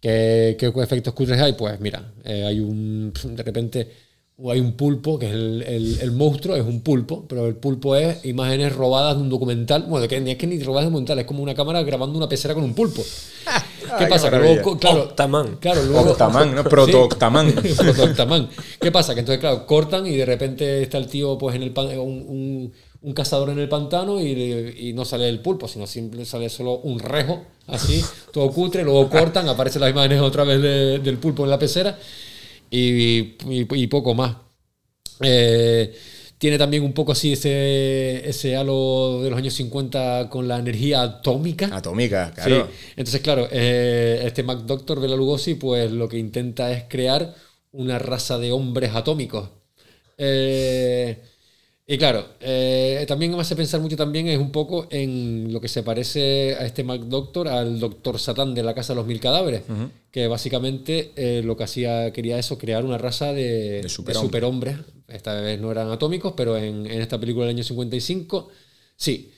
¿Qué, 0.00 0.56
qué 0.58 0.66
efectos 0.82 1.14
cutres 1.14 1.40
hay? 1.40 1.54
Pues 1.54 1.80
mira, 1.80 2.12
eh, 2.24 2.44
hay 2.44 2.60
un. 2.60 3.12
De 3.36 3.42
repente 3.42 3.88
hay 4.48 4.60
un 4.60 4.72
pulpo, 4.76 5.18
que 5.18 5.26
es 5.26 5.32
el, 5.32 5.62
el- 6.02 6.12
monstruo, 6.12 6.56
es 6.56 6.64
un 6.64 6.82
pulpo, 6.82 7.26
pero 7.28 7.46
el 7.46 7.56
pulpo 7.56 7.96
es 7.96 8.24
imágenes 8.24 8.72
robadas 8.74 9.16
de 9.16 9.22
un 9.22 9.30
documental. 9.30 9.84
Bueno, 9.88 10.08
que 10.08 10.16
es 10.16 10.36
que 10.38 10.46
ni 10.46 10.58
robadas 10.62 10.84
de 10.84 10.88
un 10.88 10.92
documental, 10.94 11.18
es 11.20 11.26
como 11.26 11.42
una 11.42 11.54
cámara 11.54 11.82
grabando 11.82 12.18
una 12.18 12.28
pecera 12.28 12.54
con 12.54 12.64
un 12.64 12.74
pulpo. 12.74 13.02
¿Qué 13.98 14.04
qué 14.04 14.10
pasa? 14.10 14.30
Que 14.30 14.36
luego, 14.38 14.78
claro, 14.78 15.02
Octaman. 15.04 15.56
Claro, 15.56 15.82
luego, 15.84 16.10
Octaman, 16.12 16.54
¿no? 16.54 16.64
Proto-Octaman. 16.64 17.54
Sí, 17.62 17.74
proto-Octaman. 17.78 18.48
¿Qué 18.80 18.90
pasa? 18.92 19.14
Que 19.14 19.20
entonces, 19.20 19.40
claro, 19.40 19.66
cortan 19.66 20.06
y 20.06 20.16
de 20.16 20.24
repente 20.26 20.82
está 20.82 20.98
el 20.98 21.06
tío 21.08 21.36
pues 21.38 21.56
en 21.56 21.62
el 21.62 21.72
pan- 21.72 21.96
un, 21.98 22.24
un- 22.28 22.72
un 23.02 23.12
cazador 23.12 23.50
en 23.50 23.58
el 23.58 23.68
pantano 23.68 24.18
y, 24.18 24.76
y 24.78 24.92
no 24.94 25.04
sale 25.04 25.28
el 25.28 25.40
pulpo, 25.40 25.68
sino 25.68 25.86
simple 25.86 26.24
sale 26.24 26.48
solo 26.48 26.78
un 26.78 26.98
rejo, 26.98 27.42
así, 27.66 28.02
todo 28.32 28.50
cutre, 28.50 28.82
luego 28.82 29.10
cortan, 29.10 29.46
aparecen 29.46 29.82
las 29.82 29.90
imágenes 29.90 30.20
otra 30.22 30.42
vez 30.44 30.62
de- 30.62 30.98
del 31.00 31.18
pulpo 31.18 31.44
en 31.44 31.50
la 31.50 31.58
pecera 31.58 31.98
y, 32.70 32.80
y- 32.80 33.66
y 33.74 33.86
poco 33.88 34.14
más. 34.14 34.34
Eh, 35.20 35.94
tiene 36.44 36.58
también 36.58 36.82
un 36.82 36.92
poco 36.92 37.12
así 37.12 37.32
ese, 37.32 38.28
ese 38.28 38.54
halo 38.54 39.22
de 39.22 39.30
los 39.30 39.38
años 39.38 39.54
50 39.54 40.28
con 40.28 40.46
la 40.46 40.58
energía 40.58 41.00
atómica. 41.00 41.74
Atómica, 41.74 42.32
claro. 42.34 42.66
Sí. 42.66 42.92
Entonces, 42.96 43.22
claro, 43.22 43.48
eh, 43.50 44.20
este 44.26 44.42
MacDoctor 44.42 45.00
Bela 45.00 45.16
Lugosi, 45.16 45.54
pues 45.54 45.90
lo 45.90 46.06
que 46.06 46.18
intenta 46.18 46.70
es 46.70 46.84
crear 46.86 47.34
una 47.72 47.98
raza 47.98 48.36
de 48.36 48.52
hombres 48.52 48.94
atómicos. 48.94 49.48
Eh, 50.18 51.18
y 51.86 51.98
claro, 51.98 52.26
eh, 52.40 53.04
también 53.06 53.32
me 53.32 53.40
hace 53.40 53.54
pensar 53.56 53.80
mucho 53.80 53.96
también 53.96 54.26
es 54.28 54.38
un 54.38 54.50
poco 54.50 54.86
en 54.90 55.52
lo 55.52 55.60
que 55.60 55.68
se 55.68 55.82
parece 55.82 56.54
a 56.54 56.64
este 56.64 56.82
MacDoctor, 56.82 57.48
al 57.48 57.78
Doctor 57.78 58.18
Satán 58.18 58.54
de 58.54 58.62
la 58.62 58.74
Casa 58.74 58.94
de 58.94 58.96
los 58.96 59.06
Mil 59.06 59.20
Cadáveres, 59.20 59.62
que 60.10 60.26
básicamente 60.26 61.12
eh, 61.16 61.42
lo 61.44 61.56
que 61.56 61.64
hacía, 61.64 62.12
quería 62.12 62.38
eso, 62.38 62.56
crear 62.56 62.84
una 62.84 62.96
raza 62.96 63.32
de, 63.32 63.82
de 63.82 63.88
superhombres. 63.88 64.28
superhombres. 64.28 64.76
Esta 65.08 65.38
vez 65.40 65.60
no 65.60 65.70
eran 65.70 65.90
atómicos, 65.90 66.32
pero 66.34 66.56
en, 66.56 66.86
en 66.86 67.02
esta 67.02 67.20
película 67.20 67.46
del 67.46 67.56
año 67.56 67.64
55, 67.64 68.48
sí. 68.96 69.30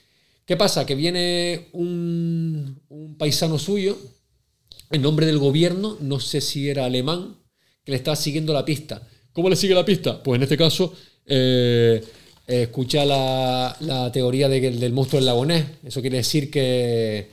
¿Qué 0.44 0.56
pasa? 0.56 0.86
Que 0.86 0.94
viene 0.94 1.66
un, 1.72 2.80
un 2.88 3.16
paisano 3.18 3.58
suyo, 3.58 3.98
en 4.92 5.02
nombre 5.02 5.26
del 5.26 5.38
gobierno, 5.38 5.96
no 6.00 6.20
sé 6.20 6.40
si 6.40 6.68
era 6.68 6.84
alemán, 6.84 7.36
que 7.84 7.90
le 7.90 7.96
estaba 7.96 8.14
siguiendo 8.14 8.52
la 8.52 8.64
pista. 8.64 9.02
¿Cómo 9.32 9.50
le 9.50 9.56
sigue 9.56 9.74
la 9.74 9.84
pista? 9.84 10.22
Pues 10.22 10.36
en 10.36 10.44
este 10.44 10.56
caso, 10.56 10.94
eh, 11.26 12.00
eh, 12.46 12.62
escucha 12.62 13.04
la, 13.04 13.76
la 13.80 14.10
teoría 14.12 14.48
de 14.48 14.60
del 14.70 14.92
monstruo 14.92 15.18
del 15.18 15.26
lago 15.26 15.44
Ness. 15.46 15.64
Eso 15.84 16.00
quiere 16.00 16.18
decir 16.18 16.50
que 16.50 17.28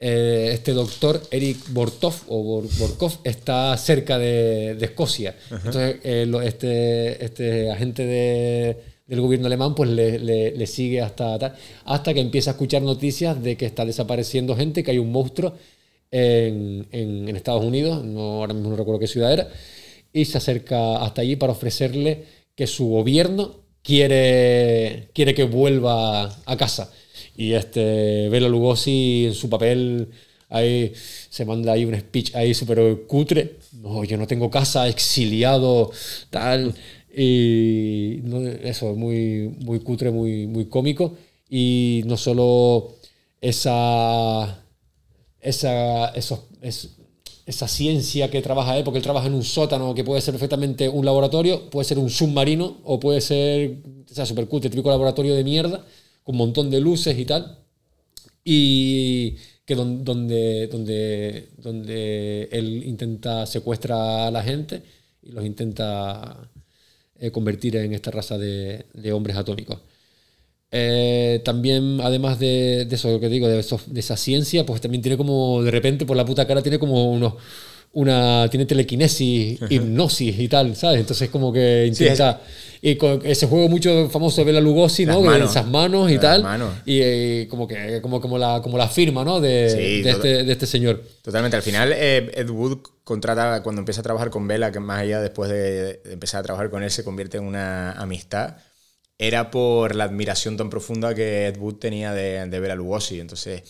eh, 0.00 0.50
este 0.52 0.72
doctor, 0.72 1.20
Eric 1.30 1.56
Bortov, 1.70 2.14
o 2.28 2.42
Bor- 2.42 2.68
Borkov, 2.78 3.18
está 3.24 3.76
cerca 3.76 4.16
de, 4.18 4.74
de 4.76 4.84
Escocia. 4.86 5.34
Ajá. 5.50 5.56
Entonces, 5.66 5.96
eh, 6.04 6.24
lo- 6.26 6.40
este, 6.42 7.24
este 7.24 7.70
agente 7.70 8.04
de- 8.06 8.76
del 9.08 9.20
gobierno 9.22 9.46
alemán 9.46 9.74
pues 9.74 9.88
le, 9.90 10.18
le- 10.18 10.50
le 10.54 10.66
sigue 10.66 11.00
hasta, 11.00 11.56
hasta 11.86 12.12
que 12.14 12.20
empieza 12.20 12.50
a 12.50 12.52
escuchar 12.52 12.82
noticias 12.82 13.42
de 13.42 13.56
que 13.56 13.64
está 13.66 13.84
desapareciendo 13.86 14.54
gente, 14.54 14.82
que 14.84 14.90
hay 14.90 14.98
un 14.98 15.10
monstruo 15.10 15.54
en, 16.10 16.86
en- 16.92 17.28
en 17.28 17.36
Estados 17.36 17.64
Unidos, 17.64 18.04
no, 18.04 18.40
ahora 18.40 18.54
mismo 18.54 18.70
no 18.70 18.76
recuerdo 18.76 19.00
qué 19.00 19.06
ciudad 19.06 19.32
era, 19.32 19.48
y 20.12 20.24
se 20.26 20.38
acerca 20.38 20.98
hasta 21.02 21.22
allí 21.22 21.36
para 21.36 21.52
ofrecerle 21.52 22.24
que 22.54 22.66
su 22.66 22.86
gobierno 22.88 23.56
quiere, 23.88 25.08
quiere 25.14 25.34
que 25.34 25.44
vuelva 25.44 26.24
a 26.46 26.56
casa. 26.56 26.92
Y 27.36 27.52
este 27.54 28.28
Bela 28.28 28.48
Lugosi 28.48 29.26
en 29.26 29.34
su 29.34 29.48
papel 29.48 30.08
ahí 30.50 30.92
se 31.30 31.44
manda 31.44 31.72
ahí 31.72 31.84
un 31.84 31.98
speech 31.98 32.34
ahí 32.34 32.54
súper 32.54 32.80
cutre. 33.06 33.56
No, 33.82 34.04
yo 34.04 34.16
no 34.18 34.26
tengo 34.26 34.50
casa, 34.50 34.88
exiliado, 34.88 35.90
tal. 36.30 36.74
Y 37.16 38.20
no, 38.24 38.46
eso, 38.46 38.94
muy, 38.94 39.54
muy 39.64 39.80
cutre, 39.80 40.10
muy, 40.10 40.46
muy 40.46 40.66
cómico. 40.68 41.16
Y 41.50 42.02
no 42.06 42.16
solo 42.16 42.94
esa, 43.40 44.62
esa, 45.40 46.08
esos, 46.10 46.40
es- 46.62 46.90
esa 47.48 47.66
ciencia 47.68 48.30
que 48.30 48.42
trabaja 48.42 48.76
él, 48.76 48.84
porque 48.84 48.98
él 48.98 49.02
trabaja 49.04 49.26
en 49.26 49.34
un 49.34 49.44
sótano 49.44 49.94
que 49.94 50.04
puede 50.04 50.20
ser 50.20 50.34
perfectamente 50.34 50.88
un 50.88 51.04
laboratorio, 51.04 51.68
puede 51.70 51.84
ser 51.86 51.98
un 51.98 52.10
submarino 52.10 52.78
o 52.84 53.00
puede 53.00 53.20
ser, 53.20 53.78
o 54.10 54.14
sea, 54.14 54.26
super 54.26 54.46
cutre, 54.48 54.70
típico 54.70 54.90
laboratorio 54.90 55.34
de 55.34 55.44
mierda, 55.44 55.84
con 56.24 56.34
un 56.34 56.38
montón 56.38 56.70
de 56.70 56.80
luces 56.80 57.18
y 57.18 57.24
tal 57.24 57.58
y 58.44 59.36
que 59.66 59.74
don- 59.74 60.04
donde, 60.04 60.66
donde, 60.68 61.50
donde 61.58 62.48
él 62.52 62.84
intenta 62.86 63.46
secuestra 63.46 64.26
a 64.28 64.30
la 64.30 64.42
gente 64.42 64.82
y 65.22 65.32
los 65.32 65.44
intenta 65.44 66.50
eh, 67.18 67.30
convertir 67.30 67.76
en 67.76 67.92
esta 67.94 68.10
raza 68.10 68.38
de, 68.38 68.86
de 68.94 69.12
hombres 69.12 69.36
atómicos. 69.36 69.78
Eh, 70.70 71.40
también, 71.44 72.00
además 72.02 72.38
de, 72.38 72.84
de 72.88 72.94
eso 72.94 73.18
que 73.20 73.28
digo, 73.28 73.48
de, 73.48 73.58
esa 73.60 74.16
ciencia, 74.16 74.66
pues 74.66 74.80
también 74.80 75.02
tiene 75.02 75.16
como, 75.16 75.62
de 75.62 75.70
repente, 75.70 76.04
por 76.04 76.16
la 76.16 76.24
puta 76.24 76.46
cara, 76.46 76.62
tiene 76.62 76.78
como 76.78 77.10
unos, 77.10 77.34
una, 77.92 78.48
tiene 78.50 78.66
telequinesis, 78.66 79.58
hipnosis 79.70 80.38
y 80.38 80.48
tal, 80.48 80.76
¿sabes? 80.76 81.00
Entonces 81.00 81.30
como 81.30 81.50
que 81.52 81.90
Sí, 81.94 82.04
intenta... 82.04 82.42
y 82.82 82.96
con 82.96 83.22
ese 83.24 83.46
juego 83.46 83.68
mucho 83.70 84.10
famoso 84.10 84.42
de 84.42 84.44
Bela 84.44 84.60
Lugosi, 84.60 85.06
¿no? 85.06 85.22
Manos. 85.22 85.50
esas 85.50 85.66
manos 85.66 86.10
y 86.10 86.18
tal. 86.18 86.42
manos. 86.42 86.74
Y 86.84 87.00
eh, 87.02 87.46
como 87.48 87.66
que 87.66 88.00
como, 88.02 88.20
como, 88.20 88.36
la, 88.36 88.60
como 88.62 88.76
la 88.76 88.88
firma, 88.88 89.24
¿no? 89.24 89.40
De, 89.40 89.70
Sí, 89.70 90.02
de, 90.02 90.12
todo- 90.12 90.22
este, 90.22 90.44
de 90.44 90.52
este 90.52 90.66
señor. 90.66 91.02
Totalmente. 91.22 91.56
Al 91.56 91.62
final, 91.62 91.92
eh, 91.96 92.30
Ed 92.34 92.50
Wood 92.50 92.78
contrata, 93.04 93.62
cuando 93.62 93.80
empieza 93.80 94.00
a 94.02 94.04
trabajar 94.04 94.28
con 94.28 94.46
Bella, 94.46 94.70
que 94.70 94.80
más 94.80 95.00
allá 95.00 95.22
después 95.22 95.48
de, 95.48 95.94
de 96.04 96.12
empezar 96.12 96.40
a 96.40 96.42
trabajar 96.42 96.68
con 96.68 96.82
él, 96.82 96.90
se 96.90 97.04
convierte 97.04 97.38
en 97.38 97.44
una 97.44 97.92
amistad, 97.92 98.56
era 99.18 99.50
por 99.50 99.96
la 99.96 100.04
admiración 100.04 100.56
tan 100.56 100.70
profunda 100.70 101.14
que 101.14 101.48
Ed 101.48 101.56
Wood 101.58 101.74
tenía 101.74 102.12
de, 102.12 102.46
de 102.46 102.60
Bela 102.60 102.76
Lugosi. 102.76 103.18
Entonces, 103.20 103.62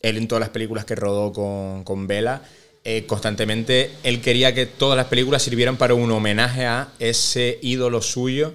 él 0.00 0.16
en 0.16 0.28
todas 0.28 0.40
las 0.40 0.50
películas 0.50 0.84
que 0.84 0.94
rodó 0.94 1.32
con, 1.32 1.82
con 1.84 2.06
Bella, 2.06 2.42
eh, 2.84 3.04
constantemente 3.06 3.90
él 4.04 4.20
quería 4.20 4.54
que 4.54 4.66
todas 4.66 4.96
las 4.96 5.06
películas 5.06 5.42
sirvieran 5.42 5.76
para 5.76 5.94
un 5.94 6.10
homenaje 6.10 6.64
a 6.66 6.88
ese 7.00 7.58
ídolo 7.62 8.00
suyo 8.00 8.54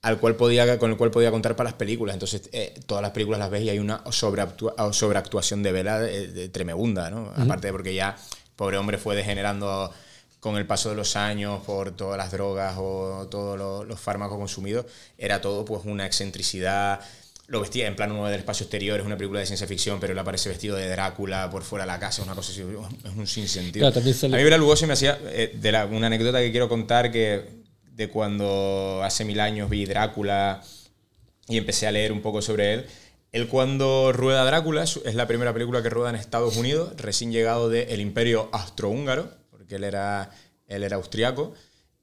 al 0.00 0.18
cual 0.18 0.36
podía, 0.36 0.78
con 0.78 0.92
el 0.92 0.96
cual 0.96 1.10
podía 1.10 1.30
contar 1.30 1.56
para 1.56 1.70
las 1.70 1.78
películas. 1.78 2.14
Entonces, 2.14 2.48
eh, 2.52 2.72
todas 2.86 3.02
las 3.02 3.10
películas 3.10 3.38
las 3.38 3.50
ves 3.50 3.62
y 3.62 3.68
hay 3.68 3.78
una 3.78 4.02
sobreactua- 4.04 4.92
sobreactuación 4.92 5.62
de 5.62 5.72
de, 5.72 6.28
de 6.28 6.48
tremenda, 6.48 7.10
¿no? 7.10 7.32
Aparte 7.36 7.66
de 7.66 7.72
porque 7.72 7.94
ya, 7.94 8.16
pobre 8.56 8.78
hombre, 8.78 8.96
fue 8.96 9.14
degenerando 9.14 9.92
con 10.40 10.56
el 10.56 10.66
paso 10.66 10.90
de 10.90 10.94
los 10.96 11.16
años 11.16 11.62
por 11.64 11.90
todas 11.96 12.16
las 12.16 12.30
drogas 12.30 12.74
o 12.78 13.26
todos 13.30 13.58
los, 13.58 13.86
los 13.86 13.98
fármacos 14.00 14.38
consumidos. 14.38 14.86
Era 15.16 15.40
todo 15.40 15.64
pues 15.64 15.82
una 15.84 16.06
excentricidad. 16.06 17.00
Lo 17.48 17.60
vestía 17.60 17.86
en 17.86 17.96
plan 17.96 18.12
uno 18.12 18.26
del 18.28 18.40
espacio 18.40 18.64
exterior, 18.64 19.00
es 19.00 19.06
una 19.06 19.16
película 19.16 19.40
de 19.40 19.46
ciencia 19.46 19.66
ficción, 19.66 19.98
pero 19.98 20.12
él 20.12 20.18
aparece 20.18 20.48
vestido 20.50 20.76
de 20.76 20.86
Drácula 20.88 21.48
por 21.50 21.62
fuera 21.62 21.84
de 21.86 21.92
la 21.92 21.98
casa, 21.98 22.20
es 22.20 22.26
una 22.26 22.34
cosa 22.36 22.52
así, 22.52 22.60
es 22.60 23.16
un 23.16 23.26
sinsentido. 23.26 23.84
Claro, 23.84 23.94
A 24.34 24.38
mí 24.38 24.44
Bela 24.44 24.58
Lugosi 24.58 24.84
me 24.86 24.92
hacía, 24.92 25.18
eh, 25.24 25.56
de 25.58 25.72
la- 25.72 25.86
una 25.86 26.08
anécdota 26.08 26.40
que 26.40 26.50
quiero 26.50 26.68
contar, 26.68 27.10
que 27.10 27.48
de 27.94 28.08
cuando 28.10 29.00
hace 29.02 29.24
mil 29.24 29.40
años 29.40 29.70
vi 29.70 29.86
Drácula 29.86 30.62
y 31.48 31.56
empecé 31.56 31.86
a 31.86 31.92
leer 31.92 32.12
un 32.12 32.20
poco 32.20 32.42
sobre 32.42 32.74
él. 32.74 32.86
Él 33.32 33.48
cuando 33.48 34.12
rueda 34.12 34.44
Drácula, 34.44 34.82
es 34.82 35.00
es 35.04 35.14
la 35.14 35.26
primera 35.26 35.52
película 35.54 35.82
que 35.82 35.88
rueda 35.88 36.10
en 36.10 36.16
Estados 36.16 36.56
Unidos, 36.56 36.92
recién 36.98 37.32
llegado 37.32 37.70
del 37.70 38.00
Imperio 38.00 38.50
Austrohúngaro, 38.52 39.30
porque 39.68 39.76
él 39.76 39.84
era, 39.84 40.30
él 40.66 40.82
era 40.82 40.96
austriaco, 40.96 41.52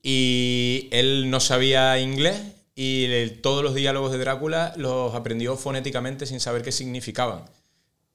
y 0.04 0.88
él 0.92 1.32
no 1.32 1.40
sabía 1.40 2.00
inglés 2.00 2.40
y 2.76 3.28
todos 3.42 3.64
los 3.64 3.74
diálogos 3.74 4.12
de 4.12 4.20
Drácula 4.20 4.74
los 4.78 5.16
aprendió 5.16 5.58
fonéticamente 5.58 6.28
sin 6.28 6.40
saber 6.40 6.62
qué 6.62 6.72
significaban. 6.72 7.40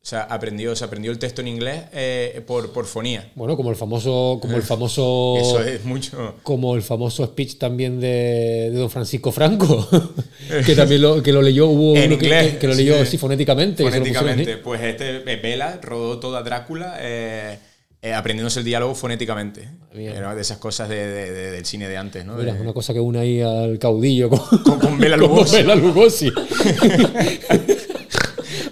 O 0.02 0.06
sea, 0.06 0.22
aprendió, 0.22 0.74
se 0.76 0.84
aprendió 0.84 1.10
el 1.10 1.18
texto 1.18 1.40
en 1.40 1.48
inglés 1.48 1.82
eh, 1.92 2.40
por, 2.46 2.72
por 2.72 2.86
fonía. 2.86 3.30
Bueno, 3.34 3.56
como 3.56 3.70
el 3.70 3.76
famoso, 3.76 4.38
como 4.40 4.56
el 4.56 4.62
famoso, 4.62 5.36
Eso 5.38 5.60
es 5.62 5.84
mucho. 5.84 6.36
como 6.44 6.76
el 6.76 6.82
famoso 6.82 7.26
speech 7.26 7.58
también 7.58 8.00
de, 8.00 8.70
de 8.70 8.78
don 8.78 8.88
Francisco 8.88 9.32
Franco, 9.32 9.88
que 10.64 10.76
también 10.76 11.02
lo, 11.02 11.22
que 11.22 11.32
lo 11.32 11.42
leyó, 11.42 11.66
hubo 11.66 11.96
En 11.96 12.12
inglés, 12.12 12.52
que, 12.52 12.58
que 12.58 12.66
lo 12.68 12.74
leyó 12.74 13.04
sí. 13.04 13.12
sí, 13.12 13.18
fonéticamente. 13.18 13.82
Fonéticamente. 13.82 14.58
Pues 14.58 14.80
este 14.80 15.16
eh, 15.30 15.36
Vela 15.36 15.80
rodó 15.82 16.18
toda 16.20 16.42
Drácula 16.42 16.96
eh, 17.00 17.58
eh, 18.02 18.14
aprendiéndose 18.14 18.60
el 18.60 18.64
diálogo 18.64 18.94
fonéticamente. 18.94 19.68
Era 19.94 20.34
de 20.34 20.40
esas 20.40 20.58
cosas 20.58 20.88
de- 20.88 21.06
de- 21.06 21.32
de- 21.32 21.50
del 21.50 21.66
cine 21.66 21.88
de 21.88 21.96
antes, 21.96 22.24
¿no? 22.24 22.34
Mira, 22.34 22.54
una 22.58 22.72
cosa 22.72 22.92
que 22.94 23.00
une 23.00 23.18
ahí 23.18 23.40
al 23.42 23.78
caudillo 23.78 24.30
con, 24.30 24.40
con 24.80 24.98
Bela 24.98 25.16
con 25.18 25.28
Lugosi. 25.28 25.56
Bela 25.56 25.74
Lugosi. 25.74 26.32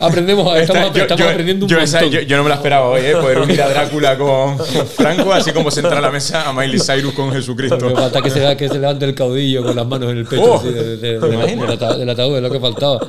Aprendemos, 0.01 0.57
estamos, 0.57 0.87
Esta- 0.87 0.97
yo- 0.97 1.03
estamos 1.03 1.25
yo- 1.25 1.29
aprendiendo 1.31 1.65
un 1.67 1.71
yo 1.71 1.79
montón. 1.81 2.11
yo- 2.11 2.21
yo 2.21 2.37
no 2.37 2.43
me 2.45 2.49
la 2.51 2.55
esperaba 2.57 2.87
hoy, 2.89 3.01
¿eh? 3.05 3.13
poder 3.13 3.39
unir 3.39 3.61
a 3.63 3.69
Drácula 3.69 4.17
con, 4.17 4.57
con 4.57 4.87
Franco, 4.87 5.33
así 5.33 5.51
como 5.53 5.71
sentar 5.73 5.99
a 5.99 6.01
la 6.01 6.11
mesa 6.11 6.49
a 6.49 6.53
Miley 6.53 6.79
Cyrus 6.79 7.13
con 7.15 7.33
Jesucristo. 7.33 7.79
Falta 7.97 8.23
que 8.23 8.31
se, 8.31 8.57
que 8.57 8.69
se 8.69 8.75
levante 8.75 9.05
el 9.05 9.15
caudillo 9.15 9.65
con 9.65 9.75
las 9.75 9.87
manos 9.87 10.11
en 10.13 10.19
el 10.19 10.25
pecho 10.27 10.43
Oh, 10.55 10.59
así, 10.59 10.69
del 10.73 12.09
ataúd, 12.11 12.37
es 12.37 12.43
lo 12.43 12.51
que 12.51 12.61
faltaba. 12.61 13.07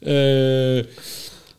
Eh, 0.00 0.84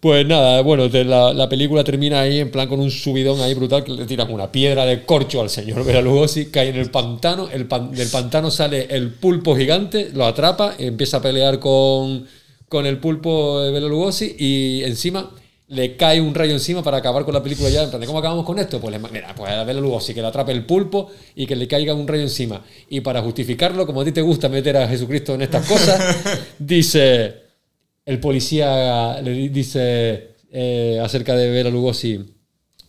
pues 0.04 0.28
nada, 0.28 0.60
bueno, 0.62 0.90
te- 0.90 1.06
la, 1.06 1.34
la 1.34 1.48
película 1.48 1.82
termina 1.82 2.20
ahí 2.20 2.40
en 2.42 2.52
plan 2.52 2.68
con 2.68 2.82
un 2.82 2.92
subidón 2.92 3.40
ahí 3.40 3.54
brutal 3.54 3.86
que 3.86 3.94
le 3.94 4.06
tiran 4.06 4.30
una 4.34 4.52
piedra 4.52 4.86
de 4.86 5.06
corcho 5.06 5.40
al 5.40 5.50
señor 5.50 5.86
Bela 5.86 6.02
Lugosi, 6.02 6.48
cae 6.48 6.68
en 6.70 6.76
el 6.76 6.92
pantano, 6.92 7.48
el 7.50 7.66
pan- 7.68 7.92
del 7.94 8.10
pantano 8.10 8.52
sale 8.52 8.88
el 8.90 9.12
pulpo 9.14 9.56
gigante, 9.56 10.10
lo 10.14 10.26
atrapa, 10.26 10.76
empieza 10.78 11.18
a 11.18 11.22
pelear 11.22 11.58
con, 11.58 12.26
con 12.68 12.86
el 12.86 12.98
pulpo 12.98 13.62
de 13.62 13.80
Lugosi 13.80 14.36
y 14.38 14.84
encima 14.84 15.32
le 15.70 15.96
cae 15.96 16.20
un 16.20 16.36
rayo 16.36 16.52
encima 16.52 16.84
para 16.84 16.98
acabar 16.98 17.24
con 17.24 17.34
la 17.34 17.42
película 17.42 17.70
ya. 17.70 17.84
En 17.84 17.90
plan, 17.90 18.04
¿cómo 18.06 18.20
acabamos 18.20 18.46
con 18.46 18.60
esto? 18.60 18.82
Pues, 18.82 18.92
le 18.92 19.00
mira, 19.10 19.34
pues 19.34 19.50
a 19.54 19.64
Bela 19.64 19.80
Lugosi 19.80 20.14
que 20.14 20.22
le 20.22 20.28
atrape 20.28 20.52
el 20.52 20.66
pulpo 20.66 21.10
y 21.34 21.48
que 21.48 21.56
le 21.56 21.66
caiga 21.68 21.94
un 21.94 22.06
rayo 22.08 22.24
encima. 22.24 22.62
Y 22.90 23.00
para 23.00 23.22
justificarlo, 23.22 23.86
como 23.88 24.02
a 24.02 24.06
ti 24.06 24.12
te 24.12 24.22
gusta 24.22 24.50
meter 24.50 24.76
a 24.76 24.88
Jesucristo 24.88 25.34
en 25.34 25.44
estas 25.44 25.66
cosas, 25.66 26.00
dice 26.60 27.43
el 28.06 28.20
policía 28.20 29.22
le 29.22 29.32
di- 29.32 29.50
dice 29.50 30.36
eh, 30.52 31.00
acerca 31.04 31.36
de 31.36 31.50
Bela 31.50 31.70
Lugosi, 31.70 32.20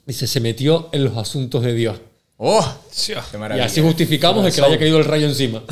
dice, 0.07 0.27
se 0.27 0.41
metió 0.41 0.89
en 0.93 1.05
los 1.05 1.17
asuntos 1.17 1.63
de 1.63 1.73
Dios. 1.75 1.97
¡Oh! 2.37 2.67
¡Qué 3.07 3.15
Y 3.35 3.37
maravilla! 3.39 3.67
así 3.67 3.81
justificamos 3.81 4.45
el 4.45 4.53
que 4.53 4.61
le 4.61 4.67
haya 4.67 4.79
caído 4.79 4.99
el 4.99 5.05
rayo 5.05 5.27
encima. 5.29 5.63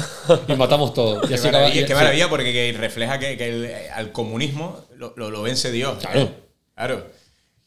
Y 0.48 0.52
matamos 0.54 0.94
todo. 0.94 1.22
Y 1.24 1.28
Qué 1.28 1.34
así 1.34 1.48
acaba- 1.48 1.64
maravilla, 1.64 1.80
y- 1.82 1.84
qué 1.86 1.92
sí. 1.92 1.94
maravilla 1.94 2.28
porque 2.30 2.52
que 2.52 2.72
refleja 2.78 3.18
que, 3.18 3.36
que 3.36 3.48
el- 3.48 3.70
al 3.94 4.12
comunismo 4.12 4.78
lo, 4.96 5.12
lo- 5.16 5.30
lo 5.30 5.42
vence 5.42 5.70
Dios. 5.72 5.96
¿eh? 5.96 5.98
Claro. 6.00 6.30
Claro. 6.74 7.06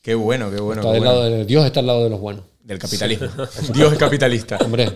Qué 0.02 0.16
bueno, 0.16 0.50
qué 0.52 0.62
bueno. 0.62 0.82
Está 0.82 0.90
qué 0.92 0.94
del 0.94 1.04
bueno. 1.04 1.20
lado 1.20 1.30
de 1.38 1.46
Dios 1.46 1.66
está 1.66 1.82
al 1.82 1.88
lado 1.88 2.04
de 2.06 2.10
los 2.10 2.20
buenos. 2.20 2.46
Del 2.66 2.80
capitalismo. 2.80 3.28
Dios 3.76 3.94
es 3.94 4.00
capitalista. 4.00 4.58
Hombre. 4.58 4.90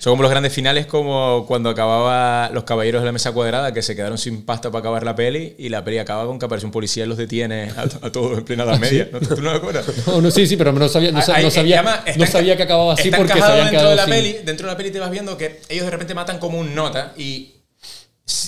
Son 0.00 0.12
como 0.12 0.22
los 0.22 0.30
grandes 0.32 0.52
finales, 0.52 0.86
como 0.86 1.44
cuando 1.46 1.70
acababa 1.70 2.50
Los 2.52 2.64
Caballeros 2.64 3.02
de 3.02 3.06
la 3.06 3.12
Mesa 3.12 3.30
Cuadrada, 3.30 3.72
que 3.72 3.82
se 3.82 3.94
quedaron 3.94 4.18
sin 4.18 4.44
pasta 4.44 4.72
para 4.72 4.80
acabar 4.80 5.04
la 5.04 5.14
peli, 5.14 5.54
y 5.56 5.68
la 5.68 5.84
peli 5.84 5.98
acaba 5.98 6.26
con 6.26 6.40
que 6.40 6.46
aparece 6.46 6.66
un 6.66 6.72
policía 6.72 7.04
y 7.04 7.06
los 7.06 7.16
detiene 7.16 7.70
a, 7.76 7.82
a 7.82 8.10
todos 8.10 8.36
en 8.38 8.44
plena 8.44 8.64
Edad 8.64 8.78
Media. 8.80 9.08
¿No, 9.12 9.20
¿Tú 9.20 9.40
no 9.40 9.50
te 9.52 9.56
acuerdas? 9.56 9.86
No, 10.08 10.20
no, 10.20 10.30
sí, 10.32 10.44
sí, 10.48 10.56
pero 10.56 10.72
no 10.72 10.88
sabía, 10.88 11.12
no, 11.12 11.22
sabía, 11.22 11.50
llama- 11.76 12.02
está 12.04 12.18
no 12.18 12.26
sabía 12.26 12.56
que 12.56 12.64
acababa 12.64 12.94
así 12.94 13.12
porque 13.12 13.32
se 13.34 13.42
habían 13.42 13.70
dentro 13.70 13.90
de 13.90 13.96
la 13.96 14.04
sin- 14.06 14.12
peli 14.14 14.36
Dentro 14.44 14.66
de 14.66 14.72
la 14.72 14.76
peli 14.76 14.90
te 14.90 14.98
vas 14.98 15.10
viendo 15.12 15.38
que 15.38 15.60
ellos 15.68 15.84
de 15.84 15.90
repente 15.92 16.14
matan 16.14 16.40
como 16.40 16.58
un 16.58 16.74
nota 16.74 17.12
y 17.16 17.54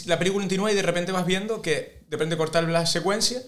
la 0.06 0.18
película 0.18 0.42
continúa 0.42 0.72
y 0.72 0.74
de 0.74 0.82
repente 0.82 1.12
vas 1.12 1.24
viendo 1.24 1.62
que 1.62 2.00
de 2.08 2.16
repente 2.16 2.36
cortar 2.36 2.64
la 2.64 2.84
secuencia 2.86 3.38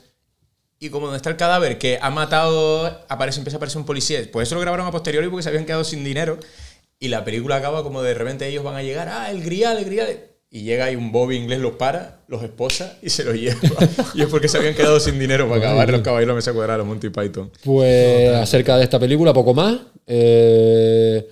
y 0.80 0.90
como 0.90 1.06
donde 1.06 1.16
está 1.16 1.30
el 1.30 1.36
cadáver 1.36 1.78
que 1.78 1.98
ha 2.00 2.10
matado, 2.10 2.86
aparece, 3.08 3.40
empieza 3.40 3.56
a 3.56 3.58
aparecer 3.58 3.78
un 3.78 3.86
policía. 3.86 4.20
Pues 4.32 4.48
eso 4.48 4.54
lo 4.54 4.60
grabaron 4.60 4.86
a 4.86 4.90
posteriori 4.90 5.28
porque 5.28 5.42
se 5.42 5.48
habían 5.48 5.66
quedado 5.66 5.84
sin 5.84 6.04
dinero. 6.04 6.38
Y 7.00 7.08
la 7.08 7.24
película 7.24 7.56
acaba 7.56 7.82
como 7.82 8.02
de 8.02 8.14
repente 8.14 8.46
ellos 8.48 8.64
van 8.64 8.76
a 8.76 8.82
llegar, 8.82 9.08
ah, 9.08 9.30
el 9.30 9.42
grial, 9.42 9.78
el 9.78 9.84
grial. 9.84 10.20
Y 10.50 10.62
llega 10.62 10.90
y 10.90 10.96
un 10.96 11.12
Bobby 11.12 11.36
inglés 11.36 11.58
los 11.58 11.72
para, 11.74 12.20
los 12.26 12.42
esposa 12.42 12.96
y 13.02 13.10
se 13.10 13.22
los 13.24 13.34
lleva. 13.34 13.58
y 14.14 14.22
es 14.22 14.28
porque 14.28 14.48
se 14.48 14.56
habían 14.58 14.74
quedado 14.74 14.98
sin 14.98 15.18
dinero 15.18 15.48
para 15.48 15.60
acabar 15.60 15.90
los 15.90 16.00
caballeros 16.00 16.28
de 16.28 16.32
la 16.32 16.36
mesa 16.36 16.52
cuadrada, 16.52 16.78
los 16.78 16.86
Monty 16.86 17.10
Python. 17.10 17.50
Pues 17.62 18.30
acerca 18.34 18.76
de 18.78 18.84
esta 18.84 18.98
película, 18.98 19.32
poco 19.32 19.52
más. 19.54 19.78
Eh, 20.06 21.28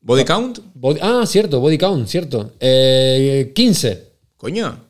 ¿Body 0.00 0.24
Count? 0.24 0.58
Body- 0.74 1.00
ah, 1.02 1.24
cierto, 1.26 1.60
Body 1.60 1.78
Count, 1.78 2.08
cierto. 2.08 2.54
Eh, 2.58 3.52
15. 3.54 4.04
Coño. 4.36 4.84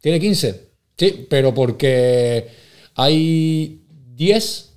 Tiene 0.00 0.20
15. 0.20 0.68
Sí, 0.96 1.26
pero 1.28 1.54
porque 1.54 2.48
hay 2.94 3.82
10 4.14 4.68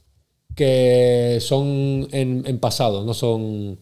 que 0.56 1.40
son 1.42 2.08
en, 2.12 2.44
en 2.46 2.60
pasado, 2.60 3.04
no 3.04 3.14
son. 3.14 3.80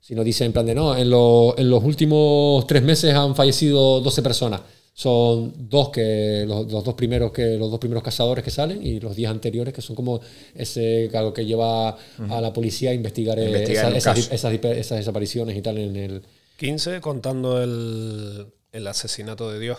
sino 0.00 0.24
dice 0.24 0.44
en 0.44 0.52
plan 0.52 0.66
de 0.66 0.74
no, 0.74 0.96
en, 0.96 1.08
lo- 1.10 1.56
en 1.56 1.70
los 1.70 1.84
últimos 1.84 2.66
tres 2.66 2.82
meses 2.82 3.14
han 3.14 3.36
fallecido 3.36 4.00
12 4.00 4.22
personas. 4.22 4.60
Son 4.94 5.54
dos 5.70 5.88
que 5.90 6.44
los, 6.46 6.70
los 6.70 6.84
dos 6.84 6.94
primeros 6.94 7.30
que 7.32 7.56
los 7.56 7.70
dos 7.70 7.78
primeros 7.78 8.02
cazadores 8.02 8.44
que 8.44 8.50
salen 8.50 8.84
y 8.84 9.00
los 9.00 9.14
10 9.16 9.30
anteriores 9.30 9.72
que 9.72 9.80
son 9.80 9.96
como 9.96 10.20
ese 10.54 11.08
cargo 11.10 11.32
que 11.32 11.46
lleva 11.46 11.96
a 12.28 12.40
la 12.42 12.52
policía 12.52 12.90
a 12.90 12.94
investigar, 12.94 13.38
eh, 13.38 13.46
Investigar 13.46 13.84
esa- 13.86 13.88
un 13.90 13.96
esas, 13.96 14.14
caso. 14.28 14.34
esas, 14.34 14.76
esas 14.76 14.98
desapariciones 14.98 15.56
y 15.56 15.62
tal 15.62 15.78
en 15.78 15.96
el 15.96 16.22
15 16.58 17.00
contando 17.00 17.62
el, 17.62 18.48
el 18.72 18.86
asesinato 18.86 19.50
de 19.50 19.60
Dios. 19.60 19.78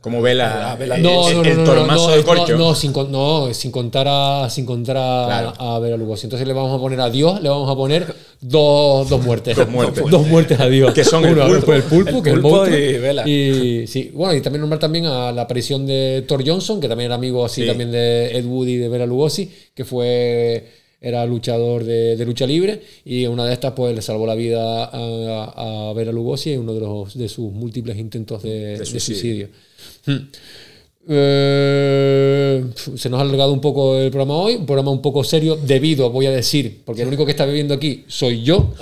Como 0.00 0.22
vela, 0.22 0.72
Ah, 0.72 0.76
vela- 0.78 0.96
el, 0.96 1.02
no, 1.02 1.28
el- 1.28 1.36
no, 1.36 1.42
no, 1.42 1.50
el 1.50 1.56
no, 1.58 1.64
tormazo 1.64 2.06
no, 2.08 2.10
de 2.12 2.20
no, 2.20 2.24
corcho. 2.26 2.56
No, 2.56 2.74
sin, 2.74 2.90
con- 2.92 3.12
no, 3.12 3.52
sin 3.52 3.70
contar 3.70 4.06
a, 4.08 4.48
sin 4.48 4.64
contar 4.64 4.96
a, 4.96 5.24
Claro. 5.26 5.52
a 5.58 5.78
Bela 5.78 5.96
Lugosi. 5.98 6.24
Entonces 6.26 6.48
le 6.48 6.54
vamos 6.54 6.74
a 6.74 6.80
poner 6.80 6.98
a 7.02 7.10
Dios, 7.10 7.42
le 7.42 7.50
vamos 7.50 7.68
a 7.70 7.74
poner 7.76 8.06
dos, 8.40 9.10
dos 9.10 9.22
muertes. 9.22 9.54
Dos 9.58 9.68
muertes. 9.68 10.02
Dos 10.10 10.26
muertes 10.26 10.58
a 10.58 10.68
Dios. 10.68 10.94
Que 10.94 11.04
son 11.04 11.26
el 11.26 11.34
Uno, 11.34 11.46
pulpo. 11.48 11.74
el 11.74 11.82
pulpo, 11.82 12.08
El 12.16 12.22
que 12.22 12.30
es 12.30 12.34
el 12.36 12.40
pulpo 12.40 12.66
y. 12.68 13.30
Y, 13.30 13.86
sí, 13.86 14.10
bueno, 14.14 14.34
y 14.34 14.40
también 14.40 14.62
nombrar 14.62 14.80
también 14.80 15.04
a 15.04 15.32
la 15.32 15.42
aparición 15.42 15.86
de 15.86 16.24
Thor 16.26 16.42
Johnson, 16.46 16.80
que 16.80 16.88
también 16.88 17.06
era 17.06 17.16
amigo 17.16 17.44
así 17.44 17.60
Sí. 17.60 17.66
también 17.66 17.92
de 17.92 18.38
Ed 18.38 18.46
Wood 18.46 18.68
y 18.68 18.76
de 18.76 18.88
Bela 18.88 19.04
Lugosi, 19.04 19.50
que 19.74 19.84
fue 19.84 20.66
era 21.02 21.24
luchador 21.24 21.84
de, 21.84 22.14
de 22.16 22.26
lucha 22.26 22.46
libre 22.46 22.82
y 23.06 23.24
una 23.26 23.46
de 23.46 23.54
estas 23.54 23.72
pues 23.72 23.94
le 23.94 24.02
salvó 24.02 24.26
la 24.26 24.34
vida 24.34 24.84
a, 24.84 25.88
a 25.90 25.92
Bela 25.94 26.12
Lugosi 26.12 26.52
en 26.52 26.60
uno 26.60 26.74
de, 26.74 26.80
los, 26.80 27.16
de 27.16 27.26
sus 27.28 27.50
múltiples 27.52 27.96
intentos 27.96 28.42
de, 28.42 28.78
de 28.78 28.84
suicidio. 28.84 29.00
suicidio. 29.20 29.48
Hm. 30.10 30.26
Eh, 31.08 32.64
se 32.96 33.08
nos 33.08 33.18
ha 33.18 33.22
alargado 33.22 33.52
un 33.52 33.60
poco 33.60 33.96
el 33.96 34.10
programa 34.10 34.34
hoy, 34.34 34.56
un 34.56 34.66
programa 34.66 34.90
un 34.90 35.00
poco 35.00 35.24
serio, 35.24 35.56
debido, 35.56 36.10
voy 36.10 36.26
a 36.26 36.30
decir, 36.30 36.82
porque 36.84 37.02
el 37.02 37.08
único 37.08 37.24
que 37.24 37.30
está 37.30 37.46
bebiendo 37.46 37.72
aquí 37.74 38.04
soy 38.06 38.42
yo, 38.42 38.72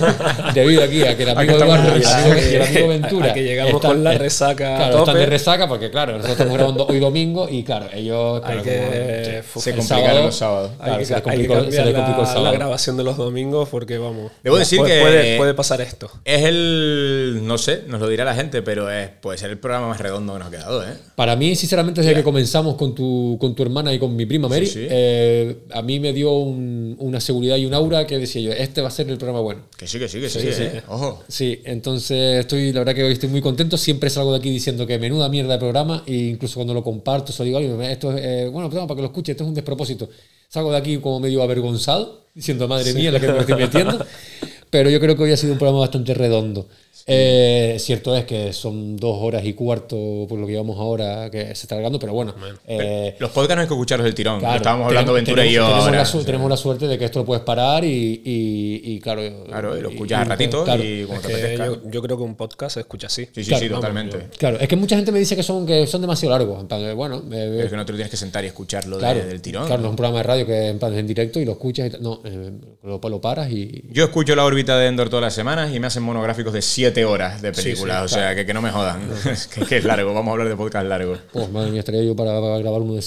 debido 0.54 0.82
aquí 0.82 1.02
a 1.02 1.16
que 1.16 1.22
el 1.22 1.28
amigo 1.30 1.52
Eduardo 1.56 1.96
y 1.96 2.00
el 2.00 2.06
amigo, 2.06 2.34
nerviosos. 2.34 2.52
y 2.52 2.54
el 2.56 2.62
amigo 2.62 2.88
Ventura 2.88 3.30
A 3.30 3.34
que 3.34 3.44
llegamos 3.44 3.74
están- 3.74 3.90
con 3.92 4.04
la 4.04 4.18
resaca 4.18 4.76
Claro, 4.76 4.90
tope. 4.98 5.00
están 5.10 5.16
de 5.18 5.26
resaca 5.26 5.68
porque, 5.68 5.90
claro, 5.90 6.12
nosotros 6.12 6.32
estamos 6.32 6.54
grabando 6.54 6.86
hoy 6.86 6.98
domingo 6.98 7.48
y, 7.48 7.62
claro, 7.62 7.86
ellos. 7.94 8.42
Hay 8.44 8.58
claro, 8.58 8.62
que, 8.64 9.42
como- 9.52 9.62
Se 9.62 9.74
complicaron 9.76 10.24
los 10.24 10.36
sábados. 10.36 10.70
hay 10.80 10.84
Claro, 10.84 10.98
que, 10.98 11.04
se 11.04 11.12
les 11.14 11.16
hay 11.16 11.22
que 11.22 11.30
complicó, 11.30 11.54
se 11.54 11.60
cambiar 11.62 11.86
les 11.86 11.94
complicó 11.94 12.20
el 12.20 12.26
la, 12.26 12.32
sábado. 12.32 12.44
la 12.44 12.52
grabación 12.58 12.96
de 12.96 13.04
los 13.04 13.16
domingos 13.16 13.68
porque 13.68 13.98
vamos. 13.98 14.32
Debo 14.42 14.58
decir 14.58 14.78
puede, 14.78 14.94
que- 14.94 15.00
puede, 15.00 15.36
puede 15.36 15.54
pasar 15.54 15.80
esto. 15.80 16.10
Es 16.24 16.44
el, 16.44 17.40
no 17.44 17.56
sé, 17.56 17.82
nos 17.86 18.00
lo 18.00 18.08
dirá 18.08 18.24
la 18.24 18.34
gente, 18.34 18.62
pero 18.62 18.90
es, 18.90 19.08
puede 19.20 19.38
ser 19.38 19.50
el 19.50 19.58
programa 19.58 19.88
más 19.88 20.00
redondo 20.00 20.32
que 20.32 20.38
nos 20.40 20.48
ha 20.48 20.50
quedado, 20.50 20.82
¿eh? 20.82 20.92
Para 21.14 21.36
mí, 21.36 21.54
sinceramente, 21.68 22.00
desde 22.00 22.14
que 22.14 22.22
comenzamos 22.24 22.76
con 22.76 22.94
tu, 22.94 23.36
con 23.38 23.54
tu 23.54 23.62
hermana 23.62 23.92
y 23.92 23.98
con 23.98 24.16
mi 24.16 24.24
prima 24.24 24.48
Mary, 24.48 24.64
Sí, 24.66 24.72
sí. 24.72 24.86
eh, 24.88 25.58
a 25.70 25.82
mí 25.82 26.00
me 26.00 26.14
dio 26.14 26.32
un- 26.32 26.96
una 26.98 27.20
seguridad 27.20 27.56
y 27.58 27.66
un 27.66 27.74
aura 27.74 28.06
que 28.06 28.16
decía 28.18 28.40
yo, 28.40 28.52
este 28.52 28.80
va 28.80 28.88
a 28.88 28.90
ser 28.90 29.10
el 29.10 29.18
programa 29.18 29.40
bueno. 29.42 29.60
Que 29.76 29.86
sí, 29.86 29.98
que 29.98 30.08
sí, 30.08 30.18
que 30.18 30.30
sí, 30.30 30.40
Sí, 30.40 30.52
sí. 30.52 30.62
¿eh? 30.62 30.82
Ojo. 30.88 31.22
Sí, 31.28 31.60
entonces 31.66 32.40
estoy, 32.40 32.72
la 32.72 32.80
verdad 32.80 32.94
que 32.94 33.04
hoy 33.04 33.12
estoy 33.12 33.28
muy 33.28 33.42
contento. 33.42 33.76
Siempre 33.76 34.08
salgo 34.08 34.32
de 34.32 34.38
aquí 34.38 34.48
diciendo 34.50 34.86
que 34.86 34.98
menuda 34.98 35.28
mierda 35.28 35.52
de 35.52 35.58
programa, 35.58 36.02
e 36.06 36.14
incluso 36.14 36.54
cuando 36.54 36.72
lo 36.72 36.82
comparto, 36.82 37.32
se 37.32 37.44
digo 37.44 37.58
esto 37.82 38.16
es, 38.16 38.24
eh, 38.24 38.48
bueno, 38.50 38.70
pues, 38.70 38.80
para 38.86 38.94
que 38.96 39.02
lo 39.02 39.08
escuche, 39.08 39.32
esto 39.32 39.44
es 39.44 39.48
un 39.48 39.54
despropósito. 39.54 40.08
Salgo 40.48 40.70
de 40.72 40.78
aquí 40.78 40.96
como 40.96 41.20
medio 41.20 41.42
avergonzado, 41.42 42.24
diciendo, 42.34 42.66
madre 42.66 42.94
mía, 42.94 43.12
la 43.12 43.20
que 43.20 43.28
me 43.28 43.38
estoy 43.40 43.56
metiendo. 43.56 43.98
Pero 44.70 44.88
yo 44.90 45.00
creo 45.00 45.16
que 45.16 45.22
hoy 45.22 45.32
ha 45.32 45.36
sido 45.36 45.52
un 45.52 45.58
programa 45.58 45.80
bastante 45.80 46.12
redondo. 46.14 46.66
Eh, 47.10 47.76
cierto 47.78 48.14
es 48.16 48.24
que 48.26 48.52
son 48.52 48.96
dos 48.96 49.16
horas 49.22 49.42
y 49.44 49.54
cuarto 49.54 50.26
por 50.28 50.38
lo 50.38 50.46
que 50.46 50.52
llevamos 50.52 50.78
ahora, 50.78 51.30
que 51.30 51.46
se 51.46 51.52
está 51.64 51.74
alargando, 51.74 51.98
pero 51.98 52.12
bueno. 52.12 52.34
eh, 52.66 53.16
Los 53.18 53.30
podcasts 53.30 53.56
no 53.56 53.62
hay 53.62 53.68
que 53.68 53.74
escucharlos 53.74 54.04
del 54.04 54.14
tirón. 54.14 54.40
Claro, 54.40 54.56
Estábamos 54.56 54.86
hablando 54.88 55.12
tenemos- 55.14 55.26
Ventura 55.26 55.46
y 55.46 55.52
yo 55.52 55.62
tenemos, 55.62 55.84
ahora. 55.86 56.04
la, 56.04 56.24
tenemos 56.24 56.50
la 56.50 56.56
suerte 56.58 56.86
de 56.86 56.98
que 56.98 57.04
esto 57.06 57.20
lo 57.20 57.24
puedes 57.24 57.42
parar 57.44 57.82
y, 57.84 58.20
y, 58.24 58.82
y 58.84 59.00
claro. 59.00 59.22
Claro, 59.46 59.76
y 59.78 59.80
lo 59.80 59.88
escuchas 59.88 60.20
a 60.20 60.24
ratito 60.24 60.64
claro. 60.64 60.84
y 60.84 61.04
como 61.04 61.20
te 61.20 61.26
apetezca. 61.32 61.66
yo, 61.66 61.90
yo 61.90 62.02
creo 62.02 62.16
que 62.18 62.22
un 62.22 62.34
podcast 62.36 62.74
se 62.74 62.80
escucha 62.80 63.06
así. 63.06 63.24
Sí, 63.32 63.42
sí, 63.42 63.48
Claro, 63.48 63.62
sí, 63.62 63.68
vamos, 63.68 63.80
totalmente. 63.80 64.28
Claro, 64.38 64.58
es 64.60 64.68
que 64.68 64.76
mucha 64.76 64.96
gente 64.96 65.10
me 65.10 65.18
dice 65.18 65.34
que 65.34 65.42
son, 65.42 65.66
que 65.66 65.86
son 65.86 66.00
demasiado 66.02 66.36
largos. 66.36 66.60
En 66.60 66.68
plan, 66.68 66.80
de, 66.82 66.92
bueno, 66.92 67.16
eh, 67.18 67.22
Pero 67.30 67.62
es 67.64 67.70
que 67.70 67.76
no 67.76 67.86
te 67.86 67.92
lo 67.92 67.96
tienes 67.96 68.10
que 68.10 68.16
sentar 68.18 68.44
y 68.44 68.48
escucharlo 68.48 68.98
de- 68.98 69.24
del 69.24 69.40
tirón. 69.40 69.66
Claro, 69.66 69.80
no 69.80 69.88
es 69.88 69.90
un 69.90 69.96
programa 69.96 70.18
de 70.18 70.22
radio 70.24 70.46
que 70.46 70.66
en, 70.68 70.78
plan, 70.78 70.92
es 70.92 70.98
en 70.98 71.06
directo 71.06 71.40
y 71.40 71.44
lo 71.46 71.52
escuchas 71.52 71.90
y. 71.94 72.02
No, 72.02 72.20
eh, 72.24 72.50
lo, 72.82 73.00
lo 73.08 73.20
paras 73.20 73.50
y. 73.50 73.82
Yo 73.90 74.04
escucho 74.04 74.36
la 74.36 74.44
órbita 74.44 74.76
de 74.78 74.88
Endor 74.88 75.08
todas 75.08 75.22
las 75.22 75.34
semanas 75.34 75.74
y 75.74 75.80
me 75.80 75.86
hacen 75.86 76.02
monográficos 76.02 76.52
de 76.52 76.60
7 76.62 76.97
horas 77.04 77.40
de 77.42 77.52
película. 77.52 77.98
sí, 78.00 78.04
o 78.04 78.08
sea, 78.08 78.34
que, 78.34 78.44
que 78.46 78.54
no 78.54 78.62
me 78.62 78.70
jodan. 78.70 79.00
Que, 79.54 79.64
que 79.64 79.76
es 79.78 79.84
largo, 79.84 80.12
vamos 80.12 80.28
a 80.28 80.32
hablar 80.32 80.48
de 80.48 80.56
podcast 80.56 80.86
largo. 80.86 81.16
Pues 81.32 81.50
madre 81.50 81.70
mía, 81.70 81.80
estaría 81.80 82.02
yo 82.02 82.14
para, 82.16 82.40
para 82.40 82.58
grabar 82.58 82.80
uno 82.82 82.94
de 82.94 83.02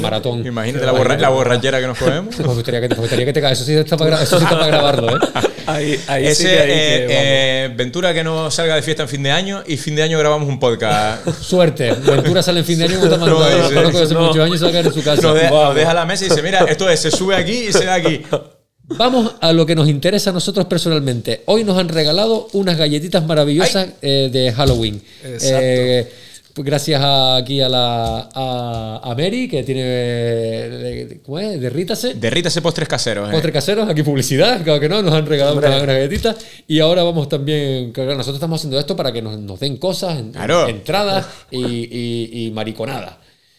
maratón. 0.00 0.44
Imagínate 0.46 0.84
la, 0.86 0.92
borra- 0.92 1.16
la 1.18 1.28
borrachera 1.28 1.80
que 1.80 1.86
nos 1.86 1.98
comemos. 1.98 2.38
Me 2.38 2.46
gustaría 2.46 2.80
que 2.80 2.88
te, 2.88 2.94
me 2.94 3.00
gustaría 3.00 3.24
que 3.26 3.32
te 3.32 3.40
caiga. 3.40 3.52
Eso 3.52 3.64
sí 3.64 3.74
está 3.74 3.96
para, 3.96 4.22
eso 4.22 4.38
sí 4.38 4.44
está 4.44 4.56
para 4.58 4.66
grabarlo, 4.68 5.16
¿eh? 5.16 5.20
Ahí, 5.66 5.98
ahí 6.08 6.26
Ese, 6.26 6.34
sí 6.42 6.44
que 6.44 6.60
hay 6.60 6.70
eh, 6.70 7.06
que, 7.06 7.06
eh, 7.10 7.72
Ventura 7.74 8.12
que 8.12 8.22
no 8.22 8.50
salga 8.50 8.74
de 8.74 8.82
fiesta 8.82 9.04
en 9.04 9.08
fin 9.08 9.22
de 9.22 9.30
año 9.30 9.62
y 9.66 9.78
fin 9.78 9.96
de 9.96 10.02
año 10.02 10.18
grabamos 10.18 10.46
un 10.46 10.60
podcast. 10.60 11.26
Suerte. 11.40 11.90
Ventura 11.94 12.42
sale 12.42 12.60
en 12.60 12.66
fin 12.66 12.78
de 12.80 12.84
año 12.84 12.98
y 13.00 13.02
está 13.02 13.16
mandando 13.16 13.40
No, 13.40 13.82
no. 13.82 14.26
muchos 14.26 14.42
años 14.42 14.56
y 14.56 14.58
se 14.58 14.64
va 14.64 14.68
a 14.68 14.72
quedar 14.72 14.86
en 14.88 14.92
su 14.92 15.02
casa. 15.02 15.22
Nos, 15.22 15.50
nos 15.50 15.74
deja 15.74 15.94
la 15.94 16.04
mesa 16.04 16.26
y 16.26 16.28
dice, 16.28 16.42
mira, 16.42 16.66
esto 16.68 16.90
es, 16.90 17.00
se 17.00 17.10
sube 17.10 17.34
aquí 17.34 17.68
y 17.68 17.72
se 17.72 17.86
da 17.86 17.94
aquí. 17.94 18.22
Vamos 18.88 19.34
a 19.40 19.52
lo 19.52 19.64
que 19.64 19.74
nos 19.74 19.88
interesa 19.88 20.30
a 20.30 20.32
nosotros 20.32 20.66
personalmente. 20.66 21.42
Hoy 21.46 21.64
nos 21.64 21.78
han 21.78 21.88
regalado 21.88 22.48
unas 22.52 22.76
galletitas 22.76 23.24
maravillosas 23.26 23.88
eh, 24.02 24.28
de 24.30 24.52
Halloween. 24.52 25.00
Exacto. 25.24 25.56
Eh, 25.62 26.12
pues 26.52 26.64
gracias 26.66 27.00
a- 27.02 27.36
aquí 27.36 27.60
a 27.60 27.68
la 27.68 28.28
a, 28.32 29.00
a 29.02 29.14
Mary, 29.16 29.48
que 29.48 29.64
tiene. 29.64 29.80
eh, 29.84 31.20
¿Cómo 31.24 31.38
es? 31.40 31.60
Derrítase. 31.60 32.14
Derrítase 32.14 32.62
postres 32.62 32.88
caseros. 32.88 33.28
eh. 33.28 33.32
Postres 33.32 33.52
caseros, 33.54 33.88
aquí 33.88 34.02
publicidad, 34.04 34.62
claro 34.62 34.78
que 34.78 34.88
no, 34.88 35.02
nos 35.02 35.14
han 35.14 35.26
regalado 35.26 35.56
unas, 35.58 35.82
unas 35.82 35.96
galletitas. 35.96 36.36
Y 36.68 36.78
ahora 36.78 37.02
vamos 37.02 37.28
también. 37.28 37.92
nosotros 37.96 38.34
estamos 38.34 38.60
haciendo 38.60 38.78
esto 38.78 38.94
para 38.94 39.12
que 39.12 39.20
nos, 39.22 39.36
nos 39.38 39.58
den 39.58 39.78
cosas, 39.78 40.22
Claro. 40.32 40.68
entradas 40.68 41.26
y, 41.50 41.58
y, 41.64 42.46
y 42.46 42.50
mariconadas. 42.52 43.14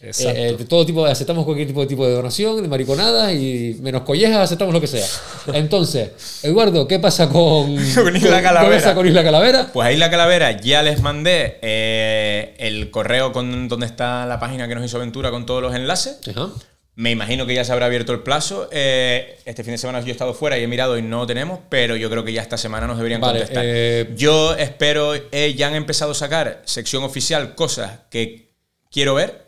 Eh, 0.06 0.56
de 0.56 0.64
todo 0.64 0.84
tipo, 0.86 1.04
aceptamos 1.06 1.44
cualquier 1.44 1.66
tipo 1.66 1.80
de 1.80 1.86
tipo 1.86 2.06
de 2.06 2.12
donación, 2.14 2.62
de 2.62 2.68
mariconadas 2.68 3.32
y 3.32 3.76
menos 3.80 4.02
collejas, 4.02 4.38
aceptamos 4.38 4.72
lo 4.74 4.80
que 4.80 4.86
sea. 4.86 5.06
Entonces, 5.54 6.10
Eduardo, 6.42 6.86
¿qué 6.86 6.98
pasa 6.98 7.28
con, 7.28 7.76
Con 7.94 8.16
Isla 8.16 8.42
Calavera. 8.42 8.76
¿qué 8.76 8.82
pasa 8.82 8.94
con 8.94 9.06
Isla 9.06 9.24
Calavera? 9.24 9.70
Pues 9.72 9.88
ahí 9.88 9.96
la 9.96 10.10
calavera 10.10 10.60
ya 10.60 10.82
les 10.82 11.02
mandé 11.02 11.58
eh, 11.62 12.54
el 12.58 12.90
correo 12.90 13.32
con 13.32 13.68
donde 13.68 13.86
está 13.86 14.26
la 14.26 14.38
página 14.38 14.68
que 14.68 14.74
nos 14.74 14.84
hizo 14.84 14.98
Ventura 14.98 15.30
con 15.30 15.46
todos 15.46 15.62
los 15.62 15.74
enlaces. 15.74 16.18
Ajá. 16.28 16.50
Me 16.98 17.10
imagino 17.10 17.44
que 17.44 17.54
ya 17.54 17.62
se 17.62 17.72
habrá 17.72 17.86
abierto 17.86 18.12
el 18.14 18.20
plazo. 18.20 18.70
Eh, 18.72 19.38
este 19.44 19.62
fin 19.62 19.72
de 19.72 19.78
semana 19.78 20.00
yo 20.00 20.06
he 20.06 20.12
estado 20.12 20.32
fuera 20.32 20.56
y 20.58 20.62
he 20.62 20.66
mirado 20.66 20.96
y 20.96 21.02
no 21.02 21.26
tenemos, 21.26 21.60
pero 21.68 21.94
yo 21.94 22.08
creo 22.08 22.24
que 22.24 22.32
ya 22.32 22.40
esta 22.40 22.56
semana 22.56 22.86
nos 22.86 22.96
deberían 22.96 23.20
Vale, 23.20 23.40
contestar. 23.40 23.64
eh, 23.66 24.14
yo 24.16 24.54
espero, 24.56 25.14
eh, 25.14 25.54
ya 25.54 25.66
han 25.66 25.74
empezado 25.74 26.12
a 26.12 26.14
sacar 26.14 26.62
sección 26.64 27.04
oficial 27.04 27.54
cosas 27.54 28.00
que 28.08 28.54
quiero 28.90 29.14
ver 29.14 29.45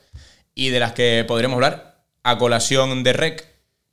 y 0.59 0.70
de 0.70 0.80
las 0.80 0.93
que 0.93 1.24
podremos 1.26 1.55
hablar. 1.55 2.02
A 2.24 2.36
colación 2.36 3.05
de 3.05 3.12
Rec, 3.12 3.47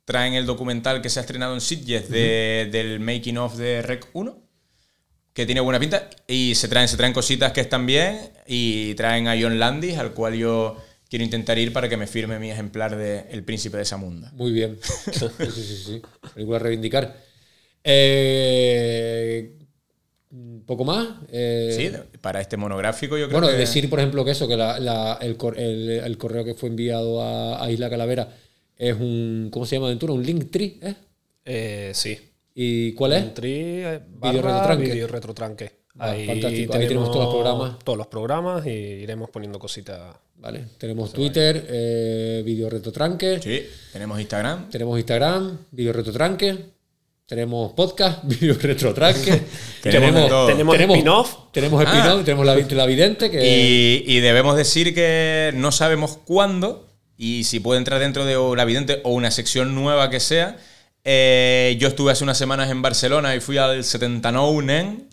traen 0.04 0.34
el 0.34 0.46
documental 0.46 1.00
que 1.00 1.08
se 1.08 1.20
ha 1.20 1.22
estrenado 1.22 1.54
en 1.54 1.60
Sitges 1.60 2.10
de- 2.10 2.68
del 2.72 2.98
making 3.00 3.38
of 3.38 3.56
de 3.56 3.82
Rec 3.82 4.08
1 4.12 4.42
que 5.32 5.46
tiene 5.46 5.60
buena 5.60 5.78
pinta 5.78 6.08
y 6.26 6.54
se 6.54 6.66
traen, 6.66 6.88
se 6.88 6.96
traen 6.96 7.12
cositas 7.12 7.52
que 7.52 7.60
están 7.60 7.84
bien 7.86 8.30
y 8.46 8.94
traen 8.94 9.28
a 9.28 9.36
John 9.40 9.58
Landis, 9.58 9.96
al 9.98 10.12
cual 10.12 10.34
yo 10.34 10.76
quiero 11.10 11.24
intentar 11.24 11.56
ir 11.58 11.72
para 11.72 11.88
que 11.88 11.96
me 11.98 12.06
firme 12.06 12.38
mi 12.38 12.50
ejemplar 12.50 12.96
de 12.96 13.26
El 13.30 13.44
Príncipe 13.44 13.76
de 13.76 13.84
Zamunda. 13.84 14.30
Muy 14.32 14.50
bien. 14.52 14.78
Sí, 15.12 15.26
sí, 15.38 15.50
sí. 15.62 15.76
sí. 15.86 16.02
Película 16.34 16.56
a 16.56 16.60
reivindicar. 16.60 17.16
Eh, 17.84 19.55
poco 20.66 20.84
más. 20.84 21.06
Eh, 21.32 21.72
Sí, 21.76 22.18
para 22.20 22.40
este 22.40 22.56
monográfico 22.56 23.16
yo 23.16 23.28
creo 23.28 23.40
Bueno, 23.40 23.52
que... 23.52 23.58
decir, 23.60 23.88
por 23.88 23.98
ejemplo, 24.00 24.24
que 24.24 24.32
eso, 24.32 24.46
que 24.48 24.56
la- 24.56 24.78
la- 24.80 25.18
el, 25.22 25.36
cor- 25.36 25.58
el- 25.58 25.88
el 25.90 26.18
correo 26.18 26.44
que 26.44 26.54
fue 26.54 26.68
enviado 26.68 27.22
a, 27.22 27.62
a 27.64 27.70
Isla 27.70 27.88
Calavera 27.88 28.28
es 28.76 28.94
un. 28.94 29.48
¿Cómo 29.50 29.64
se 29.64 29.76
llama 29.76 29.86
Aventura? 29.86 30.12
Un 30.12 30.24
link 30.24 30.50
tree, 30.50 30.78
¿eh? 30.82 30.94
Eh, 31.44 31.90
sí. 31.94 32.18
¿Y 32.54 32.92
cuál 32.92 33.12
es? 33.12 33.22
Entry, 33.22 33.52
eh, 33.54 34.00
Video 34.22 34.42
barra 34.42 34.74
retotranque. 34.74 35.64
Video. 35.64 35.76
Ah, 35.98 36.10
Ahí, 36.10 36.26
fantástico. 36.26 36.74
Ahí 36.74 36.86
tenemos 36.88 37.10
todos 37.10 37.24
los 37.24 37.34
programas. 37.34 37.78
Todos 37.84 37.96
los 37.98 38.06
programas 38.08 38.66
y 38.66 38.70
iremos 38.70 39.30
poniendo 39.30 39.58
cositas. 39.58 40.14
Vale. 40.36 40.64
Tenemos 40.76 41.12
Twitter, 41.12 41.66
eh, 41.70 42.42
Video 42.44 42.68
Retotranque. 42.68 43.40
Sí, 43.40 43.62
tenemos 43.92 44.20
Instagram. 44.20 44.68
Tenemos 44.68 44.98
Instagram, 44.98 45.56
Video 45.70 45.94
Retotranque. 45.94 46.75
Tenemos 47.26 47.72
podcast, 47.72 48.20
Video 48.24 48.54
Retotranque. 48.54 49.42
Tenemos. 49.82 50.46
Tenemos 50.46 50.76
spin-off. 50.78 51.36
Tenemos 51.52 51.84
Ah. 51.84 51.92
spin-off, 51.92 52.24
tenemos 52.24 52.46
la, 52.46 52.54
la 52.54 52.86
vidente 52.86 53.30
que. 53.30 53.44
Y, 53.44 54.04
y 54.06 54.20
debemos 54.20 54.56
decir 54.56 54.94
que 54.94 55.50
no 55.54 55.72
sabemos 55.72 56.18
cuándo 56.24 56.86
y 57.18 57.42
si 57.44 57.58
puede 57.58 57.78
entrar 57.78 57.98
dentro 57.98 58.24
de 58.24 58.36
la 58.56 58.64
vidente 58.64 59.00
o 59.02 59.10
una 59.10 59.32
sección 59.32 59.74
nueva 59.74 60.08
que 60.08 60.20
sea. 60.20 60.56
Eh, 61.02 61.76
yo 61.80 61.88
estuve 61.88 62.12
hace 62.12 62.22
unas 62.24 62.38
semanas 62.38 62.70
en 62.70 62.82
Barcelona 62.82 63.34
y 63.34 63.40
fui 63.40 63.58
al 63.58 63.82
79 63.82 64.62
Nen. 64.64 65.08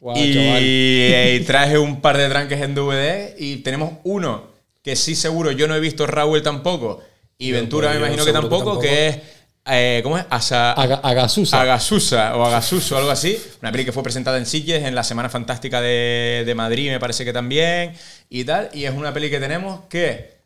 Guau, 0.00 0.16
y, 0.16 0.32
eh, 0.36 1.42
traje 1.46 1.76
un 1.78 2.00
par 2.00 2.16
de 2.16 2.28
tranques 2.30 2.60
en 2.62 2.74
DVD 2.74 3.34
y 3.38 3.56
tenemos 3.56 3.94
uno 4.04 4.44
que 4.82 4.96
sí 4.96 5.14
seguro 5.14 5.50
yo 5.52 5.68
no 5.68 5.74
he 5.74 5.80
visto 5.80 6.06
Raúl 6.06 6.42
tampoco 6.42 7.02
y 7.36 7.48
Yo, 7.48 7.56
Ventura 7.56 7.88
pues, 7.88 8.00
me 8.00 8.06
imagino 8.06 8.24
que 8.24 8.30
seguro 8.32 8.48
que 8.48 8.56
tampoco, 8.56 8.80
que, 8.80 8.88
tampoco. 8.88 9.26
es 9.26 9.39
eh, 9.66 10.00
¿Cómo 10.02 10.18
es? 10.18 10.24
Asa- 10.30 10.72
Aga- 10.72 11.00
Agasusa. 11.02 11.60
Agasusa 11.60 12.36
o 12.36 12.44
Agasuso, 12.44 12.96
algo 12.96 13.10
así. 13.10 13.38
Una 13.62 13.70
peli 13.70 13.84
que 13.84 13.92
fue 13.92 14.02
presentada 14.02 14.38
en 14.38 14.46
Sitges 14.46 14.84
en 14.84 14.94
la 14.94 15.04
Semana 15.04 15.28
Fantástica 15.28 15.80
de, 15.80 16.42
de 16.46 16.54
Madrid, 16.54 16.90
me 16.90 16.98
parece 17.00 17.24
que 17.24 17.32
también. 17.32 17.92
Y 18.28 18.44
tal. 18.44 18.70
Y 18.72 18.84
es 18.84 18.94
una 18.94 19.12
peli 19.12 19.30
que 19.30 19.38
tenemos 19.38 19.80
que 19.88 20.40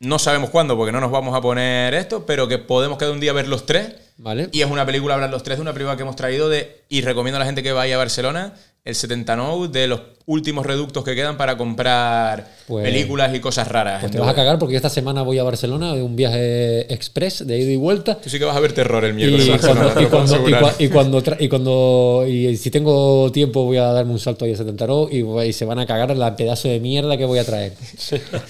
no 0.00 0.18
sabemos 0.18 0.50
cuándo, 0.50 0.76
porque 0.76 0.90
no 0.92 1.00
nos 1.00 1.10
vamos 1.12 1.34
a 1.36 1.40
poner 1.40 1.94
esto, 1.94 2.26
pero 2.26 2.48
que 2.48 2.58
podemos 2.58 2.98
cada 2.98 3.12
un 3.12 3.20
día 3.20 3.32
ver 3.32 3.46
los 3.48 3.66
tres. 3.66 3.94
Vale. 4.16 4.48
Y 4.52 4.60
es 4.60 4.70
una 4.70 4.84
película, 4.84 5.14
hablar 5.14 5.30
los 5.30 5.42
tres, 5.42 5.58
de 5.58 5.62
una 5.62 5.72
película 5.72 5.96
que 5.96 6.02
hemos 6.02 6.16
traído 6.16 6.48
de. 6.48 6.82
Y 6.88 7.02
recomiendo 7.02 7.36
a 7.36 7.40
la 7.40 7.46
gente 7.46 7.62
que 7.62 7.72
vaya 7.72 7.94
a 7.94 7.98
Barcelona, 7.98 8.52
el 8.84 8.94
79, 8.96 9.68
de 9.68 9.86
los 9.86 10.00
últimos 10.24 10.64
reductos 10.64 11.02
que 11.04 11.16
quedan 11.16 11.36
para 11.36 11.56
comprar 11.56 12.48
Pues- 12.68 12.84
películas 12.84 13.34
y 13.34 13.40
cosas 13.40 13.66
raras. 13.68 14.00
Pues 14.00 14.12
te 14.12 14.18
vas 14.20 14.28
a 14.28 14.34
cagar 14.34 14.58
porque 14.58 14.76
esta 14.76 14.88
semana 14.88 15.22
voy 15.22 15.38
a 15.38 15.42
Barcelona 15.42 15.94
de 15.94 16.02
un 16.02 16.14
viaje 16.14 16.92
express 16.92 17.44
de 17.46 17.58
ida 17.58 17.72
y 17.72 17.76
vuelta. 17.76 18.16
Tú 18.20 18.30
sí 18.30 18.38
que 18.38 18.44
vas 18.44 18.56
a 18.56 18.60
ver 18.60 18.72
terror 18.72 19.04
el 19.04 19.12
Y 19.12 19.14
miércoles. 19.14 19.46
y 19.48 19.58
cuando- 20.08 20.40
y 20.78 22.28
y 22.28 22.28
y 22.28 22.48
y 22.48 22.56
si 22.56 22.70
tengo 22.70 23.30
tiempo 23.32 23.64
voy 23.64 23.78
a 23.78 23.86
darme 23.86 24.12
un 24.12 24.20
salto 24.20 24.44
ahí 24.44 24.52
a 24.52 24.56
79 24.56 25.08
y, 25.10 25.22
voy- 25.22 25.48
y 25.48 25.52
se 25.52 25.64
van 25.64 25.80
a 25.80 25.86
cagar 25.86 26.16
la 26.16 26.36
pedazo 26.36 26.68
de 26.68 26.78
mierda 26.78 27.16
que 27.16 27.24
voy 27.24 27.40
a 27.40 27.44
traer. 27.44 27.72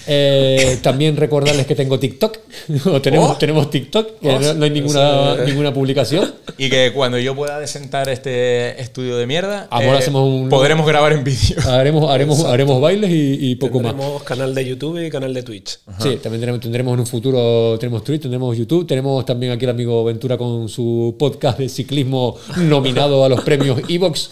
Eh, 0.07 0.77
también 0.83 1.17
recordarles 1.17 1.65
que 1.65 1.75
tengo 1.75 1.99
TikTok. 1.99 2.37
o 2.85 3.01
tenemos, 3.01 3.31
Oh. 3.31 3.37
tenemos 3.37 3.69
TikTok, 3.71 4.19
que 4.19 4.29
Oh, 4.29 4.39
no, 4.39 4.53
no 4.53 4.63
hay 4.65 4.69
ninguna, 4.71 5.35
ninguna 5.45 5.73
publicación. 5.73 6.33
Y 6.57 6.69
que 6.69 6.91
cuando 6.93 7.17
yo 7.17 7.35
pueda 7.35 7.59
desentar 7.59 8.09
este 8.09 8.79
estudio 8.79 9.17
de 9.17 9.25
mierda, 9.25 9.67
Ahora 9.71 9.95
eh, 9.95 9.97
hacemos 9.97 10.22
un- 10.27 10.49
podremos 10.49 10.85
grabar 10.87 11.13
en 11.13 11.23
vídeo. 11.23 11.57
Haremos, 11.67 12.09
haremos, 12.09 12.37
Exacto. 12.37 12.53
haremos 12.53 12.81
bailes 12.81 13.09
y, 13.11 13.51
y 13.51 13.55
poco 13.55 13.79
más. 13.79 13.93
Tenemos 13.95 14.23
canal 14.23 14.53
de 14.55 14.65
YouTube 14.65 15.05
y 15.05 15.09
canal 15.09 15.33
de 15.33 15.43
Twitch. 15.43 15.79
Sí, 15.99 16.17
también 16.21 16.59
tendremos 16.59 16.93
en 16.93 16.99
un 17.01 17.07
futuro, 17.07 17.77
tenemos 17.79 18.03
Twitch, 18.03 18.21
tendremos 18.21 18.57
YouTube, 18.57 18.85
tenemos 18.87 19.25
también 19.25 19.51
aquí 19.51 19.65
el 19.65 19.71
amigo 19.71 20.03
Ventura 20.03 20.37
con 20.37 20.67
su 20.69 21.15
podcast 21.19 21.59
de 21.59 21.69
ciclismo 21.69 22.35
nominado 22.57 23.23
a 23.23 23.29
los 23.29 23.41
premios 23.41 23.81
Evox. 23.89 24.29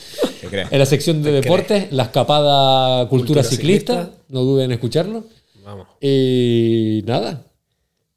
En 0.52 0.80
la 0.80 0.86
sección 0.86 1.22
de 1.24 1.30
¿Qué 1.30 1.36
deportes, 1.42 1.92
la 1.92 2.04
escapada 2.04 3.08
cultura, 3.08 3.42
Cultura 3.42 3.44
ciclista, 3.44 3.94
ciclista. 3.94 4.24
no 4.30 4.42
duden 4.42 4.66
en 4.66 4.72
escucharlo. 4.74 5.24
Vamos. 5.64 5.88
Y 6.02 7.04
nada, 7.06 7.44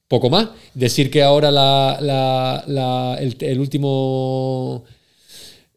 poco 0.09 0.31
más. 0.31 0.49
Decir 0.73 1.11
que 1.11 1.23
ahora 1.23 1.51
la, 1.51 1.99
la- 2.01 2.65
la- 2.67 3.17
el, 3.21 3.37
el 3.41 3.61
último... 3.61 4.85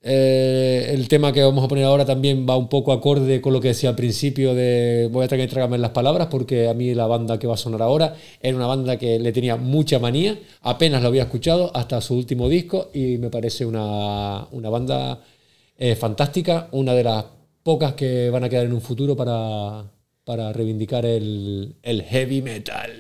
eh, 0.10 0.94
el 0.94 1.10
tema 1.10 1.34
que 1.34 1.44
vamos 1.44 1.66
a 1.66 1.68
poner 1.68 1.84
ahora 1.84 2.06
también 2.06 2.48
va 2.50 2.56
un 2.56 2.70
poco 2.70 2.94
acorde 2.94 3.42
con 3.42 3.52
lo 3.52 3.60
que 3.60 3.68
decía 3.70 3.90
al 3.90 3.96
principio 3.98 4.56
de 4.56 5.10
voy 5.12 5.26
a 5.26 5.28
tener 5.28 5.46
que 5.46 5.52
tragarme 5.52 5.78
las 5.78 5.92
palabras 5.92 6.28
porque 6.32 6.70
a 6.70 6.74
mí 6.74 6.94
la 6.96 7.08
banda 7.08 7.38
que 7.38 7.46
va 7.46 7.56
a 7.56 7.58
sonar 7.58 7.82
ahora 7.82 8.16
era 8.42 8.56
una 8.56 8.68
banda 8.68 8.98
que 8.98 9.20
le 9.20 9.34
tenía 9.34 9.58
mucha 9.58 10.00
manía, 10.00 10.40
apenas 10.62 11.02
lo 11.02 11.10
había 11.10 11.24
escuchado 11.24 11.72
hasta 11.76 12.00
su 12.00 12.16
último 12.16 12.48
disco 12.48 12.90
y 12.94 13.18
me 13.18 13.30
parece 13.30 13.66
una, 13.66 14.48
una 14.52 14.70
banda 14.70 15.20
eh, 15.78 15.96
fantástica, 15.98 16.70
una 16.72 16.94
de 16.94 17.04
las 17.04 17.26
pocas 17.62 17.92
que 17.94 18.30
van 18.30 18.46
a 18.46 18.50
quedar 18.50 18.66
en 18.66 18.72
un 18.72 18.82
futuro 18.82 19.14
para, 19.18 19.92
para 20.24 20.54
reivindicar 20.54 21.06
el, 21.06 21.76
el 21.84 22.04
heavy 22.04 22.42
metal. 22.42 22.94